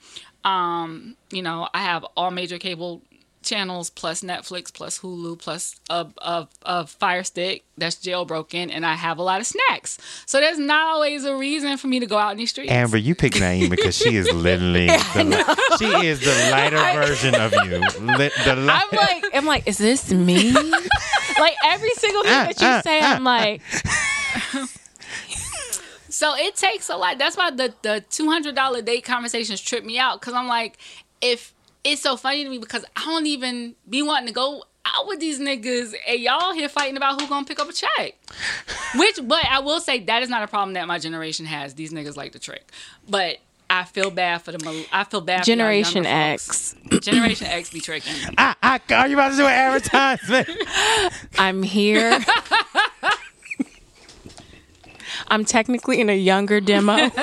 Um, 0.44 1.16
you 1.30 1.42
know, 1.42 1.68
I 1.74 1.82
have 1.82 2.04
all 2.16 2.30
major 2.30 2.58
cable 2.58 3.02
channels 3.48 3.90
plus 3.90 4.22
Netflix 4.22 4.72
plus 4.72 4.98
Hulu 4.98 5.38
plus 5.38 5.76
a, 5.88 6.06
a, 6.18 6.48
a 6.62 6.86
Fire 6.86 7.24
Stick 7.24 7.64
that's 7.76 7.96
jailbroken, 7.96 8.70
and 8.72 8.84
I 8.84 8.94
have 8.94 9.18
a 9.18 9.22
lot 9.22 9.40
of 9.40 9.46
snacks. 9.46 9.98
So 10.26 10.40
there's 10.40 10.58
not 10.58 10.86
always 10.88 11.24
a 11.24 11.36
reason 11.36 11.76
for 11.78 11.86
me 11.86 12.00
to 12.00 12.06
go 12.06 12.18
out 12.18 12.32
in 12.32 12.38
these 12.38 12.50
streets. 12.50 12.70
Amber, 12.70 12.96
you 12.96 13.14
pick 13.14 13.32
Naima 13.34 13.70
because 13.70 13.96
she 13.96 14.16
is 14.16 14.30
literally 14.32 14.86
the, 14.86 15.76
she 15.78 16.06
is 16.06 16.20
the 16.20 16.50
lighter 16.50 16.76
version 16.76 17.34
of 17.34 17.52
you. 17.52 17.78
Li- 18.16 18.30
the 18.44 18.68
I'm 18.70 18.88
like, 18.92 19.24
I'm 19.34 19.46
like, 19.46 19.66
is 19.66 19.78
this 19.78 20.12
me? 20.12 20.52
like 21.38 21.54
every 21.64 21.90
single 21.90 22.22
thing 22.22 22.32
ah, 22.32 22.44
that 22.46 22.60
you 22.60 22.66
ah, 22.66 22.80
say, 22.84 23.00
I'm 23.00 23.26
ah. 23.26 23.30
like, 23.30 23.62
So 26.10 26.34
it 26.36 26.56
takes 26.56 26.88
a 26.88 26.96
lot. 26.96 27.18
That's 27.18 27.36
why 27.36 27.52
the 27.52 27.72
the 27.82 28.04
two 28.10 28.28
hundred 28.28 28.56
dollar 28.56 28.82
date 28.82 29.04
conversations 29.04 29.60
trip 29.60 29.84
me 29.84 30.00
out 30.00 30.20
because 30.20 30.34
I'm 30.34 30.48
like, 30.48 30.76
if 31.20 31.54
it's 31.84 32.02
so 32.02 32.16
funny 32.16 32.44
to 32.44 32.50
me 32.50 32.58
because 32.58 32.84
I 32.96 33.04
don't 33.04 33.26
even 33.26 33.74
be 33.88 34.02
wanting 34.02 34.28
to 34.28 34.32
go 34.32 34.64
out 34.84 35.06
with 35.06 35.20
these 35.20 35.38
niggas 35.38 35.94
and 36.06 36.20
y'all 36.20 36.52
here 36.52 36.68
fighting 36.68 36.96
about 36.96 37.20
who 37.20 37.28
gonna 37.28 37.46
pick 37.46 37.60
up 37.60 37.68
a 37.68 37.72
check. 37.72 38.16
Which, 38.96 39.18
but 39.22 39.44
I 39.44 39.60
will 39.60 39.80
say 39.80 40.00
that 40.00 40.22
is 40.22 40.28
not 40.28 40.42
a 40.42 40.48
problem 40.48 40.74
that 40.74 40.86
my 40.86 40.98
generation 40.98 41.46
has. 41.46 41.74
These 41.74 41.92
niggas 41.92 42.16
like 42.16 42.32
to 42.32 42.38
trick, 42.38 42.70
but 43.08 43.38
I 43.70 43.84
feel 43.84 44.10
bad 44.10 44.42
for 44.42 44.52
the. 44.52 44.86
I 44.92 45.04
feel 45.04 45.20
bad. 45.20 45.40
for 45.40 45.46
y'all 45.46 45.46
Generation 45.46 46.04
folks. 46.04 46.74
X. 46.90 47.04
Generation 47.04 47.46
X 47.48 47.70
be 47.70 47.80
tricking. 47.80 48.14
I, 48.38 48.54
I, 48.62 48.80
are 48.94 49.08
you 49.08 49.14
about 49.14 49.32
to 49.32 49.36
do 49.36 49.46
an 49.46 49.52
advertisement? 49.52 50.48
I'm 51.38 51.62
here. 51.62 52.18
I'm 55.28 55.44
technically 55.44 56.00
in 56.00 56.08
a 56.08 56.16
younger 56.16 56.60
demo. 56.60 57.10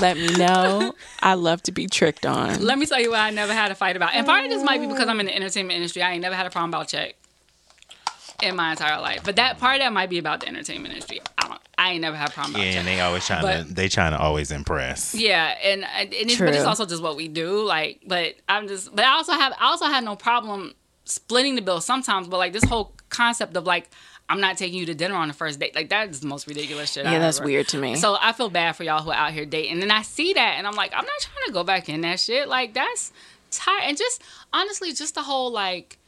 Let 0.00 0.16
me 0.16 0.28
know. 0.36 0.94
I 1.22 1.34
love 1.34 1.62
to 1.64 1.72
be 1.72 1.86
tricked 1.86 2.26
on. 2.26 2.62
Let 2.62 2.78
me 2.78 2.86
tell 2.86 3.00
you 3.00 3.10
what 3.10 3.20
I 3.20 3.30
never 3.30 3.52
had 3.52 3.70
a 3.70 3.74
fight 3.74 3.96
about. 3.96 4.14
And 4.14 4.26
part 4.26 4.44
of 4.44 4.50
this 4.50 4.62
might 4.62 4.80
be 4.80 4.86
because 4.86 5.08
I'm 5.08 5.20
in 5.20 5.26
the 5.26 5.34
entertainment 5.34 5.76
industry. 5.76 6.02
I 6.02 6.12
ain't 6.12 6.22
never 6.22 6.34
had 6.34 6.46
a 6.46 6.50
problem 6.50 6.70
about 6.70 6.88
check 6.88 7.16
in 8.42 8.56
my 8.56 8.70
entire 8.70 9.00
life. 9.00 9.22
But 9.24 9.36
that 9.36 9.58
part 9.58 9.76
of 9.76 9.80
that 9.80 9.92
might 9.92 10.10
be 10.10 10.18
about 10.18 10.40
the 10.40 10.48
entertainment 10.48 10.94
industry. 10.94 11.20
I 11.38 11.48
don't. 11.48 11.60
I 11.78 11.92
ain't 11.92 12.02
never 12.02 12.16
had 12.16 12.28
a 12.28 12.32
problem 12.32 12.56
about 12.56 12.66
yeah, 12.66 12.72
check. 12.72 12.78
and 12.80 12.88
they 12.88 13.00
always 13.00 13.26
trying 13.26 13.66
to 13.66 13.72
they 13.72 13.88
trying 13.88 14.12
to 14.12 14.18
always 14.18 14.50
impress. 14.50 15.14
Yeah, 15.14 15.56
and 15.62 15.84
and 15.84 16.12
it's, 16.12 16.38
but 16.38 16.54
it's 16.54 16.64
also 16.64 16.84
just 16.84 17.02
what 17.02 17.16
we 17.16 17.28
do. 17.28 17.64
Like, 17.64 18.02
but 18.06 18.34
I'm 18.48 18.68
just, 18.68 18.94
but 18.94 19.04
I 19.04 19.12
also 19.14 19.32
have, 19.32 19.54
I 19.58 19.66
also 19.66 19.86
had 19.86 20.04
no 20.04 20.14
problem 20.14 20.74
splitting 21.06 21.54
the 21.54 21.62
bill 21.62 21.80
sometimes. 21.80 22.28
But 22.28 22.36
like 22.36 22.52
this 22.52 22.64
whole 22.64 22.92
concept 23.08 23.56
of 23.56 23.64
like, 23.64 23.88
I'm 24.30 24.40
not 24.40 24.56
taking 24.56 24.78
you 24.78 24.86
to 24.86 24.94
dinner 24.94 25.16
on 25.16 25.28
the 25.28 25.34
first 25.34 25.58
date, 25.58 25.74
like 25.74 25.88
that 25.90 26.08
is 26.10 26.20
the 26.20 26.26
most 26.28 26.46
ridiculous 26.46 26.92
shit. 26.92 27.04
I 27.06 27.12
Yeah, 27.12 27.18
that's 27.18 27.38
ever- 27.38 27.46
weird 27.46 27.68
to 27.68 27.78
me. 27.78 27.96
So 27.96 28.16
I 28.20 28.32
feel 28.32 28.48
bad 28.48 28.76
for 28.76 28.84
y'all 28.84 29.02
who 29.02 29.10
are 29.10 29.14
out 29.16 29.32
here 29.32 29.44
dating, 29.44 29.82
and 29.82 29.92
I 29.92 30.02
see 30.02 30.32
that, 30.34 30.54
and 30.56 30.66
I'm 30.66 30.74
like, 30.74 30.92
I'm 30.92 31.04
not 31.04 31.20
trying 31.20 31.46
to 31.46 31.52
go 31.52 31.64
back 31.64 31.88
in 31.88 32.00
that 32.02 32.20
shit. 32.20 32.48
Like 32.48 32.72
that's 32.72 33.12
tired, 33.50 33.82
and 33.84 33.96
just 33.98 34.22
honestly, 34.52 34.92
just 34.92 35.14
the 35.16 35.22
whole 35.22 35.50
like. 35.50 35.98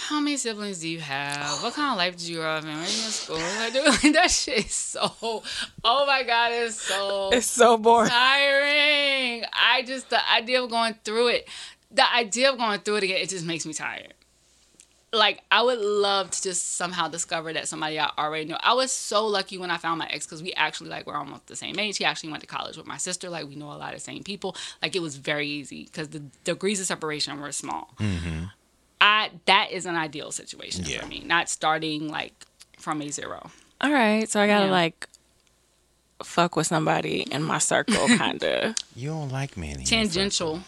How 0.00 0.20
many 0.20 0.36
siblings 0.36 0.78
do 0.78 0.88
you 0.88 1.00
have? 1.00 1.60
What 1.60 1.74
kind 1.74 1.90
of 1.90 1.98
life 1.98 2.16
did 2.16 2.28
you 2.28 2.40
in? 2.40 2.44
Where 2.64 2.72
you 2.72 2.78
in 2.78 2.86
school? 2.86 3.36
Like, 3.58 3.72
dude, 3.72 4.14
that 4.14 4.30
shit 4.30 4.66
is 4.66 4.72
so. 4.72 5.10
Oh 5.82 6.06
my 6.06 6.22
god, 6.22 6.52
it's 6.52 6.80
so 6.80 7.30
It's 7.32 7.50
so 7.50 7.76
boring. 7.76 8.08
tiring. 8.08 9.44
I 9.52 9.82
just 9.84 10.08
the 10.10 10.20
idea 10.32 10.62
of 10.62 10.70
going 10.70 10.94
through 11.04 11.28
it, 11.28 11.48
the 11.90 12.08
idea 12.14 12.52
of 12.52 12.58
going 12.58 12.78
through 12.78 12.96
it 12.96 13.02
again, 13.04 13.16
it 13.18 13.28
just 13.28 13.44
makes 13.44 13.66
me 13.66 13.72
tired. 13.74 14.14
Like 15.12 15.42
I 15.50 15.62
would 15.62 15.78
love 15.78 16.30
to 16.32 16.42
just 16.42 16.76
somehow 16.76 17.08
discover 17.08 17.52
that 17.54 17.66
somebody 17.66 17.98
I 17.98 18.10
already 18.18 18.44
knew. 18.44 18.56
I 18.60 18.74
was 18.74 18.92
so 18.92 19.26
lucky 19.26 19.56
when 19.56 19.70
I 19.70 19.78
found 19.78 19.98
my 19.98 20.06
ex 20.08 20.26
because 20.26 20.42
we 20.42 20.52
actually 20.52 20.90
like 20.90 21.06
we're 21.06 21.16
almost 21.16 21.46
the 21.46 21.56
same 21.56 21.78
age. 21.78 21.96
He 21.96 22.04
actually 22.04 22.30
went 22.30 22.42
to 22.42 22.46
college 22.46 22.76
with 22.76 22.86
my 22.86 22.98
sister. 22.98 23.30
Like 23.30 23.46
we 23.48 23.54
know 23.56 23.68
a 23.72 23.78
lot 23.78 23.94
of 23.94 24.00
the 24.00 24.04
same 24.04 24.22
people. 24.22 24.54
Like 24.82 24.94
it 24.94 25.00
was 25.00 25.16
very 25.16 25.48
easy 25.48 25.84
because 25.84 26.08
the 26.08 26.20
degrees 26.44 26.78
of 26.78 26.86
separation 26.86 27.40
were 27.40 27.52
small. 27.52 27.94
Mm-hmm. 27.98 28.44
I 29.00 29.30
that 29.46 29.70
is 29.72 29.86
an 29.86 29.96
ideal 29.96 30.30
situation 30.30 30.84
Yeah. 30.84 31.00
for 31.00 31.06
me. 31.06 31.22
Not 31.24 31.48
starting 31.48 32.08
like 32.08 32.34
from 32.78 33.00
a 33.00 33.08
zero. 33.10 33.50
All 33.80 33.92
right, 33.92 34.28
so 34.28 34.40
I 34.42 34.46
gotta 34.46 34.66
Yeah. 34.66 34.72
like 34.72 35.08
fuck 36.22 36.56
with 36.56 36.66
somebody 36.66 37.22
in 37.22 37.42
my 37.44 37.58
circle, 37.58 38.08
kind 38.18 38.42
of. 38.42 38.74
You 38.94 39.10
don't 39.10 39.30
like 39.30 39.56
me 39.56 39.68
anymore. 39.68 39.86
Tangential. 39.86 40.60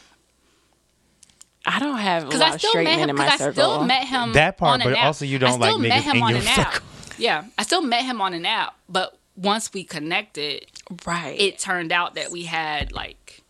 I 1.67 1.79
don't 1.79 1.99
have 1.99 2.23
a 2.23 2.27
Because 2.27 2.41
lot 2.41 2.51
I 2.51 2.55
of 2.55 2.61
still 2.61 2.71
straight 2.71 2.85
met 2.85 2.91
men 2.91 2.99
him. 3.01 3.11
in 3.11 3.17
Because 3.17 3.41
my 3.41 3.47
I 3.47 3.53
still 3.53 3.85
met 3.85 4.05
him. 4.07 4.33
That 4.33 4.57
part, 4.59 4.75
on 4.75 4.81
an 4.83 4.93
but 4.93 4.99
app. 4.99 5.05
also 5.07 5.25
you 5.25 5.39
don't 5.39 5.61
like 5.61 5.79
met 5.79 5.91
niggas 5.93 6.03
him 6.05 6.17
in 6.17 6.23
on 6.23 6.31
your 6.31 6.39
an 6.41 6.47
app. 6.49 6.73
circle. 6.75 6.87
Yeah, 7.19 7.45
I 7.59 7.63
still 7.65 7.83
met 7.83 8.05
him 8.05 8.21
on 8.23 8.33
an 8.33 8.47
app, 8.47 8.75
but 8.89 9.19
once 9.37 9.73
we 9.73 9.85
connected, 9.85 10.67
right. 11.05 11.39
it 11.39 11.59
turned 11.59 11.93
out 11.93 12.15
that 12.15 12.31
we 12.31 12.45
had 12.45 12.93
like 12.93 13.43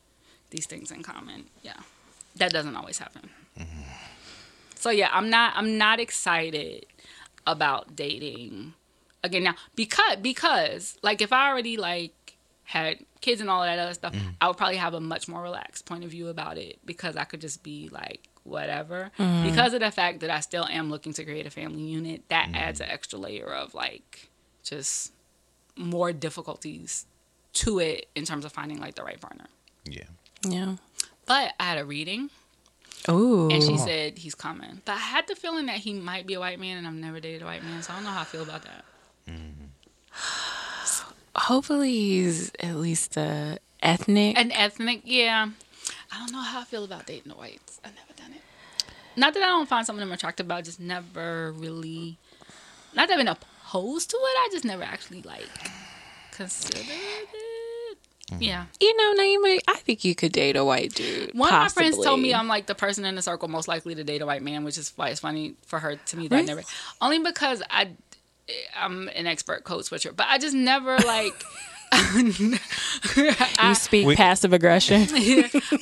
these 0.50 0.66
things 0.66 0.90
in 0.90 1.02
common. 1.04 1.44
Yeah, 1.62 1.74
that 2.36 2.50
doesn't 2.52 2.74
always 2.74 2.98
happen. 2.98 3.30
Mm-hmm. 3.58 3.82
So 4.74 4.90
yeah, 4.90 5.08
I'm 5.12 5.30
not. 5.30 5.52
I'm 5.56 5.78
not 5.78 6.00
excited 6.00 6.86
about 7.46 7.94
dating 7.96 8.74
again 9.22 9.42
now 9.44 9.54
because 9.76 10.16
because 10.16 10.98
like 11.02 11.20
if 11.22 11.32
I 11.32 11.48
already 11.48 11.76
like 11.76 12.36
had 12.64 12.98
kids 13.20 13.40
and 13.40 13.50
all 13.50 13.62
of 13.62 13.68
that 13.68 13.78
other 13.78 13.94
stuff, 13.94 14.14
mm-hmm. 14.14 14.30
I 14.40 14.48
would 14.48 14.56
probably 14.56 14.76
have 14.76 14.94
a 14.94 15.00
much 15.00 15.28
more 15.28 15.42
relaxed 15.42 15.86
point 15.86 16.04
of 16.04 16.10
view 16.10 16.28
about 16.28 16.58
it 16.58 16.78
because 16.84 17.16
I 17.16 17.24
could 17.24 17.40
just 17.40 17.62
be 17.62 17.88
like 17.90 18.28
whatever. 18.44 19.10
Mm-hmm. 19.18 19.50
Because 19.50 19.74
of 19.74 19.80
the 19.80 19.90
fact 19.90 20.20
that 20.20 20.30
I 20.30 20.40
still 20.40 20.66
am 20.66 20.90
looking 20.90 21.12
to 21.14 21.24
create 21.24 21.46
a 21.46 21.50
family 21.50 21.82
unit, 21.82 22.22
that 22.28 22.46
mm-hmm. 22.46 22.56
adds 22.56 22.80
an 22.80 22.88
extra 22.88 23.18
layer 23.18 23.46
of 23.46 23.74
like 23.74 24.28
just 24.62 25.12
more 25.76 26.12
difficulties 26.12 27.06
to 27.52 27.78
it 27.78 28.06
in 28.14 28.24
terms 28.24 28.44
of 28.44 28.52
finding 28.52 28.78
like 28.78 28.94
the 28.94 29.02
right 29.02 29.20
partner. 29.20 29.46
Yeah. 29.84 30.04
yeah. 30.46 30.76
But 31.26 31.54
I 31.58 31.64
had 31.64 31.78
a 31.78 31.84
reading 31.84 32.30
Ooh. 33.08 33.50
and 33.50 33.62
she 33.62 33.76
said 33.76 34.18
he's 34.18 34.34
coming. 34.34 34.82
But 34.84 34.92
I 34.92 34.98
had 34.98 35.26
the 35.26 35.34
feeling 35.34 35.66
that 35.66 35.76
he 35.76 35.94
might 35.94 36.26
be 36.26 36.34
a 36.34 36.40
white 36.40 36.60
man 36.60 36.78
and 36.78 36.86
I've 36.86 36.94
never 36.94 37.20
dated 37.20 37.42
a 37.42 37.46
white 37.46 37.62
man, 37.62 37.82
so 37.82 37.92
I 37.92 37.96
don't 37.96 38.04
know 38.04 38.10
how 38.10 38.22
I 38.22 38.24
feel 38.24 38.42
about 38.42 38.62
that. 38.62 38.84
Hopefully, 41.36 41.92
he's 41.92 42.52
at 42.60 42.76
least 42.76 43.16
uh, 43.16 43.56
ethnic. 43.82 44.38
An 44.38 44.52
ethnic, 44.52 45.02
yeah. 45.04 45.48
I 46.12 46.18
don't 46.18 46.32
know 46.32 46.42
how 46.42 46.60
I 46.60 46.64
feel 46.64 46.84
about 46.84 47.06
dating 47.06 47.30
the 47.30 47.38
whites. 47.38 47.80
I've 47.84 47.94
never 47.94 48.12
done 48.16 48.32
it. 48.32 48.42
Not 49.16 49.34
that 49.34 49.42
I 49.42 49.46
don't 49.46 49.68
find 49.68 49.86
some 49.86 49.96
of 49.96 50.00
them 50.00 50.12
attractive, 50.12 50.48
but 50.48 50.56
I 50.56 50.62
just 50.62 50.80
never 50.80 51.52
really 51.52 52.18
not 52.94 53.08
that 53.08 53.14
I've 53.14 53.20
been 53.20 53.28
opposed 53.28 54.10
to 54.10 54.16
it. 54.16 54.20
I 54.20 54.48
just 54.50 54.64
never 54.64 54.82
actually 54.82 55.22
like 55.22 55.48
considered 56.32 56.86
it. 56.88 57.28
Yeah. 58.38 58.66
you 58.78 58.96
know, 58.96 59.22
Naima, 59.22 59.58
I 59.66 59.74
think 59.78 60.04
you 60.04 60.14
could 60.14 60.30
date 60.30 60.54
a 60.54 60.64
white 60.64 60.94
dude. 60.94 61.34
One 61.34 61.52
of 61.52 61.60
my 61.60 61.68
friends 61.68 61.98
told 61.98 62.20
me 62.20 62.32
I'm 62.32 62.46
like 62.46 62.66
the 62.66 62.76
person 62.76 63.04
in 63.04 63.16
the 63.16 63.22
circle 63.22 63.48
most 63.48 63.66
likely 63.66 63.96
to 63.96 64.04
date 64.04 64.22
a 64.22 64.26
white 64.26 64.42
man, 64.42 64.62
which 64.62 64.78
is 64.78 64.92
why 64.94 65.08
it's 65.08 65.20
funny 65.20 65.54
for 65.66 65.80
her 65.80 65.96
to 65.96 66.16
me 66.16 66.28
that 66.28 66.36
I 66.36 66.42
never 66.42 66.62
only 67.00 67.18
because 67.18 67.60
I 67.70 67.90
I'm 68.76 69.08
an 69.08 69.26
expert 69.26 69.64
code 69.64 69.84
switcher, 69.84 70.12
but 70.12 70.26
I 70.28 70.38
just 70.38 70.54
never 70.54 70.96
like 70.98 71.34
you 72.16 73.74
speak 73.74 74.06
We- 74.06 74.16
passive 74.16 74.52
aggression. 74.52 75.06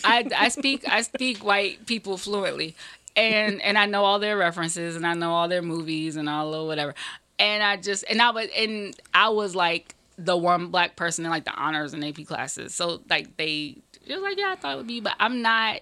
I 0.05 0.28
I 0.36 0.49
speak 0.49 0.89
I 0.89 1.03
speak 1.03 1.45
white 1.45 1.86
people 1.86 2.16
fluently, 2.16 2.74
and 3.16 3.61
and 3.62 3.77
I 3.78 3.86
know 3.86 4.05
all 4.05 4.19
their 4.19 4.36
references 4.36 4.97
and 4.97 5.07
I 5.07 5.15
know 5.15 5.32
all 5.32 5.49
their 5.49 5.62
movies 5.62 6.16
and 6.16 6.28
all 6.28 6.53
of 6.55 6.66
whatever, 6.66 6.95
and 7.39 7.62
I 7.62 7.77
just 7.77 8.05
and 8.09 8.20
I 8.23 8.31
was 8.31 8.49
and 8.57 8.95
I 9.15 9.28
was 9.28 9.55
like 9.55 9.95
the 10.16 10.36
one 10.36 10.69
black 10.69 10.97
person 10.97 11.24
in 11.24 11.31
like 11.31 11.45
the 11.45 11.55
honors 11.55 11.93
and 11.95 12.05
AP 12.05 12.27
classes, 12.27 12.74
so 12.74 13.01
like 13.09 13.36
they 13.36 13.77
it 14.07 14.15
was 14.15 14.23
like 14.23 14.39
yeah 14.39 14.53
I 14.53 14.57
thought 14.57 14.74
it 14.74 14.77
would 14.78 14.86
be, 14.86 15.01
but 15.01 15.15
I'm 15.20 15.43
not. 15.43 15.81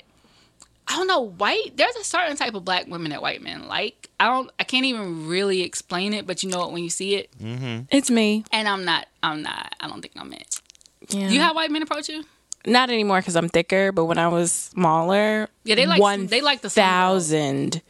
I 0.89 0.97
don't 0.97 1.09
know 1.09 1.21
white. 1.21 1.77
There's 1.77 1.97
a 1.97 2.05
certain 2.05 2.37
type 2.37 2.55
of 2.55 2.65
black 2.65 2.87
women 2.87 3.11
that 3.11 3.21
white 3.23 3.43
men 3.43 3.67
like. 3.67 4.09
I 4.21 4.27
don't. 4.27 4.51
I 4.61 4.65
can't 4.65 4.85
even 4.87 5.27
really 5.27 5.63
explain 5.63 6.13
it, 6.15 6.27
but 6.27 6.43
you 6.43 6.49
know 6.51 6.63
it 6.65 6.73
when 6.73 6.83
you 6.85 6.91
see 6.91 7.17
it. 7.17 7.31
Mm-hmm. 7.39 7.83
it's 7.91 8.11
me. 8.11 8.45
And 8.53 8.69
I'm 8.69 8.85
not. 8.85 9.07
I'm 9.23 9.43
not. 9.43 9.75
I 9.81 9.89
don't 9.89 10.01
think 10.01 10.15
I'm 10.17 10.33
it. 10.33 10.61
Yeah. 11.09 11.29
You 11.29 11.41
have 11.41 11.55
white 11.57 11.71
men 11.71 11.83
approach 11.83 12.09
you? 12.09 12.25
Not 12.67 12.91
anymore 12.91 13.21
because 13.21 13.37
I'm 13.37 13.49
thicker, 13.49 13.93
but 13.93 14.07
when 14.07 14.19
I 14.19 14.27
was 14.29 14.51
smaller, 14.51 15.49
Yeah, 15.65 15.75
they 15.77 15.87
like- 15.87 16.01
one 16.01 16.27
they 16.27 16.41
like 16.41 16.63
the 16.63 16.71
slim 16.71 16.85
girls. 16.85 16.93
thousand 17.31 17.83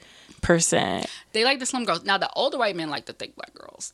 percent. 0.43 1.07
They 1.33 1.45
like 1.45 1.59
the 1.59 1.67
slim 1.67 1.85
girls. 1.85 2.05
Now 2.05 2.19
the 2.19 2.31
older 2.35 2.59
white 2.59 2.77
men 2.77 2.91
like 2.91 3.07
the 3.07 3.13
thick 3.13 3.35
black 3.37 3.55
girls, 3.55 3.93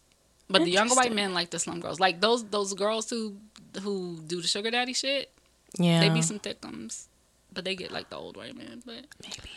but 0.49 0.65
the 0.65 0.71
younger 0.71 0.95
white 0.95 1.13
men 1.15 1.35
like 1.35 1.51
the 1.51 1.59
slim 1.59 1.81
girls. 1.81 2.01
Like 2.01 2.21
those 2.21 2.45
those 2.47 2.75
girls 2.75 3.09
who 3.11 3.37
who 3.83 4.19
do 4.27 4.41
the 4.41 4.49
sugar 4.49 4.71
daddy 4.71 4.93
shit. 4.93 5.31
Yeah, 5.79 6.01
They 6.01 6.09
be 6.11 6.21
some 6.21 6.39
thickums, 6.39 7.07
but 7.53 7.65
they 7.65 7.75
get 7.75 7.93
like 7.93 8.11
the 8.11 8.17
old 8.17 8.37
white 8.37 8.57
man. 8.57 8.83
But 8.85 9.07
maybe. 9.23 9.51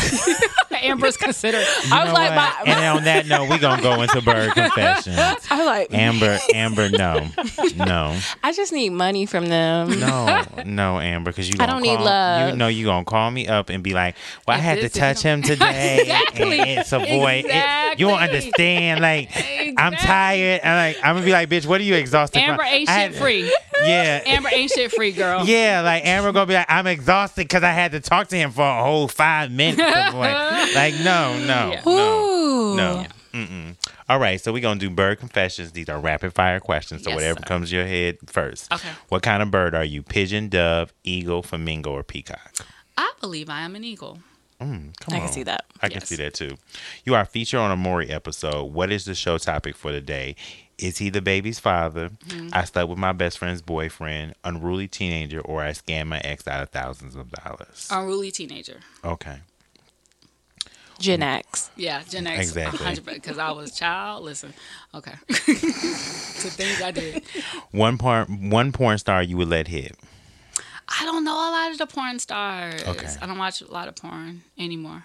Amber's 0.82 1.16
considered. 1.16 1.64
I 1.92 2.04
was 2.04 2.12
like, 2.12 2.30
what? 2.30 2.66
my, 2.66 2.72
and 2.72 2.98
on 2.98 3.04
that 3.04 3.26
note, 3.26 3.50
we 3.50 3.58
gonna 3.58 3.82
go 3.82 4.00
into 4.00 4.22
bird 4.22 4.52
confessions. 4.54 5.18
I 5.50 5.64
like, 5.64 5.92
Amber, 5.92 6.38
Amber, 6.54 6.88
no, 6.88 7.26
no, 7.76 8.18
I 8.42 8.52
just 8.52 8.72
need 8.72 8.90
money 8.90 9.26
from 9.26 9.46
them. 9.46 9.98
no, 10.00 10.42
no, 10.64 10.98
Amber, 11.00 11.30
because 11.32 11.48
you. 11.48 11.56
I 11.60 11.66
don't 11.66 11.82
need 11.82 11.98
love. 11.98 12.50
You 12.50 12.56
know 12.56 12.68
you 12.68 12.86
gonna 12.86 13.04
call 13.04 13.30
me 13.30 13.46
up 13.48 13.68
and 13.68 13.82
be 13.82 13.92
like, 13.92 14.14
"Well, 14.48 14.56
I 14.56 14.60
had 14.60 14.80
to 14.80 14.88
touch 14.88 15.20
him 15.22 15.42
today, 15.42 16.00
Exactly. 16.02 16.58
and 16.60 16.80
it's 16.80 16.92
a 16.92 16.98
boy. 17.00 17.42
It- 17.44 17.98
you 17.98 18.06
don't 18.06 18.20
understand. 18.20 19.00
Like, 19.00 19.30
I'm 19.36 19.92
Exactly. 19.92 19.96
tired, 20.06 20.60
and 20.62 20.76
like 20.96 21.04
I'm 21.04 21.14
gonna 21.16 21.26
be 21.26 21.32
like, 21.32 21.48
bitch, 21.50 21.66
what 21.66 21.80
are 21.80 21.84
you 21.84 21.94
exhausted 21.94 22.38
Amber 22.40 22.62
from? 22.62 22.72
ain't 22.72 22.88
I 22.88 23.02
shit 23.02 23.12
had- 23.12 23.20
free. 23.20 23.52
Yeah, 23.82 24.20
Amber 24.26 24.50
ain't 24.52 24.70
shit 24.70 24.92
free, 24.92 25.10
girl. 25.12 25.44
Yeah, 25.46 25.80
like 25.82 26.04
Amber 26.06 26.32
gonna 26.32 26.46
be 26.46 26.54
like, 26.54 26.66
I'm 26.68 26.86
exhausted 26.86 27.42
because 27.44 27.62
I 27.62 27.72
had 27.72 27.92
to 27.92 28.00
talk 28.00 28.28
to 28.28 28.36
him 28.36 28.50
for 28.52 28.62
a 28.62 28.82
whole 28.82 29.08
five 29.08 29.50
minutes. 29.50 29.80
I'm 29.94 30.16
like, 30.16 30.74
like, 30.74 30.94
no, 31.04 31.38
no, 31.38 31.72
Yeah. 31.72 31.82
no, 31.84 31.92
Ooh. 31.92 32.76
no. 32.76 33.06
Mm-mm. 33.32 33.76
All 34.08 34.18
right, 34.18 34.40
so 34.40 34.52
we're 34.52 34.60
gonna 34.60 34.80
do 34.80 34.90
bird 34.90 35.20
confessions. 35.20 35.70
These 35.72 35.88
are 35.88 36.00
rapid 36.00 36.32
fire 36.34 36.58
questions. 36.58 37.04
So 37.04 37.10
Yes, 37.10 37.14
whatever 37.16 37.38
sir. 37.40 37.46
comes 37.46 37.70
to 37.70 37.76
your 37.76 37.86
head 37.86 38.18
first. 38.26 38.72
Okay. 38.72 38.88
What 39.08 39.22
kind 39.22 39.40
of 39.42 39.50
bird 39.52 39.72
are 39.74 39.84
you? 39.84 40.02
Pigeon, 40.02 40.48
dove, 40.48 40.92
eagle, 41.04 41.42
flamingo, 41.44 41.92
or 41.92 42.02
peacock? 42.02 42.66
I 42.98 43.12
believe 43.20 43.48
I 43.48 43.60
am 43.60 43.76
an 43.76 43.84
eagle. 43.84 44.18
Mm, 44.60 44.98
come 45.00 45.14
I 45.14 45.20
can 45.20 45.28
see 45.28 45.44
that. 45.44 45.64
I 45.80 45.88
can 45.88 46.00
see 46.02 46.16
that 46.16 46.34
too. 46.34 46.56
You 47.04 47.14
are 47.14 47.24
featured 47.24 47.60
on 47.60 47.70
a 47.70 47.76
Maury 47.76 48.10
episode. 48.10 48.64
What 48.74 48.90
is 48.90 49.04
the 49.04 49.14
show 49.14 49.38
topic 49.38 49.76
for 49.76 49.92
the 49.92 50.00
day? 50.00 50.34
Is 50.76 50.98
he 50.98 51.08
the 51.08 51.22
baby's 51.22 51.58
father? 51.60 52.08
Mm-hmm. 52.26 52.48
I 52.52 52.64
slept 52.64 52.88
with 52.88 52.98
my 52.98 53.12
best 53.12 53.38
friend's 53.38 53.62
boyfriend, 53.62 54.34
unruly 54.44 54.88
teenager, 54.88 55.40
or 55.40 55.62
I 55.62 55.70
scammed 55.70 56.08
my 56.08 56.18
ex 56.20 56.48
out 56.48 56.62
of 56.62 56.70
thousands 56.70 57.14
of 57.16 57.30
dollars. 57.30 57.86
Unruly 57.90 58.30
teenager. 58.32 58.80
Okay. 59.04 59.38
Gen 61.00 61.22
X. 61.22 61.70
Yeah, 61.76 62.02
Gen 62.08 62.26
X. 62.26 62.40
Exactly. 62.40 62.86
Exactly. 62.86 63.14
Because 63.14 63.38
I 63.38 63.50
was 63.52 63.76
child. 63.76 64.22
Listen. 64.22 64.52
Okay. 64.94 65.14
the 65.28 66.52
things 66.52 66.82
I 66.82 66.90
did. 66.90 67.22
One 67.72 67.98
porn, 67.98 68.50
one 68.50 68.70
porn 68.70 68.98
star 68.98 69.22
you 69.22 69.36
would 69.38 69.48
let 69.48 69.66
hit. 69.66 69.96
I 70.88 71.04
don't 71.04 71.24
know 71.24 71.32
a 71.32 71.50
lot 71.50 71.70
of 71.72 71.78
the 71.78 71.86
porn 71.86 72.18
stars. 72.18 72.82
Okay. 72.86 73.08
I 73.22 73.26
don't 73.26 73.38
watch 73.38 73.62
a 73.62 73.70
lot 73.70 73.88
of 73.88 73.96
porn 73.96 74.42
anymore. 74.58 75.04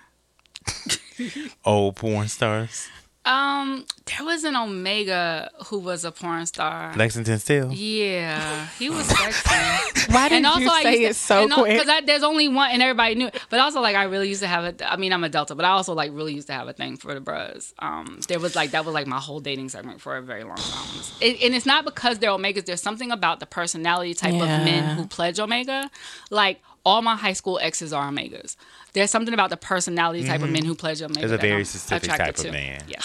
Old 1.64 1.96
porn 1.96 2.28
stars. 2.28 2.88
Um, 3.26 3.86
there 4.06 4.24
was 4.24 4.44
an 4.44 4.56
Omega 4.56 5.50
who 5.66 5.80
was 5.80 6.06
a 6.06 6.12
porn 6.12 6.46
star. 6.46 6.94
Lexington 6.96 7.40
Steele. 7.40 7.72
yeah, 7.74 8.68
he 8.78 8.90
was 8.92 9.06
sexy. 9.08 10.12
Why 10.14 10.30
did 10.30 10.38
and 10.38 10.46
also 10.46 10.62
you 10.62 10.70
I 10.70 10.84
say 10.84 10.92
used 11.02 11.02
to, 11.02 11.10
it 11.10 11.50
so 11.50 11.62
quick? 11.62 11.80
because 11.80 12.02
there's 12.06 12.22
only 12.22 12.48
one 12.48 12.70
and 12.70 12.84
everybody 12.84 13.16
knew. 13.16 13.28
it. 13.28 13.42
But 13.50 13.60
also 13.60 13.82
like 13.82 13.96
I 13.96 14.04
really 14.04 14.30
used 14.30 14.42
to 14.42 14.48
have 14.48 14.64
a. 14.82 14.92
I 14.92 14.98
mean 14.98 15.12
I'm 15.12 15.24
a 15.24 15.30
Delta, 15.30 15.56
but 15.56 15.66
I 15.66 15.70
also 15.70 15.94
like 15.94 16.12
really 16.14 16.36
used 16.36 16.48
to 16.48 16.54
have 16.54 16.68
a 16.68 16.74
thing 16.74 16.98
for 16.98 17.16
the 17.16 17.20
bros. 17.20 17.74
Um, 17.80 18.20
there 18.28 18.40
was 18.40 18.56
like 18.56 18.72
that 18.72 18.86
was 18.86 18.94
like 18.94 19.08
my 19.08 19.20
whole 19.20 19.40
dating 19.40 19.70
segment 19.70 20.02
for 20.02 20.18
a 20.18 20.22
very 20.22 20.44
long 20.44 20.58
time. 20.58 20.88
It, 21.20 21.42
and 21.42 21.56
it's 21.56 21.66
not 21.66 21.84
because 21.84 22.20
they're 22.20 22.30
Omegas. 22.30 22.66
There's 22.66 22.82
something 22.82 23.12
about 23.12 23.40
the 23.40 23.48
personality 23.48 24.14
type 24.14 24.34
of 24.36 24.40
men 24.42 24.98
who 24.98 25.08
pledge 25.08 25.40
Omega. 25.40 25.90
Like 26.30 26.62
all 26.86 27.02
my 27.02 27.16
high 27.16 27.34
school 27.34 27.58
exes 27.62 27.92
are 27.92 28.08
Omegas. 28.12 28.56
There's 28.96 29.12
something 29.12 29.34
about 29.34 29.50
the 29.52 29.58
personality 29.58 30.24
type 30.26 30.42
of 30.42 30.50
men 30.50 30.66
who 30.66 30.74
pledge 30.74 31.02
Omega. 31.02 31.20
There's 31.20 31.32
a 31.32 31.38
that 31.38 31.42
very 31.42 31.60
I'm 31.60 31.66
specific 31.66 32.12
attracted 32.12 32.36
type 32.38 32.46
of 32.46 32.52
man. 32.54 32.82
Yes. 32.88 33.04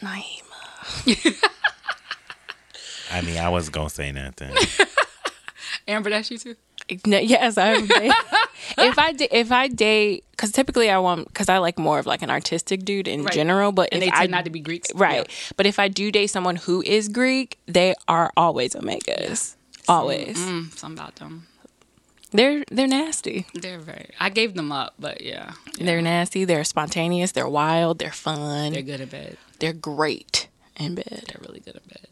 Naima. 0.00 1.48
I 3.10 3.20
mean, 3.20 3.36
I 3.38 3.48
wasn't 3.50 3.74
gonna 3.74 3.90
say 3.90 4.10
nothing. 4.12 4.52
Amber, 5.88 6.10
that's 6.10 6.30
you 6.30 6.38
too. 6.38 6.56
No, 7.06 7.18
yes, 7.18 7.56
I. 7.58 7.74
if 8.78 8.98
I 8.98 9.12
da- 9.12 9.28
if 9.30 9.52
I 9.52 9.68
date, 9.68 10.24
because 10.30 10.50
typically 10.50 10.90
I 10.90 10.98
want 10.98 11.28
because 11.28 11.48
I 11.48 11.58
like 11.58 11.78
more 11.78 11.98
of 11.98 12.06
like 12.06 12.22
an 12.22 12.30
artistic 12.30 12.84
dude 12.84 13.06
in 13.08 13.22
Right. 13.24 13.32
general. 13.32 13.70
But 13.72 13.90
And 13.92 14.02
if 14.02 14.08
they 14.10 14.16
I 14.16 14.20
tend 14.20 14.30
not 14.32 14.44
to 14.46 14.50
be 14.50 14.60
Greeks. 14.60 14.88
right, 14.94 15.26
Yeah. 15.28 15.52
but 15.56 15.66
if 15.66 15.78
I 15.78 15.88
do 15.88 16.10
date 16.10 16.28
someone 16.28 16.56
who 16.56 16.82
is 16.82 17.08
Greek, 17.08 17.58
they 17.66 17.94
are 18.08 18.32
always 18.36 18.74
omegas. 18.74 19.54
Always, 19.88 20.38
Mm, 20.38 20.72
something 20.76 20.98
about 20.98 21.16
them. 21.16 21.46
They're 22.32 22.64
they're 22.70 22.86
nasty. 22.86 23.46
They're 23.54 23.78
very. 23.78 24.10
I 24.18 24.28
gave 24.30 24.54
them 24.54 24.72
up, 24.72 24.94
but 24.98 25.20
yeah, 25.22 25.52
They're 25.78 26.02
nasty. 26.02 26.44
They're 26.44 26.64
spontaneous. 26.64 27.32
They're 27.32 27.48
wild. 27.48 27.98
They're 27.98 28.10
fun. 28.12 28.72
they're 28.72 28.82
They're, 28.82 28.98
good 28.98 29.00
in 29.02 29.08
bed. 29.08 29.36
They're 29.58 29.72
great 29.72 30.48
in 30.76 30.94
bed. 30.94 31.24
They're 31.28 31.40
really 31.46 31.60
good 31.60 31.76
at 31.76 31.86
bed. 31.88 32.06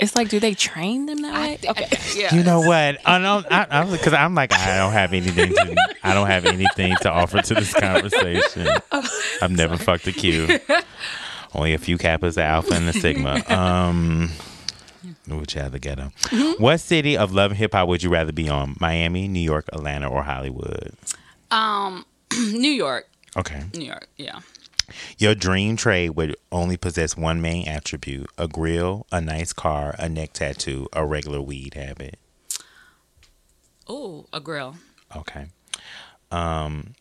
It's 0.00 0.14
like, 0.14 0.28
do 0.28 0.38
they 0.38 0.54
train 0.54 1.06
them 1.06 1.22
that 1.22 1.34
way? 1.34 1.58
okay. 1.70 1.88
Yeah. 2.16 2.34
You 2.34 2.42
know 2.44 2.60
what? 2.60 2.98
I 3.06 3.18
don't. 3.18 3.46
I, 3.50 3.66
I, 3.70 3.84
because 3.84 4.12
I'm 4.12 4.34
like 4.34 4.52
I 4.52 4.76
don't 4.78 4.92
have 4.92 5.12
anything. 5.12 5.50
To, 5.54 5.76
I 6.02 6.14
don't 6.14 6.26
have 6.28 6.46
anything 6.46 6.94
to 7.02 7.10
offer 7.10 7.42
to 7.42 7.54
this 7.54 7.72
conversation. 7.74 8.68
I've 9.42 9.50
never 9.50 9.76
fucked 9.76 10.06
a 10.06 10.12
Q. 10.12 10.58
Only 11.54 11.74
a 11.74 11.78
few 11.78 11.96
kappas, 11.98 12.34
the 12.34 12.42
alpha, 12.42 12.74
and 12.74 12.86
the 12.88 12.92
sigma. 12.92 13.42
Um, 13.48 14.30
which 15.36 15.52
have 15.54 15.72
the 15.72 15.78
ghetto. 15.78 16.12
What 16.58 16.78
city 16.80 17.16
of 17.16 17.32
love 17.32 17.50
and 17.52 17.58
hip 17.58 17.72
hop 17.74 17.88
would 17.88 18.02
you 18.02 18.10
rather 18.10 18.32
be 18.32 18.48
on? 18.48 18.76
Miami, 18.80 19.28
New 19.28 19.40
York, 19.40 19.66
Atlanta, 19.72 20.08
or 20.08 20.22
Hollywood? 20.22 20.94
Um, 21.50 22.06
New 22.32 22.70
York, 22.70 23.08
Okay. 23.36 23.64
New 23.74 23.84
York. 23.86 24.08
Yeah. 24.16 24.40
Your 25.18 25.34
dream 25.34 25.76
trade 25.76 26.10
would 26.10 26.34
only 26.50 26.78
possess 26.78 27.14
one 27.16 27.42
main 27.42 27.68
attribute: 27.68 28.30
a 28.38 28.48
grill, 28.48 29.06
a 29.12 29.20
nice 29.20 29.52
car, 29.52 29.94
a 29.98 30.08
neck 30.08 30.32
tattoo, 30.32 30.88
a 30.94 31.04
regular 31.04 31.42
weed 31.42 31.74
habit. 31.74 32.18
Oh, 33.86 34.26
a 34.32 34.40
grill. 34.40 34.76
Okay. 35.16 35.46
Um, 36.30 36.94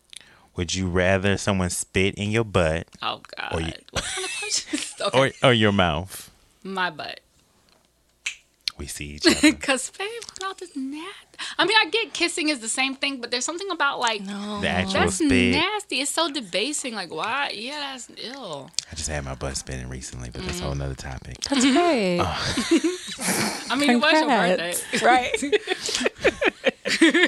would 0.56 0.74
you 0.74 0.88
rather 0.88 1.38
someone 1.38 1.70
spit 1.70 2.16
in 2.16 2.32
your 2.32 2.45
butt 2.45 2.88
Oh 3.02 3.22
God. 3.38 3.54
Or 3.54 3.62
you- 3.62 3.74
what 3.91 4.04
kind 4.04 4.26
of 4.26 4.94
okay. 5.14 5.34
or 5.44 5.49
or 5.49 5.54
your 5.54 5.72
mouth? 5.74 6.32
My 6.64 6.90
butt. 6.90 7.20
We 8.78 8.86
see 8.88 9.06
each 9.16 9.26
other. 9.26 9.54
Cause 9.60 9.91
babe, 9.98 10.08
my 10.41 10.48
mouth 10.48 10.62
is 10.62 10.76
nasty. 10.76 11.14
I 11.58 11.66
mean, 11.66 11.76
I 11.80 11.90
get 11.90 12.14
kissing 12.14 12.49
is 12.49 12.60
the 12.60 12.68
same 12.68 12.95
thing, 12.95 13.20
but 13.22 13.32
there's 13.32 13.45
something 13.45 13.70
about 13.72 13.99
like 13.99 14.22
No. 14.22 14.60
The 14.62 14.68
actual 14.70 14.94
that's 15.02 15.16
spit. 15.16 15.56
nasty. 15.56 16.02
It's 16.02 16.12
so 16.12 16.32
debasing. 16.32 16.94
Like 16.94 17.12
why? 17.14 17.52
Yeah, 17.54 17.80
that's 17.80 18.08
ill. 18.18 18.70
I 18.91 18.95
just 18.95 19.10
had 19.10 19.24
my 19.26 19.36
butt 19.36 19.58
spinning 19.58 19.90
recently, 19.90 20.30
but 20.30 20.44
that's 20.44 20.60
a 20.60 20.64
whole 20.64 20.76
nother 20.76 20.95
topic. 20.95 21.40
That's 21.41 21.66
great. 21.66 22.20
I 23.72 23.76
mean, 23.76 23.90
it 23.91 23.95
was 23.98 24.14
your 24.14 24.28
birthday. 24.28 24.74
Right. 25.06 25.36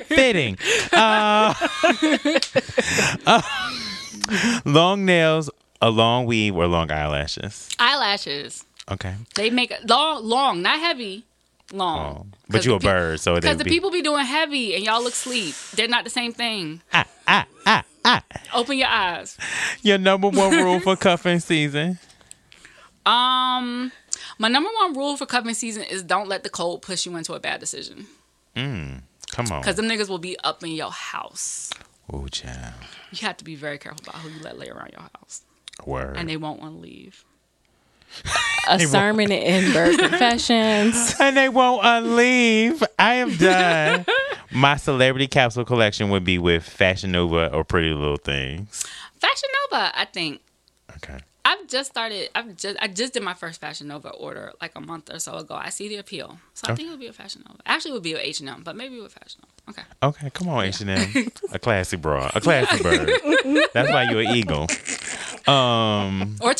Fitting. 0.07 0.57
Uh, 0.93 1.53
uh, 3.25 3.41
long 4.65 5.05
nails, 5.05 5.49
a 5.81 5.89
long 5.89 6.25
weave, 6.25 6.55
or 6.55 6.67
long 6.67 6.91
eyelashes. 6.91 7.69
Eyelashes. 7.79 8.63
Okay. 8.91 9.15
They 9.35 9.49
make 9.49 9.71
it 9.71 9.87
long, 9.87 10.25
long, 10.25 10.61
not 10.61 10.79
heavy, 10.79 11.25
long. 11.71 12.31
Oh, 12.33 12.37
but 12.49 12.65
you 12.65 12.73
a 12.75 12.79
bird, 12.79 13.19
so 13.19 13.35
Because 13.35 13.57
the 13.57 13.63
be 13.63 13.69
people 13.69 13.91
be 13.91 14.01
doing 14.01 14.25
heavy 14.25 14.75
and 14.75 14.83
y'all 14.83 15.03
look 15.03 15.13
sleep. 15.13 15.55
They're 15.75 15.87
not 15.87 16.03
the 16.03 16.09
same 16.09 16.33
thing. 16.33 16.81
ah 16.93 17.05
ah 17.27 17.45
ah 17.65 17.83
ah. 18.05 18.23
Open 18.53 18.77
your 18.77 18.87
eyes. 18.87 19.37
Your 19.81 19.97
number 19.97 20.29
one 20.29 20.51
rule 20.51 20.79
for 20.79 20.95
cuffing 20.95 21.39
season. 21.39 21.99
Um, 23.05 23.91
my 24.37 24.47
number 24.47 24.69
one 24.73 24.93
rule 24.93 25.17
for 25.17 25.25
cuffing 25.25 25.53
season 25.53 25.83
is 25.83 26.03
don't 26.03 26.27
let 26.27 26.43
the 26.43 26.49
cold 26.49 26.81
push 26.81 27.05
you 27.05 27.15
into 27.15 27.33
a 27.33 27.39
bad 27.39 27.59
decision. 27.59 28.07
Come 28.55 29.51
on. 29.51 29.61
Because 29.61 29.75
them 29.75 29.85
niggas 29.87 30.09
will 30.09 30.17
be 30.17 30.37
up 30.43 30.63
in 30.63 30.71
your 30.71 30.91
house. 30.91 31.71
Oh, 32.11 32.27
child. 32.27 32.73
You 33.11 33.25
have 33.27 33.37
to 33.37 33.43
be 33.43 33.55
very 33.55 33.77
careful 33.77 34.01
about 34.07 34.21
who 34.21 34.29
you 34.29 34.41
let 34.41 34.57
lay 34.57 34.67
around 34.67 34.91
your 34.91 35.01
house. 35.01 35.43
Word. 35.85 36.17
And 36.17 36.27
they 36.27 36.37
won't 36.37 36.59
want 36.61 36.75
to 36.75 36.79
leave. 36.81 37.23
A 38.69 38.79
sermon 38.79 39.31
in 39.31 39.73
Bird 39.73 39.97
Confessions. 39.99 41.15
and 41.19 41.35
they 41.35 41.49
won't 41.49 41.83
unleave. 41.83 42.83
I 42.99 43.15
am 43.15 43.35
done. 43.35 44.05
My 44.51 44.75
celebrity 44.77 45.27
capsule 45.27 45.65
collection 45.65 46.09
would 46.11 46.23
be 46.23 46.37
with 46.37 46.63
Fashion 46.63 47.11
Nova 47.11 47.51
or 47.51 47.63
Pretty 47.63 47.89
Little 47.89 48.17
Things. 48.17 48.85
Fashion 49.19 49.49
Nova, 49.71 49.91
I 49.97 50.05
think. 50.05 50.41
Okay. 50.97 51.17
I've 51.45 51.67
just 51.67 51.89
started. 51.91 52.29
I've 52.35 52.55
just 52.57 52.77
I 52.79 52.87
just 52.89 53.13
did 53.13 53.23
my 53.23 53.33
first 53.33 53.59
Fashion 53.59 53.87
Nova 53.87 54.09
order 54.09 54.51
like 54.61 54.73
a 54.75 54.81
month 54.81 55.11
or 55.11 55.17
so 55.19 55.35
ago. 55.37 55.55
I 55.55 55.69
see 55.69 55.87
the 55.87 55.95
appeal, 55.97 56.37
so 56.53 56.71
I 56.71 56.75
think 56.75 56.89
it 56.89 56.91
would 56.91 56.99
be 56.99 57.07
a 57.07 57.13
Fashion 57.13 57.43
Nova. 57.47 57.59
Actually, 57.65 57.91
it 57.91 57.93
would 57.95 58.03
be 58.03 58.13
H 58.13 58.39
and 58.41 58.49
M, 58.49 58.61
but 58.63 58.75
maybe 58.75 58.99
with 58.99 59.13
Fashion 59.13 59.41
Nova. 59.65 59.79
Okay. 59.79 59.87
Okay, 60.03 60.29
come 60.31 60.49
on, 60.49 60.65
H&M. 60.65 61.31
a 61.51 61.57
classy 61.59 61.95
bra. 61.97 62.29
A 62.35 62.41
classy 62.41 62.83
bird. 62.83 63.09
That's 63.73 63.89
why 63.91 64.03
you're 64.11 64.21
an 64.21 64.35
eagle. 64.35 64.67
Um, 65.51 66.35
Or 66.41 66.53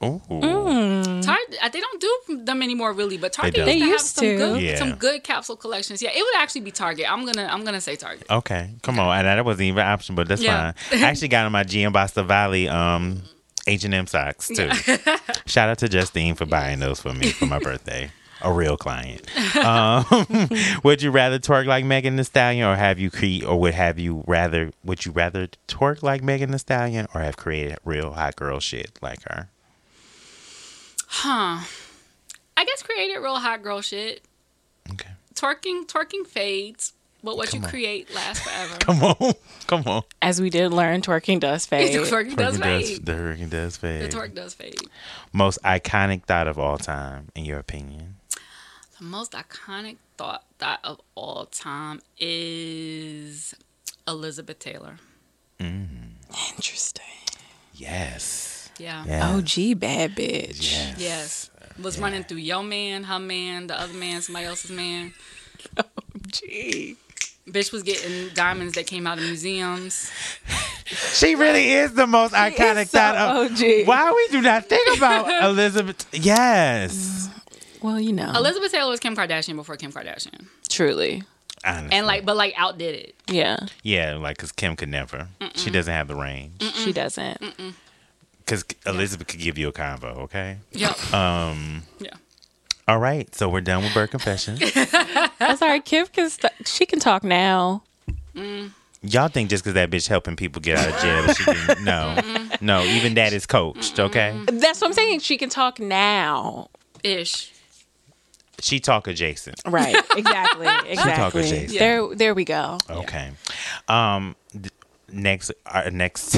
Target. 0.00 0.22
ooh. 0.30 1.22
Target. 1.22 1.58
They 1.72 1.80
don't 1.80 2.00
do 2.00 2.36
them 2.44 2.62
anymore, 2.62 2.92
really. 2.92 3.16
But 3.16 3.32
Target 3.32 3.54
don't. 3.66 3.76
used 3.78 4.16
to 4.16 4.20
They 4.20 4.28
have 4.30 4.38
some 4.40 4.52
good, 4.54 4.62
Yeah. 4.62 4.76
some 4.76 4.94
good 4.96 5.24
capsule 5.24 5.56
collections. 5.56 6.02
Yeah, 6.02 6.10
it 6.12 6.20
would 6.22 6.36
actually 6.36 6.60
be 6.62 6.70
Target. 6.70 7.10
I'm 7.10 7.24
gonna, 7.24 7.48
I'm 7.50 7.64
gonna 7.64 7.80
say 7.80 7.96
Target. 7.96 8.26
Okay, 8.30 8.70
come 8.82 8.98
on. 8.98 9.16
And 9.18 9.26
that 9.26 9.44
wasn't 9.44 9.62
even 9.62 9.80
an 9.80 9.86
option, 9.88 10.14
but 10.14 10.28
that's 10.28 10.42
Yeah. 10.42 10.72
fine. 10.72 11.02
I 11.02 11.06
actually 11.08 11.28
got 11.28 11.46
on 11.46 11.52
my 11.52 11.64
Giambattista 11.64 12.24
Valli 12.26 12.68
um, 12.68 13.22
H&M 13.66 14.06
socks, 14.06 14.48
too. 14.48 14.70
Shout 15.46 15.68
out 15.70 15.78
to 15.78 15.88
Justine 15.88 16.34
for 16.34 16.46
buying 16.46 16.78
those 16.78 17.00
for 17.00 17.12
me 17.12 17.30
for 17.30 17.46
my 17.46 17.58
birthday. 17.58 18.10
A 18.42 18.52
real 18.52 18.76
client. 18.76 19.22
Um, 19.56 20.04
would 20.84 21.00
you 21.00 21.10
rather 21.10 21.38
twerk 21.38 21.64
like 21.64 21.84
Megan 21.86 22.16
Thee 22.16 22.22
Stallion, 22.24 22.68
or 22.68 22.76
have 22.76 22.98
you 22.98 23.10
create, 23.10 23.42
or 23.44 23.58
would 23.58 23.72
have 23.72 23.98
you 23.98 24.22
rather? 24.26 24.70
Would 24.84 25.06
you 25.06 25.12
rather 25.12 25.48
twerk 25.66 26.02
like 26.02 26.22
Megan 26.22 26.50
Thee 26.50 26.58
Stallion, 26.58 27.06
or 27.14 27.22
have 27.22 27.38
created 27.38 27.78
real 27.84 28.12
hot 28.12 28.36
girl 28.36 28.60
shit 28.60 28.98
like 29.00 29.22
her? 29.22 29.48
Huh. 31.06 31.60
I 32.56 32.64
guess 32.64 32.82
created 32.82 33.18
real 33.18 33.36
hot 33.36 33.62
girl 33.62 33.80
shit. 33.80 34.22
Okay, 34.92 35.10
Twerking, 35.34 35.86
twerking 35.86 36.26
fades, 36.26 36.92
but 37.22 37.36
what 37.36 37.50
Come 37.50 37.60
you 37.60 37.64
on. 37.64 37.70
create 37.70 38.14
lasts 38.14 38.42
forever. 38.48 38.76
come 38.80 39.02
on, 39.02 39.34
come 39.66 39.82
on. 39.86 40.02
As 40.22 40.40
we 40.40 40.48
did 40.50 40.72
learn, 40.72 41.02
twerking 41.02 41.40
does 41.40 41.66
fade. 41.66 41.90
twerking 41.94 42.36
does 42.36 42.58
Twerking 42.58 42.60
does, 42.62 42.88
fade. 42.90 43.06
the 43.06 43.12
twerking 43.12 43.50
does 43.50 43.76
fade. 43.76 44.02
The 44.10 44.16
twerk 44.16 44.34
does 44.34 44.54
fade. 44.54 44.80
Most 45.32 45.58
iconic 45.64 46.24
thought 46.24 46.48
of 46.48 46.58
all 46.58 46.78
time, 46.78 47.28
in 47.34 47.44
your 47.44 47.58
opinion? 47.58 48.16
The 48.98 49.04
most 49.04 49.32
iconic 49.32 49.96
thought 50.16 50.44
thought 50.58 50.80
of 50.82 51.00
all 51.14 51.46
time 51.46 52.00
is 52.18 53.54
Elizabeth 54.08 54.58
Taylor. 54.58 54.96
Mm-hmm. 55.60 56.32
Interesting. 56.54 57.04
Yes. 57.74 58.55
Yeah. 58.78 59.04
Yeah. 59.06 59.34
OG 59.36 59.78
bad 59.80 60.14
bitch. 60.16 60.72
Yes. 60.72 60.94
Yes. 60.98 61.50
Was 61.82 61.98
running 61.98 62.24
through 62.24 62.38
your 62.38 62.62
man, 62.62 63.04
her 63.04 63.18
man, 63.18 63.66
the 63.66 63.78
other 63.78 63.92
man, 63.94 64.22
somebody 64.22 64.46
else's 64.46 64.70
man. 64.70 65.12
Gee. 66.28 66.96
Bitch 67.48 67.72
was 67.72 67.82
getting 67.82 68.28
diamonds 68.34 68.74
that 68.74 68.86
came 68.86 69.06
out 69.06 69.18
of 69.18 69.24
museums. 69.24 70.10
she 70.86 71.34
really 71.36 71.72
is 71.72 71.92
the 71.94 72.06
most 72.06 72.32
iconic 72.34 72.88
so 72.88 72.98
that 72.98 73.14
of- 73.16 73.52
OG. 73.52 73.86
Why 73.86 74.10
we 74.12 74.28
do 74.32 74.40
not 74.42 74.66
think 74.66 74.96
about 74.96 75.44
Elizabeth? 75.44 76.06
Yes. 76.12 77.28
Mm. 77.28 77.82
Well, 77.82 78.00
you 78.00 78.12
know, 78.12 78.32
Elizabeth 78.34 78.72
Taylor 78.72 78.90
was 78.90 78.98
Kim 78.98 79.14
Kardashian 79.14 79.54
before 79.54 79.76
Kim 79.76 79.92
Kardashian, 79.92 80.46
truly. 80.68 81.22
Honestly. 81.64 81.96
and 81.96 82.06
like, 82.06 82.24
but 82.24 82.36
like 82.36 82.54
outdid 82.56 82.94
it. 82.96 83.14
Yeah, 83.28 83.58
yeah, 83.82 84.16
like 84.16 84.36
because 84.38 84.50
Kim 84.50 84.74
could 84.76 84.88
never. 84.88 85.28
She 85.54 85.70
doesn't 85.70 85.92
have 85.92 86.08
the 86.08 86.14
range. 86.16 86.62
she 86.74 86.92
doesn't. 86.92 87.40
Because 88.46 88.64
Elizabeth 88.86 89.26
could 89.26 89.40
give 89.40 89.58
you 89.58 89.66
a 89.68 89.72
convo. 89.72 90.16
Okay. 90.18 90.58
Yep. 90.72 91.12
Um. 91.12 91.82
yeah. 91.98 92.10
All 92.88 92.98
right. 92.98 93.34
So 93.34 93.48
we're 93.48 93.60
done 93.60 93.82
with 93.82 93.92
Bird 93.92 94.12
Confessions. 94.12 94.60
That's 94.74 95.60
all 95.60 95.68
right. 95.68 95.84
Kim 95.84 96.06
can 96.06 96.30
st- 96.30 96.52
she 96.64 96.86
can 96.86 97.00
talk 97.00 97.24
now. 97.24 97.82
Y'all 99.02 99.28
think 99.28 99.50
just 99.50 99.64
because 99.64 99.74
that 99.74 99.90
bitch 99.90 100.06
helping 100.08 100.36
people 100.36 100.60
get 100.62 100.78
out 100.78 100.88
of 100.94 101.00
jail, 101.00 101.22
that 101.26 101.36
she 101.36 101.44
can, 101.44 101.84
no, 102.60 102.60
no. 102.60 102.84
Even 102.84 103.14
that 103.14 103.32
is 103.32 103.46
coached. 103.46 103.98
Okay. 103.98 104.38
That's 104.46 104.80
what 104.80 104.88
I'm 104.88 104.92
saying. 104.92 105.20
She 105.20 105.36
can 105.36 105.48
talk 105.48 105.80
now. 105.80 106.68
Ish. 107.02 107.52
She 108.60 108.78
talk 108.80 109.06
adjacent. 109.08 109.60
Right. 109.66 109.96
Exactly. 110.16 110.66
Exactly. 110.90 111.40
adjacent. 111.42 111.78
There. 111.78 112.14
There 112.14 112.34
we 112.34 112.44
go. 112.44 112.78
Okay. 112.88 113.30
Um. 113.88 114.36
th- 114.52 114.70
Next, 115.12 115.52
our 115.66 115.88
next, 115.92 116.36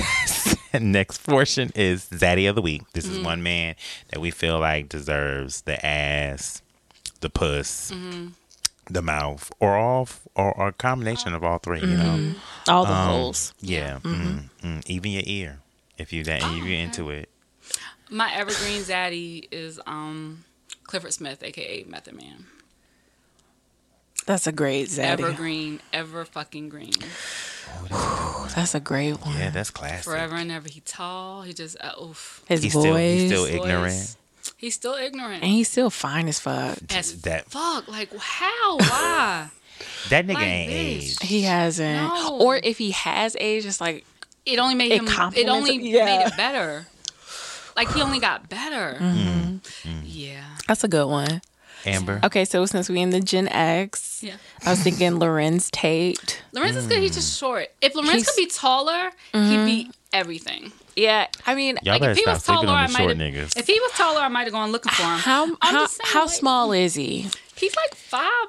next 0.80 1.18
portion 1.26 1.70
is 1.74 2.04
Zaddy 2.06 2.48
of 2.48 2.54
the 2.54 2.62
week. 2.62 2.82
This 2.92 3.06
is 3.06 3.18
one 3.20 3.42
man 3.42 3.74
that 4.10 4.20
we 4.20 4.30
feel 4.30 4.58
like 4.58 4.88
deserves 4.88 5.62
the 5.62 5.84
ass, 5.84 6.62
the 7.20 7.30
puss, 7.30 7.92
the 8.90 9.02
mouth, 9.02 9.50
or 9.60 9.76
all, 9.76 10.08
or, 10.34 10.52
or 10.52 10.68
a 10.68 10.72
combination 10.72 11.34
of 11.34 11.44
all 11.44 11.58
three. 11.58 11.80
You 11.80 11.86
know. 11.86 12.34
All 12.68 12.84
the 12.84 12.92
Um, 12.92 13.08
holes. 13.08 13.54
Yeah. 13.60 13.98
mm 14.02 14.48
mm. 14.62 14.82
Even 14.86 15.12
your 15.12 15.22
ear, 15.26 15.60
if 15.98 16.12
you 16.12 16.24
that, 16.24 16.42
if 16.42 16.64
you're 16.64 16.78
into 16.78 17.10
it. 17.10 17.28
My 18.10 18.32
evergreen 18.34 18.80
zaddy 18.82 19.46
is 19.50 19.78
um 19.86 20.44
Clifford 20.84 21.12
Smith, 21.12 21.42
aka 21.42 21.84
Method 21.84 22.14
Man. 22.14 22.46
That's 24.26 24.46
a 24.46 24.52
great 24.52 24.88
zaddy. 24.88 25.20
Evergreen, 25.20 25.80
ever 25.92 26.24
fucking 26.24 26.68
green. 26.68 26.92
That's 28.54 28.74
a 28.74 28.80
great 28.80 29.12
one. 29.24 29.36
Yeah, 29.38 29.50
that's 29.50 29.70
classic. 29.70 30.04
Forever 30.04 30.34
and 30.36 30.50
ever. 30.50 30.68
He 30.68 30.80
tall. 30.80 31.42
He 31.42 31.52
just 31.52 31.76
uh, 31.80 31.92
oof. 32.02 32.42
His 32.48 32.62
He's 32.62 32.72
voice. 32.72 32.82
still, 32.82 32.96
he's 32.96 33.26
still 33.30 33.44
Voice. 33.46 33.54
ignorant. 33.54 34.16
He's 34.56 34.74
still 34.74 34.94
ignorant. 34.94 35.42
and 35.42 35.52
he's 35.52 35.68
still 35.68 35.90
fine 35.90 36.26
as 36.28 36.40
fuck. 36.40 36.78
As 36.90 37.20
that- 37.22 37.50
fuck. 37.50 37.86
Like 37.88 38.10
how? 38.16 38.76
Why? 38.78 39.50
That 40.08 40.26
nigga 40.26 40.34
Like 40.34 40.46
ain't 40.46 40.70
this. 40.72 41.10
aged. 41.12 41.22
He 41.22 41.42
hasn't. 41.42 42.02
No. 42.02 42.38
Or 42.40 42.56
if 42.56 42.78
he 42.78 42.90
has 42.90 43.36
age, 43.38 43.64
it's 43.64 43.80
like 43.80 44.04
It 44.44 44.58
only 44.58 44.74
made 44.74 44.90
It 44.90 45.02
him. 45.02 45.32
It 45.36 45.48
only 45.48 45.76
it, 45.76 45.82
yeah. 45.82 46.04
made 46.04 46.26
it 46.26 46.36
better. 46.36 46.86
Like 47.76 47.92
he 47.92 48.02
only 48.02 48.18
got 48.18 48.48
better. 48.48 48.98
Mm-hmm. 48.98 50.00
Yeah. 50.04 50.42
that's 50.66 50.82
a 50.82 50.88
good 50.88 51.06
one. 51.06 51.40
Amber. 51.86 52.20
Okay, 52.24 52.44
so 52.44 52.64
since 52.66 52.88
we 52.88 53.00
in 53.00 53.10
the 53.10 53.20
Gen 53.20 53.48
X, 53.48 54.20
Yeah. 54.22 54.34
I 54.64 54.70
was 54.70 54.80
thinking 54.82 55.12
Larenz 55.12 55.70
Tate. 55.70 56.42
Larenz 56.55 56.76
is 56.76 56.86
good. 56.86 57.00
He's 57.02 57.14
just 57.14 57.38
short. 57.38 57.68
If 57.80 57.94
Larenz 57.94 58.12
He's- 58.12 58.26
could 58.26 58.36
be 58.36 58.46
taller, 58.46 59.10
he'd 59.32 59.64
be 59.64 59.90
everything. 60.12 60.72
Yeah, 60.96 61.28
I 61.46 61.55
mean, 61.55 61.78
Y'all 61.82 61.94
Like 61.94 62.00
better 62.00 62.12
if 62.12 62.18
he 62.18 62.24
was 62.26 62.42
taller, 62.42 62.68
on 62.68 62.74
I 62.74 62.86
might 62.88 62.96
short 62.98 63.10
have. 63.10 63.18
niggas. 63.18 63.56
If 63.56 63.68
he 63.68 63.78
was 63.78 63.92
taller, 63.92 64.20
I 64.20 64.26
might 64.28 64.44
have 64.44 64.52
gone 64.52 64.72
looking 64.72 64.90
for 64.90 65.02
him. 65.02 65.18
how 65.20 65.44
I'm 65.44 65.74
how 65.74 65.86
how 66.02 66.26
like, 66.26 66.30
small 66.34 66.72
is 66.72 66.94
he? 66.94 67.28
He's 67.55 67.76
like 67.76 67.94
five, 67.94 68.48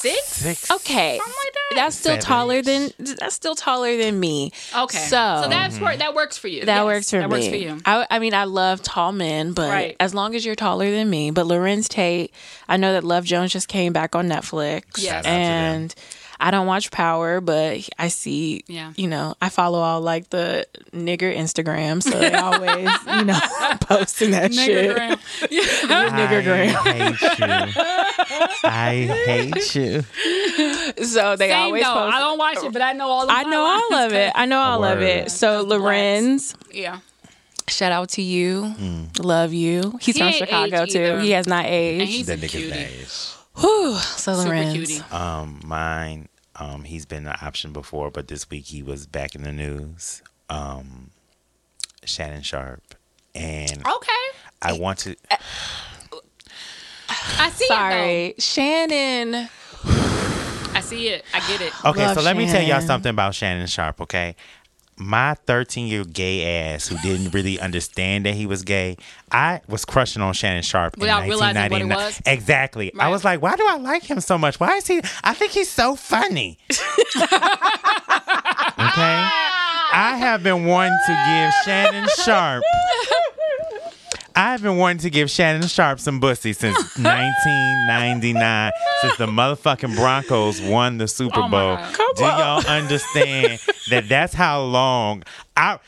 six. 0.00 0.26
Six. 0.28 0.70
Okay, 0.70 1.18
Something 1.18 1.34
like 1.44 1.54
that. 1.54 1.74
that's 1.76 1.96
still 1.96 2.12
Seven. 2.12 2.24
taller 2.24 2.62
than 2.62 2.90
that's 2.98 3.34
still 3.34 3.54
taller 3.54 3.96
than 3.96 4.18
me. 4.18 4.52
Okay. 4.76 4.98
So- 4.98 5.40
So, 5.44 5.48
that's 5.48 5.78
wor- 5.78 5.96
that 5.96 6.14
works 6.14 6.36
for 6.38 6.48
you. 6.48 6.64
That 6.64 6.76
Yes, 6.76 6.84
works 6.84 7.10
for 7.10 7.18
that 7.20 7.28
me. 7.28 7.36
works 7.36 7.48
for 7.48 7.56
you. 7.56 7.80
I, 7.84 8.06
I 8.10 8.18
mean, 8.18 8.34
I 8.34 8.44
love 8.44 8.82
tall 8.82 9.12
men, 9.12 9.52
but 9.52 9.68
Right. 9.70 9.96
as 10.00 10.14
long 10.14 10.34
as 10.34 10.44
you're 10.44 10.54
taller 10.56 10.90
than 10.90 11.08
me. 11.08 11.30
But 11.30 11.46
Larenz 11.46 11.88
Tate, 11.88 12.32
I 12.68 12.76
know 12.76 12.92
that 12.92 13.04
Love 13.04 13.24
Jones 13.24 13.52
just 13.52 13.68
came 13.68 13.92
back 13.92 14.14
on 14.14 14.28
Netflix. 14.28 14.82
Yes. 14.96 15.06
Shout 15.06 15.16
out 15.16 15.22
to 15.24 15.28
them. 15.30 15.34
and 15.82 15.94
I 16.42 16.50
don't 16.50 16.66
watch 16.66 16.90
Power, 16.90 17.40
but 17.42 17.86
I 17.98 18.08
see, 18.08 18.64
Yeah. 18.66 18.92
you 18.96 19.06
know, 19.08 19.34
I 19.42 19.50
follow 19.50 19.78
all 19.80 20.00
like 20.00 20.30
the 20.30 20.66
nigger 20.92 21.36
Instagram, 21.36 22.02
so 22.02 22.10
they 22.18 22.32
always, 22.34 22.88
you 23.06 23.24
know, 23.24 23.38
posting 23.82 24.30
that 24.30 24.54
shit. 24.54 24.96
Niggergram. 24.96 25.18
Niggergram. 26.10 27.76
I 28.64 28.92
hate 29.24 29.74
you. 29.74 30.02
I 30.02 30.02
hate 30.04 30.94
you. 30.96 31.04
So 31.04 31.36
they 31.36 31.48
Same 31.50 31.62
always 31.66 31.84
though. 31.84 31.92
post. 31.94 32.14
I 32.14 32.18
don't 32.20 32.38
watch 32.38 32.58
it, 32.64 32.72
but 32.72 32.82
I 32.82 32.92
know 32.92 33.08
all. 33.08 33.24
Of 33.24 33.30
I 33.30 33.42
know 33.44 33.60
all 33.62 33.94
of 34.06 34.12
it. 34.12 34.32
I 34.34 34.46
know 34.46 34.58
all 34.60 34.84
of 34.84 35.00
it. 35.02 35.30
So 35.30 35.64
Larenz, 35.66 36.54
Yeah. 36.72 37.00
shout 37.68 37.92
out 37.92 38.08
to 38.10 38.22
you. 38.22 38.74
Love 39.20 39.52
you. 39.52 39.98
He's 40.00 40.16
He 40.16 40.22
from 40.22 40.32
Chicago 40.32 40.86
too. 40.86 40.98
either. 40.98 41.20
He 41.20 41.30
has 41.32 41.46
not 41.46 41.66
And 41.66 41.74
aged. 42.02 42.10
he's 42.12 42.26
That 42.26 42.38
a 42.38 42.42
nigga's 42.42 42.50
cutie. 42.52 42.70
nice. 42.70 43.36
Whew. 43.56 43.96
So 43.98 44.34
Super 44.36 44.54
Larenz. 44.54 44.72
cutie. 44.72 45.00
Um, 45.10 45.60
mine. 45.64 46.28
Um, 46.60 46.84
he's 46.84 47.06
been 47.06 47.26
an 47.26 47.36
option 47.40 47.72
before, 47.72 48.10
but 48.10 48.28
this 48.28 48.48
week 48.50 48.66
he 48.66 48.82
was 48.82 49.06
back 49.06 49.34
in 49.34 49.42
the 49.42 49.52
news. 49.52 50.22
Um, 50.50 51.10
Shannon 52.04 52.42
Sharpe, 52.42 52.94
and 53.34 53.78
Okay. 53.86 54.12
I 54.60 54.74
want 54.78 54.98
to. 55.00 55.16
I 57.08 57.50
see 57.50 57.64
it 57.64 57.68
Sorry, 57.68 58.34
Shannon. 58.38 59.48
I 60.72 60.80
see 60.80 61.08
it. 61.08 61.24
I 61.32 61.40
get 61.48 61.62
it. 61.62 61.72
Okay, 61.84 62.06
Love 62.06 62.18
so 62.18 62.22
let 62.22 62.36
me 62.36 62.46
tell 62.46 62.62
y'all 62.62 62.80
something 62.82 63.10
about 63.10 63.34
Shannon 63.34 63.66
Sharpe. 63.66 64.02
Okay, 64.02 64.36
my 65.00 65.34
13 65.46 65.86
year 65.86 66.04
gay 66.04 66.72
ass 66.74 66.86
who 66.86 66.96
didn't 66.98 67.30
really 67.32 67.58
understand 67.58 68.26
that 68.26 68.34
he 68.34 68.46
was 68.46 68.62
gay, 68.62 68.96
I 69.32 69.62
was 69.66 69.84
crushing 69.84 70.22
on 70.22 70.34
Shannon 70.34 70.62
Sharpe 70.62 70.96
Without 70.98 71.24
in 71.24 71.30
realizing 71.30 71.62
what 71.70 71.80
it 71.80 71.86
1999. 71.86 72.06
was? 72.06 72.22
Exactly. 72.26 72.92
I 72.98 73.08
was 73.08 73.24
like, 73.24 73.40
why 73.40 73.56
do 73.56 73.66
I 73.68 73.76
like 73.76 74.04
him 74.04 74.20
so 74.20 74.36
much? 74.36 74.60
Why 74.60 74.76
is 74.76 74.86
he? 74.86 75.00
I 75.24 75.34
think 75.34 75.52
he's 75.52 75.70
so 75.70 75.96
funny. 75.96 76.58
okay, 76.70 76.80
I 78.78 80.16
have 80.18 80.42
been 80.42 80.66
wanting 80.66 80.98
to 81.06 81.12
give 81.12 81.52
Shannon 81.64 82.08
Sharpe. 82.24 82.62
I've 84.40 84.62
been 84.62 84.76
wanting 84.78 84.98
to 84.98 85.10
give 85.10 85.30
Shannon 85.30 85.68
Sharpe 85.68 86.00
some 86.00 86.18
bussy 86.18 86.52
since 86.54 86.76
1999, 86.98 88.72
since 89.02 89.16
the 89.16 89.26
motherfucking 89.26 89.94
Broncos 89.96 90.60
won 90.62 90.98
the 90.98 91.06
Super 91.08 91.40
Oh 91.44 91.48
Bowl. 91.48 91.76
Do 92.16 92.24
on. 92.24 92.38
y'all 92.38 92.66
understand 92.66 93.60
that 93.90 94.08
that's 94.08 94.32
how 94.34 94.62
long 94.62 95.22
I 95.56 95.78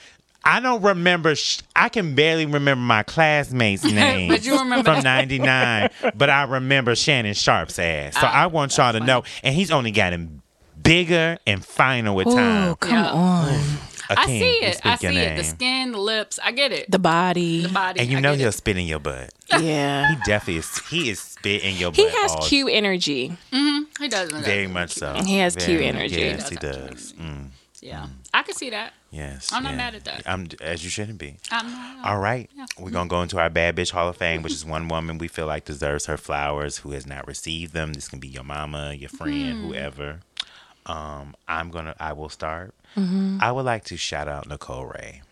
I 0.45 0.61
don't 0.61 0.83
remember 0.83 1.35
sh- 1.35 1.61
I 1.77 1.89
can 1.89 2.15
barely 2.15 2.47
remember 2.47 2.83
my 2.83 3.05
classmates' 3.05 3.85
names 3.91 4.29
But 4.33 4.45
you 4.45 4.59
remember 4.59 4.93
from 4.95 5.03
99, 5.05 5.89
but 6.15 6.29
I 6.31 6.43
remember 6.45 6.95
Shannon 6.95 7.35
Sharpe's 7.35 7.79
ass. 7.79 8.15
So 8.15 8.21
ah, 8.25 8.33
I 8.43 8.47
want 8.49 8.77
y'all 8.77 8.93
to 8.93 9.01
know 9.01 9.23
and 9.43 9.55
he's 9.55 9.71
only 9.71 9.93
gotten 9.93 10.43
bigger 10.83 11.39
and 11.47 11.65
finer 11.65 12.13
with 12.13 12.27
time. 12.27 12.69
Oh, 12.71 12.75
come 12.77 12.91
Yeah. 12.93 13.11
on. 13.13 13.61
A 14.13 14.21
I 14.21 14.27
king, 14.27 14.41
see 14.41 14.59
it. 14.67 14.81
I 14.85 14.97
see 14.97 15.07
your 15.13 15.23
it. 15.23 15.37
The 15.37 15.45
skin, 15.45 15.93
the 15.93 15.99
lips. 15.99 16.39
I 16.43 16.53
get 16.53 16.73
it. 16.73 16.91
The 16.91 16.99
body. 16.99 17.63
The 17.63 17.69
body. 17.69 18.01
And 18.01 18.09
you 18.11 18.19
I 18.19 18.21
know 18.21 18.33
get 18.33 18.41
he'll 18.41 18.49
it. 18.49 18.53
spit 18.53 18.77
in 18.77 18.87
your 18.87 18.99
butt. 19.01 19.33
Yeah. 19.61 20.09
He 20.15 20.17
definitely 20.25 20.57
is. 20.61 20.79
He 20.89 21.11
is 21.11 21.21
spit 21.21 21.63
in 21.63 21.77
your 21.77 21.93
He 21.93 22.03
butt. 22.05 22.13
He 22.13 22.19
has 22.23 22.33
all 22.33 22.43
cute 22.47 22.71
energy. 22.73 23.37
He 23.51 24.09
does. 24.09 24.29
he 24.31 24.33
does. 24.37 24.45
Very 24.45 24.67
much 24.67 24.93
so. 24.93 25.15
He 25.25 25.39
has 25.39 25.55
Very- 25.55 25.67
cute 25.67 25.83
energy. 25.83 26.17
Yes, 26.21 26.49
He 26.49 26.55
he 26.55 26.61
does 26.61 26.77
have 26.77 26.91
does. 26.91 27.13
Mm, 27.15 27.47
Yeah. 27.81 28.07
I 28.35 28.43
can 28.43 28.55
see 28.55 28.71
that. 28.71 28.95
yes. 29.11 29.51
I'm 29.53 29.63
not 29.63 29.73
yeah. 29.73 29.77
mad 29.77 29.95
at 29.95 30.05
that. 30.05 30.23
I'm 30.25 30.49
as 30.63 30.83
you 30.83 30.89
shouldn't 30.89 31.19
be. 31.19 31.37
I'm 31.51 31.71
not. 31.71 32.07
All 32.07 32.19
right. 32.19 32.49
We're 32.79 32.91
going 32.91 33.09
to 33.09 33.11
go 33.11 33.21
into 33.21 33.39
our 33.39 33.51
Bad 33.51 33.77
Bitch 33.77 33.91
Hall 33.91 34.09
of 34.09 34.17
Fame, 34.17 34.41
which 34.43 34.55
is 34.55 34.65
one 34.65 34.89
woman 34.89 35.19
we 35.19 35.29
feel 35.29 35.47
like 35.47 35.67
deserves 35.67 36.07
her 36.07 36.17
flowers 36.17 36.79
who 36.79 36.93
has 36.93 37.07
not 37.07 37.27
received 37.27 37.75
them. 37.75 37.93
This 37.93 38.09
can 38.09 38.21
be 38.21 38.29
your 38.29 38.45
mama, 38.45 38.95
your 38.95 39.11
friend, 39.11 39.59
Hmm. 39.59 39.67
whoever. 39.69 40.21
Um, 40.87 41.37
I'm 41.47 41.71
going 41.71 41.85
to, 41.85 41.95
I 42.01 42.13
will 42.15 42.31
start. 42.31 42.75
Mm-hmm. 42.97 43.39
I 43.41 43.53
would 43.53 43.65
like 43.65 43.85
to 43.85 43.97
shout 43.97 44.29
out 44.29 44.49
Nicole 44.49 44.87
Wray. 44.87 45.23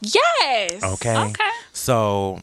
Yes. 0.00 0.82
Okay. 0.82 1.16
Okay. 1.16 1.50
So 1.72 2.40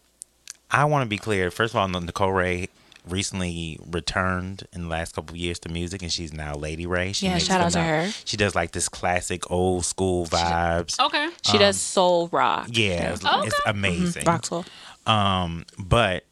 I 0.70 0.86
want 0.86 1.04
to 1.04 1.10
be 1.10 1.18
clear. 1.18 1.52
First 1.52 1.74
of 1.74 1.78
all, 1.80 1.88
Nicole 1.88 2.32
Wray 2.32 2.70
recently 3.08 3.80
returned 3.90 4.68
in 4.74 4.84
the 4.84 4.88
last 4.88 5.16
couple 5.16 5.34
of 5.34 5.38
years 5.38 5.60
to 5.60 5.70
music, 5.70 6.02
and 6.02 6.12
she's 6.12 6.32
now 6.34 6.56
Lady 6.56 6.86
Wray. 6.86 7.14
She 7.14 7.26
Yeah, 7.26 7.38
shout 7.40 7.62
out 7.62 7.72
to 7.74 7.82
her. 7.84 8.10
She 8.26 8.38
does 8.38 8.56
like 8.56 8.72
this 8.72 8.88
classic 8.90 9.50
old 9.50 9.86
school 9.86 10.26
vibes. 10.28 11.00
Okay. 11.00 11.30
She 11.44 11.58
does 11.58 11.80
soul 11.80 12.30
rock. 12.32 12.68
Yeah, 12.70 13.14
it's, 13.14 13.26
Okay. 13.26 13.48
it's 13.48 13.60
amazing. 13.66 14.24
Roxwell. 14.26 14.66
Um, 15.08 15.66
but 15.80 16.26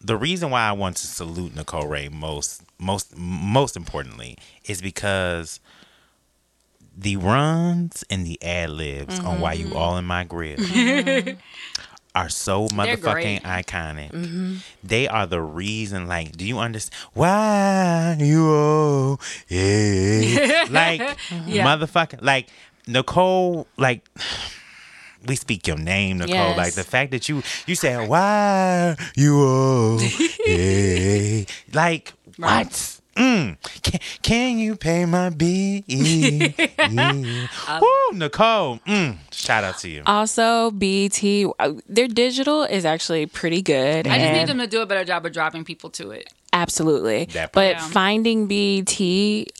the 0.00 0.16
reason 0.16 0.50
why 0.50 0.62
I 0.62 0.72
want 0.72 0.96
to 0.96 1.06
salute 1.06 1.54
Nicole 1.54 1.86
Wray 1.86 2.08
most, 2.08 2.62
most, 2.78 3.16
most 3.16 3.76
importantly, 3.76 4.36
is 4.64 4.82
because 4.82 5.60
the 6.96 7.16
runs 7.16 8.04
and 8.10 8.26
the 8.26 8.40
ad 8.42 8.70
libs 8.70 9.18
on 9.20 9.40
"Why 9.40 9.54
You 9.54 9.66
mm-hmm. 9.66 9.76
All 9.76 9.96
in 9.96 10.04
My 10.04 10.24
Grill" 10.24 10.56
mm-hmm. 10.56 11.38
are 12.14 12.28
so 12.28 12.66
motherfucking 12.68 13.42
iconic. 13.42 14.10
Mm-hmm. 14.12 14.56
They 14.82 15.08
are 15.08 15.26
the 15.26 15.40
reason. 15.40 16.08
Like, 16.08 16.36
do 16.36 16.44
you 16.44 16.58
understand 16.58 17.00
why 17.14 18.16
you 18.18 18.48
all? 18.48 19.20
Yeah, 19.48 20.64
like 20.70 21.00
Yeah. 21.46 21.64
motherfucking 21.64 22.22
like. 22.22 22.48
Nicole, 22.86 23.66
like 23.76 24.08
we 25.26 25.36
speak 25.36 25.66
your 25.66 25.78
name, 25.78 26.18
Nicole. 26.18 26.34
Yes. 26.34 26.56
Like 26.56 26.74
the 26.74 26.84
fact 26.84 27.10
that 27.12 27.28
you 27.28 27.42
you 27.66 27.74
said 27.74 28.08
why 28.08 28.96
you 29.16 29.40
okay, 29.42 31.46
like 31.72 32.12
what? 32.36 32.99
Mm. 33.16 33.56
Can, 33.82 34.00
can 34.22 34.58
you 34.58 34.76
pay 34.76 35.04
my 35.04 35.30
bill? 35.30 35.82
yeah. 35.86 37.48
Woo, 37.80 38.18
Nicole. 38.18 38.78
Mm. 38.86 39.16
Shout 39.30 39.64
out 39.64 39.78
to 39.78 39.88
you. 39.88 40.02
Also, 40.06 40.70
BET, 40.70 41.22
uh, 41.58 41.72
their 41.88 42.08
digital 42.08 42.62
is 42.64 42.84
actually 42.84 43.26
pretty 43.26 43.62
good. 43.62 44.06
I 44.06 44.18
just 44.18 44.32
need 44.32 44.48
them 44.48 44.58
to 44.58 44.66
do 44.66 44.82
a 44.82 44.86
better 44.86 45.04
job 45.04 45.26
of 45.26 45.32
driving 45.32 45.64
people 45.64 45.90
to 45.90 46.10
it. 46.12 46.32
Absolutely. 46.52 47.26
That 47.26 47.52
But. 47.52 47.76
Yeah. 47.76 47.88
finding 47.88 48.46
BET, 48.48 49.00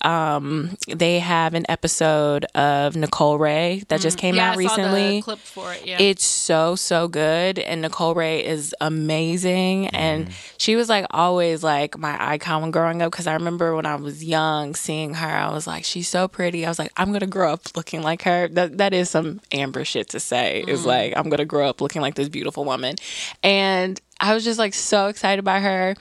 um, 0.05 0.77
they 0.89 1.19
have 1.21 1.55
an 1.55 1.65
episode 1.69 2.45
of 2.55 2.97
Nicole 2.97 3.39
Wray 3.39 3.85
that 3.89 4.01
just 4.01 4.19
came 4.19 4.35
yeah, 4.35 4.51
out 4.51 4.59
I 4.59 4.65
saw 4.65 4.75
recently. 4.77 5.17
the 5.17 5.23
clip 5.23 5.39
for 5.39 5.73
it. 5.73 5.87
Yeah, 5.87 6.01
It's 6.01 6.25
so 6.25 6.75
so 6.77 7.07
good, 7.09 7.59
and 7.59 7.83
Nicole 7.83 8.15
Wray 8.15 8.45
is 8.45 8.75
amazing. 8.81 9.89
And 9.89 10.27
Mm-hmm. 10.27 10.33
she 10.59 10.77
was 10.77 10.89
like 10.89 11.07
always 11.11 11.63
like 11.63 11.97
my 11.99 12.17
icon 12.33 12.63
when 12.63 12.71
growing 12.71 13.03
up. 13.03 13.13
Because 13.13 13.27
I 13.27 13.35
remember 13.35 13.75
when 13.77 13.87
I 13.87 13.95
was 13.97 14.25
young, 14.25 14.75
seeing 14.75 15.15
her, 15.15 15.27
I 15.29 15.53
was 15.53 15.67
like, 15.67 15.85
she's 15.85 16.09
so 16.09 16.27
pretty. 16.29 16.65
I 16.67 16.69
was 16.69 16.79
like, 16.79 16.93
I'm 16.97 17.13
gonna 17.13 17.27
grow 17.27 17.53
up 17.53 17.77
looking 17.77 18.03
like 18.03 18.23
her. 18.23 18.49
That 18.49 18.79
that 18.79 18.93
is 18.93 19.11
some 19.11 19.41
Amber 19.53 19.85
shit 19.85 20.09
to 20.11 20.21
say. 20.21 20.65
Is 20.67 20.85
like 20.87 21.13
I'm 21.17 21.29
gonna 21.31 21.45
grow 21.45 21.69
up 21.69 21.81
looking 21.81 22.03
like 22.03 22.15
this 22.17 22.29
beautiful 22.29 22.65
woman, 22.65 22.97
and 23.43 24.01
I 24.21 24.35
was 24.35 24.45
just 24.45 24.59
like 24.59 24.75
so 24.75 25.07
excited 25.07 25.45
by 25.45 25.61
her. 25.61 25.95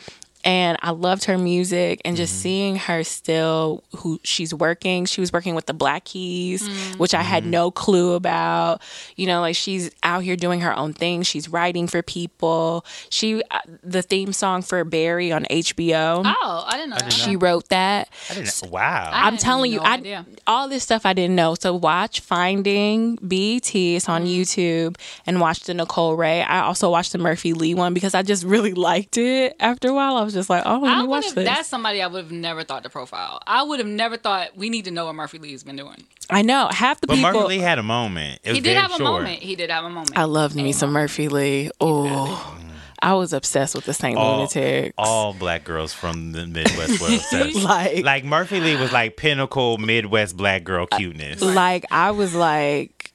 And 0.45 0.77
I 0.81 0.91
loved 0.91 1.25
her 1.25 1.37
music 1.37 2.01
and 2.05 2.15
just 2.15 2.41
seeing 2.41 2.77
her 2.77 3.03
still 3.03 3.83
who 3.97 4.19
she's 4.23 4.53
working. 4.53 5.05
She 5.05 5.19
was 5.19 5.33
working 5.33 5.53
with 5.53 5.65
the 5.65 5.73
Black 5.73 6.05
Keys, 6.05 6.65
which 6.97 7.13
I 7.13 7.21
had 7.21 7.45
no 7.45 7.71
clue 7.71 8.13
about. 8.13 8.81
You 9.17 9.27
know, 9.27 9.41
like 9.41 9.55
she's 9.57 9.91
out 10.01 10.23
here 10.23 10.37
doing 10.37 10.61
her 10.61 10.73
own 10.75 10.93
thing. 10.93 11.23
She's 11.23 11.49
writing 11.49 11.87
for 11.87 12.01
people. 12.01 12.85
She 13.09 13.43
uh, 13.51 13.59
the 13.83 14.01
theme 14.01 14.31
song 14.31 14.61
for 14.61 14.83
Barry 14.85 15.31
on 15.33 15.43
HBO. 15.49 16.23
oh, 16.25 16.63
I 16.67 16.77
didn't 16.77 16.91
know 16.91 16.97
that. 16.99 17.11
She 17.11 17.35
wrote 17.35 17.67
that. 17.69 18.07
I 18.29 18.35
didn't. 18.35 18.63
Wow. 18.71 19.09
I 19.11 19.27
I'm 19.27 19.33
had 19.33 19.39
telling 19.41 19.71
you, 19.73 19.79
no 19.79 19.83
I 19.85 19.93
idea. 19.95 20.25
all 20.47 20.69
this 20.69 20.83
stuff 20.83 21.05
I 21.05 21.13
didn't 21.13 21.35
know. 21.35 21.55
So 21.55 21.73
watch 21.75 22.21
Finding 22.21 23.15
BET. 23.21 23.75
It's 23.75 24.07
on 24.07 24.19
Mm-hmm. 24.19 24.29
YouTube, 24.29 24.97
and 25.25 25.39
watch 25.39 25.61
the 25.61 25.73
Nicole 25.73 26.15
Wray. 26.15 26.41
I 26.41 26.61
also 26.61 26.89
watched 26.89 27.11
the 27.13 27.17
Murphy 27.17 27.53
Lee 27.53 27.73
one 27.73 27.93
because 27.93 28.13
I 28.13 28.21
just 28.21 28.43
really 28.43 28.73
liked 28.89 29.17
it. 29.17 29.55
After 29.59 29.89
a 29.89 29.93
while, 29.93 30.15
I 30.17 30.23
was 30.23 30.28
just 30.33 30.49
like, 30.49 30.63
oh, 30.65 30.79
let 30.79 30.91
I 30.91 30.95
me 30.97 31.01
would 31.03 31.09
watch 31.09 31.31
this. 31.33 31.45
That's 31.45 31.67
somebody 31.67 32.01
I 32.01 32.07
would 32.07 32.23
have 32.23 32.31
never 32.31 32.63
thought 32.63 32.83
to 32.83 32.89
profile. 32.89 33.39
I 33.47 33.63
would 33.63 33.79
have 33.79 33.87
never 33.87 34.17
thought 34.17 34.55
we 34.55 34.69
need 34.69 34.85
to 34.85 34.91
know 34.91 35.05
what 35.05 35.15
Murphy 35.15 35.37
Lee 35.39 35.51
has 35.53 35.63
been 35.63 35.75
doing. 35.75 36.03
I 36.29 36.41
know 36.41 36.67
half 36.71 37.01
the 37.01 37.07
but 37.07 37.15
people. 37.15 37.31
Murphy 37.33 37.47
Lee 37.47 37.57
had 37.59 37.79
a 37.79 37.83
moment. 37.83 38.39
It 38.43 38.49
was 38.49 38.57
He 38.57 38.61
did 38.61 38.69
very 38.75 38.81
have 38.81 38.99
a 38.99 39.03
moment. 39.03 39.41
He 39.41 39.55
did 39.55 39.69
have 39.69 39.83
a 39.85 39.89
moment. 39.89 40.17
I 40.17 40.25
loved 40.25 40.55
me 40.55 40.71
some 40.71 40.89
um, 40.89 40.93
Murphy 40.93 41.27
Lee. 41.27 41.71
Oh, 41.81 42.55
I 43.01 43.13
was 43.13 43.31
obsessed 43.31 43.75
with 43.75 43.85
the 43.85 43.93
Saint 43.93 44.17
All, 44.17 44.35
Lunatics. 44.39 44.93
all 44.97 45.33
black 45.33 45.63
girls 45.63 45.93
from 45.93 46.33
the 46.33 46.45
Midwest 46.45 46.99
were 47.01 47.07
obsessed. 47.15 47.55
Like- 47.63 48.03
like 48.03 48.25
Murphy 48.25 48.59
Lee 48.59 48.75
was 48.75 48.91
like 48.91 49.15
pinnacle 49.17 49.77
Midwest 49.77 50.35
black 50.35 50.63
girl 50.65 50.85
cuteness. 50.85 51.41
like 51.41 51.85
I 51.91 52.11
was 52.11 52.35
like, 52.35 53.13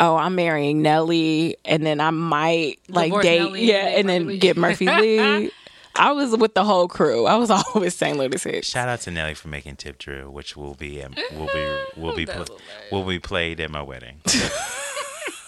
oh, 0.00 0.16
I'm 0.16 0.34
marrying 0.34 0.82
Nelly, 0.82 1.56
and 1.64 1.84
then 1.86 1.98
I 2.00 2.10
might 2.10 2.78
like 2.88 3.06
Divorce 3.06 3.24
date, 3.24 3.38
Nelly 3.38 3.64
yeah, 3.64 3.86
and 3.86 3.96
and 4.00 4.08
then 4.10 4.26
Lee. 4.26 4.38
get 4.38 4.56
Murphy 4.58 4.86
Lee. 5.00 5.50
I 5.94 6.12
was 6.12 6.36
with 6.36 6.54
the 6.54 6.64
whole 6.64 6.88
crew. 6.88 7.26
I 7.26 7.36
was 7.36 7.50
always 7.74 7.94
St. 7.94 8.16
Lunatics. 8.16 8.66
Shout 8.66 8.88
out 8.88 9.00
to 9.02 9.10
Nelly 9.10 9.34
for 9.34 9.48
making 9.48 9.76
Tip 9.76 9.98
Drill, 9.98 10.30
which 10.30 10.56
will 10.56 10.74
be 10.74 11.02
um, 11.02 11.14
will 11.34 11.46
be 11.52 11.76
will 12.00 12.14
be 12.14 12.26
pl- 12.26 12.46
will 12.90 13.04
be 13.04 13.18
played 13.18 13.60
at 13.60 13.70
my 13.70 13.82
wedding. 13.82 14.20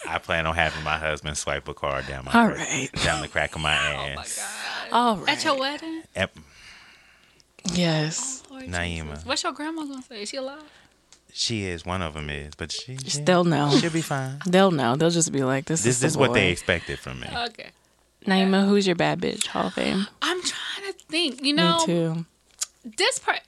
I 0.06 0.18
plan 0.18 0.46
on 0.46 0.54
having 0.54 0.84
my 0.84 0.98
husband 0.98 1.38
swipe 1.38 1.66
a 1.66 1.72
card 1.74 2.06
down 2.06 2.26
my 2.26 2.32
All 2.32 2.48
crack- 2.50 2.58
right. 2.68 2.88
down 3.04 3.22
the 3.22 3.28
crack 3.28 3.54
of 3.54 3.62
my 3.62 3.72
ass. 3.72 4.38
oh 4.38 4.86
my 4.86 4.90
god! 4.90 4.96
All 4.96 5.16
right. 5.24 5.28
At 5.36 5.44
your 5.44 5.58
wedding, 5.58 6.02
Ep- 6.14 6.36
yes. 7.72 8.42
Lord 8.50 8.64
Naima. 8.64 9.10
Jesus. 9.10 9.24
What's 9.26 9.42
your 9.42 9.52
grandma 9.52 9.84
gonna 9.84 10.02
say? 10.02 10.22
Is 10.22 10.28
she 10.28 10.36
alive? 10.36 10.62
She 11.32 11.64
is 11.64 11.84
one 11.84 12.00
of 12.02 12.14
them 12.14 12.30
is, 12.30 12.54
but 12.54 12.70
she 12.70 12.96
she- 12.98 13.10
Still 13.10 13.44
no. 13.44 13.70
she'll 13.78 13.90
be 13.90 14.02
fine. 14.02 14.40
They'll 14.46 14.70
know. 14.70 14.94
They'll 14.96 15.10
just 15.10 15.32
be 15.32 15.42
like, 15.42 15.64
this, 15.64 15.82
This 15.82 15.96
is, 15.98 16.04
is 16.04 16.16
what 16.16 16.28
boy. 16.28 16.34
they 16.34 16.50
expected 16.50 16.98
from 16.98 17.20
me. 17.20 17.28
Okay. 17.48 17.70
Naima, 18.26 18.66
who's 18.66 18.86
your 18.86 18.96
bad 18.96 19.20
bitch? 19.20 19.46
Hall 19.48 19.66
of 19.66 19.74
Fame. 19.74 20.06
I'm 20.22 20.40
trying 20.42 20.92
to 20.92 20.98
think. 21.08 21.42
You 21.42 21.52
know, 21.54 21.78
Me 21.80 21.86
too. 21.86 22.26
this 22.84 23.18
part. 23.18 23.40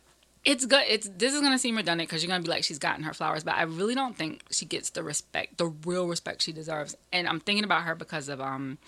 It's 0.45 0.65
good. 0.65 0.85
It's 0.89 1.09
this 1.17 1.35
is 1.35 1.41
gonna 1.41 1.59
seem 1.59 1.77
redundant 1.77 2.09
because 2.09 2.23
you're 2.23 2.29
gonna 2.31 2.45
be 2.45 2.49
like 2.51 2.63
she's 2.63 2.79
gotten 2.79 3.03
her 3.05 3.13
flowers, 3.13 3.43
but 3.43 3.55
I 3.57 3.63
really 3.63 3.95
don't 3.97 4.17
think 4.17 4.43
she 4.51 4.65
gets 4.65 4.91
the 4.91 5.03
respect, 5.03 5.59
the 5.59 5.67
real 5.67 6.07
respect 6.07 6.43
she 6.43 6.53
deserves. 6.53 6.97
And 7.13 7.27
I'm 7.29 7.41
thinking 7.41 7.65
about 7.65 7.83
her 7.83 7.97
because 7.97 8.29
of 8.29 8.41
um, 8.41 8.79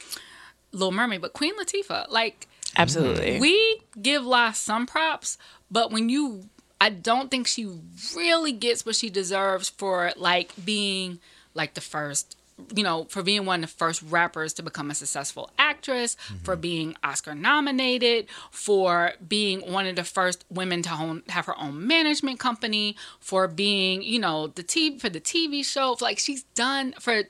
Little 0.70 0.92
Mermaid, 0.92 1.20
but 1.20 1.32
Queen 1.32 1.54
Latifah, 1.58 2.10
like 2.10 2.46
Absolutely. 2.76 3.40
we 3.40 3.80
give 4.00 4.24
La 4.24 4.52
some 4.52 4.86
props, 4.86 5.36
but 5.68 5.90
when 5.90 6.08
you, 6.08 6.48
I 6.80 6.90
don't 6.90 7.28
think 7.28 7.48
she 7.48 7.68
really 8.14 8.52
gets 8.52 8.86
what 8.86 8.94
she 8.94 9.10
deserves 9.10 9.68
for 9.68 10.12
like 10.16 10.52
being 10.64 11.18
like 11.54 11.74
the 11.74 11.80
first, 11.80 12.36
you 12.74 12.82
know, 12.82 13.04
for 13.04 13.22
being 13.22 13.46
one 13.46 13.62
of 13.62 13.70
the 13.70 13.76
first 13.76 14.02
rappers 14.02 14.52
to 14.54 14.62
become 14.62 14.90
a 14.90 14.94
successful 14.94 15.50
actress, 15.58 16.16
mm-hmm. 16.26 16.44
for 16.44 16.56
being 16.56 16.96
Oscar 17.02 17.34
nominated, 17.34 18.26
for 18.50 19.12
being 19.26 19.60
one 19.60 19.86
of 19.86 19.96
the 19.96 20.04
first 20.04 20.44
women 20.50 20.82
to 20.82 20.92
own, 20.92 21.22
have 21.28 21.46
her 21.46 21.58
own 21.58 21.86
management 21.86 22.38
company, 22.38 22.96
for 23.20 23.48
being, 23.48 24.02
you 24.02 24.18
know, 24.18 24.48
the 24.48 24.64
TV 24.64 25.00
for 25.00 25.08
the 25.08 25.20
TV 25.20 25.64
show. 25.64 25.96
Like 26.00 26.18
she's 26.18 26.42
done 26.54 26.94
for 26.98 27.24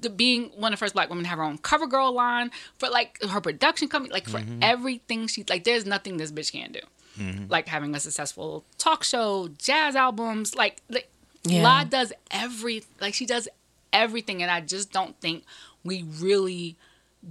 the, 0.00 0.10
being 0.10 0.50
one 0.56 0.72
of 0.72 0.78
the 0.78 0.84
first 0.84 0.94
black 0.94 1.08
women 1.08 1.24
to 1.24 1.30
have 1.30 1.38
her 1.38 1.44
own 1.44 1.58
cover 1.58 1.86
girl 1.86 2.12
line 2.12 2.50
for 2.78 2.88
like 2.88 3.20
her 3.22 3.40
production 3.40 3.88
company 3.88 4.12
like 4.12 4.28
for 4.28 4.38
mm-hmm. 4.38 4.60
everything 4.62 5.26
she 5.26 5.44
like 5.48 5.64
there's 5.64 5.84
nothing 5.84 6.16
this 6.16 6.30
bitch 6.30 6.52
can't 6.52 6.72
do 6.72 6.80
mm-hmm. 7.18 7.46
like 7.48 7.66
having 7.66 7.94
a 7.94 8.00
successful 8.00 8.64
talk 8.78 9.02
show 9.02 9.48
jazz 9.58 9.96
albums 9.96 10.54
like, 10.54 10.80
like 10.88 11.08
Yeah. 11.44 11.62
La 11.62 11.84
does 11.84 12.12
every 12.30 12.84
like 13.00 13.14
she 13.14 13.26
does 13.26 13.48
everything 13.94 14.42
and 14.42 14.50
I 14.50 14.60
just 14.60 14.92
don't 14.92 15.18
think 15.20 15.44
we 15.84 16.02
really 16.20 16.76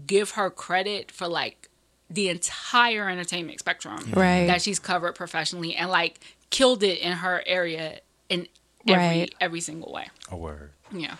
give 0.07 0.31
her 0.31 0.49
credit 0.49 1.11
for 1.11 1.27
like 1.27 1.69
the 2.09 2.29
entire 2.29 3.09
entertainment 3.09 3.59
spectrum 3.59 3.99
Right. 4.13 4.47
that 4.47 4.61
she's 4.63 4.79
covered 4.79 5.13
professionally 5.13 5.75
and 5.75 5.89
like 5.91 6.19
killed 6.49 6.81
it 6.83 6.99
in 6.99 7.11
her 7.13 7.43
area 7.45 7.99
in 8.29 8.47
every 8.87 8.95
Right. 9.19 9.35
every 9.39 9.61
single 9.61 9.91
way 9.93 10.07
A 10.31 10.35
word. 10.37 10.71
yeah 10.91 11.15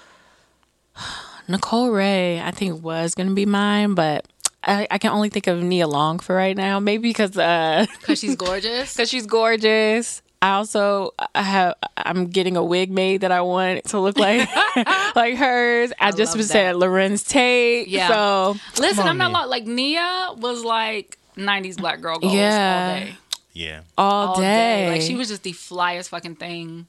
Nicole 1.48 1.90
Wray, 1.92 2.40
I 2.40 2.52
think 2.52 2.82
was 2.84 3.16
gonna 3.16 3.34
be 3.34 3.46
mine, 3.46 3.96
but 3.96 4.26
I, 4.64 4.88
I 4.90 4.98
can 4.98 5.12
only 5.12 5.30
think 5.30 5.48
of 5.48 5.62
Nia 5.62 5.88
Long 5.88 6.20
for 6.20 6.34
right 6.36 6.56
now. 6.56 6.80
Maybe 6.80 7.10
because 7.10 7.38
uh, 7.38 7.86
because 8.00 8.20
she's 8.22 8.36
gorgeous 8.38 8.94
because 8.94 9.10
she's 9.10 9.26
gorgeous. 9.26 10.22
I 10.44 10.56
also 10.56 11.14
I 11.34 11.42
have 11.42 11.76
I'm 11.96 12.28
getting 12.28 12.58
a 12.58 12.64
wig 12.64 12.92
made 12.92 13.22
that 13.22 13.32
I 13.32 13.40
want 13.40 13.86
to 13.86 14.00
look 14.02 14.18
like 14.18 14.50
like 15.16 15.36
hers. 15.36 15.94
I, 16.02 16.12
just 16.12 16.36
love 16.36 16.46
said 16.46 16.76
Larenz 16.76 17.26
Tate. 17.26 17.88
Yeah. 17.88 18.10
So 18.10 18.56
Listen, 18.78 19.08
on, 19.08 19.22
I'm 19.22 19.32
not 19.32 19.44
Nia. 19.44 19.48
Like 19.48 19.66
Nia 19.66 20.30
was 20.36 20.66
like 20.66 21.18
'90s 21.38 21.78
black 21.78 22.02
girl 22.02 22.20
goals 22.20 22.34
Yeah. 22.34 22.90
all 23.00 23.00
day, 23.06 23.16
Yeah. 23.54 23.82
all, 23.98 24.28
all 24.28 24.36
day. 24.36 24.42
day. 24.42 24.92
Like 24.92 25.02
she 25.02 25.16
was 25.16 25.30
just 25.30 25.44
the 25.44 25.54
flyest 25.54 26.10
fucking 26.10 26.36
thing 26.36 26.88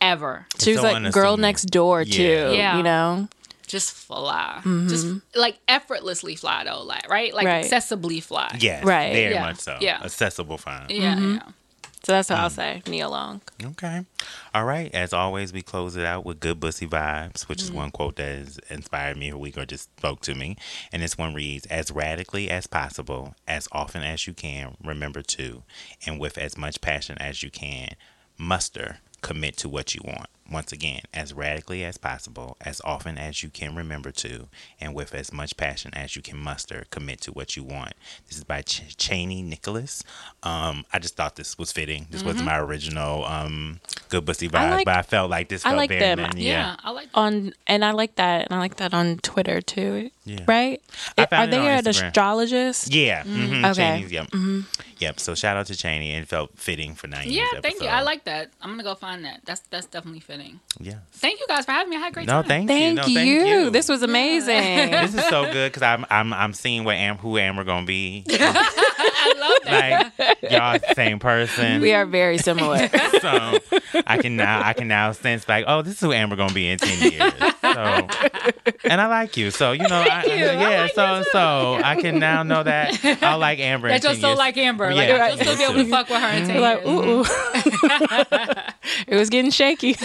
ever. 0.00 0.46
She 0.60 0.70
was 0.70 0.80
so 0.80 0.84
like 0.92 1.12
girl 1.12 1.32
unassuming. 1.32 1.40
next 1.40 1.62
door 1.64 2.02
Yeah. 2.02 2.16
too. 2.16 2.54
Yeah. 2.56 2.76
You 2.76 2.84
know. 2.84 3.28
Just 3.66 3.92
fly, 3.92 4.58
mm-hmm. 4.60 4.86
just 4.88 5.06
like 5.34 5.58
effortlessly 5.66 6.36
fly 6.36 6.62
though, 6.64 6.82
like 6.82 7.08
right, 7.10 7.34
like 7.34 7.46
Right. 7.46 7.64
accessibly 7.64 8.22
fly. 8.22 8.56
Yes. 8.60 8.84
Right. 8.84 9.12
Very 9.12 9.34
Yeah. 9.34 9.40
much 9.46 9.56
so. 9.58 9.78
Yeah. 9.80 10.00
Accessible 10.04 10.58
fine. 10.58 10.86
yeah, 10.90 11.16
mm-hmm. 11.16 11.34
yeah. 11.34 11.42
So 12.04 12.12
that's 12.12 12.28
what 12.28 12.38
I'll 12.38 12.50
mm. 12.50 12.52
say. 12.52 12.82
Nia 12.86 13.08
Long. 13.08 13.40
Okay. 13.62 14.04
All 14.52 14.64
right. 14.66 14.94
As 14.94 15.14
always, 15.14 15.54
we 15.54 15.62
close 15.62 15.96
it 15.96 16.04
out 16.04 16.26
with 16.26 16.38
good 16.38 16.60
bussy 16.60 16.86
vibes, 16.86 17.48
which 17.48 17.62
is 17.62 17.68
mm-hmm. 17.68 17.78
one 17.78 17.90
quote 17.90 18.16
that 18.16 18.36
has 18.36 18.58
inspired 18.68 19.16
me 19.16 19.30
a 19.30 19.38
week 19.38 19.56
or 19.56 19.64
just 19.64 19.84
spoke 19.98 20.20
to 20.20 20.34
me. 20.34 20.56
And 20.92 21.02
this 21.02 21.16
one 21.16 21.32
reads 21.32 21.64
As 21.66 21.90
radically 21.90 22.50
as 22.50 22.66
possible, 22.66 23.34
as 23.48 23.68
often 23.72 24.02
as 24.02 24.26
you 24.26 24.34
can, 24.34 24.76
remember 24.84 25.22
to, 25.22 25.62
and 26.06 26.20
with 26.20 26.36
as 26.36 26.58
much 26.58 26.82
passion 26.82 27.16
as 27.18 27.42
you 27.42 27.50
can, 27.50 27.94
muster, 28.36 28.98
commit 29.22 29.56
to 29.56 29.68
what 29.70 29.94
you 29.94 30.02
want. 30.04 30.28
Once 30.50 30.72
again, 30.72 31.00
as 31.14 31.32
radically 31.32 31.82
as 31.84 31.96
possible, 31.96 32.56
as 32.60 32.78
often 32.84 33.16
as 33.16 33.42
you 33.42 33.48
can 33.48 33.74
remember 33.74 34.10
to, 34.10 34.46
and 34.78 34.94
with 34.94 35.14
as 35.14 35.32
much 35.32 35.56
passion 35.56 35.90
as 35.94 36.16
you 36.16 36.20
can 36.22 36.36
muster, 36.36 36.84
commit 36.90 37.18
to 37.22 37.32
what 37.32 37.56
you 37.56 37.62
want. 37.64 37.94
This 38.28 38.36
is 38.36 38.44
by 38.44 38.60
Ch- 38.60 38.94
Chani 38.98 39.42
Nicholas. 39.42 40.04
Um, 40.42 40.84
I 40.92 40.98
just 40.98 41.16
thought 41.16 41.36
this 41.36 41.56
was 41.56 41.72
fitting. 41.72 42.08
This 42.10 42.22
wasn't 42.22 42.44
my 42.44 42.58
original 42.58 43.24
um, 43.24 43.80
good 44.10 44.26
bussy 44.26 44.48
vibes, 44.50 44.70
like- 44.70 44.84
but 44.84 44.96
I 44.96 45.02
felt 45.02 45.30
like 45.30 45.48
this 45.48 45.64
I 45.64 45.70
felt 45.70 45.78
like 45.78 45.88
very 45.88 46.00
them. 46.00 46.18
men- 46.20 46.36
Yeah, 46.36 46.50
Yeah. 46.52 46.76
I 46.84 46.90
like. 46.90 47.08
On 47.14 47.54
and 47.66 47.82
I 47.84 47.92
like 47.92 48.16
that, 48.16 48.44
and 48.46 48.54
I 48.54 48.58
like 48.58 48.76
that 48.76 48.92
on 48.92 49.16
Twitter 49.22 49.62
too. 49.62 50.10
Yeah. 50.26 50.40
Right? 50.46 50.82
I 51.16 51.24
found 51.26 51.52
Are 51.54 51.56
they 51.58 51.68
an 51.68 51.86
astrologist? 51.88 52.92
Yeah. 52.94 53.22
Mm-hmm. 53.24 53.64
Okay. 53.66 54.02
Chani's, 54.02 54.12
yep. 54.12 54.28
Yep. 54.98 55.20
So 55.20 55.34
shout 55.34 55.56
out 55.56 55.66
to 55.66 55.72
Chani. 55.74 56.14
It 56.18 56.28
felt 56.28 56.50
fitting 56.58 56.94
for 56.94 57.06
nine 57.08 57.28
Yeah, 57.30 57.42
years. 57.52 57.62
thank 57.62 57.80
you. 57.82 57.88
I 57.88 58.02
like 58.02 58.24
that. 58.24 58.50
I'm 58.60 58.70
gonna 58.70 58.82
go 58.82 58.94
find 58.94 59.24
that. 59.24 59.40
That's 59.44 59.60
that's 59.70 59.86
definitely 59.86 60.20
fitting. 60.20 60.33
Fitting. 60.36 60.60
Yeah. 60.80 60.94
Thank 61.12 61.40
you 61.40 61.46
guys 61.46 61.64
for 61.64 61.72
having 61.72 61.90
me. 61.90 61.96
I 61.96 62.00
had 62.00 62.10
a 62.10 62.14
great 62.14 62.26
No, 62.26 62.40
time. 62.42 62.48
thank, 62.48 62.68
Thank, 62.68 62.82
you. 62.90 62.94
No, 62.96 63.06
you. 63.06 63.14
thank 63.40 63.48
you. 63.64 63.70
This 63.70 63.88
was 63.88 64.02
amazing. 64.02 64.90
this 64.90 65.14
is 65.14 65.24
so 65.26 65.50
good 65.52 65.70
because 65.72 65.82
I'm 65.82 66.04
I'm 66.10 66.32
I'm 66.32 66.52
seeing 66.52 66.84
what 66.84 66.96
Am 66.96 67.16
who 67.18 67.38
Amber 67.38 67.64
gonna 67.64 67.86
be. 67.86 68.24
I 68.30 69.34
love 69.38 69.64
that. 69.64 70.12
like 70.42 70.52
y'all 70.52 70.94
same 70.94 71.18
person. 71.18 71.80
we 71.80 71.92
are 71.94 72.04
very 72.04 72.38
similar. 72.38 72.88
so 73.20 73.58
I 74.06 74.18
can 74.20 74.36
now 74.36 74.62
I 74.64 74.72
can 74.72 74.88
now 74.88 75.12
sense 75.12 75.48
like, 75.48 75.64
oh, 75.68 75.82
this 75.82 75.94
is 75.94 76.00
who 76.00 76.12
Amber 76.12 76.36
gonna 76.36 76.52
be 76.52 76.68
in 76.68 76.78
ten 76.78 77.12
years. 77.12 77.32
So, 77.62 78.08
and 78.84 79.00
I 79.00 79.06
like 79.06 79.36
you, 79.36 79.50
so 79.50 79.72
you 79.72 79.86
know, 79.88 80.04
I, 80.08 80.24
you. 80.24 80.32
I 80.32 80.36
yeah. 80.36 80.80
like 80.82 80.94
so 80.94 81.18
you 81.18 81.24
so 81.32 81.80
I 81.82 82.00
can 82.00 82.18
now 82.18 82.42
know 82.42 82.62
that 82.62 82.98
I 83.22 83.34
like 83.36 83.58
Amber. 83.60 83.88
in 83.88 83.94
That 83.94 84.02
you'll 84.02 84.14
still 84.14 84.30
years. 84.30 84.38
like 84.38 84.56
Amber. 84.58 84.92
Like 84.94 85.08
Yeah. 85.08 85.28
you'll 85.28 85.38
still 85.38 85.56
be 85.56 85.62
able 85.64 85.74
to 85.84 85.90
fuck 85.90 86.08
with 86.10 86.20
her 86.20 86.28
in 86.28 86.46
ten 86.46 86.60
like, 86.60 86.84
years. 86.84 86.88
ooh, 86.88 87.20
ooh. 87.20 87.24
it 89.06 89.16
was 89.16 89.30
getting 89.30 89.50
shaky. 89.50 89.96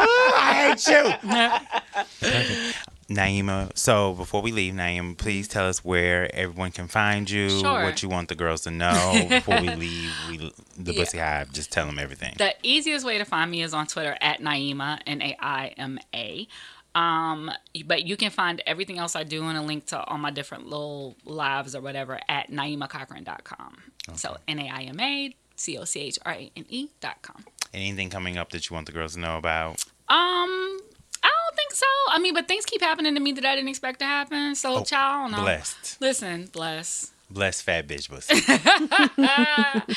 I 0.00 0.74
hate 0.76 0.86
you. 0.88 2.72
Naima, 3.14 3.70
so 3.76 4.12
before 4.12 4.42
we 4.42 4.52
leave, 4.52 4.74
Naima, 4.74 5.16
please 5.16 5.48
tell 5.48 5.66
us 5.66 5.82
where 5.82 6.28
everyone 6.34 6.70
can 6.72 6.88
find 6.88 7.28
you, 7.30 7.48
Sure. 7.48 7.82
what 7.84 8.02
you 8.02 8.08
want 8.10 8.28
the 8.28 8.34
girls 8.34 8.60
to 8.62 8.70
know 8.70 9.26
before 9.30 9.60
we 9.62 9.70
leave. 9.74 10.12
We 10.28 10.36
the 10.76 10.92
Yeah. 10.92 10.98
Bussy 11.00 11.18
Hive, 11.18 11.50
just 11.52 11.72
tell 11.72 11.86
them 11.86 11.98
everything. 11.98 12.34
The 12.36 12.54
easiest 12.62 13.06
way 13.06 13.16
to 13.18 13.24
find 13.24 13.50
me 13.50 13.62
is 13.62 13.72
on 13.72 13.86
Twitter 13.86 14.16
at 14.20 14.40
Naima, 14.40 15.00
N 15.06 15.22
A 15.22 15.34
I 15.40 15.68
M 15.78 15.98
A. 16.14 16.46
Um, 16.94 17.50
but 17.86 18.04
you 18.04 18.16
can 18.18 18.30
find 18.30 18.60
everything 18.66 18.98
else 18.98 19.14
I 19.16 19.22
do 19.24 19.42
and 19.44 19.56
a 19.56 19.62
link 19.62 19.86
to 19.86 20.02
all 20.04 20.18
my 20.18 20.30
different 20.30 20.66
little 20.66 21.16
lives 21.24 21.74
or 21.74 21.80
whatever 21.80 22.18
at 22.28 22.50
naimacochrane.com. 22.50 23.76
So 24.16 24.36
N 24.46 24.58
A 24.58 24.68
I 24.68 24.82
M 24.82 25.00
A 25.00 25.34
C 25.56 25.78
O 25.78 25.84
C 25.84 26.00
H 26.00 26.18
R 26.26 26.32
A 26.32 26.50
N 26.56 26.66
E 26.68 26.88
dot 27.00 27.22
com. 27.22 27.44
Anything 27.74 28.10
coming 28.10 28.36
up 28.38 28.50
that 28.50 28.68
you 28.68 28.74
want 28.74 28.86
the 28.86 28.92
girls 28.92 29.14
to 29.14 29.20
know 29.20 29.36
about? 29.36 29.82
Um, 30.08 30.78
I 31.22 31.30
don't 31.30 31.56
think 31.56 31.72
so. 31.72 31.86
I 32.10 32.18
mean, 32.20 32.34
but 32.34 32.48
things 32.48 32.64
keep 32.64 32.80
happening 32.80 33.14
to 33.14 33.20
me 33.20 33.32
that 33.32 33.44
I 33.44 33.54
didn't 33.54 33.68
expect 33.68 33.98
to 34.00 34.04
happen. 34.06 34.54
So, 34.54 34.76
Oh, 34.78 34.84
child, 34.84 35.34
I. 35.34 35.40
Blessed, 35.42 36.00
Listen, 36.00 36.46
bless. 36.52 37.12
blessed 37.30 37.62
fat 37.64 37.86
bitch 37.86 38.08
pussy. 38.08 38.34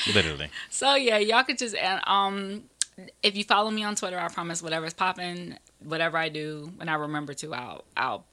Literally. 0.14 0.50
So 0.70 0.96
yeah, 0.96 1.18
y'all 1.18 1.44
could 1.44 1.58
just 1.58 1.76
and 1.76 2.02
um, 2.06 2.64
if 3.24 3.36
you 3.36 3.44
follow 3.44 3.72
me 3.72 3.84
on 3.84 3.96
Twitter, 3.96 4.20
I 4.20 4.28
promise 4.28 4.62
whatever's 4.62 4.94
popping, 4.94 5.58
whatever 5.80 6.18
I 6.18 6.30
do, 6.30 6.72
when 6.76 6.90
I 6.90 6.96
remember 6.96 7.34
to, 7.36 7.54
I'll 7.54 7.84
I'll 7.96 8.26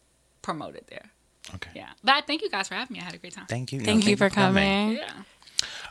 promote 0.43 0.75
it 0.75 0.87
there. 0.89 1.07
Okay. 1.55 1.71
Yeah, 1.75 1.89
but 2.05 2.27
thank 2.27 2.43
you 2.43 2.51
guys 2.51 2.69
for 2.69 2.75
having 2.75 2.95
me. 2.95 3.01
I 3.01 3.05
had 3.05 3.15
a 3.15 3.19
great 3.19 3.33
time. 3.33 3.47
Thank 3.47 3.73
you. 3.73 3.79
No, 3.79 3.85
Thank 3.87 4.07
you 4.07 4.17
for 4.17 4.29
coming. 4.29 4.97
Yeah. 4.97 5.11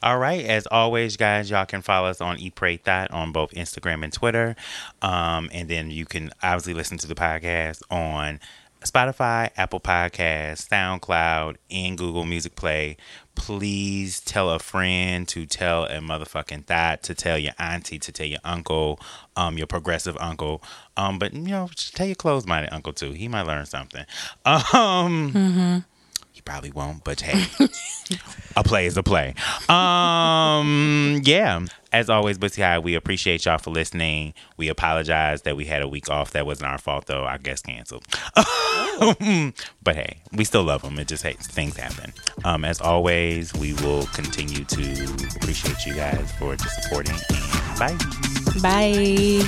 All 0.01 0.17
right. 0.17 0.45
As 0.45 0.67
always, 0.67 1.17
guys, 1.17 1.49
y'all 1.49 1.65
can 1.65 1.81
follow 1.81 2.09
us 2.09 2.21
on 2.21 2.37
Pray 2.55 2.77
Thot 2.77 3.11
on 3.11 3.31
both 3.31 3.51
Instagram 3.51 4.03
and 4.03 4.13
Twitter. 4.13 4.55
Um, 5.01 5.49
and 5.51 5.67
then 5.67 5.91
you 5.91 6.05
can 6.05 6.31
obviously 6.41 6.73
listen 6.73 6.97
to 6.99 7.07
the 7.07 7.15
podcast 7.15 7.81
on 7.89 8.39
Spotify, 8.83 9.49
Apple 9.57 9.79
Podcasts, 9.79 10.67
SoundCloud, 10.67 11.57
and 11.69 11.97
Google 11.97 12.25
Music 12.25 12.55
Play. 12.55 12.97
Please 13.35 14.19
tell 14.19 14.49
a 14.49 14.59
friend 14.59 15.27
to 15.27 15.45
tell 15.45 15.85
a 15.85 15.97
motherfucking 15.97 16.65
thought, 16.65 17.03
to 17.03 17.13
tell 17.13 17.37
your 17.37 17.53
auntie, 17.59 17.99
to 17.99 18.11
tell 18.11 18.25
your 18.25 18.39
uncle, 18.43 18.99
um, 19.35 19.57
your 19.57 19.67
progressive 19.67 20.17
uncle. 20.19 20.63
Um, 20.95 21.19
but 21.19 21.33
you 21.33 21.41
know, 21.41 21.69
tell 21.75 22.07
your 22.07 22.15
closed 22.15 22.47
minded 22.47 22.73
uncle 22.73 22.93
too. 22.93 23.11
He 23.11 23.27
might 23.27 23.45
learn 23.47 23.65
something. 23.65 24.05
Um 24.45 25.85
he 26.37 26.41
probably 26.41 26.69
won't, 26.69 27.03
but 27.03 27.21
hey. 27.21 27.47
a 28.55 28.63
play 28.63 28.85
is 28.85 28.95
a 28.95 29.01
play. 29.01 29.33
Um, 29.67 31.19
yeah. 31.23 31.65
As 31.91 32.11
always, 32.11 32.37
Bussy 32.37 32.61
Hive, 32.61 32.83
we 32.83 32.93
appreciate 32.93 33.43
y'all 33.45 33.57
for 33.57 33.71
listening. 33.71 34.35
We 34.55 34.67
apologize 34.67 35.41
that 35.43 35.57
we 35.57 35.65
had 35.65 35.81
a 35.81 35.87
week 35.87 36.11
off. 36.11 36.33
That 36.33 36.45
wasn't 36.45 36.69
our 36.69 36.77
fault, 36.77 37.07
though. 37.07 37.25
I 37.25 37.37
guess 37.37 37.63
canceled. 37.63 38.05
but 38.35 39.95
hey, 39.95 40.19
we 40.31 40.43
still 40.43 40.63
love 40.63 40.83
them. 40.83 40.99
It 40.99 41.07
just 41.07 41.23
hey, 41.23 41.33
things 41.33 41.75
happen. 41.75 42.13
Um, 42.45 42.63
as 42.65 42.79
always, 42.81 43.51
we 43.55 43.73
will 43.73 44.05
continue 44.07 44.63
to 44.63 45.03
appreciate 45.37 45.87
you 45.87 45.95
guys 45.95 46.31
for 46.33 46.55
just 46.55 46.83
supporting. 46.83 47.15
And 47.31 47.79
bye. 47.79 47.97
Bye. 48.61 49.41